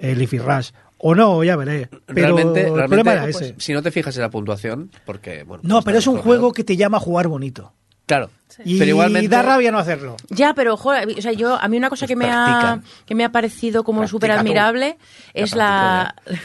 el 0.00 0.18
Leafy 0.18 0.38
Rush. 0.38 0.70
O 0.98 1.14
no, 1.14 1.42
ya 1.44 1.56
veré. 1.56 1.88
Pero 1.88 2.02
realmente, 2.14 2.66
el 2.66 2.74
realmente, 2.74 2.86
problema 2.88 3.12
era 3.12 3.22
pues, 3.22 3.40
ese. 3.40 3.54
si 3.58 3.72
no 3.72 3.82
te 3.82 3.90
fijas 3.90 4.14
en 4.16 4.22
la 4.22 4.30
puntuación, 4.30 4.90
porque... 5.06 5.44
Bueno, 5.44 5.62
No, 5.64 5.76
pues 5.76 5.84
pero 5.86 5.98
es 5.98 6.06
un 6.06 6.18
juego 6.18 6.52
que 6.52 6.62
te 6.62 6.76
llama 6.76 6.98
a 6.98 7.00
jugar 7.00 7.26
bonito. 7.28 7.72
Claro, 8.04 8.28
Y 8.64 8.78
pero 8.78 8.90
igualmente... 8.90 9.28
da 9.28 9.40
rabia 9.42 9.70
no 9.70 9.78
hacerlo. 9.78 10.16
Ya, 10.28 10.52
pero 10.52 10.76
joder, 10.76 11.08
o 11.16 11.22
sea, 11.22 11.32
yo 11.32 11.54
a 11.54 11.68
mí 11.68 11.76
una 11.76 11.88
cosa 11.88 12.06
Pues 12.06 12.08
que 12.08 12.16
me 12.16 12.30
ha 12.30 12.80
que 13.06 13.14
me 13.14 13.24
ha 13.24 13.30
parecido 13.30 13.84
como 13.84 14.06
súper 14.08 14.32
admirable 14.32 14.98
es 15.32 15.54
La 15.54 16.16
la 16.26 16.40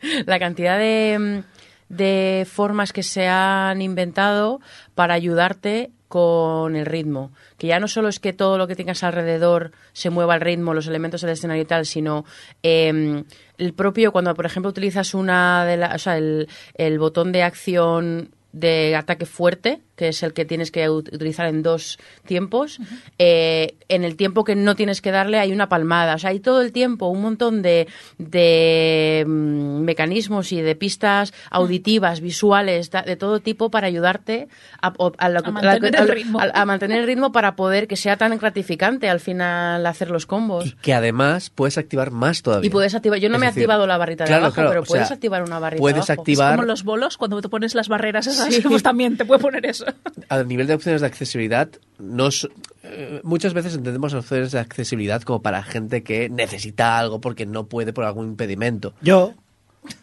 la 0.26 0.38
cantidad 0.38 0.78
de 0.78 1.42
de 1.88 2.46
formas 2.48 2.92
que 2.92 3.02
se 3.02 3.26
han 3.26 3.82
inventado 3.82 4.60
para 4.94 5.14
ayudarte 5.14 5.90
con 6.10 6.74
el 6.74 6.86
ritmo. 6.86 7.30
Que 7.56 7.68
ya 7.68 7.78
no 7.78 7.86
solo 7.86 8.08
es 8.08 8.18
que 8.18 8.32
todo 8.32 8.58
lo 8.58 8.66
que 8.66 8.74
tengas 8.74 9.04
alrededor 9.04 9.70
se 9.92 10.10
mueva 10.10 10.34
al 10.34 10.40
ritmo, 10.40 10.74
los 10.74 10.88
elementos 10.88 11.20
del 11.20 11.30
escenario 11.30 11.62
y 11.62 11.66
tal, 11.66 11.86
sino 11.86 12.24
eh, 12.64 13.22
el 13.58 13.72
propio, 13.74 14.10
cuando 14.10 14.34
por 14.34 14.44
ejemplo 14.44 14.70
utilizas 14.70 15.14
una 15.14 15.64
de 15.64 15.76
la, 15.76 15.94
o 15.94 15.98
sea, 15.98 16.18
el, 16.18 16.48
el 16.74 16.98
botón 16.98 17.30
de 17.30 17.44
acción 17.44 18.30
de 18.52 18.96
ataque 18.96 19.24
fuerte, 19.24 19.82
que 20.00 20.08
es 20.08 20.22
el 20.22 20.32
que 20.32 20.46
tienes 20.46 20.70
que 20.70 20.88
ut- 20.88 21.12
utilizar 21.14 21.46
en 21.46 21.62
dos 21.62 21.98
tiempos, 22.24 22.78
eh, 23.18 23.74
en 23.90 24.02
el 24.02 24.16
tiempo 24.16 24.44
que 24.44 24.54
no 24.56 24.74
tienes 24.74 25.02
que 25.02 25.10
darle 25.10 25.38
hay 25.38 25.52
una 25.52 25.68
palmada. 25.68 26.14
O 26.14 26.18
sea, 26.18 26.30
hay 26.30 26.40
todo 26.40 26.62
el 26.62 26.72
tiempo 26.72 27.08
un 27.08 27.20
montón 27.20 27.60
de, 27.60 27.86
de 28.18 29.24
mm, 29.26 29.80
mecanismos 29.82 30.52
y 30.52 30.62
de 30.62 30.74
pistas 30.74 31.34
auditivas, 31.50 32.20
visuales, 32.22 32.90
de 32.90 33.16
todo 33.16 33.40
tipo 33.40 33.70
para 33.70 33.88
ayudarte 33.88 34.48
a, 34.80 34.94
o- 34.96 35.12
a 35.18 35.28
lo 35.28 35.42
que- 35.42 35.50
A 35.50 35.52
mantener 35.52 35.94
el 35.96 36.10
a- 36.10 36.14
ritmo. 36.14 36.40
a- 36.40 36.50
a 36.62 36.64
mantener 36.64 37.00
el 37.00 37.06
ritmo 37.06 37.30
para 37.30 37.56
poder 37.56 37.86
que 37.86 37.96
sea 37.96 38.16
tan 38.16 38.36
gratificante 38.38 39.10
al 39.10 39.20
final 39.20 39.84
hacer 39.84 40.10
los 40.10 40.24
combos. 40.24 40.64
Y 40.66 40.72
que 40.76 40.94
además 40.94 41.50
puedes 41.50 41.76
activar 41.76 42.10
más 42.10 42.40
todavía. 42.42 42.66
Y 42.68 42.70
puedes 42.70 42.94
activar, 42.94 43.18
yo 43.18 43.28
no 43.28 43.34
Es 43.34 43.40
me 43.40 43.46
he 43.46 43.48
activado 43.50 43.86
la 43.86 43.98
barrita 43.98 44.24
claro, 44.24 44.40
de 44.40 44.46
abajo, 44.46 44.54
claro, 44.54 44.70
pero 44.70 44.82
puedes 44.84 45.08
sea, 45.08 45.14
activar 45.14 45.42
una 45.42 45.58
barrita 45.58 45.80
puedes 45.82 46.06
de 46.06 46.12
abajo. 46.12 46.22
activar- 46.22 46.56
Como 46.56 46.66
los 46.66 46.84
bolos, 46.84 47.18
cuando 47.18 47.40
te 47.42 47.50
pones 47.50 47.74
las 47.74 47.88
barreras 47.88 48.26
esas, 48.26 48.54
Sí. 48.54 48.62
pues 48.68 48.82
también 48.82 49.16
te 49.18 49.24
puede 49.26 49.40
poner 49.40 49.66
eso. 49.66 49.84
A 50.28 50.42
nivel 50.42 50.66
de 50.66 50.74
opciones 50.74 51.00
de 51.00 51.06
accesibilidad, 51.06 51.68
nos, 51.98 52.48
eh, 52.82 53.20
muchas 53.22 53.54
veces 53.54 53.74
entendemos 53.74 54.14
opciones 54.14 54.52
de 54.52 54.58
accesibilidad 54.58 55.22
como 55.22 55.42
para 55.42 55.62
gente 55.62 56.02
que 56.02 56.28
necesita 56.28 56.98
algo 56.98 57.20
porque 57.20 57.46
no 57.46 57.66
puede 57.66 57.92
por 57.92 58.04
algún 58.04 58.28
impedimento. 58.28 58.94
Yo, 59.02 59.34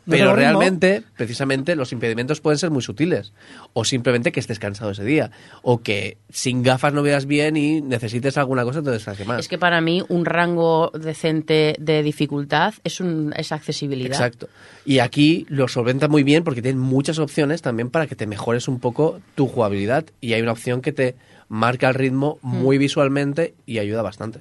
Pero 0.09 0.35
realmente, 0.35 1.03
precisamente, 1.15 1.75
los 1.75 1.91
impedimentos 1.91 2.41
pueden 2.41 2.57
ser 2.57 2.71
muy 2.71 2.81
sutiles. 2.81 3.33
O 3.73 3.85
simplemente 3.85 4.31
que 4.31 4.39
estés 4.39 4.57
cansado 4.57 4.91
ese 4.91 5.03
día. 5.03 5.31
O 5.61 5.81
que 5.81 6.17
sin 6.29 6.63
gafas 6.63 6.93
no 6.93 7.03
veas 7.03 7.25
bien 7.25 7.57
y 7.57 7.81
necesites 7.81 8.37
alguna 8.37 8.63
cosa, 8.63 8.81
te 8.81 8.89
desfaque 8.89 9.25
más. 9.25 9.39
Es 9.39 9.47
que 9.47 9.57
para 9.57 9.81
mí 9.81 10.03
un 10.09 10.25
rango 10.25 10.91
decente 10.93 11.75
de 11.79 12.03
dificultad 12.03 12.73
es, 12.83 12.99
un, 12.99 13.33
es 13.35 13.51
accesibilidad. 13.51 14.13
Exacto. 14.13 14.49
Y 14.85 14.99
aquí 14.99 15.45
lo 15.49 15.67
solventa 15.67 16.07
muy 16.07 16.23
bien 16.23 16.43
porque 16.43 16.61
tienen 16.61 16.81
muchas 16.81 17.19
opciones 17.19 17.61
también 17.61 17.89
para 17.89 18.07
que 18.07 18.15
te 18.15 18.27
mejores 18.27 18.67
un 18.67 18.79
poco 18.79 19.19
tu 19.35 19.47
jugabilidad. 19.47 20.05
Y 20.21 20.33
hay 20.33 20.41
una 20.41 20.53
opción 20.53 20.81
que 20.81 20.93
te 20.93 21.15
marca 21.49 21.89
el 21.89 21.95
ritmo 21.95 22.39
Mm. 22.41 22.57
muy 22.57 22.77
visualmente 22.77 23.53
y 23.65 23.79
ayuda 23.79 24.01
bastante. 24.01 24.39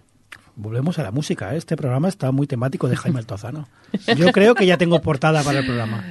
Volvemos 0.56 0.98
a 0.98 1.02
la 1.02 1.10
música. 1.10 1.54
¿eh? 1.54 1.58
Este 1.58 1.76
programa 1.76 2.08
está 2.08 2.32
muy 2.32 2.46
temático 2.46 2.88
de 2.88 2.96
Jaime 2.96 3.18
Altozano. 3.20 3.68
Yo 4.16 4.32
creo 4.32 4.54
que 4.54 4.66
ya 4.66 4.78
tengo 4.78 5.00
portada 5.02 5.42
para 5.42 5.58
el 5.60 5.66
programa. 5.66 6.02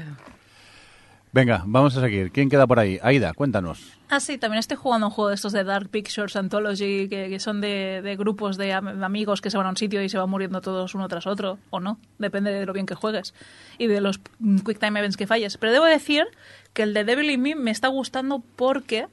Venga, 1.31 1.63
vamos 1.65 1.97
a 1.97 2.01
seguir. 2.01 2.31
¿Quién 2.31 2.49
queda 2.49 2.65
por 2.65 2.79
ahí? 2.79 2.97
Aida, 3.03 3.33
cuéntanos. 3.33 3.91
Ah, 4.07 4.21
sí, 4.21 4.37
también 4.37 4.59
estoy 4.59 4.77
jugando 4.77 5.07
un 5.07 5.11
juego 5.11 5.29
de 5.29 5.35
estos 5.35 5.51
de 5.51 5.65
Dark 5.65 5.89
Pictures 5.89 6.35
Anthology, 6.37 7.09
que, 7.09 7.27
que 7.27 7.39
son 7.41 7.59
de, 7.59 8.01
de 8.01 8.15
grupos 8.15 8.55
de 8.55 8.71
am- 8.71 9.03
amigos 9.03 9.41
que 9.41 9.49
se 9.49 9.57
van 9.57 9.65
a 9.65 9.69
un 9.71 9.75
sitio 9.75 10.01
y 10.01 10.07
se 10.07 10.17
van 10.17 10.29
muriendo 10.29 10.61
todos 10.61 10.95
uno 10.95 11.09
tras 11.09 11.27
otro, 11.27 11.57
o 11.71 11.81
no, 11.81 11.97
depende 12.19 12.51
de 12.53 12.65
lo 12.65 12.71
bien 12.71 12.85
que 12.85 12.95
juegues 12.95 13.33
y 13.77 13.87
de 13.87 13.99
los 13.99 14.19
Quick 14.19 14.79
Time 14.79 14.99
Events 14.99 15.17
que 15.17 15.27
falles. 15.27 15.57
Pero 15.57 15.73
debo 15.73 15.85
decir 15.85 16.23
que 16.71 16.83
el 16.83 16.93
de 16.93 17.03
Devil 17.03 17.29
in 17.31 17.41
Me 17.41 17.55
me 17.55 17.71
está 17.71 17.89
gustando 17.89 18.41
porque... 18.55 19.07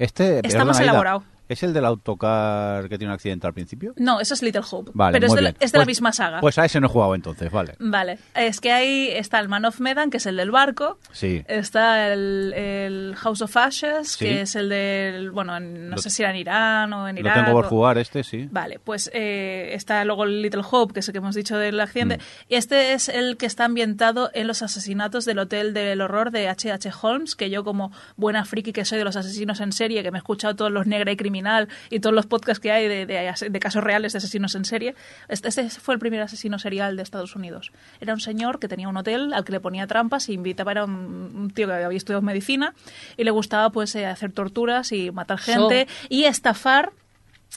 Este 0.00 0.36
Está 0.38 0.48
perdona, 0.48 0.64
más 0.64 0.78
Aida, 0.80 0.90
elaborado. 0.90 1.22
¿Es 1.50 1.62
el 1.64 1.72
del 1.72 1.84
autocar 1.84 2.88
que 2.88 2.96
tiene 2.96 3.10
un 3.10 3.14
accidente 3.14 3.46
al 3.46 3.52
principio? 3.52 3.92
No, 3.96 4.20
eso 4.20 4.34
es 4.34 4.42
Little 4.42 4.62
Hope, 4.70 4.92
Vale, 4.94 5.12
pero 5.14 5.26
es 5.26 5.32
de, 5.34 5.40
la, 5.42 5.50
bien. 5.50 5.56
es 5.60 5.72
de 5.72 5.78
la 5.78 5.84
Pues- 5.84 5.96
misma 5.98 6.12
saga. 6.12 6.40
Pues 6.40 6.58
a 6.58 6.64
ese 6.64 6.80
no 6.80 6.86
he 6.86 6.90
jugado 6.90 7.14
entonces, 7.16 7.50
vale. 7.50 7.74
Vale, 7.80 8.18
es 8.34 8.60
que 8.60 8.70
ahí 8.72 9.08
está 9.12 9.40
el 9.40 9.48
Man 9.48 9.64
of 9.64 9.80
Medan, 9.80 10.10
que 10.10 10.18
es 10.18 10.26
el 10.26 10.36
del 10.36 10.50
barco. 10.52 10.98
Sí. 11.12 11.44
Está 11.48 12.12
el, 12.12 12.52
el 12.54 13.14
House 13.16 13.42
of 13.42 13.56
Ashes, 13.56 14.12
Sí. 14.12 14.24
que 14.26 14.40
es 14.42 14.54
el 14.54 14.68
del. 14.68 15.30
Bueno, 15.32 15.56
en- 15.56 15.90
no 15.90 15.96
Lo- 15.96 16.02
sé 16.02 16.10
si 16.10 16.22
era 16.22 16.30
en 16.30 16.36
Irán 16.36 16.92
o 16.92 17.08
en 17.08 17.16
Lo 17.16 17.20
Irak. 17.22 17.34
tengo 17.44 17.52
por 17.52 17.66
o- 17.66 17.68
jugar 17.68 17.98
este, 17.98 18.22
sí. 18.22 18.48
Vale, 18.50 18.78
pues 18.78 19.10
eh, 19.12 19.70
está 19.72 20.04
luego 20.04 20.24
el 20.24 20.42
Little 20.42 20.62
Hope, 20.70 20.94
que 20.94 21.00
es 21.00 21.08
el 21.08 21.12
que 21.12 21.18
hemos 21.18 21.34
dicho 21.34 21.58
del 21.58 21.80
accidente. 21.80 22.18
Mm. 22.18 22.20
Y 22.48 22.54
este 22.54 22.92
es 22.92 23.08
el 23.08 23.36
que 23.36 23.46
está 23.46 23.64
ambientado 23.64 24.30
en 24.34 24.46
los 24.46 24.62
asesinatos 24.62 25.24
del 25.24 25.38
Hotel 25.40 25.74
del 25.74 26.00
Horror 26.00 26.30
de 26.30 26.48
H.H. 26.48 26.90
Holmes, 27.02 27.34
que 27.34 27.50
yo 27.50 27.64
como 27.64 27.90
buena 28.16 28.44
friki 28.44 28.72
que 28.72 28.84
soy 28.84 28.98
de 28.98 29.04
los 29.04 29.16
asesinos 29.16 29.60
en 29.60 29.72
serie, 29.72 30.02
que 30.02 30.10
me 30.12 30.18
he 30.18 30.20
escuchado 30.20 30.54
todos 30.54 30.70
los 30.70 30.86
Negra 30.86 31.10
y 31.10 31.16
Criminal 31.40 31.68
y 31.90 32.00
todos 32.00 32.14
los 32.14 32.26
podcasts 32.26 32.60
que 32.60 32.70
hay 32.70 32.86
de, 32.88 33.06
de- 33.06 33.32
de 33.50 33.60
casos 33.60 33.82
reales 33.82 34.12
de 34.12 34.18
asesinos 34.18 34.54
en 34.54 34.64
serie, 34.64 34.94
este, 35.28 35.48
este 35.48 35.68
fue 35.70 35.94
el 35.94 36.00
primer 36.00 36.20
asesino 36.20 36.58
serial 36.58 36.96
de 36.96 37.02
Estados 37.02 37.34
Unidos. 37.36 37.72
Era 38.00 38.12
un 38.14 38.20
señor 38.20 38.58
que 38.58 38.68
tenía 38.68 38.88
un 38.88 38.96
hotel 38.96 39.32
al 39.32 39.44
que 39.44 39.52
le 39.52 39.60
ponía 39.60 39.86
trampas 39.86 40.28
y 40.28 40.34
invitaba, 40.34 40.72
era 40.72 40.84
un, 40.84 40.92
un 41.34 41.50
tío 41.50 41.66
que 41.66 41.72
había 41.72 41.96
estudiado 41.96 42.22
medicina 42.22 42.74
y 43.16 43.24
le 43.24 43.30
gustaba 43.30 43.70
pues 43.70 43.94
eh, 43.94 44.06
hacer 44.06 44.32
torturas 44.32 44.92
y 44.92 45.10
matar 45.10 45.38
gente 45.38 45.86
y 46.08 46.24
estafar 46.24 46.92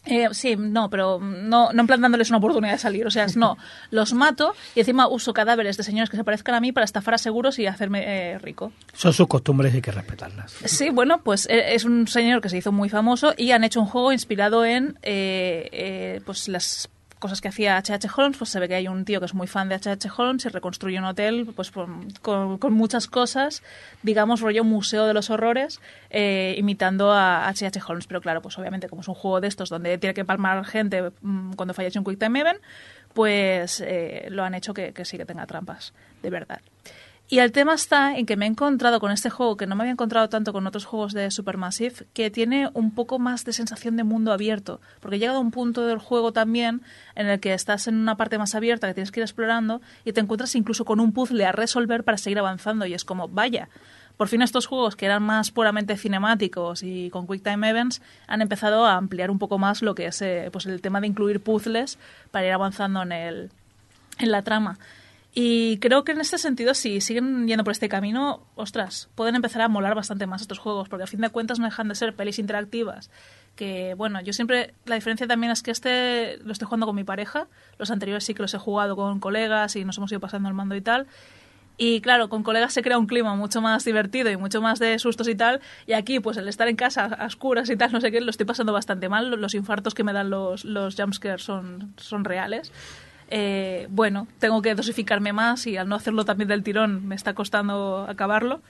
eh, 0.06 0.28
sí, 0.32 0.56
no, 0.58 0.90
pero 0.90 1.20
no, 1.20 1.72
no 1.72 1.82
en 1.82 1.88
plan 1.88 2.02
dándoles 2.02 2.30
una 2.30 2.40
oportunidad 2.40 2.74
de 2.74 2.80
salir. 2.80 3.08
O 3.08 3.12
sea, 3.12 3.26
no, 3.36 3.58
los 3.92 4.14
mato 4.14 4.54
y 4.76 4.82
encima 4.82 5.08
uso 5.08 5.34
cadáveres 5.34 5.78
de 5.78 5.84
señores 5.84 6.10
que 6.10 6.18
se 6.18 6.24
parezcan 6.24 6.56
a 6.56 6.60
mí 6.60 6.72
para 6.72 6.86
estafar 6.86 7.14
a 7.14 7.18
seguros 7.18 7.58
y 7.60 7.68
hacerme 7.68 8.04
eh, 8.06 8.38
rico. 8.40 8.72
Son 8.94 9.14
sus 9.14 9.28
costumbres 9.28 9.74
y 9.74 9.78
hay 9.78 9.82
que 9.82 9.92
respetarlas. 9.92 10.52
Sí, 10.66 10.90
bueno, 10.90 11.22
pues 11.24 11.48
eh, 11.50 11.74
es 11.76 11.86
un 11.86 12.08
señor 12.08 12.42
que 12.42 12.50
se 12.50 12.58
hizo 12.58 12.72
muy 12.72 12.90
famoso 12.90 13.34
y 13.38 13.52
han 13.52 13.64
hecho 13.64 13.80
un 13.80 13.88
juego 13.88 14.12
inspirado 14.12 14.66
en 14.66 14.98
eh, 15.04 16.22
pues 16.26 16.48
las 16.48 16.90
cosas 17.24 17.42
que 17.42 17.48
hacía 17.48 17.78
H.H. 17.78 18.08
Holmes, 18.16 18.38
pues 18.38 18.50
se 18.52 18.60
ve 18.60 18.68
que 18.68 18.76
hay 18.76 18.88
un 18.88 19.06
tío 19.06 19.20
que 19.20 19.26
es 19.26 19.34
muy 19.34 19.48
fan 19.48 19.70
de 19.70 19.76
H.H. 19.76 20.10
Holmes 20.18 20.46
y 20.46 20.50
reconstruye 20.50 21.00
un 21.00 21.06
hotel 21.06 21.50
pues 21.56 21.72
con, 21.72 22.12
con- 22.60 22.74
muchas 22.74 23.08
cosas, 23.08 23.64
digamos, 24.02 24.42
rollo 24.42 24.64
museo 24.64 25.06
de 25.08 25.14
los 25.14 25.30
horrores, 25.30 25.80
eh, 26.10 26.54
imitando 26.58 27.12
a 27.14 27.48
H.H. 27.48 27.80
Holmes. 27.88 28.08
Pero 28.08 28.20
claro, 28.22 28.42
pues 28.42 28.58
obviamente 28.60 28.90
como 28.90 29.02
es 29.02 29.08
un 29.08 29.16
juego 29.16 29.40
de 29.42 29.48
estos 29.48 29.70
donde 29.70 29.98
tiene 29.98 30.14
que 30.14 30.26
palmar 30.26 30.66
gente 30.66 31.12
mm, 31.22 31.54
cuando 31.54 31.74
fallece 31.74 31.98
un 31.98 32.06
Quick 32.06 32.20
Time 32.20 32.42
Event, 32.42 32.60
pues 33.14 33.82
eh, 33.86 34.28
lo 34.30 34.44
han 34.44 34.54
hecho 34.56 34.74
que 34.74 34.94
sí 35.06 35.18
que 35.18 35.26
tenga 35.26 35.46
trampas, 35.46 35.94
de 36.22 36.30
verdad. 36.30 36.60
Y 37.30 37.40
el 37.40 37.52
tema 37.52 37.74
está 37.74 38.16
en 38.16 38.26
que 38.26 38.36
me 38.36 38.46
he 38.46 38.50
encontrado 38.50 39.00
con 39.00 39.12
este 39.12 39.30
juego, 39.30 39.56
que 39.58 39.66
no 39.66 39.76
me 39.76 39.84
había 39.84 39.94
encontrado 39.94 40.30
tanto 40.30 40.52
con 40.52 40.68
otros 40.68 40.86
juegos 40.86 41.14
de 41.14 41.32
Supermassive, 41.32 42.06
que 42.14 42.30
tiene 42.30 42.70
un 42.74 42.92
poco 42.92 43.18
más 43.18 43.46
de 43.46 43.54
sensación 43.54 43.96
de 43.96 44.04
mundo 44.04 44.34
abierto. 44.34 44.82
Porque 45.00 45.16
he 45.16 45.20
llegado 45.20 45.40
a 45.40 45.42
un 45.42 45.52
punto 45.52 45.88
del 45.88 46.00
juego 46.00 46.34
también 46.34 46.82
en 47.16 47.28
el 47.28 47.40
que 47.40 47.54
estás 47.54 47.88
en 47.88 47.96
una 47.96 48.18
parte 48.18 48.38
más 48.38 48.56
abierta 48.56 48.88
que 48.88 48.94
tienes 48.94 49.12
que 49.12 49.22
ir 49.22 49.24
explorando 49.24 49.82
y 50.04 50.12
te 50.12 50.20
encuentras 50.20 50.54
incluso 50.56 50.86
con 50.86 51.00
un 51.00 51.14
puzzle 51.14 51.46
a 51.46 51.54
resolver 51.54 52.04
para 52.04 52.18
seguir 52.18 52.40
avanzando. 52.40 52.86
Y 52.86 52.94
es 52.94 53.06
como, 53.06 53.30
vaya, 53.30 53.70
por 54.18 54.28
fin 54.28 54.42
estos 54.42 54.68
juegos 54.68 54.96
que 54.96 55.06
eran 55.06 55.24
más 55.24 55.50
puramente 55.50 55.98
cinemáticos 55.98 56.84
y 56.84 57.10
con 57.10 57.26
Quick 57.26 57.44
Time 57.44 57.70
Events 57.70 58.02
han 58.28 58.42
empezado 58.42 58.86
a 58.86 58.96
ampliar 58.96 59.32
un 59.32 59.40
poco 59.40 59.58
más 59.58 59.82
lo 59.82 59.96
que 59.96 60.08
es 60.08 60.22
eh, 60.22 60.50
pues 60.52 60.66
el 60.66 60.82
tema 60.82 61.02
de 61.02 61.08
incluir 61.08 61.42
puzzles 61.42 61.98
para 62.32 62.46
ir 62.46 62.52
avanzando 62.52 63.02
en, 63.02 63.12
el, 63.12 63.52
en 64.20 64.32
la 64.32 64.44
trama. 64.44 64.78
Y 65.36 65.80
creo 65.80 66.04
que 66.04 66.12
en 66.12 66.22
este 66.22 66.38
sentido, 66.38 66.76
si 66.76 67.02
siguen 67.02 67.48
yendo 67.48 67.64
por 67.64 67.72
este 67.72 67.90
camino, 67.90 68.46
ostras, 68.56 69.10
pueden 69.16 69.34
empezar 69.34 69.64
a 69.64 69.68
molar 69.68 69.96
bastante 69.96 70.28
más 70.28 70.42
estos 70.42 70.60
juegos, 70.60 70.90
porque 70.90 71.06
a 71.06 71.08
fin 71.08 71.22
de 71.22 71.30
cuentas 71.30 71.58
no 71.58 71.66
dejan 71.66 71.88
de 71.88 71.96
ser 71.96 72.16
pelis 72.16 72.38
interactivas. 72.38 73.10
Que 73.56 73.96
bueno, 73.96 74.22
yo 74.22 74.32
siempre. 74.32 74.76
La 74.86 74.96
diferencia 74.96 75.26
también 75.26 75.52
es 75.52 75.64
que 75.64 75.72
este 75.72 76.38
lo 76.44 76.52
estoy 76.52 76.68
jugando 76.68 76.86
con 76.86 76.96
mi 76.96 77.04
pareja. 77.04 77.48
Los 77.80 77.90
anteriores 77.90 78.24
sí 78.24 78.36
que 78.36 78.44
los 78.44 78.54
he 78.54 78.60
jugado 78.60 78.96
con 78.96 79.20
colegas 79.20 79.76
y 79.76 79.86
nos 79.86 79.98
hemos 79.98 80.12
ido 80.12 80.20
pasando 80.20 80.50
el 80.50 80.56
mando 80.56 80.76
y 80.76 80.82
tal. 80.82 81.08
Y 81.78 82.02
claro, 82.02 82.30
con 82.30 82.44
colegas 82.44 82.72
se 82.74 82.84
crea 82.84 83.00
un 83.00 83.08
clima 83.08 83.36
mucho 83.36 83.60
más 83.60 83.84
divertido 83.84 84.30
y 84.30 84.38
mucho 84.38 84.62
más 84.62 84.78
de 84.78 85.00
sustos 85.00 85.28
y 85.28 85.36
tal. 85.36 85.62
Y 85.88 85.94
aquí, 85.94 86.20
pues 86.20 86.38
el 86.38 86.48
estar 86.48 86.68
en 86.68 86.76
casa 86.76 87.06
a 87.06 87.26
oscuras 87.26 87.70
y 87.72 87.76
tal, 87.76 87.92
no 87.92 88.02
sé 88.02 88.12
qué, 88.12 88.22
lo 88.22 88.30
estoy 88.30 88.46
pasando 88.46 88.72
bastante 88.74 89.10
mal. 89.10 89.32
Los 89.32 89.56
infartos 89.56 89.96
que 89.96 90.04
me 90.04 90.14
dan 90.14 90.30
los, 90.30 90.64
los 90.66 90.96
jumpscares 90.96 91.42
son, 91.42 91.94
son 91.98 92.24
reales. 92.24 92.72
Eh, 93.30 93.88
bueno, 93.90 94.28
tengo 94.40 94.62
que 94.62 94.76
dosificarme 94.76 95.34
más 95.34 95.68
y 95.68 95.78
al 95.78 95.88
no 95.88 95.96
hacerlo 95.96 96.26
también 96.26 96.48
del 96.48 96.64
tirón 96.64 97.08
me 97.08 97.16
está 97.16 97.34
costando 97.34 98.06
acabarlo. 98.08 98.62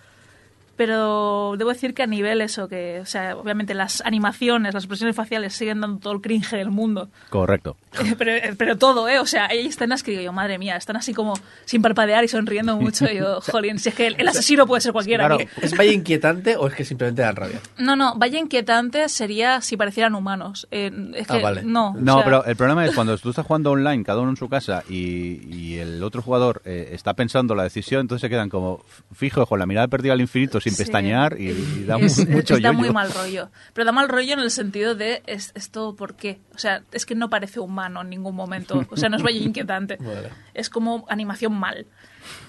Pero 0.76 1.54
debo 1.58 1.70
decir 1.70 1.94
que 1.94 2.02
a 2.02 2.08
nivel 2.08 2.42
eso, 2.42 2.68
que, 2.68 3.00
o 3.00 3.06
sea, 3.06 3.38
obviamente 3.38 3.76
las 3.76 4.02
animaciones, 4.02 4.74
las 4.74 4.84
expresiones 4.84 5.16
faciales 5.16 5.54
siguen 5.54 5.82
dando 5.82 6.00
todo 6.00 6.14
el 6.14 6.22
cringe 6.22 6.50
del 6.58 6.72
mundo. 6.72 7.10
Correcto. 7.30 7.78
Eh, 8.04 8.16
pero, 8.18 8.32
eh, 8.32 8.56
pero 8.58 8.76
todo, 8.78 9.08
¿eh? 9.08 9.20
O 9.20 9.26
sea, 9.28 9.46
hay 9.48 9.68
escenas 9.68 10.02
que 10.02 10.12
digo 10.12 10.24
yo, 10.24 10.34
madre 10.34 10.58
mía, 10.58 10.76
están 10.76 10.96
así 10.96 11.14
como 11.14 11.36
sin 11.66 11.84
parpadear 11.84 12.24
y 12.24 12.28
sonriendo 12.28 12.76
mucho. 12.78 13.06
Y 13.06 13.18
yo, 13.18 13.40
jolín, 13.52 13.78
si 13.78 13.90
es 13.90 13.96
que 13.96 14.08
el, 14.08 14.16
el 14.18 14.28
asesino 14.28 14.66
puede 14.66 14.82
ser 14.82 14.94
cualquiera. 14.94 15.28
Claro. 15.28 15.44
¿Es 15.62 15.78
vaya 15.78 15.92
inquietante 15.92 16.56
o 16.58 16.68
es 16.68 16.74
que 16.74 16.86
simplemente 16.86 17.22
dan 17.22 17.36
rabia? 17.36 17.60
No, 17.78 17.96
no, 17.96 18.16
vaya 18.16 18.40
inquietante 18.40 19.10
sería 19.10 19.62
si 19.62 19.78
parecieran 19.78 20.16
humanos. 20.16 20.68
Eh, 20.72 20.92
es 21.16 21.30
Ah, 21.30 21.38
vale. 21.38 21.62
No, 21.64 21.90
o 21.90 21.94
No, 21.98 22.16
sea, 22.16 22.24
pero 22.24 22.46
el 22.46 22.56
problema 22.56 22.86
es 22.86 22.96
cuando 22.96 23.16
tú 23.18 23.30
estás 23.30 23.46
jugando 23.46 23.72
online, 23.72 24.04
cada 24.04 24.22
uno 24.22 24.32
en 24.32 24.38
su 24.38 24.50
casa, 24.50 24.84
y, 24.90 25.40
y 25.56 25.78
el 25.78 26.04
otro 26.04 26.22
jugador 26.22 26.62
eh, 26.66 26.90
está 26.94 27.14
pensando 27.14 27.54
la 27.56 27.64
decisión, 27.64 28.02
entonces 28.02 28.22
se 28.22 28.30
quedan 28.30 28.50
como 28.50 28.84
fijos 29.14 29.48
con 29.48 29.60
la 29.60 29.66
mirada 29.66 29.88
perdida 29.88 30.14
al 30.14 30.22
infinito 30.22 30.60
sin 30.64 30.74
Sí. 30.74 30.84
pestañear 30.84 31.40
y, 31.40 31.50
y 31.50 31.84
da 31.88 31.98
es- 32.00 32.28
mucho 32.28 32.56
es- 32.56 32.62
da 32.62 32.72
muy 32.72 32.90
mal 32.92 33.12
rollo. 33.14 33.50
Pero 33.74 33.86
da 33.86 33.92
mal 33.92 34.08
rollo 34.10 34.34
en 34.34 34.40
el 34.40 34.52
sentido 34.52 34.96
de 34.96 35.22
es, 35.28 35.52
esto 35.56 35.96
por 35.96 36.16
qué. 36.16 36.40
O 36.56 36.58
sea, 36.58 36.84
es 36.92 37.06
que 37.06 37.16
no 37.16 37.30
parece 37.30 37.60
humano 37.60 38.02
en 38.02 38.10
ningún 38.10 38.36
momento. 38.36 38.86
O 38.90 38.98
sea, 38.98 39.10
no 39.10 39.18
es 39.18 39.24
vaya 39.24 39.40
inquietante. 39.44 39.98
Vale. 39.98 40.30
Es 40.54 40.70
como 40.70 41.06
animación 41.10 41.54
mal. 41.54 41.86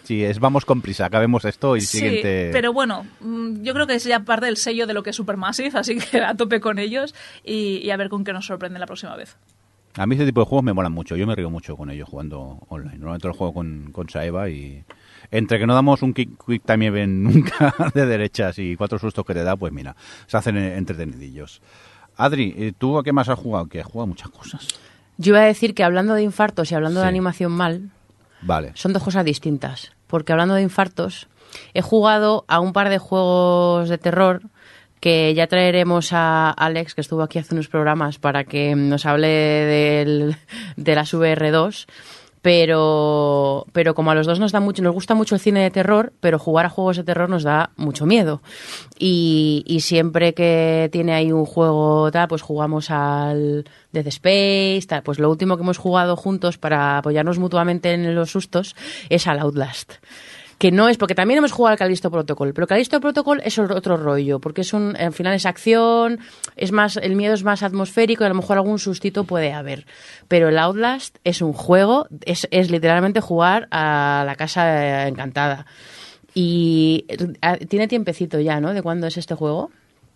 Sí, 0.04 0.22
es 0.22 0.38
vamos 0.38 0.64
con 0.64 0.80
prisa, 0.82 1.06
acabemos 1.06 1.44
esto 1.44 1.76
y 1.76 1.80
Sí, 1.80 1.98
siguiente... 1.98 2.50
pero 2.52 2.72
bueno, 2.72 3.06
mm, 3.20 3.62
yo 3.62 3.74
creo 3.74 3.86
que 3.88 3.94
es 3.94 4.04
ya 4.04 4.20
parte 4.20 4.46
del 4.46 4.56
sello 4.56 4.86
de 4.86 4.94
lo 4.94 5.02
que 5.02 5.10
es 5.10 5.16
Supermassive, 5.16 5.76
así 5.76 5.96
que 5.98 6.20
a 6.20 6.34
tope 6.36 6.60
con 6.60 6.78
ellos 6.78 7.12
y, 7.42 7.78
y 7.78 7.90
a 7.90 7.96
ver 7.96 8.08
con 8.08 8.22
qué 8.22 8.32
nos 8.32 8.46
sorprende 8.46 8.78
la 8.78 8.86
próxima 8.86 9.16
vez. 9.16 9.36
A 9.96 10.06
mí 10.06 10.14
ese 10.14 10.26
tipo 10.26 10.40
de 10.40 10.46
juegos 10.46 10.64
me 10.64 10.72
molan 10.72 10.92
mucho, 10.92 11.16
yo 11.16 11.26
me 11.26 11.34
río 11.34 11.50
mucho 11.50 11.76
con 11.76 11.90
ellos 11.90 12.08
jugando 12.08 12.60
online. 12.68 12.98
Normalmente 12.98 13.26
lo 13.28 13.34
juego 13.34 13.54
con, 13.54 13.90
con 13.92 14.08
Saeva 14.08 14.48
y 14.48 14.84
entre 15.30 15.58
que 15.58 15.66
no 15.66 15.74
damos 15.74 16.02
un 16.02 16.12
quick, 16.14 16.30
quick 16.46 16.62
time 16.64 16.86
event 16.86 17.12
nunca 17.22 17.74
de 17.94 18.06
derechas 18.06 18.58
y 18.58 18.76
cuatro 18.76 18.98
sustos 18.98 19.24
que 19.24 19.34
te 19.34 19.42
da, 19.44 19.56
pues 19.56 19.72
mira, 19.72 19.94
se 20.26 20.36
hacen 20.36 20.56
eh, 20.56 20.76
entretenidillos. 20.76 21.60
Adri, 22.16 22.54
eh, 22.56 22.72
¿tú 22.76 22.96
a 22.98 23.02
qué 23.04 23.12
más 23.12 23.28
has 23.28 23.38
jugado? 23.38 23.66
Que 23.66 23.80
has 23.80 23.86
jugado 23.86 24.06
muchas 24.06 24.30
cosas. 24.30 24.68
Yo 25.16 25.30
iba 25.32 25.40
a 25.40 25.46
decir 25.46 25.74
que 25.74 25.84
hablando 25.84 26.14
de 26.14 26.22
infartos 26.22 26.70
y 26.70 26.74
hablando 26.74 27.00
Sí. 27.00 27.04
de 27.04 27.08
animación 27.08 27.52
mal, 27.52 27.90
Vale. 28.42 28.72
son 28.74 28.92
dos 28.92 29.02
cosas 29.02 29.24
distintas. 29.24 29.92
Porque 30.06 30.32
hablando 30.32 30.54
de 30.54 30.62
infartos, 30.62 31.28
he 31.72 31.82
jugado 31.82 32.44
a 32.46 32.60
un 32.60 32.72
par 32.72 32.88
de 32.88 32.98
juegos 32.98 33.88
de 33.88 33.98
terror 33.98 34.42
que 35.00 35.34
ya 35.34 35.46
traeremos 35.48 36.12
a 36.12 36.50
Alex, 36.50 36.94
que 36.94 37.00
estuvo 37.00 37.22
aquí 37.22 37.38
hace 37.38 37.54
unos 37.54 37.68
programas, 37.68 38.18
para 38.18 38.44
que 38.44 38.74
nos 38.74 39.04
hable 39.06 39.28
del, 39.28 40.36
de 40.76 40.94
las 40.94 41.12
VR2. 41.12 41.86
Pero, 42.44 43.64
pero 43.72 43.94
como 43.94 44.10
a 44.10 44.14
los 44.14 44.26
dos 44.26 44.38
nos 44.38 44.52
da 44.52 44.60
mucho, 44.60 44.82
nos 44.82 44.92
gusta 44.92 45.14
mucho 45.14 45.34
el 45.34 45.40
cine 45.40 45.62
de 45.62 45.70
terror, 45.70 46.12
pero 46.20 46.38
jugar 46.38 46.66
a 46.66 46.68
juegos 46.68 46.98
de 46.98 47.02
terror 47.02 47.30
nos 47.30 47.42
da 47.42 47.70
mucho 47.76 48.04
miedo. 48.04 48.42
Y, 48.98 49.78
siempre 49.80 50.34
que 50.34 50.90
tiene 50.92 51.14
ahí 51.14 51.32
un 51.32 51.46
juego 51.46 52.10
tal, 52.12 52.28
pues 52.28 52.42
jugamos 52.42 52.90
al 52.90 53.64
Dead 53.92 54.06
Space. 54.08 55.00
Pues 55.02 55.18
lo 55.18 55.30
último 55.30 55.56
que 55.56 55.62
hemos 55.62 55.78
jugado 55.78 56.16
juntos 56.16 56.58
para 56.58 56.98
apoyarnos 56.98 57.38
mutuamente 57.38 57.94
en 57.94 58.14
los 58.14 58.32
sustos 58.32 58.76
es 59.08 59.26
al 59.26 59.38
Outlast. 59.38 59.94
Que 60.58 60.70
no 60.70 60.88
es, 60.88 60.96
porque 60.96 61.14
también 61.14 61.38
hemos 61.38 61.52
jugado 61.52 61.72
al 61.72 61.78
Callisto 61.78 62.10
Protocol, 62.10 62.52
pero 62.54 62.66
Callisto 62.66 63.00
Protocol 63.00 63.40
es 63.44 63.58
otro 63.58 63.96
rollo, 63.96 64.40
porque 64.40 64.62
es 64.62 64.72
un, 64.72 64.96
al 64.96 65.12
final 65.12 65.34
es 65.34 65.46
acción, 65.46 66.20
es 66.56 66.72
más, 66.72 66.96
el 66.96 67.16
miedo 67.16 67.34
es 67.34 67.44
más 67.44 67.62
atmosférico 67.62 68.24
y 68.24 68.26
a 68.26 68.28
lo 68.28 68.36
mejor 68.36 68.56
algún 68.56 68.78
sustito 68.78 69.24
puede 69.24 69.52
haber. 69.52 69.86
Pero 70.28 70.48
el 70.48 70.58
Outlast 70.58 71.18
es 71.24 71.42
un 71.42 71.52
juego, 71.52 72.06
es, 72.24 72.48
es 72.50 72.70
literalmente 72.70 73.20
jugar 73.20 73.68
a 73.70 74.24
la 74.26 74.36
casa 74.36 75.06
encantada. 75.08 75.66
Y 76.34 77.04
eh, 77.08 77.66
tiene 77.66 77.86
tiempecito 77.86 78.40
ya, 78.40 78.60
¿no? 78.60 78.74
¿De 78.74 78.82
cuándo 78.82 79.06
es 79.06 79.16
este 79.16 79.34
juego? 79.34 79.70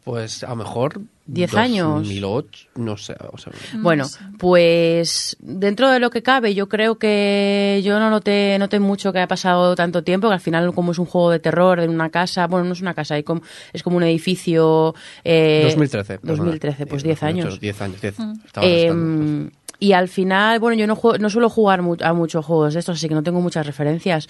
Pues 0.08 0.42
a 0.42 0.48
lo 0.48 0.56
mejor... 0.56 1.02
¿Diez 1.26 1.54
años? 1.54 1.96
2008, 1.98 2.68
no 2.76 2.96
sé. 2.96 3.14
o 3.30 3.36
sea, 3.36 3.52
Bueno, 3.74 4.06
pues 4.38 5.36
dentro 5.40 5.90
de 5.90 6.00
lo 6.00 6.08
que 6.08 6.22
cabe, 6.22 6.54
yo 6.54 6.70
creo 6.70 6.98
que 6.98 7.82
yo 7.84 7.98
no 7.98 8.08
noté, 8.08 8.56
noté 8.58 8.80
mucho 8.80 9.12
que 9.12 9.18
haya 9.18 9.28
pasado 9.28 9.74
tanto 9.74 10.02
tiempo, 10.02 10.28
que 10.28 10.34
al 10.34 10.40
final 10.40 10.72
como 10.72 10.92
es 10.92 10.98
un 10.98 11.04
juego 11.04 11.30
de 11.30 11.38
terror 11.40 11.80
en 11.80 11.90
una 11.90 12.08
casa, 12.08 12.46
bueno, 12.46 12.64
no 12.64 12.72
es 12.72 12.80
una 12.80 12.94
casa, 12.94 13.22
como- 13.22 13.42
es 13.74 13.82
como 13.82 13.98
un 13.98 14.04
edificio... 14.04 14.94
Eh, 15.24 15.60
2013. 15.64 16.18
perdona. 16.20 16.36
2013, 16.38 16.86
pues 16.86 17.02
Eh, 17.04 17.08
10 17.08 17.22
años. 17.22 17.44
2008, 17.44 17.60
10 17.60 17.82
años, 17.82 18.00
10. 18.00 18.14
Estaba 18.46 18.66
Eh. 18.66 19.50
Y 19.80 19.92
al 19.92 20.08
final, 20.08 20.58
bueno, 20.60 20.76
yo 20.76 20.86
no, 20.86 20.96
juego- 20.96 21.18
no 21.18 21.30
suelo 21.30 21.48
jugar 21.48 21.82
mu- 21.82 21.96
a 22.02 22.12
muchos 22.12 22.44
juegos 22.44 22.74
de 22.74 22.80
estos, 22.80 22.96
así 22.98 23.08
que 23.08 23.14
no 23.14 23.22
tengo 23.22 23.40
muchas 23.40 23.66
referencias, 23.66 24.28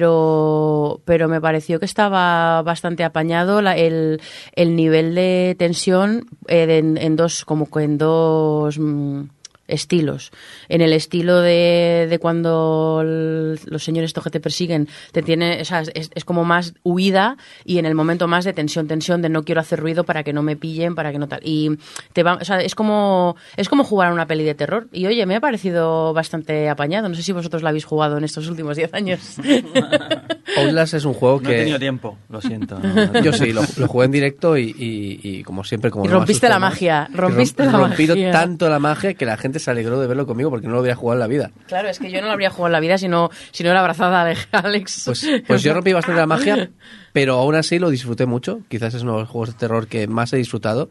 pero, 0.00 1.00
pero 1.04 1.28
me 1.28 1.40
pareció 1.40 1.78
que 1.80 1.86
estaba 1.86 2.62
bastante 2.62 3.02
apañado 3.04 3.62
la- 3.62 3.76
el, 3.76 4.20
el 4.54 4.76
nivel 4.76 5.14
de 5.14 5.56
tensión 5.58 6.26
eh, 6.48 6.78
en, 6.78 6.96
en 6.98 7.16
dos, 7.16 7.44
como 7.44 7.68
en 7.78 7.98
dos 7.98 8.78
mm, 8.78 9.22
estilos. 9.68 10.30
En 10.68 10.80
el 10.80 10.92
estilo 10.92 11.40
de, 11.40 12.06
de 12.08 12.18
cuando 12.18 13.00
el- 13.02 13.58
los 13.66 13.82
señores 13.84 14.08
estos 14.10 14.24
que 14.24 14.30
te 14.30 14.40
persiguen 14.40 14.88
te 15.12 15.22
tiene, 15.22 15.60
o 15.60 15.64
sea, 15.64 15.80
es, 15.94 16.10
es 16.14 16.24
como 16.24 16.44
más 16.44 16.74
huida 16.82 17.36
y 17.64 17.78
en 17.78 17.86
el 17.86 17.94
momento 17.94 18.28
más 18.28 18.44
de 18.44 18.52
tensión, 18.52 18.86
tensión 18.86 19.22
de 19.22 19.28
no 19.28 19.42
quiero 19.44 19.60
hacer 19.60 19.80
ruido 19.80 20.04
para 20.04 20.22
que 20.22 20.32
no 20.32 20.42
me 20.42 20.56
pillen, 20.56 20.94
para 20.94 21.12
que 21.12 21.18
no 21.18 21.28
tal. 21.28 21.40
Y 21.42 21.70
te 22.12 22.22
va, 22.22 22.34
o 22.34 22.44
sea, 22.44 22.60
es 22.60 22.74
como 22.74 23.36
es 23.56 23.68
como 23.68 23.84
jugar 23.84 24.10
a 24.10 24.12
una 24.14 24.26
peli 24.26 24.44
de 24.44 24.54
terror. 24.54 24.88
Y 24.92 25.06
oye, 25.06 25.24
me 25.26 25.36
ha 25.36 25.40
parecido 25.40 26.12
bastante 26.12 26.68
apañado. 26.68 27.08
No 27.08 27.14
sé 27.14 27.22
si 27.22 27.32
vosotros 27.32 27.62
la 27.62 27.70
habéis 27.70 27.84
jugado 27.84 28.18
en 28.18 28.24
estos 28.24 28.48
últimos 28.48 28.76
10 28.76 28.94
años. 28.94 29.20
Outlast 30.56 30.94
es 30.94 31.04
un 31.04 31.12
juego 31.14 31.40
No 31.40 31.50
he 31.50 31.52
que... 31.52 31.58
tenido 31.60 31.78
tiempo, 31.78 32.16
lo 32.28 32.40
siento. 32.40 32.78
no. 32.78 33.20
Yo 33.22 33.32
sí, 33.32 33.52
lo, 33.52 33.62
lo 33.76 33.88
jugué 33.88 34.06
en 34.06 34.12
directo 34.12 34.56
y, 34.56 34.74
y- 34.78 35.20
y 35.22 35.42
como 35.42 35.64
siempre... 35.64 35.90
Como 35.90 36.04
Y 36.04 36.08
no 36.08 36.14
rompiste 36.14 36.46
asusto 36.46 36.54
la 36.54 36.58
magia, 36.58 37.08
rompiste 37.12 37.64
rom- 37.64 37.72
la 37.72 37.78
rompido 37.78 38.14
magia. 38.14 38.32
tanto 38.32 38.68
la 38.68 38.78
magia 38.78 39.14
que 39.14 39.26
la 39.26 39.36
gente 39.36 39.55
se 39.58 39.70
alegró 39.70 40.00
de 40.00 40.06
verlo 40.06 40.26
conmigo 40.26 40.50
porque 40.50 40.66
no 40.66 40.74
lo 40.74 40.80
había 40.80 40.94
jugado 40.94 41.14
en 41.16 41.20
la 41.20 41.26
vida. 41.26 41.50
claro, 41.66 41.88
es 41.88 41.98
que 41.98 42.10
yo 42.10 42.20
no 42.20 42.26
lo 42.26 42.32
habría 42.32 42.50
jugado 42.50 42.66
en 42.68 42.72
la 42.72 42.80
vida 42.80 42.98
si 42.98 43.08
no, 43.08 43.30
si 43.52 43.62
no 43.64 43.70
era 43.70 43.80
abrazada 43.80 44.24
de 44.24 44.36
Alex. 44.52 45.02
Pues, 45.06 45.26
pues 45.46 45.62
yo 45.62 45.74
rompí 45.74 45.92
bastante 45.92 46.20
la 46.20 46.26
magia, 46.26 46.70
pero 47.12 47.34
aún 47.38 47.54
así 47.54 47.78
lo 47.78 47.90
disfruté 47.90 48.26
mucho. 48.26 48.60
Quizás 48.68 48.94
es 48.94 49.02
uno 49.02 49.14
de 49.14 49.20
los 49.20 49.28
juegos 49.28 49.50
de 49.50 49.54
terror 49.58 49.86
que 49.88 50.06
más 50.06 50.32
he 50.32 50.36
disfrutado. 50.36 50.90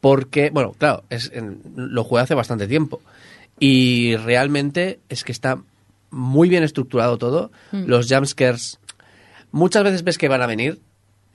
Porque, 0.00 0.50
bueno, 0.50 0.72
claro, 0.78 1.04
es, 1.10 1.30
en- 1.34 1.60
lo 1.74 2.04
jugué 2.04 2.22
hace 2.22 2.34
bastante 2.34 2.66
tiempo. 2.68 3.00
Y 3.58 4.16
realmente 4.16 5.00
es 5.08 5.24
que 5.24 5.32
está 5.32 5.58
muy 6.10 6.48
bien 6.48 6.62
estructurado 6.62 7.16
todo. 7.18 7.50
Mm. 7.72 7.84
Los 7.86 8.06
jumpscares, 8.08 8.78
muchas 9.50 9.82
veces 9.84 10.04
ves 10.04 10.18
que 10.18 10.28
van 10.28 10.42
a 10.42 10.46
venir, 10.46 10.80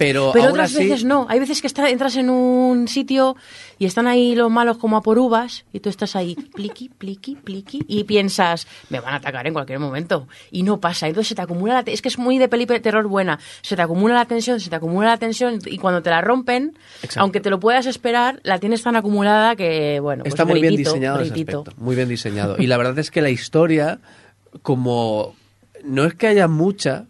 pero, 0.06 0.32
Pero 0.34 0.50
otras 0.50 0.74
así... 0.76 0.84
veces 0.88 1.04
no. 1.06 1.26
Hay 1.30 1.40
veces 1.40 1.62
que 1.62 1.68
está- 1.68 1.90
entras 1.90 2.16
en 2.16 2.30
un 2.30 2.88
sitio 2.88 3.36
y 3.80 3.86
están 3.86 4.08
ahí 4.08 4.36
los 4.36 4.50
malos 4.52 4.78
como 4.78 4.98
a 4.98 5.02
por 5.02 5.18
uvas 5.20 5.66
y 5.74 5.80
tú 5.80 5.90
estás 5.90 6.16
ahí, 6.16 6.36
pliqui, 6.36 6.90
pliqui, 6.90 7.36
pliqui, 7.36 7.84
y 7.88 8.04
piensas, 8.04 8.68
me 8.90 9.00
van 9.00 9.14
a 9.14 9.18
atacar 9.18 9.46
en 9.48 9.54
cualquier 9.54 9.80
momento. 9.80 10.28
Y 10.52 10.64
no 10.64 10.80
pasa. 10.80 11.08
Entonces 11.08 11.30
se 11.30 11.36
te 11.36 11.42
acumula 11.42 11.74
la... 11.76 11.84
te- 11.84 11.94
Es 11.94 12.02
que 12.02 12.10
es 12.10 12.18
muy 12.18 12.38
de 12.38 12.48
peli 12.48 12.66
de 12.66 12.80
terror 12.80 13.08
buena. 13.08 13.40
Se 13.62 13.76
te 13.76 13.82
acumula 13.82 14.16
la 14.16 14.26
tensión, 14.26 14.60
se 14.60 14.70
te 14.70 14.76
acumula 14.76 15.10
la 15.10 15.18
tensión 15.18 15.60
y 15.66 15.78
cuando 15.78 16.02
te 16.02 16.10
la 16.10 16.22
rompen, 16.22 16.78
Exacto. 16.98 17.22
aunque 17.22 17.40
te 17.40 17.50
lo 17.50 17.60
puedas 17.60 17.86
esperar, 17.86 18.40
la 18.44 18.60
tienes 18.60 18.82
tan 18.84 18.96
acumulada 18.96 19.56
que, 19.56 20.00
bueno, 20.00 20.24
pues 20.24 20.34
Está 20.34 20.46
muy 20.46 20.62
bien 20.62 20.76
diseñado 20.76 21.20
ese 21.22 21.30
gritito. 21.32 21.60
aspecto, 21.62 21.82
muy 21.82 21.96
bien 21.96 22.10
diseñado. 22.10 22.56
Y 22.60 22.68
la 22.68 22.78
verdad 22.78 22.98
es 23.00 23.12
que 23.12 23.22
la 23.22 23.30
historia, 23.30 24.00
como 24.62 25.36
no 25.84 26.06
es 26.06 26.14
que 26.14 26.28
haya 26.28 26.48
mucha, 26.48 27.06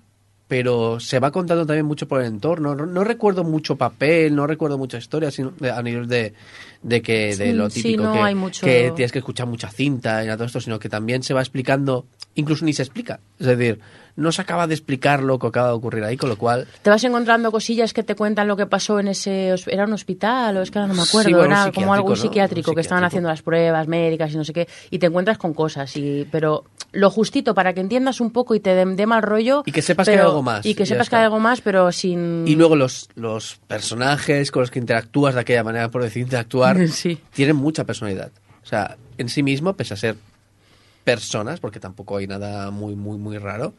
pero 0.51 0.99
se 0.99 1.17
va 1.21 1.31
contando 1.31 1.65
también 1.65 1.85
mucho 1.85 2.09
por 2.09 2.19
el 2.19 2.27
entorno. 2.27 2.75
No, 2.75 2.85
no 2.85 3.05
recuerdo 3.05 3.45
mucho 3.45 3.77
papel, 3.77 4.35
no 4.35 4.45
recuerdo 4.47 4.77
mucha 4.77 4.97
historia, 4.97 5.31
sino 5.31 5.53
a 5.73 5.81
nivel 5.81 6.09
de, 6.09 6.33
de 6.81 7.01
que 7.01 7.37
de 7.37 7.51
Sí, 7.51 7.53
lo 7.53 7.69
sí, 7.69 7.81
típico 7.83 8.03
no 8.03 8.11
que, 8.11 8.19
hay 8.19 8.35
mucho- 8.35 8.65
que 8.65 8.91
tienes 8.93 9.13
que 9.13 9.19
escuchar 9.19 9.47
mucha 9.47 9.69
cinta 9.69 10.21
y 10.25 10.27
todo 10.27 10.43
esto, 10.43 10.59
sino 10.59 10.77
que 10.77 10.89
también 10.89 11.23
se 11.23 11.33
va 11.33 11.39
explicando, 11.39 12.05
incluso 12.35 12.65
ni 12.65 12.73
se 12.73 12.81
explica. 12.83 13.21
Es 13.39 13.47
decir, 13.47 13.79
no 14.17 14.33
se 14.33 14.41
acaba 14.41 14.67
de 14.67 14.73
explicar 14.73 15.23
lo 15.23 15.39
que 15.39 15.47
acaba 15.47 15.69
de 15.69 15.73
ocurrir 15.75 16.03
ahí, 16.03 16.17
con 16.17 16.27
lo 16.27 16.35
cual 16.37 16.67
Te 16.81 16.89
vas 16.89 17.01
encontrando 17.05 17.49
cosillas 17.49 17.93
que 17.93 18.03
te 18.03 18.15
cuentan 18.15 18.49
lo 18.49 18.57
que 18.57 18.65
pasó 18.65 18.99
en 18.99 19.07
ese... 19.07 19.55
¿Era 19.67 19.85
un 19.85 19.93
hospital 19.93 20.57
o 20.57 20.61
es 20.63 20.69
que 20.69 20.79
ahora 20.79 20.89
no 20.89 20.95
me 20.95 21.03
acuerdo? 21.03 21.29
Sí, 21.29 21.33
bueno, 21.33 21.55
Era 21.55 21.71
como 21.71 21.93
algo 21.93 22.09
psiquiátrico, 22.09 22.09
¿no? 22.09 22.15
psiquiátrico, 22.21 22.71
Un 22.71 22.75
que 22.75 22.81
estaban 22.81 23.03
haciendo 23.05 23.29
las 23.29 23.41
pruebas 23.41 23.87
médicas 23.87 24.33
y 24.33 24.35
no 24.35 24.43
sé 24.43 24.51
qué, 24.51 24.67
y 24.89 24.99
te 24.99 25.05
encuentras 25.05 25.37
con 25.37 25.53
cosas, 25.53 25.95
y 25.95 26.27
pero 26.29 26.65
lo 26.93 27.09
justito 27.09 27.53
para 27.53 27.73
que 27.73 27.79
entiendas 27.81 28.19
un 28.19 28.31
poco 28.31 28.53
y 28.55 28.59
te 28.59 28.75
dé 28.75 29.05
mal 29.05 29.21
rollo... 29.21 29.63
Y 29.65 29.71
que 29.71 29.81
sepas 29.81 30.07
que 30.07 30.13
hay 30.15 30.19
algo 30.19 30.41
más, 30.43 30.65
Y 30.65 30.75
que 30.75 30.85
sepas 30.85 31.09
que 31.09 31.15
hay 31.15 31.23
algo 31.23 31.39
más, 31.39 31.61
pero 31.61 31.91
sin... 31.91 32.45
Y 32.47 32.55
luego 32.55 32.75
los, 32.75 33.07
los 33.15 33.59
personajes 33.67 34.51
con 34.51 34.61
los 34.61 34.71
que 34.71 34.79
interactúas 34.79 35.33
de 35.35 35.41
aquella 35.41 35.63
manera, 35.63 35.89
por 35.89 36.03
decir 36.03 36.21
interactuar, 36.23 36.87
Sí. 36.89 37.17
tienen 37.33 37.55
mucha 37.55 37.85
personalidad. 37.85 38.31
O 38.61 38.65
sea, 38.65 38.97
en 39.17 39.29
sí 39.29 39.41
mismo, 39.41 39.73
pese 39.73 39.93
a 39.93 39.97
ser 39.97 40.15
personas, 41.03 41.59
porque 41.59 41.79
tampoco 41.79 42.17
hay 42.17 42.27
nada 42.27 42.71
muy, 42.71 42.95
muy, 42.95 43.17
muy 43.17 43.37
raro. 43.37 43.73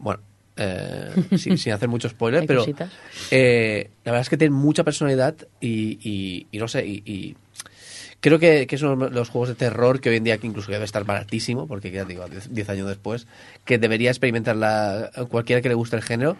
Bueno, 0.00 0.20
eh, 0.56 1.10
sin, 1.38 1.56
sin 1.58 1.72
hacer 1.72 1.88
mucho 1.88 2.08
spoiler, 2.08 2.44
pero 2.46 2.64
eh, 3.30 3.90
la 4.04 4.12
verdad 4.12 4.22
es 4.22 4.28
que 4.28 4.36
tienen 4.36 4.58
mucha 4.58 4.84
personalidad 4.84 5.34
y, 5.60 5.98
y- 6.02 6.46
y 6.50 6.58
no 6.58 6.68
sé, 6.68 6.84
y, 6.86 7.02
y 7.06 7.36
creo 8.26 8.38
que, 8.38 8.66
que 8.66 8.74
es 8.76 8.82
uno 8.82 9.08
de 9.08 9.14
los 9.14 9.28
juegos 9.28 9.50
de 9.50 9.54
terror 9.54 10.00
que 10.00 10.08
hoy 10.10 10.16
en 10.16 10.24
día 10.24 10.38
que 10.38 10.46
incluso 10.48 10.72
debe 10.72 10.84
estar 10.84 11.04
baratísimo, 11.04 11.66
porque 11.68 11.90
ya 11.90 12.04
digo, 12.04 12.24
10 12.50 12.68
años 12.68 12.88
después, 12.88 13.26
que 13.64 13.78
debería 13.78 14.10
experimentar 14.10 14.56
la, 14.56 15.10
cualquiera 15.30 15.62
que 15.62 15.68
le 15.68 15.74
guste 15.74 15.94
el 15.96 16.02
género. 16.02 16.36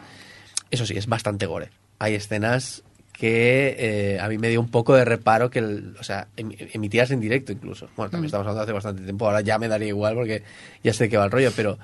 Eso 0.70 0.84
sí, 0.84 0.94
es 0.96 1.06
bastante 1.06 1.46
gore. 1.46 1.70
Hay 2.00 2.14
escenas 2.14 2.82
que 3.12 3.76
eh, 3.78 4.18
a 4.20 4.28
mí 4.28 4.36
me 4.36 4.48
dio 4.48 4.60
un 4.60 4.68
poco 4.68 4.94
de 4.96 5.04
reparo 5.04 5.48
que, 5.48 5.60
el- 5.60 5.94
o 5.98 6.02
sea, 6.02 6.26
em- 6.36 6.52
emitías 6.74 7.10
en 7.12 7.20
directo 7.20 7.52
incluso. 7.52 7.88
Bueno, 7.96 8.10
también 8.10 8.26
estamos 8.26 8.44
hablando 8.46 8.62
hace 8.64 8.72
bastante 8.72 9.02
tiempo, 9.02 9.26
ahora 9.26 9.40
ya 9.40 9.58
me 9.58 9.68
daría 9.68 9.88
igual 9.88 10.14
porque 10.16 10.42
ya 10.82 10.92
sé 10.92 11.08
qué 11.08 11.16
va 11.16 11.24
el 11.26 11.30
rollo, 11.30 11.50
pero, 11.54 11.78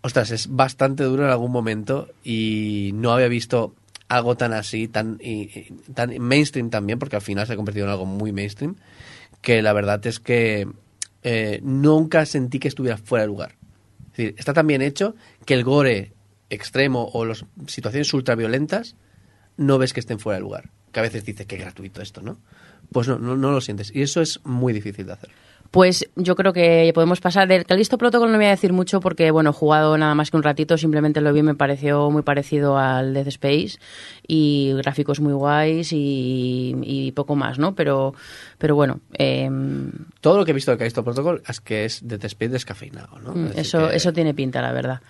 ostras, 0.00 0.30
es 0.30 0.48
bastante 0.48 1.04
duro 1.04 1.24
en 1.24 1.30
algún 1.30 1.52
momento 1.52 2.08
y 2.24 2.90
no 2.94 3.12
había 3.12 3.28
visto 3.28 3.74
algo 4.08 4.36
tan 4.36 4.52
así, 4.54 4.88
tan, 4.88 5.18
y- 5.22 5.42
y- 5.42 5.68
tan 5.94 6.16
mainstream 6.18 6.70
también, 6.70 6.98
porque 6.98 7.16
al 7.16 7.22
final 7.22 7.46
se 7.46 7.52
ha 7.52 7.56
convertido 7.56 7.86
en 7.86 7.92
algo 7.92 8.06
muy 8.06 8.32
mainstream, 8.32 8.74
que 9.46 9.62
la 9.62 9.72
verdad 9.72 10.04
es 10.08 10.18
que 10.18 10.66
eh, 11.22 11.60
nunca 11.62 12.26
sentí 12.26 12.58
que 12.58 12.66
estuviera 12.66 12.96
fuera 12.96 13.22
de 13.22 13.28
lugar. 13.28 13.54
Está 14.16 14.52
tan 14.52 14.66
bien 14.66 14.82
hecho 14.82 15.14
que 15.44 15.54
el 15.54 15.62
gore 15.62 16.14
extremo 16.50 17.08
o 17.12 17.24
las 17.24 17.44
situaciones 17.68 18.12
ultraviolentas 18.12 18.96
no 19.56 19.78
ves 19.78 19.92
que 19.92 20.00
estén 20.00 20.18
fuera 20.18 20.38
de 20.38 20.42
lugar. 20.42 20.70
Que 20.90 20.98
a 20.98 21.04
veces 21.04 21.24
dices 21.24 21.46
que 21.46 21.58
gratuito 21.58 22.02
esto, 22.02 22.22
¿no? 22.22 22.40
Pues 22.90 23.06
no, 23.06 23.20
no, 23.20 23.36
no 23.36 23.52
lo 23.52 23.60
sientes. 23.60 23.94
Y 23.94 24.02
eso 24.02 24.20
es 24.20 24.44
muy 24.44 24.72
difícil 24.72 25.06
de 25.06 25.12
hacer. 25.12 25.30
Pues 25.76 26.08
yo 26.16 26.36
creo 26.36 26.54
que 26.54 26.90
podemos 26.94 27.20
pasar 27.20 27.46
del 27.48 27.66
Callisto 27.66 27.98
Protocol 27.98 28.32
no 28.32 28.38
voy 28.38 28.46
a 28.46 28.50
decir 28.50 28.72
mucho 28.72 29.00
porque 29.00 29.30
bueno, 29.30 29.50
he 29.50 29.52
jugado 29.52 29.98
nada 29.98 30.14
más 30.14 30.30
que 30.30 30.38
un 30.38 30.42
ratito, 30.42 30.78
simplemente 30.78 31.20
lo 31.20 31.30
vi, 31.34 31.42
me 31.42 31.54
pareció 31.54 32.10
muy 32.10 32.22
parecido 32.22 32.78
al 32.78 33.12
Dead 33.12 33.26
Space 33.28 33.78
y 34.26 34.72
gráficos 34.78 35.20
muy 35.20 35.34
guays 35.34 35.92
y, 35.92 36.74
y 36.82 37.12
poco 37.12 37.36
más, 37.36 37.58
¿no? 37.58 37.74
Pero 37.74 38.14
pero 38.56 38.74
bueno, 38.74 39.00
em, 39.12 39.92
Todo 40.22 40.38
lo 40.38 40.44
que 40.46 40.52
he 40.52 40.54
visto 40.54 40.70
de 40.70 40.78
Callisto 40.78 41.04
Protocol 41.04 41.42
es 41.46 41.60
que 41.60 41.84
es 41.84 42.00
de 42.08 42.18
Speed 42.26 42.52
descafeinado, 42.52 43.18
¿no? 43.20 43.32
Mm, 43.34 43.46
Es 43.48 43.58
Eso, 43.58 43.88
que- 43.90 43.96
eso 43.96 44.12
tiene 44.14 44.32
pinta, 44.32 44.62
la 44.62 44.72
verdad. 44.72 45.00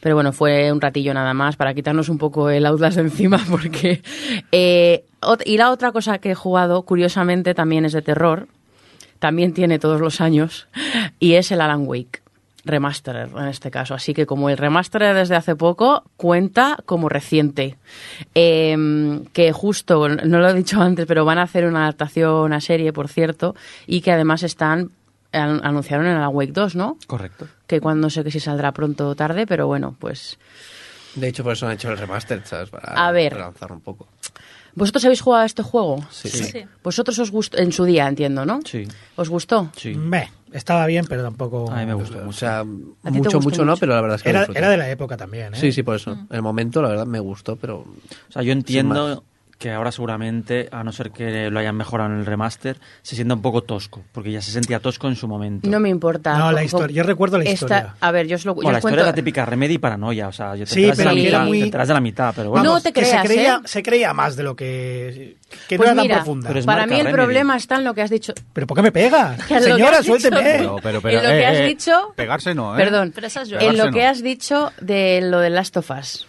Pero 0.00 0.14
bueno, 0.14 0.32
fue 0.32 0.70
un 0.72 0.80
ratillo 0.80 1.14
nada 1.14 1.32
más 1.32 1.56
para 1.56 1.72
quitarnos 1.72 2.08
un 2.10 2.18
poco 2.18 2.50
el 2.50 2.66
Outlast 2.66 2.96
de 2.96 3.02
encima 3.04 3.40
porque... 3.50 4.02
eh, 4.52 5.04
y 5.46 5.56
la 5.56 5.70
otra 5.70 5.90
cosa 5.92 6.18
que 6.18 6.32
he 6.32 6.34
jugado, 6.34 6.82
curiosamente, 6.82 7.54
también 7.54 7.84
es 7.86 7.92
de 7.92 8.02
terror. 8.02 8.48
También 9.22 9.54
tiene 9.54 9.78
todos 9.78 10.00
los 10.00 10.20
años. 10.20 10.66
Y 11.20 11.34
es 11.34 11.52
el 11.52 11.60
Alan 11.60 11.84
Wake. 11.86 12.20
Remastered 12.64 13.30
en 13.36 13.46
este 13.46 13.70
caso. 13.70 13.94
Así 13.94 14.14
que 14.14 14.26
como 14.26 14.50
el 14.50 14.58
remaster 14.58 15.14
desde 15.14 15.36
hace 15.36 15.54
poco, 15.54 16.02
cuenta 16.16 16.76
como 16.86 17.08
reciente. 17.08 17.76
Em, 18.34 19.24
que 19.26 19.52
justo, 19.52 20.08
no 20.08 20.38
lo 20.40 20.48
he 20.48 20.54
dicho 20.54 20.80
antes, 20.82 21.06
pero 21.06 21.24
van 21.24 21.38
a 21.38 21.42
hacer 21.42 21.66
una 21.66 21.82
adaptación 21.82 22.52
a 22.52 22.60
serie, 22.60 22.92
por 22.92 23.06
cierto, 23.08 23.54
y 23.86 24.00
que 24.00 24.10
además 24.10 24.42
están, 24.42 24.90
an- 25.32 25.60
anunciaron 25.64 26.06
en 26.06 26.16
Alan 26.16 26.30
Wake 26.32 26.52
2, 26.52 26.74
¿no? 26.76 26.98
Correcto. 27.06 27.46
que 27.68 27.80
cuando 27.80 28.06
no 28.06 28.10
sé 28.10 28.22
que 28.24 28.30
si 28.32 28.40
saldrá 28.40 28.72
pronto 28.72 29.08
o 29.08 29.14
tarde, 29.14 29.46
pero 29.46 29.66
bueno, 29.68 29.94
pues 29.98 30.36
De 31.14 31.28
hecho, 31.28 31.42
por 31.44 31.52
eso 31.52 31.66
han 31.66 31.72
hecho 31.74 31.90
el 31.90 31.98
remaster, 31.98 32.42
¿sabes? 32.44 32.70
Para 32.70 33.06
A 33.06 33.12
ver. 33.12 33.34
relanzar 33.34 33.70
un 33.72 33.80
poco. 33.80 34.08
¿Vosotros 34.74 35.04
habéis 35.04 35.20
jugado 35.20 35.42
a 35.42 35.46
este 35.46 35.62
juego? 35.62 36.04
Sí. 36.10 36.28
Sí. 36.28 36.64
Vosotros 36.82 37.18
os 37.18 37.30
gustó, 37.30 37.58
en 37.58 37.72
su 37.72 37.84
día, 37.84 38.08
entiendo, 38.08 38.46
¿no? 38.46 38.60
Sí, 38.64 38.86
¿Os 39.16 39.28
gustó? 39.28 39.70
sí. 39.76 39.94
Meh, 39.94 40.30
estaba 40.52 40.86
bien, 40.86 41.04
pero 41.08 41.22
tampoco... 41.22 41.70
A 41.70 41.76
mí 41.80 41.86
me 41.86 41.94
gustó 41.94 42.26
O 42.26 42.32
sea, 42.32 42.64
mucho, 42.64 43.18
gustó 43.18 43.40
mucho 43.40 43.64
no, 43.64 43.76
pero 43.76 43.94
la 43.94 44.00
verdad 44.00 44.16
es 44.16 44.22
que 44.22 44.30
Era, 44.30 44.68
de 44.70 44.76
la 44.76 44.90
época 44.90 45.16
también, 45.16 45.54
¿eh? 45.54 45.58
Sí, 45.58 45.72
sí, 45.72 45.82
por 45.82 45.96
eso. 45.96 46.12
En 46.12 46.26
el 46.30 46.42
momento, 46.42 46.80
la 46.82 46.88
verdad, 46.88 47.06
me 47.06 47.20
gustó, 47.20 47.56
pero... 47.56 47.78
O 47.78 48.32
sea, 48.32 48.42
yo 48.42 48.52
entiendo 48.52 49.24
que 49.62 49.70
ahora 49.70 49.92
seguramente, 49.92 50.68
a 50.72 50.82
no 50.82 50.90
ser 50.90 51.12
que 51.12 51.48
lo 51.48 51.60
hayan 51.60 51.76
mejorado 51.76 52.10
en 52.10 52.18
el 52.18 52.26
remaster, 52.26 52.78
se 53.02 53.14
sienta 53.14 53.34
un 53.34 53.42
poco 53.42 53.62
tosco, 53.62 54.02
porque 54.10 54.32
ya 54.32 54.42
se 54.42 54.50
sentía 54.50 54.80
tosco 54.80 55.06
en 55.06 55.14
su 55.14 55.28
momento. 55.28 55.70
No 55.70 55.78
me 55.78 55.88
importa. 55.88 56.36
No, 56.36 56.50
la 56.50 56.64
historia- 56.64 56.96
yo 56.96 57.04
recuerdo 57.04 57.38
la 57.38 57.44
esta- 57.44 57.52
historia. 57.54 57.94
A 58.00 58.10
ver, 58.10 58.26
yo 58.26 58.34
os 58.34 58.44
lo 58.44 58.52
yo 58.52 58.54
Bueno, 58.56 58.72
la 58.72 58.78
os 58.78 58.80
historia 58.80 58.96
cuento- 58.96 59.08
es 59.10 59.12
la 59.12 59.14
típica 59.14 59.46
Remedy 59.46 59.74
y 59.74 59.78
paranoia, 59.78 60.26
o 60.26 60.32
sea, 60.32 60.56
yo 60.56 60.64
te 60.64 60.74
Sí, 60.74 60.80
enteras 60.80 60.96
de 60.98 61.04
pero 61.04 61.14
la 61.14 61.20
que 61.22 61.28
era 61.28 61.38
mitad, 61.38 61.46
muy- 61.48 61.70
te 61.70 61.78
de 61.78 61.94
la 61.94 62.00
mitad, 62.00 62.32
pero 62.34 62.50
bueno. 62.50 62.64
No 62.64 62.80
te 62.80 62.92
que 62.92 63.00
creas, 63.02 63.22
se 63.22 63.28
creía, 63.28 63.54
¿eh? 63.54 63.68
se 63.68 63.82
creía 63.84 64.12
más 64.12 64.34
de 64.34 64.42
lo 64.42 64.56
que... 64.56 65.36
Que 65.68 65.76
Pues 65.76 65.86
no 65.90 65.92
era 65.92 66.02
mira, 66.02 66.14
tan 66.16 66.24
profunda. 66.24 66.48
pero 66.48 66.64
para 66.64 66.80
marca 66.82 66.94
mí 66.94 67.00
el 67.00 67.06
Remedy. 67.06 67.16
problema 67.24 67.56
está 67.56 67.76
en 67.76 67.84
lo 67.84 67.94
que 67.94 68.02
has 68.02 68.10
dicho. 68.10 68.32
¿Pero 68.52 68.66
por 68.66 68.76
qué 68.76 68.82
me 68.82 68.90
pega? 68.92 69.36
Que 69.46 69.54
es 69.58 69.60
lo 69.68 69.76
que 69.76 69.82
Señora, 69.82 70.02
suélteme. 70.02 70.40
Pero, 70.42 70.76
pero, 70.82 71.00
pero, 71.00 71.18
en 71.20 71.24
lo 71.24 71.30
que 71.30 71.46
has 71.46 71.56
eh, 71.58 71.66
dicho... 71.66 72.12
Pegarse 72.16 72.52
no, 72.54 72.74
¿eh? 72.74 72.78
Perdón. 72.78 73.12
Pero 73.14 73.26
esa 73.28 73.42
es 73.42 73.48
yo. 73.48 73.60
En 73.60 73.76
lo 73.78 73.90
que 73.92 74.04
has 74.06 74.22
dicho 74.22 74.72
de 74.80 75.20
lo 75.22 75.38
de 75.38 75.50
Last 75.50 75.76
of 75.76 75.90
Us. 75.90 76.26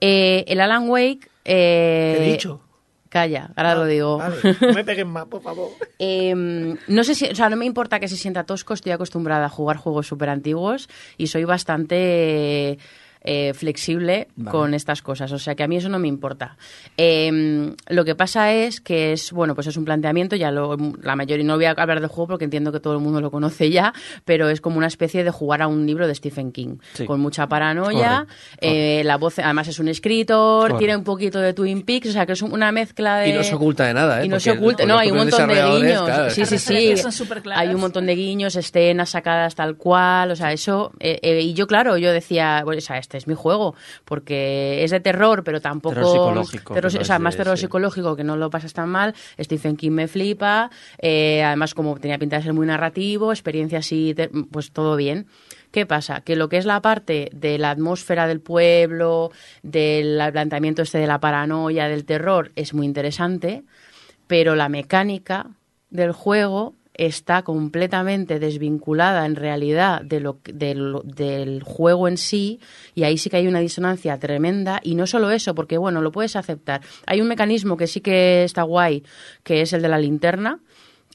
Eh, 0.00 0.44
el 0.48 0.60
Alan 0.60 0.88
Wake... 0.88 1.28
eh, 1.46 2.14
¿Qué 2.18 2.24
he 2.24 2.32
dicho? 2.32 2.60
Calla, 3.08 3.50
ahora 3.56 3.74
lo 3.76 3.86
digo. 3.86 4.18
Vale, 4.18 4.36
no 4.60 4.72
me 4.72 4.84
peguen 4.84 5.08
más, 5.08 5.26
por 5.26 5.40
favor. 5.40 5.70
Eh, 5.98 6.34
no 6.34 7.04
sé 7.04 7.14
si, 7.14 7.26
o 7.26 7.34
sea, 7.34 7.48
no 7.48 7.56
me 7.56 7.64
importa 7.64 8.00
que 8.00 8.08
se 8.08 8.16
sienta 8.16 8.44
tosco, 8.44 8.74
estoy 8.74 8.92
acostumbrada 8.92 9.46
a 9.46 9.48
jugar 9.48 9.76
juegos 9.76 10.06
súper 10.06 10.28
antiguos 10.28 10.88
y 11.16 11.28
soy 11.28 11.44
bastante 11.44 12.78
eh, 13.26 13.52
flexible 13.54 14.28
Vale. 14.36 14.50
con 14.50 14.72
estas 14.74 15.02
cosas, 15.02 15.30
o 15.32 15.38
sea 15.38 15.54
que 15.54 15.62
a 15.62 15.68
mí 15.68 15.76
eso 15.76 15.88
no 15.88 15.98
me 15.98 16.08
importa. 16.08 16.56
Eh, 16.96 17.74
lo 17.88 18.04
que 18.04 18.14
pasa 18.14 18.52
es 18.52 18.80
que 18.80 19.12
es, 19.12 19.32
bueno, 19.32 19.54
pues 19.54 19.66
es 19.66 19.76
un 19.76 19.84
planteamiento, 19.84 20.36
ya 20.36 20.50
lo, 20.50 20.76
la 21.02 21.16
mayoría, 21.16 21.44
no 21.44 21.56
voy 21.56 21.66
a 21.66 21.70
hablar 21.72 22.00
del 22.00 22.08
juego 22.08 22.28
porque 22.28 22.44
entiendo 22.44 22.72
que 22.72 22.80
todo 22.80 22.94
el 22.94 23.00
mundo 23.00 23.20
lo 23.20 23.30
conoce 23.30 23.70
ya, 23.70 23.92
pero 24.24 24.48
es 24.48 24.60
como 24.60 24.78
una 24.78 24.86
especie 24.86 25.24
de 25.24 25.30
jugar 25.30 25.60
a 25.62 25.66
un 25.66 25.86
libro 25.86 26.06
de 26.06 26.14
Stephen 26.14 26.52
King, 26.52 26.76
Sí. 26.94 27.04
con 27.04 27.20
mucha 27.20 27.46
paranoia, 27.48 28.26
eh, 28.60 29.02
la 29.04 29.16
voz, 29.16 29.38
además 29.38 29.68
es 29.68 29.78
un 29.78 29.88
escritor, 29.88 30.78
tiene 30.78 30.96
un 30.96 31.04
poquito 31.04 31.40
de 31.40 31.52
Twin 31.52 31.82
Peaks, 31.82 32.08
o 32.08 32.12
sea 32.12 32.26
que 32.26 32.32
es 32.32 32.42
una 32.42 32.72
mezcla 32.72 33.18
de... 33.18 33.28
Y 33.30 33.32
no 33.32 33.42
se 33.42 33.54
oculta 33.54 33.84
de 33.86 33.94
nada, 33.94 34.22
¿eh? 34.22 34.26
Y 34.26 34.28
no 34.28 34.40
se 34.40 34.52
oculta, 34.52 34.84
los 34.84 34.88
no, 34.88 34.98
hay 34.98 35.10
un 35.10 35.16
montón 35.18 35.48
de 35.48 35.54
guiños. 35.62 36.02
claro, 36.04 36.30
sí, 36.30 36.46
sí, 36.46 36.58
sí. 36.58 36.94
Hay 37.54 37.68
un 37.74 37.80
montón 37.80 38.06
de 38.06 38.14
guiños, 38.14 38.56
escenas 38.56 39.10
sacadas 39.10 39.54
tal 39.54 39.76
cual, 39.76 40.30
o 40.30 40.36
sea, 40.36 40.52
eso. 40.52 40.92
eh, 41.00 41.18
eh, 41.22 41.40
y 41.40 41.54
yo, 41.54 41.66
claro, 41.66 41.96
yo 41.96 42.12
decía, 42.12 42.62
bueno, 42.64 42.78
o 42.78 42.82
sea, 42.82 42.98
este 42.98 43.15
es 43.16 43.26
mi 43.26 43.34
juego, 43.34 43.74
porque 44.04 44.84
es 44.84 44.90
de 44.90 45.00
terror, 45.00 45.42
pero 45.44 45.60
tampoco. 45.60 45.94
Terror 45.94 46.10
psicológico, 46.10 46.74
terror- 46.74 47.00
o 47.00 47.04
sea, 47.04 47.18
más 47.18 47.36
terror 47.36 47.56
sí. 47.56 47.62
psicológico, 47.62 48.16
que 48.16 48.24
no 48.24 48.36
lo 48.36 48.50
pasas 48.50 48.72
tan 48.72 48.88
mal. 48.88 49.14
Stephen 49.40 49.76
King 49.76 49.92
me 49.92 50.08
flipa. 50.08 50.70
eh, 50.98 51.42
además, 51.42 51.74
como 51.74 51.98
tenía 51.98 52.18
pinta 52.18 52.36
de 52.36 52.42
ser 52.42 52.52
muy 52.52 52.66
narrativo, 52.66 53.32
experiencia 53.32 53.78
así, 53.78 54.14
pues 54.50 54.70
todo 54.72 54.96
bien. 54.96 55.26
¿Qué 55.72 55.84
pasa? 55.84 56.20
Que 56.22 56.36
lo 56.36 56.48
que 56.48 56.56
es 56.56 56.64
la 56.64 56.80
parte 56.80 57.28
de 57.34 57.58
la 57.58 57.70
atmósfera 57.70 58.26
del 58.26 58.40
pueblo, 58.40 59.30
del 59.62 60.20
planteamiento 60.32 60.82
este 60.82 60.98
de 60.98 61.06
la 61.06 61.20
paranoia, 61.20 61.88
del 61.88 62.04
terror, 62.04 62.52
es 62.56 62.72
muy 62.72 62.86
interesante, 62.86 63.62
pero 64.26 64.54
la 64.54 64.68
mecánica 64.68 65.48
del 65.90 66.12
juego 66.12 66.74
está 66.98 67.42
completamente 67.42 68.38
desvinculada 68.38 69.26
en 69.26 69.36
realidad 69.36 70.02
de 70.02 70.20
lo, 70.20 70.38
del 70.44 71.62
juego 71.62 72.08
en 72.08 72.16
sí 72.16 72.60
y 72.94 73.04
ahí 73.04 73.18
sí 73.18 73.30
que 73.30 73.36
hay 73.36 73.46
una 73.46 73.60
disonancia 73.60 74.18
tremenda 74.18 74.80
y 74.82 74.94
no 74.94 75.06
solo 75.06 75.30
eso, 75.30 75.54
porque 75.54 75.78
bueno, 75.78 76.00
lo 76.00 76.12
puedes 76.12 76.36
aceptar. 76.36 76.80
Hay 77.06 77.20
un 77.20 77.28
mecanismo 77.28 77.76
que 77.76 77.86
sí 77.86 78.00
que 78.00 78.44
está 78.44 78.62
guay, 78.62 79.04
que 79.42 79.60
es 79.60 79.72
el 79.72 79.82
de 79.82 79.88
la 79.88 79.98
linterna, 79.98 80.60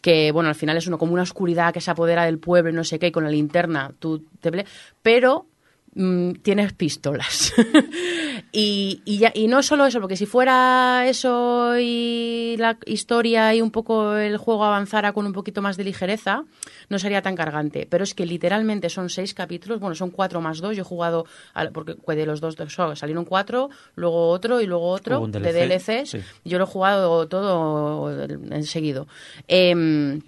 que 0.01 0.31
bueno, 0.31 0.49
al 0.49 0.55
final 0.55 0.77
es 0.77 0.87
uno 0.87 0.97
como 0.97 1.13
una 1.13 1.23
oscuridad 1.23 1.73
que 1.73 1.81
se 1.81 1.91
apodera 1.91 2.25
del 2.25 2.39
pueblo 2.39 2.71
y 2.71 2.73
no 2.73 2.83
sé 2.83 2.99
qué, 2.99 3.07
y 3.07 3.11
con 3.11 3.23
la 3.23 3.29
linterna 3.29 3.91
tú 3.99 4.25
te... 4.39 4.65
Pero 5.01 5.47
mm, 5.95 6.31
tienes 6.41 6.73
pistolas. 6.73 7.53
y, 8.51 9.01
y, 9.05 9.17
ya, 9.19 9.31
y 9.33 9.47
no 9.47 9.61
solo 9.63 9.85
eso, 9.85 9.99
porque 9.99 10.15
si 10.17 10.25
fuera 10.25 11.05
eso 11.07 11.73
y 11.79 12.55
la 12.57 12.77
historia 12.85 13.53
y 13.55 13.61
un 13.61 13.71
poco 13.71 14.15
el 14.15 14.37
juego 14.37 14.65
avanzara 14.65 15.13
con 15.13 15.25
un 15.25 15.33
poquito 15.33 15.61
más 15.61 15.77
de 15.77 15.83
ligereza, 15.83 16.43
no 16.89 16.99
sería 16.99 17.21
tan 17.21 17.35
cargante. 17.35 17.87
Pero 17.89 18.03
es 18.03 18.13
que 18.13 18.25
literalmente 18.25 18.89
son 18.89 19.09
seis 19.09 19.33
capítulos, 19.33 19.79
bueno, 19.79 19.95
son 19.95 20.11
cuatro 20.11 20.41
más 20.41 20.59
dos. 20.59 20.75
Yo 20.75 20.81
he 20.81 20.85
jugado, 20.85 21.25
al- 21.53 21.71
porque 21.71 21.95
de 22.15 22.25
los 22.25 22.41
dos 22.41 22.55
salieron 22.95 23.25
cuatro, 23.25 23.69
luego 23.95 24.29
otro 24.29 24.61
y 24.61 24.65
luego 24.67 24.89
otro 24.89 25.21
un 25.21 25.31
de 25.31 25.39
DLC, 25.39 25.87
DLCs. 26.03 26.09
sí. 26.09 26.19
Yo 26.45 26.57
lo 26.57 26.65
he 26.65 26.67
jugado 26.67 27.27
todo 27.27 28.11
enseguido. 28.51 29.07
Em, 29.47 30.21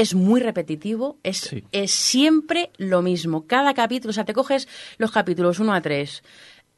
es 0.00 0.14
muy 0.14 0.40
repetitivo, 0.40 1.18
es, 1.22 1.38
Sí. 1.38 1.64
es 1.72 1.90
siempre 1.90 2.70
lo 2.76 3.02
mismo. 3.02 3.46
Cada 3.46 3.74
capítulo, 3.74 4.10
o 4.10 4.14
sea, 4.14 4.24
te 4.24 4.32
coges 4.34 4.68
los 4.98 5.10
capítulos 5.10 5.58
1 5.60 5.72
a 5.74 5.80
3 5.80 6.22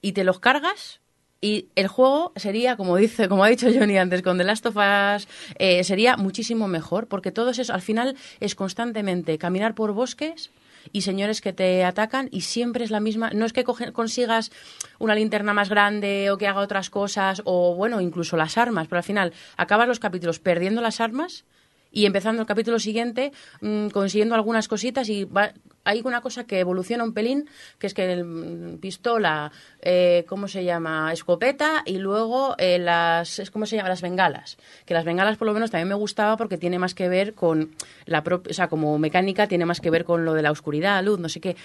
y 0.03 0.13
te 0.13 0.25
los 0.25 0.41
cargas 0.41 1.01
y 1.43 1.69
el 1.75 1.89
juego 1.89 2.33
sería, 2.37 2.77
como 2.77 2.97
dice, 2.97 3.29
como 3.29 3.45
ha 3.45 3.49
dicho 3.49 3.69
Johnny 3.73 3.97
antes, 3.97 4.23
con 4.23 4.37
The 4.39 4.45
Last 4.45 4.67
of 4.67 4.77
Us, 4.77 5.27
eh, 5.59 5.83
sería 5.85 6.17
muchísimo 6.17 6.69
mejor, 6.69 7.07
porque 7.09 7.33
todo 7.33 7.51
eso, 7.51 7.73
al 7.73 7.81
final, 7.83 8.17
es 8.41 8.55
constantemente 8.55 9.39
caminar 9.39 9.75
por 9.75 9.93
bosques 9.93 10.51
y 10.93 11.03
señores 11.03 11.41
que 11.43 11.53
te 11.53 11.85
atacan 11.85 12.29
y 12.31 12.41
siempre 12.43 12.85
es 12.85 12.91
la 12.91 13.01
misma. 13.01 13.31
No 13.35 13.45
es 13.47 13.53
que 13.53 13.65
coge- 13.65 13.93
consigas 13.93 14.51
una 14.99 15.15
linterna 15.15 15.53
más 15.55 15.69
grande 15.69 16.31
o 16.31 16.39
que 16.39 16.47
haga 16.47 16.61
otras 16.61 16.89
cosas 16.91 17.43
o, 17.45 17.75
bueno, 17.75 18.01
incluso 18.01 18.37
las 18.37 18.57
armas, 18.59 18.87
pero 18.89 18.99
al 18.99 19.05
final 19.05 19.33
acabas 19.59 19.89
los 19.89 19.99
capítulos 19.99 20.39
perdiendo 20.41 20.81
las 20.81 21.01
armas 21.01 21.45
y 21.93 22.07
empezando 22.07 22.43
el 22.43 22.47
capítulo 22.49 22.79
siguiente 22.79 23.33
mm, 23.61 23.89
consiguiendo 23.89 24.35
algunas 24.35 24.69
cositas 24.69 25.09
y 25.09 25.25
va- 25.25 25.53
hay 25.83 26.03
una 26.05 26.21
cosa 26.21 26.45
que 26.45 26.61
evoluciona 26.61 27.05
un 27.05 27.15
pelín 27.15 27.49
que 27.79 27.87
es 27.87 27.95
que 27.95 28.13
el, 28.13 28.25
mm, 28.25 28.79
pistola 28.79 29.51
eh, 29.81 30.25
cómo 30.29 30.47
se 30.47 30.63
llama 30.65 31.13
escopeta 31.13 31.83
y 31.87 31.99
luego 31.99 32.55
eh, 32.59 32.79
las 32.79 33.43
cómo 33.51 33.65
se 33.67 33.77
llama 33.77 33.89
las 33.89 34.03
bengalas. 34.03 34.59
Que 34.85 34.95
las 34.95 35.05
bengalas 35.05 35.37
por 35.39 35.47
lo 35.47 35.55
menos 35.55 35.71
también 35.71 35.89
me 35.89 35.95
gustaba 35.95 36.37
porque 36.37 36.59
tiene 36.59 36.79
más 36.79 36.95
que 36.95 37.09
ver 37.09 37.35
con 37.35 37.71
la 38.07 38.23
propia 38.23 38.51
o 38.51 38.55
sea 38.55 38.69
como 38.69 38.99
mecánica 38.99 39.47
tiene 39.49 39.65
más 39.65 39.81
que 39.81 39.91
ver 39.91 40.05
con 40.05 40.25
lo 40.25 40.35
de 40.35 40.43
la 40.43 40.51
oscuridad 40.51 41.03
luz 41.03 41.19
no 41.19 41.29
sé 41.29 41.41
qué. 41.41 41.57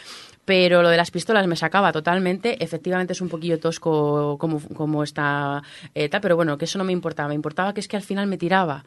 Pero 0.46 0.82
lo 0.82 0.90
de 0.90 0.98
las 0.98 1.12
pistolas 1.12 1.46
me 1.48 1.56
sacaba 1.56 1.92
totalmente. 1.92 2.64
Efectivamente 2.64 3.14
es 3.14 3.22
un 3.22 3.30
poquillo 3.30 3.60
tosco 3.60 4.38
como 4.40 4.62
como 4.76 5.04
está 5.04 5.62
eh, 5.94 6.10
pero 6.22 6.36
bueno 6.36 6.58
que 6.58 6.66
eso 6.66 6.78
no 6.78 6.84
me 6.84 6.94
importaba. 6.94 7.30
Me 7.30 7.36
importaba 7.36 7.74
que 7.74 7.80
es 7.82 7.88
que 7.88 7.98
al 7.98 8.04
final 8.04 8.28
me 8.28 8.38
tiraba 8.38 8.86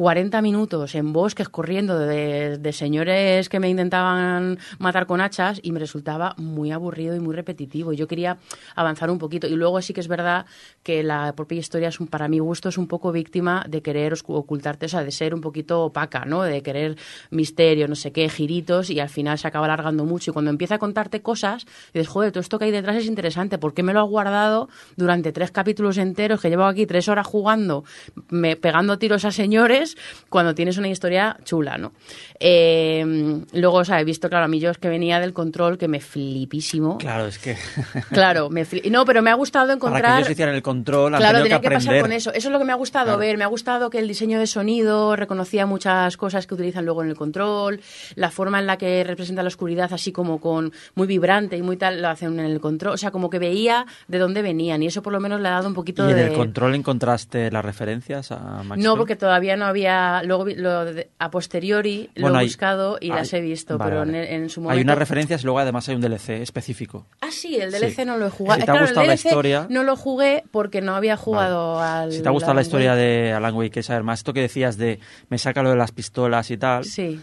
40 0.00 0.40
minutos 0.40 0.94
en 0.94 1.12
bosques 1.12 1.50
corriendo 1.50 1.98
de, 1.98 2.56
de 2.56 2.72
señores 2.72 3.50
que 3.50 3.60
me 3.60 3.68
intentaban 3.68 4.58
matar 4.78 5.04
con 5.04 5.20
hachas 5.20 5.60
y 5.62 5.72
me 5.72 5.78
resultaba 5.78 6.34
muy 6.38 6.72
aburrido 6.72 7.14
y 7.14 7.20
muy 7.20 7.36
repetitivo. 7.36 7.92
Yo 7.92 8.08
quería 8.08 8.38
avanzar 8.74 9.10
un 9.10 9.18
poquito. 9.18 9.46
Y 9.46 9.56
luego 9.56 9.82
sí 9.82 9.92
que 9.92 10.00
es 10.00 10.08
verdad 10.08 10.46
que 10.82 11.02
la 11.02 11.34
propia 11.34 11.58
historia, 11.58 11.88
es 11.88 12.00
un, 12.00 12.06
para 12.06 12.28
mi 12.28 12.38
gusto, 12.38 12.70
es 12.70 12.78
un 12.78 12.86
poco 12.86 13.12
víctima 13.12 13.66
de 13.68 13.82
querer 13.82 14.14
ocultarte, 14.26 14.86
o 14.86 14.88
sea, 14.88 15.04
de 15.04 15.10
ser 15.10 15.34
un 15.34 15.42
poquito 15.42 15.82
opaca, 15.82 16.24
¿no? 16.24 16.44
De 16.44 16.62
querer 16.62 16.96
misterio, 17.30 17.86
no 17.86 17.94
sé 17.94 18.10
qué, 18.10 18.26
giritos 18.30 18.88
y 18.88 19.00
al 19.00 19.10
final 19.10 19.36
se 19.36 19.48
acaba 19.48 19.66
alargando 19.66 20.06
mucho. 20.06 20.30
Y 20.30 20.32
cuando 20.32 20.50
empieza 20.50 20.76
a 20.76 20.78
contarte 20.78 21.20
cosas, 21.20 21.66
dices, 21.92 22.08
joder, 22.08 22.32
todo 22.32 22.40
esto 22.40 22.58
que 22.58 22.64
hay 22.64 22.70
detrás 22.70 22.96
es 22.96 23.04
interesante. 23.04 23.58
¿Por 23.58 23.74
qué 23.74 23.82
me 23.82 23.92
lo 23.92 24.00
has 24.00 24.08
guardado 24.08 24.70
durante 24.96 25.30
tres 25.30 25.50
capítulos 25.50 25.98
enteros 25.98 26.40
que 26.40 26.48
llevo 26.48 26.64
aquí 26.64 26.86
tres 26.86 27.06
horas 27.10 27.26
jugando, 27.26 27.84
me, 28.30 28.56
pegando 28.56 28.98
tiros 28.98 29.26
a 29.26 29.30
señores, 29.30 29.89
cuando 30.28 30.54
tienes 30.54 30.78
una 30.78 30.88
historia 30.88 31.36
chula, 31.44 31.78
¿no? 31.78 31.92
Eh, 32.38 33.44
luego, 33.52 33.78
o 33.78 33.84
sea, 33.84 34.00
he 34.00 34.04
visto, 34.04 34.28
claro, 34.28 34.46
a 34.46 34.48
mí 34.48 34.60
yo 34.60 34.70
es 34.70 34.78
que 34.78 34.88
venía 34.88 35.20
del 35.20 35.32
control 35.32 35.78
que 35.78 35.88
me 35.88 36.00
flipísimo. 36.00 36.98
Claro, 36.98 37.26
es 37.26 37.38
que 37.38 37.56
Claro, 38.10 38.50
me 38.50 38.66
no, 38.90 39.04
pero 39.04 39.22
me 39.22 39.30
ha 39.30 39.34
gustado 39.34 39.66
para 39.66 39.74
encontrar... 39.74 40.12
que 40.12 40.18
ellos 40.20 40.30
hicieran 40.30 40.54
el 40.54 40.62
control 40.62 41.14
han 41.14 41.20
Claro, 41.20 41.42
tenía 41.42 41.60
que 41.60 41.68
que, 41.68 41.74
pasar 41.74 42.00
con 42.00 42.12
eso. 42.12 42.32
Eso 42.32 42.48
es 42.48 42.52
lo 42.52 42.58
que 42.58 42.64
me 42.64 42.72
ha 42.72 42.76
gustado 42.76 43.06
Claro. 43.06 43.18
ver. 43.18 43.36
Me 43.36 43.44
ha 43.44 43.48
gustado 43.48 43.90
que 43.90 43.98
el 43.98 44.08
diseño 44.08 44.38
de 44.38 44.46
sonido 44.46 45.16
reconocía 45.16 45.66
muchas 45.66 46.16
cosas 46.16 46.46
que 46.46 46.54
utilizan 46.54 46.84
luego 46.84 47.02
en 47.02 47.10
el 47.10 47.16
control, 47.16 47.80
la 48.14 48.30
forma 48.30 48.58
en 48.58 48.66
la 48.66 48.76
que 48.76 49.04
representa 49.04 49.42
la 49.42 49.48
oscuridad, 49.48 49.92
así 49.92 50.12
como 50.12 50.40
con 50.40 50.72
muy 50.94 51.06
vibrante 51.06 51.56
y 51.56 51.62
muy 51.62 51.76
tal, 51.76 52.00
lo 52.00 52.08
hacen 52.08 52.38
en 52.38 52.46
el 52.46 52.60
control. 52.60 52.94
O 52.94 52.96
sea, 52.96 53.10
como 53.10 53.30
que 53.30 53.38
veía 53.38 53.86
de 54.08 54.18
dónde 54.18 54.42
venían 54.42 54.82
y 54.82 54.86
eso 54.86 55.02
por 55.02 55.12
lo 55.12 55.20
menos 55.20 55.40
le 55.40 55.48
ha 55.48 55.52
dado 55.52 55.68
un 55.68 55.74
poquito 55.74 56.06
¿Y 56.08 56.10
en 56.12 56.16
de... 56.16 56.26
el 56.28 56.32
control 56.32 56.74
encontraste 56.74 57.50
las 57.50 57.64
referencias 57.64 58.32
a 58.32 58.62
Max 58.62 58.82
No, 58.82 58.96
porque 58.96 59.16
todavía 59.16 59.56
no 59.56 59.66
había. 59.66 59.79
Luego 60.24 60.44
vi- 60.44 60.54
lo 60.54 60.84
de- 60.84 61.10
a 61.18 61.30
posteriori 61.30 62.10
lo 62.14 62.34
he 62.34 62.38
hay- 62.38 62.46
buscado 62.46 62.98
y 63.00 63.10
hay- 63.10 63.16
las 63.18 63.32
he 63.32 63.40
visto, 63.40 63.78
vale, 63.78 63.90
pero 63.90 64.00
vale. 64.00 64.34
En, 64.34 64.42
en 64.42 64.48
su 64.50 64.60
momento. 64.60 64.76
Hay 64.78 64.82
unas 64.84 64.98
referencias 64.98 65.42
y 65.42 65.44
luego 65.44 65.58
además 65.58 65.88
hay 65.88 65.94
un 65.96 66.00
DLC 66.00 66.42
específico. 66.42 67.06
Ah, 67.20 67.30
sí, 67.30 67.56
el 67.56 67.70
DLC 67.70 67.94
Sí. 67.96 68.04
no 68.04 68.16
lo 68.16 68.26
he 68.26 68.30
jugado. 68.30 68.60
Si 68.60 68.64
te 68.66 68.70
ha 68.70 68.74
Claro, 68.74 68.86
el 68.86 68.90
gustado 68.90 69.06
la 69.06 69.12
DLC 69.12 69.28
historia- 69.28 69.66
No 69.70 69.82
lo 69.82 69.96
jugué 69.96 70.44
porque 70.50 70.80
no 70.80 70.94
había 70.94 71.16
jugado 71.16 71.80
al. 71.80 72.12
Si 72.12 72.22
te 72.22 72.28
ha 72.28 72.32
gustado 72.32 72.54
la 72.54 72.62
historia 72.62 72.94
de 72.94 73.32
Alan 73.32 73.54
Wake, 73.54 73.70
que 73.70 73.82
saber 73.82 74.02
más. 74.02 74.20
Esto 74.20 74.32
que 74.32 74.40
decías 74.40 74.76
de 74.76 75.00
me 75.28 75.38
saca 75.38 75.62
lo 75.62 75.70
de 75.70 75.76
las 75.76 75.92
pistolas 75.92 76.50
y 76.50 76.56
tal. 76.56 76.84
Sí. 76.84 77.20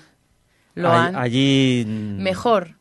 Lo 0.76 0.92
han. 0.92 1.16
Allí. 1.16 1.86
mm, 1.88 2.22
Mejor. 2.22 2.77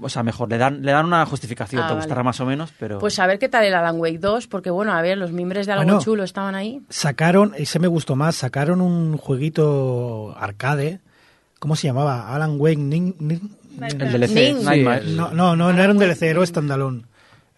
O 0.00 0.08
sea, 0.08 0.22
mejor, 0.22 0.48
le 0.50 0.58
dan, 0.58 0.82
le 0.82 0.92
dan 0.92 1.06
una 1.06 1.24
justificación, 1.26 1.82
Ah, 1.82 1.86
te 1.86 1.92
vale. 1.94 2.02
gustará 2.04 2.22
más 2.22 2.38
o 2.40 2.46
menos, 2.46 2.72
pero... 2.78 2.98
Pues 2.98 3.18
a 3.18 3.26
ver 3.26 3.38
qué 3.38 3.48
tal 3.48 3.64
el 3.64 3.74
Alan 3.74 3.98
Wake 3.98 4.18
2, 4.18 4.46
porque 4.46 4.70
bueno, 4.70 4.92
a 4.92 5.02
ver, 5.02 5.18
los 5.18 5.32
mimbres 5.32 5.66
de 5.66 5.72
algo 5.72 5.84
Bueno. 5.84 6.00
chulo 6.00 6.22
estaban 6.24 6.54
ahí. 6.54 6.80
Sacaron, 6.88 7.52
ese 7.56 7.78
me 7.78 7.88
gustó 7.88 8.16
más, 8.16 8.36
sacaron 8.36 8.80
un 8.80 9.16
jueguito 9.16 10.34
arcade. 10.38 11.00
¿Cómo 11.58 11.76
se 11.76 11.86
llamaba? 11.88 12.34
Alan 12.34 12.56
Wake 12.58 12.78
Nin- 12.78 13.16
Nin- 13.18 13.50
el 13.82 13.98
DLC. 14.12 15.04
No, 15.16 15.30
no, 15.32 15.56
no, 15.56 15.72
no 15.72 15.82
era 15.82 15.92
un 15.92 15.98
DLC, 15.98 16.22
era 16.22 16.44
standalone. 16.46 17.02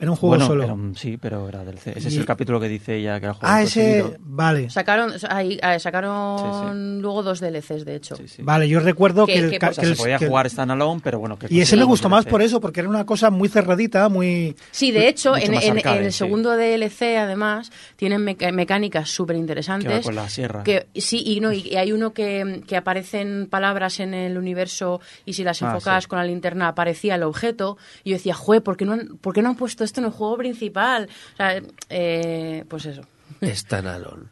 Era 0.02 0.10
un 0.10 0.16
juego 0.16 0.32
bueno, 0.34 0.46
solo. 0.46 0.64
era 0.64 0.72
un- 0.74 0.94
sí, 0.96 1.16
pero 1.16 1.48
era 1.48 1.64
DLC. 1.64 1.92
Ese 1.96 2.08
es 2.08 2.14
Y- 2.14 2.18
el 2.18 2.26
capítulo 2.26 2.58
que 2.60 2.68
dice 2.68 2.96
ella 2.96 3.18
que 3.20 3.26
era 3.26 3.32
el 3.32 3.38
juego 3.38 3.54
Ah, 3.54 3.62
ese. 3.62 3.80
perseguido. 3.80 4.16
Vale. 4.20 4.68
Sacaron, 4.68 5.12
ahí, 5.30 5.58
eh, 5.62 5.78
sacaron 5.78 6.96
Sí, 6.98 7.00
luego 7.00 7.22
dos 7.22 7.40
DLCs, 7.40 7.84
de 7.84 7.94
hecho. 7.96 8.16
Sí, 8.16 8.26
sí. 8.28 8.42
Vale, 8.42 8.68
yo 8.68 8.80
recuerdo 8.80 9.24
Que- 9.26 9.32
que, 9.34 9.38
el, 9.38 9.50
que- 9.50 9.56
o 9.56 9.60
sea, 9.60 9.70
que 9.70 9.86
se 9.86 9.92
el- 9.92 9.96
podía 9.96 10.18
que 10.18 10.24
el- 10.24 10.30
jugar 10.30 10.50
standalone, 10.50 11.00
pero 11.02 11.18
bueno... 11.18 11.38
Que 11.38 11.46
Y 11.50 11.60
ese 11.60 11.76
me 11.76 11.84
gustó 11.84 12.08
más 12.08 12.26
por 12.26 12.42
eso, 12.42 12.60
porque 12.60 12.80
era 12.80 12.88
una 12.88 13.06
cosa 13.06 13.30
muy 13.30 13.48
cerradita, 13.48 14.08
muy. 14.08 14.56
Sí, 14.72 14.90
de 14.90 15.08
hecho, 15.08 15.36
en, 15.36 15.54
en- 15.54 15.76
arcade, 15.78 15.98
en 16.00 16.04
el 16.06 16.12
sí. 16.12 16.18
segundo 16.18 16.50
DLC, 16.56 17.16
además, 17.18 17.70
tienen 17.96 18.22
meca- 18.22 18.50
mecánicas 18.52 19.08
súper 19.08 19.36
interesantes. 19.36 20.04
con 20.04 20.14
la 20.16 20.28
sierra. 20.28 20.62
Que, 20.64 20.88
sí, 20.96 21.22
y, 21.24 21.40
no, 21.40 21.52
y 21.52 21.62
y 21.72 21.76
hay 21.76 21.92
uno 21.92 22.12
que, 22.12 22.62
que 22.66 22.76
aparecen 22.76 23.46
palabras 23.48 24.00
en 24.00 24.14
el 24.14 24.36
universo 24.36 25.00
y 25.24 25.34
si 25.34 25.44
las 25.44 25.62
Ah, 25.62 25.66
enfocas 25.68 26.04
sí. 26.04 26.08
con 26.08 26.18
la 26.18 26.24
linterna 26.24 26.68
aparecía 26.68 27.14
el 27.14 27.22
objeto. 27.22 27.78
Y 28.04 28.10
yo 28.10 28.16
decía, 28.16 28.34
jue, 28.34 28.60
¿por 28.60 28.76
qué 28.76 28.84
no 28.84 28.92
han, 28.94 29.16
¿por 29.18 29.32
qué 29.32 29.42
no 29.42 29.50
han 29.50 29.54
puesto 29.56 29.84
esto 29.92 30.00
en 30.00 30.06
el 30.06 30.12
juego 30.12 30.38
principal? 30.38 31.08
O 31.34 31.36
sea, 31.36 31.60
eh, 31.90 32.64
pues 32.68 32.86
eso. 32.86 33.02
Standalone. 33.42 34.24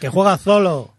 que 0.00 0.08
juega 0.08 0.38
solo. 0.38 0.94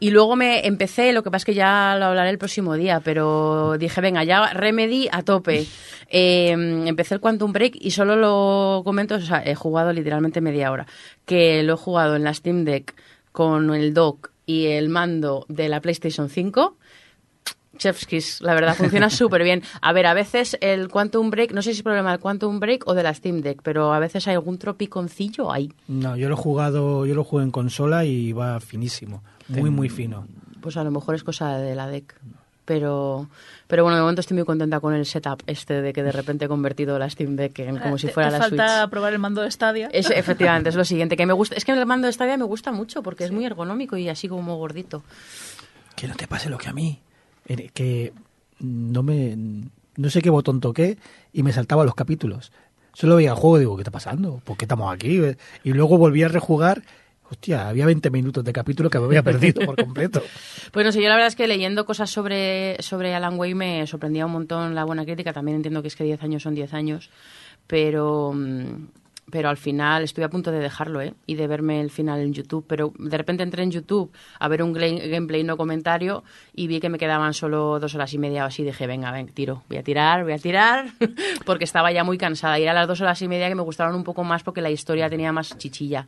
Y 0.00 0.10
luego 0.10 0.34
me 0.34 0.66
empecé, 0.66 1.12
lo 1.12 1.22
que 1.22 1.30
pasa 1.30 1.42
es 1.42 1.44
que 1.44 1.54
ya 1.54 1.94
lo 1.96 2.06
hablaré 2.06 2.30
el 2.30 2.38
próximo 2.38 2.74
día, 2.74 3.00
pero 3.00 3.78
dije, 3.78 4.00
venga, 4.00 4.24
ya 4.24 4.52
Remedy 4.52 5.08
a 5.10 5.22
tope. 5.22 5.66
Eh, 6.14 6.50
empecé 6.50 7.14
el 7.14 7.20
Quantum 7.20 7.54
Break 7.54 7.76
y 7.80 7.92
solo 7.92 8.16
lo 8.16 8.82
comento, 8.84 9.14
o 9.14 9.20
sea, 9.22 9.42
he 9.42 9.54
jugado 9.54 9.94
literalmente 9.94 10.42
media 10.42 10.70
hora, 10.70 10.86
que 11.24 11.62
lo 11.62 11.72
he 11.72 11.76
jugado 11.78 12.16
en 12.16 12.24
la 12.24 12.34
Steam 12.34 12.66
Deck 12.66 12.94
con 13.32 13.74
el 13.74 13.94
dock 13.94 14.30
y 14.44 14.66
el 14.66 14.90
mando 14.90 15.46
de 15.48 15.70
la 15.70 15.80
PlayStation 15.80 16.28
5. 16.28 16.76
Chef's 17.78 18.06
Kiss, 18.06 18.40
la 18.42 18.54
verdad, 18.54 18.74
funciona 18.76 19.08
súper 19.10 19.42
bien. 19.42 19.62
A 19.80 19.92
ver, 19.92 20.06
a 20.06 20.14
veces 20.14 20.56
el 20.60 20.88
Quantum 20.88 21.30
Break, 21.30 21.52
no 21.52 21.62
sé 21.62 21.72
si 21.72 21.78
es 21.78 21.82
problema 21.82 22.10
del 22.10 22.20
Quantum 22.20 22.60
Break 22.60 22.86
o 22.86 22.94
de 22.94 23.02
la 23.02 23.14
Steam 23.14 23.40
Deck, 23.40 23.60
pero 23.62 23.92
a 23.92 23.98
veces 23.98 24.28
hay 24.28 24.34
algún 24.34 24.58
tropiconcillo 24.58 25.50
ahí. 25.52 25.72
No, 25.88 26.16
yo 26.16 26.28
lo 26.28 26.34
he 26.34 26.38
jugado, 26.38 27.06
yo 27.06 27.14
lo 27.14 27.24
jugué 27.24 27.44
en 27.44 27.50
consola 27.50 28.04
y 28.04 28.32
va 28.32 28.60
finísimo. 28.60 29.22
Muy, 29.48 29.70
muy 29.70 29.88
fino. 29.88 30.26
pues 30.60 30.76
a 30.76 30.84
lo 30.84 30.90
mejor 30.90 31.14
es 31.14 31.24
cosa 31.24 31.56
de 31.58 31.74
la 31.74 31.88
deck. 31.88 32.14
Pero, 32.64 33.28
pero 33.66 33.82
bueno, 33.82 33.96
de 33.96 34.02
momento 34.02 34.20
estoy 34.20 34.36
muy 34.36 34.46
contenta 34.46 34.78
con 34.78 34.94
el 34.94 35.04
setup 35.04 35.42
este 35.48 35.82
de 35.82 35.92
que 35.92 36.04
de 36.04 36.12
repente 36.12 36.44
he 36.44 36.48
convertido 36.48 36.96
la 36.96 37.10
Steam 37.10 37.34
Deck 37.34 37.58
en 37.58 37.76
como 37.78 37.98
si 37.98 38.06
Te- 38.06 38.12
fuera 38.12 38.28
te 38.30 38.38
la 38.38 38.44
falta 38.44 38.78
Switch. 38.78 38.90
probar 38.90 39.12
el 39.12 39.18
mando 39.18 39.42
de 39.42 39.50
Stadia. 39.50 39.88
Es, 39.92 40.08
efectivamente, 40.14 40.68
es 40.68 40.76
lo 40.76 40.84
siguiente 40.84 41.16
que 41.16 41.26
me 41.26 41.32
gusta. 41.32 41.56
Es 41.56 41.64
que 41.64 41.72
el 41.72 41.84
mando 41.86 42.06
de 42.06 42.12
Stadia 42.12 42.36
me 42.36 42.44
gusta 42.44 42.70
mucho 42.70 43.02
porque 43.02 43.24
es 43.24 43.32
muy 43.32 43.44
ergonómico 43.44 43.96
y 43.96 44.08
así 44.08 44.28
como 44.28 44.56
gordito. 44.58 45.02
Que 45.96 46.06
no 46.06 46.14
te 46.14 46.28
pase 46.28 46.48
lo 46.50 46.56
que 46.58 46.68
a 46.68 46.72
mí. 46.72 47.00
Que 47.74 48.12
no 48.60 49.02
me. 49.02 49.36
No 49.96 50.10
sé 50.10 50.22
qué 50.22 50.30
botón 50.30 50.60
toqué 50.60 50.96
y 51.32 51.42
me 51.42 51.52
saltaba 51.52 51.84
los 51.84 51.94
capítulos. 51.94 52.52
Solo 52.94 53.16
veía 53.16 53.30
el 53.30 53.36
juego 53.36 53.56
y 53.56 53.60
digo, 53.60 53.76
¿qué 53.76 53.82
está 53.82 53.90
pasando? 53.90 54.40
¿Por 54.44 54.56
qué 54.56 54.64
estamos 54.64 54.92
aquí? 54.92 55.20
Y 55.64 55.72
luego 55.72 55.98
volví 55.98 56.22
a 56.22 56.28
rejugar. 56.28 56.82
Hostia, 57.30 57.68
había 57.68 57.86
20 57.86 58.10
minutos 58.10 58.44
de 58.44 58.52
capítulo 58.52 58.90
que 58.90 58.98
me 58.98 59.06
había 59.06 59.22
perdido 59.22 59.64
por 59.64 59.76
completo. 59.76 60.22
Pues 60.70 60.86
no 60.86 60.92
sé, 60.92 61.02
yo 61.02 61.08
la 61.08 61.16
verdad 61.16 61.28
es 61.28 61.36
que 61.36 61.46
leyendo 61.46 61.84
cosas 61.84 62.08
sobre, 62.10 62.76
sobre 62.80 63.14
Alan 63.14 63.38
Wake 63.38 63.54
me 63.54 63.86
sorprendía 63.86 64.24
un 64.24 64.32
montón 64.32 64.74
la 64.74 64.84
buena 64.84 65.04
crítica. 65.04 65.32
También 65.32 65.56
entiendo 65.56 65.82
que 65.82 65.88
es 65.88 65.96
que 65.96 66.04
10 66.04 66.22
años 66.22 66.42
son 66.42 66.54
10 66.54 66.72
años. 66.74 67.10
Pero, 67.66 68.32
mm, 68.34 68.86
pero 69.32 69.48
al 69.48 69.56
final 69.56 70.02
estuve 70.02 70.26
a 70.26 70.28
punto 70.28 70.52
de 70.52 70.58
dejarlo, 70.58 71.00
¿eh? 71.00 71.14
Y 71.24 71.36
de 71.36 71.46
verme 71.46 71.80
el 71.80 71.90
final 71.90 72.20
en 72.20 72.34
YouTube. 72.34 72.66
Pero 72.68 72.92
de 72.98 73.16
repente 73.16 73.42
entré 73.42 73.62
en 73.62 73.70
YouTube 73.70 74.12
a 74.38 74.46
ver 74.46 74.62
un 74.62 74.74
gameplay 74.74 75.42
no 75.42 75.56
comentario 75.56 76.22
y 76.54 76.66
vi 76.66 76.80
que 76.80 76.90
me 76.90 76.98
quedaban 76.98 77.32
solo 77.32 77.80
dos 77.80 77.94
horas 77.94 78.12
y 78.12 78.18
media 78.18 78.44
o 78.44 78.48
así. 78.48 78.62
Dije, 78.62 78.86
venga, 78.86 79.10
ven, 79.10 79.28
tiro. 79.28 79.62
Voy 79.70 79.78
a 79.78 79.82
tirar, 79.82 80.24
voy 80.24 80.34
a 80.34 80.38
tirar. 80.38 80.84
porque 81.46 81.64
estaba 81.64 81.90
ya 81.92 82.04
muy 82.04 82.18
cansada. 82.18 82.58
Y 82.58 82.64
eran 82.64 82.74
las 82.74 82.86
dos 82.86 83.00
horas 83.00 83.22
y 83.22 83.28
media 83.28 83.48
que 83.48 83.54
me 83.54 83.62
gustaron 83.62 83.94
un 83.94 84.04
poco 84.04 84.22
más 84.22 84.42
porque 84.42 84.60
la 84.60 84.68
historia 84.68 85.08
tenía 85.08 85.32
más 85.32 85.56
chichilla. 85.56 86.06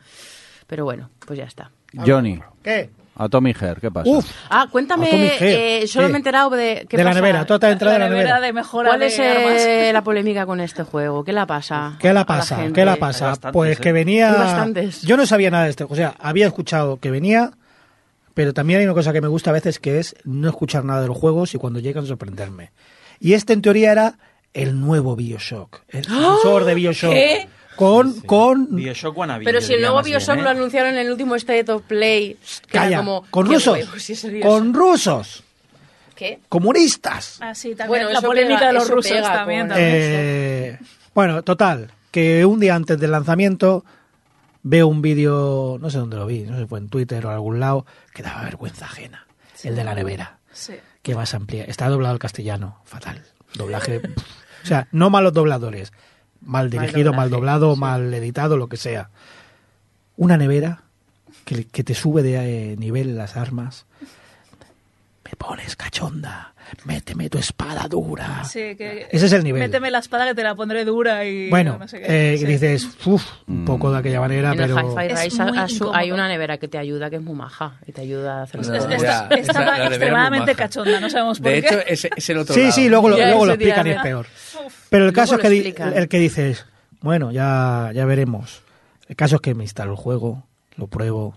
Pero 0.67 0.85
bueno, 0.85 1.09
pues 1.27 1.39
ya 1.39 1.47
está. 1.47 1.71
Johnny, 1.95 2.43
¿Qué? 2.63 2.91
Atomic 3.17 3.63
Hair, 3.63 3.81
¿qué 3.81 3.91
pasa? 3.91 4.11
Uf, 4.11 4.29
Ah, 4.51 4.67
cuéntame, 4.71 5.09
eh, 5.41 5.87
solo 5.87 6.09
me 6.09 6.15
he 6.15 6.17
enterado 6.17 6.51
de... 6.51 6.87
¿qué 6.89 6.97
de 6.97 7.05
la 7.05 7.11
pasa? 7.11 7.21
nevera. 7.21 7.45
Tú 7.47 7.59
te 7.59 7.67
has 7.67 7.73
entrado 7.73 7.99
la 7.99 8.05
de 8.07 8.11
la 8.11 8.17
nevera 8.17 8.41
de 8.41 8.53
mejora 8.53 8.89
¿Cuál 8.91 9.01
de 9.01 9.07
es 9.07 9.19
armas. 9.21 9.63
eh, 9.63 9.91
la 9.93 10.03
polémica 10.03 10.47
con 10.47 10.61
este 10.61 10.83
juego? 10.83 11.23
¿Qué 11.25 11.33
la 11.33 11.47
pasa? 11.47 11.97
¿Qué 12.01 12.09
a 12.09 12.13
la 12.13 12.27
pasa? 12.27 12.57
gente? 12.57 12.73
¿Qué 12.73 12.85
la 12.85 12.97
pasa? 12.97 13.27
bastantes, 13.27 13.53
Pues 13.53 13.79
¿eh? 13.79 13.81
que 13.81 13.93
venía. 13.93 14.33
Hay 14.33 14.39
bastantes. 14.39 15.03
Yo 15.03 15.17
no 15.17 15.27
sabía 15.27 15.51
nada 15.51 15.65
de 15.65 15.71
esto. 15.71 15.87
O 15.89 15.95
sea, 15.95 16.15
había 16.19 16.47
escuchado 16.47 16.99
que 16.99 17.11
venía, 17.13 17.53
pero 18.35 18.53
también 18.53 18.81
hay 18.81 18.85
una 18.87 18.95
cosa 18.95 19.13
que 19.13 19.21
me 19.21 19.29
gusta 19.29 19.51
a 19.51 19.53
veces 19.53 19.79
que 19.79 20.01
es 20.01 20.17
no 20.25 20.49
escuchar 20.49 20.85
nada 20.85 21.03
de 21.03 21.07
los 21.09 21.17
juegos 21.17 21.55
y 21.55 21.59
cuando 21.59 21.79
llegan 21.79 22.07
sorprenderme. 22.07 22.73
Y 23.21 23.35
este 23.35 23.53
en 23.53 23.63
teoría 23.63 23.93
era 23.93 24.19
el 24.55 24.81
nuevo 24.81 25.15
Bioshock. 25.15 25.83
El 25.89 26.05
sucesor 26.05 26.65
de 26.65 26.75
Bioshock. 26.75 27.13
¿Qué? 27.13 27.49
Con, 27.77 28.21
con. 28.21 28.75
Bioshock 28.77 29.17
Wannabe. 29.17 29.45
Pero 29.45 29.61
si 29.61 29.75
el 29.75 29.81
nuevo 29.81 30.03
bien, 30.03 30.17
Bioshock 30.19 30.39
¿eh? 30.39 30.43
lo 30.43 30.51
anunciaron 30.51 30.93
en 30.95 30.99
el 31.07 31.11
último 31.11 31.35
State 31.37 31.71
of 31.73 31.83
Play, 31.83 32.37
que 32.67 32.69
Calla, 32.79 32.87
era 32.89 32.99
como... 32.99 33.27
con 33.31 33.47
rusos. 33.47 33.79
si. 33.99 34.41
Con 34.41 34.73
rusos. 34.75 35.43
¿Qué? 36.15 36.39
Comunistas. 36.49 37.39
Ah, 37.41 37.55
sí, 37.55 37.71
también 37.75 37.89
Bueno, 37.89 38.11
la 38.11 38.21
polémica 38.21 38.61
pega- 38.61 38.67
de 38.69 38.73
los 38.75 38.89
rusos 38.89 39.11
pega 39.13 39.33
también. 39.33 39.69
Eh, 39.75 40.79
bueno, 41.13 41.43
total, 41.43 41.91
que 42.13 42.45
un 42.45 42.61
día 42.61 42.77
antes 42.77 42.99
del 43.01 43.11
lanzamiento 43.11 43.85
veo 44.63 44.87
un 44.87 45.03
vídeo, 45.03 45.77
no 45.81 45.91
sé 45.91 45.99
dónde 45.99 46.17
lo 46.17 46.27
vi, 46.27 46.43
no 46.43 46.55
sé 46.55 46.63
si 46.63 46.67
fue 46.69 46.79
en 46.79 46.89
Twitter 46.89 47.27
o 47.27 47.31
en 47.31 47.35
algún 47.35 47.59
lado, 47.61 47.85
que 48.15 48.23
daba 48.23 48.43
vergüenza 48.45 48.85
ajena. 48.85 49.27
El 49.65 49.75
de 49.75 49.83
la 49.85 49.95
nevera. 49.95 50.39
Sí. 50.53 50.75
Que 51.03 51.15
vas 51.15 51.35
a 51.35 51.39
ampliar. 51.39 51.69
Está 51.69 51.89
doblado 51.89 52.13
al 52.13 52.19
castellano. 52.19 52.81
Fatal. 52.85 53.23
Doblaje. 53.55 53.99
pff. 54.01 54.17
o 54.63 54.67
sea, 54.67 54.87
no 54.93 55.11
malos 55.11 55.33
dobladores. 55.33 55.93
Mal 56.45 56.71
dirigido, 56.71 57.13
mal, 57.13 57.31
doblaje, 57.31 57.61
doblado, 57.61 57.77
mal 57.77 58.15
editado, 58.15 58.57
lo 58.57 58.69
que 58.69 58.77
sea. 58.77 59.11
Una 60.17 60.37
nevera 60.37 60.83
que, 61.45 61.67
que 61.67 61.85
te 61.85 61.95
sube 61.95 62.23
de 62.23 62.73
eh, 62.73 62.77
nivel 62.77 63.17
las 63.17 63.37
armas. 63.37 63.87
Me 65.25 65.33
pones 65.37 65.77
cachonda. 65.77 66.54
Méteme 66.85 67.29
tu 67.31 67.39
espada 67.39 67.87
dura. 67.89 68.45
Sí, 68.45 68.75
que- 68.77 69.07
Ese 69.11 69.27
es 69.27 69.33
el 69.33 69.45
nivel. 69.45 69.61
Méteme 69.63 69.91
la 69.91 69.99
espada 69.99 70.27
que 70.27 70.35
te 70.35 70.43
la 70.43 70.55
pondré 70.55 70.85
dura 70.85 71.25
y 71.25 71.49
Bueno, 71.51 71.77
no 71.79 71.87
sé 71.89 72.01
qué. 72.01 72.35
eh, 72.35 72.39
Sí. 72.39 72.47
dices, 72.47 72.89
uff, 73.07 73.25
un 73.47 73.65
poco 73.65 73.91
de 73.93 73.99
aquella 73.99 74.21
manera, 74.21 74.53
En 74.53 74.57
pero... 74.59 74.77
Hi-Fi 74.79 75.13
Es 75.13 75.25
Rise 75.25 75.43
a- 75.43 75.47
muy 75.47 75.59
a 75.59 75.69
su- 75.69 75.93
hay 75.95 76.13
una 76.13 76.29
nevera 76.29 76.59
que 76.59 76.69
te 76.69 76.79
ayuda, 76.79 77.11
que 77.11 77.17
es 77.17 77.23
muy 77.23 77.35
maja, 77.35 77.79
y 77.87 77.93
te 77.93 78.01
ayuda 78.03 78.41
a 78.41 78.43
hacer 78.45 78.61
Es- 78.61 78.69
es-. 78.69 78.89
Ya, 79.03 79.29
Está- 79.31 79.65
la 79.65 79.77
es 79.85 79.91
extremadamente 79.91 80.55
cachonda, 80.55 81.01
no 81.01 81.09
sabemos 81.11 81.39
por 81.41 81.51
De 81.53 81.61
qué. 81.63 81.67
hecho, 81.69 81.79
es, 81.87 82.09
es 82.17 82.31
el 82.31 82.39
otro 82.39 82.55
Sí, 82.55 82.61
lado. 82.63 82.73
sí, 82.73 82.89
luego, 82.89 83.09
lo- 83.09 83.19
Ya, 83.19 83.27
luego 83.29 83.47
lo 83.47 83.53
explican 83.53 83.87
y 83.87 83.91
es 83.91 84.01
peor. 84.03 84.27
Pero 84.91 85.05
el 85.07 85.11
Luego 85.13 85.15
caso 85.15 85.35
es 85.37 85.41
que, 85.41 85.49
di- 85.51 85.75
el 85.95 86.09
que 86.09 86.19
dices, 86.19 86.67
bueno, 87.01 87.31
ya, 87.33 87.91
ya 87.95 88.05
veremos. 88.05 88.63
El 89.09 89.17
caso 89.17 89.37
es 89.37 89.41
que 89.43 89.55
me 89.55 89.65
instalo 89.65 89.93
el 89.93 89.97
juego, 89.99 90.45
lo 90.77 90.87
pruebo. 90.87 91.37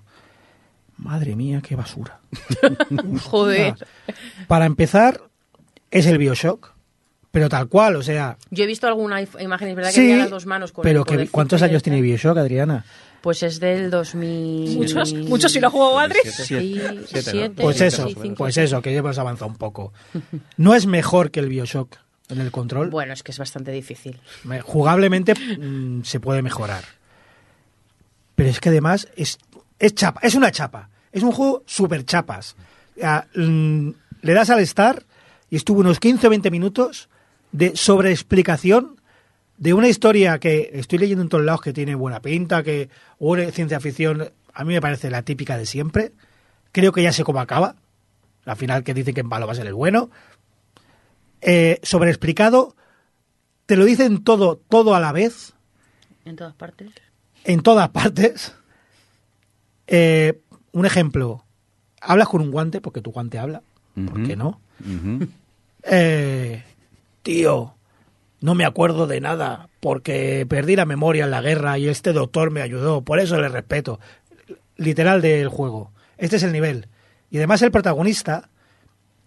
Madre 0.97 1.35
mía, 1.35 1.61
qué 1.61 1.75
basura. 1.75 2.19
Joder. 3.23 3.75
Para 4.47 4.65
empezar, 4.65 5.21
es 5.91 6.05
el 6.07 6.17
Bioshock, 6.17 6.73
pero 7.31 7.49
tal 7.49 7.67
cual, 7.67 7.95
o 7.97 8.03
sea... 8.03 8.37
Yo 8.49 8.63
he 8.63 8.67
visto 8.67 8.87
alguna 8.87 9.21
imagen, 9.21 9.69
es 9.69 9.75
verdad 9.75 9.89
que 9.91 9.95
Sí, 9.95 10.01
tenía 10.01 10.17
las 10.17 10.29
dos 10.31 10.45
manos 10.45 10.71
con 10.71 10.83
pero 10.83 11.01
el 11.01 11.05
que, 11.05 11.27
¿cuántos 11.29 11.61
años 11.61 11.83
tiene. 11.83 12.01
Bioshock, 12.01 12.37
Adriana? 12.37 12.83
Pues 13.21 13.43
es 13.43 13.59
del 13.59 13.89
2000... 13.91 14.77
Muchos, 14.77 15.13
muchos 15.13 15.51
si 15.51 15.59
lo 15.59 15.67
ha 15.67 15.69
jugado 15.69 15.99
Adri. 15.99 16.19
Sí, 16.23 16.79
Siete, 17.05 17.51
Pues 17.61 17.77
sí, 17.77 17.83
eso, 17.85 18.07
pues 18.35 18.57
eso, 18.57 18.81
que 18.81 18.91
ya 18.93 18.99
hemos 18.99 19.17
avanzado 19.19 19.49
un 19.51 19.57
poco. 19.57 19.93
No 20.55 20.73
es 20.75 20.85
mejor 20.87 21.29
que 21.31 21.39
el 21.41 21.49
Bioshock 21.49 21.95
en 22.29 22.41
el 22.41 22.51
control. 22.51 22.89
Bueno, 22.89 23.13
es 23.13 23.23
que 23.23 23.31
es 23.31 23.37
bastante 23.39 23.71
difícil. 23.71 24.19
Me- 24.43 24.61
Jugablemente 24.61 25.33
mm, 25.35 26.03
se 26.03 26.19
puede 26.19 26.41
mejorar. 26.41 26.83
Pero 28.35 28.49
es 28.49 28.59
que 28.59 28.69
además 28.69 29.07
es, 29.15 29.39
es 29.79 29.93
chapa, 29.95 30.19
es 30.23 30.35
una 30.35 30.51
chapa. 30.51 30.89
Es 31.11 31.23
un 31.23 31.31
juego 31.31 31.63
super 31.65 32.05
chapas. 32.05 32.55
Ah, 33.01 33.25
mm, 33.35 33.89
le 34.21 34.33
das 34.33 34.49
al 34.49 34.65
start 34.65 35.05
y 35.49 35.55
estuvo 35.55 35.79
unos 35.79 35.99
15 35.99 36.27
o 36.27 36.29
20 36.29 36.51
minutos 36.51 37.09
de 37.51 37.75
sobreexplicación 37.75 38.99
de 39.57 39.73
una 39.73 39.87
historia 39.87 40.37
que 40.39 40.69
estoy 40.73 40.99
leyendo 40.99 41.23
en 41.23 41.29
todos 41.29 41.43
lados 41.45 41.61
que 41.61 41.73
tiene 41.73 41.95
buena 41.95 42.21
pinta, 42.21 42.61
que 42.63 42.89
una 43.17 43.49
ciencia 43.51 43.79
ficción, 43.79 44.31
a 44.53 44.63
mí 44.63 44.73
me 44.73 44.81
parece 44.81 45.09
la 45.09 45.23
típica 45.23 45.57
de 45.57 45.65
siempre. 45.65 46.11
Creo 46.71 46.91
que 46.91 47.01
ya 47.01 47.11
sé 47.11 47.23
cómo 47.23 47.39
acaba. 47.39 47.75
Al 48.45 48.55
final 48.57 48.83
que 48.83 48.93
dicen 48.93 49.13
que 49.15 49.21
en 49.21 49.27
malo 49.27 49.47
va 49.47 49.53
a 49.53 49.55
ser 49.55 49.65
el 49.67 49.73
bueno. 49.73 50.09
Eh, 51.41 51.79
sobreexplicado, 51.83 52.75
te 53.65 53.75
lo 53.77 53.85
dicen 53.85 54.23
todo, 54.23 54.57
todo 54.57 54.95
a 54.95 54.99
la 54.99 55.11
vez, 55.11 55.53
En 56.25 56.35
todas 56.35 56.53
partes. 56.55 56.91
en 57.45 57.61
todas 57.61 57.89
partes. 57.89 58.53
Eh, 59.87 60.41
un 60.73 60.85
ejemplo, 60.85 61.45
hablas 62.01 62.27
con 62.27 62.41
un 62.41 62.51
guante, 62.51 62.81
porque 62.81 63.01
tu 63.01 63.11
guante 63.11 63.39
habla, 63.39 63.63
¿por 63.95 64.23
qué 64.23 64.35
no? 64.35 64.61
Eh, 65.83 66.63
tío, 67.23 67.73
no 68.41 68.55
me 68.55 68.65
acuerdo 68.65 69.07
de 69.07 69.21
nada 69.21 69.69
porque 69.79 70.45
perdí 70.47 70.75
la 70.75 70.85
memoria 70.85 71.23
en 71.23 71.31
la 71.31 71.41
guerra 71.41 71.77
y 71.77 71.87
este 71.87 72.13
doctor 72.13 72.51
me 72.51 72.61
ayudó, 72.61 73.01
por 73.01 73.19
eso 73.19 73.39
le 73.39 73.49
respeto. 73.49 73.99
Literal 74.75 75.21
del 75.21 75.47
juego. 75.47 75.91
Este 76.17 76.35
es 76.35 76.43
el 76.43 76.51
nivel. 76.51 76.87
Y 77.31 77.37
además 77.37 77.61
el 77.61 77.71
protagonista 77.71 78.49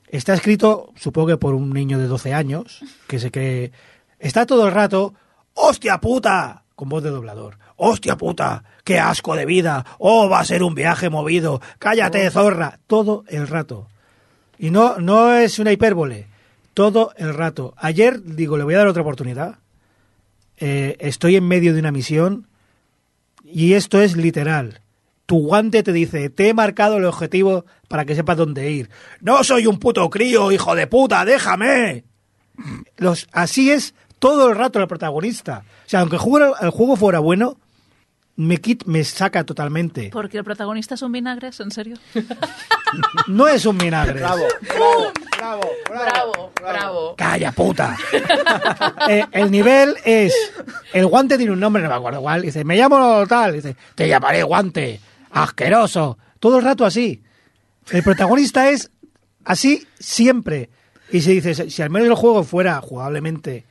está 0.08 0.34
escrito, 0.34 0.92
supongo 0.96 1.28
que 1.28 1.36
por 1.36 1.54
un 1.54 1.70
niño 1.70 1.98
de 1.98 2.06
12 2.06 2.34
años, 2.34 2.84
que 3.06 3.18
se 3.18 3.30
cree... 3.30 3.72
Está 4.18 4.44
todo 4.44 4.66
el 4.66 4.74
rato, 4.74 5.14
¡hostia 5.54 5.98
puta! 5.98 6.64
Con 6.80 6.88
voz 6.88 7.02
de 7.02 7.10
doblador. 7.10 7.58
¡Hostia 7.76 8.16
puta! 8.16 8.64
¡Qué 8.84 8.98
asco 8.98 9.36
de 9.36 9.44
vida! 9.44 9.84
¡Oh, 9.98 10.30
va 10.30 10.40
a 10.40 10.44
ser 10.46 10.62
un 10.62 10.74
viaje 10.74 11.10
movido! 11.10 11.60
¡Cállate, 11.78 12.30
zorra! 12.30 12.80
Todo 12.86 13.24
el 13.28 13.48
rato. 13.48 13.86
Y 14.58 14.70
no, 14.70 14.96
no 14.96 15.34
es 15.34 15.58
una 15.58 15.72
hipérbole. 15.72 16.28
Todo 16.72 17.12
el 17.18 17.34
rato. 17.34 17.74
Ayer, 17.76 18.24
digo, 18.24 18.56
le 18.56 18.64
voy 18.64 18.72
a 18.72 18.78
dar 18.78 18.86
otra 18.86 19.02
oportunidad. 19.02 19.58
Eh, 20.56 20.96
estoy 21.00 21.36
en 21.36 21.46
medio 21.46 21.74
de 21.74 21.80
una 21.80 21.92
misión 21.92 22.46
y 23.44 23.74
esto 23.74 24.00
es 24.00 24.16
literal. 24.16 24.80
Tu 25.26 25.36
guante 25.36 25.82
te 25.82 25.92
dice, 25.92 26.30
te 26.30 26.48
he 26.48 26.54
marcado 26.54 26.96
el 26.96 27.04
objetivo 27.04 27.66
para 27.88 28.06
que 28.06 28.14
sepas 28.14 28.38
dónde 28.38 28.70
ir. 28.70 28.88
No 29.20 29.44
soy 29.44 29.66
un 29.66 29.78
puto 29.78 30.08
crío, 30.08 30.50
hijo 30.50 30.74
de 30.74 30.86
puta, 30.86 31.26
déjame. 31.26 32.04
Los, 32.96 33.28
así 33.32 33.70
es 33.70 33.92
todo 34.18 34.48
el 34.48 34.56
rato 34.56 34.80
el 34.80 34.88
protagonista. 34.88 35.64
O 35.90 35.94
sea, 35.98 36.00
aunque 36.02 36.14
el 36.14 36.22
juego, 36.22 36.54
el 36.60 36.70
juego 36.70 36.94
fuera 36.94 37.18
bueno, 37.18 37.56
me, 38.36 38.58
quit, 38.58 38.84
me 38.84 39.02
saca 39.02 39.42
totalmente. 39.42 40.10
Porque 40.12 40.38
el 40.38 40.44
protagonista 40.44 40.94
es 40.94 41.02
un 41.02 41.10
vinagre, 41.10 41.50
¿en 41.58 41.70
serio? 41.72 41.96
No 43.26 43.48
es 43.48 43.66
un 43.66 43.76
vinagre. 43.76 44.20
Bravo, 44.20 44.44
bravo, 45.36 45.70
Bravo, 45.88 46.52
bravo. 46.60 47.14
Calla, 47.16 47.50
puta. 47.50 47.96
Eh, 49.08 49.26
el 49.32 49.50
nivel 49.50 49.96
es. 50.04 50.32
El 50.92 51.06
guante 51.06 51.36
tiene 51.36 51.52
un 51.52 51.58
nombre, 51.58 51.82
no 51.82 51.88
me 51.88 51.94
acuerdo 51.96 52.20
cuál. 52.20 52.42
Dice, 52.42 52.62
me 52.64 52.76
llamo 52.76 53.26
tal. 53.26 53.54
Dice, 53.54 53.74
te 53.96 54.06
llamaré 54.06 54.44
guante. 54.44 55.00
Asqueroso. 55.32 56.18
Todo 56.38 56.58
el 56.58 56.64
rato 56.64 56.84
así. 56.84 57.20
El 57.90 58.04
protagonista 58.04 58.70
es 58.70 58.92
así 59.44 59.84
siempre. 59.98 60.70
Y 61.10 61.20
si 61.20 61.40
dices, 61.40 61.64
si 61.74 61.82
al 61.82 61.90
menos 61.90 62.06
el 62.06 62.14
juego 62.14 62.44
fuera 62.44 62.80
jugablemente 62.80 63.64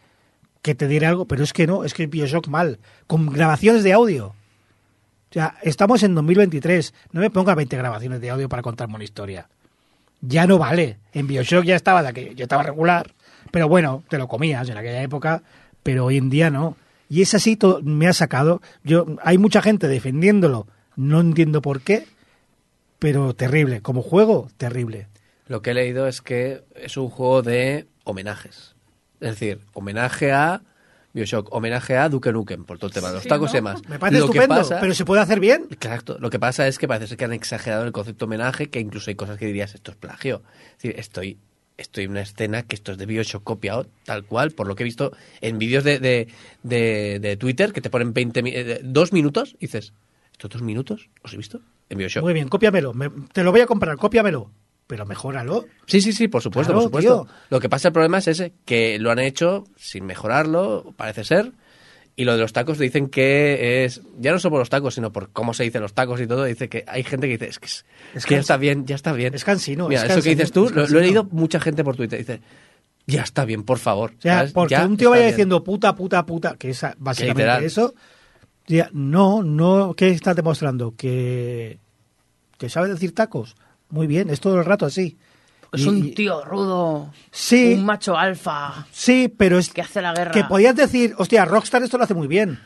que 0.61 0.75
te 0.75 0.87
diera 0.87 1.09
algo, 1.09 1.25
pero 1.25 1.43
es 1.43 1.53
que 1.53 1.67
no, 1.67 1.83
es 1.83 1.93
que 1.93 2.07
Bioshock 2.07 2.47
mal. 2.47 2.79
Con 3.07 3.27
grabaciones 3.27 3.83
de 3.83 3.93
audio. 3.93 4.27
O 4.27 5.33
sea, 5.33 5.55
estamos 5.61 6.03
en 6.03 6.15
2023. 6.15 6.93
No 7.11 7.21
me 7.21 7.29
pongas 7.29 7.55
20 7.55 7.77
grabaciones 7.77 8.21
de 8.21 8.29
audio 8.29 8.49
para 8.49 8.61
contarme 8.61 8.95
una 8.95 9.03
historia 9.03 9.47
ya 10.21 10.47
no 10.47 10.57
vale. 10.57 10.97
En 11.13 11.27
Bioshock 11.27 11.63
ya 11.63 11.75
estaba 11.75 12.01
de 12.03 12.09
aquello, 12.09 12.31
yo 12.33 12.43
estaba 12.43 12.63
regular, 12.63 13.13
pero 13.51 13.67
bueno, 13.67 14.03
te 14.09 14.17
lo 14.17 14.27
comías 14.27 14.69
en 14.69 14.77
aquella 14.77 15.01
época, 15.01 15.43
pero 15.83 16.05
hoy 16.05 16.17
en 16.17 16.29
día 16.29 16.49
no. 16.49 16.75
Y 17.09 17.21
es 17.21 17.33
así, 17.33 17.55
todo, 17.55 17.81
me 17.81 18.07
ha 18.07 18.13
sacado. 18.13 18.61
Yo, 18.83 19.05
hay 19.23 19.37
mucha 19.37 19.61
gente 19.61 19.87
defendiéndolo, 19.87 20.67
no 20.95 21.21
entiendo 21.21 21.61
por 21.61 21.81
qué, 21.81 22.05
pero 22.99 23.33
terrible. 23.33 23.81
Como 23.81 24.01
juego, 24.01 24.49
terrible. 24.57 25.07
Lo 25.47 25.61
que 25.61 25.71
he 25.71 25.73
leído 25.73 26.07
es 26.07 26.21
que 26.21 26.63
es 26.75 26.97
un 26.97 27.09
juego 27.09 27.41
de 27.41 27.87
homenajes. 28.03 28.75
Es 29.19 29.29
decir, 29.31 29.59
homenaje 29.73 30.31
a 30.31 30.61
Bioshock, 31.13 31.51
homenaje 31.53 31.97
a 31.97 32.07
Duke 32.09 32.31
Nukem, 32.31 32.65
por 32.65 32.77
todo 32.77 32.87
el 32.87 32.93
tema 32.93 33.07
de 33.09 33.15
los 33.15 33.23
Sí, 33.23 33.29
tacos 33.29 33.51
¿no? 33.51 33.57
y 33.57 33.57
demás. 33.57 33.81
Me 33.89 33.97
parece 33.99 34.19
Lo 34.19 34.27
que 34.29 34.37
estupendo, 34.37 34.61
pasa- 34.61 34.79
pero 34.79 34.93
se 34.93 35.05
puede 35.05 35.21
hacer 35.21 35.39
bien. 35.39 35.65
Exacto. 35.71 36.17
Lo 36.19 36.29
que 36.29 36.39
pasa 36.39 36.67
es 36.67 36.77
que 36.77 36.87
parece 36.87 37.07
ser 37.07 37.17
que 37.17 37.25
han 37.25 37.33
exagerado 37.33 37.83
el 37.85 37.91
concepto 37.91 38.25
homenaje, 38.25 38.69
que 38.69 38.79
incluso 38.79 39.09
hay 39.09 39.15
cosas 39.15 39.37
que 39.37 39.45
dirías, 39.47 39.73
esto 39.75 39.91
es 39.91 39.97
plagio. 39.97 40.43
Es 40.77 40.83
decir, 40.83 40.99
estoy, 40.99 41.37
estoy 41.77 42.03
en 42.05 42.11
una 42.11 42.21
escena 42.21 42.61
que 42.63 42.75
esto 42.75 42.91
es 42.91 42.97
de 42.97 43.05
Bioshock 43.07 43.43
copiado, 43.43 43.87
tal 44.05 44.23
cual, 44.25 44.51
por 44.51 44.67
lo 44.67 44.75
que 44.75 44.83
he 44.83 44.85
visto 44.85 45.11
en 45.41 45.57
vídeos 45.57 45.83
de, 45.83 45.97
de, 45.99 46.27
de- 46.63 47.19
de 47.19 47.37
Twitter, 47.37 47.73
que 47.73 47.81
te 47.81 47.89
ponen 47.89 48.13
20, 48.13 48.43
mi- 48.43 48.51
eh, 48.53 48.79
dos 48.83 49.11
minutos, 49.11 49.55
y 49.59 49.65
dices, 49.65 49.93
¿estos 50.31 50.51
dos 50.51 50.61
minutos 50.61 51.09
los 51.23 51.33
he 51.33 51.37
visto? 51.37 51.59
En 51.89 51.97
Bioshock. 51.97 52.21
Muy 52.23 52.33
bien, 52.33 52.47
cópiamelo. 52.49 52.93
me- 52.93 53.09
te 53.33 53.43
lo 53.43 53.51
voy 53.51 53.61
a 53.61 53.65
comprar, 53.65 53.97
cópiamelo. 53.97 54.51
Pero 54.89 55.05
mejóralo. 55.05 55.67
Sí, 55.85 56.01
sí, 56.01 56.13
sí, 56.13 56.27
por 56.27 56.41
supuesto, 56.41 56.73
Claro, 56.73 56.89
por 56.89 57.01
supuesto. 57.03 57.25
tío. 57.25 57.35
Lo 57.51 57.59
que 57.59 57.69
pasa, 57.69 57.89
el 57.89 57.93
problema 57.93 58.17
es 58.17 58.27
ese, 58.27 58.53
que 58.65 58.97
lo 58.97 59.11
han 59.11 59.19
hecho 59.19 59.65
sin 59.77 60.03
mejorarlo, 60.03 60.95
parece 60.97 61.23
ser. 61.23 61.51
Y 62.15 62.25
lo 62.25 62.33
de 62.33 62.39
los 62.39 62.53
tacos 62.53 62.79
dicen 62.79 63.07
que 63.07 63.85
es, 63.85 64.01
ya 64.17 64.31
no 64.31 64.39
solo 64.39 64.53
por 64.53 64.59
los 64.61 64.69
tacos, 64.69 64.95
sino 64.95 65.11
por 65.11 65.29
cómo 65.29 65.53
se 65.53 65.63
dicen 65.63 65.83
los 65.83 65.93
tacos 65.93 66.19
y 66.19 66.25
todo, 66.25 66.43
dice 66.43 66.69
que 66.69 66.85
hay 66.87 67.03
gente 67.03 67.27
que 67.27 67.33
dice, 67.37 67.47
es 67.49 67.59
que, 67.59 67.67
es, 67.67 67.85
Es 68.15 68.25
que 68.25 68.33
ya 68.33 68.39
está 68.41 68.57
bien, 68.57 68.87
ya 68.87 68.95
está 68.95 69.13
bien. 69.13 69.35
es 69.35 69.43
cansino, 69.45 69.87
Mira, 69.87 70.01
es 70.01 70.05
eso 70.05 70.15
que 70.15 70.35
cansino, 70.35 70.35
dices 70.35 70.51
tú, 70.51 70.61
lo, 70.63 70.69
lo 70.69 70.75
cansino. 70.81 70.99
he 70.99 71.03
leído 71.03 71.23
mucha 71.25 71.59
gente 71.59 71.83
por 71.83 71.95
Twitter, 71.95 72.17
dice, 72.17 72.41
ya 73.05 73.21
está 73.21 73.45
bien, 73.45 73.61
por 73.63 73.77
favor. 73.77 74.13
O 74.17 74.21
sea, 74.21 74.47
porque 74.51 74.73
Ya 74.73 74.85
un 74.87 74.97
tío 74.97 75.11
vaya 75.11 75.21
bien. 75.21 75.33
diciendo 75.35 75.63
puta, 75.63 75.95
puta, 75.95 76.25
puta, 76.25 76.55
que 76.57 76.71
es 76.71 76.83
básicamente 76.97 77.65
eso. 77.65 77.93
ya, 78.67 78.89
no, 78.91 79.43
no, 79.43 79.93
¿qué 79.95 80.09
está 80.09 80.33
demostrando? 80.33 80.95
Que, 80.97 81.77
que 82.57 82.69
sabe 82.69 82.89
decir 82.89 83.13
tacos. 83.13 83.55
Muy 83.89 84.07
bien, 84.07 84.29
es 84.29 84.39
todo 84.39 84.57
el 84.59 84.65
rato 84.65 84.85
así. 84.85 85.17
Es 85.71 85.81
Y- 85.81 85.87
un 85.87 86.13
tío 86.15 86.43
rudo. 86.45 87.11
Sí. 87.31 87.73
Un 87.77 87.85
macho 87.85 88.17
alfa. 88.17 88.87
Sí, 88.91 89.33
pero 89.35 89.59
es 89.59 89.69
Que 89.69 89.81
hace 89.81 90.01
la 90.01 90.13
guerra. 90.13 90.31
que 90.31 90.43
podías 90.43 90.75
decir, 90.75 91.13
hostia, 91.17 91.45
Rockstar 91.45 91.83
esto 91.83 91.97
lo 91.97 92.03
hace 92.05 92.13
muy 92.15 92.27
bien. 92.27 92.59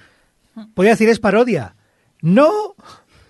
Podía 0.74 0.92
decir 0.92 1.10
es 1.10 1.20
parodia. 1.20 1.76
No. 2.22 2.76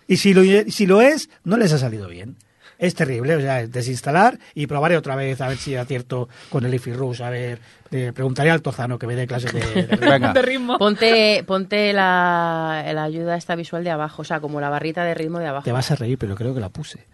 Y 0.07 0.18
si 0.18 0.34
lo, 0.34 0.44
si 0.70 0.86
lo 0.86 1.02
es, 1.02 1.30
no 1.44 1.57
les 1.57 1.74
ha 1.74 1.78
salido 1.78 2.07
bien. 2.07 2.36
Es 2.80 2.95
terrible, 2.95 3.36
o 3.36 3.40
sea, 3.40 3.61
es 3.61 3.72
desinstalar 3.72 4.38
y 4.53 4.68
probaré 4.68 4.98
otra 4.98 5.15
vez 5.15 5.40
a 5.40 5.48
ver 5.48 5.57
si 5.57 5.76
acierto 5.76 6.28
con 6.49 6.65
el 6.65 6.74
Ify 6.74 6.91
Rush. 6.91 7.22
A 7.24 7.30
ver, 7.30 7.60
eh, 7.91 8.11
preguntaré 8.14 8.52
al 8.52 8.61
Tozano 8.61 8.99
que 8.99 9.07
me 9.07 9.15
dé 9.15 9.26
clases 9.26 9.53
de, 9.53 9.61
de 9.61 9.95
ritmo. 9.95 10.34
De 10.34 10.41
ritmo. 10.41 10.78
Ponte, 10.78 11.44
ponte 11.48 11.94
la, 11.94 12.84
la 12.94 13.03
ayuda 13.03 13.38
esta 13.38 13.56
visual 13.56 13.84
de 13.86 13.91
abajo, 13.91 14.24
o 14.24 14.26
sea, 14.26 14.41
como 14.41 14.60
la 14.60 14.70
barrita 14.70 15.06
de 15.06 15.14
ritmo 15.14 15.40
de 15.40 15.48
abajo. 15.48 15.64
Te 15.64 15.72
vas 15.72 15.90
a 15.91 15.95
reír, 15.95 16.18
pero 16.18 16.36
creo 16.36 16.53
que 16.53 16.60
la 16.60 16.70
puse. 16.70 17.07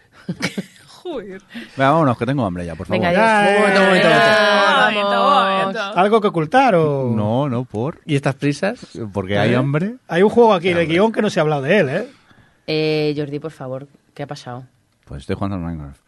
Joder. 0.88 1.42
Venga, 1.78 1.92
vámonos, 1.92 2.18
que 2.18 2.26
tengo 2.26 2.46
hambre 2.46 2.66
ya, 2.66 2.76
por 2.76 2.86
favor. 2.88 3.02
Venga, 3.02 3.14
Ya, 3.14 3.60
momento, 3.60 5.24
momento. 5.24 5.80
¿Algo 6.00 6.22
que 6.22 6.28
ocultar 6.28 6.76
o...? 6.76 7.12
No, 7.16 7.48
no, 7.50 7.64
por. 7.64 8.00
¿Y 8.06 8.16
estas 8.16 8.36
prisas? 8.36 8.80
Porque 9.14 9.38
hay 9.38 9.54
¿Eh? 9.54 9.56
hambre. 9.56 9.96
Hay 10.08 10.22
un 10.24 10.30
juego 10.30 10.54
aquí 10.54 10.70
el 10.70 10.88
guion 10.88 11.12
que 11.12 11.22
no 11.22 11.30
se 11.30 11.40
ha 11.40 11.44
hablado 11.44 11.62
de 11.64 11.78
él, 11.80 11.90
¿eh? 11.90 12.08
Eh, 12.68 13.14
Jordi, 13.18 13.40
por 13.40 13.52
favor, 13.52 13.88
¿qué 14.14 14.24
ha 14.24 14.28
pasado? 14.28 14.66
Pues 15.06 15.22
estoy 15.22 15.36
jugando 15.36 15.56
al 15.56 15.62
Minecraft. 15.64 16.02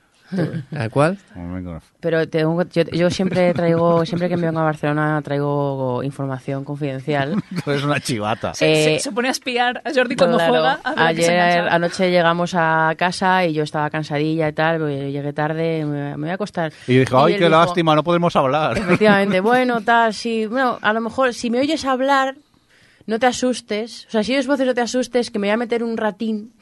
¿A 0.77 0.89
cuál? 0.89 1.17
Al 1.35 1.41
Minecraft. 1.41 1.85
Pero 1.99 2.27
tengo, 2.29 2.63
yo, 2.69 2.83
yo 2.91 3.09
siempre 3.09 3.53
traigo, 3.53 4.05
siempre 4.05 4.29
que 4.29 4.37
me 4.37 4.47
vengo 4.47 4.59
a 4.59 4.63
Barcelona 4.63 5.21
traigo 5.23 6.01
información 6.03 6.63
confidencial. 6.63 7.35
Tú 7.63 7.71
eres 7.71 7.83
una 7.83 7.99
chivata. 7.99 8.53
Se, 8.53 8.71
Eh, 8.71 8.97
se- 8.97 9.03
se 9.03 9.11
pone 9.11 9.27
a 9.27 9.31
espiar 9.31 9.81
a 9.85 9.91
Jordi 9.93 10.15
cuando 10.15 10.37
Claro. 10.37 10.51
juega. 10.53 10.79
A 10.83 11.07
Ayer 11.07 11.39
anoche 11.69 12.09
llegamos 12.11 12.53
a 12.55 12.93
casa 12.97 13.45
y 13.45 13.53
yo 13.53 13.63
estaba 13.63 13.89
cansadilla 13.89 14.49
y 14.49 14.53
tal, 14.53 14.79
porque 14.79 15.11
llegué 15.11 15.33
tarde, 15.33 15.85
me, 15.85 16.11
me 16.11 16.17
voy 16.17 16.29
a 16.29 16.33
acostar. 16.35 16.71
Y 16.87 16.97
dijo, 16.97 17.17
ay, 17.23 17.33
él 17.33 17.39
qué 17.39 17.45
dijo, 17.45 17.57
lástima, 17.59 17.95
no 17.95 18.03
podemos 18.03 18.35
hablar. 18.35 18.77
Efectivamente, 18.77 19.39
bueno, 19.41 19.81
tal, 19.81 20.13
sí. 20.13 20.45
Bueno, 20.45 20.79
a 20.81 20.93
lo 20.93 21.01
mejor 21.01 21.33
si 21.33 21.49
me 21.49 21.59
oyes 21.59 21.85
hablar, 21.85 22.35
no 23.07 23.19
te 23.19 23.25
asustes. 23.25 24.05
O 24.07 24.11
sea, 24.11 24.23
si 24.23 24.31
oyes 24.33 24.47
voces, 24.47 24.65
no 24.65 24.73
te 24.73 24.81
asustes, 24.81 25.31
que 25.31 25.39
me 25.39 25.47
voy 25.47 25.53
a 25.53 25.57
meter 25.57 25.83
un 25.83 25.97
ratín, 25.97 26.53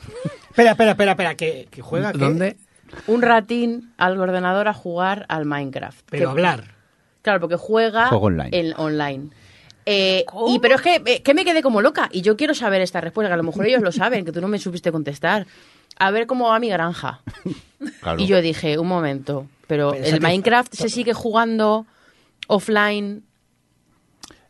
Espera, 0.50 0.72
espera, 0.72 0.91
espera, 0.91 1.12
espera, 1.12 1.36
que, 1.36 1.68
que 1.70 1.82
juega... 1.82 2.12
¿qué? 2.12 2.18
¿Dónde? 2.18 2.58
Un 3.07 3.22
ratín 3.22 3.91
al 3.98 4.20
ordenador 4.20 4.68
a 4.68 4.74
jugar 4.74 5.26
al 5.30 5.45
Minecraft. 5.45 6.06
Pero 6.10 6.26
Que- 6.26 6.32
hablar. 6.32 6.64
Claro, 7.22 7.40
porque 7.41 7.57
juega 7.57 8.07
Juego 8.07 8.28
online. 8.28 8.49
en 8.57 8.74
online. 8.78 9.30
Eh, 9.86 10.24
pero 10.61 10.76
es 10.76 10.82
que, 10.82 11.02
eh, 11.06 11.22
que 11.24 11.34
me 11.34 11.44
quedé 11.44 11.61
como 11.64 11.82
loca 11.82 12.10
y 12.11 12.22
yo 12.22 12.38
quiero 12.38 12.53
saber 12.53 12.82
esta 12.82 13.02
respuesta, 13.02 13.30
que 13.30 13.34
a 13.34 13.38
lo 13.38 13.44
mejor 13.44 13.66
ellos 13.66 13.82
lo 13.82 13.91
saben, 13.91 14.24
que 14.24 14.32
tú 14.32 14.40
no 14.41 14.48
me 14.48 14.60
supiste 14.60 14.91
contestar. 14.91 15.48
A 15.98 16.11
ver 16.11 16.28
cómo 16.28 16.49
va 16.49 16.60
mi 16.60 16.70
granja. 16.70 17.22
Claro. 18.02 18.20
Y 18.22 18.28
yo 18.28 18.41
dije, 18.41 18.78
un 18.78 18.88
momento, 18.88 19.48
pero 19.66 19.91
Pero 19.91 20.03
el 20.06 20.20
Minecraft 20.22 20.74
se 20.74 20.90
sigue 20.90 21.14
jugando 21.14 21.86
offline. 22.48 23.24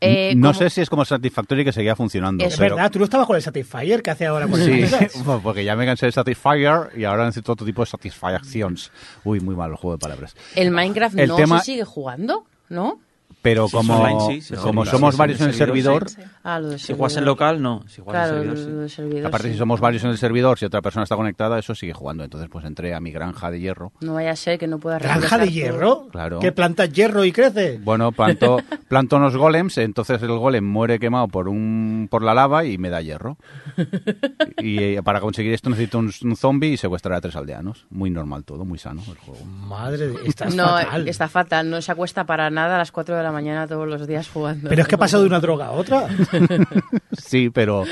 Eh, 0.00 0.34
no 0.36 0.48
como- 0.52 0.58
sé 0.58 0.70
si 0.70 0.80
es 0.80 0.88
como 0.90 1.04
Satisfactory 1.04 1.64
que 1.64 1.72
seguía 1.72 1.94
funcionando. 1.96 2.44
Es 2.44 2.56
pero- 2.56 2.76
verdad, 2.76 2.90
tú 2.90 2.98
no 2.98 3.04
estabas 3.04 3.26
con 3.26 3.36
el 3.36 3.42
Satisfyer 3.42 4.02
que 4.02 4.10
hace 4.10 4.26
ahora 4.26 4.46
con 4.46 4.60
Sí, 4.60 4.84
porque 5.42 5.64
ya 5.64 5.76
me 5.76 5.84
cansé 5.86 6.06
de 6.06 6.12
Satisfyer 6.12 6.90
y 6.96 7.04
ahora 7.04 7.26
necesito 7.26 7.52
otro 7.52 7.66
tipo 7.66 7.82
de 7.82 7.86
satisfactions. 7.86 8.90
Uy, 9.24 9.40
muy 9.40 9.54
mal 9.56 9.70
el 9.70 9.76
juego 9.76 9.96
de 9.96 10.00
palabras. 10.00 10.34
El 10.56 10.70
Minecraft 10.70 11.18
El 11.18 11.28
no 11.28 11.36
tema- 11.36 11.58
se 11.60 11.66
sigue 11.66 11.84
jugando, 11.84 12.44
¿no? 12.68 13.00
Pero 13.42 13.66
Si 13.68 13.76
como, 13.76 13.96
online, 14.00 14.40
sí, 14.42 14.54
como 14.54 14.80
online, 14.82 14.90
somos 14.90 15.14
sí, 15.14 15.18
varios 15.18 15.40
en 15.40 15.48
el 15.48 15.54
servidor, 15.54 16.08
servidor, 16.08 16.30
sí. 16.30 16.36
Ah, 16.44 16.60
Si 16.78 16.92
juegas 16.94 17.16
en 17.16 17.24
local, 17.24 17.62
no. 17.62 17.84
Si 17.88 18.00
juegas 18.02 18.28
Claro, 18.30 18.42
en 18.42 18.56
servidor, 18.56 18.90
servidor, 18.90 19.26
aparte 19.26 19.48
sí. 19.48 19.52
si 19.54 19.58
somos 19.58 19.80
varios 19.80 20.04
en 20.04 20.10
el 20.10 20.18
servidor, 20.18 20.58
si 20.58 20.64
otra 20.66 20.82
persona 20.82 21.04
está 21.04 21.16
conectada, 21.16 21.58
eso 21.58 21.74
sigue 21.74 21.92
jugando. 21.92 22.24
Entonces 22.24 22.48
pues 22.50 22.64
entré 22.64 22.94
a 22.94 23.00
mi 23.00 23.10
granja 23.12 23.50
de 23.50 23.60
hierro. 23.60 23.92
No 24.00 24.14
vaya 24.14 24.32
a 24.32 24.36
ser 24.36 24.58
que 24.58 24.66
no 24.66 24.78
pueda 24.78 24.98
¿Granja 24.98 25.38
de 25.38 25.50
hierro? 25.50 26.08
Claro. 26.10 26.40
¿Que 26.40 26.52
plantas 26.52 26.92
hierro 26.92 27.24
y 27.24 27.32
crece? 27.32 27.78
Bueno, 27.82 28.12
planto, 28.12 28.58
planto 28.88 29.16
unos 29.16 29.36
golems, 29.36 29.78
entonces 29.78 30.22
el 30.22 30.30
golem 30.38 30.64
muere 30.64 30.98
quemado 30.98 31.28
por 31.28 31.48
un 31.48 32.08
por 32.10 32.22
la 32.22 32.34
lava 32.34 32.64
y 32.64 32.78
me 32.78 32.90
da 32.90 33.00
hierro. 33.00 33.36
Y 34.62 34.78
eh, 34.96 35.02
para 35.02 35.20
conseguir 35.20 35.54
esto 35.54 35.70
necesito 35.70 35.98
un, 35.98 36.12
un 36.24 36.36
zombie 36.36 36.72
y 36.72 36.76
secuestrar 36.76 37.14
a 37.16 37.20
tres 37.20 37.34
aldeanos. 37.36 37.86
Muy 37.90 38.10
normal 38.10 38.44
todo, 38.44 38.64
muy 38.64 38.78
sano 38.78 39.02
el 39.08 39.16
juego. 39.16 39.42
Madre 39.46 40.08
de... 40.08 40.28
Estás 40.28 40.54
No, 40.54 40.68
fatal. 40.68 41.08
está 41.08 41.28
fatal. 41.28 41.70
No 41.70 41.80
se 41.80 41.90
acuesta 41.92 42.24
para 42.24 42.50
nada 42.50 42.74
a 42.74 42.78
las 42.78 42.92
4 42.92 43.16
de 43.16 43.22
la 43.22 43.29
mañana 43.32 43.66
todos 43.66 43.88
los 43.88 44.06
días 44.06 44.28
jugando. 44.28 44.68
Pero 44.68 44.82
es 44.82 44.88
que 44.88 44.94
ha 44.94 44.98
pasado 44.98 45.22
de 45.22 45.28
una 45.28 45.40
droga 45.40 45.66
a 45.66 45.70
otra. 45.72 46.08
Sí, 47.12 47.50
pero 47.50 47.84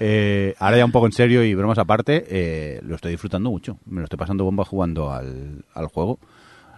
eh, 0.00 0.54
ahora 0.58 0.76
ya 0.78 0.84
un 0.84 0.92
poco 0.92 1.06
en 1.06 1.12
serio 1.12 1.44
y 1.44 1.54
bromas 1.54 1.78
aparte, 1.78 2.24
eh, 2.28 2.80
lo 2.82 2.94
estoy 2.96 3.12
disfrutando 3.12 3.50
mucho. 3.50 3.78
Me 3.86 4.00
lo 4.00 4.04
estoy 4.04 4.18
pasando 4.18 4.44
bomba 4.44 4.64
jugando 4.64 5.10
al, 5.12 5.64
al 5.74 5.86
juego. 5.86 6.18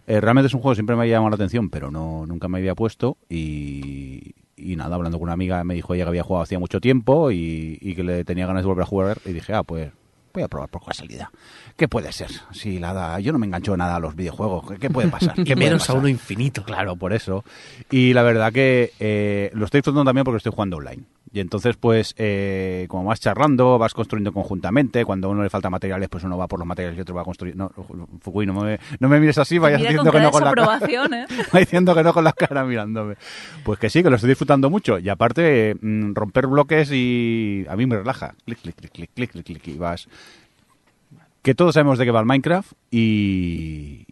Eh, 0.06 0.20
realmente 0.20 0.48
es 0.48 0.54
un 0.54 0.60
juego 0.60 0.72
que 0.72 0.76
siempre 0.76 0.96
me 0.96 1.04
ha 1.04 1.06
llamado 1.06 1.30
la 1.30 1.36
atención, 1.36 1.70
pero 1.70 1.90
no 1.90 2.26
nunca 2.26 2.46
me 2.48 2.58
había 2.58 2.74
puesto. 2.74 3.16
Y, 3.28 4.34
y 4.56 4.76
nada, 4.76 4.94
hablando 4.96 5.18
con 5.18 5.24
una 5.24 5.32
amiga 5.32 5.64
me 5.64 5.74
dijo 5.74 5.94
ella 5.94 6.04
que 6.04 6.10
había 6.10 6.22
jugado 6.22 6.42
hacía 6.42 6.58
mucho 6.58 6.80
tiempo 6.80 7.30
y, 7.30 7.78
y 7.80 7.94
que 7.94 8.04
le 8.04 8.24
tenía 8.24 8.46
ganas 8.46 8.62
de 8.62 8.68
volver 8.68 8.82
a 8.82 8.86
jugar. 8.86 9.18
Y 9.24 9.32
dije, 9.32 9.54
ah, 9.54 9.62
pues 9.62 9.90
voy 10.32 10.42
a 10.42 10.48
probar 10.48 10.68
por 10.68 10.84
casualidad. 10.84 11.28
¿Qué 11.76 11.88
puede 11.88 12.12
ser? 12.12 12.30
Si 12.52 12.78
la 12.78 12.92
da- 12.92 13.18
yo 13.18 13.32
no 13.32 13.38
me 13.38 13.46
engancho 13.46 13.76
nada 13.76 13.96
a 13.96 14.00
los 14.00 14.14
videojuegos. 14.14 14.78
¿Qué, 14.78 14.90
puede 14.90 15.08
pasar? 15.08 15.34
Y 15.38 15.44
¿Qué 15.44 15.54
puede 15.54 15.66
menos 15.66 15.82
a 15.82 15.86
pasar? 15.86 15.98
uno 15.98 16.08
infinito. 16.08 16.62
Claro, 16.64 16.94
por 16.94 17.12
eso. 17.12 17.44
Y 17.90 18.12
la 18.12 18.22
verdad 18.22 18.52
que 18.52 18.92
eh, 19.00 19.50
lo 19.54 19.64
estoy 19.64 19.78
disfrutando 19.78 20.08
también 20.08 20.24
porque 20.24 20.36
estoy 20.36 20.52
jugando 20.52 20.76
online. 20.76 21.02
Y 21.32 21.40
entonces, 21.40 21.74
pues, 21.74 22.14
eh, 22.16 22.86
como 22.88 23.06
vas 23.06 23.18
charlando, 23.18 23.76
vas 23.76 23.92
construyendo 23.92 24.32
conjuntamente. 24.32 25.04
Cuando 25.04 25.26
a 25.26 25.30
uno 25.32 25.42
le 25.42 25.50
falta 25.50 25.68
materiales, 25.68 26.08
pues 26.08 26.22
uno 26.22 26.38
va 26.38 26.46
por 26.46 26.60
los 26.60 26.68
materiales 26.68 26.96
y 26.96 27.00
otro 27.00 27.16
va 27.16 27.22
a 27.22 27.24
construir. 27.24 27.56
No, 27.56 27.72
Fukui, 28.20 28.46
no 28.46 28.54
me, 28.54 28.78
no 29.00 29.08
me 29.08 29.18
mires 29.18 29.36
así, 29.38 29.58
vayas 29.58 29.80
diciendo 29.80 30.12
que 30.12 30.20
no 30.20 30.30
con 30.30 30.44
la 30.44 30.54
cara. 30.54 30.78
¿eh? 30.88 31.26
Diciendo 31.58 31.92
que 31.92 32.04
no 32.04 32.12
con 32.14 32.22
la 32.22 32.32
cara 32.32 32.64
mirándome. 32.64 33.16
Pues 33.64 33.80
que 33.80 33.90
sí, 33.90 34.04
que 34.04 34.10
lo 34.10 34.14
estoy 34.14 34.28
disfrutando 34.28 34.70
mucho. 34.70 35.00
Y 35.00 35.08
aparte, 35.08 35.74
mm, 35.80 36.14
romper 36.14 36.46
bloques 36.46 36.92
y 36.92 37.66
a 37.68 37.74
mí 37.74 37.84
me 37.86 37.96
relaja. 37.96 38.36
Clic, 38.44 38.60
clic, 38.60 38.76
clic, 38.76 38.92
clic, 38.92 39.10
clic, 39.12 39.30
clic, 39.32 39.44
clic, 39.44 39.68
y 39.74 39.76
vas. 39.76 40.06
Que 41.44 41.54
todos 41.54 41.74
sabemos 41.74 41.98
de 41.98 42.06
qué 42.06 42.10
va 42.10 42.20
el 42.20 42.26
Minecraft 42.26 42.72
y, 42.90 44.06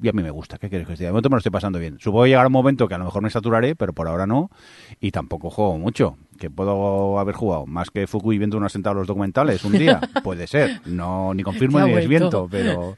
y 0.00 0.08
a 0.08 0.12
mí 0.12 0.22
me 0.22 0.30
gusta. 0.30 0.56
¿Qué 0.56 0.70
quieres 0.70 0.86
que 0.86 0.94
os 0.94 0.98
diga? 0.98 1.08
De 1.08 1.12
momento 1.12 1.28
me 1.28 1.34
lo 1.34 1.38
estoy 1.38 1.52
pasando 1.52 1.78
bien. 1.78 1.98
Supongo 2.00 2.24
que 2.24 2.30
llegará 2.30 2.46
un 2.46 2.52
momento 2.54 2.88
que 2.88 2.94
a 2.94 2.98
lo 2.98 3.04
mejor 3.04 3.22
me 3.22 3.28
saturaré, 3.28 3.76
pero 3.76 3.92
por 3.92 4.08
ahora 4.08 4.26
no. 4.26 4.50
Y 4.98 5.10
tampoco 5.10 5.50
juego 5.50 5.76
mucho. 5.76 6.16
Que 6.38 6.48
puedo 6.48 7.18
haber 7.18 7.34
jugado 7.34 7.66
más 7.66 7.90
que 7.90 8.06
Fukui 8.06 8.38
viendo 8.38 8.56
una 8.56 8.70
sentada 8.70 8.94
los 8.94 9.06
documentales 9.06 9.66
un 9.66 9.72
día. 9.72 10.00
Puede 10.24 10.46
ser. 10.46 10.80
No, 10.86 11.34
ni 11.34 11.42
confirmo 11.42 11.78
ni 11.78 11.92
desviento, 11.92 12.48
pero 12.50 12.96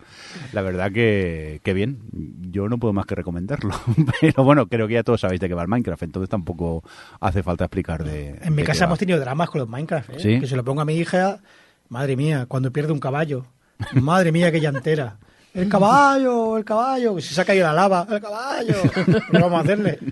la 0.52 0.62
verdad 0.62 0.92
que, 0.92 1.60
que 1.64 1.74
bien. 1.74 1.98
Yo 2.52 2.68
no 2.68 2.78
puedo 2.78 2.92
más 2.92 3.06
que 3.06 3.16
recomendarlo. 3.16 3.74
Pero 4.20 4.44
bueno, 4.44 4.68
creo 4.68 4.86
que 4.86 4.94
ya 4.94 5.02
todos 5.02 5.20
sabéis 5.20 5.40
de 5.40 5.48
qué 5.48 5.54
va 5.54 5.62
el 5.62 5.68
Minecraft, 5.68 6.04
entonces 6.04 6.28
tampoco 6.28 6.84
hace 7.18 7.42
falta 7.42 7.64
explicar 7.64 8.04
de. 8.04 8.38
En 8.42 8.54
mi 8.54 8.62
de 8.62 8.66
casa 8.68 8.84
hemos 8.84 9.00
tenido 9.00 9.18
dramas 9.18 9.50
con 9.50 9.60
los 9.60 9.68
Minecraft, 9.68 10.10
¿eh? 10.10 10.18
¿Sí? 10.18 10.40
Que 10.40 10.46
se 10.46 10.54
lo 10.54 10.64
pongo 10.64 10.80
a 10.80 10.84
mi 10.84 10.94
hija, 10.94 11.40
madre 11.88 12.16
mía, 12.16 12.46
cuando 12.46 12.72
pierde 12.72 12.92
un 12.92 13.00
caballo. 13.00 13.46
Madre 13.94 14.32
mía, 14.32 14.50
qué 14.52 14.60
llantera. 14.60 15.16
El 15.52 15.68
caballo, 15.68 16.56
el 16.58 16.64
caballo. 16.64 17.20
Si 17.20 17.34
se 17.34 17.40
ha 17.40 17.44
caído 17.44 17.66
la 17.66 17.72
lava, 17.72 18.06
el 18.08 18.20
caballo. 18.20 18.74
¿Qué 19.30 19.38
vamos 19.38 19.58
a 19.58 19.60
hacerle? 19.60 19.98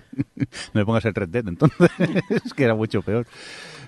No 0.73 0.79
me 0.81 0.85
pongas 0.85 1.03
el 1.05 1.13
Red 1.13 1.29
Dead, 1.29 1.47
entonces. 1.47 1.89
es 2.29 2.53
que 2.53 2.63
era 2.63 2.73
mucho 2.73 3.01
peor. 3.01 3.27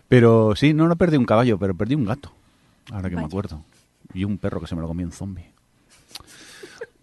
Pero 0.07 0.53
sí, 0.55 0.73
no, 0.73 0.87
no 0.87 0.95
perdí 0.97 1.15
un 1.17 1.25
caballo, 1.25 1.57
pero 1.57 1.73
perdí 1.73 1.95
un 1.95 2.05
gato. 2.05 2.31
Ahora 2.91 3.09
que 3.09 3.15
me 3.15 3.23
acuerdo. 3.23 3.63
Y 4.13 4.25
un 4.25 4.37
perro 4.37 4.59
que 4.59 4.67
se 4.67 4.75
me 4.75 4.81
lo 4.81 4.87
comió 4.87 5.05
un 5.05 5.11
zombie. 5.13 5.49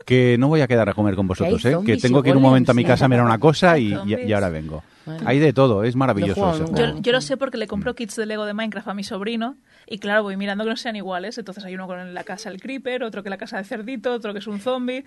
Que 0.05 0.37
no 0.39 0.49
voy 0.49 0.61
a 0.61 0.69
quedar 0.69 0.89
a 0.89 0.95
comer 0.95 1.17
con 1.17 1.27
vosotros, 1.27 1.63
Que 1.63 1.73
¿eh? 1.73 1.79
Que 1.85 1.97
tengo 1.97 2.23
que 2.23 2.31
ir 2.31 2.37
un 2.37 2.43
momento 2.43 2.73
a 2.73 2.75
mi 2.75 2.85
casa 2.85 3.07
a 3.07 3.09
mirar 3.09 3.25
una 3.25 3.39
cosa 3.39 3.79
y, 3.79 3.95
y- 4.07 4.33
ahora 4.33 4.49
vengo. 4.49 4.83
Hay 5.25 5.39
de 5.39 5.53
todo, 5.55 5.85
es 5.85 5.97
maravilloso 5.97 6.51
ese 6.55 6.65
juego. 6.65 6.77
Yo, 6.97 7.01
yo 7.01 7.13
lo 7.13 7.21
sé 7.23 7.37
porque 7.39 7.57
le 7.57 7.67
compro 7.67 7.95
kits 7.95 8.17
de 8.17 8.27
Lego 8.27 8.45
de 8.45 8.53
Minecraft 8.55 8.89
a 8.89 8.95
mi 8.95 9.05
sobrino 9.05 9.57
y 9.90 9.98
claro, 9.98 10.23
voy 10.23 10.36
mirando 10.36 10.65
que 10.65 10.70
no 10.70 10.77
sean 10.77 10.97
iguales. 10.97 11.39
Entonces 11.39 11.65
hay 11.65 11.74
uno 11.74 11.86
con 11.86 12.12
la 12.12 12.24
casa 12.24 12.51
del 12.51 12.60
creeper, 12.60 13.02
otro 13.02 13.23
que 13.23 13.31
la 13.31 13.39
casa 13.39 13.56
del 13.56 13.65
cerdito, 13.65 14.12
otro 14.12 14.32
que 14.32 14.40
es 14.40 14.47
un 14.47 14.60
zombie. 14.60 15.05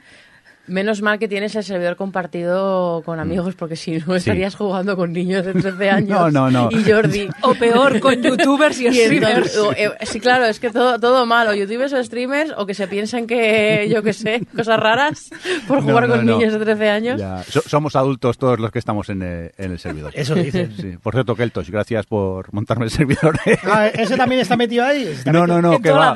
Menos 0.67 1.01
mal 1.01 1.19
que 1.19 1.27
tienes 1.27 1.55
el 1.55 1.63
servidor 1.63 1.95
compartido 1.95 3.01
con 3.03 3.19
amigos, 3.19 3.55
porque 3.55 3.75
si 3.75 3.97
no 4.07 4.15
estarías 4.15 4.55
jugando 4.55 4.95
con 4.95 5.11
niños 5.11 5.45
de 5.45 5.53
13 5.53 5.89
años. 5.89 6.09
No, 6.09 6.49
no, 6.49 6.51
no. 6.51 6.69
Y 6.71 6.83
Jordi. 6.89 7.27
O 7.41 7.53
peor, 7.55 7.99
con 7.99 8.15
youtubers 8.23 8.79
y 8.79 8.87
Y 8.87 8.93
streamers. 8.93 9.55
entonces- 9.55 9.57
o, 9.57 9.71
eh, 9.73 9.91
sí, 10.03 10.19
claro, 10.19 10.45
es 10.45 10.59
que 10.59 10.69
todo, 10.69 10.99
todo 10.99 11.25
malo. 11.25 11.53
Youtubers 11.53 11.91
o 11.93 12.03
streamers, 12.03 12.53
o 12.57 12.65
que 12.65 12.73
se 12.73 12.87
piensan 12.87 13.27
que, 13.27 13.89
yo 13.91 14.03
qué 14.03 14.13
sé, 14.13 14.43
cosas 14.55 14.79
raras 14.79 15.29
por 15.67 15.81
jugar 15.81 16.07
no, 16.07 16.15
con 16.15 16.25
no. 16.25 16.37
niños 16.37 16.53
de 16.53 16.59
13 16.59 16.89
años. 16.89 17.19
Ya, 17.19 17.43
so- 17.43 17.63
somos 17.65 17.95
adultos 17.95 18.37
todos 18.37 18.59
los 18.59 18.71
que 18.71 18.79
estamos 18.79 19.09
en 19.09 19.23
el, 19.23 19.51
en 19.57 19.71
el 19.71 19.79
servidor. 19.79 20.11
Eso 20.15 20.35
dicen. 20.35 20.73
Sí. 20.77 20.97
Por 21.01 21.13
cierto, 21.13 21.35
Keltosh, 21.35 21.69
gracias 21.69 22.05
por 22.05 22.53
montarme 22.53 22.85
el 22.85 22.91
servidor. 22.91 23.37
Ah, 23.63 23.87
¿Ese 23.87 24.15
también 24.15 24.41
está 24.41 24.55
metido 24.55 24.85
ahí? 24.85 25.03
Está 25.03 25.31
No, 25.31 25.41
metido- 25.41 25.61
no, 25.61 25.71
no, 25.73 25.79
que 25.79 25.91
va. 25.91 26.13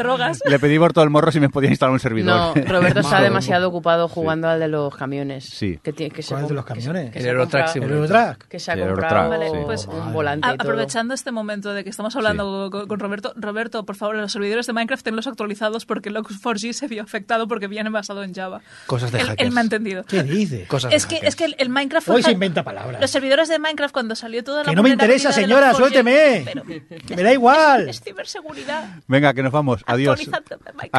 Le 0.47 0.59
pedí 0.59 0.77
por 0.79 0.93
todo 0.93 1.03
el 1.03 1.09
morro 1.09 1.31
si 1.31 1.39
me 1.39 1.49
podía 1.49 1.69
instalar 1.71 1.91
un 1.93 1.99
servidor. 1.99 2.55
No, 2.55 2.63
Roberto 2.65 2.99
está 2.99 3.21
demasiado 3.21 3.67
ocupado 3.67 4.07
jugando 4.07 4.34
al 4.43 4.59
de 4.59 4.67
los 4.67 4.95
camiones. 4.95 5.45
Sí. 5.45 5.79
Que 5.81 5.93
tiene, 5.93 6.11
que 6.13 6.21
¿Cuál 6.23 6.43
es 6.43 6.49
de 6.49 6.53
los 6.55 6.65
camiones? 6.65 7.11
que 7.11 7.19
El 7.19 7.23
se 7.23 7.29
Eurotrack 7.29 7.75
¿El. 7.77 7.83
Eurotrack? 7.83 8.47
Que 8.47 8.59
se 8.59 8.71
ha 8.71 8.77
comprado 8.87 9.41
sí. 9.41 9.49
pues, 9.63 9.85
un 9.87 10.11
volante 10.13 10.47
A- 10.47 10.53
y 10.53 10.57
todo. 10.57 10.67
aprovechando 10.69 11.13
este 11.13 11.31
momento 11.31 11.73
de 11.73 11.83
que 11.83 11.89
estamos 11.89 12.15
hablando 12.15 12.69
con, 12.71 12.87
con 12.87 12.99
Roberto, 12.99 13.33
Roberto, 13.35 13.85
por 13.85 13.95
favor, 13.95 14.15
los 14.15 14.31
servidores 14.31 14.67
de 14.67 14.73
Minecraft 14.73 15.03
tenlos 15.03 15.27
actualizados 15.27 15.85
porque 15.85 16.11
Log4j 16.11 16.73
se 16.73 16.87
vio 16.87 17.03
afectado 17.03 17.47
porque 17.47 17.67
viene 17.67 17.89
basado 17.89 18.23
en 18.23 18.33
Java. 18.33 18.61
Cosas 18.87 19.11
de 19.11 19.19
hackers. 19.19 19.41
él 19.41 19.51
me 19.51 19.61
ha 19.61 19.63
entendido. 19.63 20.03
¿Qué 20.03 20.23
dice? 20.23 20.65
Cosas 20.67 20.91
Es 20.93 21.03
de 21.03 21.09
que, 21.09 21.15
hackers. 21.15 21.29
es 21.29 21.35
que 21.35 21.45
el, 21.45 21.55
el 21.59 21.69
Minecraft 21.69 22.05
fue 22.07 22.15
Hoy 22.15 22.23
se 22.23 22.31
inventa 22.31 22.63
palabras. 22.63 22.99
Los 23.01 23.11
servidores 23.11 23.47
de 23.49 23.59
Minecraft 23.59 23.93
cuando 23.93 24.15
salió 24.15 24.43
toda 24.43 24.63
la 24.63 24.69
Que 24.69 24.75
no 24.75 24.83
me 24.83 24.89
interesa, 24.89 25.31
señora, 25.31 25.71
Log4j, 25.71 25.77
suélteme. 25.77 26.45
me 27.15 27.23
da 27.23 27.31
igual. 27.33 27.89
Es 27.89 28.01
ciberseguridad. 28.01 28.89
Venga, 29.07 29.33
que 29.33 29.43
nos 29.43 29.51
vamos. 29.51 29.83
Adiós. 29.85 30.19
Actualizando 30.19 30.57
de 30.65 30.73
Minecraft. 30.73 30.95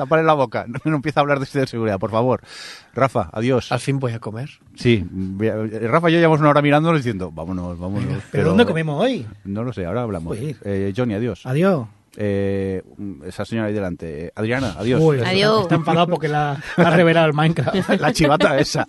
Tápale 0.00 0.22
la 0.22 0.32
boca. 0.34 0.64
No, 0.70 0.78
no 0.84 0.96
empieza 0.96 1.20
a 1.20 1.22
hablar 1.22 1.40
de 1.40 1.46
seguridad, 1.66 1.98
por 1.98 2.10
favor. 2.10 2.40
Rafa, 2.94 3.28
adiós. 3.32 3.70
Al 3.70 3.80
fin 3.80 3.98
voy 3.98 4.12
a 4.12 4.18
comer. 4.18 4.48
Sí, 4.76 5.04
a- 5.42 5.88
Rafa 5.88 6.08
y 6.08 6.14
yo 6.14 6.18
llevamos 6.18 6.40
una 6.40 6.48
hora 6.50 6.62
mirándolo 6.62 6.96
diciendo, 6.96 7.30
vámonos, 7.30 7.78
vámonos. 7.78 8.22
¿Pero 8.32 8.48
dónde 8.48 8.64
comemos 8.64 9.02
hoy? 9.02 9.26
No 9.44 9.62
lo 9.62 9.72
sé, 9.72 9.84
ahora 9.84 10.02
hablamos. 10.02 10.36
Eh, 10.40 10.92
Johnny, 10.96 11.14
adiós. 11.14 11.44
Adiós. 11.44 11.86
Eh, 12.16 12.82
esa 13.26 13.44
señora 13.44 13.68
ahí 13.68 13.74
delante. 13.74 14.32
Adriana, 14.34 14.74
adiós. 14.78 15.00
Uy, 15.02 15.20
Adiós. 15.20 15.62
Está 15.62 15.76
enfadado 15.76 16.08
porque 16.08 16.28
la 16.28 16.60
ha 16.76 16.90
revelado 16.90 17.26
el 17.28 17.34
Minecraft. 17.34 17.88
La 18.00 18.12
chivata 18.12 18.58
esa. 18.58 18.86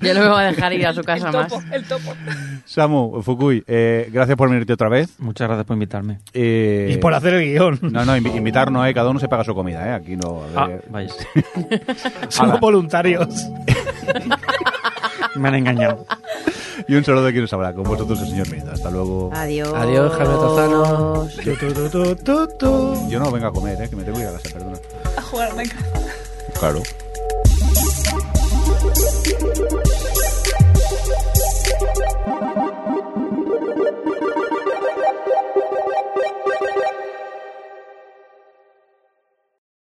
Yo 0.00 0.14
no 0.14 0.20
me 0.20 0.28
voy 0.28 0.42
a 0.42 0.46
dejar 0.46 0.72
ir 0.72 0.86
a 0.86 0.92
su 0.94 1.02
casa 1.02 1.28
El 1.28 1.34
más. 1.36 1.48
topo, 1.48 1.62
el 1.72 1.84
topo. 1.84 2.14
Samu, 2.64 3.22
Fukui, 3.22 3.62
eh, 3.66 4.08
gracias 4.12 4.36
por 4.36 4.48
venirte 4.48 4.72
otra 4.72 4.88
vez. 4.88 5.18
Muchas 5.20 5.46
gracias 5.46 5.66
por 5.66 5.74
invitarme. 5.74 6.20
Eh, 6.32 6.92
Y 6.94 6.96
por 6.98 7.12
hacer 7.14 7.34
el 7.34 7.44
guion. 7.52 7.78
No, 7.82 8.04
no, 8.04 8.16
invi- 8.16 8.34
invitar 8.36 8.72
no, 8.72 8.84
eh, 8.86 8.94
cada 8.94 9.10
uno 9.10 9.20
se 9.20 9.28
paga 9.28 9.44
su 9.44 9.54
comida, 9.54 9.86
eh. 9.88 9.92
Aquí 9.92 10.16
no. 10.16 10.42
Ah, 10.56 10.68
eh. 10.70 11.08
Somos 12.28 12.58
voluntarios. 12.60 13.28
Me 15.42 15.48
han 15.48 15.54
engañado. 15.54 16.04
Y 16.86 16.94
un 16.94 17.04
saludo 17.04 17.24
de 17.24 17.32
quien 17.32 17.42
nos 17.42 17.52
habla, 17.52 17.72
con 17.72 17.84
vosotros 17.84 18.20
el 18.20 18.28
señor 18.28 18.48
Menda. 18.50 18.72
Hasta 18.72 18.90
luego. 18.90 19.30
Adiós. 19.34 19.72
Adiós, 19.74 20.12
Jaime 20.14 20.34
Tozano. 20.34 21.28
Yo 23.08 23.18
no 23.18 23.30
vengo 23.30 23.46
a 23.46 23.52
comer, 23.52 23.80
eh, 23.82 23.88
que 23.88 23.96
me 23.96 24.04
tengo 24.04 24.18
que 24.18 24.22
ir 24.24 24.28
a 24.28 24.32
casa, 24.32 24.50
perdona. 24.52 24.78
A 25.16 25.22
jugar 25.22 25.50
a 25.50 25.54
Minecraft. 25.54 25.96
Claro. 26.58 26.82